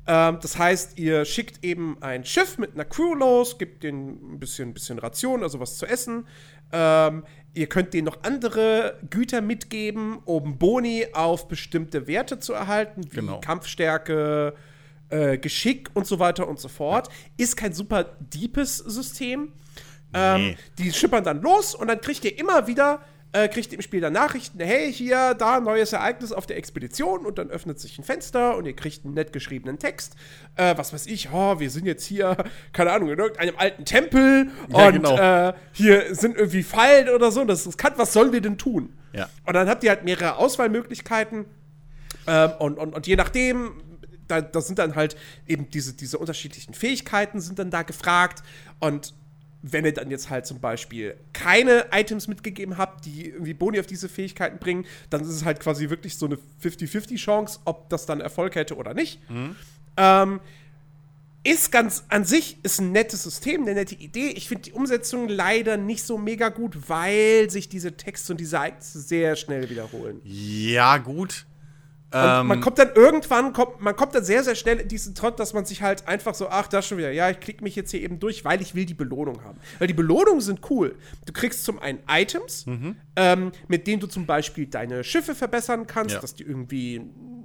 Ähm, 0.08 0.40
das 0.42 0.58
heißt, 0.58 0.98
ihr 0.98 1.26
schickt 1.26 1.64
eben 1.64 1.98
ein 2.02 2.26
Schiff 2.26 2.58
mit 2.58 2.74
einer 2.74 2.86
Crew 2.86 3.14
los, 3.14 3.58
gibt 3.58 3.84
denen 3.84 4.34
ein 4.34 4.40
bisschen, 4.40 4.70
ein 4.70 4.74
bisschen 4.74 4.98
Ration, 5.00 5.44
also 5.44 5.60
was 5.60 5.78
zu 5.78 5.86
essen. 5.86 6.28
Ähm, 6.72 7.24
ihr 7.54 7.68
könnt 7.68 7.94
denen 7.94 8.06
noch 8.06 8.24
andere 8.24 9.00
Güter 9.10 9.42
mitgeben, 9.42 10.20
um 10.26 10.58
Boni 10.58 11.08
auf 11.14 11.48
bestimmte 11.48 12.08
Werte 12.08 12.40
zu 12.40 12.54
erhalten, 12.54 13.04
wie 13.12 13.18
Genau. 13.18 13.40
Kampfstärke, 13.42 14.56
äh, 15.10 15.38
Geschick 15.38 15.90
und 15.94 16.08
so 16.08 16.20
weiter 16.20 16.48
und 16.48 16.60
so 16.60 16.68
fort. 16.70 17.10
Ist 17.38 17.58
kein 17.58 17.74
super 17.74 18.06
deepes 18.20 18.78
System. 18.78 19.52
Ähm, 20.14 20.42
Nee. 20.42 20.58
die 20.78 20.92
schippern 20.92 21.24
dann 21.24 21.42
los 21.42 21.74
und 21.74 21.88
dann 21.88 22.02
kriegt 22.02 22.26
ihr 22.26 22.38
immer 22.38 22.68
wieder, 22.68 23.02
äh, 23.34 23.48
kriegt 23.48 23.72
ihr 23.72 23.78
im 23.78 23.82
Spiel 23.82 24.02
dann 24.02 24.14
Nachrichten, 24.14 24.60
hey, 24.60 24.92
hier, 24.92 25.34
da, 25.34 25.60
neues 25.60 25.94
Ereignis 25.94 26.32
auf 26.32 26.46
der 26.46 26.58
Expedition 26.58 27.26
und 27.26 27.38
dann 27.38 27.50
öffnet 27.50 27.80
sich 27.80 27.98
ein 27.98 28.04
Fenster 28.04 28.58
und 28.58 28.66
ihr 28.66 28.76
kriegt 28.76 29.06
einen 29.06 29.14
nett 29.14 29.32
geschriebenen 29.34 29.80
Text. 29.80 30.16
Äh, 30.56 30.78
was 30.78 30.94
weiß 30.94 31.08
ich, 31.08 31.30
oh, 31.32 31.60
wir 31.60 31.70
sind 31.70 31.86
jetzt 31.86 32.06
hier, 32.06 32.38
keine 32.74 32.92
Ahnung, 32.92 33.10
in 33.10 33.20
irgendeinem 33.20 33.56
alten 33.58 33.86
Tempel 33.86 34.50
Ja, 34.70 34.88
und 34.88 34.94
genau. 34.94 35.18
äh, 35.18 35.54
hier 35.72 36.14
sind 36.16 36.36
irgendwie 36.36 36.64
Fallen 36.64 37.10
oder 37.10 37.32
so, 37.32 37.46
das 37.46 37.66
ist 37.66 37.78
kann, 37.78 37.94
was 37.98 38.14
sollen 38.14 38.34
wir 38.34 38.42
denn 38.42 38.58
tun? 38.58 38.94
Ja. 39.14 39.30
Und 39.46 39.54
dann 39.54 39.70
habt 39.70 39.84
ihr 39.84 39.90
halt 39.92 40.04
mehrere 40.04 40.38
Auswahlmöglichkeiten 40.38 41.46
ähm, 42.28 42.52
und, 42.60 42.78
und, 42.78 42.94
und 42.94 43.08
je 43.08 43.16
nachdem, 43.16 43.82
da, 44.28 44.42
da 44.42 44.62
sind 44.62 44.80
dann 44.80 44.96
halt 44.96 45.16
eben 45.48 45.70
diese, 45.70 45.94
diese 45.94 46.18
unterschiedlichen 46.18 46.74
Fähigkeiten 46.74 47.42
sind 47.42 47.60
dann 47.60 47.70
da 47.70 47.84
gefragt. 47.84 48.44
Und 48.80 49.14
wenn 49.64 49.86
ihr 49.86 49.94
dann 49.94 50.10
jetzt 50.10 50.30
halt 50.30 50.46
zum 50.46 50.60
Beispiel 50.60 51.16
keine 51.34 51.86
Items 51.92 52.28
mitgegeben 52.28 52.78
habt, 52.78 53.06
die 53.06 53.30
irgendwie 53.30 53.54
Boni 53.54 53.80
auf 53.80 53.88
diese 53.88 54.10
Fähigkeiten 54.10 54.58
bringen, 54.58 54.86
dann 55.10 55.22
ist 55.22 55.30
es 55.30 55.46
halt 55.46 55.60
quasi 55.60 55.90
wirklich 55.90 56.18
so 56.18 56.26
eine 56.26 56.38
50-50 56.64 57.18
Chance, 57.18 57.60
ob 57.66 57.90
das 57.90 58.06
dann 58.06 58.22
Erfolg 58.22 58.56
hätte 58.56 58.76
oder 58.76 58.94
nicht. 58.94 59.20
Ähm, 59.98 60.40
ist 61.44 61.72
ganz 61.72 62.04
an 62.10 62.24
sich 62.24 62.58
ist 62.64 62.80
ein 62.80 62.92
nettes 62.92 63.24
System, 63.24 63.62
eine 63.62 63.74
nette 63.74 63.96
Idee. 63.96 64.30
Ich 64.30 64.48
finde 64.48 64.64
die 64.64 64.74
Umsetzung 64.74 65.28
leider 65.28 65.78
nicht 65.78 66.04
so 66.04 66.18
mega 66.18 66.50
gut, 66.50 66.90
weil 66.90 67.50
sich 67.50 67.68
diese 67.68 67.98
Texte 67.98 68.34
und 68.34 68.40
diese 68.40 68.58
Ereignisse 68.58 69.00
sehr 69.00 69.36
schnell 69.36 69.70
wiederholen. 69.70 70.22
Ja, 70.24 70.98
gut. 70.98 71.46
Und 72.14 72.20
Ähm, 72.22 72.48
man 72.48 72.60
kommt 72.60 72.78
dann 72.78 72.90
irgendwann, 72.94 73.54
kommt, 73.54 73.80
man 73.80 73.96
kommt 73.96 74.14
dann 74.14 74.26
sehr, 74.26 74.44
sehr 74.44 74.56
schnell 74.56 74.80
in 74.82 74.90
diesen 74.90 75.16
Trott, 75.16 75.40
dass 75.40 75.54
man 75.54 75.64
sich 75.64 75.82
halt 75.82 76.10
einfach 76.10 76.36
so, 76.36 76.50
ach, 76.50 76.68
das 76.68 76.86
schon 76.86 76.98
wieder, 76.98 77.12
ja, 77.12 77.30
ich 77.30 77.40
klicke 77.40 77.64
mich 77.64 77.76
jetzt 77.78 77.92
hier 77.92 78.02
eben 78.02 78.20
durch, 78.20 78.44
weil 78.44 78.62
ich 78.62 78.76
will 78.76 78.86
die 78.86 78.94
Belohnung 78.94 79.44
haben. 79.46 79.60
Weil 79.80 79.88
die 79.88 79.94
Belohnungen 79.94 80.42
sind 80.42 80.60
cool. 80.70 80.96
Du 81.26 81.32
kriegst 81.32 81.64
zum 81.64 81.80
einen 81.80 82.00
Items, 82.10 82.66
Mhm. 82.66 82.98
ähm, 83.16 83.52
mit 83.70 83.88
denen 83.88 84.02
du 84.02 84.08
zum 84.08 84.26
Beispiel 84.26 84.68
deine 84.68 85.06
Schiffe 85.06 85.36
verbessern 85.36 85.88
kannst, 85.88 86.16
Ja. 86.16 86.20
dass 86.22 86.36
die 86.36 86.44
irgendwie 86.44 87.02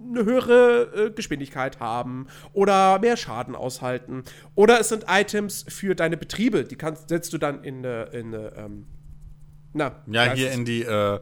eine 0.08 0.24
höhere 0.24 1.06
äh, 1.06 1.10
Geschwindigkeit 1.10 1.78
haben 1.78 2.26
oder 2.52 2.98
mehr 2.98 3.16
Schaden 3.16 3.54
aushalten. 3.54 4.24
Oder 4.56 4.80
es 4.80 4.88
sind 4.88 5.04
Items 5.08 5.64
für 5.68 5.94
deine 5.94 6.16
Betriebe, 6.16 6.64
die 6.64 6.74
kannst, 6.76 7.08
setzt 7.08 7.32
du 7.32 7.38
dann 7.38 7.62
in 7.62 7.78
eine, 7.86 8.02
in 8.12 8.34
eine 8.34 8.52
ähm, 8.56 8.86
na, 9.74 10.02
ja, 10.08 10.32
hier 10.32 10.50
in 10.52 10.64
die, 10.64 10.82
äh, 10.82 11.20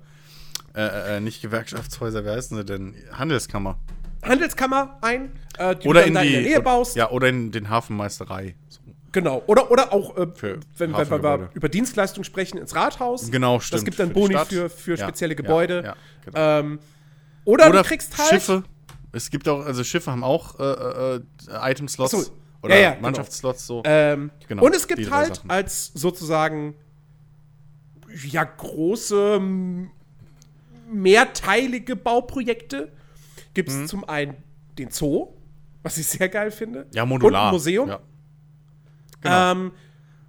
äh, 0.74 1.16
äh, 1.16 1.20
nicht 1.20 1.40
Gewerkschaftshäuser, 1.42 2.24
wie 2.24 2.30
heißen 2.30 2.56
sie 2.56 2.64
denn? 2.64 2.94
Handelskammer. 3.12 3.78
Handelskammer 4.22 4.98
ein, 5.02 5.32
äh, 5.58 5.76
die 5.76 5.86
Oder 5.88 6.04
in 6.04 6.14
die. 6.14 6.26
in 6.26 6.32
der 6.32 6.42
Nähe 6.42 6.60
baust. 6.60 6.96
Ja, 6.96 7.10
oder 7.10 7.28
in 7.28 7.52
den 7.52 7.68
Hafenmeisterei. 7.68 8.56
So. 8.68 8.80
Genau. 9.12 9.42
Oder, 9.46 9.70
oder 9.70 9.92
auch, 9.92 10.16
äh, 10.16 10.26
wenn, 10.78 10.92
wenn 10.96 11.10
wir 11.22 11.50
über 11.54 11.68
Dienstleistungen 11.68 12.24
sprechen, 12.24 12.58
ins 12.58 12.74
Rathaus. 12.74 13.30
Genau, 13.30 13.58
Das 13.58 13.66
stimmt. 13.66 13.84
gibt 13.84 14.00
dann 14.00 14.08
Für 14.08 14.14
Boni 14.14 14.36
für, 14.46 14.68
für 14.68 14.96
Ja, 14.96 15.04
spezielle 15.04 15.34
ja, 15.34 15.36
Gebäude. 15.36 15.82
ja, 15.84 15.96
genau. 16.24 16.38
ähm, 16.60 16.78
oder, 17.44 17.68
Oder 17.68 17.82
du 17.82 17.88
kriegst 17.88 18.16
halt. 18.18 18.28
Schiffe. 18.30 18.64
Es 19.12 19.30
gibt 19.30 19.48
auch, 19.48 19.64
also 19.64 19.84
Schiffe 19.84 20.10
haben 20.10 20.24
auch 20.24 20.58
äh, 20.58 21.16
äh, 21.16 21.20
Item-Slots. 21.70 22.14
Ach 22.14 22.18
so. 22.18 22.32
Oder 22.62 22.74
Ja, 22.76 22.80
ja, 22.80 22.90
genau. 22.90 23.02
Mannschaftsslots 23.02 23.66
so. 23.66 23.82
Ähm, 23.84 24.30
Genau, 24.48 24.64
und 24.64 24.74
es 24.74 24.88
gibt 24.88 25.08
halt 25.10 25.42
als 25.46 25.92
sozusagen 25.94 26.74
ja 28.26 28.42
große 28.42 29.40
mehrteilige 30.94 31.96
Bauprojekte 31.96 32.92
gibt 33.54 33.68
es 33.70 33.86
zum 33.86 34.04
einen 34.08 34.36
den 34.78 34.90
Zoo, 34.90 35.34
was 35.82 35.96
ich 35.98 36.06
sehr 36.06 36.28
geil 36.28 36.50
finde. 36.50 36.80
Mhm. 36.80 36.90
ja, 36.92 37.06
modular. 37.06 37.42
Und 37.42 37.48
ein 37.48 37.52
Museum. 37.52 37.88
Ja. 37.88 38.00
Genau. 39.20 39.52
Ähm, 39.52 39.72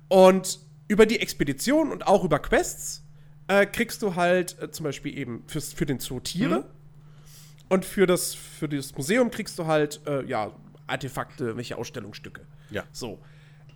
und 0.08 0.60
über 0.88 1.06
die 1.06 1.20
Expedition 1.20 1.92
und 1.92 2.08
auch 2.08 2.24
über 2.24 2.40
Quests 2.40 3.04
äh, 3.48 3.66
kriegst 3.66 4.02
du 4.02 4.16
halt 4.16 4.62
äh, 4.62 4.72
zum 4.72 4.84
Beispiel 4.84 5.18
eben 5.18 5.44
fürs, 5.48 5.74
für 5.74 5.86
den 5.86 6.00
Zoo 6.00 6.20
Tiere. 6.20 6.60
Mhm. 6.60 6.66
Und 7.68 7.86
für 7.86 8.06
das, 8.06 8.36
für 8.36 8.70
das 8.70 8.96
Museum 8.96 9.32
kriegst 9.32 9.58
du 9.58 9.66
halt, 9.66 10.02
äh, 10.06 10.24
ja, 10.26 10.52
Artefakte, 10.88 11.58
welche 11.58 11.78
Ausstellungsstücke. 11.78 12.42
Ja. 12.70 12.84
So. 12.92 13.20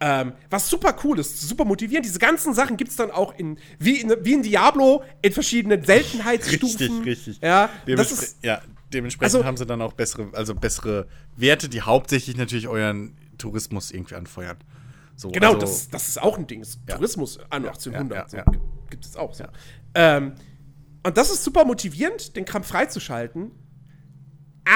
Ähm, 0.01 0.31
was 0.49 0.69
super 0.69 0.95
cool 1.03 1.19
ist, 1.19 1.41
super 1.41 1.65
motivierend. 1.65 2.05
Diese 2.05 2.19
ganzen 2.19 2.53
Sachen 2.53 2.77
gibt 2.77 2.89
es 2.91 2.95
dann 2.95 3.11
auch 3.11 3.37
in 3.37 3.57
wie, 3.79 3.99
in, 3.99 4.13
wie 4.21 4.33
in 4.33 4.43
Diablo, 4.43 5.03
in 5.21 5.33
verschiedenen 5.33 5.83
Seltenheitsstufen. 5.83 7.03
Richtig, 7.03 7.05
richtig. 7.05 7.39
Ja, 7.41 7.69
das 7.85 8.11
ist, 8.13 8.37
ja, 8.41 8.61
dementsprechend 8.93 9.35
Also- 9.35 9.45
haben 9.45 9.57
sie 9.57 9.65
dann 9.65 9.81
auch 9.81 9.93
bessere, 9.93 10.29
also 10.33 10.55
bessere 10.55 11.07
Werte, 11.35 11.67
die 11.67 11.81
hauptsächlich 11.81 12.37
natürlich 12.37 12.67
euren 12.69 13.17
Tourismus 13.37 13.91
irgendwie 13.91 14.15
anfeuern. 14.15 14.57
So, 15.17 15.29
Genau, 15.31 15.49
also, 15.55 15.59
das, 15.61 15.89
das 15.89 16.07
ist 16.07 16.21
auch 16.21 16.37
ein 16.37 16.47
Ding. 16.47 16.63
Ja. 16.87 16.95
Tourismus 16.95 17.37
an 17.49 17.63
Ja, 17.65 17.71
1800 17.71 18.31
ja, 18.33 18.43
so, 18.45 18.51
gibt- 18.51 18.89
gibt 18.91 19.05
es 19.05 19.17
auch 19.17 19.33
so. 19.33 19.43
Ähm, 19.95 20.31
und 21.03 21.17
das 21.17 21.29
ist 21.29 21.43
super 21.43 21.65
motivierend, 21.65 22.37
den 22.37 22.45
Kram 22.45 22.63
freizuschalten. 22.63 23.51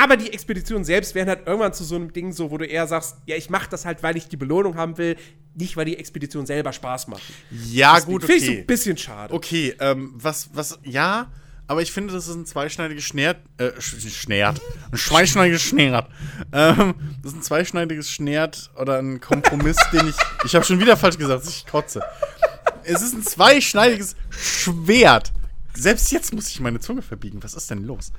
Aber 0.01 0.17
die 0.17 0.31
Expeditionen 0.33 0.83
selbst 0.83 1.13
werden 1.15 1.29
halt 1.29 1.45
irgendwann 1.47 1.73
zu 1.73 1.83
so 1.83 1.95
einem 1.95 2.11
Ding, 2.13 2.31
so, 2.31 2.51
wo 2.51 2.57
du 2.57 2.65
eher 2.65 2.87
sagst, 2.87 3.17
ja, 3.25 3.35
ich 3.35 3.49
mache 3.49 3.69
das 3.69 3.85
halt, 3.85 4.01
weil 4.03 4.17
ich 4.17 4.27
die 4.27 4.37
Belohnung 4.37 4.75
haben 4.75 4.97
will, 4.97 5.15
nicht 5.55 5.77
weil 5.77 5.85
die 5.85 5.97
Expedition 5.97 6.45
selber 6.45 6.73
Spaß 6.73 7.07
macht. 7.07 7.21
Ja, 7.69 7.95
Deswegen 7.95 8.11
gut, 8.13 8.21
Finde 8.23 8.35
ich 8.37 8.45
so 8.45 8.51
okay. 8.51 8.61
ein 8.61 8.67
bisschen 8.67 8.97
schade. 8.97 9.33
Okay, 9.33 9.75
ähm, 9.79 10.11
was, 10.15 10.49
was, 10.53 10.79
ja, 10.83 11.31
aber 11.67 11.81
ich 11.81 11.91
finde, 11.91 12.13
das 12.13 12.27
ist 12.27 12.35
ein 12.35 12.45
zweischneidiges 12.45 13.03
Schnert, 13.03 13.37
äh, 13.57 13.67
Sch- 13.79 14.09
Schnert, 14.09 14.61
ein 14.91 14.97
zweischneidiges 14.97 15.61
Schnert. 15.61 16.09
Ähm, 16.51 16.95
das 17.21 17.31
ist 17.33 17.37
ein 17.37 17.43
zweischneidiges 17.43 18.09
Schnert 18.09 18.71
oder 18.77 18.97
ein 18.99 19.21
Kompromiss, 19.21 19.77
den 19.93 20.07
ich, 20.09 20.15
ich 20.45 20.55
habe 20.55 20.65
schon 20.65 20.79
wieder 20.79 20.97
falsch 20.97 21.17
gesagt, 21.17 21.45
ich 21.47 21.65
kotze. 21.67 22.01
Es 22.83 23.01
ist 23.01 23.13
ein 23.13 23.23
zweischneidiges 23.23 24.15
Schwert. 24.29 25.31
Selbst 25.73 26.11
jetzt 26.11 26.33
muss 26.33 26.49
ich 26.49 26.59
meine 26.59 26.79
Zunge 26.79 27.01
verbiegen. 27.01 27.41
Was 27.43 27.53
ist 27.53 27.69
denn 27.71 27.83
los? 27.83 28.11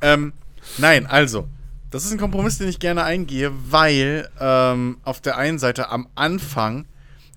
Ähm, 0.00 0.32
nein, 0.78 1.06
also, 1.06 1.48
das 1.90 2.04
ist 2.04 2.12
ein 2.12 2.18
Kompromiss, 2.18 2.58
den 2.58 2.68
ich 2.68 2.78
gerne 2.78 3.04
eingehe, 3.04 3.52
weil 3.70 4.28
ähm, 4.40 4.98
auf 5.02 5.20
der 5.20 5.38
einen 5.38 5.58
Seite 5.58 5.88
am 5.88 6.08
Anfang 6.14 6.86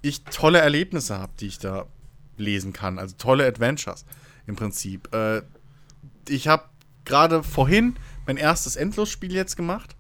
ich 0.01 0.23
tolle 0.23 0.59
Erlebnisse 0.59 1.17
habe, 1.17 1.31
die 1.39 1.47
ich 1.47 1.59
da 1.59 1.85
lesen 2.37 2.73
kann. 2.73 2.99
Also 2.99 3.15
tolle 3.17 3.45
Adventures 3.45 4.05
im 4.47 4.55
Prinzip. 4.55 5.13
Äh, 5.13 5.41
ich 6.27 6.47
habe 6.47 6.63
gerade 7.05 7.43
vorhin 7.43 7.95
mein 8.25 8.37
erstes 8.37 8.75
Endlosspiel 8.75 9.33
jetzt 9.33 9.55
gemacht. 9.55 9.95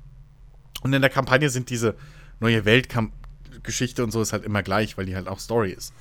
Und 0.81 0.93
in 0.93 1.01
der 1.01 1.09
Kampagne 1.09 1.49
sind 1.49 1.69
diese 1.69 1.95
neue 2.39 2.63
Weltgeschichte 2.65 4.03
und 4.03 4.11
so 4.11 4.21
ist 4.21 4.31
halt 4.31 4.45
immer 4.45 4.63
gleich, 4.63 4.97
weil 4.97 5.05
die 5.05 5.15
halt 5.15 5.27
auch 5.27 5.39
Story 5.39 5.71
ist. 5.71 5.93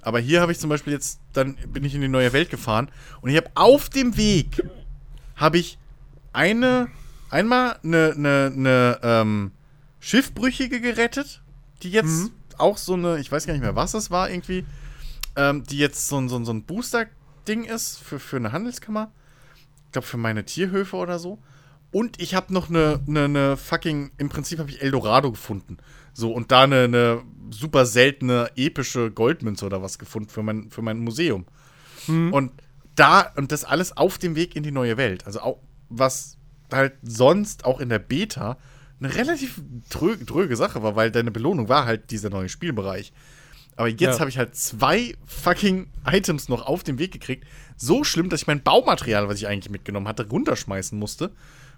Aber 0.00 0.18
hier 0.18 0.40
habe 0.40 0.52
ich 0.52 0.58
zum 0.58 0.70
Beispiel 0.70 0.92
jetzt, 0.92 1.20
dann 1.32 1.56
bin 1.68 1.84
ich 1.84 1.94
in 1.94 2.00
die 2.00 2.08
neue 2.08 2.32
Welt 2.32 2.50
gefahren 2.50 2.90
und 3.20 3.30
ich 3.30 3.36
habe 3.36 3.50
auf 3.54 3.88
dem 3.88 4.16
Weg 4.16 4.62
habe 5.34 5.58
ich 5.58 5.78
eine, 6.34 6.88
einmal 7.30 7.78
eine, 7.82 8.12
eine, 8.16 8.52
eine 8.54 9.00
ähm, 9.02 9.52
Schiffbrüchige 10.00 10.80
gerettet, 10.80 11.42
die 11.82 11.90
jetzt 11.90 12.30
auch 12.58 12.76
so 12.76 12.94
eine, 12.94 13.18
ich 13.18 13.30
weiß 13.32 13.46
gar 13.46 13.54
nicht 13.54 13.62
mehr, 13.62 13.76
was 13.76 13.94
es 13.94 14.10
war 14.10 14.30
irgendwie, 14.30 14.64
ähm, 15.36 15.64
die 15.64 15.78
jetzt 15.78 16.08
so 16.08 16.18
ein, 16.20 16.28
so 16.28 16.36
ein, 16.36 16.44
so 16.44 16.52
ein 16.52 16.64
Booster-Ding 16.64 17.64
ist 17.64 17.98
für, 17.98 18.18
für 18.18 18.36
eine 18.36 18.52
Handelskammer. 18.52 19.10
Ich 19.86 19.92
glaube, 19.92 20.06
für 20.06 20.16
meine 20.16 20.44
Tierhöfe 20.44 20.96
oder 20.96 21.18
so. 21.18 21.38
Und 21.92 22.20
ich 22.20 22.34
habe 22.34 22.52
noch 22.52 22.68
eine, 22.68 23.00
eine, 23.06 23.24
eine 23.24 23.56
fucking, 23.56 24.10
im 24.18 24.28
Prinzip 24.28 24.58
habe 24.58 24.70
ich 24.70 24.82
Eldorado 24.82 25.30
gefunden. 25.30 25.78
So, 26.12 26.32
und 26.32 26.50
da 26.50 26.62
eine, 26.62 26.84
eine 26.84 27.22
super 27.50 27.86
seltene, 27.86 28.50
epische 28.56 29.10
Goldmünze 29.10 29.64
oder 29.64 29.82
was 29.82 29.98
gefunden 29.98 30.28
für 30.28 30.42
mein, 30.42 30.70
für 30.70 30.82
mein 30.82 30.98
Museum. 30.98 31.46
Und 32.32 32.52
da, 32.96 33.32
und 33.36 33.52
das 33.52 33.64
alles 33.64 33.96
auf 33.96 34.18
dem 34.18 34.36
Weg 34.36 34.56
in 34.56 34.62
die 34.62 34.72
neue 34.72 34.96
Welt. 34.96 35.26
Also 35.26 35.40
auch, 35.40 35.58
was 35.98 36.36
halt 36.72 36.94
sonst 37.02 37.64
auch 37.64 37.80
in 37.80 37.88
der 37.88 37.98
Beta 37.98 38.56
eine 39.00 39.14
relativ 39.14 39.60
drö 39.90 40.16
dröge 40.16 40.56
Sache 40.56 40.82
war, 40.82 40.96
weil 40.96 41.10
deine 41.10 41.30
Belohnung 41.30 41.68
war 41.68 41.84
halt 41.84 42.10
dieser 42.10 42.30
neue 42.30 42.48
Spielbereich. 42.48 43.12
Aber 43.76 43.88
jetzt 43.88 44.00
Ja. 44.00 44.20
habe 44.20 44.30
ich 44.30 44.38
halt 44.38 44.54
zwei 44.54 45.14
fucking 45.26 45.88
Items 46.06 46.48
noch 46.48 46.64
auf 46.66 46.84
den 46.84 46.98
Weg 46.98 47.12
gekriegt. 47.12 47.44
So 47.76 48.04
schlimm, 48.04 48.28
dass 48.28 48.42
ich 48.42 48.46
mein 48.46 48.62
Baumaterial, 48.62 49.28
was 49.28 49.38
ich 49.38 49.48
eigentlich 49.48 49.70
mitgenommen 49.70 50.06
hatte, 50.06 50.28
runterschmeißen 50.28 50.96
musste. 50.98 51.32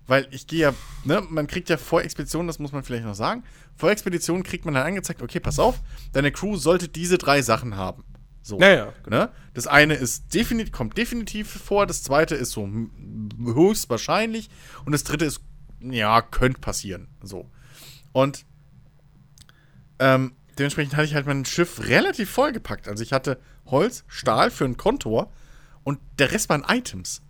Weil 0.06 0.28
ich 0.30 0.46
gehe 0.46 0.60
ja, 0.60 0.74
ne, 1.04 1.22
man 1.28 1.48
kriegt 1.48 1.68
ja 1.68 1.76
vor 1.78 2.02
Expeditionen, 2.02 2.46
das 2.46 2.58
muss 2.60 2.70
man 2.70 2.84
vielleicht 2.84 3.04
noch 3.04 3.14
sagen, 3.16 3.42
vor 3.76 3.90
Expeditionen 3.90 4.44
kriegt 4.44 4.64
man 4.64 4.74
dann 4.74 4.86
angezeigt, 4.86 5.20
okay, 5.20 5.40
pass 5.40 5.58
auf, 5.58 5.80
deine 6.12 6.30
Crew 6.30 6.56
sollte 6.56 6.86
diese 6.86 7.18
drei 7.18 7.42
Sachen 7.42 7.76
haben. 7.76 8.04
So. 8.46 8.58
Naja, 8.58 8.92
Ne? 9.08 9.28
Das 9.54 9.66
eine 9.66 9.94
ist 9.94 10.32
definitiv, 10.32 10.70
kommt 10.70 10.96
definitiv 10.96 11.50
vor, 11.50 11.84
das 11.84 12.04
zweite 12.04 12.36
ist 12.36 12.52
so 12.52 12.68
höchstwahrscheinlich 13.42 14.50
und 14.84 14.92
das 14.92 15.02
dritte 15.02 15.24
ist, 15.24 15.40
ja, 15.80 16.22
könnte 16.22 16.60
passieren. 16.60 17.08
So. 17.22 17.50
Und 18.12 18.46
ähm, 19.98 20.36
dementsprechend 20.56 20.94
hatte 20.94 21.06
ich 21.06 21.16
halt 21.16 21.26
mein 21.26 21.44
Schiff 21.44 21.88
relativ 21.88 22.30
vollgepackt. 22.30 22.86
Also 22.86 23.02
ich 23.02 23.12
hatte 23.12 23.40
Holz, 23.66 24.04
Stahl 24.06 24.52
für 24.52 24.64
einen 24.64 24.76
Kontor 24.76 25.32
und 25.82 25.98
der 26.20 26.30
Rest 26.30 26.48
waren 26.48 26.64
Items. 26.68 27.22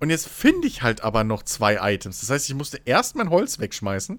Und 0.00 0.08
jetzt 0.08 0.28
finde 0.28 0.66
ich 0.66 0.82
halt 0.82 1.02
aber 1.02 1.24
noch 1.24 1.42
zwei 1.42 1.92
Items. 1.92 2.20
Das 2.20 2.30
heißt, 2.30 2.48
ich 2.48 2.54
musste 2.54 2.80
erst 2.86 3.16
mein 3.16 3.28
Holz 3.28 3.58
wegschmeißen. 3.58 4.18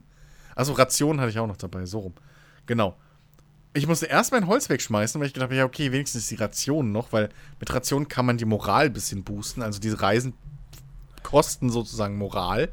Also 0.55 0.73
Rationen 0.73 1.19
hatte 1.19 1.31
ich 1.31 1.39
auch 1.39 1.47
noch 1.47 1.57
dabei, 1.57 1.87
so 1.87 1.99
rum. 1.99 2.13
Genau. 2.67 2.99
Ich 3.75 3.87
musste 3.87 4.05
erst 4.05 4.31
mein 4.31 4.45
Holz 4.47 4.69
wegschmeißen, 4.69 5.19
weil 5.19 5.27
ich 5.27 5.33
gedacht 5.33 5.47
habe, 5.49 5.55
ja, 5.55 5.65
okay, 5.65 5.91
wenigstens 5.91 6.27
die 6.27 6.35
Rationen 6.35 6.91
noch, 6.91 7.11
weil 7.11 7.29
mit 7.59 7.73
Rationen 7.73 8.07
kann 8.07 8.25
man 8.25 8.37
die 8.37 8.45
Moral 8.45 8.85
ein 8.85 8.93
bisschen 8.93 9.23
boosten. 9.23 9.61
Also 9.63 9.79
diese 9.79 9.99
Reisen 10.01 10.33
kosten 11.23 11.69
sozusagen 11.69 12.17
Moral 12.17 12.69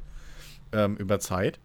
ähm, 0.73 0.97
über 0.97 1.19
Zeit. 1.21 1.59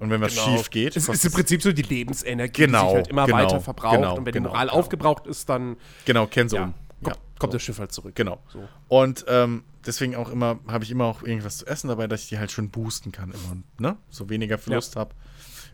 Und 0.00 0.10
wenn 0.10 0.20
was 0.20 0.34
Genau. 0.34 0.56
schief 0.56 0.70
geht, 0.70 0.96
Es 0.96 1.08
ist 1.08 1.24
im 1.24 1.32
Prinzip 1.32 1.62
so 1.62 1.72
die 1.72 1.82
Lebensenergie, 1.82 2.62
Genau, 2.66 2.82
die 2.82 2.88
sich 2.88 2.96
halt 2.96 3.08
immer 3.08 3.26
genau, 3.26 3.38
weiter 3.38 3.60
verbraucht. 3.60 3.94
genau, 3.96 4.16
und 4.16 4.26
wenn 4.26 4.32
genau, 4.32 4.48
die 4.48 4.52
Moral 4.52 4.66
genau. 4.66 4.78
aufgebraucht 4.78 5.26
ist, 5.28 5.48
dann 5.48 5.76
Genau, 6.04 6.26
kennen 6.26 6.48
sie 6.48 6.56
ja, 6.56 6.64
um. 6.64 6.74
kommt, 7.02 7.16
Ja, 7.16 7.22
kommt 7.38 7.52
so. 7.52 7.56
das 7.58 7.62
Schiff 7.62 7.78
halt 7.78 7.92
zurück. 7.92 8.16
Genau. 8.16 8.42
So. 8.52 8.68
Und 8.88 9.24
ähm, 9.28 9.62
deswegen 9.86 10.16
auch 10.16 10.30
immer, 10.30 10.58
habe 10.66 10.82
ich 10.82 10.90
immer 10.90 11.04
auch 11.04 11.22
irgendwas 11.22 11.58
zu 11.58 11.66
essen 11.66 11.88
dabei, 11.88 12.08
dass 12.08 12.24
ich 12.24 12.28
die 12.30 12.38
halt 12.38 12.50
schön 12.50 12.70
boosten 12.70 13.12
kann 13.12 13.30
immer, 13.30 13.56
ne? 13.78 13.96
So 14.10 14.28
weniger 14.28 14.58
Verlust 14.58 14.96
habe 14.96 15.14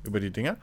über 0.05 0.21
die 0.21 0.31
Dinger. 0.31 0.59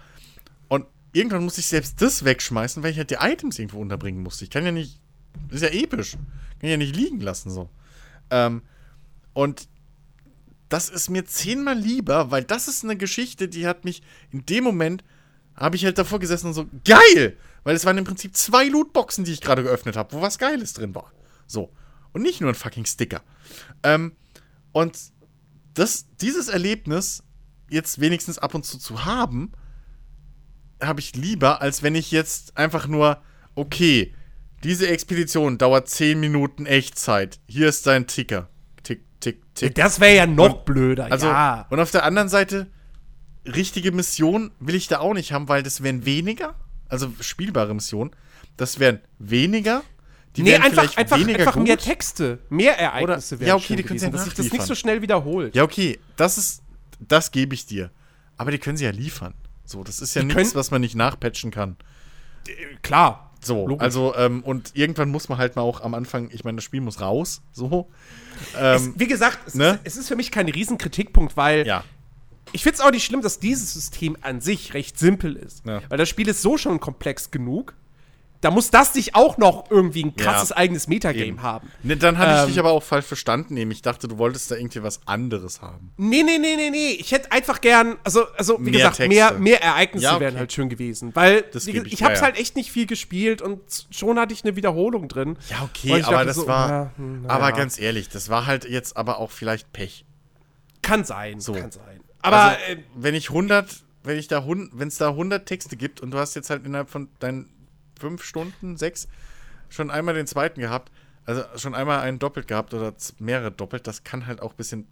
Und 0.67 0.85
irgendwann 1.17 1.43
musste 1.43 1.61
ich 1.61 1.67
selbst 1.67 2.01
das 2.01 2.23
wegschmeißen, 2.23 2.83
weil 2.83 2.91
ich 2.91 2.97
halt 2.97 3.11
die 3.11 3.17
Items 3.19 3.59
irgendwo 3.59 3.79
unterbringen 3.79 4.21
musste. 4.21 4.43
Ich 4.43 4.49
kann 4.49 4.65
ja 4.65 4.71
nicht, 4.71 4.99
das 5.47 5.61
ist 5.61 5.73
ja 5.73 5.79
episch. 5.79 6.17
Kann 6.59 6.69
ja 6.69 6.77
nicht 6.77 6.95
liegen 6.95 7.19
lassen 7.19 7.49
so. 7.49 7.69
Ähm, 8.29 8.61
und 9.33 9.67
das 10.69 10.89
ist 10.89 11.09
mir 11.09 11.25
zehnmal 11.25 11.77
lieber, 11.77 12.31
weil 12.31 12.43
das 12.43 12.67
ist 12.67 12.83
eine 12.83 12.97
Geschichte, 12.97 13.47
die 13.47 13.67
hat 13.67 13.85
mich 13.85 14.01
in 14.31 14.45
dem 14.45 14.63
Moment, 14.63 15.03
habe 15.55 15.75
ich 15.75 15.85
halt 15.85 15.97
davor 15.97 16.19
gesessen 16.19 16.47
und 16.47 16.53
so, 16.53 16.67
geil! 16.85 17.37
Weil 17.63 17.75
es 17.75 17.85
waren 17.85 17.97
im 17.97 18.03
Prinzip 18.03 18.35
zwei 18.35 18.65
Lootboxen, 18.67 19.23
die 19.23 19.33
ich 19.33 19.41
gerade 19.41 19.63
geöffnet 19.63 19.97
habe, 19.97 20.13
wo 20.13 20.21
was 20.21 20.37
Geiles 20.37 20.73
drin 20.73 20.93
war. 20.93 21.11
So. 21.47 21.71
Und 22.13 22.21
nicht 22.21 22.41
nur 22.41 22.49
ein 22.49 22.55
fucking 22.55 22.85
Sticker. 22.85 23.21
Ähm, 23.83 24.13
und 24.71 24.97
das, 25.73 26.05
dieses 26.21 26.47
Erlebnis 26.47 27.23
jetzt 27.69 27.99
wenigstens 27.99 28.37
ab 28.37 28.53
und 28.55 28.65
zu 28.65 28.77
zu 28.77 29.05
haben, 29.05 29.51
habe 30.81 30.99
ich 30.99 31.15
lieber, 31.15 31.61
als 31.61 31.83
wenn 31.83 31.95
ich 31.95 32.11
jetzt 32.11 32.57
einfach 32.57 32.87
nur, 32.87 33.21
okay, 33.55 34.13
diese 34.63 34.87
Expedition 34.87 35.57
dauert 35.57 35.87
10 35.89 36.19
Minuten 36.19 36.65
Echtzeit. 36.65 37.39
Hier 37.47 37.67
ist 37.69 37.85
dein 37.87 38.07
Ticker. 38.07 38.49
Tick, 38.83 39.01
tick, 39.19 39.41
tick. 39.55 39.75
Das 39.75 39.99
wäre 39.99 40.15
ja 40.15 40.25
noch 40.27 40.57
Und- 40.59 40.65
blöder, 40.65 41.11
Also, 41.11 41.27
ja. 41.27 41.65
und 41.69 41.79
auf 41.79 41.91
der 41.91 42.03
anderen 42.03 42.29
Seite, 42.29 42.67
richtige 43.45 43.91
Mission 43.91 44.51
will 44.59 44.75
ich 44.75 44.87
da 44.87 44.99
auch 44.99 45.13
nicht 45.13 45.31
haben, 45.31 45.47
weil 45.47 45.63
das 45.63 45.83
wären 45.83 46.05
weniger, 46.05 46.55
also 46.89 47.11
spielbare 47.21 47.73
Missionen, 47.73 48.11
das 48.57 48.79
wären 48.79 48.99
weniger, 49.19 49.83
die 50.35 50.43
Nee, 50.43 50.55
einfach, 50.55 50.95
einfach, 50.97 51.17
einfach 51.17 51.53
gut. 51.53 51.63
mehr 51.63 51.77
Texte, 51.77 52.39
mehr 52.49 52.77
Ereignisse 52.79 53.35
Oder- 53.35 53.39
wären 53.41 53.47
ja, 53.47 53.55
okay, 53.55 53.75
die 53.75 53.83
können 53.83 53.99
sie 53.99 54.05
gewesen, 54.07 54.11
ja 54.13 54.17
dass 54.17 54.25
sich 54.25 54.33
das 54.33 54.51
nicht 54.51 54.65
so 54.67 54.75
schnell 54.75 55.01
wiederholt. 55.01 55.55
Ja, 55.55 55.63
okay, 55.63 55.99
das 56.15 56.37
ist, 56.37 56.61
das 56.99 57.31
gebe 57.31 57.53
ich 57.55 57.65
dir. 57.65 57.89
Aber 58.37 58.51
die 58.51 58.57
können 58.59 58.77
sie 58.77 58.83
ja 58.85 58.91
liefern. 58.91 59.33
So, 59.67 59.83
das 59.83 60.01
ist 60.01 60.15
ja 60.15 60.21
Die 60.21 60.33
nichts, 60.33 60.55
was 60.55 60.71
man 60.71 60.81
nicht 60.81 60.95
nachpatchen 60.95 61.51
kann. 61.51 61.75
Klar. 62.81 63.31
So, 63.39 63.67
Logisch. 63.67 63.83
also, 63.83 64.15
ähm, 64.15 64.43
und 64.43 64.71
irgendwann 64.73 65.09
muss 65.09 65.29
man 65.29 65.37
halt 65.37 65.55
mal 65.55 65.61
auch 65.61 65.81
am 65.81 65.93
Anfang, 65.93 66.29
ich 66.31 66.43
meine, 66.43 66.55
das 66.55 66.63
Spiel 66.63 66.81
muss 66.81 67.01
raus, 67.01 67.43
so. 67.51 67.87
Ähm, 68.57 68.93
es, 68.95 68.99
wie 68.99 69.07
gesagt, 69.07 69.39
es, 69.45 69.53
ne? 69.53 69.79
ist, 69.83 69.93
es 69.93 69.97
ist 69.97 70.07
für 70.07 70.15
mich 70.15 70.31
kein 70.31 70.49
Riesenkritikpunkt, 70.49 71.37
weil 71.37 71.67
ja, 71.67 71.83
ich 72.51 72.63
finde 72.63 72.75
es 72.75 72.81
auch 72.81 72.91
nicht 72.91 73.05
schlimm, 73.05 73.21
dass 73.21 73.39
dieses 73.39 73.73
System 73.73 74.17
an 74.21 74.41
sich 74.41 74.73
recht 74.73 74.97
simpel 74.97 75.35
ist. 75.35 75.65
Ja. 75.65 75.81
Weil 75.89 75.97
das 75.97 76.09
Spiel 76.09 76.27
ist 76.27 76.41
so 76.41 76.57
schon 76.57 76.79
komplex 76.79 77.31
genug. 77.31 77.75
Da 78.41 78.51
muss 78.51 78.69
das 78.69 78.93
nicht 78.93 79.15
auch 79.15 79.37
noch 79.37 79.71
irgendwie 79.71 80.03
ein 80.03 80.15
krasses 80.15 80.49
Ja. 80.49 80.57
eigenes 80.57 80.87
Metagame 80.87 81.25
Eben. 81.25 81.41
haben. 81.41 81.71
Ne, 81.81 81.97
dann 81.97 82.17
hatte 82.19 82.33
ich 82.33 82.39
Ähm, 82.41 82.47
dich 82.49 82.59
aber 82.59 82.69
auch 82.71 82.83
falsch 82.83 83.05
verstanden, 83.05 83.57
eben. 83.57 83.71
Ich 83.71 83.81
dachte, 83.81 84.07
du 84.07 84.17
wolltest 84.19 84.51
da 84.51 84.55
irgendwie 84.55 84.83
was 84.83 84.99
anderes 85.07 85.61
haben. 85.61 85.91
Nee, 85.97 86.21
nee, 86.23 86.37
nee, 86.37 86.55
nee, 86.55 86.69
nee. 86.69 86.91
Ich 86.99 87.11
hätte 87.11 87.31
einfach 87.31 87.61
gern, 87.61 87.95
also, 88.03 88.25
also 88.37 88.57
wie 88.59 88.65
Mehr 88.69 88.71
gesagt, 88.73 88.97
Texte. 88.97 89.09
mehr, 89.15 89.33
mehr 89.33 89.63
Ereignisse 89.63 90.03
Ja, 90.05 90.11
okay. 90.15 90.25
wären 90.25 90.37
halt 90.37 90.53
schön 90.53 90.69
gewesen. 90.69 91.15
Weil 91.15 91.41
Das 91.51 91.65
ich, 91.65 91.75
ich, 91.75 92.03
hab's 92.03 92.15
ja, 92.15 92.15
ja. 92.15 92.21
halt 92.21 92.37
echt 92.39 92.55
nicht 92.55 92.71
viel 92.71 92.85
gespielt 92.85 93.41
und 93.41 93.59
schon 93.89 94.19
hatte 94.19 94.33
ich 94.33 94.43
eine 94.43 94.55
Wiederholung 94.55 95.07
drin. 95.07 95.37
Ja, 95.49 95.63
okay, 95.63 96.03
aber 96.03 96.23
das 96.23 96.35
so, 96.35 96.45
war. 96.47 96.91
na 96.97 97.29
aber 97.33 97.51
ganz 97.53 97.79
ehrlich, 97.79 98.07
das 98.09 98.29
war 98.29 98.45
halt 98.45 98.65
jetzt 98.69 98.97
aber 98.97 99.17
auch 99.19 99.31
vielleicht 99.31 99.73
Pech. 99.73 100.05
Kann 100.83 101.03
sein, 101.03 101.39
So. 101.39 101.53
kann 101.53 101.71
sein. 101.71 101.99
Aber 102.21 102.37
also, 102.37 102.59
äh, 102.69 102.77
wenn 102.95 103.15
ich 103.15 103.29
100, 103.29 103.83
wenn 104.03 104.17
ich 104.17 104.27
da, 104.27 104.45
wenn 104.47 104.87
es 104.87 104.97
da 104.97 105.09
100 105.09 105.45
Texte 105.45 105.75
gibt 105.75 106.01
und 106.01 106.11
du 106.11 106.17
hast 106.19 106.35
jetzt 106.35 106.49
halt 106.49 106.65
innerhalb 106.65 106.89
von 106.89 107.09
deinen 107.19 107.49
fünf 107.99 108.23
Stunden, 108.23 108.77
sechs, 108.77 109.07
schon 109.69 109.91
einmal 109.91 110.15
den 110.15 110.27
zweiten 110.27 110.61
gehabt, 110.61 110.91
also 111.25 111.43
schon 111.57 111.75
einmal 111.75 111.99
einen 111.99 112.19
doppelt 112.19 112.47
gehabt 112.47 112.73
oder 112.73 112.93
mehrere 113.19 113.51
doppelt, 113.51 113.85
das 113.85 114.03
kann 114.03 114.25
halt 114.27 114.41
auch 114.41 114.51
ein 114.51 114.57
bisschen 114.57 114.87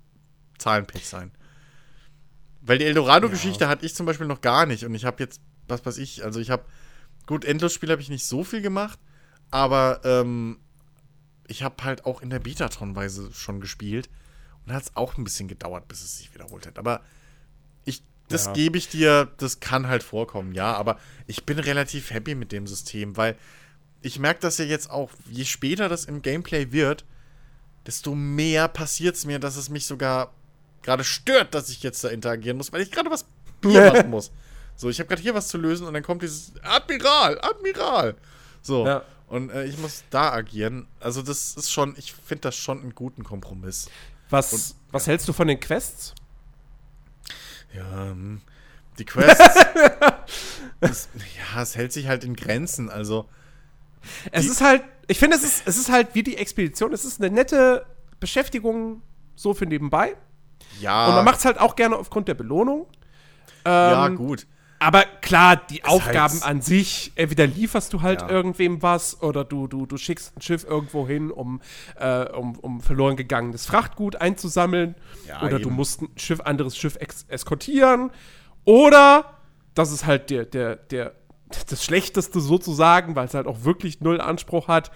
Zahlenpech 0.57 1.07
sein. 1.07 1.31
Weil 2.61 2.79
die 2.79 2.85
Eldorado-Geschichte 2.85 3.67
hatte 3.67 3.85
ich 3.85 3.95
zum 3.95 4.05
Beispiel 4.05 4.27
noch 4.27 4.41
gar 4.41 4.65
nicht. 4.65 4.83
Und 4.85 4.95
ich 4.95 5.05
habe 5.05 5.21
jetzt, 5.21 5.39
was 5.67 5.85
weiß 5.85 5.97
ich, 5.97 6.23
also 6.23 6.39
ich 6.39 6.49
habe, 6.49 6.65
gut, 7.27 7.45
Endlosspiel 7.45 7.91
habe 7.91 8.01
ich 8.01 8.09
nicht 8.09 8.25
so 8.25 8.43
viel 8.43 8.61
gemacht, 8.61 8.99
aber 9.51 10.01
ähm, 10.03 10.59
ich 11.47 11.63
habe 11.63 11.83
halt 11.83 12.05
auch 12.05 12.21
in 12.21 12.29
der 12.29 12.39
Betatron-Weise 12.39 13.31
schon 13.33 13.61
gespielt. 13.61 14.09
Und 14.65 14.73
hat 14.73 14.83
es 14.83 14.95
auch 14.95 15.15
ein 15.17 15.23
bisschen 15.23 15.47
gedauert, 15.47 15.87
bis 15.87 16.03
es 16.03 16.17
sich 16.17 16.33
wiederholt 16.33 16.65
hat. 16.65 16.79
Aber 16.79 17.01
ich, 17.83 18.03
das 18.27 18.45
Ja. 18.45 18.53
gebe 18.53 18.77
ich 18.77 18.89
dir, 18.89 19.31
das 19.37 19.59
kann 19.59 19.87
halt 19.87 20.03
vorkommen, 20.03 20.53
ja, 20.53 20.73
aber 20.73 20.97
ich 21.27 21.45
bin 21.45 21.59
relativ 21.59 22.11
happy 22.11 22.35
mit 22.35 22.51
dem 22.51 22.67
System, 22.67 23.17
weil 23.17 23.35
ich 24.01 24.19
merke 24.19 24.39
das 24.41 24.57
ja 24.57 24.65
jetzt 24.65 24.89
auch, 24.89 25.09
je 25.29 25.45
später 25.45 25.89
das 25.89 26.05
im 26.05 26.21
Gameplay 26.21 26.71
wird, 26.71 27.05
desto 27.85 28.15
mehr 28.15 28.67
passiert 28.67 29.15
es 29.15 29.25
mir, 29.25 29.39
dass 29.39 29.55
es 29.55 29.69
mich 29.69 29.85
sogar 29.85 30.33
gerade 30.81 31.03
stört, 31.03 31.53
dass 31.55 31.69
ich 31.69 31.81
jetzt 31.83 32.03
da 32.03 32.09
interagieren 32.09 32.57
muss, 32.57 32.71
weil 32.71 32.81
ich 32.81 32.91
gerade 32.91 33.09
was 33.09 33.25
hier 33.63 33.91
machen 33.91 34.09
muss. 34.09 34.31
So, 34.75 34.89
ich 34.89 34.99
habe 34.99 35.07
gerade 35.07 35.21
hier 35.21 35.33
was 35.33 35.47
zu 35.47 35.57
lösen 35.57 35.87
und 35.87 35.93
dann 35.93 36.03
kommt 36.03 36.21
dieses 36.21 36.53
Admiral, 36.63 37.39
Admiral. 37.41 38.15
So. 38.61 38.85
Ja. 38.85 39.03
Und 39.27 39.49
äh, 39.49 39.65
ich 39.65 39.77
muss 39.77 40.03
da 40.11 40.31
agieren. 40.33 40.87
Also, 40.99 41.21
das 41.23 41.55
ist 41.55 41.71
schon, 41.71 41.95
ich 41.97 42.13
finde 42.13 42.41
das 42.41 42.55
schon 42.57 42.81
einen 42.81 42.93
guten 42.93 43.23
Kompromiss. 43.23 43.89
was, 44.29 44.75
was 44.91 45.07
hältst 45.07 45.27
du 45.27 45.33
von 45.33 45.47
den 45.47 45.59
Quests? 45.59 46.13
Ja, 47.75 48.09
hm. 48.11 48.41
die 48.97 49.05
Quests. 49.05 49.37
das, 50.79 51.09
ja, 51.53 51.61
es 51.61 51.75
hält 51.75 51.93
sich 51.93 52.07
halt 52.07 52.23
in 52.23 52.35
Grenzen. 52.35 52.89
Also, 52.89 53.27
Es 54.31 54.45
ist 54.45 54.61
halt, 54.61 54.83
ich 55.07 55.19
finde, 55.19 55.37
es 55.37 55.43
ist, 55.43 55.67
es 55.67 55.77
ist 55.77 55.91
halt 55.91 56.09
wie 56.13 56.23
die 56.23 56.37
Expedition. 56.37 56.93
Es 56.93 57.05
ist 57.05 57.21
eine 57.21 57.33
nette 57.33 57.85
Beschäftigung 58.19 59.01
so 59.35 59.53
für 59.53 59.65
nebenbei. 59.65 60.15
ja. 60.79 61.07
Und 61.07 61.15
man 61.15 61.25
macht 61.25 61.39
es 61.39 61.45
halt 61.45 61.59
auch 61.59 61.75
gerne 61.75 61.97
aufgrund 61.97 62.27
der 62.27 62.35
Belohnung. 62.35 62.87
ja, 63.65 64.07
Ähm, 64.07 64.15
gut. 64.15 64.47
Aber 64.85 65.03
klar, 65.21 65.55
die 65.55 65.83
Aufgaben 65.83 66.33
halt- 66.35 66.43
an 66.45 66.61
sich, 66.61 67.11
entweder 67.15 67.47
lieferst 67.47 67.91
du 67.91 68.01
halt 68.03 68.21
Ja. 68.21 68.29
irgendwem 68.29 68.83
was 68.83 69.19
oder 69.23 69.43
du, 69.43 69.65
du, 69.67 69.87
du 69.87 69.97
schickst 69.97 70.37
ein 70.37 70.41
Schiff 70.41 70.63
irgendwo 70.63 71.07
hin, 71.07 71.31
um, 71.31 71.59
äh, 71.99 72.25
um, 72.29 72.59
um 72.59 72.81
verloren 72.81 73.15
gegangenes 73.15 73.65
Frachtgut 73.65 74.15
einzusammeln. 74.17 74.93
Ja, 75.27 75.41
oder 75.41 75.57
du 75.57 75.69
eben. 75.69 75.75
musst 75.75 76.03
ein 76.03 76.09
Schiff, 76.17 76.39
anderes 76.41 76.77
Schiff 76.77 76.99
eskortieren. 77.27 78.11
Oder, 78.63 79.37
das 79.73 79.91
ist 79.91 80.05
halt 80.05 80.29
der, 80.29 80.45
der, 80.45 80.75
der, 80.75 81.13
das 81.69 81.83
Schlechteste 81.83 82.39
sozusagen, 82.39 83.15
weil 83.15 83.25
es 83.27 83.33
halt 83.33 83.47
auch 83.47 83.63
wirklich 83.63 84.01
null 84.01 84.21
Anspruch 84.21 84.67
hat. 84.67 84.91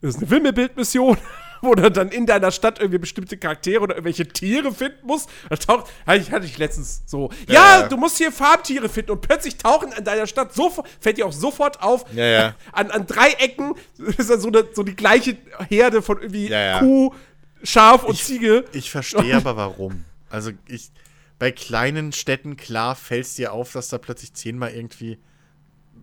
Das 0.00 0.14
ist 0.16 0.22
eine 0.22 0.30
Wimmelbildmission, 0.30 1.16
wo 1.64 1.74
du 1.74 1.90
dann 1.90 2.08
in 2.10 2.26
deiner 2.26 2.50
Stadt 2.50 2.78
irgendwie 2.80 2.98
bestimmte 2.98 3.36
Charaktere 3.38 3.80
oder 3.80 3.94
irgendwelche 3.94 4.26
Tiere 4.26 4.72
finden 4.72 5.06
musst. 5.06 5.30
Da 5.48 5.56
taucht, 5.56 5.90
hatte 6.06 6.18
ich, 6.20 6.30
hatte 6.32 6.44
ich 6.44 6.58
letztens 6.58 7.02
so, 7.06 7.30
ja, 7.48 7.80
Ja. 7.80 7.88
du 7.88 7.96
musst 7.96 8.18
hier 8.18 8.32
Farbtiere 8.32 8.88
finden 8.88 9.12
und 9.12 9.20
plötzlich 9.20 9.56
tauchen 9.56 9.92
an 9.92 10.04
deiner 10.04 10.26
Stadt 10.26 10.52
sofort, 10.52 10.88
fällt 11.00 11.18
dir 11.18 11.26
auch 11.26 11.32
sofort 11.32 11.80
auf, 11.82 12.04
Ja, 12.12 12.24
ja. 12.26 12.54
an, 12.72 12.90
an 12.90 13.06
drei 13.06 13.30
Ecken 13.32 13.74
ist 14.18 14.28
dann 14.28 14.40
so, 14.40 14.48
eine, 14.48 14.66
so 14.72 14.82
die 14.82 14.96
gleiche 14.96 15.36
Herde 15.68 16.02
von 16.02 16.20
irgendwie. 16.20 16.50
Kuh, 16.80 17.14
Schaf 17.62 18.02
und 18.04 18.18
Ziege. 18.18 18.64
Ich 18.72 18.90
verstehe 18.90 19.36
aber 19.36 19.56
warum. 19.56 20.04
Also, 20.28 20.50
ich. 20.66 20.90
Bei 21.38 21.50
kleinen 21.50 22.12
Städten, 22.12 22.56
klar, 22.56 22.94
fällt 22.94 23.24
es 23.26 23.34
dir 23.34 23.52
auf, 23.52 23.72
dass 23.72 23.88
da 23.88 23.98
plötzlich 23.98 24.32
zehnmal 24.34 24.70
irgendwie 24.72 25.18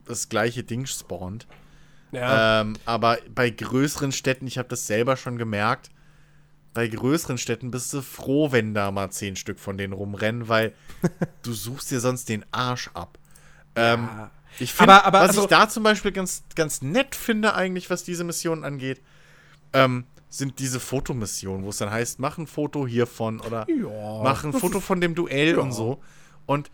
das 0.06 0.28
gleiche 0.28 0.64
Ding 0.64 0.86
spawnt. 0.86 1.48
Ja. 2.12 2.62
Ähm, 2.62 2.76
aber 2.86 3.18
bei 3.34 3.50
größeren 3.50 4.12
Städten, 4.12 4.48
ich 4.48 4.58
habe 4.58 4.68
das 4.70 4.88
selber 4.88 5.16
schon 5.18 5.38
gemerkt, 5.38 5.90
bei 6.74 6.88
größeren 6.88 7.38
Städten 7.38 7.72
bist 7.72 7.92
du 7.94 8.02
froh, 8.02 8.52
wenn 8.52 8.74
da 8.74 8.92
mal 8.92 9.10
zehn 9.12 9.36
Stück 9.36 9.60
von 9.60 9.78
denen 9.78 9.94
rumrennen, 9.94 10.48
weil 10.48 10.74
du 11.44 11.54
suchst 11.54 11.92
dir 11.92 12.00
sonst 12.00 12.30
den 12.30 12.46
Arsch 12.52 12.90
ab. 12.94 13.18
Ähm, 13.76 14.08
Ja. 14.12 14.32
ich 14.60 14.74
finde, 14.74 14.94
Aber- 14.94 15.06
aber 15.06 15.20
was 15.22 15.30
also- 15.30 15.42
ich 15.44 15.48
da 15.48 15.68
zum 15.70 15.84
Beispiel 15.84 16.12
ganz, 16.12 16.44
ganz 16.56 16.82
nett 16.82 17.16
finde, 17.16 17.54
eigentlich, 17.56 17.90
was 17.90 18.04
diese 18.04 18.24
Missionen 18.24 18.64
angeht, 18.64 19.02
ähm, 19.74 20.06
sind 20.32 20.60
diese 20.60 20.80
Fotomissionen, 20.80 21.64
wo 21.66 21.70
es 21.70 21.78
dann 21.78 21.90
heißt, 21.90 22.20
mach 22.20 22.38
ein 22.38 22.46
Foto 22.48 22.86
hiervon 22.86 23.40
oder 23.40 23.66
Ja, 23.70 24.22
mach 24.24 24.44
ein 24.44 24.54
Foto 24.54 24.80
von 24.80 25.02
dem 25.02 25.16
Duell 25.16 25.58
und 25.58 25.72
so. 25.72 26.02
Und 26.46 26.70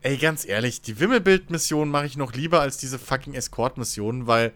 ey, 0.00 0.16
ganz 0.16 0.46
ehrlich, 0.46 0.80
die 0.80 0.98
Wimmelbild-Mission 1.00 1.90
mache 1.90 2.06
ich 2.06 2.16
noch 2.16 2.32
lieber 2.32 2.60
als 2.60 2.78
diese 2.78 2.98
fucking 2.98 3.34
Escort-Missionen, 3.34 4.26
weil 4.26 4.52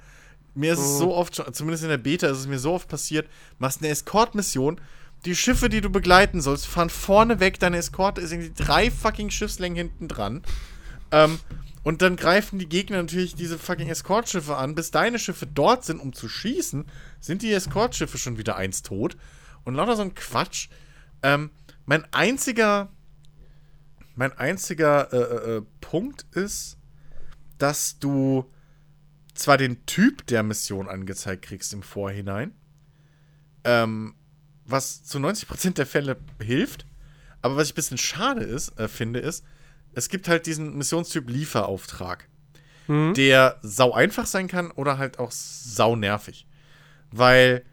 mir 0.58 0.72
ist 0.72 0.80
es 0.80 0.94
Mhm. 0.94 0.98
so 0.98 1.14
oft 1.14 1.36
schon, 1.36 1.52
zumindest 1.54 1.84
in 1.84 1.90
der 1.90 1.98
Beta 1.98 2.28
ist 2.28 2.38
es 2.38 2.46
mir 2.46 2.58
so 2.58 2.72
oft 2.72 2.88
passiert, 2.88 3.28
machst 3.58 3.80
eine 3.80 3.90
Escort-Mission, 3.90 4.80
die 5.24 5.34
Schiffe, 5.34 5.68
die 5.68 5.80
du 5.80 5.90
begleiten 5.90 6.40
sollst, 6.40 6.66
fahren 6.66 6.90
vorne 6.90 7.40
weg, 7.40 7.58
deine 7.58 7.76
Eskorte 7.78 8.20
ist 8.20 8.32
irgendwie 8.32 8.52
drei 8.54 8.90
fucking 8.90 9.30
Schiffslängen 9.30 9.76
hinten 9.76 10.08
dran. 10.08 10.42
Ähm, 11.10 11.38
und 11.82 12.02
dann 12.02 12.16
greifen 12.16 12.58
die 12.58 12.68
Gegner 12.68 12.98
natürlich 12.98 13.34
diese 13.34 13.58
fucking 13.58 13.88
Escortschiffe 13.88 14.56
an. 14.56 14.74
Bis 14.74 14.90
deine 14.90 15.18
Schiffe 15.18 15.46
dort 15.46 15.84
sind, 15.84 16.00
um 16.00 16.12
zu 16.12 16.28
schießen, 16.28 16.84
sind 17.20 17.42
die 17.42 17.52
Escortschiffe 17.52 18.18
schon 18.18 18.36
wieder 18.38 18.56
eins 18.56 18.82
tot. 18.82 19.16
Und 19.64 19.74
lauter 19.74 19.96
so 19.96 20.02
ein 20.02 20.14
Quatsch. 20.14 20.68
Ähm, 21.22 21.50
mein 21.86 22.04
einziger, 22.12 22.88
mein 24.14 24.36
einziger 24.36 25.12
äh, 25.12 25.16
äh, 25.16 25.56
äh, 25.56 25.62
Punkt 25.80 26.26
ist, 26.32 26.76
dass 27.58 27.98
du 27.98 28.44
zwar 29.38 29.56
den 29.56 29.84
Typ 29.86 30.26
der 30.26 30.42
Mission 30.42 30.88
angezeigt 30.88 31.42
kriegst 31.42 31.72
im 31.72 31.82
Vorhinein, 31.82 32.52
ähm, 33.64 34.14
was 34.64 35.04
zu 35.04 35.18
90% 35.18 35.74
der 35.74 35.86
Fälle 35.86 36.16
hilft, 36.42 36.86
aber 37.40 37.56
was 37.56 37.68
ich 37.68 37.72
ein 37.72 37.76
bisschen 37.76 37.98
schade 37.98 38.42
ist, 38.42 38.78
äh, 38.78 38.88
finde, 38.88 39.20
ist, 39.20 39.44
es 39.94 40.08
gibt 40.08 40.28
halt 40.28 40.46
diesen 40.46 40.76
Missionstyp 40.76 41.28
Lieferauftrag, 41.28 42.28
der 43.14 43.58
sau 43.62 43.92
einfach 43.92 44.26
sein 44.26 44.48
kann 44.48 44.70
oder 44.70 44.96
halt 44.96 45.18
auch 45.18 45.30
sau 45.30 45.94
nervig. 45.94 46.46
Weil, 47.10 47.64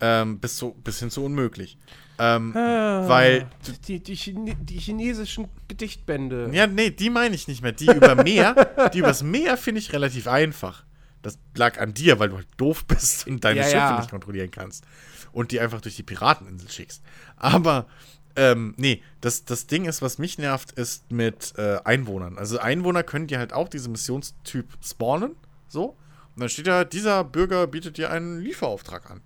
ähm, 0.00 0.40
bis, 0.40 0.56
zu, 0.56 0.72
bis 0.72 1.00
hin 1.00 1.10
zu 1.10 1.24
unmöglich. 1.24 1.78
Ähm, 2.18 2.54
weil 2.54 3.46
die, 3.86 4.00
die, 4.00 4.14
Chine 4.14 4.56
die 4.56 4.78
chinesischen 4.78 5.48
Gedichtbände. 5.68 6.50
Ja, 6.52 6.66
nee, 6.66 6.90
die 6.90 7.10
meine 7.10 7.34
ich 7.34 7.46
nicht 7.46 7.62
mehr. 7.62 7.72
Die 7.72 7.86
über 7.86 8.14
Meer, 8.14 8.90
die 8.94 8.98
übers 8.98 9.22
Meer 9.22 9.56
finde 9.56 9.80
ich 9.80 9.92
relativ 9.92 10.26
einfach. 10.26 10.84
Das 11.28 11.38
lag 11.54 11.78
an 11.78 11.94
dir, 11.94 12.18
weil 12.18 12.30
du 12.30 12.36
halt 12.36 12.48
doof 12.56 12.84
bist 12.86 13.26
und 13.28 13.44
deine 13.44 13.60
Ja, 13.60 13.64
Schiffe 13.64 13.76
ja. 13.76 13.98
nicht 13.98 14.10
kontrollieren 14.10 14.50
kannst. 14.50 14.84
Und 15.32 15.52
die 15.52 15.60
einfach 15.60 15.80
durch 15.80 15.96
die 15.96 16.02
Pirateninsel 16.02 16.70
schickst. 16.70 17.02
Aber, 17.36 17.86
ähm, 18.34 18.74
nee, 18.76 19.02
das, 19.20 19.44
das 19.44 19.66
Ding 19.66 19.84
ist, 19.84 20.00
was 20.00 20.18
mich 20.18 20.38
nervt, 20.38 20.72
ist 20.72 21.10
mit 21.12 21.54
äh, 21.58 21.78
Einwohnern. 21.84 22.38
Also 22.38 22.58
Einwohner 22.58 23.02
können 23.02 23.26
dir 23.26 23.38
halt 23.38 23.52
auch 23.52 23.68
diesen 23.68 23.92
Missionstyp 23.92 24.66
spawnen. 24.82 25.36
So. 25.68 25.96
Und 26.34 26.40
dann 26.40 26.48
steht 26.48 26.66
da, 26.66 26.84
dieser 26.84 27.24
Bürger 27.24 27.66
bietet 27.66 27.98
dir 27.98 28.10
einen 28.10 28.40
Lieferauftrag 28.40 29.10
an. 29.10 29.20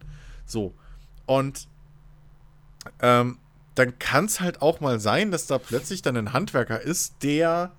So. 0.44 0.74
Und 1.26 1.68
ähm, 3.00 3.38
dann 3.74 3.98
kann 3.98 4.24
es 4.26 4.40
halt 4.40 4.60
auch 4.60 4.80
mal 4.80 4.98
sein, 5.00 5.30
dass 5.30 5.46
da 5.46 5.58
plötzlich 5.58 6.02
dann 6.02 6.16
ein 6.16 6.32
Handwerker 6.32 6.80
ist, 6.80 7.22
der 7.22 7.72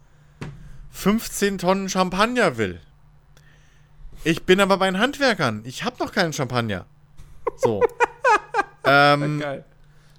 15 0.91 1.57
Tonnen 1.57 1.89
Champagner 1.89 2.57
will. 2.57 2.79
Ich 4.25 4.43
bin 4.43 4.61
aber 4.61 4.77
bei 4.77 4.85
den 4.85 4.99
Handwerkern. 4.99 5.63
Ich 5.65 5.83
habe 5.83 5.97
noch 5.99 6.13
keinen 6.13 6.31
Champagner. 6.31 6.85
So. 7.57 7.83
ähm, 8.85 9.39
Geil. 9.39 9.65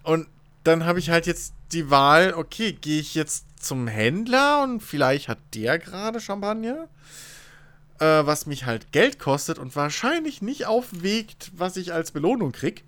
und 0.03 0.29
dann 0.63 0.85
habe 0.85 0.99
ich 0.99 1.11
halt 1.11 1.27
jetzt 1.27 1.55
die 1.73 1.91
Wahl, 1.91 2.35
okay, 2.35 2.73
gehe 2.73 3.01
ich 3.01 3.15
jetzt 3.15 3.47
zum 3.61 3.87
Händler 3.87 4.63
und 4.63 4.83
vielleicht 4.83 5.29
hat 5.29 5.39
der 5.55 5.79
gerade 5.79 6.21
Champagner, 6.21 6.89
äh, 7.99 8.05
was 8.05 8.47
mich 8.47 8.67
halt 8.67 8.93
Geld 8.93 9.19
kostet 9.19 9.59
und 9.59 9.75
wahrscheinlich 9.75 10.43
nicht 10.43 10.67
aufwegt, 10.67 11.51
was 11.57 11.77
ich 11.77 11.93
als 11.93 12.13
Belohnung 12.13 12.53
krieg. 12.53 12.85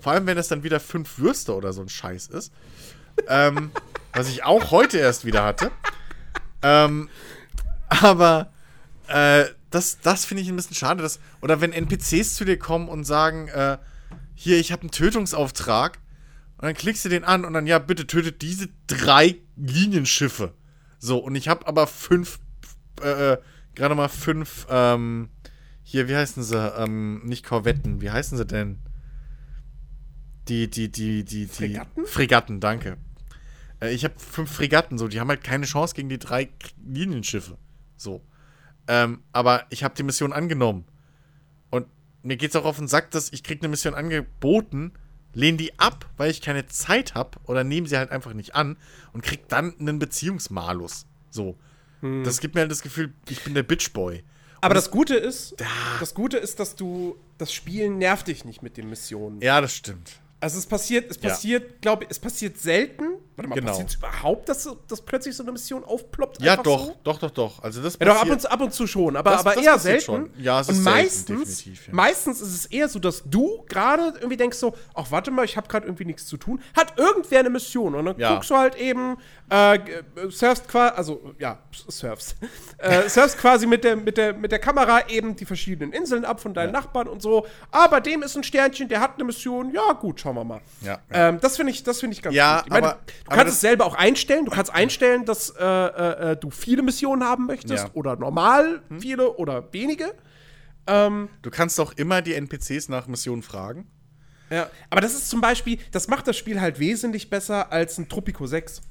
Vor 0.00 0.12
allem, 0.12 0.26
wenn 0.26 0.36
es 0.36 0.48
dann 0.48 0.62
wieder 0.62 0.80
fünf 0.80 1.18
Würste 1.18 1.54
oder 1.54 1.72
so 1.72 1.80
ein 1.80 1.88
Scheiß 1.88 2.26
ist. 2.26 2.52
ähm, 3.28 3.70
was 4.12 4.28
ich 4.28 4.44
auch 4.44 4.70
heute 4.70 4.98
erst 4.98 5.24
wieder 5.24 5.44
hatte. 5.44 5.70
Ähm, 6.62 7.08
aber 7.88 8.52
äh, 9.08 9.46
das, 9.74 9.98
das 10.00 10.24
finde 10.24 10.42
ich 10.42 10.48
ein 10.48 10.56
bisschen 10.56 10.76
schade. 10.76 11.02
Dass, 11.02 11.18
oder 11.40 11.60
wenn 11.60 11.72
NPCs 11.72 12.34
zu 12.34 12.44
dir 12.44 12.58
kommen 12.58 12.88
und 12.88 13.04
sagen, 13.04 13.48
äh, 13.48 13.78
hier, 14.34 14.58
ich 14.58 14.72
habe 14.72 14.82
einen 14.82 14.90
Tötungsauftrag. 14.90 15.98
Und 16.58 16.66
dann 16.66 16.74
klickst 16.74 17.04
du 17.04 17.08
den 17.08 17.24
an 17.24 17.44
und 17.44 17.52
dann, 17.52 17.66
ja, 17.66 17.78
bitte 17.78 18.06
tötet 18.06 18.40
diese 18.40 18.68
drei 18.86 19.36
Linienschiffe. 19.56 20.54
So, 20.98 21.18
und 21.18 21.34
ich 21.34 21.48
habe 21.48 21.66
aber 21.66 21.86
fünf, 21.86 22.38
äh, 23.02 23.32
äh, 23.32 23.38
gerade 23.74 23.94
mal 23.94 24.08
fünf, 24.08 24.66
ähm, 24.70 25.30
hier, 25.82 26.08
wie 26.08 26.16
heißen 26.16 26.42
sie? 26.42 26.56
Ähm, 26.78 27.22
nicht 27.24 27.44
Korvetten, 27.44 28.00
wie 28.00 28.10
heißen 28.10 28.38
sie 28.38 28.46
denn? 28.46 28.78
Die, 30.48 30.70
die, 30.70 30.90
die, 30.90 31.24
die, 31.24 31.46
die. 31.46 31.52
Fregatten? 31.52 32.06
Fregatten, 32.06 32.60
danke. 32.60 32.96
Äh, 33.80 33.92
ich 33.92 34.04
habe 34.04 34.14
fünf 34.16 34.50
Fregatten, 34.52 34.96
so, 34.96 35.08
die 35.08 35.20
haben 35.20 35.28
halt 35.28 35.42
keine 35.42 35.66
Chance 35.66 35.94
gegen 35.94 36.08
die 36.08 36.18
drei 36.18 36.50
Linienschiffe. 36.82 37.58
So. 37.96 38.22
Ähm, 38.88 39.22
aber 39.32 39.66
ich 39.70 39.84
habe 39.84 39.94
die 39.94 40.02
Mission 40.02 40.32
angenommen. 40.32 40.84
Und 41.70 41.86
mir 42.22 42.36
geht's 42.36 42.56
auch 42.56 42.64
auf 42.64 42.78
den 42.78 42.88
Sack, 42.88 43.10
dass 43.10 43.32
ich 43.32 43.42
krieg 43.42 43.60
eine 43.60 43.68
Mission 43.68 43.94
angeboten, 43.94 44.92
lehne 45.32 45.58
die 45.58 45.78
ab, 45.78 46.08
weil 46.16 46.30
ich 46.30 46.40
keine 46.40 46.66
Zeit 46.66 47.14
habe 47.14 47.38
oder 47.44 47.64
nehme 47.64 47.88
sie 47.88 47.96
halt 47.96 48.10
einfach 48.10 48.34
nicht 48.34 48.54
an 48.54 48.76
und 49.12 49.22
krieg 49.22 49.48
dann 49.48 49.74
einen 49.78 49.98
Beziehungsmalus. 49.98 51.06
So. 51.30 51.56
Das 52.22 52.40
gibt 52.40 52.54
mir 52.54 52.60
halt 52.60 52.70
das 52.70 52.82
Gefühl, 52.82 53.14
ich 53.30 53.42
bin 53.44 53.54
der 53.54 53.62
Bitchboy. 53.62 54.22
Aber 54.60 54.74
das 54.74 54.90
Gute 54.90 55.14
ist, 55.14 55.56
das 56.00 56.14
Gute 56.14 56.36
ist, 56.36 56.60
dass 56.60 56.76
du 56.76 57.16
das 57.38 57.52
Spielen 57.52 57.96
nervt 57.96 58.28
dich 58.28 58.44
nicht 58.44 58.62
mit 58.62 58.76
den 58.76 58.90
Missionen. 58.90 59.40
Ja, 59.40 59.60
das 59.62 59.74
stimmt. 59.74 60.20
Also 60.44 60.58
es 60.58 60.66
passiert, 60.66 61.10
es 61.10 61.18
Ja. 61.22 61.30
passiert, 61.30 61.80
glaube 61.80 62.04
ich, 62.04 62.10
es 62.10 62.18
passiert 62.18 62.58
selten. 62.58 63.04
Warte 63.36 63.48
mal, 63.48 63.54
Genau. 63.56 63.70
passiert 63.70 63.88
es 63.88 63.94
überhaupt, 63.96 64.48
dass, 64.48 64.68
dass 64.86 65.00
plötzlich 65.00 65.34
so 65.34 65.42
eine 65.42 65.50
Mission 65.52 65.82
aufploppt? 65.82 66.40
Ja, 66.42 66.56
doch, 66.56 66.84
So? 66.86 66.96
doch, 67.02 67.18
doch, 67.18 67.30
doch. 67.30 67.62
Also 67.64 67.82
das 67.82 67.94
Ja, 67.98 68.04
doch, 68.06 68.12
ab 68.12 68.18
passiert- 68.20 68.32
und, 68.34 68.40
zu, 68.42 68.50
ab 68.50 68.60
und 68.60 68.72
zu 68.74 68.86
schon, 68.86 69.16
aber, 69.16 69.30
Das- 69.30 69.40
aber 69.40 69.54
das 69.54 69.64
eher 69.64 69.72
passiert 69.72 70.02
selten. 70.02 70.30
schon. 70.34 70.42
Ja, 70.44 70.60
es 70.60 70.68
und 70.68 70.74
ist 70.76 70.84
selten, 70.84 70.98
meistens, 70.98 71.26
definitiv, 71.56 71.86
ja. 71.88 71.94
meistens 71.94 72.40
ist 72.42 72.54
es 72.54 72.66
eher 72.66 72.88
so, 72.88 72.98
dass 72.98 73.22
du 73.24 73.64
gerade 73.68 74.12
irgendwie 74.18 74.36
denkst 74.36 74.58
so, 74.58 74.74
ach 74.94 75.10
warte 75.10 75.30
mal, 75.30 75.44
ich 75.46 75.56
habe 75.56 75.66
gerade 75.66 75.86
irgendwie 75.86 76.04
nichts 76.04 76.26
zu 76.26 76.36
tun. 76.36 76.60
Hat 76.76 76.96
irgendwer 76.98 77.40
eine 77.40 77.50
Mission 77.50 77.94
und 77.94 78.04
dann 78.04 78.18
Ja. 78.18 78.34
guckst 78.34 78.50
du 78.50 78.54
halt 78.56 78.76
eben, 78.76 79.16
äh, 79.50 79.76
äh, 79.76 80.02
surfst 80.30 80.66
quasi, 80.68 80.94
also 80.96 81.34
ja, 81.38 81.58
surfst, 81.88 82.36
äh, 82.78 83.08
surfst 83.08 83.38
quasi 83.38 83.66
mit 83.66 83.84
der, 83.84 83.94
mit, 83.96 84.16
der, 84.16 84.32
mit 84.32 84.50
der 84.52 84.58
Kamera 84.58 85.08
eben 85.08 85.36
die 85.36 85.44
verschiedenen 85.44 85.92
Inseln 85.92 86.24
ab 86.24 86.40
von 86.40 86.54
deinen 86.54 86.72
Nachbarn 86.72 87.08
und 87.08 87.20
so. 87.20 87.46
Ah, 87.70 87.86
bei 87.88 88.00
dem 88.00 88.22
ist 88.22 88.36
ein 88.36 88.42
Sternchen, 88.42 88.88
der 88.88 89.00
hat 89.00 89.14
eine 89.16 89.24
Mission. 89.24 89.72
Ja, 89.72 89.92
gut, 89.92 90.20
schauen 90.20 90.36
wir 90.36 90.44
mal. 90.44 90.60
Ja, 90.80 90.98
Ähm, 91.10 91.38
das 91.40 91.56
finde 91.56 91.72
ich, 91.72 91.82
das 91.82 92.00
finde 92.00 92.14
ich 92.16 92.22
ganz 92.22 92.34
Ja, 92.34 92.56
gut. 92.58 92.66
Ich 92.66 92.72
meine, 92.72 92.86
aber- 92.88 92.98
du 93.06 93.12
aber 93.26 93.36
kannst 93.36 93.54
es 93.54 93.60
selber 93.60 93.84
auch 93.86 93.94
einstellen. 93.96 94.44
Du 94.46 94.50
kannst 94.50 94.72
einstellen, 94.72 95.24
dass 95.26 95.50
äh, 95.50 95.62
äh, 95.64 96.32
äh, 96.32 96.36
du 96.36 96.50
viele 96.50 96.82
Missionen 96.82 97.22
haben 97.24 97.46
möchtest 97.46 97.84
Ja. 97.84 97.90
oder 97.94 98.16
normal 98.16 98.82
viele 98.98 99.36
oder 99.36 99.72
wenige. 99.72 100.14
Ähm, 100.86 101.28
Du 101.42 101.50
kannst 101.50 101.78
doch 101.78 101.92
immer 101.94 102.22
die 102.22 102.34
NPCs 102.34 102.88
nach 102.88 103.06
Missionen 103.06 103.42
fragen. 103.42 103.90
ja. 104.50 104.68
Aber 104.90 105.00
das 105.00 105.14
ist 105.14 105.28
zum 105.30 105.40
Beispiel, 105.40 105.78
das 105.92 106.08
macht 106.08 106.26
das 106.28 106.36
Spiel 106.36 106.60
halt 106.60 106.78
wesentlich 106.78 107.30
besser 107.30 107.72
als 107.72 107.98
ein 107.98 108.08
Tropico 108.08 108.46
6. 108.46 108.82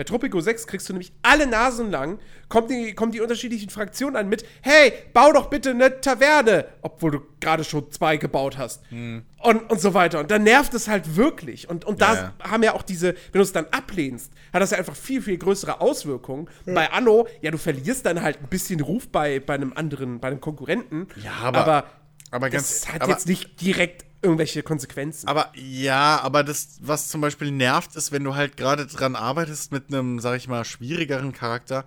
Bei 0.00 0.04
Tropico 0.04 0.40
6 0.40 0.66
kriegst 0.66 0.88
du 0.88 0.94
nämlich 0.94 1.12
alle 1.20 1.46
Nasen 1.46 1.90
lang, 1.90 2.20
kommen 2.48 2.68
die, 2.68 2.94
kommen 2.94 3.12
die 3.12 3.20
unterschiedlichen 3.20 3.68
Fraktionen 3.68 4.16
an 4.16 4.30
mit, 4.30 4.46
hey, 4.62 4.94
bau 5.12 5.30
doch 5.30 5.50
bitte 5.50 5.72
eine 5.72 6.00
Taverne, 6.00 6.64
obwohl 6.80 7.10
du 7.10 7.20
gerade 7.38 7.64
schon 7.64 7.92
zwei 7.92 8.16
gebaut 8.16 8.56
hast. 8.56 8.80
Und, 8.90 9.70
und 9.70 9.78
so 9.78 9.92
weiter. 9.92 10.20
Und 10.20 10.30
dann 10.30 10.42
nervt 10.44 10.72
es 10.72 10.88
halt 10.88 11.16
wirklich. 11.16 11.68
Und, 11.68 11.84
und 11.84 12.00
da 12.00 12.12
Hm. 12.12 12.16
Ja, 12.38 12.50
haben 12.50 12.62
ja 12.62 12.72
auch 12.72 12.80
diese, 12.82 13.08
wenn 13.08 13.40
du 13.40 13.42
es 13.42 13.52
dann 13.52 13.66
ablehnst, 13.72 14.32
hat 14.54 14.62
das 14.62 14.70
ja 14.70 14.78
einfach 14.78 14.96
viel, 14.96 15.20
viel 15.20 15.36
größere 15.36 15.82
Auswirkungen. 15.82 16.48
Bei 16.64 16.90
Anno, 16.92 17.28
ja, 17.42 17.50
du 17.50 17.58
verlierst 17.58 18.06
dann 18.06 18.22
halt 18.22 18.38
ein 18.40 18.48
bisschen 18.48 18.80
Ruf 18.80 19.06
bei, 19.10 19.38
bei 19.38 19.52
einem 19.52 19.74
anderen, 19.74 20.18
bei 20.18 20.28
einem 20.28 20.40
Konkurrenten. 20.40 21.08
Ja, 21.22 21.32
aber- 21.42 21.58
aber, 21.58 21.84
aber 22.30 22.48
das 22.48 22.80
ganz- 22.84 22.94
hat 22.94 23.02
aber- 23.02 23.12
jetzt 23.12 23.28
nicht 23.28 23.60
direkt 23.60 24.06
irgendwelche 24.22 24.62
Konsequenzen. 24.62 25.28
Aber 25.28 25.50
ja, 25.54 26.20
aber 26.20 26.44
das, 26.44 26.78
was 26.82 27.08
zum 27.08 27.20
Beispiel 27.20 27.50
nervt, 27.50 27.96
ist, 27.96 28.12
wenn 28.12 28.22
du 28.24 28.34
halt 28.34 28.56
gerade 28.56 28.86
dran 28.86 29.16
arbeitest, 29.16 29.72
mit 29.72 29.88
einem, 29.88 30.20
sag 30.20 30.36
ich 30.36 30.48
mal, 30.48 30.64
schwierigeren 30.64 31.32
Charakter 31.32 31.84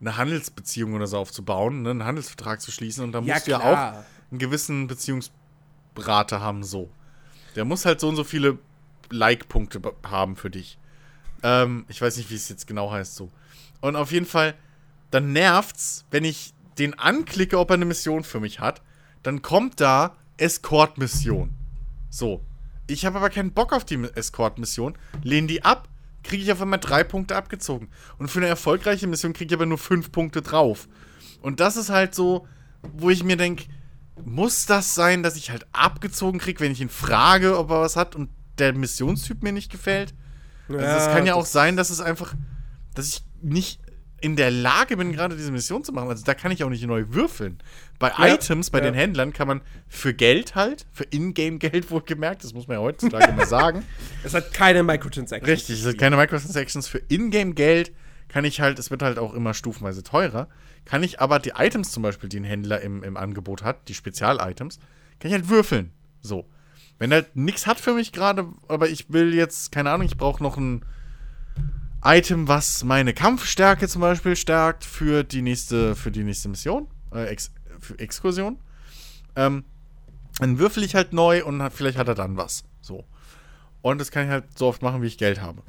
eine 0.00 0.16
Handelsbeziehung 0.16 0.94
oder 0.94 1.06
so 1.06 1.16
aufzubauen, 1.18 1.82
ne, 1.82 1.90
einen 1.90 2.04
Handelsvertrag 2.04 2.60
zu 2.60 2.70
schließen 2.70 3.02
und 3.04 3.12
da 3.12 3.20
Ja, 3.20 3.34
musst 3.34 3.46
du 3.46 3.50
ja 3.52 3.58
klar. 3.60 3.92
auch 3.98 4.04
einen 4.30 4.38
gewissen 4.38 4.86
Beziehungsberater 4.88 6.40
haben, 6.40 6.64
so. 6.64 6.90
Der 7.54 7.64
muss 7.64 7.86
halt 7.86 8.00
so 8.00 8.08
und 8.08 8.16
so 8.16 8.24
viele 8.24 8.58
Like-Punkte 9.10 9.80
be- 9.80 9.94
haben 10.06 10.36
für 10.36 10.50
dich. 10.50 10.78
Ähm, 11.42 11.86
ich 11.88 12.02
weiß 12.02 12.16
nicht, 12.18 12.30
wie 12.30 12.34
es 12.34 12.48
jetzt 12.48 12.66
genau 12.66 12.90
heißt, 12.90 13.14
so. 13.14 13.30
Und 13.80 13.96
auf 13.96 14.12
jeden 14.12 14.26
Fall, 14.26 14.54
dann 15.10 15.32
nervt's, 15.32 16.04
wenn 16.10 16.24
ich 16.24 16.52
den 16.78 16.98
anklicke, 16.98 17.58
ob 17.58 17.70
er 17.70 17.74
eine 17.74 17.84
Mission 17.86 18.24
für 18.24 18.40
mich 18.40 18.60
hat, 18.60 18.82
dann 19.22 19.40
kommt 19.40 19.80
da 19.80 20.16
Escort-Mission. 20.36 21.55
So. 22.16 22.40
Ich 22.86 23.04
habe 23.04 23.18
aber 23.18 23.30
keinen 23.30 23.52
Bock 23.52 23.72
auf 23.72 23.84
die 23.84 24.02
Escort-Mission, 24.14 24.96
lehne 25.22 25.48
die 25.48 25.64
ab, 25.64 25.88
kriege 26.22 26.42
ich 26.42 26.52
auf 26.52 26.62
einmal 26.62 26.78
drei 26.78 27.04
Punkte 27.04 27.36
abgezogen. 27.36 27.88
Und 28.16 28.30
für 28.30 28.38
eine 28.38 28.48
erfolgreiche 28.48 29.06
Mission 29.06 29.32
kriege 29.32 29.52
ich 29.52 29.58
aber 29.58 29.66
nur 29.66 29.78
fünf 29.78 30.12
Punkte 30.12 30.40
drauf. 30.40 30.88
Und 31.42 31.60
das 31.60 31.76
ist 31.76 31.90
halt 31.90 32.14
so, 32.14 32.46
wo 32.82 33.10
ich 33.10 33.22
mir 33.22 33.36
denke, 33.36 33.64
muss 34.24 34.64
das 34.64 34.94
sein, 34.94 35.22
dass 35.22 35.36
ich 35.36 35.50
halt 35.50 35.66
abgezogen 35.72 36.38
kriege, 36.38 36.60
wenn 36.60 36.72
ich 36.72 36.80
ihn 36.80 36.88
frage, 36.88 37.58
ob 37.58 37.70
er 37.70 37.82
was 37.82 37.96
hat 37.96 38.16
und 38.16 38.30
der 38.58 38.72
Missionstyp 38.72 39.42
mir 39.42 39.52
nicht 39.52 39.70
gefällt? 39.70 40.14
Also 40.68 40.80
es 40.80 41.06
kann 41.06 41.26
ja 41.26 41.34
auch 41.34 41.44
sein, 41.44 41.76
dass 41.76 41.90
es 41.90 42.00
einfach, 42.00 42.34
dass 42.94 43.08
ich 43.08 43.24
nicht 43.42 43.80
in 44.20 44.36
der 44.36 44.50
Lage 44.50 44.96
bin, 44.96 45.12
gerade 45.12 45.36
diese 45.36 45.52
Mission 45.52 45.84
zu 45.84 45.92
machen. 45.92 46.08
Also 46.08 46.24
da 46.24 46.34
kann 46.34 46.50
ich 46.50 46.64
auch 46.64 46.70
nicht 46.70 46.84
neu 46.86 47.04
würfeln. 47.08 47.58
Bei 47.98 48.08
Ja, 48.08 48.34
Items, 48.34 48.70
bei 48.70 48.78
ja. 48.78 48.84
den 48.84 48.94
Händlern, 48.94 49.32
kann 49.32 49.46
man 49.46 49.60
für 49.88 50.14
Geld 50.14 50.54
halt, 50.54 50.86
für 50.92 51.04
Ingame-Geld 51.04 51.90
wohlgemerkt, 51.90 52.42
das 52.42 52.54
muss 52.54 52.66
man 52.66 52.78
ja 52.78 52.82
heutzutage 52.82 53.30
immer 53.30 53.46
sagen. 53.46 53.84
Es 54.24 54.34
hat 54.34 54.52
keine 54.52 54.82
Microtransactions. 54.82 55.48
Richtig, 55.50 55.76
es 55.76 55.82
sind 55.82 55.98
keine 55.98 56.16
Microtransactions. 56.16 56.88
Für 56.88 56.98
Ingame-Geld 57.08 57.92
kann 58.28 58.44
ich 58.44 58.60
halt, 58.60 58.78
es 58.78 58.90
wird 58.90 59.02
halt 59.02 59.18
auch 59.18 59.34
immer 59.34 59.54
stufenweise 59.54 60.02
teurer, 60.02 60.48
kann 60.84 61.02
ich 61.02 61.20
aber 61.20 61.38
die 61.38 61.52
Items 61.56 61.92
zum 61.92 62.02
Beispiel, 62.02 62.28
die 62.28 62.40
ein 62.40 62.44
Händler 62.44 62.80
im, 62.80 63.02
im 63.02 63.16
Angebot 63.16 63.62
hat, 63.62 63.88
die 63.88 63.94
Spezial-Items, 63.94 64.78
kann 65.20 65.28
ich 65.30 65.32
halt 65.32 65.48
würfeln. 65.48 65.92
So. 66.22 66.48
Wenn 66.98 67.12
er 67.12 67.22
halt 67.22 67.36
nichts 67.36 67.66
hat 67.66 67.78
für 67.78 67.92
mich 67.92 68.12
gerade, 68.12 68.48
aber 68.68 68.88
ich 68.88 69.12
will 69.12 69.34
jetzt, 69.34 69.70
keine 69.70 69.90
Ahnung, 69.90 70.06
ich 70.06 70.16
brauche 70.16 70.42
noch 70.42 70.56
ein 70.56 70.84
Item, 72.04 72.48
was 72.48 72.84
meine 72.84 73.14
Kampfstärke 73.14 73.88
zum 73.88 74.00
Beispiel 74.00 74.36
stärkt 74.36 74.84
für 74.84 75.24
die 75.24 75.42
nächste, 75.42 75.96
für 75.96 76.10
die 76.10 76.24
nächste 76.24 76.48
Mission, 76.48 76.88
äh, 77.12 77.26
Ex, 77.26 77.50
für 77.80 77.98
Exkursion. 77.98 78.58
Ähm, 79.34 79.64
dann 80.38 80.58
würfel 80.58 80.82
ich 80.82 80.94
halt 80.94 81.12
neu 81.12 81.44
und 81.44 81.62
hat, 81.62 81.72
vielleicht 81.72 81.98
hat 81.98 82.08
er 82.08 82.14
dann 82.14 82.36
was. 82.36 82.64
So. 82.80 83.04
Und 83.82 83.98
das 83.98 84.10
kann 84.10 84.24
ich 84.24 84.30
halt 84.30 84.44
so 84.56 84.66
oft 84.66 84.82
machen, 84.82 85.02
wie 85.02 85.06
ich 85.06 85.18
Geld 85.18 85.40
habe. 85.40 85.62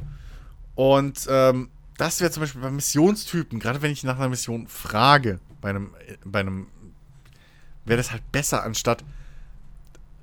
Und 0.75 1.25
ähm, 1.29 1.69
das 1.97 2.21
wäre 2.21 2.31
zum 2.31 2.41
Beispiel 2.41 2.61
bei 2.61 2.71
Missionstypen, 2.71 3.59
gerade 3.59 3.81
wenn 3.81 3.91
ich 3.91 4.03
nach 4.03 4.17
einer 4.17 4.29
Mission 4.29 4.67
frage, 4.67 5.39
bei 5.61 5.69
einem, 5.69 5.93
äh, 6.07 6.17
bei 6.23 6.41
einem, 6.41 6.67
wäre 7.85 7.97
das 7.97 8.11
halt 8.11 8.31
besser, 8.31 8.63
anstatt, 8.63 9.03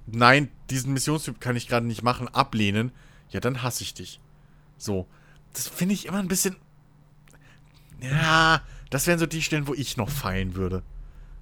nein, 0.06 0.50
diesen 0.70 0.92
Missionstyp 0.92 1.40
kann 1.40 1.56
ich 1.56 1.66
gerade 1.66 1.86
nicht 1.86 2.02
machen, 2.02 2.28
ablehnen, 2.28 2.92
ja, 3.30 3.40
dann 3.40 3.62
hasse 3.62 3.82
ich 3.82 3.94
dich. 3.94 4.20
So. 4.78 5.06
Das 5.54 5.68
finde 5.68 5.94
ich 5.94 6.06
immer 6.06 6.18
ein 6.18 6.28
bisschen. 6.28 6.56
Ja, 8.00 8.60
das 8.90 9.06
wären 9.06 9.18
so 9.18 9.26
die 9.26 9.40
Stellen, 9.40 9.66
wo 9.66 9.72
ich 9.74 9.96
noch 9.96 10.10
feilen 10.10 10.54
würde. 10.54 10.82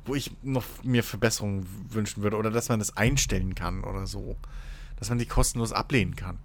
Wo 0.04 0.14
ich 0.14 0.30
noch 0.42 0.64
mir 0.84 1.02
Verbesserungen 1.02 1.66
wünschen 1.90 2.22
würde. 2.22 2.36
Oder 2.36 2.50
dass 2.50 2.68
man 2.68 2.78
das 2.78 2.96
einstellen 2.96 3.54
kann 3.54 3.82
oder 3.82 4.06
so. 4.06 4.36
Dass 4.96 5.08
man 5.08 5.18
die 5.18 5.26
kostenlos 5.26 5.72
ablehnen 5.72 6.14
kann. 6.14 6.38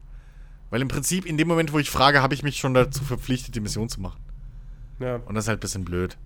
Weil 0.70 0.82
im 0.82 0.88
Prinzip, 0.88 1.26
in 1.26 1.38
dem 1.38 1.48
Moment, 1.48 1.72
wo 1.72 1.80
ich 1.80 1.90
frage, 1.90 2.22
habe 2.22 2.34
ich 2.34 2.44
mich 2.44 2.58
schon 2.58 2.74
dazu 2.74 3.04
verpflichtet, 3.04 3.56
die 3.56 3.60
Mission 3.60 3.90
zu 3.90 4.02
machen. 4.02 4.22
Ja, 5.00 5.18
Und 5.18 5.36
das 5.36 5.46
ist 5.46 5.50
halt 5.50 5.60
ein 5.60 5.62
bisschen 5.62 5.86
blöd. 5.86 6.18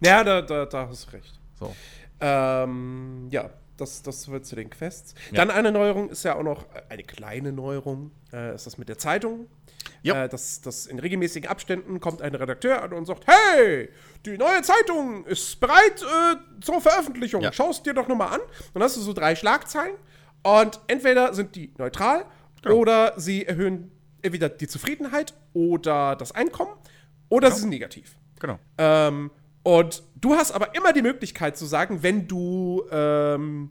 ja 0.00 0.22
da, 0.24 0.40
da, 0.42 0.66
da 0.66 0.88
hast 0.88 1.08
du 1.08 1.16
recht. 1.16 1.38
So. 1.58 1.74
Ähm, 2.20 3.28
ja, 3.30 3.50
das, 3.76 4.02
das 4.02 4.28
wird 4.28 4.46
zu 4.46 4.56
den 4.56 4.70
Quests. 4.70 5.14
Ja. 5.30 5.44
Dann 5.44 5.50
eine 5.50 5.72
Neuerung 5.72 6.08
ist 6.08 6.22
ja 6.24 6.36
auch 6.36 6.42
noch 6.42 6.62
äh, 6.74 6.82
eine 6.88 7.02
kleine 7.02 7.52
Neuerung, 7.52 8.10
äh, 8.32 8.54
ist 8.54 8.66
das 8.66 8.78
mit 8.78 8.88
der 8.88 8.98
Zeitung. 8.98 9.46
Ja. 10.06 10.24
Äh, 10.24 10.28
das, 10.28 10.60
das 10.60 10.86
in 10.86 10.98
regelmäßigen 10.98 11.48
Abständen 11.48 12.00
kommt 12.00 12.22
ein 12.22 12.34
Redakteur 12.34 12.82
an 12.82 12.92
und 12.92 13.06
sagt, 13.06 13.26
hey, 13.26 13.88
die 14.24 14.36
neue 14.38 14.62
Zeitung 14.62 15.24
ist 15.26 15.58
bereit 15.60 16.02
äh, 16.02 16.36
zur 16.62 16.80
Veröffentlichung. 16.80 17.42
Ja. 17.42 17.52
Schau 17.52 17.70
es 17.70 17.82
dir 17.82 17.94
doch 17.94 18.08
nochmal 18.08 18.34
an. 18.34 18.40
Dann 18.74 18.82
hast 18.82 18.96
du 18.96 19.00
so 19.00 19.12
drei 19.12 19.34
Schlagzeilen 19.36 19.94
und 20.42 20.80
entweder 20.86 21.34
sind 21.34 21.54
die 21.56 21.72
neutral 21.78 22.24
Genau. 22.62 22.76
oder 22.76 23.12
sie 23.16 23.44
erhöhen 23.46 23.92
entweder 24.22 24.48
die 24.48 24.66
Zufriedenheit 24.66 25.34
oder 25.52 26.16
das 26.16 26.32
Einkommen 26.32 26.72
oder 27.28 27.50
sie 27.52 27.60
sind 27.60 27.68
negativ. 27.70 28.16
Genau. 28.40 28.58
Ähm, 28.78 29.30
und 29.62 30.02
du 30.16 30.34
hast 30.34 30.52
aber 30.52 30.74
immer 30.74 30.92
die 30.92 31.02
Möglichkeit 31.02 31.56
zu 31.56 31.66
sagen, 31.66 32.02
wenn 32.02 32.26
du, 32.26 32.82
ähm, 32.90 33.70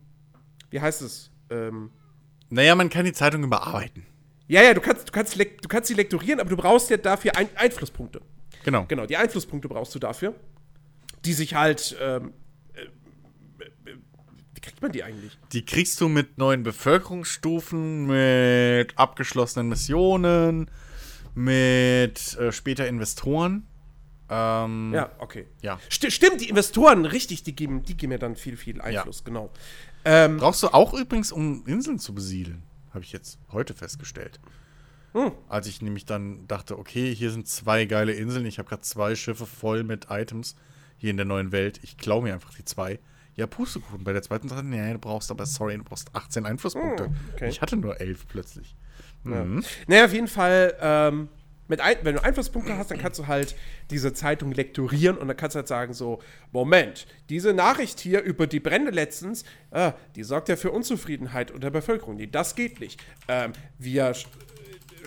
wie 0.69 0.79
heißt 0.79 1.01
es? 1.01 1.31
Ähm, 1.49 1.91
Naja, 2.49 2.75
man 2.75 2.89
kann 2.89 3.05
die 3.05 3.11
Zeitung 3.13 3.43
überarbeiten. 3.43 4.05
Ja, 4.47 4.61
ja, 4.63 4.73
du 4.73 4.81
kannst, 4.81 5.07
du, 5.07 5.11
kannst 5.11 5.35
du 5.39 5.67
kannst 5.67 5.87
sie 5.87 5.93
lektorieren, 5.95 6.39
aber 6.39 6.49
du 6.49 6.57
brauchst 6.57 6.89
ja 6.89 6.97
dafür 6.97 7.35
ein 7.35 7.49
Einflusspunkte. 7.55 8.21
Genau. 8.63 8.85
Genau, 8.87 9.05
die 9.05 9.17
Einflusspunkte 9.17 9.67
brauchst 9.67 9.93
du 9.95 9.99
dafür, 9.99 10.33
die 11.23 11.33
sich 11.33 11.53
halt, 11.55 11.95
ähm, 12.01 12.33
äh, 12.73 12.81
äh, 12.81 13.95
wie 14.53 14.61
kriegt 14.61 14.81
man 14.81 14.91
die 14.91 15.03
eigentlich? 15.03 15.37
Die 15.53 15.65
kriegst 15.65 15.99
du 16.01 16.07
mit 16.07 16.37
neuen 16.37 16.63
Bevölkerungsstufen, 16.63 18.05
mit 18.07 18.97
abgeschlossenen 18.97 19.69
Missionen, 19.69 20.69
mit 21.33 22.37
äh, 22.37 22.51
später 22.51 22.87
Investoren. 22.87 23.67
Ähm, 24.29 24.91
Ja, 24.93 25.11
okay. 25.19 25.45
Ja. 25.61 25.79
Sti- 25.89 26.09
stimmt, 26.09 26.41
die 26.41 26.49
Investoren, 26.49 27.05
richtig, 27.05 27.43
die 27.43 27.55
geben, 27.55 27.83
die 27.83 27.95
geben 27.95 28.11
mir 28.13 28.19
dann 28.19 28.35
viel, 28.35 28.57
viel 28.57 28.81
Einfluss, 28.81 29.23
genau. 29.23 29.51
Ähm, 30.03 30.37
Brauchst 30.37 30.63
du 30.63 30.67
auch 30.69 30.93
übrigens, 30.93 31.31
um 31.31 31.63
Inseln 31.67 31.99
zu 31.99 32.13
besiedeln. 32.15 32.63
Habe 32.95 33.03
ich 33.03 33.11
jetzt 33.11 33.37
heute 33.51 33.73
festgestellt. 33.73 34.39
Hm. 35.13 35.31
Als 35.49 35.67
ich 35.67 35.81
nämlich 35.81 36.05
dann 36.05 36.47
dachte, 36.47 36.79
okay, 36.79 37.13
hier 37.13 37.29
sind 37.29 37.47
zwei 37.47 37.85
geile 37.85 38.13
Inseln. 38.13 38.45
Ich 38.45 38.57
habe 38.57 38.67
gerade 38.69 38.81
zwei 38.81 39.15
Schiffe 39.15 39.45
voll 39.45 39.83
mit 39.83 40.07
Items 40.09 40.55
hier 40.97 41.11
in 41.11 41.17
der 41.17 41.25
neuen 41.25 41.51
Welt. 41.51 41.79
Ich 41.83 41.97
klaue 41.97 42.23
mir 42.23 42.33
einfach 42.33 42.53
die 42.53 42.65
zwei. 42.65 42.99
Ja, 43.35 43.47
Pustekuchen. 43.47 44.03
Bei 44.05 44.13
der 44.13 44.21
zweiten 44.21 44.47
Sache, 44.47 44.63
nee, 44.63 44.93
du 44.93 44.99
brauchst 44.99 45.29
aber, 45.29 45.45
sorry, 45.45 45.77
du 45.77 45.83
brauchst 45.83 46.15
18 46.15 46.45
Einflusspunkte. 46.45 47.05
Hm, 47.05 47.15
okay. 47.33 47.49
Ich 47.49 47.61
hatte 47.61 47.75
nur 47.75 47.99
11 47.99 48.27
plötzlich. 48.29 48.75
Mhm. 49.23 49.63
Naja, 49.87 50.05
auf 50.05 50.13
jeden 50.13 50.29
Fall, 50.29 50.73
ähm, 50.79 51.27
mit 51.67 51.81
ein, 51.81 51.95
wenn 52.03 52.15
du 52.15 52.23
Einflusspunkte 52.23 52.77
hast, 52.77 52.91
dann 52.91 52.99
kannst 52.99 53.19
du 53.19 53.27
halt 53.27 53.55
diese 53.89 54.13
Zeitung 54.13 54.51
lektorieren 54.51 55.17
und 55.17 55.27
dann 55.27 55.35
kannst 55.37 55.55
du 55.55 55.57
halt 55.59 55.67
sagen 55.67 55.93
so, 55.93 56.21
Moment, 56.51 57.07
diese 57.29 57.53
Nachricht 57.53 57.99
hier 57.99 58.21
über 58.21 58.47
die 58.47 58.59
Brände 58.59 58.91
letztens, 58.91 59.43
äh, 59.71 59.91
die 60.15 60.23
sorgt 60.23 60.49
ja 60.49 60.55
für 60.55 60.71
Unzufriedenheit 60.71 61.51
unter 61.51 61.71
der 61.71 61.79
Bevölkerung. 61.79 62.17
Nee, 62.17 62.27
das 62.31 62.55
geht 62.55 62.79
nicht. 62.79 63.01
Ähm, 63.27 63.53
wir, 63.79 64.13
sch 64.13 64.27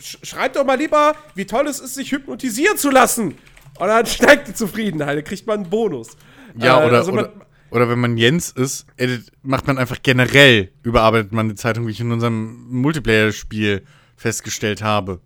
sch 0.01 0.19
schreibt 0.23 0.57
doch 0.57 0.65
mal 0.65 0.79
lieber, 0.79 1.15
wie 1.35 1.47
toll 1.47 1.67
es 1.69 1.81
ist, 1.81 1.95
sich 1.95 2.11
hypnotisieren 2.13 2.77
zu 2.77 2.91
lassen. 2.91 3.37
Und 3.79 3.87
dann 3.87 4.07
steigt 4.07 4.49
die 4.49 4.55
Zufriedenheit, 4.55 5.17
dann 5.17 5.25
kriegt 5.25 5.47
man 5.47 5.61
einen 5.61 5.71
Bonus. 5.71 6.17
Ja, 6.57 6.83
Äh, 6.83 6.87
oder, 6.89 6.97
also 6.99 7.13
man- 7.13 7.25
oder, 7.27 7.47
oder 7.71 7.89
wenn 7.89 7.99
man 8.01 8.17
Jens 8.17 8.51
ist, 8.51 8.87
edit, 8.97 9.31
macht 9.43 9.67
man 9.67 9.79
einfach 9.79 9.99
generell, 10.03 10.73
überarbeitet 10.83 11.33
man 11.33 11.49
die 11.51 11.55
Zeitung, 11.55 11.87
wie 11.87 11.91
ich 11.93 12.01
in 12.01 12.11
unserem 12.11 12.67
Multiplayer-Spiel 12.71 13.85
festgestellt 14.17 14.83
habe. 14.83 15.21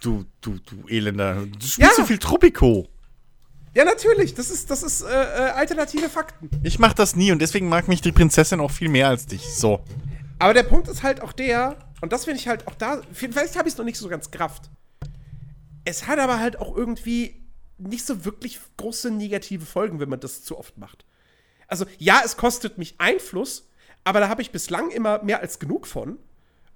Du, 0.00 0.24
du, 0.40 0.58
du 0.58 0.86
Elender. 0.88 1.34
Du 1.46 1.66
spielst 1.66 1.78
Ja. 1.78 1.90
so 1.94 2.04
viel 2.04 2.18
Tropico. 2.18 2.88
Ja, 3.74 3.84
natürlich, 3.84 4.34
das 4.34 4.50
ist, 4.50 4.70
das 4.70 4.82
ist 4.82 5.02
äh, 5.02 5.06
äh, 5.06 5.50
alternative 5.50 6.08
Fakten. 6.08 6.50
Ich 6.64 6.78
mach 6.78 6.92
das 6.92 7.14
nie 7.14 7.30
und 7.30 7.40
deswegen 7.40 7.68
mag 7.68 7.86
mich 7.86 8.00
die 8.00 8.10
Prinzessin 8.10 8.58
auch 8.60 8.70
viel 8.70 8.88
mehr 8.88 9.08
als 9.08 9.26
dich. 9.26 9.42
So. 9.54 9.80
Aber 10.40 10.54
der 10.54 10.64
Punkt 10.64 10.88
ist 10.88 11.02
halt 11.02 11.20
auch 11.20 11.32
der, 11.32 11.76
und 12.00 12.12
das 12.12 12.24
finde 12.24 12.40
ich 12.40 12.48
halt 12.48 12.66
auch 12.66 12.74
da, 12.74 13.00
vielleicht 13.12 13.56
habe 13.56 13.68
ich 13.68 13.74
es 13.74 13.78
noch 13.78 13.84
nicht 13.84 13.98
so 13.98 14.08
ganz 14.08 14.30
kraft. 14.30 14.70
Es 15.84 16.06
hat 16.08 16.18
aber 16.18 16.40
halt 16.40 16.58
auch 16.58 16.76
irgendwie 16.76 17.36
nicht 17.78 18.04
so 18.04 18.24
wirklich 18.24 18.58
große 18.76 19.10
negative 19.10 19.64
Folgen, 19.66 20.00
wenn 20.00 20.08
man 20.08 20.20
das 20.20 20.42
zu 20.42 20.58
oft 20.58 20.76
macht. 20.76 21.04
Also, 21.68 21.86
ja, 21.98 22.20
es 22.24 22.36
kostet 22.36 22.76
mich 22.76 22.96
Einfluss, 22.98 23.68
aber 24.02 24.18
da 24.20 24.28
habe 24.28 24.42
ich 24.42 24.50
bislang 24.50 24.90
immer 24.90 25.22
mehr 25.22 25.40
als 25.40 25.58
genug 25.60 25.86
von. 25.86 26.18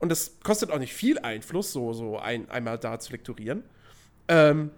Und 0.05 0.11
das 0.11 0.33
kostet 0.43 0.71
auch 0.71 0.79
nicht 0.79 0.93
viel 0.93 1.19
Einfluss, 1.19 1.73
so, 1.73 1.95
so 1.95 2.19
ein, 2.19 2.51
einmal 2.51 2.77
da 2.77 3.01
zu 3.01 3.11
lektorieren. 3.11 3.65
Ähm, 4.29 4.71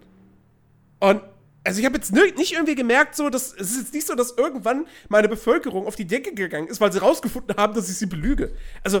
und 1.01 1.21
also 1.65 1.81
ich 1.81 1.85
habe 1.85 1.97
jetzt 1.97 2.13
nicht 2.13 2.53
irgendwie 2.53 2.75
gemerkt, 2.75 3.13
so, 3.13 3.29
dass 3.29 3.51
es 3.51 3.71
ist 3.71 3.77
jetzt 3.77 3.93
nicht 3.93 4.07
so, 4.07 4.15
dass 4.15 4.37
irgendwann 4.37 4.87
meine 5.09 5.27
Bevölkerung 5.27 5.85
auf 5.85 5.97
die 5.97 6.07
Decke 6.07 6.33
gegangen 6.33 6.69
ist, 6.69 6.79
weil 6.79 6.93
sie 6.93 6.99
rausgefunden 6.99 7.57
haben, 7.57 7.73
dass 7.73 7.89
ich 7.89 7.97
sie 7.97 8.05
belüge. 8.05 8.53
Also 8.85 8.99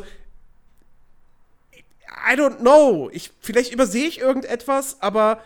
I 2.29 2.33
don't 2.33 2.57
know. 2.57 3.09
Ich, 3.13 3.31
vielleicht 3.39 3.71
übersehe 3.71 4.05
ich 4.05 4.19
irgendetwas, 4.19 5.01
aber 5.01 5.41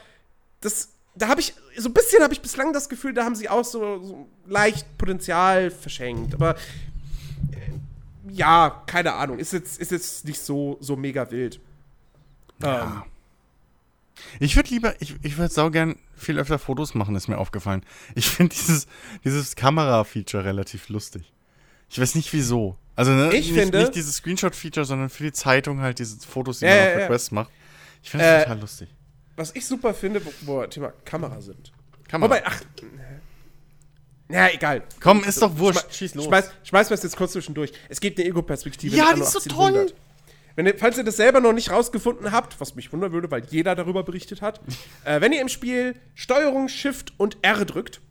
das, 0.62 0.94
da 1.14 1.28
habe 1.28 1.42
ich, 1.42 1.54
so 1.78 1.90
ein 1.90 1.94
bisschen 1.94 2.24
habe 2.24 2.34
ich 2.34 2.42
bislang 2.42 2.74
das 2.74 2.90
Gefühl, 2.90 3.14
da 3.14 3.24
haben 3.24 3.36
sie 3.36 3.50
auch 3.50 3.66
so, 3.66 4.00
so 4.00 4.28
leicht 4.48 4.98
Potenzial 4.98 5.70
verschenkt. 5.70 6.34
Aber 6.34 6.56
ja, 8.34 8.84
keine 8.86 9.14
Ahnung. 9.14 9.40
Ist 9.40 9.54
jetzt, 9.54 9.80
ist 9.80 9.92
jetzt 9.92 10.26
nicht 10.26 10.40
so, 10.40 10.78
so 10.80 10.96
mega 10.96 11.30
wild. 11.32 11.60
Ähm, 12.64 13.04
Ich 14.40 14.56
würde 14.56 14.70
lieber, 14.70 14.94
ich, 15.02 15.16
ich 15.24 15.38
würde 15.38 15.52
saugern 15.54 15.96
viel 16.16 16.38
öfter 16.40 16.60
Fotos 16.60 16.94
machen, 16.94 17.16
ist 17.16 17.28
mir 17.28 17.38
aufgefallen. 17.38 17.84
Ich 18.16 18.30
finde 18.30 18.56
dieses, 18.56 18.88
dieses 19.24 19.56
Kamera-Feature 19.56 20.46
relativ 20.46 20.90
lustig. 20.90 21.32
Ich 21.90 22.00
weiß 22.00 22.16
nicht 22.16 22.32
wieso. 22.34 22.78
Also, 22.96 23.12
ne, 23.12 23.34
Ich 23.34 23.52
nicht, 23.52 23.60
finde- 23.60 23.80
nicht 23.80 23.96
dieses 23.96 24.18
Screenshot-Feature, 24.18 24.86
sondern 24.86 25.10
für 25.10 25.24
die 25.24 25.32
Zeitung 25.32 25.82
halt 25.82 25.98
diese 26.00 26.20
Fotos, 26.20 26.60
die 26.60 26.66
Ja, 26.66 26.72
man 26.72 26.80
ja, 26.80 26.86
auf 26.86 26.96
ja. 26.98 27.02
Request 27.06 27.32
macht. 27.32 27.52
Ich 28.04 28.10
finde 28.10 28.26
das 28.26 28.42
Äh, 28.42 28.44
total 28.44 28.60
lustig. 28.60 28.90
was 29.36 29.56
ich 29.56 29.66
super 29.66 29.94
finde, 29.94 30.24
wo, 30.26 30.32
wo 30.42 30.66
Thema 30.68 30.94
Kamera 31.04 31.42
sind. 31.42 31.72
Kamera. 32.08 32.30
Wobei, 32.30 32.46
ach. 32.46 32.62
Ja, 34.32 34.50
egal. 34.50 34.84
Komm, 35.00 35.24
ist 35.24 35.42
doch 35.42 35.58
wurscht. 35.58 35.82
Schme 35.82 35.94
Schieß 35.94 36.16
los. 36.16 36.26
Schmeiß, 36.26 36.52
schmeiß 36.64 36.90
mir 36.90 36.96
das 36.96 37.04
jetzt 37.04 37.18
kurz 37.18 37.34
zwischendurch. 37.34 37.72
Es 37.90 38.00
gibt 38.00 38.20
eine 38.20 38.28
Ego-Perspektive. 38.28 38.96
Ja, 38.96 39.14
die 39.14 39.22
ist 39.22 39.32
so 39.32 39.40
1800. 39.40 39.90
toll. 39.90 39.98
Wenn 40.56 40.66
ihr, 40.66 40.78
falls 40.78 40.98
ihr 40.98 41.04
das 41.04 41.18
selber 41.18 41.40
noch 41.40 41.54
nicht 41.54 41.72
rausgefunden 41.72 42.32
habt, 42.32 42.60
was 42.60 42.76
mich 42.76 42.92
wundern 42.92 43.14
würde, 43.14 43.32
weil 43.32 43.44
jeder 43.50 43.76
darüber 43.76 44.04
berichtet 44.04 44.42
hat, 44.42 44.60
äh, 45.06 45.22
wenn 45.22 45.32
ihr 45.32 45.42
im 45.42 45.50
Spiel 45.50 45.96
Steuerung, 46.14 46.68
Shift 46.68 47.14
und 47.18 47.38
R 47.42 47.66
drückt, 47.66 48.02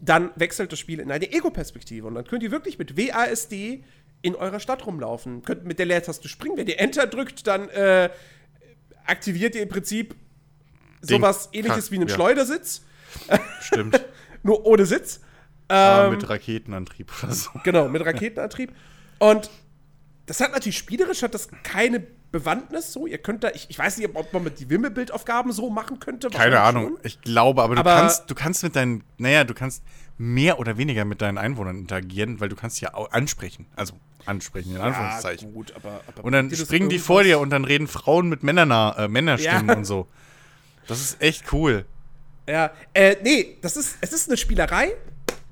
dann 0.00 0.30
wechselt 0.36 0.70
das 0.70 0.78
Spiel 0.78 1.00
in 1.00 1.10
eine 1.10 1.32
Ego-Perspektive. 1.32 2.06
Und 2.06 2.14
dann 2.14 2.24
könnt 2.24 2.42
ihr 2.42 2.50
wirklich 2.50 2.78
mit 2.78 2.96
WASD 2.96 3.84
in 4.22 4.34
eurer 4.36 4.60
Stadt 4.60 4.86
rumlaufen. 4.86 5.42
Könnt 5.42 5.64
mit 5.64 5.78
der 5.78 5.86
Leertaste 5.86 6.28
springen. 6.28 6.56
Wenn 6.56 6.68
ihr 6.68 6.78
Enter 6.78 7.06
drückt, 7.06 7.46
dann 7.46 7.68
äh, 7.70 8.10
aktiviert 9.04 9.54
ihr 9.54 9.62
im 9.62 9.68
Prinzip 9.68 10.14
sowas 11.00 11.48
ähnliches 11.52 11.90
wie 11.90 11.96
einen 11.96 12.08
ja. 12.08 12.14
Schleudersitz, 12.14 12.82
Stimmt. 13.60 14.00
nur 14.42 14.64
ohne 14.66 14.86
Sitz. 14.86 15.20
Aber 15.68 16.06
Ähm, 16.06 16.10
mit 16.14 16.28
Raketenantrieb 16.28 17.12
oder 17.22 17.32
so. 17.32 17.50
Genau, 17.64 17.88
mit 17.88 18.04
Raketenantrieb. 18.04 18.72
Und 19.18 19.50
das 20.26 20.40
hat 20.40 20.52
natürlich 20.52 20.78
spielerisch 20.78 21.22
hat 21.22 21.34
das 21.34 21.48
keine 21.62 22.00
Bewandtnis 22.32 22.92
so. 22.92 23.06
Ihr 23.06 23.18
könnt 23.18 23.42
da, 23.44 23.50
ich, 23.54 23.66
ich 23.70 23.78
weiß 23.78 23.98
nicht, 23.98 24.08
ob 24.14 24.32
man 24.32 24.44
mit 24.44 24.60
die 24.60 24.70
Wimmelbildaufgaben 24.70 25.52
so 25.52 25.70
machen 25.70 25.98
könnte. 26.00 26.28
Keine 26.30 26.60
Ahnung. 26.60 26.98
Ich 27.02 27.20
glaube, 27.20 27.62
aber 27.62 27.74
du 27.74 27.80
Aber- 27.80 27.96
kannst, 27.96 28.30
du 28.30 28.34
kannst 28.34 28.62
mit 28.62 28.76
deinen, 28.76 29.02
naja, 29.18 29.44
du 29.44 29.54
kannst 29.54 29.82
mehr 30.18 30.58
oder 30.58 30.76
weniger 30.76 31.04
mit 31.04 31.22
deinen 31.22 31.38
Einwohnern 31.38 31.78
interagieren, 31.78 32.40
weil 32.40 32.48
du 32.48 32.56
kannst 32.56 32.80
ja 32.80 32.94
auch 32.94 33.10
ansprechen. 33.12 33.66
Also 33.74 33.94
ansprechen, 34.26 34.70
in 34.72 34.76
Ja, 34.76 34.82
Anführungszeichen. 34.84 35.52
gut, 35.54 35.72
aber, 35.74 36.00
aber 36.06 36.24
Und 36.24 36.32
dann 36.32 36.54
springen 36.54 36.88
die 36.88 36.98
vor 36.98 37.22
dir 37.22 37.40
und 37.40 37.50
dann 37.50 37.64
reden 37.64 37.88
Frauen 37.88 38.28
mit 38.28 38.42
Männernah, 38.42 38.96
äh, 39.04 39.08
Männerstimmen 39.08 39.68
Ja. 39.68 39.74
und 39.76 39.84
so. 39.84 40.06
Das 40.86 41.00
ist 41.00 41.20
echt 41.22 41.52
cool. 41.52 41.86
Ja, 42.50 42.72
äh, 42.94 43.16
nee, 43.22 43.58
das 43.60 43.76
ist, 43.76 43.98
es 44.00 44.12
ist 44.12 44.28
eine 44.28 44.36
Spielerei, 44.36 44.92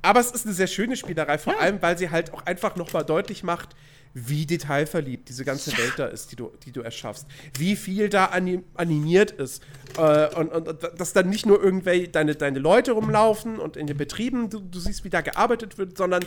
aber 0.03 0.19
es 0.19 0.33
ist 0.33 0.47
eine 0.47 0.55
sehr 0.55 0.67
schöne 0.67 0.97
Spielerei, 0.97 1.39
vor 1.39 1.59
allem, 1.61 1.81
weil 1.81 1.97
sie 1.97 2.11
halt 2.11 2.35
auch 2.35 2.45
einfach 2.45 2.75
nochmal 2.75 3.05
deutlich 3.05 3.45
macht, 3.45 3.77
wie 4.15 4.47
detailverliebt 4.47 5.29
diese 5.29 5.45
ganze 5.45 5.77
Welt 5.79 5.93
da 5.97 6.07
ist, 6.07 6.33
die 6.33 6.37
du, 6.37 6.51
die 6.65 6.73
du 6.73 6.81
erschaffst. 6.81 7.27
Wie 7.57 7.77
viel 7.77 8.09
da 8.09 8.27
anim 8.27 8.65
animiert 8.75 9.31
ist. 9.31 9.63
Äh, 9.97 10.35
und, 10.35 10.49
und, 10.49 10.67
und 10.67 10.91
dass 10.99 11.13
dann 11.13 11.31
nicht 11.31 11.47
nur 11.47 11.63
irgendwelche 11.63 12.09
deine, 12.09 12.35
deine 12.35 12.59
Leute 12.59 12.93
rumlaufen 12.93 13.61
und 13.61 13.77
in 13.77 13.87
den 13.87 13.97
Betrieben 13.97 14.51
du, 14.51 14.59
du 14.59 14.81
siehst, 14.81 15.05
wie 15.05 15.11
da 15.11 15.21
gearbeitet 15.21 15.79
wird, 15.79 15.97
sondern 15.97 16.25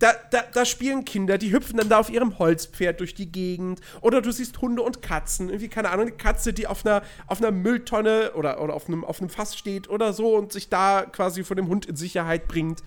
da, 0.00 0.12
da, 0.30 0.42
da 0.52 0.64
spielen 0.64 1.04
Kinder, 1.04 1.38
die 1.38 1.52
hüpfen 1.52 1.76
dann 1.76 1.88
da 1.88 1.98
auf 2.00 2.10
ihrem 2.10 2.38
Holzpferd 2.38 2.98
durch 3.00 3.14
die 3.14 3.30
Gegend. 3.30 3.80
Oder 4.00 4.20
du 4.22 4.32
siehst 4.32 4.60
Hunde 4.60 4.82
und 4.82 5.02
Katzen. 5.02 5.48
Irgendwie, 5.50 5.68
keine 5.68 5.90
Ahnung, 5.90 6.06
eine 6.06 6.16
Katze, 6.16 6.52
die 6.52 6.66
auf 6.66 6.84
einer, 6.84 7.02
auf 7.26 7.38
einer 7.38 7.50
Mülltonne 7.52 8.32
oder, 8.32 8.60
oder 8.62 8.74
auf, 8.74 8.88
einem, 8.88 9.04
auf 9.04 9.20
einem 9.20 9.28
Fass 9.30 9.56
steht 9.56 9.88
oder 9.88 10.12
so 10.12 10.34
und 10.36 10.52
sich 10.52 10.68
da 10.70 11.02
quasi 11.02 11.44
von 11.44 11.56
dem 11.56 11.68
Hund 11.68 11.86
in 11.86 11.96
Sicherheit 11.96 12.48
bringt. 12.48 12.82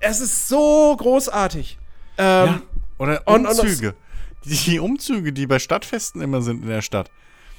Es 0.00 0.20
ist 0.20 0.48
so 0.48 0.96
großartig. 0.96 1.78
Ähm, 2.18 2.46
Ja. 2.46 2.62
Oder 2.98 3.22
und- 3.26 3.46
und 3.46 3.58
Umzüge. 3.60 3.94
die 4.44 4.78
Umzüge, 4.78 5.32
die 5.34 5.46
bei 5.46 5.58
Stadtfesten 5.58 6.22
immer 6.22 6.40
sind 6.40 6.62
in 6.62 6.68
der 6.68 6.82
Stadt. 6.82 7.10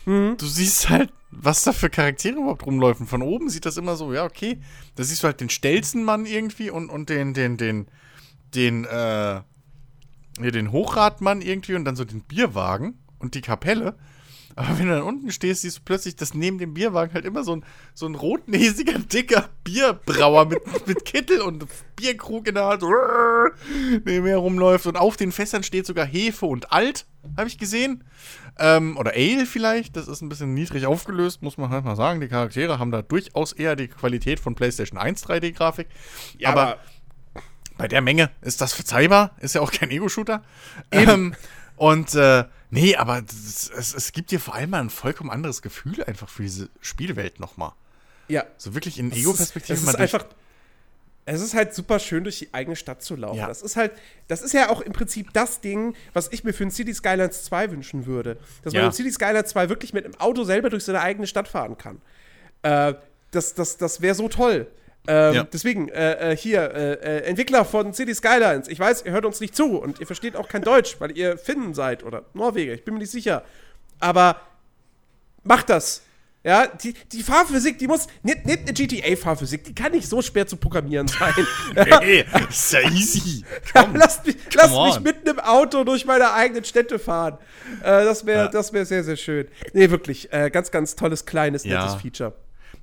Mhm. 0.05 0.35
Du 0.37 0.47
siehst 0.47 0.89
halt, 0.89 1.13
was 1.29 1.63
da 1.63 1.73
für 1.73 1.91
Charaktere 1.91 2.37
überhaupt 2.37 2.65
rumläufen. 2.65 3.05
Von 3.05 3.21
oben 3.21 3.49
sieht 3.51 3.65
das 3.67 3.77
immer 3.77 3.95
so, 3.95 4.13
ja, 4.13 4.23
okay. 4.23 4.57
Da 4.95 5.03
siehst 5.03 5.21
du 5.21 5.27
halt 5.27 5.41
den 5.41 5.49
Stelzenmann 5.51 6.25
irgendwie 6.25 6.71
und, 6.71 6.89
und 6.89 7.09
den, 7.09 7.35
den, 7.35 7.57
den, 7.57 7.87
den, 8.55 8.85
äh, 8.85 9.41
hier 10.39 10.51
den 10.51 10.71
Hochradmann 10.71 11.41
irgendwie 11.41 11.75
und 11.75 11.85
dann 11.85 11.95
so 11.95 12.05
den 12.05 12.21
Bierwagen 12.21 12.99
und 13.19 13.35
die 13.35 13.41
Kapelle. 13.41 13.95
Aber 14.57 14.79
wenn 14.79 14.87
du 14.87 14.95
dann 14.95 15.03
unten 15.03 15.31
stehst, 15.31 15.61
siehst 15.61 15.77
du 15.77 15.81
plötzlich, 15.85 16.15
dass 16.15 16.33
neben 16.33 16.57
dem 16.57 16.73
Bierwagen 16.73 17.13
halt 17.13 17.25
immer 17.25 17.43
so 17.43 17.55
ein, 17.55 17.65
so 17.93 18.07
ein 18.07 18.15
rotnäsiger, 18.15 18.97
dicker 19.13 19.49
Bierbrauer 19.63 20.45
mit, 20.45 20.87
mit 20.87 21.05
Kittel 21.05 21.41
und 21.41 21.67
Bierkrug 21.95 22.47
in 22.47 22.55
der 22.55 22.65
Hand 22.65 22.81
so 22.81 22.87
nebenher 24.05 24.37
rumläuft. 24.37 24.87
Und 24.87 24.97
auf 24.97 25.15
den 25.15 25.31
Fässern 25.31 25.61
steht 25.61 25.85
sogar 25.85 26.07
Hefe 26.07 26.47
und 26.47 26.71
Alt, 26.71 27.05
habe 27.37 27.47
ich 27.47 27.59
gesehen. 27.59 28.03
Ähm, 28.57 28.97
oder 28.97 29.11
Ale 29.11 29.45
vielleicht. 29.45 29.95
Das 29.95 30.07
ist 30.07 30.21
ein 30.21 30.29
bisschen 30.29 30.55
niedrig 30.55 30.87
aufgelöst, 30.87 31.43
muss 31.43 31.59
man 31.59 31.69
halt 31.69 31.85
mal 31.85 31.95
sagen. 31.95 32.19
Die 32.19 32.27
Charaktere 32.27 32.79
haben 32.79 32.89
da 32.89 33.03
durchaus 33.03 33.53
eher 33.53 33.75
die 33.75 33.87
Qualität 33.87 34.39
von 34.39 34.55
PlayStation 34.55 34.97
1 34.97 35.23
3D-Grafik. 35.23 35.87
ja, 36.39 36.49
aber 36.49 36.79
bei 37.77 37.87
der 37.87 38.01
Menge 38.01 38.29
ist 38.41 38.61
das 38.61 38.73
verzeihbar, 38.73 39.31
ist 39.39 39.55
ja 39.55 39.61
auch 39.61 39.71
kein 39.71 39.89
Ego-Shooter. 39.91 40.43
Ähm, 40.91 41.35
und 41.75 42.15
äh, 42.15 42.45
nee, 42.71 42.95
aber 42.95 43.21
das, 43.21 43.69
es, 43.69 43.93
es 43.93 44.11
gibt 44.11 44.31
dir 44.31 44.39
vor 44.39 44.55
allem 44.55 44.71
mal 44.71 44.81
ein 44.81 44.89
vollkommen 44.89 45.29
anderes 45.29 45.61
Gefühl 45.61 46.03
einfach 46.03 46.29
für 46.29 46.43
diese 46.43 46.69
Spielwelt 46.81 47.39
nochmal. 47.39 47.71
ja. 48.27 48.45
So 48.57 48.73
wirklich 48.73 48.97
in 48.99 49.11
Es 49.11 49.17
Ego-Perspektive 49.17 49.73
es 49.77 49.83
mal 49.85 49.91
ist 49.91 49.99
einfach. 49.99 50.25
Es 51.29 51.41
ist 51.41 51.53
halt 51.53 51.73
super 51.75 51.99
schön, 51.99 52.23
durch 52.23 52.39
die 52.39 52.53
eigene 52.53 52.77
Stadt 52.77 53.01
zu 53.03 53.17
laufen. 53.17 53.35
Ja. 53.39 53.47
Das 53.47 53.61
ist 53.61 53.75
halt, 53.75 53.91
das 54.29 54.41
ist 54.41 54.53
ja 54.53 54.69
auch 54.69 54.79
im 54.79 54.93
Prinzip 54.93 55.33
das 55.33 55.59
Ding, 55.59 55.93
was 56.13 56.29
ich 56.31 56.45
mir 56.45 56.53
für 56.53 56.63
ein 56.63 56.71
City 56.71 56.93
Skylines 56.93 57.43
2 57.43 57.71
wünschen 57.71 58.05
würde. 58.05 58.37
Dass 58.63 58.71
man 58.71 58.83
Ja. 58.83 58.87
in 58.87 58.93
City 58.93 59.11
Skylines 59.11 59.49
2 59.49 59.67
wirklich 59.67 59.91
mit 59.91 60.05
dem 60.05 60.15
Auto 60.21 60.45
selber 60.45 60.69
durch 60.69 60.85
seine 60.85 61.01
eigene 61.01 61.27
Stadt 61.27 61.49
fahren 61.49 61.77
kann. 61.77 62.01
Äh, 62.61 62.93
das 63.31 63.53
das, 63.55 63.75
das 63.75 63.99
wäre 63.99 64.15
so 64.15 64.29
toll. 64.29 64.67
Ähm, 65.07 65.33
Ja. 65.33 65.43
Deswegen, 65.43 65.89
äh, 65.89 66.31
äh, 66.33 66.37
hier, 66.37 66.71
äh, 66.73 66.93
äh, 66.93 67.23
Entwickler 67.23 67.63
von 67.65 67.93
City 67.93 68.13
Skylines, 68.13 68.67
ich 68.67 68.79
weiß, 68.79 69.03
ihr 69.05 69.11
hört 69.13 69.25
uns 69.25 69.39
nicht 69.39 69.55
zu 69.55 69.77
und 69.79 69.99
ihr 69.99 70.05
versteht 70.07 70.35
auch 70.35 70.47
kein 70.49 70.61
Deutsch, 70.61 70.97
weil 70.99 71.17
ihr 71.17 71.37
Finnen 71.37 71.73
seid 71.73 72.03
oder 72.03 72.25
Norweger, 72.33 72.73
ich 72.73 72.83
bin 72.83 72.93
mir 72.95 72.99
nicht 73.01 73.11
sicher. 73.11 73.43
Aber 73.99 74.41
macht 75.43 75.69
das. 75.69 76.03
Ja, 76.43 76.65
die, 76.67 76.93
die 77.11 77.23
Fahrphysik, 77.23 77.77
die 77.77 77.87
muss, 77.87 78.07
nicht, 78.23 78.45
nicht 78.45 78.59
eine 78.61 78.71
GTA-Fahrphysik, 78.71 79.65
die 79.65 79.75
kann 79.75 79.91
nicht 79.91 80.07
so 80.07 80.21
schwer 80.21 80.47
zu 80.47 80.55
programmieren 80.55 81.07
sein. 81.07 81.33
Hey, 81.75 82.23
ist 82.49 82.71
ja 82.71 82.79
easy. 82.89 83.43
lasst 83.93 84.25
mich, 84.25 84.37
lasst 84.53 84.69
mich 84.69 84.95
on. 84.97 85.03
mitten 85.03 85.27
im 85.27 85.39
Auto 85.39 85.83
durch 85.83 86.05
meine 86.05 86.31
eigenen 86.33 86.63
Städte 86.63 86.99
fahren. 86.99 87.37
Äh, 87.81 88.05
das 88.05 88.25
wäre 88.25 88.45
Ja. 88.45 88.47
das 88.47 88.71
wär 88.71 88.85
sehr, 88.85 89.03
sehr 89.03 89.17
schön. 89.17 89.47
Nee, 89.73 89.89
wirklich, 89.89 90.31
äh, 90.31 90.49
ganz, 90.49 90.71
ganz 90.71 90.95
tolles, 90.95 91.25
kleines, 91.25 91.65
Ja. 91.65 91.83
nettes 91.83 92.01
Feature. 92.01 92.33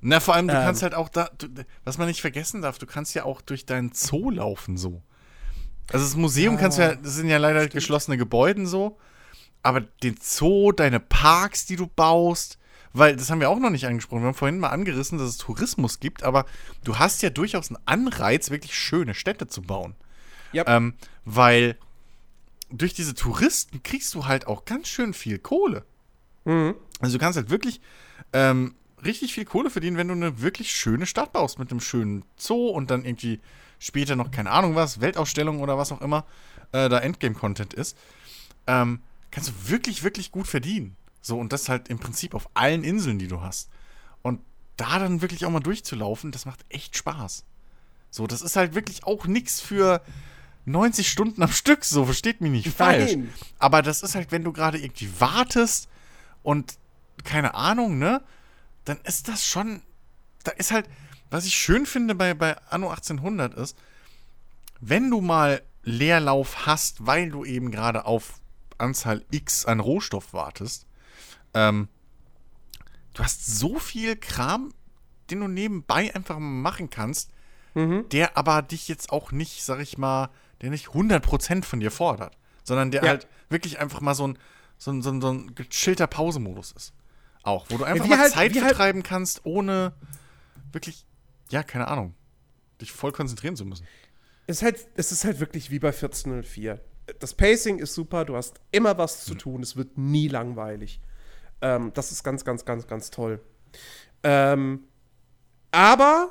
Na, 0.01 0.19
vor 0.19 0.35
allem, 0.35 0.47
du 0.47 0.53
Ähm. 0.53 0.63
kannst 0.63 0.83
halt 0.83 0.93
auch 0.93 1.09
da, 1.09 1.29
du, 1.37 1.47
was 1.83 1.97
man 1.97 2.07
nicht 2.07 2.21
vergessen 2.21 2.61
darf, 2.61 2.77
du 2.77 2.85
kannst 2.85 3.15
ja 3.15 3.23
auch 3.23 3.41
durch 3.41 3.65
deinen 3.65 3.91
Zoo 3.93 4.29
laufen 4.29 4.77
so. 4.77 5.01
Also 5.91 6.05
das 6.05 6.15
Museum 6.15 6.57
kannst 6.57 6.77
du 6.77 6.83
ja, 6.83 6.95
das 6.95 7.15
sind 7.15 7.29
ja 7.29 7.37
leider 7.37 7.67
geschlossene 7.67 8.17
Gebäude 8.17 8.65
so, 8.65 8.97
aber 9.63 9.81
den 9.81 10.15
Zoo, 10.21 10.71
deine 10.71 10.99
Parks, 10.99 11.65
die 11.65 11.75
du 11.75 11.87
baust, 11.87 12.57
weil 12.93 13.15
das 13.15 13.29
haben 13.29 13.39
wir 13.39 13.49
auch 13.49 13.59
noch 13.59 13.69
nicht 13.69 13.85
angesprochen, 13.85 14.21
wir 14.21 14.27
haben 14.27 14.35
vorhin 14.35 14.59
mal 14.59 14.69
angerissen, 14.69 15.17
dass 15.17 15.27
es 15.29 15.37
Tourismus 15.37 15.99
gibt, 15.99 16.23
aber 16.23 16.45
du 16.83 16.97
hast 16.97 17.21
ja 17.21 17.29
durchaus 17.29 17.69
einen 17.69 17.81
Anreiz, 17.85 18.49
wirklich 18.49 18.75
schöne 18.75 19.13
Städte 19.13 19.47
zu 19.47 19.61
bauen. 19.61 19.95
Ja. 20.53 20.63
Ähm, 20.67 20.93
weil 21.25 21.77
durch 22.69 22.93
diese 22.93 23.13
Touristen 23.13 23.83
kriegst 23.83 24.13
du 24.15 24.25
halt 24.25 24.47
auch 24.47 24.65
ganz 24.65 24.87
schön 24.87 25.13
viel 25.13 25.39
Kohle. 25.39 25.85
Also 26.45 27.17
du 27.17 27.19
kannst 27.19 27.37
halt 27.37 27.49
wirklich 27.49 27.81
ähm, 28.33 28.75
richtig 29.05 29.33
viel 29.33 29.45
Kohle 29.45 29.69
verdienen, 29.69 29.97
wenn 29.97 30.07
du 30.07 30.13
eine 30.13 30.41
wirklich 30.41 30.71
schöne 30.71 31.05
Stadt 31.05 31.33
baust 31.33 31.59
mit 31.59 31.71
einem 31.71 31.79
schönen 31.79 32.23
Zoo 32.37 32.69
und 32.69 32.91
dann 32.91 33.05
irgendwie 33.05 33.39
später 33.79 34.15
noch, 34.15 34.31
keine 34.31 34.51
Ahnung 34.51 34.75
was, 34.75 35.01
Weltausstellung 35.01 35.61
oder 35.61 35.77
was 35.77 35.91
auch 35.91 36.01
immer 36.01 36.25
äh, 36.71 36.89
da 36.89 36.99
Endgame-Content 36.99 37.73
ist. 37.73 37.97
Ähm, 38.67 39.01
kannst 39.31 39.49
du 39.49 39.69
wirklich, 39.69 40.03
wirklich 40.03 40.31
gut 40.31 40.47
verdienen. 40.47 40.95
So, 41.21 41.39
und 41.39 41.53
das 41.53 41.69
halt 41.69 41.89
im 41.89 41.99
Prinzip 41.99 42.35
auf 42.35 42.49
allen 42.53 42.83
Inseln, 42.83 43.19
die 43.19 43.27
du 43.27 43.41
hast. 43.41 43.69
Und 44.21 44.41
da 44.77 44.99
dann 44.99 45.21
wirklich 45.21 45.45
auch 45.45 45.51
mal 45.51 45.59
durchzulaufen, 45.59 46.31
das 46.31 46.45
macht 46.45 46.65
echt 46.69 46.97
Spaß. 46.97 47.45
So, 48.11 48.27
das 48.27 48.41
ist 48.41 48.55
halt 48.55 48.75
wirklich 48.75 49.03
auch 49.03 49.25
nichts 49.25 49.59
für 49.59 50.01
90 50.65 51.09
Stunden 51.09 51.43
am 51.43 51.51
Stück, 51.51 51.83
so, 51.83 52.05
versteht 52.05 52.41
mich 52.41 52.51
nicht 52.51 52.69
falsch. 52.69 53.11
Nein. 53.11 53.33
Aber 53.59 53.81
das 53.81 54.03
ist 54.03 54.15
halt, 54.15 54.31
wenn 54.31 54.43
du 54.43 54.51
gerade 54.51 54.77
irgendwie 54.79 55.09
wartest 55.19 55.89
und 56.43 56.77
keine 57.23 57.55
Ahnung, 57.55 57.97
ne? 57.97 58.21
Dann 58.85 58.99
ist 59.03 59.27
das 59.27 59.45
schon. 59.45 59.81
Da 60.43 60.51
ist 60.51 60.71
halt, 60.71 60.87
was 61.29 61.45
ich 61.45 61.57
schön 61.57 61.85
finde 61.85 62.15
bei, 62.15 62.33
bei 62.33 62.57
Anno 62.69 62.89
1800 62.89 63.53
ist, 63.55 63.77
wenn 64.79 65.09
du 65.09 65.21
mal 65.21 65.61
Leerlauf 65.83 66.65
hast, 66.65 67.05
weil 67.05 67.29
du 67.29 67.45
eben 67.45 67.71
gerade 67.71 68.05
auf 68.05 68.39
Anzahl 68.77 69.23
X 69.31 69.65
an 69.65 69.79
Rohstoff 69.79 70.33
wartest, 70.33 70.85
ähm, 71.53 71.87
du 73.13 73.23
hast 73.23 73.45
so 73.45 73.79
viel 73.79 74.15
Kram, 74.15 74.73
den 75.29 75.39
du 75.39 75.47
nebenbei 75.47 76.13
einfach 76.13 76.37
mal 76.37 76.45
machen 76.71 76.89
kannst, 76.89 77.31
der 78.11 78.37
aber 78.37 78.61
dich 78.61 78.87
jetzt 78.87 79.11
auch 79.11 79.31
nicht, 79.31 79.63
sag 79.63 79.79
ich 79.79 79.97
mal, 79.97 80.29
der 80.61 80.69
nicht 80.69 80.87
100% 80.87 81.63
von 81.65 81.79
dir 81.79 81.91
fordert, 81.91 82.37
sondern 82.63 82.91
der 82.91 83.03
Ja. 83.03 83.09
halt 83.09 83.27
wirklich 83.49 83.79
einfach 83.79 84.01
mal 84.01 84.15
so 84.15 84.27
ein, 84.27 84.37
so 84.77 84.91
ein, 84.91 85.01
so 85.01 85.09
ein, 85.11 85.21
so 85.21 85.29
ein 85.31 85.55
gechillter 85.55 86.07
Pausemodus 86.07 86.71
ist. 86.73 86.93
Auch, 87.45 87.67
wo 87.69 87.77
du 87.77 87.83
einfach 87.85 88.05
wie 88.05 88.09
mal 88.09 88.17
halt- 88.19 88.33
Zeit 88.33 88.53
halt- 88.53 88.65
vertreiben 88.65 89.03
kannst, 89.03 89.45
ohne 89.45 89.93
wirklich, 90.71 91.05
ja, 91.49 91.63
keine 91.63 91.87
Ahnung, 91.87 92.15
dich 92.81 92.91
voll 92.91 93.11
konzentrieren 93.11 93.55
zu 93.55 93.65
müssen. 93.65 93.87
Es 94.47 94.57
ist 94.57 94.63
halt, 94.63 94.87
es 94.95 95.11
ist 95.11 95.23
halt 95.25 95.39
wirklich 95.39 95.69
wie 95.71 95.79
bei 95.79 95.89
1404. 95.91 96.81
Das 97.19 97.33
Pacing 97.35 97.77
ist 97.79 97.93
super, 97.93 98.25
du 98.25 98.35
hast 98.35 98.59
immer 98.71 98.97
was 98.97 99.25
zu 99.25 99.35
tun, 99.35 99.61
es 99.61 99.75
wird 99.75 99.97
nie 99.97 100.27
langweilig. 100.27 100.99
Ähm, 101.61 101.91
das 101.93 102.11
ist 102.11 102.23
ganz, 102.23 102.43
ganz, 102.43 102.65
ganz, 102.65 102.87
ganz 102.87 103.11
toll. 103.11 103.39
Ähm, 104.23 104.83
aber 105.71 106.29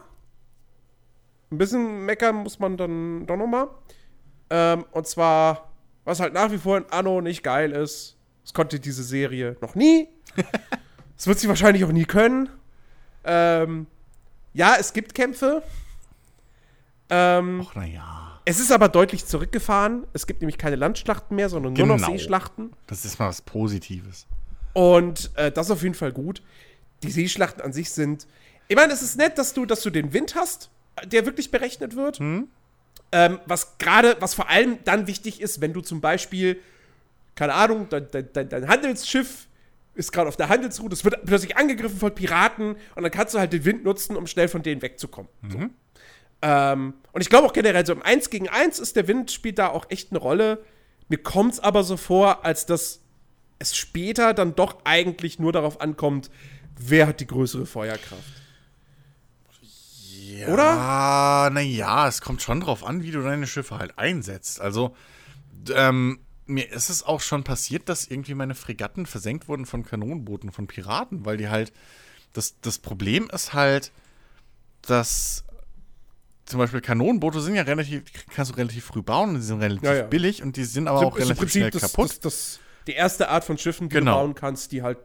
ein 1.52 1.58
bisschen 1.58 2.04
meckern 2.04 2.34
muss 2.36 2.58
man 2.58 2.76
dann 2.76 3.24
doch 3.26 3.36
nochmal. 3.36 3.68
Ähm, 4.50 4.84
und 4.90 5.06
zwar, 5.06 5.70
was 6.04 6.18
halt 6.18 6.34
nach 6.34 6.50
wie 6.50 6.58
vor 6.58 6.76
in 6.76 6.86
Anno 6.90 7.20
nicht 7.20 7.44
geil 7.44 7.70
ist, 7.70 8.16
es 8.44 8.52
konnte 8.52 8.80
diese 8.80 9.04
Serie 9.04 9.56
noch 9.60 9.74
nie. 9.76 10.08
Es 11.16 11.26
wird 11.26 11.38
sie 11.38 11.48
wahrscheinlich 11.48 11.84
auch 11.84 11.92
nie 11.92 12.04
können. 12.04 12.48
Ähm, 13.24 13.86
ja, 14.52 14.76
es 14.78 14.92
gibt 14.92 15.14
Kämpfe. 15.14 15.62
Ähm, 17.10 17.64
Ach, 17.68 17.74
naja. 17.74 18.40
es 18.44 18.58
ist 18.60 18.72
aber 18.72 18.88
deutlich 18.88 19.26
zurückgefahren. 19.26 20.04
Es 20.12 20.26
gibt 20.26 20.40
nämlich 20.40 20.58
keine 20.58 20.76
Landschlachten 20.76 21.36
mehr, 21.36 21.48
sondern 21.48 21.74
nur 21.74 21.86
noch 21.86 21.96
Genau. 21.96 22.08
Seeschlachten. 22.10 22.72
Das 22.86 23.04
ist 23.04 23.18
mal 23.18 23.28
was 23.28 23.42
Positives. 23.42 24.26
Und 24.72 25.30
äh, 25.36 25.52
das 25.52 25.66
ist 25.66 25.70
auf 25.72 25.82
jeden 25.82 25.94
Fall 25.94 26.12
gut. 26.12 26.42
Die 27.02 27.10
Seeschlachten 27.10 27.62
an 27.62 27.72
sich 27.72 27.90
sind. 27.90 28.26
Ich 28.68 28.76
meine, 28.76 28.92
es 28.92 29.02
ist 29.02 29.16
nett, 29.16 29.38
dass 29.38 29.52
du, 29.54 29.66
dass 29.66 29.82
du 29.82 29.90
den 29.90 30.12
Wind 30.12 30.34
hast, 30.34 30.70
der 31.04 31.26
wirklich 31.26 31.50
berechnet 31.50 31.94
wird. 31.96 32.18
Hm? 32.18 32.48
Ähm, 33.12 33.38
was 33.46 33.78
gerade, 33.78 34.16
was 34.20 34.34
vor 34.34 34.48
allem 34.48 34.78
dann 34.84 35.06
wichtig 35.06 35.40
ist, 35.40 35.60
wenn 35.60 35.72
du 35.72 35.80
zum 35.80 36.00
Beispiel, 36.00 36.58
keine 37.36 37.54
Ahnung, 37.54 37.86
dein, 37.90 38.08
dein, 38.10 38.48
dein 38.48 38.68
Handelsschiff 38.68 39.46
ist 39.94 40.12
gerade 40.12 40.28
auf 40.28 40.36
der 40.36 40.48
Handelsroute, 40.48 40.94
es 40.94 41.04
wird 41.04 41.24
plötzlich 41.24 41.56
angegriffen 41.56 41.98
von 41.98 42.14
Piraten 42.14 42.76
und 42.94 43.02
dann 43.02 43.10
kannst 43.10 43.34
du 43.34 43.38
halt 43.38 43.52
den 43.52 43.64
Wind 43.64 43.84
nutzen, 43.84 44.16
um 44.16 44.26
schnell 44.26 44.48
von 44.48 44.62
denen 44.62 44.82
wegzukommen. 44.82 45.30
So. 45.48 45.58
Ähm, 46.42 46.94
und 47.12 47.20
ich 47.20 47.30
glaube 47.30 47.46
auch 47.46 47.52
generell, 47.52 47.86
so 47.86 47.92
im 47.92 48.02
1 48.02 48.30
gegen 48.30 48.48
1 48.48 48.78
ist 48.78 48.96
der 48.96 49.08
Wind, 49.08 49.30
spielt 49.30 49.58
da 49.58 49.68
auch 49.68 49.86
echt 49.88 50.10
eine 50.10 50.18
Rolle. 50.18 50.62
Mir 51.08 51.18
kommt 51.18 51.54
es 51.54 51.60
aber 51.60 51.84
so 51.84 51.96
vor, 51.96 52.44
als 52.44 52.66
dass 52.66 53.00
es 53.58 53.76
später 53.76 54.34
dann 54.34 54.54
doch 54.54 54.78
eigentlich 54.84 55.38
nur 55.38 55.52
darauf 55.52 55.80
ankommt, 55.80 56.30
wer 56.78 57.06
hat 57.06 57.20
die 57.20 57.26
größere 57.26 57.66
Feuerkraft. 57.66 58.22
Ja, 60.26 60.48
Oder? 60.48 61.50
naja, 61.50 62.08
es 62.08 62.20
kommt 62.20 62.42
schon 62.42 62.60
drauf 62.60 62.84
an, 62.84 63.02
wie 63.02 63.10
du 63.10 63.22
deine 63.22 63.46
Schiffe 63.46 63.78
halt 63.78 63.98
einsetzt. 63.98 64.60
Also, 64.60 64.96
ähm, 65.74 66.18
mir 66.46 66.70
ist 66.70 66.90
es 66.90 67.02
auch 67.02 67.20
schon 67.20 67.44
passiert, 67.44 67.88
dass 67.88 68.06
irgendwie 68.06 68.34
meine 68.34 68.54
Fregatten 68.54 69.06
versenkt 69.06 69.48
wurden 69.48 69.66
von 69.66 69.84
Kanonenbooten, 69.84 70.52
von 70.52 70.66
Piraten, 70.66 71.24
weil 71.24 71.36
die 71.36 71.48
halt. 71.48 71.72
Das, 72.32 72.56
das 72.62 72.78
Problem 72.78 73.30
ist 73.32 73.52
halt, 73.54 73.92
dass 74.82 75.44
zum 76.46 76.58
Beispiel 76.58 76.80
Kanonenboote 76.80 77.40
sind 77.40 77.54
ja 77.54 77.62
relativ, 77.62 78.02
kannst 78.34 78.50
du 78.50 78.56
relativ 78.56 78.84
früh 78.84 79.02
bauen 79.02 79.30
und 79.30 79.34
die 79.36 79.42
sind 79.42 79.60
relativ 79.60 79.84
Ja, 79.88 79.94
ja. 79.94 80.02
billig 80.02 80.42
und 80.42 80.56
die 80.56 80.64
sind 80.64 80.88
aber 80.88 81.06
auch 81.06 81.16
relativ 81.16 81.50
schnell 81.50 81.70
das, 81.70 81.82
kaputt. 81.82 82.10
Das, 82.10 82.20
das, 82.20 82.60
die 82.86 82.92
erste 82.92 83.28
Art 83.28 83.44
von 83.44 83.56
Schiffen, 83.56 83.88
die 83.88 83.94
Genau. 83.94 84.18
du 84.18 84.26
bauen 84.26 84.34
kannst, 84.34 84.72
die 84.72 84.82
halt 84.82 84.98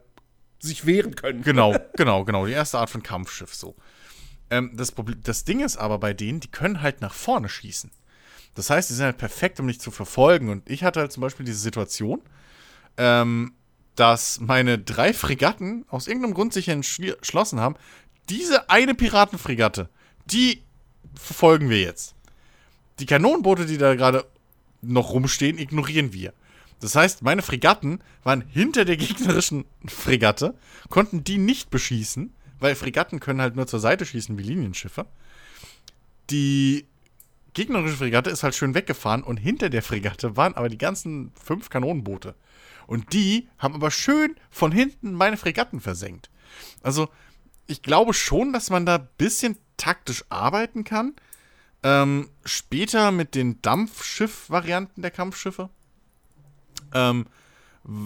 sich 0.60 0.86
wehren 0.86 1.16
können. 1.16 1.44
Genau, 1.44 1.76
genau, 1.96 2.26
genau. 2.26 2.46
Die 2.46 2.52
erste 2.52 2.80
Art 2.80 2.90
von 2.90 3.04
Kampfschiff 3.04 3.54
so. 3.54 3.76
Ähm, 4.50 4.72
das, 4.76 4.92
Problem, 4.92 5.22
das 5.24 5.46
Ding 5.46 5.62
ist 5.62 5.78
aber 5.78 6.00
bei 6.00 6.14
denen, 6.14 6.40
die 6.40 6.50
können 6.50 6.82
halt 6.82 7.00
nach 7.02 7.14
vorne 7.14 7.48
schießen. 7.48 7.92
Das 8.56 8.70
heißt, 8.70 8.90
die 8.90 8.94
sind 8.94 9.06
halt 9.06 9.18
perfekt, 9.18 9.60
um 9.60 9.68
dich 9.68 9.80
zu 9.80 9.92
verfolgen. 9.92 10.50
Und 10.50 10.70
ich 10.70 10.84
hatte 10.84 11.00
halt 11.00 11.12
zum 11.12 11.22
Beispiel 11.22 11.46
diese 11.46 11.60
Situation, 11.60 12.22
ähm, 12.98 13.54
dass 13.96 14.40
meine 14.40 14.80
drei 14.80 15.14
Fregatten 15.14 15.86
aus 15.90 16.08
irgendeinem 16.08 16.34
Grund 16.34 16.54
sich 16.54 16.70
entschlossen 16.70 17.60
haben, 17.60 17.76
diese 18.30 18.70
eine 18.70 18.96
Piratenfregatte, 18.96 19.90
die 20.26 20.62
verfolgen 21.16 21.70
wir 21.70 21.82
jetzt. 21.82 22.16
Die 23.00 23.06
Kanonenboote, 23.06 23.66
die 23.66 23.78
da 23.78 23.96
gerade 23.96 24.26
noch 24.82 25.12
rumstehen, 25.12 25.58
ignorieren 25.58 26.14
wir. 26.14 26.34
Das 26.80 26.96
heißt, 26.96 27.24
meine 27.24 27.42
Fregatten 27.42 28.02
waren 28.24 28.42
hinter 28.42 28.86
der 28.86 28.98
gegnerischen 28.98 29.66
Fregatte, 29.86 30.56
konnten 30.90 31.24
die 31.24 31.38
nicht 31.38 31.70
beschießen, 31.70 32.34
weil 32.60 32.76
Fregatten 32.76 33.20
können 33.20 33.42
halt 33.42 33.56
nur 33.56 33.68
zur 33.68 33.80
Seite 33.80 34.06
schießen 34.06 34.38
wie 34.38 34.44
Linienschiffe. 34.44 35.06
Die 36.30 36.86
gegnerische 37.60 37.98
Fregatte 37.98 38.30
ist 38.30 38.44
halt 38.44 38.56
schön 38.56 38.74
weggefahren 38.74 39.22
und 39.22 39.36
hinter 39.36 39.70
der 39.70 39.84
Fregatte 39.84 40.38
waren 40.38 40.54
aber 40.54 40.70
die 40.70 40.78
ganzen 40.78 41.34
fünf 41.44 41.70
Kanonenboote. 41.70 42.34
Und 42.88 43.12
die 43.12 43.50
haben 43.58 43.76
aber 43.76 43.92
schön 43.92 44.38
von 44.50 44.72
hinten 44.72 45.12
meine 45.12 45.36
Fregatten 45.36 45.82
versenkt. 45.82 46.30
Also, 46.84 47.10
ich 47.68 47.82
glaube 47.82 48.14
schon, 48.14 48.54
dass 48.54 48.70
man 48.70 48.86
da 48.86 48.96
ein 48.96 49.10
bisschen 49.18 49.58
taktisch 49.76 50.24
arbeiten 50.30 50.86
kann. 50.86 51.16
Ähm, 51.84 52.30
später 52.46 53.12
mit 53.12 53.36
den 53.36 53.62
Dampfschiff-Varianten 53.62 55.02
der 55.02 55.12
Kampfschiffe 55.12 55.70
ähm, 56.94 57.26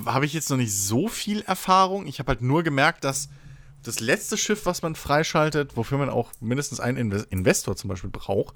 habe 0.05 0.25
ich 0.25 0.33
jetzt 0.33 0.49
noch 0.49 0.57
nicht 0.57 0.73
so 0.73 1.07
viel 1.07 1.41
Erfahrung. 1.41 2.07
Ich 2.07 2.17
habe 2.17 2.29
halt 2.29 2.41
nur 2.41 2.63
gemerkt, 2.63 3.03
dass 3.03 3.29
das 3.83 3.99
letzte 3.99 4.37
Schiff, 4.37 4.65
was 4.65 4.81
man 4.81 4.95
freischaltet, 4.95 5.75
wofür 5.77 5.97
man 5.97 6.09
auch 6.09 6.31
mindestens 6.39 6.79
einen 6.79 6.97
Inve 6.97 7.25
Investor 7.29 7.75
zum 7.75 7.89
Beispiel 7.89 8.09
braucht, 8.09 8.55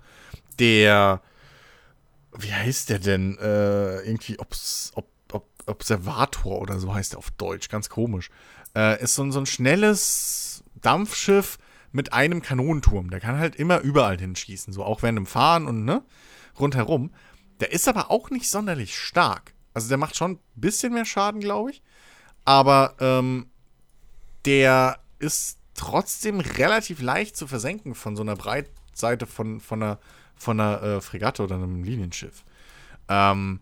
der, 0.59 1.21
wie 2.37 2.53
heißt 2.53 2.89
der 2.89 2.99
denn? 2.99 3.37
Äh, 3.37 4.01
irgendwie 4.01 4.39
Obs 4.39 4.91
Ob 4.95 5.07
Ob 5.33 5.45
Observator 5.67 6.61
oder 6.61 6.79
so 6.79 6.93
heißt 6.93 7.11
der 7.13 7.19
auf 7.19 7.29
Deutsch, 7.31 7.67
ganz 7.69 7.89
komisch. 7.89 8.29
Äh, 8.75 9.01
ist 9.03 9.15
so, 9.15 9.23
ein- 9.23 9.31
so 9.33 9.39
ein 9.39 9.45
schnelles 9.45 10.63
Dampfschiff 10.81 11.57
mit 11.91 12.13
einem 12.13 12.41
Kanonenturm. 12.41 13.09
Der 13.09 13.19
kann 13.19 13.37
halt 13.37 13.55
immer 13.57 13.79
überall 13.81 14.17
hinschießen, 14.17 14.71
so 14.71 14.83
auch 14.83 15.01
während 15.03 15.17
dem 15.17 15.25
Fahren 15.25 15.67
und 15.67 15.83
ne, 15.83 16.03
rundherum. 16.59 17.11
Der 17.59 17.71
ist 17.73 17.87
aber 17.87 18.11
auch 18.11 18.29
nicht 18.29 18.49
sonderlich 18.49 18.97
stark. 18.97 19.53
Also 19.73 19.89
der 19.89 19.97
macht 19.97 20.15
schon 20.15 20.31
ein 20.33 20.39
bisschen 20.55 20.93
mehr 20.93 21.05
Schaden, 21.05 21.41
glaube 21.41 21.71
ich. 21.71 21.81
Aber 22.45 22.95
ähm, 22.99 23.47
der 24.45 24.99
ist 25.19 25.59
trotzdem 25.73 26.39
relativ 26.39 27.01
leicht 27.01 27.37
zu 27.37 27.47
versenken 27.47 27.95
von 27.95 28.15
so 28.15 28.23
einer 28.23 28.35
Breitseite 28.35 29.25
von, 29.25 29.59
von 29.59 29.83
einer, 29.83 29.99
von 30.35 30.59
einer 30.59 30.81
äh, 30.81 31.01
Fregatte 31.01 31.43
oder 31.43 31.55
einem 31.55 31.83
Linienschiff. 31.83 32.43
Ähm, 33.07 33.59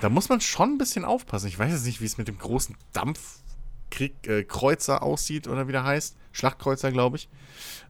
da 0.00 0.08
muss 0.08 0.28
man 0.28 0.40
schon 0.40 0.72
ein 0.72 0.78
bisschen 0.78 1.04
aufpassen. 1.04 1.46
Ich 1.46 1.58
weiß 1.58 1.72
jetzt 1.72 1.86
nicht, 1.86 2.00
wie 2.00 2.06
es 2.06 2.18
mit 2.18 2.28
dem 2.28 2.38
großen 2.38 2.76
Dampfkrieger 2.92 4.96
äh, 4.96 5.00
aussieht 5.00 5.46
oder 5.46 5.68
wie 5.68 5.72
der 5.72 5.84
heißt. 5.84 6.16
Schlachtkreuzer, 6.32 6.90
glaube 6.90 7.16
ich. 7.16 7.28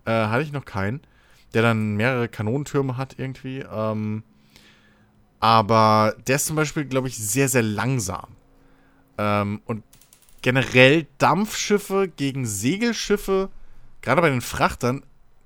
Äh, 0.04 0.10
hatte 0.10 0.42
ich 0.42 0.52
noch 0.52 0.64
keinen. 0.64 1.00
Der 1.54 1.62
dann 1.62 1.94
mehrere 1.94 2.28
Kanonentürme 2.28 2.96
hat 2.96 3.18
irgendwie. 3.18 3.60
Ähm, 3.60 4.22
aber 5.40 6.14
der 6.26 6.36
ist 6.36 6.46
zum 6.46 6.56
Beispiel, 6.56 6.84
glaube 6.84 7.08
ich, 7.08 7.16
sehr, 7.16 7.48
sehr 7.48 7.62
langsam. 7.62 8.36
Ähm, 9.16 9.62
und 9.64 9.84
generell 10.44 11.06
Dampfschiffe 11.16 12.12
gegen 12.14 12.44
Segelschiffe, 12.44 13.48
gerade 14.02 14.20
bei 14.20 14.28
den 14.28 14.42
Frachtern, 14.42 15.02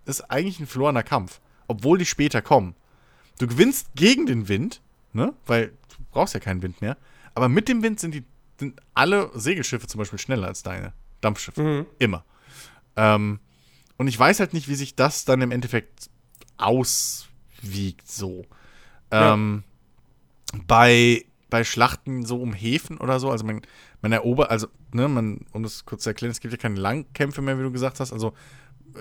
ist 0.06 0.22
eigentlich 0.22 0.58
ein 0.58 0.66
verlorener 0.66 1.04
Kampf. 1.04 1.40
Obwohl 1.68 1.98
die 1.98 2.04
später 2.04 2.42
kommen. 2.42 2.74
Du 3.38 3.46
gewinnst 3.46 3.94
gegen 3.94 4.26
den 4.26 4.48
Wind, 4.48 4.80
ne? 5.12 5.34
Weil 5.46 5.68
du 5.68 6.04
brauchst 6.10 6.34
ja 6.34 6.40
keinen 6.40 6.62
Wind 6.62 6.80
mehr. 6.80 6.96
Aber 7.36 7.48
mit 7.48 7.68
dem 7.68 7.84
Wind 7.84 8.00
sind 8.00 8.12
die 8.12 8.24
sind 8.58 8.82
alle 8.92 9.30
Segelschiffe 9.34 9.86
zum 9.86 10.00
Beispiel 10.00 10.18
schneller 10.18 10.48
als 10.48 10.64
deine 10.64 10.92
Dampfschiffe. 11.20 11.86
Immer. 12.00 12.24
Ähm, 12.96 13.38
und 13.98 14.08
ich 14.08 14.18
weiß 14.18 14.40
halt 14.40 14.52
nicht, 14.52 14.66
wie 14.66 14.74
sich 14.74 14.96
das 14.96 15.24
dann 15.24 15.42
im 15.42 15.52
Endeffekt 15.52 16.10
auswiegt 16.56 18.10
so. 18.10 18.44
Ja. 19.12 19.34
Ähm, 19.34 19.62
bei, 20.66 21.24
bei 21.50 21.64
Schlachten 21.64 22.24
so 22.26 22.40
um 22.40 22.52
Häfen 22.52 22.98
oder 22.98 23.20
so, 23.20 23.30
also 23.30 23.44
man, 23.44 23.62
man 24.02 24.12
erobert, 24.12 24.50
also, 24.50 24.66
ne, 24.92 25.08
man, 25.08 25.46
um 25.52 25.62
das 25.62 25.84
kurz 25.86 26.02
zu 26.02 26.10
erklären, 26.10 26.30
es 26.30 26.40
gibt 26.40 26.52
ja 26.52 26.58
keine 26.58 26.78
Langkämpfe 26.78 27.40
mehr, 27.42 27.58
wie 27.58 27.62
du 27.62 27.70
gesagt 27.72 28.00
hast, 28.00 28.12
also 28.12 28.34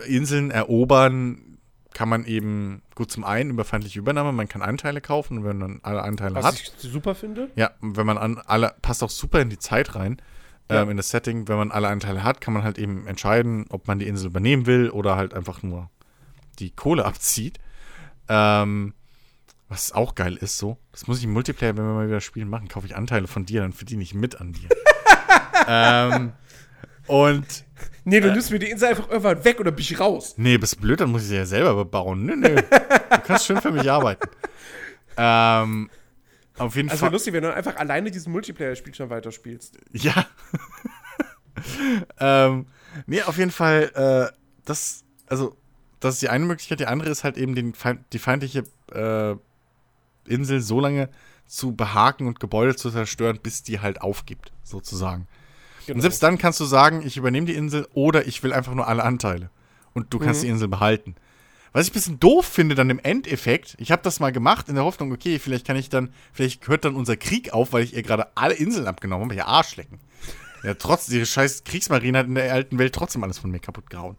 äh, 0.06 0.16
Inseln 0.16 0.52
erobern 0.52 1.58
kann 1.94 2.10
man 2.10 2.26
eben, 2.26 2.84
gut 2.96 3.12
zum 3.12 3.24
einen 3.24 3.50
über 3.50 3.66
feindliche 3.66 3.98
Übernahme, 4.00 4.32
man 4.32 4.48
kann 4.48 4.62
Anteile 4.62 5.02
kaufen 5.02 5.40
und 5.40 5.44
wenn 5.46 5.58
man 5.58 5.80
alle 5.84 6.04
Anteile 6.04 6.36
Was 6.36 6.46
hat, 6.46 6.54
ich 6.56 6.72
super 6.78 7.16
finde. 7.16 7.50
ja, 7.56 7.72
wenn 7.82 8.06
man 8.06 8.18
an 8.18 8.38
alle, 8.46 8.76
passt 8.82 9.04
auch 9.04 9.10
super 9.10 9.42
in 9.42 9.50
die 9.50 9.58
Zeit 9.60 9.96
rein, 9.96 10.22
Ja. 10.70 10.84
ähm, 10.84 10.92
in 10.92 10.98
das 10.98 11.10
Setting, 11.10 11.48
wenn 11.48 11.58
man 11.58 11.72
alle 11.72 11.88
Anteile 11.88 12.24
hat, 12.24 12.40
kann 12.40 12.54
man 12.54 12.64
halt 12.64 12.78
eben 12.78 13.08
entscheiden, 13.08 13.66
ob 13.70 13.88
man 13.88 13.98
die 14.00 14.08
Insel 14.08 14.28
übernehmen 14.28 14.66
will 14.68 14.90
oder 14.90 15.16
halt 15.16 15.34
einfach 15.34 15.64
nur 15.64 15.90
die 16.60 16.70
Kohle 16.72 17.04
abzieht. 17.12 17.58
Ähm, 18.30 18.94
was 19.70 19.92
auch 19.92 20.16
geil 20.16 20.36
ist 20.38 20.58
so. 20.58 20.78
Das 20.92 21.08
muss 21.08 21.18
ich 21.20 21.26
im 21.26 21.34
Multiplayer, 21.34 21.76
wenn 21.78 21.86
wir 21.86 21.94
mal 21.94 22.08
wieder 22.08 22.22
spielen 22.22 22.50
machen, 22.50 22.68
kaufe 22.68 22.88
ich 22.88 22.96
Anteile 22.96 23.28
von 23.28 23.46
dir, 23.46 23.62
dann 23.62 23.74
verdiene 23.74 24.02
ich 24.04 24.14
mit 24.14 24.40
an 24.40 24.54
dir. 24.54 24.70
ähm, 25.68 26.34
und 27.08 27.66
Nee, 28.06 28.22
du 28.22 28.32
nimmst 28.32 28.52
mir 28.52 28.60
die 28.60 28.70
Insel 28.70 28.90
einfach 28.90 29.10
irgendwann 29.10 29.44
weg 29.44 29.60
oder 29.60 29.72
bin 29.72 29.82
ich 29.82 30.00
raus. 30.00 30.34
Nee, 30.38 30.58
bist 30.58 30.80
blöd, 30.80 31.02
dann 31.02 31.12
muss 31.12 31.24
ich 31.24 31.28
sie 31.30 31.36
ja 31.36 31.46
selber 31.46 31.76
bebauen. 31.76 32.26
Nö, 32.26 32.36
nö. 32.38 32.56
Du 32.56 33.18
kannst 33.26 33.46
schön 33.46 33.60
für 33.62 33.72
mich 33.72 33.92
arbeiten. 33.92 34.30
Ähm, 35.18 35.90
auf 36.58 36.76
jeden 36.76 36.90
Also 36.90 37.02
Fall. 37.06 37.12
lustig, 37.12 37.34
wenn 37.34 37.44
du 37.44 37.54
einfach 37.54 37.76
alleine 37.76 38.10
diesen 38.12 38.32
Multiplayer-Spiel 38.32 38.96
schon 38.96 39.10
weiterspielst. 39.10 39.78
Ja. 39.92 40.26
ähm, 42.20 42.68
nee, 43.06 43.22
auf 43.24 43.38
jeden 43.38 43.52
Fall, 43.52 43.92
äh, 44.32 44.34
das, 44.66 45.04
also, 45.28 45.56
das 46.00 46.16
ist 46.16 46.22
die 46.22 46.30
eine 46.30 46.46
Möglichkeit. 46.46 46.80
Die 46.80 46.86
andere 46.88 47.10
ist 47.10 47.24
halt 47.24 47.38
eben 47.38 47.56
den, 47.56 47.74
Feind- 47.74 48.04
die 48.14 48.20
feindliche 48.20 48.64
äh, 48.92 49.36
Insel 50.28 50.62
so 50.62 50.80
lange 50.80 51.10
zu 51.46 51.76
behaken 51.76 52.28
und 52.28 52.40
Gebäude 52.40 52.76
zu 52.76 52.92
zerstören, 52.92 53.40
bis 53.42 53.64
die 53.64 53.80
halt 53.80 54.02
aufgibt, 54.02 54.52
sozusagen. 54.64 55.28
Genau. 55.86 55.96
Und 55.96 56.02
selbst 56.02 56.22
dann 56.22 56.38
kannst 56.38 56.60
du 56.60 56.66
sagen, 56.66 57.02
ich 57.06 57.18
übernehme 57.18 57.48
die 57.48 57.56
Insel 57.56 57.88
oder 57.94 58.28
ich 58.28 58.44
will 58.44 58.54
einfach 58.54 58.74
nur 58.74 58.88
alle 58.88 59.04
Anteile. 59.04 59.50
Und 59.94 60.14
du 60.14 60.20
kannst 60.20 60.44
die 60.44 60.48
Insel 60.48 60.68
behalten. 60.68 61.16
Was 61.74 61.86
ich 61.86 61.92
ein 61.92 61.94
bisschen 61.94 62.20
doof 62.20 62.46
finde 62.46 62.76
dann 62.76 62.90
im 62.90 63.00
Endeffekt, 63.00 63.76
ich 63.80 63.92
habe 63.92 64.02
das 64.02 64.20
mal 64.20 64.32
gemacht 64.32 64.70
in 64.70 64.76
der 64.76 64.84
Hoffnung, 64.84 65.12
okay, 65.12 65.40
vielleicht 65.40 65.66
kann 65.66 65.76
ich 65.76 65.90
dann, 65.90 66.10
vielleicht 66.34 66.68
hört 66.68 66.86
dann 66.86 66.96
unser 66.96 67.18
Krieg 67.18 67.54
auf, 67.54 67.74
weil 67.74 67.84
ich 67.84 67.96
ihr 67.96 68.04
gerade 68.04 68.28
alle 68.36 68.54
Inseln 68.54 68.88
abgenommen 68.88 69.26
habe, 69.26 69.36
ja 69.36 69.46
Arschlecken. 69.46 70.00
Ja, 70.64 70.74
trotz, 70.74 71.06
die 71.06 71.26
scheiß 71.26 71.64
Kriegsmarine 71.64 72.18
hat 72.18 72.28
in 72.28 72.36
der 72.36 72.52
alten 72.52 72.80
Welt 72.80 72.94
trotzdem 72.94 73.24
alles 73.24 73.40
von 73.40 73.52
mir 73.52 73.60
kaputt 73.60 73.90
gehauen. 73.90 74.18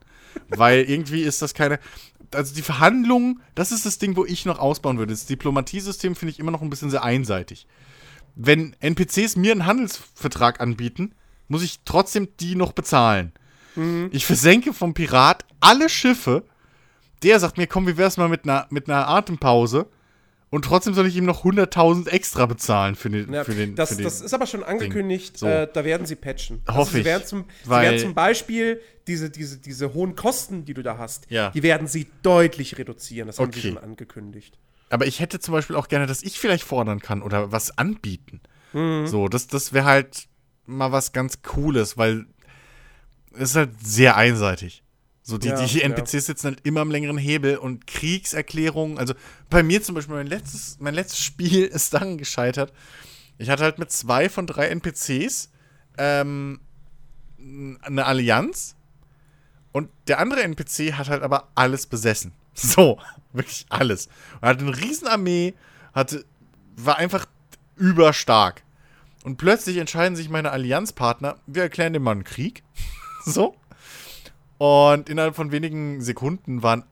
Weil 0.48 0.84
irgendwie 0.84 1.22
ist 1.22 1.42
das 1.42 1.54
keine. 1.54 1.78
Also 2.34 2.54
die 2.54 2.62
Verhandlungen, 2.62 3.40
das 3.54 3.72
ist 3.72 3.86
das 3.86 3.98
Ding, 3.98 4.16
wo 4.16 4.24
ich 4.24 4.44
noch 4.44 4.58
ausbauen 4.58 4.98
würde. 4.98 5.12
Das 5.12 5.26
Diplomatiesystem 5.26 6.14
finde 6.14 6.32
ich 6.32 6.38
immer 6.38 6.50
noch 6.50 6.60
ein 6.60 6.68
bisschen 6.68 6.90
sehr 6.90 7.02
einseitig. 7.02 7.66
Wenn 8.34 8.76
NPCs 8.80 9.36
mir 9.36 9.52
einen 9.52 9.66
Handelsvertrag 9.66 10.60
anbieten, 10.60 11.14
muss 11.48 11.62
ich 11.62 11.80
trotzdem 11.84 12.28
die 12.38 12.54
noch 12.54 12.72
bezahlen. 12.72 13.32
Mhm. 13.76 14.10
Ich 14.12 14.26
versenke 14.26 14.74
vom 14.74 14.94
Pirat 14.94 15.44
alle 15.60 15.88
Schiffe. 15.88 16.44
Der 17.22 17.40
sagt 17.40 17.56
mir, 17.56 17.66
komm, 17.66 17.86
wie 17.86 17.96
wär's 17.96 18.16
mal 18.16 18.28
mit 18.28 18.44
einer, 18.44 18.66
mit 18.70 18.88
einer 18.88 19.08
Atempause? 19.08 19.86
Und 20.50 20.64
trotzdem 20.64 20.94
soll 20.94 21.06
ich 21.06 21.14
ihm 21.16 21.26
noch 21.26 21.44
100.000 21.44 22.08
extra 22.08 22.46
bezahlen 22.46 22.94
für 22.94 23.10
den. 23.10 23.32
Ja, 23.32 23.44
für 23.44 23.54
den, 23.54 23.74
das, 23.74 23.90
für 23.90 23.96
den 23.96 24.04
das 24.04 24.20
ist 24.22 24.32
aber 24.32 24.46
schon 24.46 24.64
angekündigt, 24.64 25.36
so. 25.36 25.46
äh, 25.46 25.68
da 25.70 25.84
werden 25.84 26.06
sie 26.06 26.16
patchen. 26.16 26.62
Hoffe 26.66 26.78
also, 26.78 26.90
sie 26.92 26.98
ich, 27.00 27.04
Werden 27.04 27.26
zum, 27.26 27.44
sie 27.64 27.70
werden 27.70 27.98
zum 27.98 28.14
Beispiel 28.14 28.80
diese, 29.06 29.28
diese, 29.28 29.58
diese 29.58 29.92
hohen 29.92 30.14
Kosten, 30.16 30.64
die 30.64 30.72
du 30.74 30.82
da 30.82 30.96
hast, 30.96 31.30
Ja. 31.30 31.50
die 31.50 31.62
werden 31.62 31.86
sie 31.86 32.06
deutlich 32.22 32.78
reduzieren. 32.78 33.26
Das 33.26 33.38
haben 33.38 33.52
sie 33.52 33.58
Okay. 33.58 33.68
schon 33.68 33.78
angekündigt. 33.78 34.58
Aber 34.90 35.06
ich 35.06 35.20
hätte 35.20 35.38
zum 35.38 35.52
Beispiel 35.52 35.76
auch 35.76 35.88
gerne, 35.88 36.06
dass 36.06 36.22
ich 36.22 36.38
vielleicht 36.40 36.64
fordern 36.64 37.00
kann 37.00 37.20
oder 37.20 37.52
was 37.52 37.76
anbieten. 37.76 38.40
Mhm. 38.72 39.06
So, 39.06 39.28
das, 39.28 39.48
das 39.48 39.74
wäre 39.74 39.84
halt 39.84 40.28
mal 40.64 40.92
was 40.92 41.12
ganz 41.12 41.42
Cooles, 41.42 41.98
weil 41.98 42.24
es 43.34 43.50
ist 43.50 43.56
halt 43.56 43.70
sehr 43.82 44.16
einseitig. 44.16 44.82
So, 45.28 45.36
die, 45.36 45.48
Ja, 45.48 45.62
die 45.62 45.78
ja. 45.80 45.84
NPCs 45.84 46.24
sitzen 46.24 46.46
halt 46.46 46.60
immer 46.62 46.80
am 46.80 46.90
längeren 46.90 47.18
Hebel 47.18 47.58
und 47.58 47.86
Kriegserklärungen, 47.86 48.96
also 48.96 49.12
bei 49.50 49.62
mir 49.62 49.82
zum 49.82 49.94
Beispiel, 49.94 50.14
mein 50.14 50.26
letztes, 50.26 50.78
mein 50.80 50.94
letztes 50.94 51.22
Spiel 51.22 51.64
ist 51.66 51.92
daran 51.92 52.16
gescheitert. 52.16 52.72
Ich 53.36 53.50
hatte 53.50 53.62
halt 53.62 53.78
mit 53.78 53.92
zwei 53.92 54.30
von 54.30 54.46
drei 54.46 54.68
NPCs 54.68 55.50
ähm, 55.98 56.60
eine 57.38 58.06
Allianz 58.06 58.74
und 59.72 59.90
der 60.06 60.18
andere 60.18 60.44
NPC 60.44 60.94
hat 60.94 61.10
halt 61.10 61.22
aber 61.22 61.48
alles 61.54 61.86
besessen. 61.86 62.32
So, 62.54 62.98
wirklich 63.34 63.66
alles. 63.68 64.08
Und 64.40 64.48
hatte 64.48 64.64
eine 64.64 64.76
Riesenarmee, 64.76 65.54
hatte, 65.92 66.24
war 66.74 66.96
einfach 66.96 67.26
überstark. 67.76 68.62
Und 69.24 69.36
plötzlich 69.36 69.76
entscheiden 69.76 70.16
sich 70.16 70.30
meine 70.30 70.52
Allianzpartner, 70.52 71.36
wir 71.46 71.62
erklären 71.64 71.92
dem 71.92 72.02
Mann 72.02 72.24
Krieg. 72.24 72.62
so. 73.26 73.54
Und 74.58 75.08
innerhalb 75.08 75.36
von 75.36 75.52
wenigen 75.52 76.00
Sekunden 76.00 76.62
waren, 76.62 76.84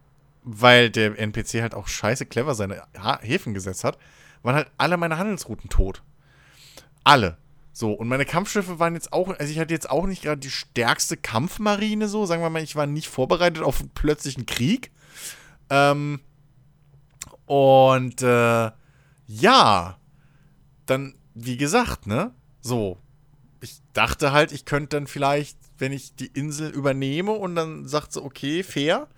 weil 0.42 0.90
der 0.90 1.18
NPC 1.18 1.60
halt 1.60 1.74
auch 1.74 1.88
scheiße 1.88 2.26
clever 2.26 2.54
seine 2.54 2.82
Häfen 3.20 3.54
gesetzt 3.54 3.82
hat, 3.84 3.98
waren 4.42 4.54
halt 4.54 4.70
alle 4.78 4.96
meine 4.96 5.18
Handelsrouten 5.18 5.68
tot. 5.68 6.02
Alle. 7.02 7.36
So, 7.72 7.92
und 7.92 8.08
meine 8.08 8.24
Kampfschiffe 8.24 8.78
waren 8.78 8.94
jetzt 8.94 9.12
auch, 9.12 9.28
also 9.28 9.52
ich 9.52 9.58
hatte 9.58 9.74
jetzt 9.74 9.90
auch 9.90 10.06
nicht 10.06 10.22
gerade 10.22 10.40
die 10.40 10.50
stärkste 10.50 11.16
Kampfmarine 11.16 12.08
so, 12.08 12.24
sagen 12.24 12.40
wir 12.40 12.48
mal, 12.48 12.62
ich 12.62 12.76
war 12.76 12.86
nicht 12.86 13.08
vorbereitet 13.08 13.62
auf 13.62 13.80
einen 13.80 13.90
plötzlichen 13.90 14.46
Krieg. 14.46 14.90
Ähm, 15.68 16.20
und 17.44 18.22
äh, 18.22 18.70
ja, 19.26 19.98
dann, 20.86 21.14
wie 21.34 21.56
gesagt, 21.56 22.06
ne, 22.06 22.32
so, 22.60 22.98
ich 23.60 23.80
dachte 23.92 24.32
halt, 24.32 24.52
ich 24.52 24.64
könnte 24.64 24.96
dann 24.96 25.06
vielleicht, 25.06 25.58
wenn 25.78 25.92
ich 25.92 26.14
die 26.16 26.26
Insel 26.26 26.70
übernehme 26.70 27.32
und 27.32 27.54
dann 27.54 27.86
sagt 27.86 28.12
sie, 28.12 28.22
okay, 28.22 28.62
fair, 28.62 29.08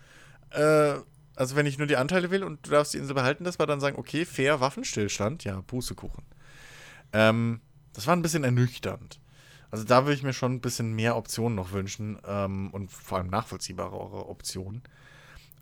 äh, 0.51 0.95
also 1.37 1.55
wenn 1.55 1.67
ich 1.67 1.78
nur 1.78 1.87
die 1.87 1.97
Anteile 1.97 2.31
will 2.31 2.43
und 2.43 2.67
du 2.67 2.70
darfst 2.70 2.95
die 2.95 2.99
Insel 2.99 3.15
behalten, 3.15 3.45
dass 3.45 3.59
wir 3.59 3.67
dann 3.67 3.81
sagen, 3.81 3.99
okay, 3.99 4.25
fair, 4.25 4.61
Waffenstillstand, 4.61 5.45
ja, 5.45 5.62
Pustekuchen. 5.62 6.25
Ähm, 7.12 7.61
das 7.93 8.07
war 8.07 8.17
ein 8.17 8.23
bisschen 8.23 8.45
ernüchternd. 8.45 9.20
Also 9.70 9.85
da 9.85 10.05
würde 10.05 10.15
ich 10.15 10.23
mir 10.23 10.33
schon 10.33 10.55
ein 10.55 10.61
bisschen 10.61 10.95
mehr 10.95 11.17
Optionen 11.17 11.55
noch 11.55 11.73
wünschen 11.73 12.19
ähm, 12.27 12.70
und 12.73 12.91
vor 12.91 13.19
allem 13.19 13.28
nachvollziehbarere 13.28 14.28
Optionen. 14.28 14.83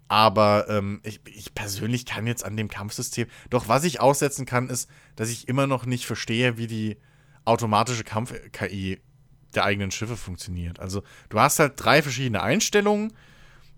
Aber 0.08 0.66
ähm, 0.68 1.00
ich, 1.02 1.20
ich 1.26 1.54
persönlich 1.54 2.06
kann 2.06 2.26
jetzt 2.26 2.44
an 2.44 2.56
dem 2.56 2.68
Kampfsystem, 2.68 3.26
doch 3.50 3.66
was 3.68 3.84
ich 3.84 4.00
aussetzen 4.00 4.46
kann, 4.46 4.70
ist, 4.70 4.88
dass 5.16 5.30
ich 5.30 5.48
immer 5.48 5.66
noch 5.66 5.84
nicht 5.84 6.06
verstehe, 6.06 6.56
wie 6.56 6.68
die 6.68 6.96
automatische 7.44 8.04
Kampf-KI 8.04 9.00
der 9.56 9.64
eigenen 9.64 9.90
Schiffe 9.90 10.16
funktioniert. 10.16 10.80
Also 10.80 11.02
du 11.28 11.40
hast 11.40 11.58
halt 11.58 11.72
drei 11.76 12.02
verschiedene 12.02 12.42
Einstellungen. 12.42 13.12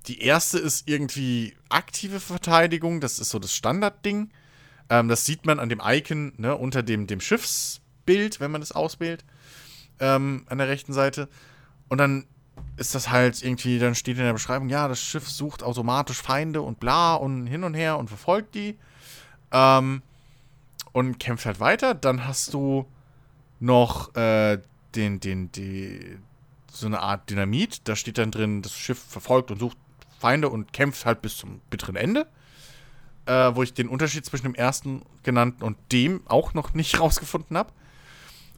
Die 0.06 0.22
erste 0.22 0.58
ist 0.58 0.88
irgendwie 0.88 1.54
aktive 1.68 2.20
Verteidigung, 2.20 3.00
das 3.00 3.18
ist 3.18 3.30
so 3.30 3.38
das 3.38 3.54
Standardding. 3.54 4.30
Ähm, 4.90 5.08
das 5.08 5.24
sieht 5.24 5.46
man 5.46 5.58
an 5.58 5.68
dem 5.68 5.82
Icon 5.84 6.32
ne, 6.36 6.56
unter 6.56 6.82
dem, 6.82 7.06
dem 7.06 7.20
Schiffsbild, 7.20 8.40
wenn 8.40 8.50
man 8.50 8.60
das 8.60 8.72
auswählt, 8.72 9.24
ähm, 10.00 10.44
an 10.48 10.58
der 10.58 10.68
rechten 10.68 10.92
Seite. 10.92 11.28
Und 11.88 11.98
dann 11.98 12.26
ist 12.76 12.94
das 12.94 13.10
halt 13.10 13.42
irgendwie, 13.42 13.78
dann 13.78 13.94
steht 13.94 14.18
in 14.18 14.24
der 14.24 14.32
Beschreibung, 14.32 14.68
ja, 14.68 14.88
das 14.88 15.00
Schiff 15.00 15.28
sucht 15.28 15.62
automatisch 15.62 16.20
Feinde 16.20 16.62
und 16.62 16.80
bla 16.80 17.14
und 17.14 17.46
hin 17.46 17.64
und 17.64 17.74
her 17.74 17.98
und 17.98 18.08
verfolgt 18.08 18.54
die. 18.54 18.78
Ähm, 19.52 20.02
und 20.92 21.18
kämpft 21.18 21.46
halt 21.46 21.60
weiter. 21.60 21.94
Dann 21.94 22.26
hast 22.26 22.54
du 22.54 22.86
noch 23.60 24.14
äh, 24.14 24.58
den, 24.98 25.20
den, 25.20 25.50
die, 25.52 26.18
so 26.70 26.86
eine 26.86 27.00
Art 27.00 27.30
Dynamit. 27.30 27.88
Da 27.88 27.96
steht 27.96 28.18
dann 28.18 28.30
drin, 28.30 28.62
das 28.62 28.76
Schiff 28.76 28.98
verfolgt 28.98 29.50
und 29.50 29.58
sucht 29.58 29.78
Feinde 30.18 30.50
und 30.50 30.72
kämpft 30.72 31.06
halt 31.06 31.22
bis 31.22 31.36
zum 31.36 31.60
bitteren 31.70 31.96
Ende. 31.96 32.26
Äh, 33.26 33.54
wo 33.54 33.62
ich 33.62 33.74
den 33.74 33.88
Unterschied 33.88 34.24
zwischen 34.24 34.44
dem 34.44 34.54
ersten 34.54 35.02
genannten 35.22 35.62
und 35.62 35.76
dem 35.92 36.22
auch 36.26 36.54
noch 36.54 36.74
nicht 36.74 36.98
rausgefunden 37.00 37.56
habe. 37.56 37.72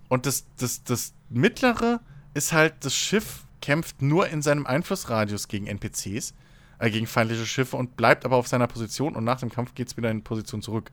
Und 0.09 0.27
das, 0.27 0.47
das, 0.59 0.85
das 0.85 1.13
mittlere 1.29 2.01
ist 2.35 2.53
halt, 2.53 2.85
das 2.85 2.95
Schiff 2.95 3.45
kämpft 3.61 4.01
nur 4.01 4.29
in 4.29 4.43
seinem 4.43 4.67
Einflussradius 4.67 5.49
gegen 5.49 5.67
NPCs, 5.67 6.35
äh, 6.79 6.91
gegen 6.91 7.07
feindliche 7.07 7.47
Schiffe 7.47 7.77
und 7.77 7.97
bleibt 7.97 8.25
aber 8.25 8.37
auf 8.37 8.49
seiner 8.49 8.69
Position 8.69 9.17
und 9.17 9.25
nach 9.25 9.41
dem 9.41 9.51
Kampf 9.51 9.75
geht 9.75 9.89
es 9.89 9.97
wieder 9.97 10.11
in 10.11 10.23
Position 10.23 10.63
zurück. 10.63 10.93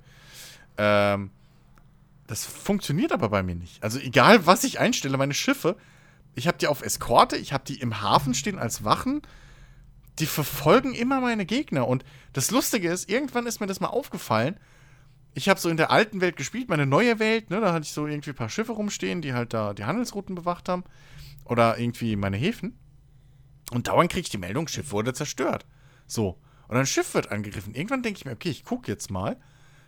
Ähm, 0.78 1.32
das 2.28 2.46
funktioniert 2.46 3.12
aber 3.12 3.30
bei 3.30 3.42
mir 3.42 3.56
nicht. 3.56 3.82
Also 3.84 4.00
egal, 4.00 4.46
was 4.46 4.64
ich 4.64 4.80
einstelle, 4.80 5.18
meine 5.18 5.34
Schiffe, 5.34 5.78
ich 6.36 6.48
habe 6.48 6.58
die 6.58 6.68
auf 6.68 6.84
Eskorte, 6.84 7.38
ich 7.38 7.54
habe 7.54 7.64
die 7.66 7.80
im 7.80 8.02
Hafen 8.02 8.34
stehen 8.34 8.60
als 8.60 8.84
Wachen, 8.84 9.22
die 10.20 10.26
verfolgen 10.26 10.94
immer 10.94 11.22
meine 11.22 11.46
Gegner. 11.46 11.88
Und 11.88 12.04
das 12.34 12.52
Lustige 12.52 12.90
ist, 12.92 13.10
irgendwann 13.10 13.48
ist 13.48 13.60
mir 13.60 13.68
das 13.68 13.80
mal 13.80 13.88
aufgefallen, 13.88 14.60
ich 15.34 15.50
habe 15.50 15.60
so 15.60 15.70
in 15.70 15.78
der 15.78 15.92
alten 15.92 16.20
Welt 16.20 16.36
gespielt, 16.36 16.68
meine 16.68 16.88
neue 16.88 17.20
Welt, 17.20 17.52
ne, 17.52 17.62
da 17.62 17.72
hatte 17.72 17.84
ich 17.84 17.92
so 17.92 18.08
irgendwie 18.08 18.32
ein 18.32 18.36
paar 18.36 18.50
Schiffe 18.50 18.72
rumstehen, 18.72 19.22
die 19.22 19.34
halt 19.34 19.54
da 19.54 19.74
die 19.74 19.86
Handelsrouten 19.86 20.34
bewacht 20.34 20.68
haben. 20.68 20.84
Oder 21.46 21.78
irgendwie 21.78 22.16
meine 22.16 22.38
Häfen. 22.38 22.78
Und 23.72 23.88
dauernd 23.88 24.12
kriege 24.12 24.22
ich 24.22 24.30
die 24.30 24.40
Meldung, 24.40 24.68
Schiff 24.68 24.92
wurde 24.92 25.14
zerstört. 25.14 25.66
So. 26.08 26.40
Und 26.68 26.76
ein 26.76 26.86
Schiff 26.86 27.14
wird 27.14 27.32
angegriffen. 27.32 27.76
Irgendwann 27.76 28.02
denke 28.02 28.18
ich 28.18 28.26
mir, 28.26 28.32
okay, 28.32 28.50
ich 28.50 28.66
gucke 28.66 28.92
jetzt 28.92 29.12
mal, 29.12 29.38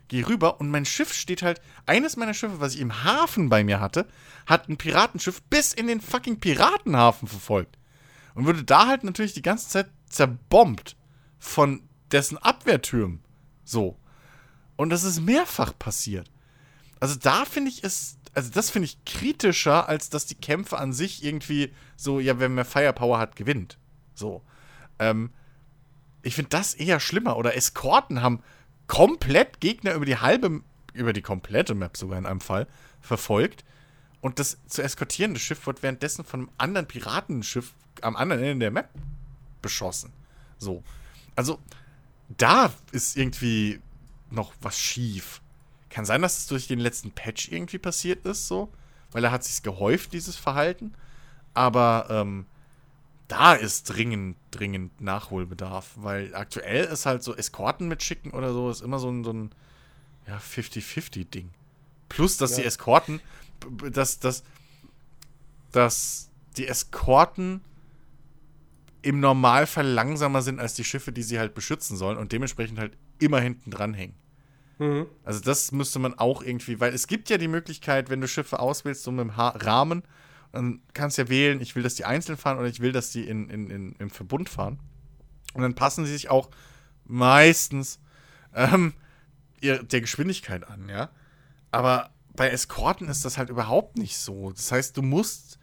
gehe 0.09 0.27
rüber 0.27 0.59
und 0.59 0.69
mein 0.69 0.85
Schiff 0.85 1.13
steht 1.13 1.41
halt, 1.41 1.61
eines 1.85 2.17
meiner 2.17 2.33
Schiffe, 2.33 2.59
was 2.59 2.75
ich 2.75 2.81
im 2.81 3.03
Hafen 3.03 3.47
bei 3.47 3.63
mir 3.63 3.79
hatte, 3.79 4.07
hat 4.45 4.67
ein 4.67 4.77
Piratenschiff 4.77 5.41
bis 5.43 5.71
in 5.71 5.87
den 5.87 6.01
fucking 6.01 6.39
Piratenhafen 6.39 7.27
verfolgt. 7.27 7.77
Und 8.33 8.45
wurde 8.45 8.63
da 8.63 8.87
halt 8.87 9.03
natürlich 9.03 9.33
die 9.33 9.41
ganze 9.41 9.69
Zeit 9.69 9.89
zerbombt 10.09 10.97
von 11.37 11.83
dessen 12.11 12.37
Abwehrtürmen. 12.37 13.23
So. 13.63 13.97
Und 14.75 14.89
das 14.89 15.03
ist 15.03 15.21
mehrfach 15.21 15.77
passiert. 15.77 16.29
Also 16.99 17.15
da 17.15 17.45
finde 17.45 17.69
ich 17.69 17.83
es, 17.83 18.17
also 18.33 18.49
das 18.51 18.69
finde 18.69 18.85
ich 18.85 19.03
kritischer, 19.05 19.87
als 19.87 20.09
dass 20.09 20.25
die 20.25 20.35
Kämpfe 20.35 20.77
an 20.77 20.93
sich 20.93 21.23
irgendwie 21.23 21.73
so, 21.95 22.19
ja, 22.19 22.39
wer 22.39 22.49
mehr 22.49 22.65
Firepower 22.65 23.19
hat, 23.19 23.35
gewinnt. 23.35 23.77
So. 24.13 24.43
Ähm, 24.97 25.31
ich 26.21 26.35
finde 26.35 26.49
das 26.49 26.73
eher 26.73 26.99
schlimmer. 26.99 27.37
Oder 27.37 27.55
Eskorten 27.55 28.21
haben 28.21 28.41
komplett 28.89 29.61
Gegner 29.61 29.93
über 29.93 30.05
die 30.05 30.17
halbe, 30.17 30.61
über 30.93 31.13
die 31.13 31.21
komplette 31.21 31.75
Map 31.75 31.95
sogar 31.95 32.17
in 32.17 32.25
einem 32.25 32.41
Fall 32.41 32.67
verfolgt. 32.99 33.63
Und 34.19 34.39
das 34.39 34.57
zu 34.67 34.81
eskortierende 34.81 35.39
Schiff 35.39 35.65
wird 35.65 35.81
währenddessen 35.81 36.25
von 36.25 36.41
einem 36.41 36.49
anderen 36.57 36.87
Piratenschiff 36.87 37.73
am 38.01 38.17
anderen 38.17 38.43
Ende 38.43 38.65
der 38.65 38.71
Map 38.71 38.89
beschossen. 39.61 40.11
So. 40.57 40.83
Also, 41.35 41.59
da 42.27 42.73
ist 42.91 43.15
irgendwie 43.15 43.79
noch 44.29 44.53
was 44.61 44.77
schief. 44.77 45.41
Kann 45.89 46.05
sein, 46.05 46.21
dass 46.21 46.39
es 46.39 46.47
durch 46.47 46.67
den 46.67 46.79
letzten 46.79 47.11
Patch 47.11 47.49
irgendwie 47.49 47.77
passiert 47.77 48.25
ist, 48.25 48.47
so. 48.47 48.73
Weil 49.11 49.21
da 49.21 49.31
hat 49.31 49.43
sich 49.43 49.63
gehäuft, 49.63 50.13
dieses 50.13 50.35
Verhalten. 50.35 50.93
Aber 51.53 52.07
ähm, 52.09 52.45
da 53.29 53.53
ist 53.53 53.83
dringend, 53.83 54.35
dringend 54.51 54.99
Nachholbedarf. 54.99 55.91
Weil 55.95 56.35
aktuell 56.35 56.85
ist 56.85 57.05
halt 57.05 57.23
so 57.23 57.33
Eskorten 57.35 57.87
mitschicken 57.87 58.31
oder 58.31 58.51
so, 58.51 58.69
ist 58.69 58.81
immer 58.81 58.99
so 58.99 59.09
ein, 59.09 59.23
so 59.23 59.31
ein 59.31 59.51
ja, 60.27 60.37
50-50-Ding. 60.37 61.51
Plus, 62.09 62.35
dass 62.37 62.51
Ja. 62.51 62.57
die 62.57 62.63
Eskorten, 62.65 63.21
dass, 63.91 64.19
dass, 64.19 64.43
dass 65.71 66.29
die 66.57 66.67
Eskorten 66.67 67.61
im 69.01 69.19
Normalfall 69.19 69.87
langsamer 69.87 70.41
sind 70.41 70.59
als 70.59 70.73
die 70.73 70.83
Schiffe, 70.83 71.11
die 71.11 71.23
sie 71.23 71.39
halt 71.39 71.53
beschützen 71.53 71.95
sollen 71.95 72.17
und 72.17 72.31
dementsprechend 72.31 72.79
halt 72.79 72.97
immer 73.19 73.39
hinten 73.39 73.71
dran 73.71 73.93
hängen. 73.93 74.15
Mhm. 74.77 75.07
Also 75.23 75.39
das 75.41 75.71
müsste 75.71 75.99
man 75.99 76.17
auch 76.17 76.41
irgendwie, 76.41 76.79
weil 76.79 76.93
es 76.93 77.07
gibt 77.07 77.29
ja 77.29 77.37
die 77.37 77.47
Möglichkeit, 77.47 78.09
wenn 78.09 78.21
du 78.21 78.27
Schiffe 78.27 78.59
auswählst, 78.59 79.03
so 79.03 79.11
mit 79.11 79.21
dem 79.21 79.29
Rahmen, 79.29 80.03
dann 80.51 80.81
kannst 80.93 81.17
du 81.17 81.23
ja 81.23 81.29
wählen, 81.29 81.61
ich 81.61 81.75
will, 81.75 81.83
dass 81.83 81.95
die 81.95 82.05
einzeln 82.05 82.37
fahren 82.37 82.57
oder 82.57 82.67
ich 82.67 82.79
will, 82.79 82.91
dass 82.91 83.11
die 83.11 83.27
in, 83.27 83.49
in, 83.49 83.69
in, 83.69 83.95
im 83.99 84.09
Verbund 84.09 84.49
fahren. 84.49 84.79
Und 85.53 85.61
dann 85.61 85.75
passen 85.75 86.05
sie 86.05 86.11
sich 86.11 86.29
auch 86.29 86.49
meistens 87.05 87.99
ähm, 88.55 88.93
ihr, 89.61 89.83
der 89.83 90.01
Geschwindigkeit 90.01 90.67
an, 90.67 90.89
ja. 90.89 91.09
Aber 91.71 92.11
bei 92.35 92.49
Eskorten 92.49 93.09
ist 93.09 93.25
das 93.25 93.37
halt 93.37 93.49
überhaupt 93.49 93.97
nicht 93.97 94.17
so. 94.17 94.51
Das 94.51 94.71
heißt, 94.71 94.97
du 94.97 95.01
musst, 95.01 95.59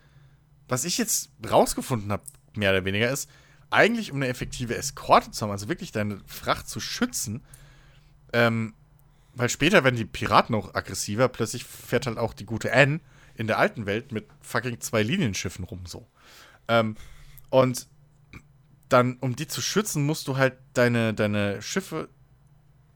was 0.69 0.85
ich 0.85 0.99
jetzt 0.99 1.31
rausgefunden 1.49 2.13
habe, 2.13 2.23
mehr 2.55 2.71
oder 2.71 2.85
weniger 2.85 3.11
ist, 3.11 3.29
eigentlich 3.71 4.13
um 4.13 4.19
eine 4.19 4.29
effektive 4.29 4.77
Eskorte 4.77 5.31
zu 5.31 5.43
haben, 5.43 5.51
also 5.51 5.69
wirklich 5.69 5.91
deine 5.91 6.21
Fracht 6.27 6.69
zu 6.69 6.79
schützen, 6.79 7.43
ähm, 8.33 8.75
weil 9.35 9.49
später 9.49 9.85
werden 9.85 9.97
die 9.97 10.05
Piraten 10.05 10.55
auch 10.55 10.75
aggressiver, 10.75 11.29
plötzlich 11.29 11.65
fährt 11.65 12.07
halt 12.07 12.19
auch 12.19 12.33
die 12.33 12.47
gute 12.47 12.73
Anne 12.73 13.01
in 13.37 13.47
der 13.47 13.59
alten 13.59 13.87
Welt 13.87 14.13
mit 14.13 14.27
fucking 14.41 14.81
zwei 14.81 15.03
Linienschiffen 15.03 15.65
rum, 15.65 15.87
so. 15.87 16.07
Ähm, 16.69 16.97
und 17.51 17.87
dann, 18.89 19.17
um 19.21 19.37
die 19.37 19.47
zu 19.47 19.61
schützen, 19.61 20.05
musst 20.05 20.29
du 20.29 20.37
halt 20.37 20.55
deine, 20.75 21.15
deine 21.15 21.61
Schiffe, 21.63 22.09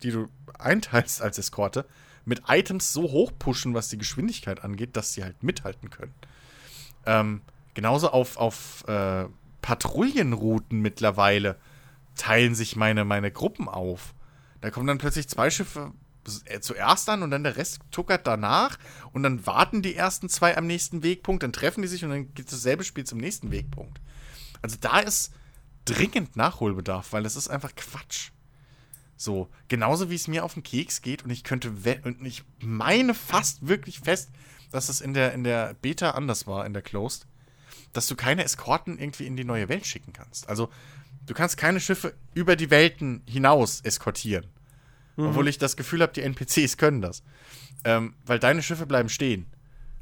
die 0.02 0.10
du 0.10 0.28
einteilst 0.58 1.20
als 1.20 1.38
Eskorte, 1.38 1.86
mit 2.24 2.42
Items 2.48 2.92
so 2.92 3.02
hoch 3.02 3.32
pushen, 3.38 3.74
was 3.74 3.88
die 3.88 3.98
Geschwindigkeit 3.98 4.62
angeht, 4.62 4.96
dass 4.96 5.14
sie 5.14 5.24
halt 5.24 5.42
mithalten 5.42 5.90
können. 5.90 6.14
Ähm, 7.06 7.42
genauso 7.74 8.10
auf, 8.10 8.36
auf 8.36 8.84
äh, 8.86 9.26
Patrouillenrouten 9.62 10.80
mittlerweile 10.80 11.56
teilen 12.14 12.54
sich 12.54 12.76
meine, 12.76 13.04
meine 13.04 13.30
Gruppen 13.30 13.68
auf. 13.68 14.14
Da 14.60 14.70
kommen 14.70 14.86
dann 14.86 14.98
plötzlich 14.98 15.28
zwei 15.28 15.50
Schiffe 15.50 15.92
zuerst 16.60 17.08
an 17.08 17.22
und 17.22 17.30
dann 17.30 17.44
der 17.44 17.56
Rest 17.56 17.80
tuckert 17.90 18.26
danach 18.26 18.78
und 19.12 19.22
dann 19.22 19.46
warten 19.46 19.82
die 19.82 19.94
ersten 19.94 20.28
zwei 20.28 20.56
am 20.56 20.66
nächsten 20.66 21.02
Wegpunkt, 21.02 21.42
dann 21.42 21.52
treffen 21.52 21.82
die 21.82 21.88
sich 21.88 22.04
und 22.04 22.10
dann 22.10 22.34
geht 22.34 22.52
dasselbe 22.52 22.84
Spiel 22.84 23.04
zum 23.04 23.18
nächsten 23.18 23.50
Wegpunkt. 23.50 24.00
Also 24.62 24.76
da 24.80 25.00
ist 25.00 25.32
dringend 25.84 26.36
Nachholbedarf, 26.36 27.12
weil 27.12 27.22
das 27.22 27.36
ist 27.36 27.48
einfach 27.48 27.74
Quatsch. 27.74 28.30
So, 29.16 29.50
genauso 29.68 30.08
wie 30.08 30.14
es 30.14 30.28
mir 30.28 30.44
auf 30.44 30.54
den 30.54 30.62
Keks 30.62 31.02
geht 31.02 31.24
und 31.24 31.30
ich 31.30 31.44
könnte 31.44 31.70
und 32.04 32.24
ich 32.24 32.42
meine 32.60 33.14
fast 33.14 33.66
wirklich 33.66 34.00
fest, 34.00 34.30
dass 34.70 34.88
es 34.88 35.00
in 35.00 35.14
der 35.14 35.34
in 35.34 35.44
der 35.44 35.74
Beta 35.74 36.12
anders 36.12 36.46
war 36.46 36.64
in 36.64 36.72
der 36.72 36.82
Closed, 36.82 37.26
dass 37.92 38.06
du 38.06 38.16
keine 38.16 38.44
Eskorten 38.44 38.98
irgendwie 38.98 39.26
in 39.26 39.36
die 39.36 39.44
neue 39.44 39.68
Welt 39.68 39.86
schicken 39.86 40.12
kannst. 40.12 40.48
Also, 40.48 40.70
du 41.26 41.34
kannst 41.34 41.56
keine 41.56 41.80
Schiffe 41.80 42.14
über 42.34 42.56
die 42.56 42.70
Welten 42.70 43.22
hinaus 43.26 43.80
eskortieren. 43.80 44.46
Mhm. 45.20 45.28
Obwohl 45.28 45.48
ich 45.48 45.58
das 45.58 45.76
Gefühl 45.76 46.02
habe, 46.02 46.12
die 46.12 46.22
NPCs 46.22 46.76
können 46.76 47.02
das. 47.02 47.22
Ähm, 47.84 48.14
weil 48.24 48.38
deine 48.38 48.62
Schiffe 48.62 48.86
bleiben 48.86 49.08
stehen. 49.08 49.46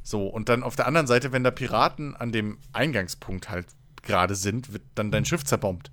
So, 0.03 0.27
und 0.27 0.49
dann 0.49 0.63
auf 0.63 0.77
der 0.77 0.87
anderen 0.87 1.07
Seite, 1.07 1.33
wenn 1.33 1.45
da 1.45 1.51
Piraten 1.51 2.17
an 2.17 2.33
dem 2.33 2.59
Eingangspunkt 2.73 3.51
halt 3.51 3.67
gerade 4.03 4.35
sind, 4.35 4.73
wird 4.73 4.83
dann 4.95 5.11
dein 5.11 5.25
Schiff 5.25 5.45
zerbombt. 5.45 5.91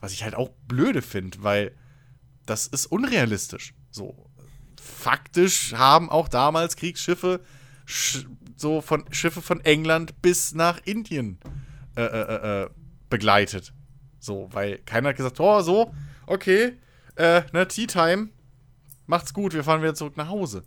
Was 0.00 0.12
ich 0.12 0.24
halt 0.24 0.34
auch 0.34 0.50
blöde 0.66 1.02
finde, 1.02 1.42
weil 1.42 1.72
das 2.46 2.66
ist 2.66 2.86
unrealistisch. 2.86 3.74
So, 3.90 4.28
faktisch 4.80 5.72
haben 5.74 6.10
auch 6.10 6.28
damals 6.28 6.76
Kriegsschiffe 6.76 7.40
sch 7.86 8.26
so 8.56 8.80
von 8.80 9.04
Schiffe 9.10 9.42
von 9.42 9.60
England 9.64 10.20
bis 10.22 10.54
nach 10.54 10.80
Indien 10.84 11.38
äh, 11.96 12.02
äh, 12.02 12.06
äh, 12.06 12.62
äh, 12.62 12.70
begleitet. 13.10 13.72
So, 14.18 14.48
weil 14.52 14.78
keiner 14.78 15.10
hat 15.10 15.16
gesagt, 15.16 15.38
oh, 15.40 15.60
so, 15.60 15.92
okay, 16.26 16.72
äh, 17.16 17.42
ne, 17.52 17.68
Tea 17.68 17.86
Time, 17.86 18.30
macht's 19.06 19.34
gut, 19.34 19.52
wir 19.52 19.64
fahren 19.64 19.82
wieder 19.82 19.94
zurück 19.94 20.16
nach 20.16 20.28
Hause. 20.28 20.64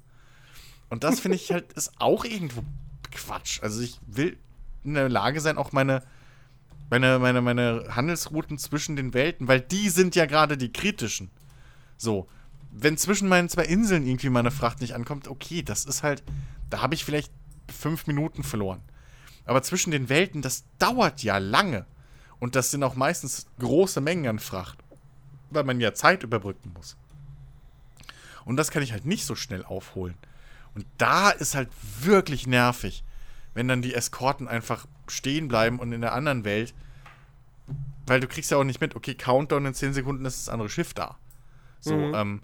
Und 0.90 1.04
das 1.04 1.20
finde 1.20 1.36
ich 1.38 1.52
halt, 1.52 1.74
ist 1.74 1.92
auch 2.00 2.26
irgendwo 2.26 2.64
Quatsch. 3.12 3.62
Also 3.62 3.82
ich 3.82 4.00
will 4.06 4.38
in 4.84 4.94
der 4.94 5.10
Lage 5.10 5.42
sein, 5.42 5.58
auch 5.58 5.72
meine, 5.72 6.04
meine, 6.90 7.20
meine, 7.20 7.42
meine 7.42 7.86
Handelsrouten 7.90 8.58
zwischen 8.58 8.96
den 8.96 9.14
Welten, 9.14 9.48
weil 9.48 9.62
die 9.62 9.90
sind 9.90 10.16
ja 10.16 10.26
gerade 10.26 10.58
die 10.58 10.72
kritischen. 10.72 11.30
So, 11.98 12.28
wenn 12.72 12.98
zwischen 12.98 13.28
meinen 13.28 13.50
zwei 13.50 13.66
Inseln 13.66 14.06
irgendwie 14.06 14.30
meine 14.30 14.52
Fracht 14.52 14.82
nicht 14.82 14.94
ankommt, 14.94 15.28
okay, 15.28 15.64
das 15.64 15.86
ist 15.86 16.04
halt, 16.04 16.24
da 16.70 16.82
habe 16.82 16.96
ich 16.96 17.04
vielleicht 17.04 17.32
fünf 17.72 18.08
Minuten 18.08 18.44
verloren. 18.44 18.82
Aber 19.46 19.64
zwischen 19.64 19.92
den 19.92 20.10
Welten, 20.10 20.42
das 20.42 20.66
dauert 20.78 21.24
ja 21.24 21.38
lange. 21.38 21.86
Und 22.40 22.56
das 22.56 22.72
sind 22.72 22.84
auch 22.84 22.96
meistens 22.96 23.48
große 23.60 24.00
Mengen 24.00 24.28
an 24.28 24.40
Fracht, 24.40 24.78
weil 25.50 25.64
man 25.64 25.80
ja 25.80 25.94
Zeit 25.94 26.24
überbrücken 26.24 26.74
muss. 26.76 26.98
Und 28.48 28.56
das 28.56 28.72
kann 28.72 28.82
ich 28.82 28.94
halt 28.94 29.06
nicht 29.06 29.26
so 29.26 29.36
schnell 29.36 29.66
aufholen. 29.66 30.16
Und 30.74 30.86
da 30.98 31.30
ist 31.30 31.54
halt 31.54 31.70
wirklich 32.00 32.48
nervig, 32.48 33.04
wenn 33.54 33.68
dann 33.68 33.82
die 33.82 33.94
Eskorten 33.94 34.48
einfach 34.48 34.88
stehen 35.08 35.50
bleiben 35.50 35.80
und 35.80 35.92
in 35.92 36.02
der 36.02 36.14
anderen 36.14 36.46
Welt, 36.46 36.74
weil 38.06 38.22
du 38.22 38.28
kriegst 38.28 38.52
ja 38.52 38.58
auch 38.58 38.64
nicht 38.64 38.80
mit, 38.80 38.96
okay, 38.96 39.16
Countdown 39.16 39.66
in 39.66 39.74
10 39.74 39.94
Sekunden 39.94 40.24
ist 40.24 40.40
das 40.48 40.50
andere 40.54 40.70
Schiff 40.70 40.94
da. 40.94 41.18
So, 41.82 41.98
mhm. 41.98 42.14
ähm, 42.16 42.42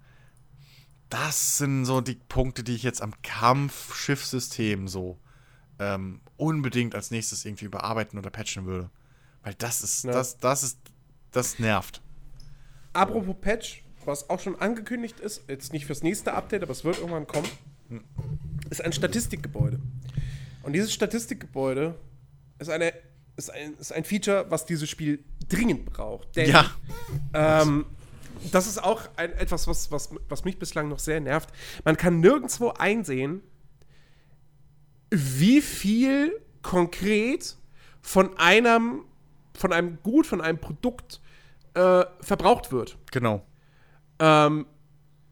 das 1.09 1.57
sind 1.57 1.85
so 1.85 2.01
die 2.01 2.15
Punkte, 2.15 2.63
die 2.63 2.75
ich 2.75 2.83
jetzt 2.83 3.01
am 3.01 3.13
Kampfschiffsystem 3.21 4.87
so 4.89 5.19
ähm, 5.79 6.19
unbedingt 6.35 6.95
als 6.95 7.11
nächstes 7.11 7.45
irgendwie 7.45 7.65
überarbeiten 7.65 8.19
oder 8.19 8.29
patchen 8.29 8.65
würde. 8.65 8.89
Weil 9.43 9.53
das 9.53 9.81
ist, 9.81 10.03
ja. 10.03 10.11
das, 10.11 10.37
das 10.37 10.63
ist, 10.63 10.79
das 11.31 11.59
nervt. 11.59 12.01
Apropos 12.91 13.35
Patch, 13.39 13.82
was 14.05 14.29
auch 14.29 14.39
schon 14.39 14.59
angekündigt 14.59 15.19
ist, 15.19 15.43
jetzt 15.47 15.73
nicht 15.73 15.85
fürs 15.85 16.03
nächste 16.03 16.33
Update, 16.33 16.63
aber 16.63 16.71
es 16.71 16.83
wird 16.83 16.97
irgendwann 16.97 17.27
kommen, 17.27 17.47
ist 18.69 18.81
ein 18.81 18.93
Statistikgebäude. 18.93 19.79
Und 20.63 20.73
dieses 20.73 20.93
Statistikgebäude 20.93 21.95
ist, 22.59 22.69
eine, 22.69 22.93
ist, 23.35 23.51
ein, 23.51 23.75
ist 23.79 23.91
ein 23.91 24.03
Feature, 24.03 24.45
was 24.49 24.65
dieses 24.65 24.89
Spiel 24.89 25.23
dringend 25.49 25.85
braucht. 25.85 26.35
Denn, 26.35 26.49
ja. 26.49 26.71
Ähm, 27.33 27.85
das 28.51 28.67
ist 28.67 28.83
auch 28.83 29.01
ein, 29.15 29.33
etwas, 29.33 29.67
was, 29.67 29.91
was, 29.91 30.09
was 30.29 30.45
mich 30.45 30.57
bislang 30.57 30.89
noch 30.89 30.99
sehr 30.99 31.19
nervt. 31.19 31.49
Man 31.83 31.97
kann 31.97 32.19
nirgendwo 32.19 32.69
einsehen, 32.69 33.41
wie 35.11 35.61
viel 35.61 36.41
konkret 36.61 37.57
von 38.01 38.37
einem, 38.37 39.05
von 39.53 39.71
einem 39.71 39.99
Gut, 40.01 40.25
von 40.25 40.41
einem 40.41 40.57
Produkt 40.57 41.21
äh, 41.75 42.03
verbraucht 42.21 42.71
wird. 42.71 42.97
Genau. 43.11 43.45
Ähm, 44.23 44.65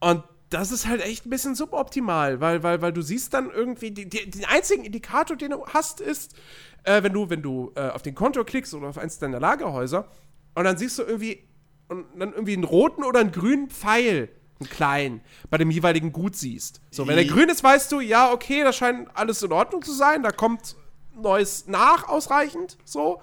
und 0.02 0.24
das 0.50 0.72
ist 0.72 0.86
halt 0.86 1.02
echt 1.02 1.26
ein 1.26 1.30
bisschen 1.30 1.56
suboptimal, 1.56 2.42
weil, 2.42 2.62
weil, 2.62 2.82
weil 2.82 2.92
du 2.92 3.02
siehst 3.02 3.34
dann 3.34 3.50
irgendwie, 3.50 3.92
die, 3.92 4.10
die, 4.10 4.30
den 4.30 4.44
einzigen 4.46 4.84
Indikator, 4.84 5.38
den 5.38 5.52
du 5.52 5.66
hast, 5.68 6.02
ist, 6.02 6.36
äh, 6.84 7.02
wenn 7.02 7.14
du, 7.14 7.30
wenn 7.30 7.42
du 7.42 7.72
äh, 7.76 7.88
auf 7.88 8.02
den 8.02 8.16
Konto 8.16 8.44
klickst 8.44 8.74
oder 8.74 8.90
auf 8.90 8.98
eins 8.98 9.18
deiner 9.18 9.40
Lagerhäuser 9.40 10.10
und 10.56 10.66
dann 10.66 10.76
siehst 10.76 11.00
du 11.00 11.04
irgendwie 11.04 11.48
und 11.88 12.06
dann 12.18 12.34
irgendwie 12.34 12.54
einen 12.54 12.66
roten 12.66 13.04
oder 13.04 13.22
einen 13.22 13.32
grünen 13.32 13.70
Pfeil, 13.70 14.30
einen 14.60 14.70
kleinen, 14.70 15.22
bei 15.50 15.58
dem 15.58 15.72
jeweiligen 15.72 16.12
Gut 16.12 16.36
siehst. 16.36 16.82
So, 16.92 17.08
wenn 17.08 17.16
der 17.16 17.26
grün 17.26 17.48
ist, 17.48 17.64
weißt 17.64 17.90
du, 17.94 18.02
ja, 18.02 18.32
okay, 18.34 18.64
da 18.64 18.74
scheint 18.74 19.10
alles 19.14 19.42
in 19.42 19.54
Ordnung 19.54 19.84
zu 19.84 19.94
sein, 19.94 20.22
da 20.22 20.32
kommt 20.32 20.76
Neues 21.16 21.68
nach 21.68 22.10
ausreichend, 22.10 22.78
so. 22.84 23.22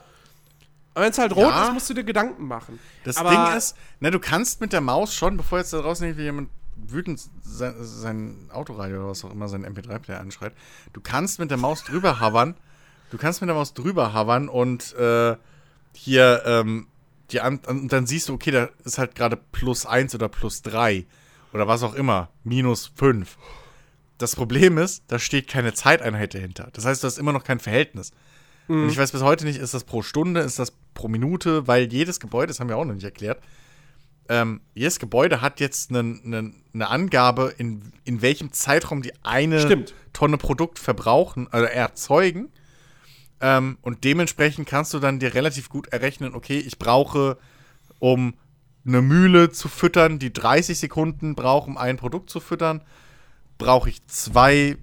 Aber 0.99 1.05
wenn 1.05 1.12
es 1.12 1.18
halt 1.18 1.36
rot 1.36 1.44
ja. 1.44 1.68
ist, 1.68 1.73
musst 1.75 1.89
du 1.91 1.94
dir 1.94 2.02
Gedanken 2.02 2.49
machen. 2.49 2.81
Das 3.05 3.18
Aber 3.18 3.31
Ding 3.31 3.57
ist, 3.57 3.77
ne, 4.01 4.10
du 4.10 4.18
kannst 4.18 4.60
mit 4.60 4.73
der 4.73 4.81
Maus 4.81 5.15
schon, 5.15 5.36
bevor 5.36 5.59
jetzt 5.59 5.73
da 5.73 5.81
draußen 5.81 6.05
irgendwie 6.05 6.25
jemand 6.25 6.51
wütend 6.75 7.20
sein, 7.41 7.77
sein 7.78 8.51
Autoradio 8.52 8.97
oder 8.99 9.10
was 9.10 9.25
auch 9.25 9.31
immer, 9.31 9.47
sein 9.47 9.65
MP3-Player 9.65 10.18
anschreit, 10.18 10.55
du 10.94 11.01
kannst 11.01 11.39
mit 11.39 11.52
der 11.52 11.57
Maus 11.57 11.85
drüber 11.85 12.18
havern, 12.18 12.57
du 13.12 13.17
kannst 13.17 13.41
mit 13.41 13.47
der 13.47 13.55
Maus 13.55 13.75
drüber 13.75 14.12
havern 14.12 14.49
und 14.49 14.93
äh, 14.94 15.36
hier 15.94 16.43
ähm, 16.44 16.89
die 17.31 17.43
an, 17.43 17.60
und 17.68 17.93
dann 17.93 18.09
siehst 18.09 18.28
du, 18.28 18.35
okay, 18.35 18.51
da 18.51 18.68
ist 18.85 18.99
halt 18.99 19.15
gerade 19.15 19.36
plus 19.36 19.86
1 19.86 20.17
oder 20.17 20.28
plus 20.28 20.62
3 20.62 21.07
oder 21.52 21.68
was 21.68 21.85
auch 21.85 21.94
immer, 21.94 22.31
minus 22.43 22.91
5. 22.97 23.39
Das 24.18 24.35
Problem 24.35 24.78
ist, 24.78 25.05
da 25.07 25.20
steht 25.20 25.47
keine 25.47 25.75
Zeiteinheit 25.75 26.35
dahinter. 26.35 26.70
Das 26.73 26.86
heißt, 26.86 27.05
du 27.05 27.07
hast 27.07 27.18
immer 27.18 27.33
noch 27.33 27.44
kein 27.44 27.60
Verhältnis. 27.60 28.10
Mhm. 28.68 28.84
Und 28.84 28.88
ich 28.90 28.98
weiß 28.98 29.12
bis 29.12 29.22
heute 29.22 29.44
nicht, 29.44 29.58
ist 29.58 29.74
das 29.74 29.84
pro 29.84 30.02
Stunde, 30.02 30.40
ist 30.40 30.58
das 30.58 30.72
pro 30.94 31.08
Minute, 31.08 31.66
weil 31.66 31.92
jedes 31.92 32.20
Gebäude, 32.20 32.48
das 32.48 32.60
haben 32.60 32.68
wir 32.68 32.76
auch 32.76 32.84
noch 32.84 32.94
nicht 32.94 33.05
erklärt, 33.05 33.40
ähm, 34.28 34.60
jedes 34.74 34.98
Gebäude 34.98 35.40
hat 35.40 35.58
jetzt 35.58 35.90
eine, 35.90 36.00
eine, 36.00 36.52
eine, 36.74 36.88
Angabe, 36.88 37.55
in, 37.56 37.92
in 38.05 38.20
welchem 38.20 38.52
Zeitraum 38.52 39.00
die 39.00 39.12
eine 39.22 39.60
Stimmt. 39.60 39.94
Tonne 40.12 40.36
Produkt 40.36 40.78
verbrauchen, 40.78 41.47
oder 41.47 41.55
also 41.55 41.66
erzeugen. 41.66 42.50
Ähm, 43.40 43.78
und 43.80 44.05
dementsprechend 44.05 44.68
kannst 44.68 44.92
du 44.92 44.98
dann 44.98 45.18
dir 45.18 45.34
relativ 45.34 45.70
gut 45.70 45.88
errechnen, 45.88 46.34
okay, 46.34 46.58
ich 46.58 46.78
brauche, 46.78 47.38
um 47.98 48.34
eine 48.86 49.00
Mühle 49.00 49.50
zu 49.50 49.68
füttern, 49.68 50.18
die 50.18 50.32
30 50.32 50.78
Sekunden 50.78 51.34
braucht, 51.34 51.68
um 51.68 51.78
ein 51.78 51.97
Produkt 51.97 52.28
zu 52.28 52.40
füttern, 52.40 52.82
brauche 53.56 53.88
ich 53.88 54.06
zwei 54.06 54.76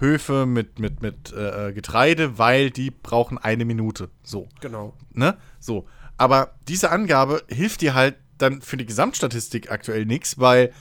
Höfe 0.00 0.46
mit, 0.46 0.78
mit, 0.78 1.02
mit 1.02 1.32
äh, 1.32 1.72
Getreide, 1.72 2.38
weil 2.38 2.70
die 2.70 2.90
brauchen 2.90 3.38
eine 3.38 3.64
Minute. 3.64 4.10
So. 4.22 4.48
Genau. 4.60 4.94
Ne? 5.12 5.36
So. 5.58 5.86
Aber 6.16 6.54
diese 6.66 6.90
Angabe 6.90 7.42
hilft 7.48 7.80
dir 7.80 7.94
halt 7.94 8.16
dann 8.38 8.62
für 8.62 8.76
die 8.76 8.86
Gesamtstatistik 8.86 9.70
aktuell 9.70 10.06
nichts, 10.06 10.38
weil 10.38 10.72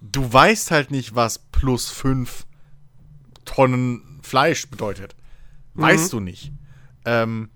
du 0.00 0.32
weißt 0.32 0.70
halt 0.70 0.90
nicht, 0.90 1.14
was 1.14 1.38
plus 1.38 1.90
fünf 1.90 2.46
Tonnen 3.44 4.20
Fleisch 4.22 4.68
bedeutet. 4.68 5.14
Weißt 5.74 6.12
du 6.12 6.20
nicht. 6.20 6.52
Ähm, 7.04 7.50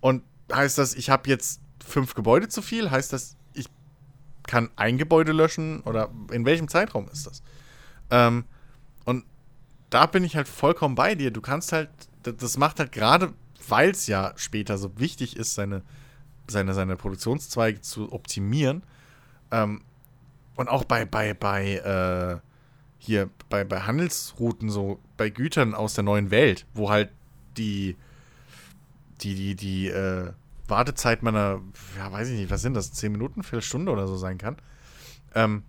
und 0.00 0.22
heißt 0.52 0.76
das, 0.76 0.94
ich 0.94 1.08
habe 1.08 1.28
jetzt 1.28 1.60
fünf 1.84 2.14
Gebäude 2.14 2.48
zu 2.48 2.62
viel? 2.62 2.90
Heißt 2.90 3.12
das, 3.12 3.36
ich 3.54 3.66
kann 4.46 4.70
ein 4.76 4.98
Gebäude 4.98 5.32
löschen? 5.32 5.80
Oder 5.80 6.10
in 6.30 6.44
welchem 6.44 6.68
Zeitraum 6.68 7.08
ist 7.08 7.26
das? 7.26 7.42
Ähm, 8.10 8.44
da 9.94 10.06
bin 10.06 10.24
ich 10.24 10.36
halt 10.36 10.48
vollkommen 10.48 10.94
bei 10.94 11.14
dir. 11.14 11.30
Du 11.30 11.40
kannst 11.40 11.72
halt, 11.72 11.88
das- 12.22 12.58
macht 12.58 12.78
halt 12.80 12.92
gerade, 12.92 13.32
weil 13.68 13.90
es 13.90 14.06
ja 14.06 14.32
später 14.36 14.76
so 14.78 14.98
wichtig 14.98 15.36
ist, 15.36 15.54
seine, 15.54 15.82
seine, 16.48 16.74
seine 16.74 16.96
Produktionszweige 16.96 17.80
zu 17.80 18.12
optimieren. 18.12 18.82
Ähm, 19.50 19.82
und 20.56 20.68
auch 20.68 20.84
bei, 20.84 21.04
bei, 21.04 21.34
bei, 21.34 21.76
äh, 21.76 22.40
hier, 22.98 23.30
bei, 23.50 23.64
bei 23.64 23.80
Handelsrouten, 23.82 24.68
so 24.70 24.98
bei 25.16 25.30
Gütern 25.30 25.74
aus 25.74 25.94
der 25.94 26.04
neuen 26.04 26.30
Welt, 26.30 26.66
wo 26.74 26.90
halt 26.90 27.10
die, 27.56 27.96
die, 29.20 29.34
die, 29.34 29.54
die, 29.54 29.88
äh, 29.88 30.32
Wartezeit 30.66 31.22
meiner, 31.22 31.60
ja, 31.98 32.10
weiß 32.10 32.30
ich 32.30 32.38
nicht, 32.38 32.50
was 32.50 32.62
sind 32.62 32.74
das, 32.74 32.92
10 32.92 33.12
Minuten, 33.12 33.42
Viertelstunde 33.42 33.92
oder 33.92 34.06
so 34.06 34.16
sein 34.16 34.38
kann. 34.38 34.56
Ähm, 35.34 35.62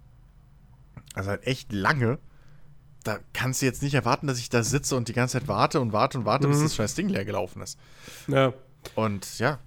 also 1.14 1.32
halt 1.32 1.46
echt 1.46 1.74
lange. 1.74 2.18
Da 3.06 3.20
kannst 3.34 3.62
du 3.62 3.68
jetzt 3.68 3.84
nicht 3.84 3.94
erwarten, 3.94 4.26
dass 4.26 4.40
ich 4.40 4.50
da 4.50 4.64
sitze 4.64 4.96
und 4.96 5.08
die 5.08 5.14
ganze 5.14 5.40
Zeit 5.40 5.48
warte 5.48 5.80
und 5.80 5.94
warte 5.94 6.18
und 6.18 6.26
warte, 6.26 6.48
bis 6.48 6.58
Mhm. 6.58 6.64
das 6.64 6.76
scheiß 6.76 6.96
Ding 6.96 7.08
leer 7.08 7.24
gelaufen 7.24 7.62
ist. 7.62 7.78
Ja. 8.28 8.52
Und 8.96 9.38
ja, 9.38 9.60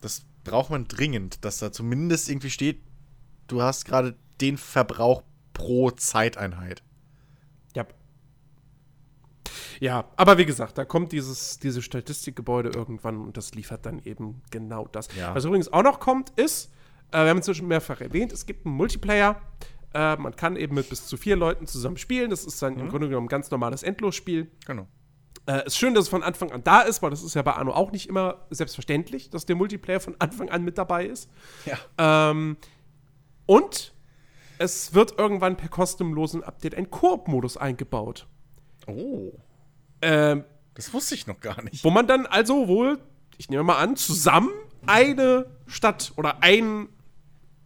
das 0.00 0.22
braucht 0.42 0.68
man 0.70 0.88
dringend, 0.88 1.44
dass 1.44 1.58
da 1.58 1.70
zumindest 1.70 2.28
irgendwie 2.28 2.50
steht, 2.50 2.82
du 3.46 3.62
hast 3.62 3.84
gerade 3.84 4.16
den 4.40 4.58
Verbrauch 4.58 5.22
pro 5.52 5.92
Zeiteinheit. 5.92 6.82
Ja. 7.76 7.86
Ja, 9.78 10.04
aber 10.16 10.36
wie 10.36 10.44
gesagt, 10.44 10.78
da 10.78 10.84
kommt 10.84 11.12
dieses, 11.12 11.58
dieses 11.58 11.84
Statistikgebäude 11.84 12.70
irgendwann 12.70 13.18
und 13.20 13.36
das 13.36 13.54
liefert 13.54 13.86
dann 13.86 14.00
eben 14.04 14.42
genau 14.50 14.88
das. 14.88 15.08
Ja. 15.16 15.32
Was 15.34 15.44
übrigens 15.44 15.72
auch 15.72 15.82
noch 15.84 16.00
kommt, 16.00 16.30
ist, 16.30 16.72
äh, 17.12 17.22
wir 17.22 17.30
haben 17.30 17.42
schon 17.42 17.68
mehrfach 17.68 18.00
erwähnt, 18.00 18.32
es 18.32 18.46
gibt 18.46 18.66
einen 18.66 18.74
Multiplayer. 18.74 19.40
Äh, 19.94 20.16
man 20.16 20.34
kann 20.36 20.56
eben 20.56 20.74
mit 20.74 20.88
bis 20.88 21.06
zu 21.06 21.16
vier 21.16 21.36
Leuten 21.36 21.66
zusammen 21.66 21.96
spielen. 21.98 22.30
Das 22.30 22.44
ist 22.44 22.60
dann 22.62 22.78
im 22.78 22.88
Grunde 22.88 23.08
genommen 23.08 23.26
ein 23.26 23.28
ganz 23.28 23.50
normales 23.50 23.82
Endlosspiel. 23.82 24.50
Genau. 24.66 24.86
Äh, 25.46 25.66
ist 25.66 25.76
schön, 25.76 25.92
dass 25.94 26.04
es 26.04 26.08
von 26.08 26.22
Anfang 26.22 26.52
an 26.52 26.62
da 26.62 26.82
ist, 26.82 27.02
weil 27.02 27.10
das 27.10 27.22
ist 27.22 27.34
ja 27.34 27.42
bei 27.42 27.52
Anno 27.54 27.72
auch 27.72 27.90
nicht 27.92 28.08
immer 28.08 28.46
selbstverständlich, 28.50 29.28
dass 29.28 29.44
der 29.44 29.56
Multiplayer 29.56 30.00
von 30.00 30.14
Anfang 30.18 30.48
an 30.50 30.62
mit 30.62 30.78
dabei 30.78 31.06
ist. 31.06 31.28
Ja. 31.66 32.30
Ähm, 32.30 32.56
und 33.46 33.92
es 34.58 34.94
wird 34.94 35.18
irgendwann 35.18 35.56
per 35.56 35.68
kostenlosen 35.68 36.44
Update 36.44 36.76
ein 36.76 36.90
Koop-Modus 36.90 37.56
eingebaut. 37.56 38.28
Oh, 38.86 39.32
Ähm, 40.00 40.44
das 40.74 40.92
wusste 40.94 41.14
ich 41.14 41.26
noch 41.26 41.40
gar 41.40 41.60
nicht. 41.62 41.84
wo 41.84 41.90
man 41.90 42.06
dann 42.06 42.26
also 42.26 42.68
wohl, 42.68 42.98
ich 43.36 43.50
nehme 43.50 43.62
mal 43.64 43.78
an, 43.78 43.96
zusammen 43.96 44.50
eine 44.86 45.46
Stadt 45.66 46.12
oder 46.16 46.42
ein 46.42 46.88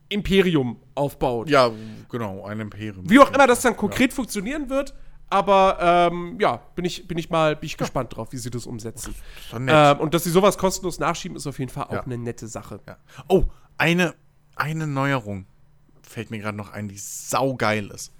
Imperium 0.08 0.80
aufbaut. 0.94 1.48
Ja, 1.50 1.70
genau, 2.08 2.44
ein 2.44 2.60
Imperium. 2.60 3.08
Wie 3.08 3.18
auch 3.18 3.32
immer 3.32 3.46
das 3.46 3.60
dann 3.62 3.76
konkret 3.76 4.12
funktionieren 4.12 4.68
wird, 4.70 4.94
aber 5.28 5.78
ähm, 6.12 6.36
ja, 6.40 6.58
bin 6.74 6.84
ich, 6.84 7.08
bin 7.08 7.18
ich 7.18 7.30
mal 7.30 7.56
bin 7.56 7.66
ich 7.66 7.76
gespannt 7.76 8.14
drauf, 8.16 8.32
wie 8.32 8.36
sie 8.36 8.50
das 8.50 8.66
umsetzen. 8.66 9.14
nett. 9.58 9.96
Ähm, 9.96 10.00
und 10.00 10.14
dass 10.14 10.24
sie 10.24 10.30
sowas 10.30 10.56
kostenlos 10.58 10.98
nachschieben, 11.00 11.36
ist 11.36 11.46
auf 11.46 11.58
jeden 11.58 11.70
Fall 11.72 11.84
auch 11.84 11.92
Ja. 11.92 12.02
eine 12.02 12.18
nette 12.18 12.46
Sache. 12.46 12.80
Ja. 12.86 12.96
Oh, 13.28 13.44
eine, 13.78 14.14
eine 14.54 14.86
Neuerung 14.86 15.46
fällt 16.02 16.30
mir 16.30 16.38
gerade 16.38 16.56
noch 16.56 16.70
ein, 16.72 16.88
die 16.88 16.98
saugeil 16.98 17.88
ist. 17.88 18.12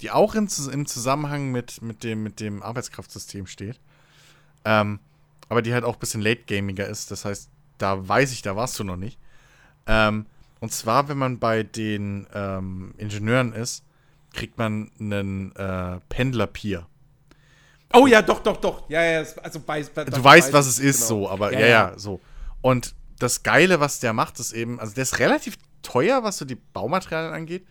Die 0.00 0.10
auch 0.10 0.34
in, 0.34 0.48
im 0.72 0.86
Zusammenhang 0.86 1.50
mit, 1.50 1.82
mit, 1.82 2.04
dem, 2.04 2.22
mit 2.22 2.38
dem 2.40 2.62
Arbeitskraftsystem 2.62 3.46
steht. 3.46 3.80
Ähm, 4.64 5.00
aber 5.48 5.60
die 5.62 5.74
halt 5.74 5.84
auch 5.84 5.94
ein 5.94 5.98
bisschen 6.00 6.20
late-gamiger 6.22 6.86
ist. 6.86 7.10
Das 7.10 7.24
heißt, 7.24 7.50
da 7.78 8.08
weiß 8.08 8.32
ich, 8.32 8.42
da 8.42 8.54
warst 8.56 8.78
du 8.78 8.84
noch 8.84 8.96
nicht. 8.96 9.18
Ähm, 9.86 10.26
und 10.62 10.72
zwar, 10.72 11.08
wenn 11.08 11.18
man 11.18 11.40
bei 11.40 11.64
den 11.64 12.28
ähm, 12.32 12.94
Ingenieuren 12.96 13.52
ist, 13.52 13.84
kriegt 14.32 14.58
man 14.58 14.92
einen 15.00 15.50
äh, 15.56 15.98
Pendler-Pier. 16.08 16.86
Oh 17.92 18.06
ja, 18.06 18.22
doch, 18.22 18.38
doch, 18.44 18.58
doch. 18.58 18.88
Ja, 18.88 19.02
ja, 19.02 19.26
also 19.42 19.58
bei, 19.58 19.82
bei, 19.82 20.04
Du 20.04 20.22
weißt, 20.22 20.52
was 20.52 20.68
es 20.68 20.78
ist, 20.78 21.08
genau. 21.08 21.22
so, 21.22 21.30
aber 21.30 21.52
Ja, 21.52 21.58
ja, 21.58 21.66
ja, 21.66 21.90
ja. 21.90 21.98
so. 21.98 22.20
Und 22.60 22.94
das 23.18 23.42
Geile, 23.42 23.80
was 23.80 23.98
der 23.98 24.12
macht, 24.12 24.38
ist 24.38 24.52
eben, 24.52 24.78
also 24.78 24.94
der 24.94 25.02
ist 25.02 25.18
relativ 25.18 25.58
teuer, 25.82 26.22
was 26.22 26.38
so 26.38 26.44
die 26.44 26.54
Baumaterialien 26.54 27.34
angeht. 27.34 27.66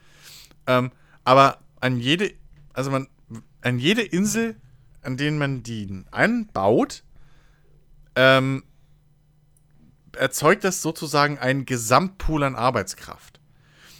Ähm, 0.67 0.91
aber 1.23 1.59
an 1.79 1.97
jede, 1.97 2.33
also 2.73 2.91
man, 2.91 3.07
an 3.61 3.79
jede 3.79 4.01
Insel, 4.01 4.57
an 5.01 5.15
denen 5.15 5.37
man 5.37 5.63
die 5.63 6.03
anbaut, 6.11 7.03
ähm, 8.17 8.65
erzeugt 10.17 10.63
das 10.63 10.81
sozusagen 10.81 11.37
einen 11.37 11.65
Gesamtpool 11.65 12.43
an 12.43 12.55
Arbeitskraft. 12.55 13.39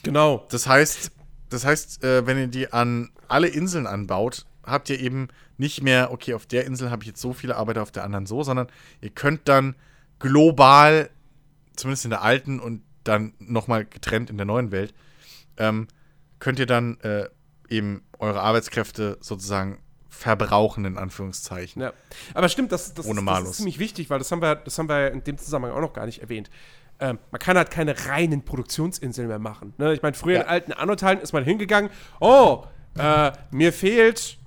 Genau. 0.04 0.46
Das 0.50 0.68
heißt, 0.68 1.12
das 1.50 1.66
heißt, 1.66 2.04
äh, 2.04 2.26
wenn 2.26 2.38
ihr 2.38 2.48
die 2.48 2.72
an 2.74 3.12
alle 3.28 3.48
Inseln 3.48 3.88
anbaut, 3.88 4.46
habt 4.64 4.90
ihr 4.90 5.00
eben 5.00 5.30
nicht 5.58 5.84
mehr, 5.84 6.12
okay, 6.12 6.34
auf 6.34 6.46
der 6.46 6.66
Insel 6.66 6.90
habe 6.90 7.04
ich 7.04 7.08
jetzt 7.08 7.22
so 7.22 7.34
viele 7.34 7.56
Arbeiter, 7.56 7.82
auf 7.82 7.92
der 7.92 8.04
anderen 8.04 8.26
so, 8.26 8.44
sondern 8.44 8.68
ihr 9.02 9.10
könnt 9.10 9.48
dann 9.48 9.76
global, 10.20 11.10
zumindest 11.76 12.06
in 12.06 12.12
der 12.12 12.24
alten 12.24 12.60
und 12.60 12.84
dann 13.04 13.34
nochmal 13.40 13.86
getrennt 13.86 14.30
in 14.30 14.38
der 14.38 14.46
neuen 14.46 14.72
Welt, 14.72 14.94
ähm, 15.58 15.88
könnt 16.40 16.60
ihr 16.60 16.66
dann 16.66 17.00
äh, 17.02 17.28
eben 17.70 18.04
eure 18.20 18.42
Arbeitskräfte 18.42 19.18
sozusagen 19.22 19.80
verbrauchen, 20.14 20.86
in 20.86 20.98
Anführungszeichen. 20.98 21.82
Ja. 21.82 21.94
Aber 22.36 22.48
stimmt, 22.50 22.72
das, 22.72 22.94
das, 22.94 23.06
Ohne 23.08 23.16
das 23.16 23.24
Malus. 23.24 23.50
ist 23.52 23.58
ziemlich 23.58 23.80
wichtig, 23.80 24.10
weil 24.12 24.20
das 24.20 24.32
haben 24.32 24.42
wir, 24.42 24.56
das 24.56 24.78
haben 24.78 24.88
wir 24.90 25.12
in 25.12 25.24
dem 25.24 25.38
Zusammenhang 25.40 25.74
auch 25.76 25.82
noch 25.82 25.94
gar 25.94 26.06
nicht 26.06 26.22
erwähnt. 26.22 26.50
Ähm, 27.00 27.18
man 27.32 27.40
kann 27.40 27.58
halt 27.58 27.72
keine 27.72 27.96
reinen 28.08 28.44
Produktionsinseln 28.46 29.28
mehr 29.28 29.40
machen. 29.40 29.74
Ne? 29.80 29.94
Ich 29.94 30.04
meine, 30.04 30.14
früher 30.16 30.36
Ja. 30.36 30.42
in 30.44 30.48
alten 30.48 30.74
Anno-Teilen 30.74 31.20
ist 31.22 31.34
man 31.34 31.44
hingegangen, 31.44 31.90
oh, 32.20 32.66
äh, 33.00 33.32
mir 33.50 33.74
fehlt 33.74 34.38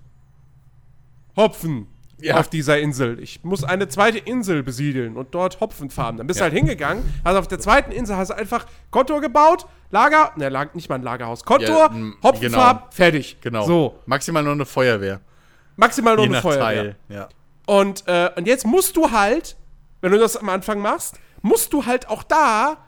Hopfen 1.36 1.88
Ja. 2.20 2.38
auf 2.38 2.48
dieser 2.48 2.78
Insel. 2.78 3.18
Ich 3.18 3.42
muss 3.42 3.64
eine 3.64 3.88
zweite 3.88 4.18
Insel 4.18 4.62
besiedeln 4.62 5.16
und 5.16 5.34
dort 5.34 5.60
Hopfen 5.60 5.90
farmen. 5.90 6.18
Dann 6.18 6.26
bist 6.28 6.38
du 6.38 6.44
halt 6.44 6.54
hingegangen, 6.54 7.02
hast 7.24 7.36
auf 7.36 7.48
der 7.48 7.58
zweiten 7.58 7.90
Insel 7.90 8.16
hast 8.16 8.28
du 8.28 8.34
einfach 8.36 8.66
Kontor 8.90 9.20
gebaut, 9.20 9.66
Lager, 9.90 10.32
ne, 10.36 10.68
nicht 10.74 10.88
mal 10.88 10.96
ein 10.96 11.02
Lagerhaus, 11.02 11.44
Kontor, 11.44 11.68
Ja, 11.68 11.86
m, 11.86 12.16
Hopfenfarb, 12.22 12.78
genau. 12.82 12.92
fertig. 12.92 13.38
Genau. 13.40 13.64
So, 13.66 13.98
Maximal 14.06 14.42
nur 14.44 14.52
eine 14.52 14.66
Feuerwehr. 14.66 15.20
Maximal 15.76 16.16
nur 16.16 16.24
Je 16.26 16.30
eine 16.32 16.40
Feuerwehr. 16.42 16.60
Teil. 16.64 16.96
Ja. 17.08 17.28
Und, 17.66 18.04
äh, 18.06 18.30
und 18.36 18.46
jetzt 18.46 18.66
musst 18.66 18.96
du 18.96 19.10
halt, 19.10 19.56
wenn 20.00 20.12
du 20.12 20.18
das 20.18 20.36
am 20.36 20.48
Anfang 20.48 20.80
machst, 20.80 21.18
musst 21.42 21.72
du 21.72 21.86
halt 21.86 22.08
auch 22.08 22.22
da 22.22 22.78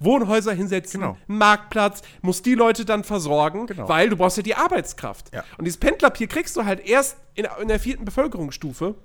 Wohnhäuser 0.00 0.52
hinsetzen, 0.52 1.00
Genau. 1.00 1.16
einen 1.28 1.38
Marktplatz, 1.38 2.02
musst 2.20 2.44
die 2.46 2.54
Leute 2.54 2.84
dann 2.84 3.04
versorgen, 3.04 3.66
Genau. 3.66 3.88
weil 3.88 4.08
du 4.10 4.16
brauchst 4.16 4.36
ja 4.36 4.42
die 4.42 4.54
Arbeitskraft. 4.54 5.32
Ja. 5.34 5.44
Und 5.56 5.64
dieses 5.64 5.78
Pendlerpier 5.78 6.26
kriegst 6.26 6.56
du 6.56 6.64
halt 6.64 6.80
erst 6.86 7.16
in, 7.34 7.46
in 7.62 7.68
der 7.68 7.78
vierten 7.80 8.04
Bevölkerungsstufe. 8.04 8.96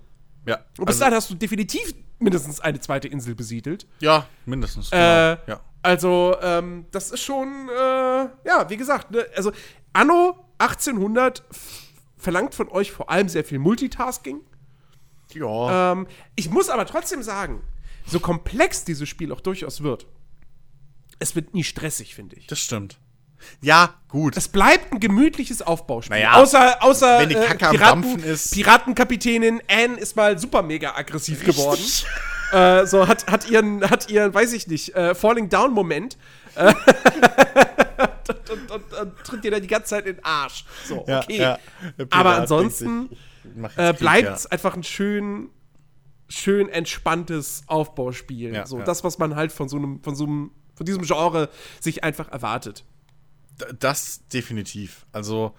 Ja. 0.45 0.55
Und 0.77 0.85
bis 0.85 0.95
Also- 0.95 0.99
dahin 1.01 1.15
hast 1.15 1.29
du 1.29 1.35
definitiv 1.35 1.93
mindestens 2.17 2.59
eine 2.59 2.79
zweite 2.79 3.07
Insel 3.07 3.35
besiedelt. 3.35 3.87
ja, 3.99 4.25
mindestens. 4.45 4.87
Äh, 4.91 4.95
genau. 4.97 5.37
ja. 5.47 5.59
Also, 5.81 6.35
ähm, 6.41 6.85
das 6.91 7.11
ist 7.11 7.21
schon, 7.21 7.69
äh, 7.69 7.77
ja, 8.45 8.65
wie 8.67 8.75
gesagt, 8.75 9.11
ne, 9.11 9.25
also 9.37 9.53
Anno 9.93 10.35
1800 10.57 11.43
f- 11.51 11.78
verlangt 12.19 12.53
von 12.53 12.69
euch 12.69 12.91
vor 12.91 13.09
allem 13.09 13.29
sehr 13.29 13.43
viel 13.43 13.57
Multitasking. 13.57 14.41
Ja. 15.33 15.93
Ähm, 15.93 16.07
ich 16.35 16.51
muss 16.51 16.69
aber 16.69 16.85
trotzdem 16.85 17.23
sagen, 17.23 17.63
so 18.05 18.19
komplex 18.19 18.83
dieses 18.83 19.09
Spiel 19.09 19.31
auch 19.31 19.41
durchaus 19.41 19.81
wird, 19.81 20.05
es 21.19 21.35
wird 21.35 21.53
nie 21.53 21.63
stressig, 21.63 22.13
finde 22.15 22.35
ich. 22.35 22.47
Das 22.47 22.59
stimmt. 22.59 22.99
Ja, 23.61 23.95
gut. 24.09 24.35
Es 24.35 24.49
bleibt 24.49 24.91
ein 24.91 24.99
gemütliches 24.99 25.61
Aufbauspiel. 25.61 26.17
Naja, 26.17 26.33
außer, 26.33 26.83
außer 26.83 27.19
wenn 27.19 27.29
die 27.29 27.35
Kacke 27.35 27.67
am 27.67 27.75
Piraten, 27.75 28.01
Dampfen 28.01 28.23
ist. 28.23 28.51
Piratenkapitänin 28.53 29.61
Anne 29.69 29.95
ist 29.97 30.15
mal 30.15 30.37
super 30.37 30.61
mega 30.61 30.93
aggressiv 30.95 31.45
geworden. 31.45 31.81
Äh, 32.51 32.85
so 32.85 33.07
hat, 33.07 33.31
hat 33.31 33.49
ihren, 33.49 33.89
hat 33.89 34.09
ihren, 34.09 34.33
weiß 34.33 34.53
ich 34.53 34.67
nicht, 34.67 34.95
äh, 34.95 35.13
Falling 35.15 35.49
Down 35.49 35.71
Moment. 35.71 36.17
Und, 38.29 38.71
und, 38.71 38.93
und, 38.93 39.17
tritt 39.23 39.43
dir 39.43 39.51
dann 39.51 39.61
die 39.61 39.67
ganze 39.67 39.89
Zeit 39.89 40.05
in 40.05 40.15
den 40.15 40.25
Arsch. 40.25 40.65
So, 40.85 41.01
okay. 41.01 41.37
ja. 41.37 41.59
Aber 42.09 42.37
ansonsten 42.37 43.09
äh, 43.75 43.93
bleibt 43.93 44.29
es 44.29 44.45
einfach 44.45 44.75
ein 44.75 44.83
schön, 44.83 45.49
schön 46.27 46.69
entspanntes 46.69 47.63
Aufbauspiel. 47.67 48.65
So 48.65 48.79
das, 48.79 49.03
was 49.03 49.17
man 49.17 49.35
halt 49.35 49.51
von 49.51 49.69
so 49.69 49.77
einem, 49.77 50.01
von 50.03 50.15
so 50.15 50.25
einem, 50.25 50.51
von 50.75 50.85
diesem 50.85 51.03
Genre 51.03 51.49
sich 51.79 52.03
einfach 52.03 52.29
erwartet. 52.31 52.85
Das 53.79 54.27
definitiv. 54.29 55.05
Also, 55.11 55.53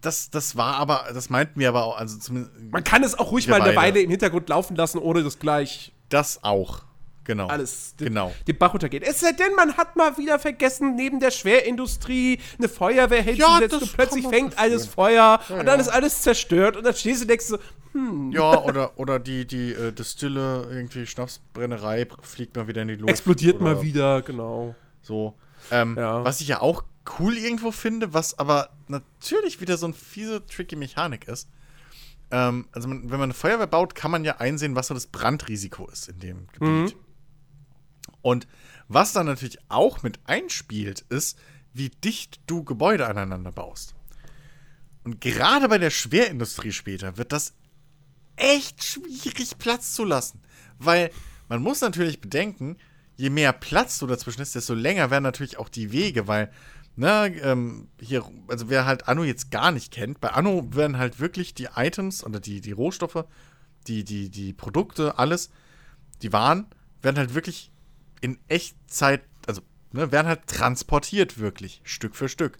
das, 0.00 0.30
das 0.30 0.56
war 0.56 0.76
aber, 0.76 1.06
das 1.12 1.30
meinten 1.30 1.60
wir 1.60 1.68
aber 1.68 1.84
auch, 1.84 1.96
also 1.96 2.18
zumindest. 2.18 2.54
Man 2.70 2.84
kann 2.84 3.02
es 3.02 3.18
auch 3.18 3.32
ruhig 3.32 3.48
mal 3.48 3.60
eine. 3.60 3.76
Weile 3.76 4.00
im 4.00 4.10
Hintergrund 4.10 4.48
laufen 4.48 4.76
lassen, 4.76 4.98
ohne 4.98 5.22
das 5.22 5.38
gleich 5.38 5.92
Das 6.08 6.42
auch. 6.42 6.82
Genau. 7.24 7.48
alles 7.48 7.94
den, 7.96 8.08
Genau. 8.08 8.32
den 8.46 8.56
Bach 8.58 8.72
runtergeht. 8.72 9.02
Es 9.02 9.20
sei 9.20 9.32
denn, 9.32 9.54
man 9.54 9.76
hat 9.76 9.94
mal 9.96 10.16
wieder 10.18 10.38
vergessen, 10.38 10.94
neben 10.96 11.20
der 11.20 11.30
Schwerindustrie 11.30 12.40
eine 12.58 12.68
Feuerwehr 12.68 13.20
Ja, 13.22 13.58
hinzusetzen 13.58 13.70
das 13.80 13.82
und 13.82 13.92
plötzlich 13.94 14.26
fängt 14.26 14.58
alles 14.58 14.86
Feuer 14.86 15.40
und 15.50 15.58
dann 15.66 15.66
ja. 15.66 15.74
ist 15.76 15.88
alles 15.88 16.22
zerstört 16.22 16.76
und 16.76 16.84
dann 16.84 16.94
stehst 16.94 17.20
du 17.20 17.24
und 17.24 17.28
denkst 17.28 17.46
so, 17.46 17.58
Ja, 18.30 18.62
oder, 18.62 18.98
oder 18.98 19.18
die, 19.18 19.46
die 19.46 19.72
äh, 19.72 19.92
Distille, 19.92 20.66
irgendwie 20.70 21.06
Schnapsbrennerei 21.06 22.06
fliegt 22.22 22.56
mal 22.56 22.66
wieder 22.68 22.82
in 22.82 22.88
die 22.88 22.94
Luft. 22.96 23.10
explodiert 23.10 23.60
mal 23.60 23.82
wieder, 23.82 24.22
genau. 24.22 24.74
So. 25.02 25.34
Ähm, 25.70 25.96
Ja. 25.98 26.24
Was 26.24 26.40
ich 26.40 26.48
ja 26.48 26.60
auch 26.60 26.84
cool 27.18 27.36
irgendwo 27.36 27.70
finde, 27.72 28.14
was 28.14 28.38
aber 28.38 28.70
natürlich 28.88 29.60
wieder 29.60 29.76
so 29.76 29.86
eine 29.86 29.94
fiese, 29.94 30.44
tricky 30.46 30.76
Mechanik 30.76 31.28
ist. 31.28 31.48
Ähm, 32.30 32.66
also, 32.72 32.88
man, 32.88 33.02
wenn 33.04 33.18
man 33.18 33.22
eine 33.24 33.34
Feuerwehr 33.34 33.66
baut, 33.66 33.94
kann 33.94 34.10
man 34.12 34.24
ja 34.24 34.36
einsehen, 34.36 34.76
was 34.76 34.86
so 34.86 34.94
das 34.94 35.06
Brandrisiko 35.08 35.88
ist 35.90 36.08
in 36.08 36.20
dem 36.20 36.46
Gebiet. 36.52 36.96
Und 38.22 38.46
was 38.88 39.12
dann 39.12 39.26
natürlich 39.26 39.58
auch 39.68 40.02
mit 40.02 40.20
einspielt, 40.24 41.04
ist, 41.08 41.38
wie 41.72 41.90
dicht 41.90 42.40
du 42.46 42.64
Gebäude 42.64 43.06
aneinander 43.06 43.52
baust. 43.52 43.94
Und 45.04 45.20
gerade 45.20 45.68
bei 45.68 45.78
der 45.78 45.90
Schwerindustrie 45.90 46.72
später 46.72 47.16
wird 47.16 47.32
das 47.32 47.54
echt 48.36 48.84
schwierig, 48.84 49.58
Platz 49.58 49.94
zu 49.94 50.04
lassen. 50.04 50.42
Weil 50.78 51.10
man 51.48 51.62
muss 51.62 51.80
natürlich 51.80 52.20
bedenken, 52.20 52.76
je 53.16 53.30
mehr 53.30 53.52
Platz 53.52 53.98
du 53.98 54.06
dazwischen 54.06 54.42
ist, 54.42 54.54
desto 54.54 54.74
länger 54.74 55.10
werden 55.10 55.24
natürlich 55.24 55.58
auch 55.58 55.68
die 55.68 55.92
Wege, 55.92 56.26
weil, 56.26 56.50
ne, 56.96 57.34
ähm, 57.42 57.88
hier, 58.00 58.24
also 58.48 58.68
wer 58.70 58.86
halt 58.86 59.08
Anno 59.08 59.24
jetzt 59.24 59.50
gar 59.50 59.72
nicht 59.72 59.92
kennt, 59.92 60.20
bei 60.20 60.30
Anno 60.30 60.74
werden 60.74 60.96
halt 60.96 61.20
wirklich 61.20 61.54
die 61.54 61.68
Items 61.76 62.24
oder 62.24 62.40
die, 62.40 62.60
die 62.60 62.72
Rohstoffe, 62.72 63.24
die, 63.86 64.04
die, 64.04 64.30
die 64.30 64.52
Produkte, 64.52 65.18
alles, 65.18 65.50
die 66.22 66.32
Waren, 66.32 66.66
werden 67.02 67.18
halt 67.18 67.34
wirklich 67.34 67.70
in 68.20 68.38
Echtzeit, 68.48 69.22
also, 69.46 69.62
ne, 69.92 70.12
werden 70.12 70.28
halt 70.28 70.46
transportiert 70.46 71.38
wirklich, 71.38 71.80
Stück 71.84 72.16
für 72.16 72.28
Stück. 72.28 72.58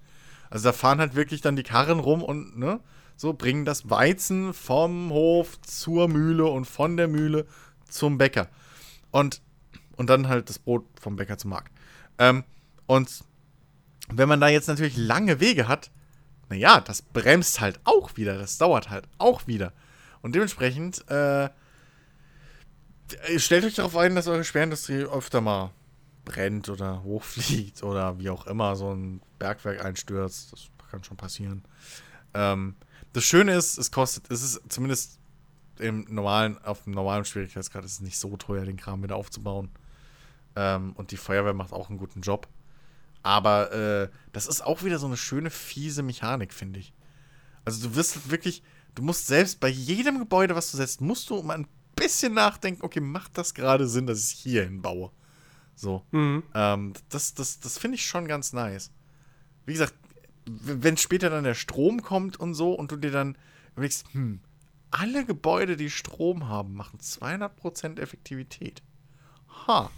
Also 0.48 0.68
da 0.68 0.72
fahren 0.72 0.98
halt 0.98 1.14
wirklich 1.14 1.40
dann 1.40 1.56
die 1.56 1.62
Karren 1.62 2.00
rum 2.00 2.22
und, 2.22 2.58
ne, 2.58 2.80
so 3.16 3.34
bringen 3.34 3.64
das 3.64 3.90
Weizen 3.90 4.54
vom 4.54 5.10
Hof 5.10 5.60
zur 5.60 6.08
Mühle 6.08 6.46
und 6.46 6.64
von 6.64 6.96
der 6.96 7.06
Mühle 7.06 7.46
zum 7.88 8.16
Bäcker. 8.18 8.48
Und, 9.10 9.42
und 9.96 10.08
dann 10.08 10.28
halt 10.28 10.48
das 10.48 10.58
Brot 10.58 10.86
vom 10.98 11.16
Bäcker 11.16 11.36
zum 11.36 11.50
Markt. 11.50 11.72
Ähm, 12.18 12.44
und 12.86 13.22
wenn 14.08 14.28
man 14.28 14.40
da 14.40 14.48
jetzt 14.48 14.68
natürlich 14.68 14.96
lange 14.96 15.38
Wege 15.38 15.68
hat, 15.68 15.90
naja, 16.48 16.80
das 16.80 17.02
bremst 17.02 17.60
halt 17.60 17.78
auch 17.84 18.16
wieder, 18.16 18.38
das 18.38 18.58
dauert 18.58 18.90
halt 18.90 19.06
auch 19.18 19.46
wieder. 19.46 19.72
Und 20.22 20.34
dementsprechend, 20.34 21.08
äh, 21.08 21.48
stellt 23.36 23.64
euch 23.64 23.74
darauf 23.74 23.96
ein, 23.96 24.14
dass 24.14 24.26
eure 24.26 24.44
Schwerindustrie 24.44 25.04
öfter 25.04 25.40
mal 25.40 25.70
brennt 26.24 26.68
oder 26.68 27.02
hochfliegt 27.02 27.82
oder 27.82 28.18
wie 28.18 28.30
auch 28.30 28.46
immer 28.46 28.76
so 28.76 28.92
ein 28.92 29.20
Bergwerk 29.38 29.84
einstürzt. 29.84 30.52
Das 30.52 30.68
kann 30.90 31.04
schon 31.04 31.16
passieren. 31.16 31.64
Ähm, 32.34 32.76
das 33.12 33.24
Schöne 33.24 33.54
ist, 33.54 33.78
es 33.78 33.90
kostet, 33.90 34.30
es 34.30 34.42
ist 34.42 34.60
zumindest 34.68 35.18
im 35.78 36.06
normalen, 36.08 36.62
auf 36.64 36.84
dem 36.84 36.92
normalen 36.92 37.24
Schwierigkeitsgrad 37.24 37.84
ist 37.84 37.92
es 37.92 38.00
nicht 38.00 38.18
so 38.18 38.36
teuer, 38.36 38.64
den 38.64 38.76
Kram 38.76 39.02
wieder 39.02 39.16
aufzubauen. 39.16 39.70
Ähm, 40.56 40.92
und 40.96 41.10
die 41.10 41.16
Feuerwehr 41.16 41.54
macht 41.54 41.72
auch 41.72 41.88
einen 41.88 41.98
guten 41.98 42.20
Job. 42.20 42.48
Aber 43.22 43.72
äh, 43.72 44.08
das 44.32 44.46
ist 44.46 44.62
auch 44.62 44.82
wieder 44.82 44.98
so 44.98 45.06
eine 45.06 45.16
schöne, 45.16 45.50
fiese 45.50 46.02
Mechanik, 46.02 46.52
finde 46.52 46.80
ich. 46.80 46.92
Also 47.64 47.88
du 47.88 47.94
wirst 47.94 48.30
wirklich, 48.30 48.62
du 48.94 49.02
musst 49.02 49.26
selbst 49.26 49.60
bei 49.60 49.68
jedem 49.68 50.18
Gebäude, 50.18 50.54
was 50.54 50.70
du 50.70 50.76
setzt, 50.76 51.00
musst 51.00 51.28
du 51.30 51.42
mal 51.42 51.58
ein 51.58 51.66
bisschen 52.00 52.34
nachdenken, 52.34 52.82
okay, 52.82 53.00
macht 53.00 53.38
das 53.38 53.54
gerade 53.54 53.86
Sinn, 53.86 54.06
dass 54.06 54.32
ich 54.32 54.38
hier 54.38 54.64
hinbaue? 54.64 55.10
So. 55.76 56.04
Mhm. 56.10 56.42
Ähm, 56.54 56.92
das 57.08 57.34
das, 57.34 57.60
das 57.60 57.78
finde 57.78 57.94
ich 57.94 58.06
schon 58.06 58.26
ganz 58.26 58.52
nice. 58.52 58.90
Wie 59.66 59.72
gesagt, 59.72 59.94
wenn 60.46 60.96
später 60.96 61.30
dann 61.30 61.44
der 61.44 61.54
Strom 61.54 62.02
kommt 62.02 62.38
und 62.38 62.54
so 62.54 62.74
und 62.74 62.90
du 62.90 62.96
dir 62.96 63.10
dann 63.12 63.36
überlegst, 63.72 64.06
hm, 64.12 64.40
alle 64.90 65.24
Gebäude, 65.24 65.76
die 65.76 65.90
Strom 65.90 66.48
haben, 66.48 66.74
machen 66.74 66.98
200% 66.98 68.00
Effektivität. 68.00 68.82
Ha. 69.66 69.90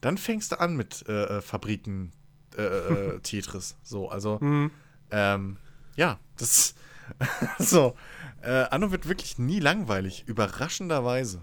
Dann 0.00 0.16
fängst 0.16 0.52
du 0.52 0.60
an 0.60 0.76
mit 0.76 1.04
äh, 1.08 1.38
äh, 1.38 1.40
Fabriken 1.42 2.12
äh, 2.56 2.62
äh, 2.62 3.20
Tetris. 3.22 3.76
So, 3.82 4.08
also, 4.08 4.38
Mhm. 4.40 4.70
ähm, 5.10 5.56
ja, 5.96 6.18
das 6.36 6.74
so. 7.58 7.94
Äh, 8.42 8.66
Anno 8.70 8.90
wird 8.90 9.06
wirklich 9.08 9.38
nie 9.38 9.60
langweilig, 9.60 10.24
überraschenderweise. 10.26 11.42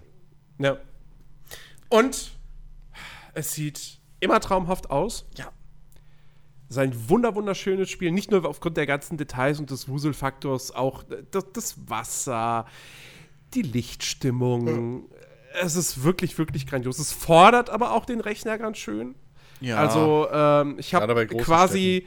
Ja. 0.58 0.78
Und 1.88 2.32
es 3.34 3.52
sieht 3.52 4.00
immer 4.20 4.40
traumhaft 4.40 4.90
aus. 4.90 5.26
Ja. 5.36 5.52
Es 6.68 6.76
ist 6.76 6.78
ein 6.78 7.08
wunder 7.08 7.34
wunderschönes 7.34 7.88
Spiel, 7.88 8.10
nicht 8.10 8.30
nur 8.30 8.44
aufgrund 8.44 8.76
der 8.76 8.86
ganzen 8.86 9.16
Details 9.16 9.58
und 9.58 9.70
des 9.70 9.88
Wuselfaktors, 9.88 10.74
auch 10.74 11.02
das, 11.30 11.46
das 11.52 11.88
Wasser, 11.88 12.66
die 13.54 13.62
Lichtstimmung. 13.62 15.08
Es 15.62 15.76
ist 15.76 16.02
wirklich, 16.02 16.36
wirklich 16.36 16.66
grandios. 16.66 16.98
Es 16.98 17.12
fordert 17.12 17.70
aber 17.70 17.92
auch 17.92 18.04
den 18.04 18.20
Rechner 18.20 18.58
ganz 18.58 18.76
schön. 18.76 19.14
Ja. 19.60 19.78
Also, 19.78 20.28
ähm, 20.30 20.76
ich 20.78 20.94
habe 20.94 21.26
quasi. 21.26 22.06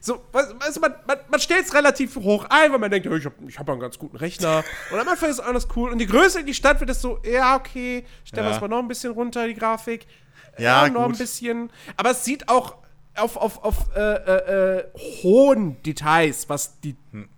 So, 0.00 0.22
weißt 0.32 0.80
man, 0.80 0.94
man, 1.06 1.18
man 1.28 1.40
stellt 1.40 1.64
es 1.66 1.74
relativ 1.74 2.14
hoch 2.16 2.46
ein, 2.48 2.70
weil 2.70 2.78
man 2.78 2.90
denkt, 2.90 3.06
ja, 3.06 3.12
ich 3.16 3.24
habe 3.24 3.34
ich 3.48 3.58
hab 3.58 3.68
einen 3.68 3.80
ganz 3.80 3.98
guten 3.98 4.16
Rechner. 4.16 4.62
und 4.92 4.98
am 5.00 5.08
Anfang 5.08 5.28
ist 5.30 5.40
alles 5.40 5.66
cool. 5.74 5.90
Und 5.90 5.98
je 5.98 6.06
größer 6.06 6.42
die 6.44 6.54
Stadt 6.54 6.78
wird, 6.80 6.90
es 6.90 7.00
so, 7.00 7.18
ja, 7.24 7.56
okay, 7.56 8.04
stellen 8.24 8.46
wir 8.46 8.50
Ja. 8.50 8.56
es 8.56 8.60
mal 8.60 8.68
noch 8.68 8.78
ein 8.78 8.88
bisschen 8.88 9.12
runter, 9.12 9.46
die 9.48 9.54
Grafik. 9.54 10.06
Ja, 10.58 10.88
noch 10.88 11.02
ein 11.02 11.08
gut. 11.10 11.18
bisschen. 11.18 11.70
Aber 11.96 12.12
es 12.12 12.24
sieht 12.24 12.48
auch 12.48 12.76
auf, 13.16 13.36
auf, 13.36 13.64
auf 13.64 13.76
äh, 13.96 14.00
äh, 14.00 14.78
äh, 14.78 14.84
hohen 15.22 15.82
Details, 15.82 16.48
was 16.48 16.78
die 16.80 16.94
Hm. 17.10 17.28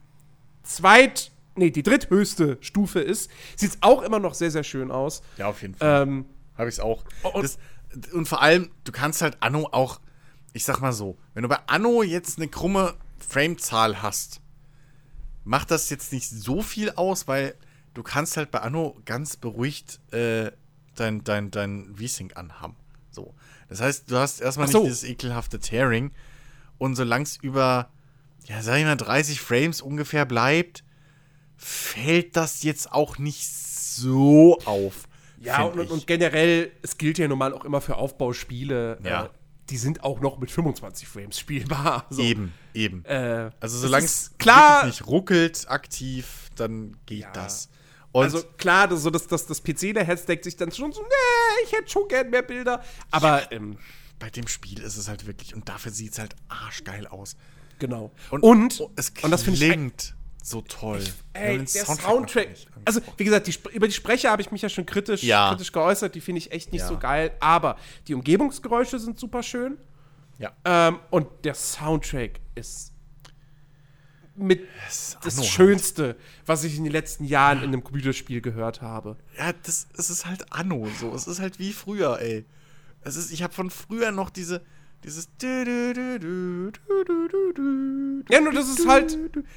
zweit, 0.62 1.31
nee, 1.55 1.70
die 1.70 1.82
dritthöchste 1.82 2.58
Stufe 2.60 3.00
ist, 3.00 3.31
sieht 3.56 3.70
es 3.70 3.78
auch 3.81 4.02
immer 4.02 4.18
noch 4.18 4.34
sehr, 4.34 4.50
sehr 4.50 4.65
schön 4.65 4.90
aus. 4.90 5.23
Ja, 5.39 5.47
auf 5.48 5.62
jeden 5.62 5.74
Fall. 5.74 6.02
Ähm, 6.02 6.26
Habe 6.58 6.68
ich 6.68 6.81
auch. 6.81 7.05
Und- 7.23 7.42
Das, 7.44 7.58
und 8.12 8.28
vor 8.28 8.42
allem, 8.42 8.70
du 8.84 8.92
kannst 8.92 9.23
halt 9.23 9.39
Anno 9.40 9.68
auch, 9.73 10.00
ich 10.57 10.65
sag 10.65 10.81
mal 10.81 10.94
so, 10.94 11.18
wenn 11.35 11.43
du 11.43 11.51
bei 11.51 11.59
Anno 11.67 12.02
jetzt 12.02 12.39
eine 12.39 12.49
krumme 12.49 12.94
Framezahl 13.18 14.01
hast, 14.01 14.41
macht 15.44 15.70
das 15.70 15.91
jetzt 15.91 16.15
nicht 16.15 16.31
so 16.31 16.62
viel 16.62 16.91
aus, 16.93 17.28
weil 17.28 17.55
du 17.93 18.02
kannst 18.02 18.39
halt 18.39 18.51
bei 18.51 18.60
Anno 18.60 18.97
ganz 19.05 19.36
beruhigt 19.36 20.01
äh, 20.12 20.51
dein, 20.94 21.23
dein, 21.25 21.51
dein 21.51 21.94
V-Sync 21.94 22.39
anhaben. 22.39 22.75
So. 23.10 23.35
Das 23.68 23.83
heißt, 23.83 24.10
du 24.10 24.17
hast 24.17 24.41
erstmal 24.41 24.67
so. 24.68 24.78
nicht 24.78 24.89
dieses 24.89 25.05
ekelhafte 25.05 25.60
Tearing 25.60 26.10
und 26.78 26.97
solange 26.97 27.25
es 27.25 27.36
über, 27.36 27.91
ja, 28.47 28.62
sag 28.62 28.78
ich 28.78 28.85
mal, 28.85 28.97
30 28.97 29.43
Frames 29.43 29.83
ungefähr 29.83 30.25
bleibt, 30.25 30.85
fällt 31.59 32.35
das 32.35 32.62
jetzt 32.62 32.93
auch 32.93 33.18
nicht 33.18 33.47
so 33.47 34.59
auf. 34.65 35.07
Ja, 35.39 35.65
und, 35.65 35.91
und 35.91 36.07
generell, 36.07 36.73
es 36.81 36.97
gilt 36.97 37.18
ja 37.18 37.28
nun 37.28 37.39
mal 37.39 37.52
auch 37.52 37.67
immer 37.67 37.83
für 37.83 37.97
Aufbauspiele. 37.97 38.99
Ja. 39.05 39.26
Äh, 39.26 39.28
die 39.70 39.76
sind 39.78 40.04
auch 40.04 40.20
noch 40.20 40.38
mit 40.38 40.50
25 40.50 41.08
Frames 41.08 41.38
spielbar. 41.38 42.06
So. 42.10 42.22
Eben, 42.22 42.52
eben. 42.74 43.04
Äh, 43.04 43.50
Also 43.60 43.78
solange 43.78 44.04
es 44.04 44.32
klar- 44.38 44.86
nicht 44.86 45.06
ruckelt 45.06 45.68
aktiv, 45.68 46.50
dann 46.56 46.96
geht 47.06 47.20
Ja. 47.22 47.32
das. 47.32 47.68
Und 48.12 48.24
also 48.24 48.42
klar, 48.56 48.88
das, 48.88 49.02
so 49.02 49.10
das, 49.10 49.26
das, 49.26 49.46
das 49.46 49.62
PC-Herz 49.62 50.24
deckt 50.24 50.44
sich 50.44 50.56
dann 50.56 50.72
schon 50.72 50.92
so, 50.92 51.02
nee, 51.02 51.64
ich 51.66 51.72
hätte 51.72 51.90
schon 51.90 52.08
gern 52.08 52.30
mehr 52.30 52.42
Bilder. 52.42 52.82
Aber 53.10 53.50
ähm, 53.52 53.76
bei 54.18 54.30
dem 54.30 54.48
Spiel 54.48 54.78
ist 54.80 54.96
es 54.96 55.08
halt 55.08 55.26
wirklich, 55.26 55.54
und 55.54 55.68
dafür 55.68 55.92
sieht 55.92 56.12
es 56.12 56.18
halt 56.18 56.34
arschgeil 56.48 57.06
aus. 57.08 57.36
genau. 57.78 58.12
Und, 58.30 58.42
Und, 58.42 58.80
oh, 58.80 58.90
es 58.96 59.12
und 59.22 59.30
das 59.30 59.42
finde 59.42 59.58
ich 59.58 59.70
klingt 59.70 60.14
so 60.47 60.60
toll. 60.62 61.00
Haben 61.00 61.12
Ey, 61.33 61.58
der 61.58 61.66
Soundtrack 61.66 62.00
Soundtrack. 62.02 62.49
Also, 62.84 63.00
wie 63.16 63.25
gesagt, 63.25 63.47
die, 63.49 63.55
über 63.75 63.86
die 63.89 63.92
Sprecher 63.94 64.31
habe 64.31 64.42
ich 64.42 64.50
mich 64.52 64.62
ja 64.62 64.68
schon 64.68 64.86
kritisch, 64.86 65.23
Ja. 65.23 65.50
kritisch 65.50 65.73
geäußert. 65.73 66.15
Die 66.15 66.20
finde 66.20 66.39
ich 66.39 66.52
echt 66.52 66.70
nicht 66.73 66.83
Ja. 66.83 66.89
so 66.89 66.99
geil. 66.99 67.33
Aber 67.41 67.76
die 68.07 68.15
Umgebungsgeräusche 68.15 68.99
sind 68.99 69.18
super 69.18 69.42
schön. 69.42 69.76
ja. 70.39 70.52
Ähm, 70.65 70.99
und 71.10 71.26
der 71.44 71.55
Soundtrack 71.55 72.41
ist 72.55 72.92
mit 74.36 74.60
das 74.84 75.16
Anno 75.23 75.36
halt. 75.36 75.47
Schönste, 75.47 76.16
was 76.44 76.62
ich 76.65 76.76
in 76.76 76.84
den 76.84 76.92
letzten 76.92 77.25
Jahren 77.25 77.58
in 77.58 77.65
einem 77.68 77.83
Computerspiel 77.83 78.41
gehört 78.42 78.83
habe. 78.83 79.16
Ja, 79.39 79.52
das, 79.62 79.89
es 79.97 80.10
ist 80.10 80.26
halt 80.26 80.52
Anno 80.52 80.86
so. 81.00 81.15
Es 81.15 81.26
ist 81.26 81.41
halt 81.41 81.58
wie 81.58 81.73
früher, 81.73 82.20
ey. 82.20 82.44
Es 83.00 83.16
ist, 83.16 83.33
ich 83.33 83.42
habe 83.42 83.55
von 83.55 83.70
früher 83.70 84.10
noch 84.12 84.28
diese, 84.31 84.62
dieses. 85.07 85.28
Ja, 88.28 88.41
nur 88.41 88.52
das 88.52 88.68
ist 88.68 88.86
halt. 88.89 89.17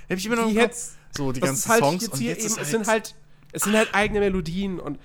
Hab 0.10 0.18
ich 0.18 0.26
immer 0.28 0.36
noch 0.36 0.50
jetzt, 0.50 0.96
so 1.12 1.32
die 1.32 1.40
ganzen 1.40 1.70
halt 1.70 1.84
Songs. 1.84 2.08
und 2.08 2.22
jetzt 2.22 2.44
eben, 2.44 2.52
es 2.52 2.58
halt 2.58 2.68
sind 2.68 2.88
halt, 2.88 3.16
es 3.52 3.64
sind 3.64 3.76
halt 3.76 3.94
eigene 3.94 4.20
Melodien 4.20 4.80
und. 4.80 5.00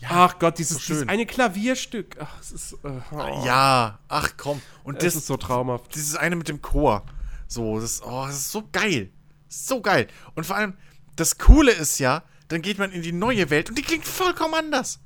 Ja, 0.00 0.26
ach 0.26 0.38
Gott, 0.38 0.58
dieses, 0.58 0.84
so 0.84 0.92
dieses, 0.92 1.08
eine 1.08 1.26
Klavierstück. 1.26 2.18
Ach, 2.20 2.40
es 2.40 2.52
ist. 2.52 2.72
Äh, 2.84 3.00
oh. 3.10 3.42
Ja, 3.44 3.98
ach 4.08 4.34
komm. 4.36 4.60
Und 4.84 4.98
das, 4.98 5.04
das 5.04 5.16
ist 5.16 5.26
so 5.26 5.36
traumhaft. 5.38 5.94
Dieses 5.94 6.14
eine 6.14 6.36
mit 6.36 6.48
dem 6.48 6.62
Chor. 6.62 7.04
So, 7.48 7.80
das, 7.80 8.02
oh, 8.04 8.26
das 8.26 8.36
ist 8.36 8.52
so 8.52 8.68
geil. 8.70 9.10
So 9.48 9.80
geil. 9.80 10.06
Und 10.34 10.44
vor 10.44 10.54
allem, 10.54 10.74
das 11.16 11.38
Coole 11.38 11.72
ist 11.72 11.98
ja, 11.98 12.22
dann 12.48 12.62
geht 12.62 12.78
man 12.78 12.92
in 12.92 13.02
die 13.02 13.12
neue 13.12 13.50
Welt 13.50 13.70
und 13.70 13.78
die 13.78 13.82
klingt 13.82 14.04
vollkommen 14.04 14.54
anders. 14.54 15.00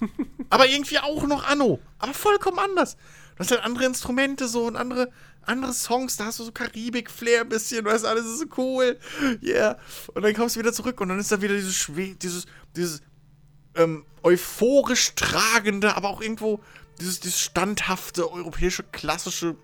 aber 0.50 0.66
irgendwie 0.66 0.98
auch 0.98 1.22
noch 1.26 1.46
Anno. 1.46 1.78
Aber 1.98 2.12
vollkommen 2.12 2.58
anders. 2.58 2.96
Du 3.34 3.40
hast 3.40 3.50
halt 3.50 3.62
andere 3.62 3.84
Instrumente 3.84 4.46
so 4.48 4.66
und 4.66 4.76
andere, 4.76 5.10
andere 5.42 5.72
Songs. 5.72 6.16
Da 6.16 6.26
hast 6.26 6.38
du 6.38 6.44
so 6.44 6.52
Karibik-Flair 6.52 7.42
ein 7.42 7.48
bisschen. 7.48 7.84
Weißt 7.84 8.04
du, 8.04 8.08
alles 8.08 8.26
ist 8.26 8.38
so 8.38 8.46
cool. 8.56 8.98
Yeah. 9.42 9.78
Und 10.14 10.22
dann 10.22 10.34
kommst 10.34 10.56
du 10.56 10.60
wieder 10.60 10.72
zurück 10.72 11.00
und 11.00 11.08
dann 11.08 11.18
ist 11.18 11.32
da 11.32 11.42
wieder 11.42 11.54
dieses, 11.54 11.90
dieses, 12.22 12.46
dieses 12.76 13.02
ähm, 13.74 14.04
euphorisch 14.22 15.14
tragende, 15.14 15.96
aber 15.96 16.08
auch 16.08 16.20
irgendwo 16.20 16.60
dieses, 17.00 17.20
dieses 17.20 17.40
standhafte 17.40 18.30
europäische 18.30 18.84
klassische 18.84 19.56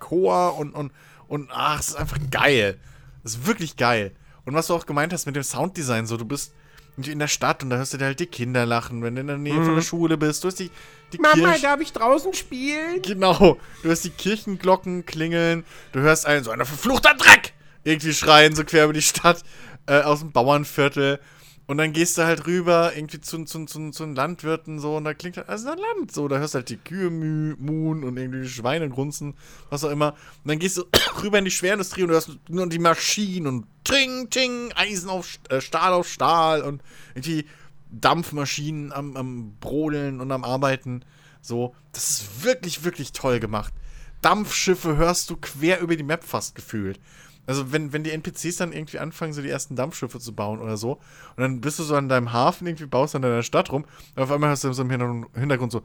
Chor 0.00 0.58
und, 0.58 0.72
und, 0.74 0.92
und 1.28 1.50
ach, 1.52 1.80
es 1.80 1.90
ist 1.90 1.96
einfach 1.96 2.18
geil. 2.30 2.78
Es 3.22 3.36
ist 3.36 3.46
wirklich 3.46 3.76
geil. 3.76 4.12
Und 4.44 4.54
was 4.54 4.66
du 4.66 4.74
auch 4.74 4.86
gemeint 4.86 5.12
hast 5.12 5.26
mit 5.26 5.36
dem 5.36 5.42
Sounddesign, 5.42 6.06
so, 6.06 6.16
du 6.16 6.24
bist 6.24 6.52
in 6.96 7.18
der 7.18 7.28
Stadt 7.28 7.62
und 7.62 7.70
da 7.70 7.76
hörst 7.76 7.92
du 7.92 7.98
dir 7.98 8.04
halt 8.06 8.20
die 8.20 8.26
Kinder 8.26 8.66
lachen, 8.66 9.02
wenn 9.02 9.14
du 9.14 9.20
in 9.20 9.26
der 9.26 9.38
Nähe 9.38 9.54
mhm. 9.54 9.64
von 9.64 9.74
der 9.74 9.82
Schule 9.82 10.16
bist. 10.16 10.44
Du 10.44 10.48
hast 10.48 10.60
die, 10.60 10.70
die 11.12 11.18
Mama, 11.18 11.34
Kirch 11.34 11.62
darf 11.62 11.80
ich 11.80 11.92
draußen 11.92 12.34
spielen? 12.34 13.02
Genau. 13.02 13.58
Du 13.82 13.88
hörst 13.88 14.04
die 14.04 14.10
Kirchenglocken 14.10 15.04
klingeln. 15.04 15.64
Du 15.92 16.00
hörst 16.00 16.26
einen 16.26 16.44
so 16.44 16.50
einer 16.50 16.64
verfluchter 16.64 17.14
Dreck 17.14 17.52
irgendwie 17.84 18.14
schreien, 18.14 18.54
so 18.54 18.64
quer 18.64 18.84
über 18.84 18.92
die 18.92 19.02
Stadt 19.02 19.42
äh, 19.86 20.00
aus 20.00 20.20
dem 20.20 20.32
Bauernviertel. 20.32 21.20
Und 21.66 21.78
dann 21.78 21.94
gehst 21.94 22.18
du 22.18 22.24
halt 22.24 22.46
rüber 22.46 22.92
irgendwie 22.94 23.20
zu, 23.20 23.44
zu, 23.44 23.64
zu, 23.64 23.90
zu 23.90 24.04
den 24.04 24.14
Landwirten 24.14 24.78
so 24.80 24.96
und 24.96 25.04
da 25.04 25.14
klingt 25.14 25.38
halt, 25.38 25.48
also 25.48 25.70
ein 25.70 25.78
Land 25.78 26.12
so, 26.12 26.28
da 26.28 26.36
hörst 26.36 26.54
halt 26.54 26.68
die 26.68 26.76
Kühe 26.76 27.08
muhen 27.10 28.04
und 28.04 28.18
irgendwie 28.18 28.42
die 28.42 28.48
Schweine 28.48 28.90
grunzen, 28.90 29.34
was 29.70 29.82
auch 29.82 29.90
immer. 29.90 30.12
Und 30.12 30.48
dann 30.48 30.58
gehst 30.58 30.76
du 30.76 30.84
rüber 31.22 31.38
in 31.38 31.46
die 31.46 31.50
Schwerindustrie 31.50 32.02
und 32.02 32.08
du 32.08 32.14
hörst 32.14 32.38
nur 32.48 32.68
die 32.68 32.78
Maschinen 32.78 33.46
und 33.46 33.66
Ting, 33.84 34.28
Ting, 34.28 34.72
Eisen 34.74 35.08
auf 35.08 35.38
äh, 35.48 35.62
Stahl 35.62 35.94
auf 35.94 36.06
Stahl 36.06 36.62
und 36.62 36.82
irgendwie 37.14 37.46
Dampfmaschinen 37.90 38.92
am, 38.92 39.16
am 39.16 39.54
Brodeln 39.60 40.20
und 40.20 40.32
am 40.32 40.44
Arbeiten. 40.44 41.02
So, 41.40 41.74
das 41.92 42.10
ist 42.10 42.44
wirklich, 42.44 42.84
wirklich 42.84 43.12
toll 43.12 43.40
gemacht. 43.40 43.72
Dampfschiffe 44.20 44.96
hörst 44.96 45.30
du 45.30 45.36
quer 45.36 45.80
über 45.80 45.96
die 45.96 46.02
Map 46.02 46.24
fast 46.24 46.54
gefühlt. 46.54 46.98
Also, 47.46 47.72
wenn, 47.72 47.92
wenn 47.92 48.04
die 48.04 48.10
NPCs 48.10 48.56
dann 48.56 48.72
irgendwie 48.72 48.98
anfangen, 48.98 49.32
so 49.32 49.42
die 49.42 49.50
ersten 49.50 49.76
Dampfschiffe 49.76 50.18
zu 50.18 50.34
bauen 50.34 50.60
oder 50.60 50.76
so, 50.76 50.92
und 50.92 51.38
dann 51.38 51.60
bist 51.60 51.78
du 51.78 51.82
so 51.82 51.94
an 51.94 52.08
deinem 52.08 52.32
Hafen 52.32 52.66
irgendwie, 52.66 52.86
baust 52.86 53.14
an 53.14 53.22
deiner 53.22 53.42
Stadt 53.42 53.70
rum, 53.70 53.84
und 54.16 54.22
auf 54.22 54.30
einmal 54.30 54.50
hast 54.50 54.64
du 54.64 54.72
so 54.72 54.82
im 54.82 54.90
Hintergrund 55.34 55.72
so. 55.72 55.82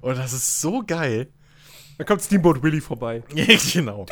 Und 0.00 0.18
das 0.18 0.32
ist 0.32 0.60
so 0.60 0.82
geil. 0.86 1.28
Dann 1.98 2.06
kommt 2.06 2.22
Steamboat 2.22 2.62
Willy 2.62 2.80
vorbei. 2.80 3.24
genau. 3.72 4.06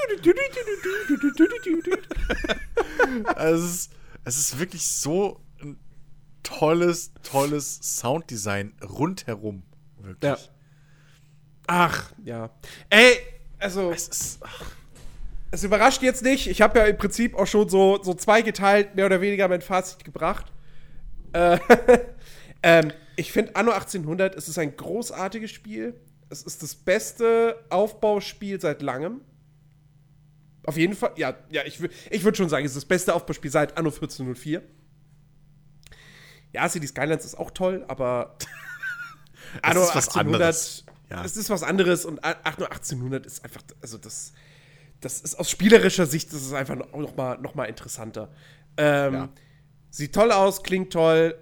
also 3.37 3.65
es, 3.65 3.75
ist, 3.75 3.93
es 4.25 4.39
ist 4.39 4.59
wirklich 4.59 4.85
so 4.85 5.41
ein 5.63 5.79
tolles, 6.43 7.13
tolles 7.23 7.79
Sounddesign 7.83 8.75
rundherum. 8.83 9.63
Wirklich. 9.99 10.33
Ja. 10.33 10.39
Ach, 11.67 12.13
ja. 12.25 12.51
Ey, 12.91 13.19
also. 13.59 13.91
Es, 13.91 14.09
ist, 14.09 14.41
es 15.51 15.65
überrascht 15.65 16.03
jetzt 16.03 16.23
nicht. 16.23 16.47
Ich 16.49 16.61
habe 16.61 16.79
ja 16.79 16.85
im 16.87 16.97
Prinzip 16.97 17.35
auch 17.35 17.47
schon 17.47 17.69
so, 17.69 18.03
so 18.03 18.15
zweigeteilt, 18.15 18.95
mehr 18.95 19.07
oder 19.07 19.21
weniger 19.21 19.49
mein 19.49 19.63
Fazit 19.63 20.05
gebracht. 20.05 20.53
Äh, 21.33 21.59
ähm, 22.63 22.93
ich 23.17 23.33
finde 23.33 23.57
Anno 23.57 23.73
1800, 23.73 24.35
es 24.35 24.49
ist 24.49 24.59
ein 24.59 24.77
großartiges 24.77 25.51
Spiel. 25.51 25.95
Es 26.29 26.43
ist 26.43 26.63
das 26.63 26.75
beste 26.75 27.65
Aufbauspiel 27.71 28.61
seit 28.61 28.83
langem. 28.83 29.21
Auf 30.65 30.77
jeden 30.77 30.95
Fall, 30.95 31.13
ja, 31.17 31.35
ja 31.51 31.63
ich, 31.65 31.81
ich 32.11 32.25
würde 32.25 32.37
schon 32.37 32.49
sagen, 32.49 32.65
es 32.65 32.73
ist 32.73 32.77
das 32.77 32.85
beste 32.85 33.15
Aufbauspiel 33.15 33.51
seit 33.51 33.79
Anno 33.79 33.91
1404. 33.91 34.63
Ja, 36.53 36.69
City 36.69 36.87
Skylines 36.87 37.25
ist 37.25 37.37
auch 37.37 37.51
toll, 37.53 37.85
aber 37.87 38.37
Anno 39.63 39.83
1800 39.83 40.85
ja. 41.11 41.25
Es 41.25 41.37
ist 41.37 41.51
was 41.51 41.63
anderes 41.63 42.05
und 42.05 42.23
1800 42.25 43.27
ist 43.27 43.45
einfach, 43.45 43.63
also 43.81 43.99
das, 43.99 44.33
das 45.01 45.21
ist 45.21 45.39
aus 45.39 45.51
spielerischer 45.51 46.07
Sicht, 46.07 46.33
das 46.33 46.43
ist 46.43 46.53
einfach 46.53 46.77
noch 46.77 47.17
mal, 47.17 47.39
noch 47.39 47.55
mal 47.55 47.65
interessanter. 47.65 48.31
Ähm, 48.77 49.15
ja. 49.15 49.29
Sieht 49.91 50.15
toll 50.15 50.33
aus, 50.33 50.63
klingt 50.63 50.93
toll. 50.93 51.37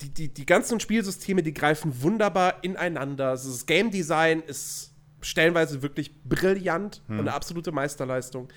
Die, 0.00 0.08
die, 0.08 0.28
die 0.28 0.46
ganzen 0.46 0.80
Spielsysteme, 0.80 1.42
die 1.42 1.52
greifen 1.52 2.02
wunderbar 2.02 2.64
ineinander. 2.64 3.30
Also 3.30 3.50
das 3.50 3.66
Game 3.66 3.90
Design 3.90 4.40
ist 4.40 4.92
stellenweise 5.20 5.82
wirklich 5.82 6.14
brillant 6.24 7.02
hm. 7.06 7.18
und 7.18 7.28
eine 7.28 7.34
absolute 7.34 7.72
Meisterleistung. 7.72 8.48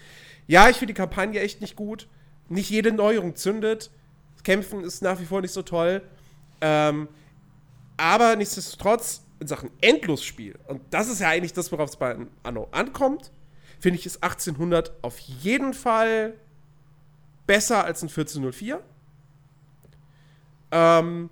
Ja, 0.48 0.70
ich 0.70 0.78
finde 0.78 0.94
die 0.94 0.98
Kampagne 0.98 1.42
echt 1.42 1.60
nicht 1.60 1.76
gut. 1.76 2.08
Nicht 2.48 2.70
jede 2.70 2.92
Neuerung 2.92 3.36
zündet. 3.36 3.92
Kämpfen 4.44 4.84
ist 4.84 5.02
nach 5.02 5.20
wie 5.20 5.26
vor 5.26 5.42
nicht 5.42 5.54
so 5.54 5.62
toll. 5.62 6.02
Ähm, 6.62 7.08
aber 7.98 8.36
nichtsdestotrotz, 8.36 9.24
in 9.44 9.48
Sachen 9.48 9.70
Endlosspiel, 9.82 10.58
und 10.68 10.82
das 10.90 11.10
ist 11.10 11.20
ja 11.20 11.30
eigentlich 11.30 11.54
das, 11.54 11.72
worauf 11.72 11.90
es 11.90 11.98
bei 11.98 12.16
Anno 12.44 12.68
ankommt, 12.72 13.32
finde 13.80 14.00
ich, 14.00 14.06
ist 14.06 14.24
1800 14.24 15.04
auf 15.04 15.20
jeden 15.20 15.74
Fall 15.74 16.36
besser 17.46 17.84
als 17.84 18.02
ein 18.02 18.08
1404. 18.08 18.82
Ähm, 20.72 21.30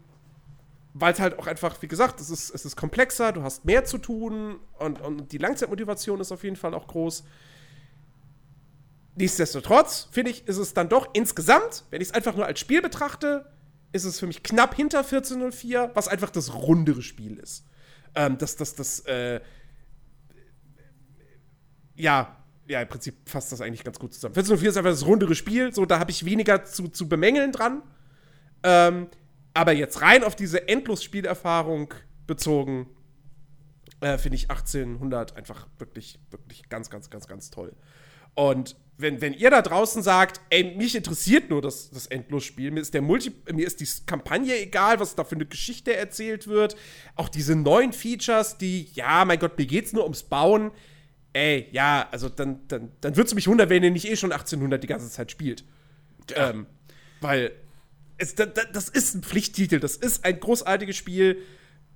weil 0.94 1.14
es 1.14 1.22
halt 1.22 1.40
auch 1.40 1.48
einfach, 1.48 1.82
wie 1.82 1.88
gesagt, 1.88 2.20
es 2.20 2.30
ist, 2.30 2.50
es 2.54 2.66
ist 2.66 2.76
komplexer, 2.76 3.32
du 3.32 3.44
hast 3.44 3.64
mehr 3.64 3.86
zu 3.86 3.98
tun 3.98 4.60
und, 4.78 5.00
und 5.00 5.32
die 5.32 5.38
Langzeitmotivation 5.38 6.20
ist 6.20 6.34
auf 6.34 6.44
jeden 6.44 6.58
Fall 6.58 6.74
auch 6.74 6.88
groß. 6.88 7.24
Nichtsdestotrotz, 9.16 10.10
finde 10.12 10.32
ich, 10.32 10.48
ist 10.50 10.58
es 10.58 10.74
dann 10.74 10.90
doch 10.90 11.08
insgesamt, 11.14 11.86
wenn 11.90 12.02
ich 12.02 12.10
es 12.10 12.14
einfach 12.14 12.36
nur 12.36 12.46
als 12.46 12.60
Spiel 12.60 12.82
betrachte, 12.82 13.46
ist 13.94 14.04
es 14.04 14.20
für 14.20 14.28
mich 14.28 14.44
knapp 14.44 14.76
hinter 14.76 15.00
1404, 15.00 15.92
was 15.94 16.10
einfach 16.10 16.30
das 16.30 16.54
rundere 16.54 17.02
Spiel 17.02 17.38
ist. 17.38 17.64
Ähm, 18.16 18.38
das, 18.38 18.56
das, 18.56 18.76
das, 18.76 19.00
äh, 19.02 19.42
ja, 21.96 22.38
ja, 22.68 22.82
im 22.82 22.88
Prinzip 22.88 23.30
fasst 23.30 23.52
das 23.52 23.62
eigentlich 23.62 23.84
ganz 23.84 24.00
gut 24.00 24.14
zusammen. 24.14 24.34
1404 24.34 24.70
ist 24.70 24.78
einfach 24.78 24.92
das 24.92 25.06
rundere 25.06 25.36
Spiel, 25.36 25.74
so, 25.74 25.86
da 25.86 26.00
habe 26.00 26.12
ich 26.12 26.26
weniger 26.26 26.64
zu, 26.64 26.88
zu 26.88 27.10
bemängeln 27.10 27.52
dran. 27.52 27.84
Ähm, 28.64 29.08
aber 29.54 29.74
jetzt 29.74 30.02
rein 30.02 30.24
auf 30.24 30.36
diese 30.36 30.68
Endlosspielerfahrung 30.68 31.94
bezogen, 32.28 32.88
äh, 34.00 34.18
finde 34.18 34.36
ich 34.36 34.50
1800 34.50 35.36
einfach 35.36 35.68
wirklich, 35.78 36.20
wirklich 36.30 36.70
ganz, 36.70 36.90
ganz, 36.90 37.10
ganz, 37.10 37.28
ganz 37.28 37.50
toll. 37.50 37.76
Und 38.34 38.76
wenn, 39.02 39.22
wenn 39.22 39.34
ihr 39.34 39.50
da 39.50 39.62
draußen 39.62 40.02
sagt, 40.02 40.42
ey, 40.50 40.76
mich 40.76 40.96
interessiert 40.96 41.50
nur 41.50 41.62
das, 41.62 41.90
das 41.92 42.08
Endlosspiel, 42.08 42.72
mir 42.72 42.82
ist 42.82 42.94
der 42.94 43.02
Multi, 43.02 43.32
mir 43.52 43.66
ist 43.66 43.80
die 43.82 43.88
Kampagne 44.06 44.60
egal, 44.60 45.00
was 45.00 45.16
da 45.16 45.24
für 45.24 45.36
eine 45.36 45.46
Geschichte 45.46 45.96
erzählt 45.96 46.48
wird, 46.48 46.76
auch 47.16 47.30
diese 47.30 47.56
neuen 47.56 47.94
Features, 47.94 48.58
die, 48.58 48.90
ja, 48.94 49.26
mein 49.26 49.40
Gott, 49.40 49.58
mir 49.58 49.66
geht's 49.66 49.94
nur 49.94 50.04
ums 50.04 50.24
Bauen, 50.24 50.72
ey, 51.34 51.68
ja, 51.72 52.08
also 52.12 52.30
dann, 52.30 52.68
dann, 52.68 52.92
dann 53.02 53.16
würdest 53.16 53.34
du 53.34 53.36
mich 53.36 53.48
wundern, 53.48 53.70
wenn 53.70 53.84
ihr 53.84 53.92
nicht 53.92 54.10
eh 54.10 54.16
schon 54.16 54.32
1800 54.32 54.82
die 54.82 54.88
ganze 54.88 55.10
Zeit 55.10 55.32
spielt. 55.32 55.64
Ja. 56.30 56.52
Ähm, 56.52 56.68
weil 57.22 57.52
es, 58.18 58.36
das, 58.36 58.50
das 58.72 58.90
ist 58.90 59.16
ein 59.16 59.24
Pflichttitel, 59.24 59.80
das 59.80 59.96
ist 59.96 60.26
ein 60.26 60.40
großartiges 60.40 60.96
Spiel 60.96 61.42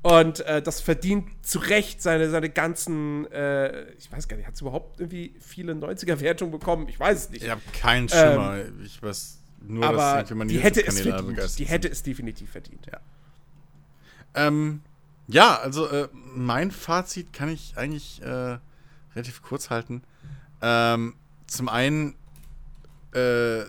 und 0.01 0.41
äh, 0.41 0.61
das 0.61 0.81
verdient 0.81 1.27
zu 1.41 1.59
Recht 1.59 2.01
seine, 2.01 2.29
seine 2.29 2.49
ganzen, 2.49 3.25
äh, 3.31 3.91
ich 3.93 4.11
weiß 4.11 4.27
gar 4.27 4.37
nicht, 4.37 4.45
hat 4.45 4.53
es 4.53 4.61
überhaupt 4.61 4.99
irgendwie 4.99 5.33
viele 5.39 5.73
90er-Wertungen 5.73 6.51
bekommen? 6.51 6.87
Ich 6.89 6.99
weiß 6.99 7.17
es 7.17 7.29
nicht. 7.31 7.43
Ich 7.43 7.49
habe 7.49 7.61
keinen 7.73 8.07
Schimmer. 8.07 8.59
Ähm, 8.59 8.81
ich 8.85 9.01
weiß 9.01 9.39
nur, 9.67 9.83
aber 9.83 10.23
dass 10.23 10.47
die 10.47 10.59
hätte 10.59 10.85
es 10.85 11.01
verdient. 11.01 11.59
Die 11.59 11.65
hätte 11.65 11.89
es 11.89 12.03
definitiv 12.03 12.51
verdient. 12.51 12.85
Ja. 12.85 12.99
Ähm, 14.35 14.81
ja, 15.27 15.55
also 15.55 15.87
äh, 15.87 16.07
mein 16.13 16.69
Fazit 16.71 17.33
kann 17.33 17.49
ich 17.49 17.73
eigentlich 17.75 18.21
äh, 18.21 18.57
relativ 19.15 19.41
kurz 19.41 19.69
halten. 19.69 20.03
Ähm, 20.61 21.15
zum 21.47 21.69
einen 21.69 22.15
äh, 23.13 23.63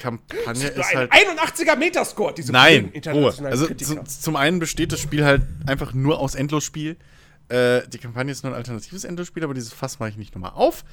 Kampagne 0.00 0.68
ist, 0.68 0.94
halt. 0.94 1.12
81er 1.12 1.76
Metascore, 1.76 2.34
diese 2.34 2.52
Nein, 2.52 2.92
Ruhe. 3.06 3.32
Also 3.44 3.66
zu, 3.68 4.02
zum 4.04 4.36
einen 4.36 4.58
besteht 4.58 4.92
das 4.92 5.00
Spiel 5.00 5.24
halt 5.24 5.42
einfach 5.66 5.92
nur 5.92 6.18
aus 6.18 6.34
Endlosspiel. 6.34 6.96
Äh, 7.48 7.82
die 7.88 7.98
Kampagne 7.98 8.32
ist 8.32 8.42
nur 8.42 8.52
ein 8.52 8.56
alternatives 8.56 9.04
Endlosspiel, 9.04 9.44
aber 9.44 9.54
dieses 9.54 9.72
Fass 9.72 9.98
mache 9.98 10.10
ich 10.10 10.16
nicht 10.16 10.34
nochmal 10.34 10.52
auf. 10.54 10.84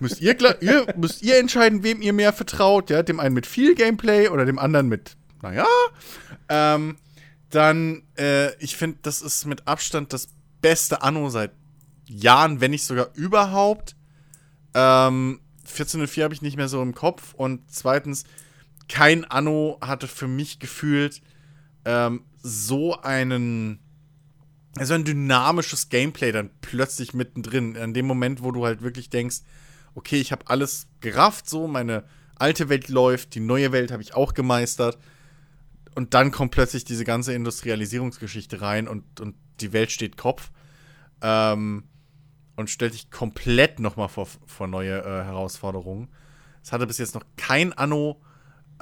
Müsst 0.00 0.20
ihr, 0.20 0.36
ihr, 0.60 0.86
müsst 0.96 1.22
ihr 1.22 1.38
entscheiden, 1.38 1.82
wem 1.82 2.02
ihr 2.02 2.12
mehr 2.12 2.32
vertraut, 2.32 2.90
ja? 2.90 3.02
Dem 3.02 3.20
einen 3.20 3.34
mit 3.34 3.46
viel 3.46 3.74
Gameplay 3.74 4.28
oder 4.28 4.44
dem 4.44 4.58
anderen 4.58 4.88
mit, 4.88 5.16
naja. 5.40 5.66
Ähm, 6.48 6.96
dann, 7.50 8.02
äh, 8.18 8.54
ich 8.56 8.76
finde, 8.76 8.98
das 9.02 9.22
ist 9.22 9.46
mit 9.46 9.66
Abstand 9.66 10.12
das 10.12 10.28
beste 10.60 11.02
Anno 11.02 11.30
seit 11.30 11.52
Jahren, 12.06 12.60
wenn 12.60 12.70
nicht 12.70 12.84
sogar 12.84 13.08
überhaupt. 13.14 13.96
Ähm, 14.74 15.40
1404 15.64 16.24
habe 16.24 16.34
ich 16.34 16.42
nicht 16.42 16.56
mehr 16.56 16.68
so 16.68 16.82
im 16.82 16.94
Kopf. 16.94 17.34
Und 17.34 17.62
zweitens, 17.70 18.24
kein 18.88 19.24
Anno 19.24 19.78
hatte 19.80 20.08
für 20.08 20.28
mich 20.28 20.58
gefühlt 20.58 21.22
ähm, 21.84 22.24
so 22.42 23.00
einen 23.00 23.80
also 24.76 24.94
ein 24.94 25.04
dynamisches 25.04 25.90
Gameplay 25.90 26.32
dann 26.32 26.50
plötzlich 26.60 27.12
mittendrin. 27.12 27.76
An 27.76 27.92
dem 27.92 28.06
Moment, 28.06 28.42
wo 28.42 28.52
du 28.52 28.64
halt 28.64 28.82
wirklich 28.82 29.10
denkst, 29.10 29.40
okay, 29.94 30.16
ich 30.16 30.32
habe 30.32 30.48
alles 30.48 30.88
gerafft, 31.00 31.48
so, 31.48 31.66
meine 31.66 32.04
alte 32.36 32.68
Welt 32.68 32.88
läuft, 32.88 33.34
die 33.34 33.40
neue 33.40 33.72
Welt 33.72 33.92
habe 33.92 34.02
ich 34.02 34.14
auch 34.14 34.34
gemeistert. 34.34 34.98
Und 35.94 36.14
dann 36.14 36.30
kommt 36.30 36.52
plötzlich 36.52 36.84
diese 36.84 37.04
ganze 37.04 37.34
Industrialisierungsgeschichte 37.34 38.62
rein 38.62 38.88
und, 38.88 39.20
und 39.20 39.36
die 39.60 39.74
Welt 39.74 39.92
steht 39.92 40.16
Kopf. 40.16 40.50
Ähm, 41.20 41.84
und 42.56 42.70
stellt 42.70 42.94
dich 42.94 43.10
komplett 43.10 43.78
nochmal 43.78 44.08
vor, 44.08 44.28
vor 44.46 44.66
neue 44.66 44.98
äh, 45.00 45.24
Herausforderungen. 45.24 46.08
Es 46.62 46.72
hatte 46.72 46.86
bis 46.86 46.98
jetzt 46.98 47.14
noch 47.14 47.24
kein 47.36 47.72
Anno. 47.72 48.20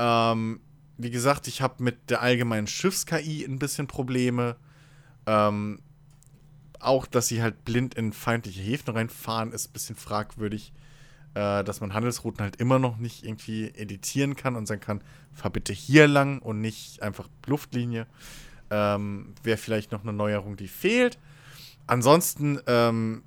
Ähm, 0.00 0.60
wie 0.96 1.10
gesagt, 1.10 1.46
ich 1.46 1.60
habe 1.60 1.82
mit 1.82 2.08
der 2.08 2.22
allgemeinen 2.22 2.66
Schiffs-KI 2.66 3.44
ein 3.44 3.58
bisschen 3.58 3.86
Probleme. 3.86 4.56
Ähm, 5.26 5.80
auch, 6.80 7.06
dass 7.06 7.28
sie 7.28 7.42
halt 7.42 7.64
blind 7.66 7.94
in 7.94 8.14
feindliche 8.14 8.62
Häfen 8.62 8.94
reinfahren, 8.94 9.52
ist 9.52 9.68
ein 9.68 9.72
bisschen 9.72 9.96
fragwürdig. 9.96 10.72
Äh, 11.34 11.62
dass 11.62 11.80
man 11.80 11.94
Handelsrouten 11.94 12.42
halt 12.42 12.56
immer 12.56 12.78
noch 12.78 12.96
nicht 12.96 13.24
irgendwie 13.24 13.68
editieren 13.68 14.34
kann 14.34 14.56
und 14.56 14.66
sagen 14.66 14.80
kann, 14.80 15.00
fahr 15.32 15.52
bitte 15.52 15.72
hier 15.72 16.08
lang 16.08 16.40
und 16.40 16.60
nicht 16.60 17.02
einfach 17.02 17.28
Luftlinie. 17.46 18.06
Ähm, 18.70 19.34
Wäre 19.42 19.58
vielleicht 19.58 19.92
noch 19.92 20.02
eine 20.02 20.12
Neuerung, 20.12 20.56
die 20.56 20.66
fehlt. 20.66 21.18
Ansonsten, 21.86 22.58
ähm, 22.66 23.22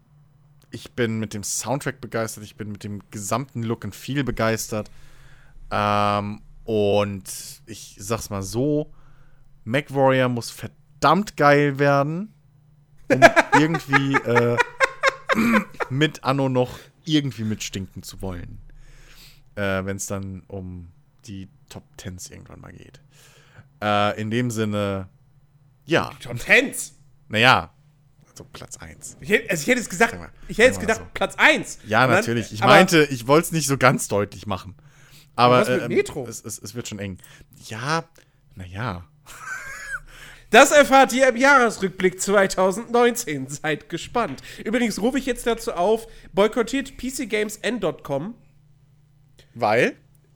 ich 0.71 0.91
bin 0.93 1.19
mit 1.19 1.33
dem 1.33 1.43
Soundtrack 1.43 2.01
begeistert, 2.01 2.43
ich 2.43 2.55
bin 2.55 2.71
mit 2.71 2.83
dem 2.83 3.01
gesamten 3.11 3.63
Look 3.63 3.85
and 3.85 3.95
Feel 3.95 4.23
begeistert. 4.23 4.89
Ähm, 5.71 6.41
und 6.63 7.23
ich 7.65 7.95
sag's 7.99 8.29
mal 8.29 8.41
so: 8.43 8.93
MacWarrior 9.63 10.29
muss 10.29 10.49
verdammt 10.51 11.37
geil 11.37 11.79
werden, 11.79 12.33
um 13.11 13.21
irgendwie 13.59 14.13
äh, 14.15 14.57
mit 15.89 16.23
Anno 16.23 16.49
noch 16.49 16.79
irgendwie 17.05 17.43
mitstinken 17.43 18.03
zu 18.03 18.21
wollen. 18.21 18.59
Äh, 19.55 19.83
Wenn 19.85 19.97
es 19.97 20.05
dann 20.07 20.43
um 20.47 20.89
die 21.25 21.49
Top 21.69 21.83
Tens 21.97 22.29
irgendwann 22.29 22.59
mal 22.61 22.71
geht. 22.73 23.01
Äh, 23.81 24.19
in 24.19 24.31
dem 24.31 24.49
Sinne, 24.51 25.09
ja. 25.85 26.11
Top 26.21 26.39
Tens. 26.39 26.95
Naja, 27.27 27.73
so 28.35 28.45
Platz 28.45 28.77
1. 28.77 29.17
Ich 29.21 29.29
hätte, 29.29 29.49
also 29.49 29.61
ich 29.61 29.67
hätte 29.67 29.81
es 29.81 29.89
gesagt, 29.89 30.11
Sag 30.11 30.19
mal, 30.19 30.29
ich 30.47 30.57
hätte 30.57 30.71
es 30.71 30.79
gedacht, 30.79 30.99
so. 30.99 31.07
Platz 31.13 31.35
1. 31.37 31.79
Ja, 31.87 32.01
dann- 32.07 32.15
natürlich. 32.15 32.51
Ich 32.53 32.61
meinte, 32.61 33.03
ich 33.05 33.27
wollte 33.27 33.45
es 33.47 33.51
nicht 33.51 33.67
so 33.67 33.77
ganz 33.77 34.07
deutlich 34.07 34.47
machen. 34.47 34.75
Aber 35.35 35.61
was 35.61 35.69
mit 35.69 35.81
ähm, 35.81 35.87
Metro? 35.89 36.25
Es, 36.27 36.43
es, 36.43 36.59
es 36.59 36.75
wird 36.75 36.87
schon 36.87 36.99
eng. 36.99 37.17
Ja, 37.65 38.05
naja. 38.55 39.05
Das 40.49 40.69
erfahrt 40.69 41.11
ihr 41.13 41.27
im 41.29 41.35
Jahresrückblick 41.35 42.21
2019. 42.21 43.47
Seid 43.47 43.89
gespannt. 43.89 44.43
Übrigens 44.63 45.01
rufe 45.01 45.17
ich 45.17 45.25
jetzt 45.25 45.47
dazu 45.47 45.73
auf, 45.73 46.05
boykottiert 46.31 46.95
PCGamesN.com, 46.95 48.35
Weil? 49.55 49.95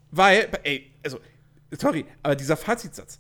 weil, 0.09 0.50
ey, 0.64 0.92
also, 1.03 1.19
sorry, 1.72 2.06
aber 2.24 2.35
dieser 2.35 2.58
Fazitsatz. 2.58 3.19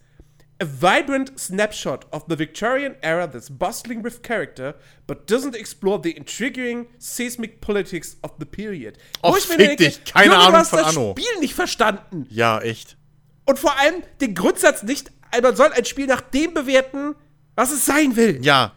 A 0.59 0.65
vibrant 0.65 1.39
snapshot 1.39 2.05
of 2.11 2.23
the 2.27 2.35
Victorian 2.35 2.95
era 3.01 3.27
that's 3.27 3.47
bustling 3.49 4.03
with 4.03 4.23
character, 4.23 4.73
but 5.05 5.29
doesn't 5.29 5.55
explore 5.55 5.99
the 6.01 6.09
intriguing 6.17 6.87
seismic 6.97 7.61
politics 7.61 8.17
of 8.23 8.31
the 8.39 8.45
period. 8.45 8.97
Och, 9.21 9.33
Wo 9.33 9.37
ich 9.37 9.47
mir 9.49 9.55
fick 9.57 9.77
dich, 9.77 10.03
keine 10.05 10.27
Junge, 10.33 10.37
Ahnung 10.39 10.51
du 10.53 10.57
hast 10.57 10.69
von 10.71 10.79
das 10.79 10.87
Anno. 10.97 11.11
Spiel 11.17 11.39
nicht 11.41 11.53
verstanden. 11.53 12.25
Ja, 12.31 12.59
echt. 12.59 12.97
Und 13.45 13.59
vor 13.59 13.77
allem 13.79 14.01
den 14.19 14.33
Grundsatz 14.33 14.81
nicht, 14.81 15.11
man 15.41 15.55
soll 15.55 15.71
ein 15.73 15.85
Spiel 15.85 16.07
nach 16.07 16.21
dem 16.21 16.53
bewerten, 16.55 17.13
was 17.55 17.71
es 17.71 17.85
sein 17.85 18.15
will. 18.15 18.39
Ja. 18.43 18.73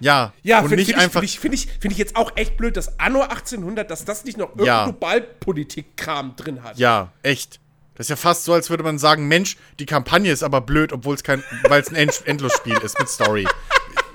Ja. 0.00 0.24
Ah. 0.24 0.32
Ja, 0.42 0.58
und 0.60 0.68
finde 0.68 0.76
nicht 0.76 0.88
find 0.90 0.98
einfach. 0.98 1.22
ich, 1.22 1.38
find 1.40 1.54
ich, 1.54 1.62
find 1.62 1.72
ich, 1.74 1.80
find 1.80 1.92
ich 1.92 1.98
jetzt 1.98 2.16
auch 2.16 2.32
echt 2.36 2.56
blöd, 2.56 2.76
dass 2.76 2.98
Anno 2.98 3.20
1800, 3.22 3.90
dass 3.90 4.04
das 4.04 4.24
nicht 4.24 4.36
noch 4.38 4.48
irgendein 4.50 4.66
Ja. 4.66 4.84
Globalpolitik-Kram 4.84 6.36
drin 6.36 6.62
hat. 6.62 6.78
ja, 6.78 7.12
echt. 7.22 7.60
Das 7.94 8.06
ist 8.06 8.10
ja 8.10 8.16
fast 8.16 8.44
so, 8.44 8.52
als 8.54 8.70
würde 8.70 8.82
man 8.82 8.98
sagen, 8.98 9.28
Mensch, 9.28 9.56
die 9.78 9.86
Kampagne 9.86 10.32
ist 10.32 10.42
aber 10.42 10.60
blöd, 10.60 10.92
obwohl 10.92 11.14
es 11.14 11.22
kein, 11.22 11.42
weil 11.68 11.82
es 11.82 11.88
ein 11.88 11.94
End 11.94 12.22
Endlosspiel 12.24 12.78
ist 12.78 12.98
mit 12.98 13.08
Story. 13.08 13.46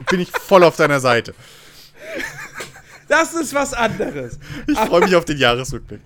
Bin 0.09 0.19
ich 0.19 0.31
voll 0.31 0.64
auf 0.64 0.75
deiner 0.75 0.99
Seite. 0.99 1.33
Das 3.07 3.33
ist 3.33 3.53
was 3.53 3.73
anderes. 3.73 4.39
Ich 4.67 4.77
freue 4.77 5.01
mich 5.01 5.15
auf 5.15 5.25
den 5.25 5.38
Jahresrückblick. 5.38 6.01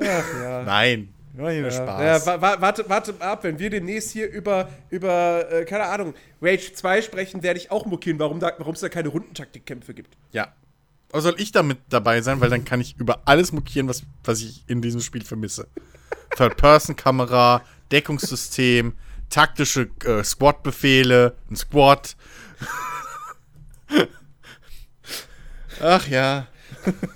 Ach 0.00 0.04
ja. 0.04 0.62
Nein, 0.62 1.12
war 1.34 1.50
hier 1.50 1.62
Ja, 1.62 1.70
Spaß. 1.70 2.26
wa 2.26 2.60
warte, 2.60 2.84
warte 2.88 3.14
ab, 3.20 3.42
wenn 3.42 3.58
wir 3.58 3.70
demnächst 3.70 4.12
hier 4.12 4.30
über, 4.30 4.68
über 4.90 5.50
äh, 5.50 5.64
keine 5.64 5.84
Ahnung, 5.84 6.14
Rage 6.40 6.72
2 6.74 7.02
sprechen, 7.02 7.42
werde 7.42 7.58
ich 7.58 7.70
auch 7.70 7.86
mokieren, 7.86 8.18
warum 8.18 8.38
da, 8.38 8.52
warum 8.58 8.74
es 8.74 8.80
da 8.80 8.88
keine 8.88 9.08
Rundentaktikkämpfe 9.08 9.94
gibt. 9.94 10.16
Ja. 10.32 10.52
Soll 11.12 11.34
ich 11.40 11.52
damit 11.52 11.78
dabei 11.88 12.20
sein, 12.20 12.40
weil 12.40 12.50
dann 12.50 12.64
kann 12.64 12.80
ich 12.80 12.96
über 12.98 13.22
alles 13.24 13.52
mokieren, 13.52 13.88
was, 13.88 14.02
was 14.24 14.40
ich 14.42 14.64
in 14.68 14.82
diesem 14.82 15.00
Spiel 15.00 15.24
vermisse. 15.24 15.68
Third-Person-Kamera, 16.36 17.62
Deckungssystem, 17.90 18.94
taktische 19.30 19.88
äh, 20.04 20.22
Squad-Befehle, 20.22 21.36
ein 21.50 21.56
Squad. 21.56 22.14
Ach 25.80 26.06
ja. 26.08 26.46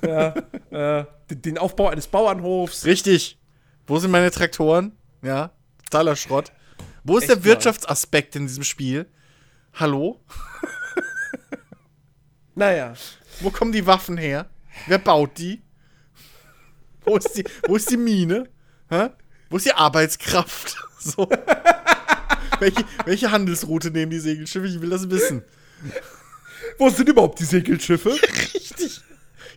Äh, 0.00 1.04
den- 1.30 1.58
Aufbau 1.58 1.88
eines 1.88 2.06
Bauernhofs. 2.06 2.84
Richtig. 2.84 3.38
Wo 3.86 3.98
sind 3.98 4.10
meine 4.10 4.30
Traktoren? 4.30 4.92
Ja, 5.22 5.50
totaler 5.84 6.16
Schrott. 6.16 6.52
Wo 7.04 7.16
ist 7.18 7.24
Echt 7.24 7.30
der 7.30 7.36
mal. 7.38 7.44
Wirtschaftsaspekt 7.44 8.36
in 8.36 8.46
diesem 8.46 8.64
Spiel? 8.64 9.06
Hallo? 9.74 10.20
Naja. 12.54 12.94
Wo 13.40 13.50
kommen 13.50 13.72
die 13.72 13.86
Waffen 13.86 14.16
her? 14.16 14.46
Wer 14.86 14.98
baut 14.98 15.38
die? 15.38 15.62
Wo 17.04 17.16
ist 17.16 17.32
die, 17.36 17.44
wo 17.66 17.76
ist 17.76 17.90
die 17.90 17.96
Mine? 17.96 18.48
Hä? 18.88 19.08
Wo 19.50 19.56
ist 19.56 19.66
die 19.66 19.72
Arbeitskraft? 19.72 20.76
So. 21.04 21.28
welche, 22.60 22.84
welche 23.06 23.32
Handelsroute 23.32 23.90
nehmen 23.90 24.12
die 24.12 24.20
Segelschiffe? 24.20 24.68
Ich 24.68 24.80
will 24.80 24.90
das 24.90 25.10
wissen. 25.10 25.42
Wo 26.78 26.90
sind 26.90 27.08
überhaupt 27.08 27.40
die 27.40 27.44
Segelschiffe? 27.44 28.10
Richtig. 28.54 29.00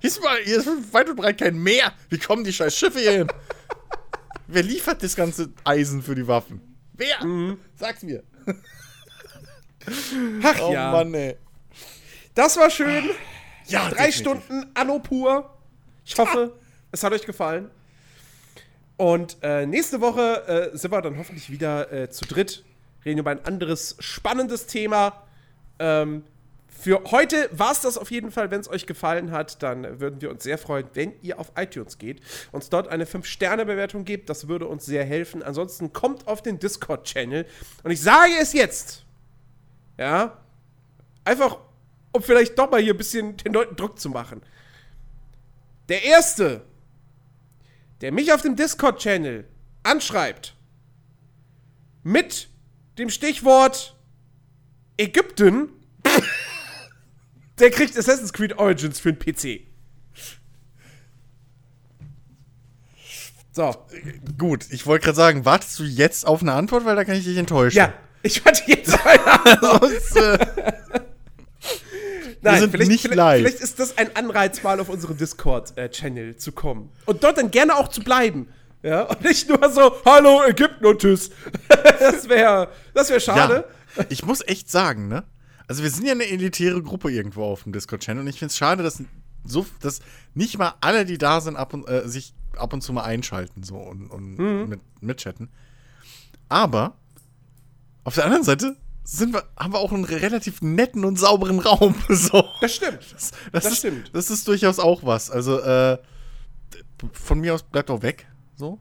Hier 0.01 0.09
ist, 0.09 0.23
mal, 0.23 0.39
hier 0.43 0.57
ist 0.57 0.67
weit 0.91 1.07
und 1.07 1.17
breit 1.17 1.37
kein 1.39 1.55
Meer. 1.61 1.93
Wie 2.09 2.17
kommen 2.17 2.43
die 2.43 2.51
scheiß 2.51 2.75
Schiffe 2.75 2.97
hier 2.99 3.11
hin? 3.11 3.27
Wer 4.47 4.63
liefert 4.63 5.03
das 5.03 5.15
ganze 5.15 5.49
Eisen 5.63 6.01
für 6.01 6.15
die 6.15 6.27
Waffen? 6.27 6.61
Wer? 6.93 7.17
Sag's 7.75 8.01
mir. 8.01 8.23
Ach 10.41 10.59
Oh 10.61 10.73
ja. 10.73 10.91
Mann, 10.91 11.13
ey. 11.13 11.37
Das 12.35 12.57
war 12.57 12.69
schön. 12.69 13.09
Ja, 13.65 13.89
Drei 13.89 14.07
definitiv. 14.07 14.15
Stunden 14.15 14.71
Anno 14.73 14.99
pur. 14.99 15.49
Ich 16.05 16.17
hoffe, 16.17 16.53
es 16.91 17.01
hat 17.03 17.13
euch 17.13 17.25
gefallen. 17.25 17.71
Und 18.97 19.37
äh, 19.41 19.65
nächste 19.65 20.01
Woche 20.01 20.71
äh, 20.73 20.77
sind 20.77 20.91
wir 20.91 21.01
dann 21.01 21.17
hoffentlich 21.17 21.49
wieder 21.49 21.91
äh, 21.91 22.09
zu 22.09 22.25
dritt. 22.25 22.63
Reden 23.03 23.19
über 23.19 23.31
ein 23.31 23.43
anderes 23.43 23.95
spannendes 23.99 24.67
Thema. 24.67 25.23
Ähm, 25.79 26.23
für 26.67 27.01
heute 27.11 27.49
war 27.51 27.71
es 27.71 27.81
das 27.81 27.97
auf 27.97 28.11
jeden 28.11 28.31
Fall. 28.31 28.51
Wenn 28.51 28.59
es 28.59 28.69
euch 28.69 28.85
gefallen 28.85 29.31
hat, 29.31 29.63
dann 29.63 29.99
würden 29.99 30.21
wir 30.21 30.29
uns 30.29 30.43
sehr 30.43 30.57
freuen, 30.57 30.87
wenn 30.93 31.13
ihr 31.21 31.39
auf 31.39 31.51
iTunes 31.55 31.97
geht, 31.97 32.21
uns 32.51 32.69
dort 32.69 32.89
eine 32.89 33.05
5-Sterne-Bewertung 33.05 34.03
gebt. 34.05 34.29
Das 34.29 34.47
würde 34.47 34.67
uns 34.67 34.85
sehr 34.85 35.05
helfen. 35.05 35.41
Ansonsten 35.41 35.93
kommt 35.93 36.27
auf 36.27 36.41
den 36.41 36.59
Discord-Channel. 36.59 37.45
Und 37.83 37.91
ich 37.91 38.01
sage 38.01 38.33
es 38.41 38.53
jetzt. 38.53 39.03
Ja. 39.97 40.37
Einfach, 41.23 41.59
um 42.15 42.23
vielleicht 42.23 42.57
doch 42.57 42.71
mal 42.71 42.81
hier 42.81 42.93
ein 42.93 42.97
bisschen 42.97 43.37
den 43.37 43.53
Leuten 43.53 43.75
Druck 43.75 43.99
zu 43.99 44.09
machen. 44.09 44.41
Der 45.89 46.03
Erste, 46.03 46.65
der 48.01 48.11
mich 48.11 48.33
auf 48.33 48.41
dem 48.41 48.55
Discord-Channel 48.55 49.47
anschreibt, 49.83 50.55
mit 52.03 52.49
dem 52.97 53.09
Stichwort 53.09 53.97
Ägypten, 54.97 55.69
der 57.59 57.69
kriegt 57.71 57.97
Assassin's 57.97 58.31
Creed 58.31 58.57
Origins 58.57 58.99
für 58.99 59.13
den 59.13 59.19
PC. 59.19 59.67
So. 63.51 63.73
Gut, 64.37 64.65
ich 64.69 64.85
wollte 64.85 65.05
gerade 65.05 65.15
sagen, 65.15 65.45
wartest 65.45 65.79
du 65.79 65.83
jetzt 65.83 66.27
auf 66.27 66.41
eine 66.41 66.53
Antwort, 66.53 66.85
weil 66.85 66.95
da 66.95 67.05
kann 67.05 67.15
ich 67.15 67.23
dich 67.23 67.37
enttäuschen. 67.37 67.77
Ja, 67.77 67.93
ich 68.21 68.43
warte 68.43 68.63
jetzt 68.67 68.97
eine 69.05 69.59
Sonst, 69.79 70.15
äh, 70.17 70.74
Nein, 72.51 72.61
sind 72.61 72.71
vielleicht, 72.71 72.91
nicht 72.91 73.01
vielleicht, 73.01 73.17
live. 73.17 73.39
vielleicht 73.41 73.59
ist 73.61 73.79
das 73.79 73.97
ein 73.97 74.15
Anreiz, 74.15 74.63
mal 74.63 74.79
auf 74.79 74.89
unseren 74.89 75.17
Discord-Channel 75.17 76.37
zu 76.37 76.51
kommen. 76.51 76.89
Und 77.05 77.23
dort 77.23 77.37
dann 77.37 77.51
gerne 77.51 77.75
auch 77.75 77.87
zu 77.89 78.01
bleiben. 78.01 78.47
Ja, 78.83 79.01
und 79.03 79.23
nicht 79.23 79.49
nur 79.49 79.71
so, 79.71 79.95
hallo 80.05 80.43
Ägypten 80.43 80.85
und 80.85 81.01
tschüss. 81.01 81.31
das 81.99 82.29
wäre 82.29 82.69
das 82.93 83.09
wär 83.09 83.19
schade. 83.19 83.65
ja, 83.97 84.05
ich 84.09 84.23
muss 84.25 84.41
echt 84.47 84.69
sagen, 84.69 85.07
ne? 85.07 85.23
Also 85.67 85.81
wir 85.81 85.89
sind 85.89 86.05
ja 86.05 86.11
eine 86.11 86.27
elitäre 86.27 86.81
Gruppe 86.83 87.11
irgendwo 87.11 87.43
auf 87.45 87.63
dem 87.63 87.73
Discord-Channel 87.73 88.21
und 88.21 88.27
ich 88.27 88.37
finde 88.37 88.51
es 88.51 88.57
schade, 88.57 88.83
dass 88.83 89.01
so, 89.43 89.65
dass 89.81 90.01
nicht 90.35 90.57
mal 90.59 90.73
alle, 90.81 91.05
die 91.05 91.17
da 91.17 91.41
sind, 91.41 91.55
ab 91.55 91.73
und, 91.73 91.89
äh, 91.89 92.07
sich 92.07 92.33
ab 92.57 92.73
und 92.73 92.81
zu 92.81 92.93
mal 92.93 93.03
einschalten 93.03 93.63
so 93.63 93.75
und, 93.77 94.07
und 94.11 94.37
Mhm. 94.37 94.69
mit, 94.69 94.79
mitchatten. 95.01 95.49
Aber 96.47 96.95
auf 98.03 98.13
der 98.15 98.25
anderen 98.25 98.43
Seite 98.43 98.75
sind 99.05 99.33
wir, 99.33 99.43
haben 99.57 99.71
wir 99.73 99.79
auch 99.79 99.91
einen 99.91 100.03
relativ 100.03 100.61
netten 100.61 101.05
und 101.05 101.17
sauberen 101.17 101.59
Raum. 101.59 101.95
So. 102.09 102.43
Das 102.61 102.75
stimmt. 102.75 102.99
Das, 103.13 103.31
Das 103.51 103.65
ist, 103.65 103.77
stimmt. 103.77 104.09
Das 104.13 104.29
ist 104.29 104.47
durchaus 104.47 104.79
auch 104.79 105.03
was. 105.05 105.29
Also, 105.31 105.59
äh, 105.61 105.97
von 107.13 107.39
mir 107.39 107.53
aus 107.53 107.63
bleibt 107.63 107.89
auch 107.91 108.01
weg. 108.01 108.27
So. 108.55 108.79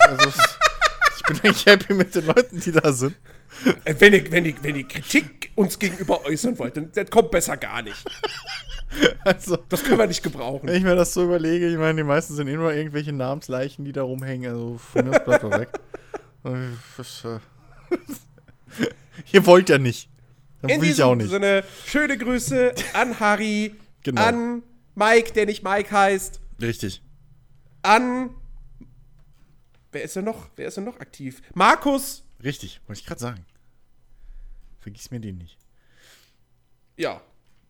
Also, 0.00 0.28
ich 1.16 1.22
bin 1.24 1.36
eigentlich 1.44 1.66
happy 1.66 1.94
mit 1.94 2.14
den 2.14 2.26
Leuten, 2.26 2.60
die 2.60 2.72
da 2.72 2.92
sind. 2.92 3.14
Äh, 3.84 3.94
Wenn 3.98 4.12
ihr, 4.14 4.30
wenn, 4.32 4.44
ihr, 4.46 4.54
wenn 4.62 4.76
ihr 4.76 4.88
Kritik 4.88 5.52
uns 5.54 5.78
gegenüber 5.78 6.24
äußern 6.24 6.58
wollt, 6.58 6.76
dann, 6.76 6.90
dann 6.92 7.08
kommt 7.08 7.30
besser 7.30 7.56
gar 7.56 7.82
nicht. 7.82 8.04
Also, 9.24 9.56
Das 9.70 9.82
können 9.84 9.96
wir 9.98 10.06
nicht 10.06 10.22
gebrauchen. 10.22 10.68
wenn 10.68 10.76
ich 10.76 10.82
mir 10.82 10.94
das 10.94 11.14
so 11.14 11.24
überlege, 11.24 11.66
ich 11.66 11.78
meine, 11.78 11.94
die 11.94 12.02
meisten 12.06 12.34
sind 12.34 12.46
eh 12.48 12.56
nur 12.56 12.74
irgendwelche 12.74 13.10
Namensleichen, 13.14 13.86
die 13.86 13.92
da 13.92 14.02
rumhängen. 14.02 14.50
Also, 14.52 14.76
von 14.76 15.08
mir 15.08 15.16
aus 15.18 15.24
bleibt 15.24 15.44
auch 15.44 15.58
weg. 15.58 15.68
Ihr 19.32 19.46
wollt 19.46 19.68
ja 19.68 19.78
nicht. 19.78 20.08
Dann 20.60 20.70
In 20.70 20.80
will 20.82 20.90
ich 20.90 21.02
auch 21.02 21.14
nicht. 21.14 21.30
Sinne, 21.30 21.64
schöne 21.86 22.16
Grüße 22.16 22.74
an 22.94 23.18
Harry, 23.20 23.74
Genau. 24.04 24.22
an 24.22 24.62
Mike, 24.94 25.32
der 25.32 25.46
nicht 25.46 25.62
Mike 25.64 25.90
heißt, 25.90 26.40
Richtig. 26.60 27.02
an. 27.82 28.30
Wer 29.90 30.02
ist 30.04 30.16
denn 30.16 30.24
noch? 30.24 30.48
Wer 30.56 30.68
ist 30.68 30.76
denn 30.76 30.84
noch 30.84 31.00
aktiv? 31.00 31.42
Markus. 31.54 32.24
Richtig, 32.42 32.80
wollte 32.86 33.00
ich 33.00 33.06
gerade 33.06 33.20
sagen. 33.20 33.44
Vergiss 34.80 35.10
mir 35.10 35.20
den 35.20 35.38
nicht. 35.38 35.58
Ja, 36.96 37.20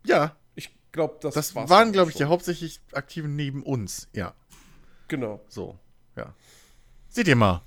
Ja, 0.05 0.37
ich 0.55 0.71
glaube, 0.93 1.19
das, 1.21 1.35
das 1.35 1.55
waren, 1.55 1.93
glaube 1.93 2.11
ich, 2.11 2.17
die 2.17 2.25
hauptsächlich 2.25 2.81
Aktiven 2.93 3.37
neben 3.37 3.63
uns. 3.63 4.09
Ja, 4.13 4.35
Genau. 5.09 5.41
so. 5.49 5.79
Ja. 6.17 6.35
Seht 7.09 7.29
ihr 7.29 7.37
mal. 7.37 7.63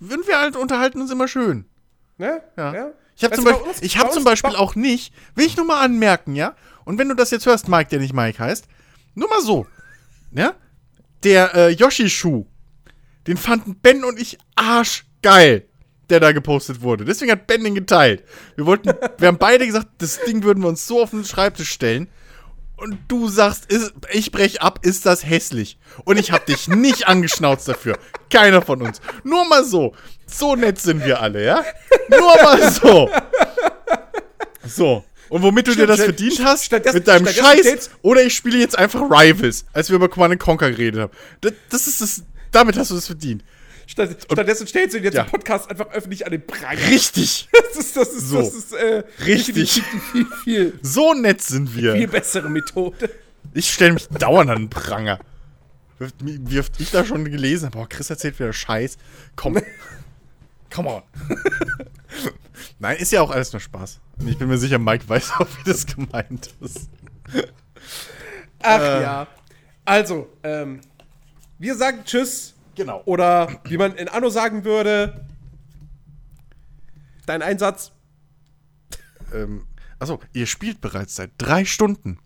Und 0.00 0.26
wir 0.26 0.38
halt 0.40 0.56
unterhalten 0.56 1.00
uns 1.00 1.10
immer 1.10 1.28
schön. 1.28 1.66
Ne? 2.20 2.42
Ja. 2.56 2.90
Ich 3.16 3.24
habe 3.24 3.34
zum, 3.34 3.44
Beispiel, 3.44 3.68
uns- 3.68 3.82
ich 3.82 3.98
hab 3.98 4.12
zum 4.12 4.24
Beispiel 4.24 4.50
bei- 4.52 4.58
auch 4.58 4.74
nicht, 4.74 5.12
will 5.34 5.46
ich 5.46 5.56
nur 5.56 5.64
mal 5.66 5.80
anmerken, 5.82 6.34
ja? 6.34 6.54
Und 6.84 6.98
wenn 6.98 7.08
du 7.08 7.14
das 7.14 7.30
jetzt 7.30 7.46
hörst, 7.46 7.68
Mike, 7.68 7.88
der 7.90 7.98
nicht 7.98 8.12
Mike 8.14 8.38
heißt, 8.38 8.66
nur 9.14 9.28
mal 9.28 9.40
so, 9.40 9.66
ja? 10.32 10.54
Der 11.24 11.54
äh, 11.54 11.68
Yoshi-Schuh, 11.70 12.44
den 13.26 13.36
fanden 13.36 13.74
Ben 13.80 14.04
und 14.04 14.18
ich 14.20 14.38
arschgeil, 14.54 15.66
der 16.10 16.20
da 16.20 16.32
gepostet 16.32 16.82
wurde. 16.82 17.04
Deswegen 17.04 17.30
hat 17.32 17.46
Ben 17.46 17.62
den 17.64 17.74
geteilt. 17.74 18.22
Wir 18.56 18.66
wollten, 18.66 18.92
wir 19.18 19.28
haben 19.28 19.38
beide 19.38 19.66
gesagt, 19.66 19.88
das 19.98 20.20
Ding 20.26 20.42
würden 20.42 20.62
wir 20.62 20.68
uns 20.68 20.86
so 20.86 21.02
auf 21.02 21.10
den 21.10 21.24
Schreibtisch 21.24 21.70
stellen. 21.70 22.08
Und 22.80 22.98
du 23.08 23.28
sagst, 23.28 23.70
ist, 23.70 23.92
ich 24.10 24.32
brech 24.32 24.62
ab, 24.62 24.80
ist 24.82 25.04
das 25.04 25.24
hässlich. 25.24 25.78
Und 26.04 26.18
ich 26.18 26.32
hab 26.32 26.46
dich 26.46 26.66
nicht 26.66 27.08
angeschnauzt 27.08 27.68
dafür. 27.68 27.98
Keiner 28.30 28.62
von 28.62 28.80
uns. 28.80 29.02
Nur 29.22 29.46
mal 29.46 29.64
so. 29.64 29.94
So 30.26 30.56
nett 30.56 30.80
sind 30.80 31.04
wir 31.04 31.20
alle, 31.20 31.44
ja? 31.44 31.62
Nur 32.08 32.42
mal 32.42 32.70
so. 32.72 33.10
So. 34.66 35.04
Und 35.28 35.42
womit 35.42 35.68
du 35.68 35.74
dir 35.74 35.86
das 35.86 36.00
verdient 36.00 36.42
hast, 36.42 36.72
mit 36.72 37.06
deinem 37.06 37.26
Scheiß, 37.26 37.90
oder 38.02 38.22
ich 38.24 38.34
spiele 38.34 38.58
jetzt 38.58 38.78
einfach 38.78 39.02
Rivals, 39.02 39.66
als 39.72 39.90
wir 39.90 39.96
über 39.96 40.08
Command 40.08 40.40
Conquer 40.40 40.70
geredet 40.70 41.02
haben. 41.02 41.12
Das, 41.40 41.52
das 41.68 41.86
ist 41.86 42.00
das, 42.00 42.22
damit 42.50 42.76
hast 42.78 42.90
du 42.90 42.94
das 42.94 43.06
verdient. 43.06 43.44
Statt, 43.90 44.16
stattdessen 44.30 44.66
stellst 44.68 44.94
du 44.94 45.00
jetzt 45.00 45.14
Ja. 45.14 45.24
im 45.24 45.30
Podcast 45.30 45.68
einfach 45.68 45.90
öffentlich 45.90 46.24
an 46.24 46.30
den 46.30 46.46
Pranger. 46.46 46.78
Richtig. 46.88 47.48
Das 47.70 47.76
ist, 47.86 47.96
das 47.96 48.08
ist, 48.10 48.28
So. 48.28 48.38
das 48.38 48.54
ist, 48.54 48.72
äh, 48.72 49.02
Richtig. 49.24 49.82
viel, 50.12 50.26
viel, 50.44 50.78
So 50.82 51.12
nett 51.14 51.40
sind 51.40 51.74
wir. 51.74 51.94
viel 51.94 52.06
bessere 52.08 52.48
Methode. 52.50 53.10
Ich 53.54 53.72
stelle 53.72 53.94
mich 53.94 54.06
dauernd 54.08 54.50
an 54.50 54.58
den 54.58 54.70
Pranger. 54.70 55.18
Wie 56.20 56.38
wie 56.42 56.60
oft 56.60 56.78
ich 56.80 56.90
da 56.90 57.04
schon 57.04 57.24
gelesen 57.24 57.66
habe, 57.66 57.78
boah, 57.78 57.88
Chris 57.88 58.10
erzählt 58.10 58.38
wieder 58.38 58.52
Scheiß. 58.52 58.96
Komm. 59.36 59.58
Come 60.70 60.88
on. 60.88 61.02
Nein, 62.78 62.96
ist 62.98 63.10
ja 63.12 63.22
auch 63.22 63.30
alles 63.30 63.52
nur 63.52 63.60
Spaß. 63.60 63.98
Und 64.18 64.28
ich 64.28 64.38
bin 64.38 64.48
mir 64.48 64.58
sicher, 64.58 64.78
Mike 64.78 65.08
weiß 65.08 65.32
auch, 65.38 65.46
wie 65.58 65.70
das 65.70 65.86
gemeint 65.86 66.50
ist. 66.60 66.88
Ach 68.62 68.80
Äh. 68.80 69.02
ja. 69.02 69.26
Also, 69.84 70.28
ähm, 70.42 70.80
wir 71.58 71.74
sagen 71.74 72.00
Tschüss. 72.04 72.54
Genau. 72.80 73.02
Oder 73.04 73.60
wie 73.64 73.76
man 73.76 73.94
in 73.96 74.08
Anno 74.08 74.30
sagen 74.30 74.64
würde, 74.64 75.26
dein 77.26 77.42
Einsatz. 77.42 77.92
Ähm, 79.34 79.66
achso, 79.98 80.18
ihr 80.32 80.46
spielt 80.46 80.80
bereits 80.80 81.14
seit 81.14 81.32
drei 81.36 81.66
Stunden. 81.66 82.18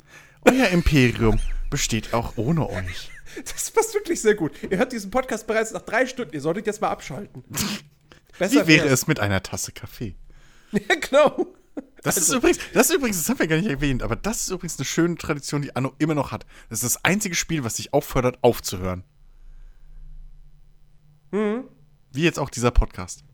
Euer 0.44 0.68
Imperium 0.68 1.40
besteht 1.70 2.14
auch 2.14 2.36
ohne 2.36 2.70
euch. 2.70 3.10
Das 3.52 3.72
passt 3.72 3.94
wirklich 3.94 4.20
sehr 4.20 4.36
gut. 4.36 4.52
Ihr 4.70 4.78
hört 4.78 4.92
diesen 4.92 5.10
Podcast 5.10 5.48
bereits 5.48 5.72
nach 5.72 5.82
drei 5.82 6.06
Stunden. 6.06 6.32
Ihr 6.34 6.40
solltet 6.40 6.68
jetzt 6.68 6.80
mal 6.80 6.90
abschalten. 6.90 7.42
Besser 8.38 8.62
Wie 8.62 8.68
wäre 8.68 8.86
es 8.86 9.08
mit 9.08 9.18
einer 9.18 9.42
Tasse 9.42 9.72
Kaffee? 9.72 10.14
Ja, 10.70 10.94
genau. 10.94 11.52
Das 12.04 12.16
ist 12.16 12.32
übrigens, 12.32 12.58
das 12.72 12.90
ist 12.90 12.96
übrigens, 12.96 13.16
das 13.16 13.28
haben 13.28 13.40
wir 13.40 13.48
gar 13.48 13.56
nicht 13.56 13.68
erwähnt, 13.68 14.04
aber 14.04 14.14
das 14.14 14.42
ist 14.42 14.50
übrigens 14.50 14.78
eine 14.78 14.84
schöne 14.84 15.16
Tradition, 15.16 15.62
die 15.62 15.74
Anno 15.74 15.94
immer 15.98 16.14
noch 16.14 16.30
hat. 16.30 16.46
Das 16.68 16.84
ist 16.84 16.94
das 16.94 17.04
einzige 17.04 17.34
Spiel, 17.34 17.64
was 17.64 17.74
dich 17.74 17.92
auffordert, 17.92 18.38
aufzuhören. 18.42 19.02
Wie 22.12 22.22
jetzt 22.22 22.38
auch 22.38 22.50
dieser 22.50 22.70
Podcast. 22.70 23.24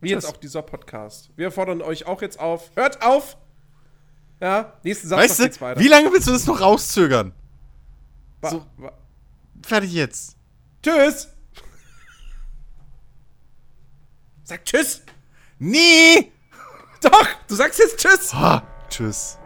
Wie 0.00 0.10
jetzt 0.10 0.26
auch 0.26 0.36
dieser 0.36 0.62
Podcast. 0.62 1.30
Wir 1.36 1.50
fordern 1.52 1.80
euch 1.82 2.06
auch 2.06 2.20
jetzt 2.20 2.40
auf. 2.40 2.70
Hört 2.74 3.00
auf! 3.02 3.36
Ja, 4.40 4.72
nächsten 4.82 5.08
Samstag 5.08 5.30
Weißt 5.30 5.40
geht's 5.40 5.58
du, 5.58 5.64
weiter. 5.64 5.80
wie 5.80 5.88
lange 5.88 6.12
willst 6.12 6.26
du 6.26 6.32
das 6.32 6.46
noch 6.46 6.60
rauszögern? 6.60 7.32
Wa- 8.40 8.50
so- 8.50 8.66
Fertig 9.64 9.92
jetzt. 9.92 10.36
Tschüss! 10.82 11.28
Sag 14.42 14.64
Tschüss! 14.64 15.02
Nee! 15.58 16.32
Doch! 17.00 17.26
Du 17.46 17.54
sagst 17.54 17.78
jetzt 17.78 17.98
Tschüss! 17.98 18.34
Ha, 18.34 18.62
tschüss. 18.90 19.38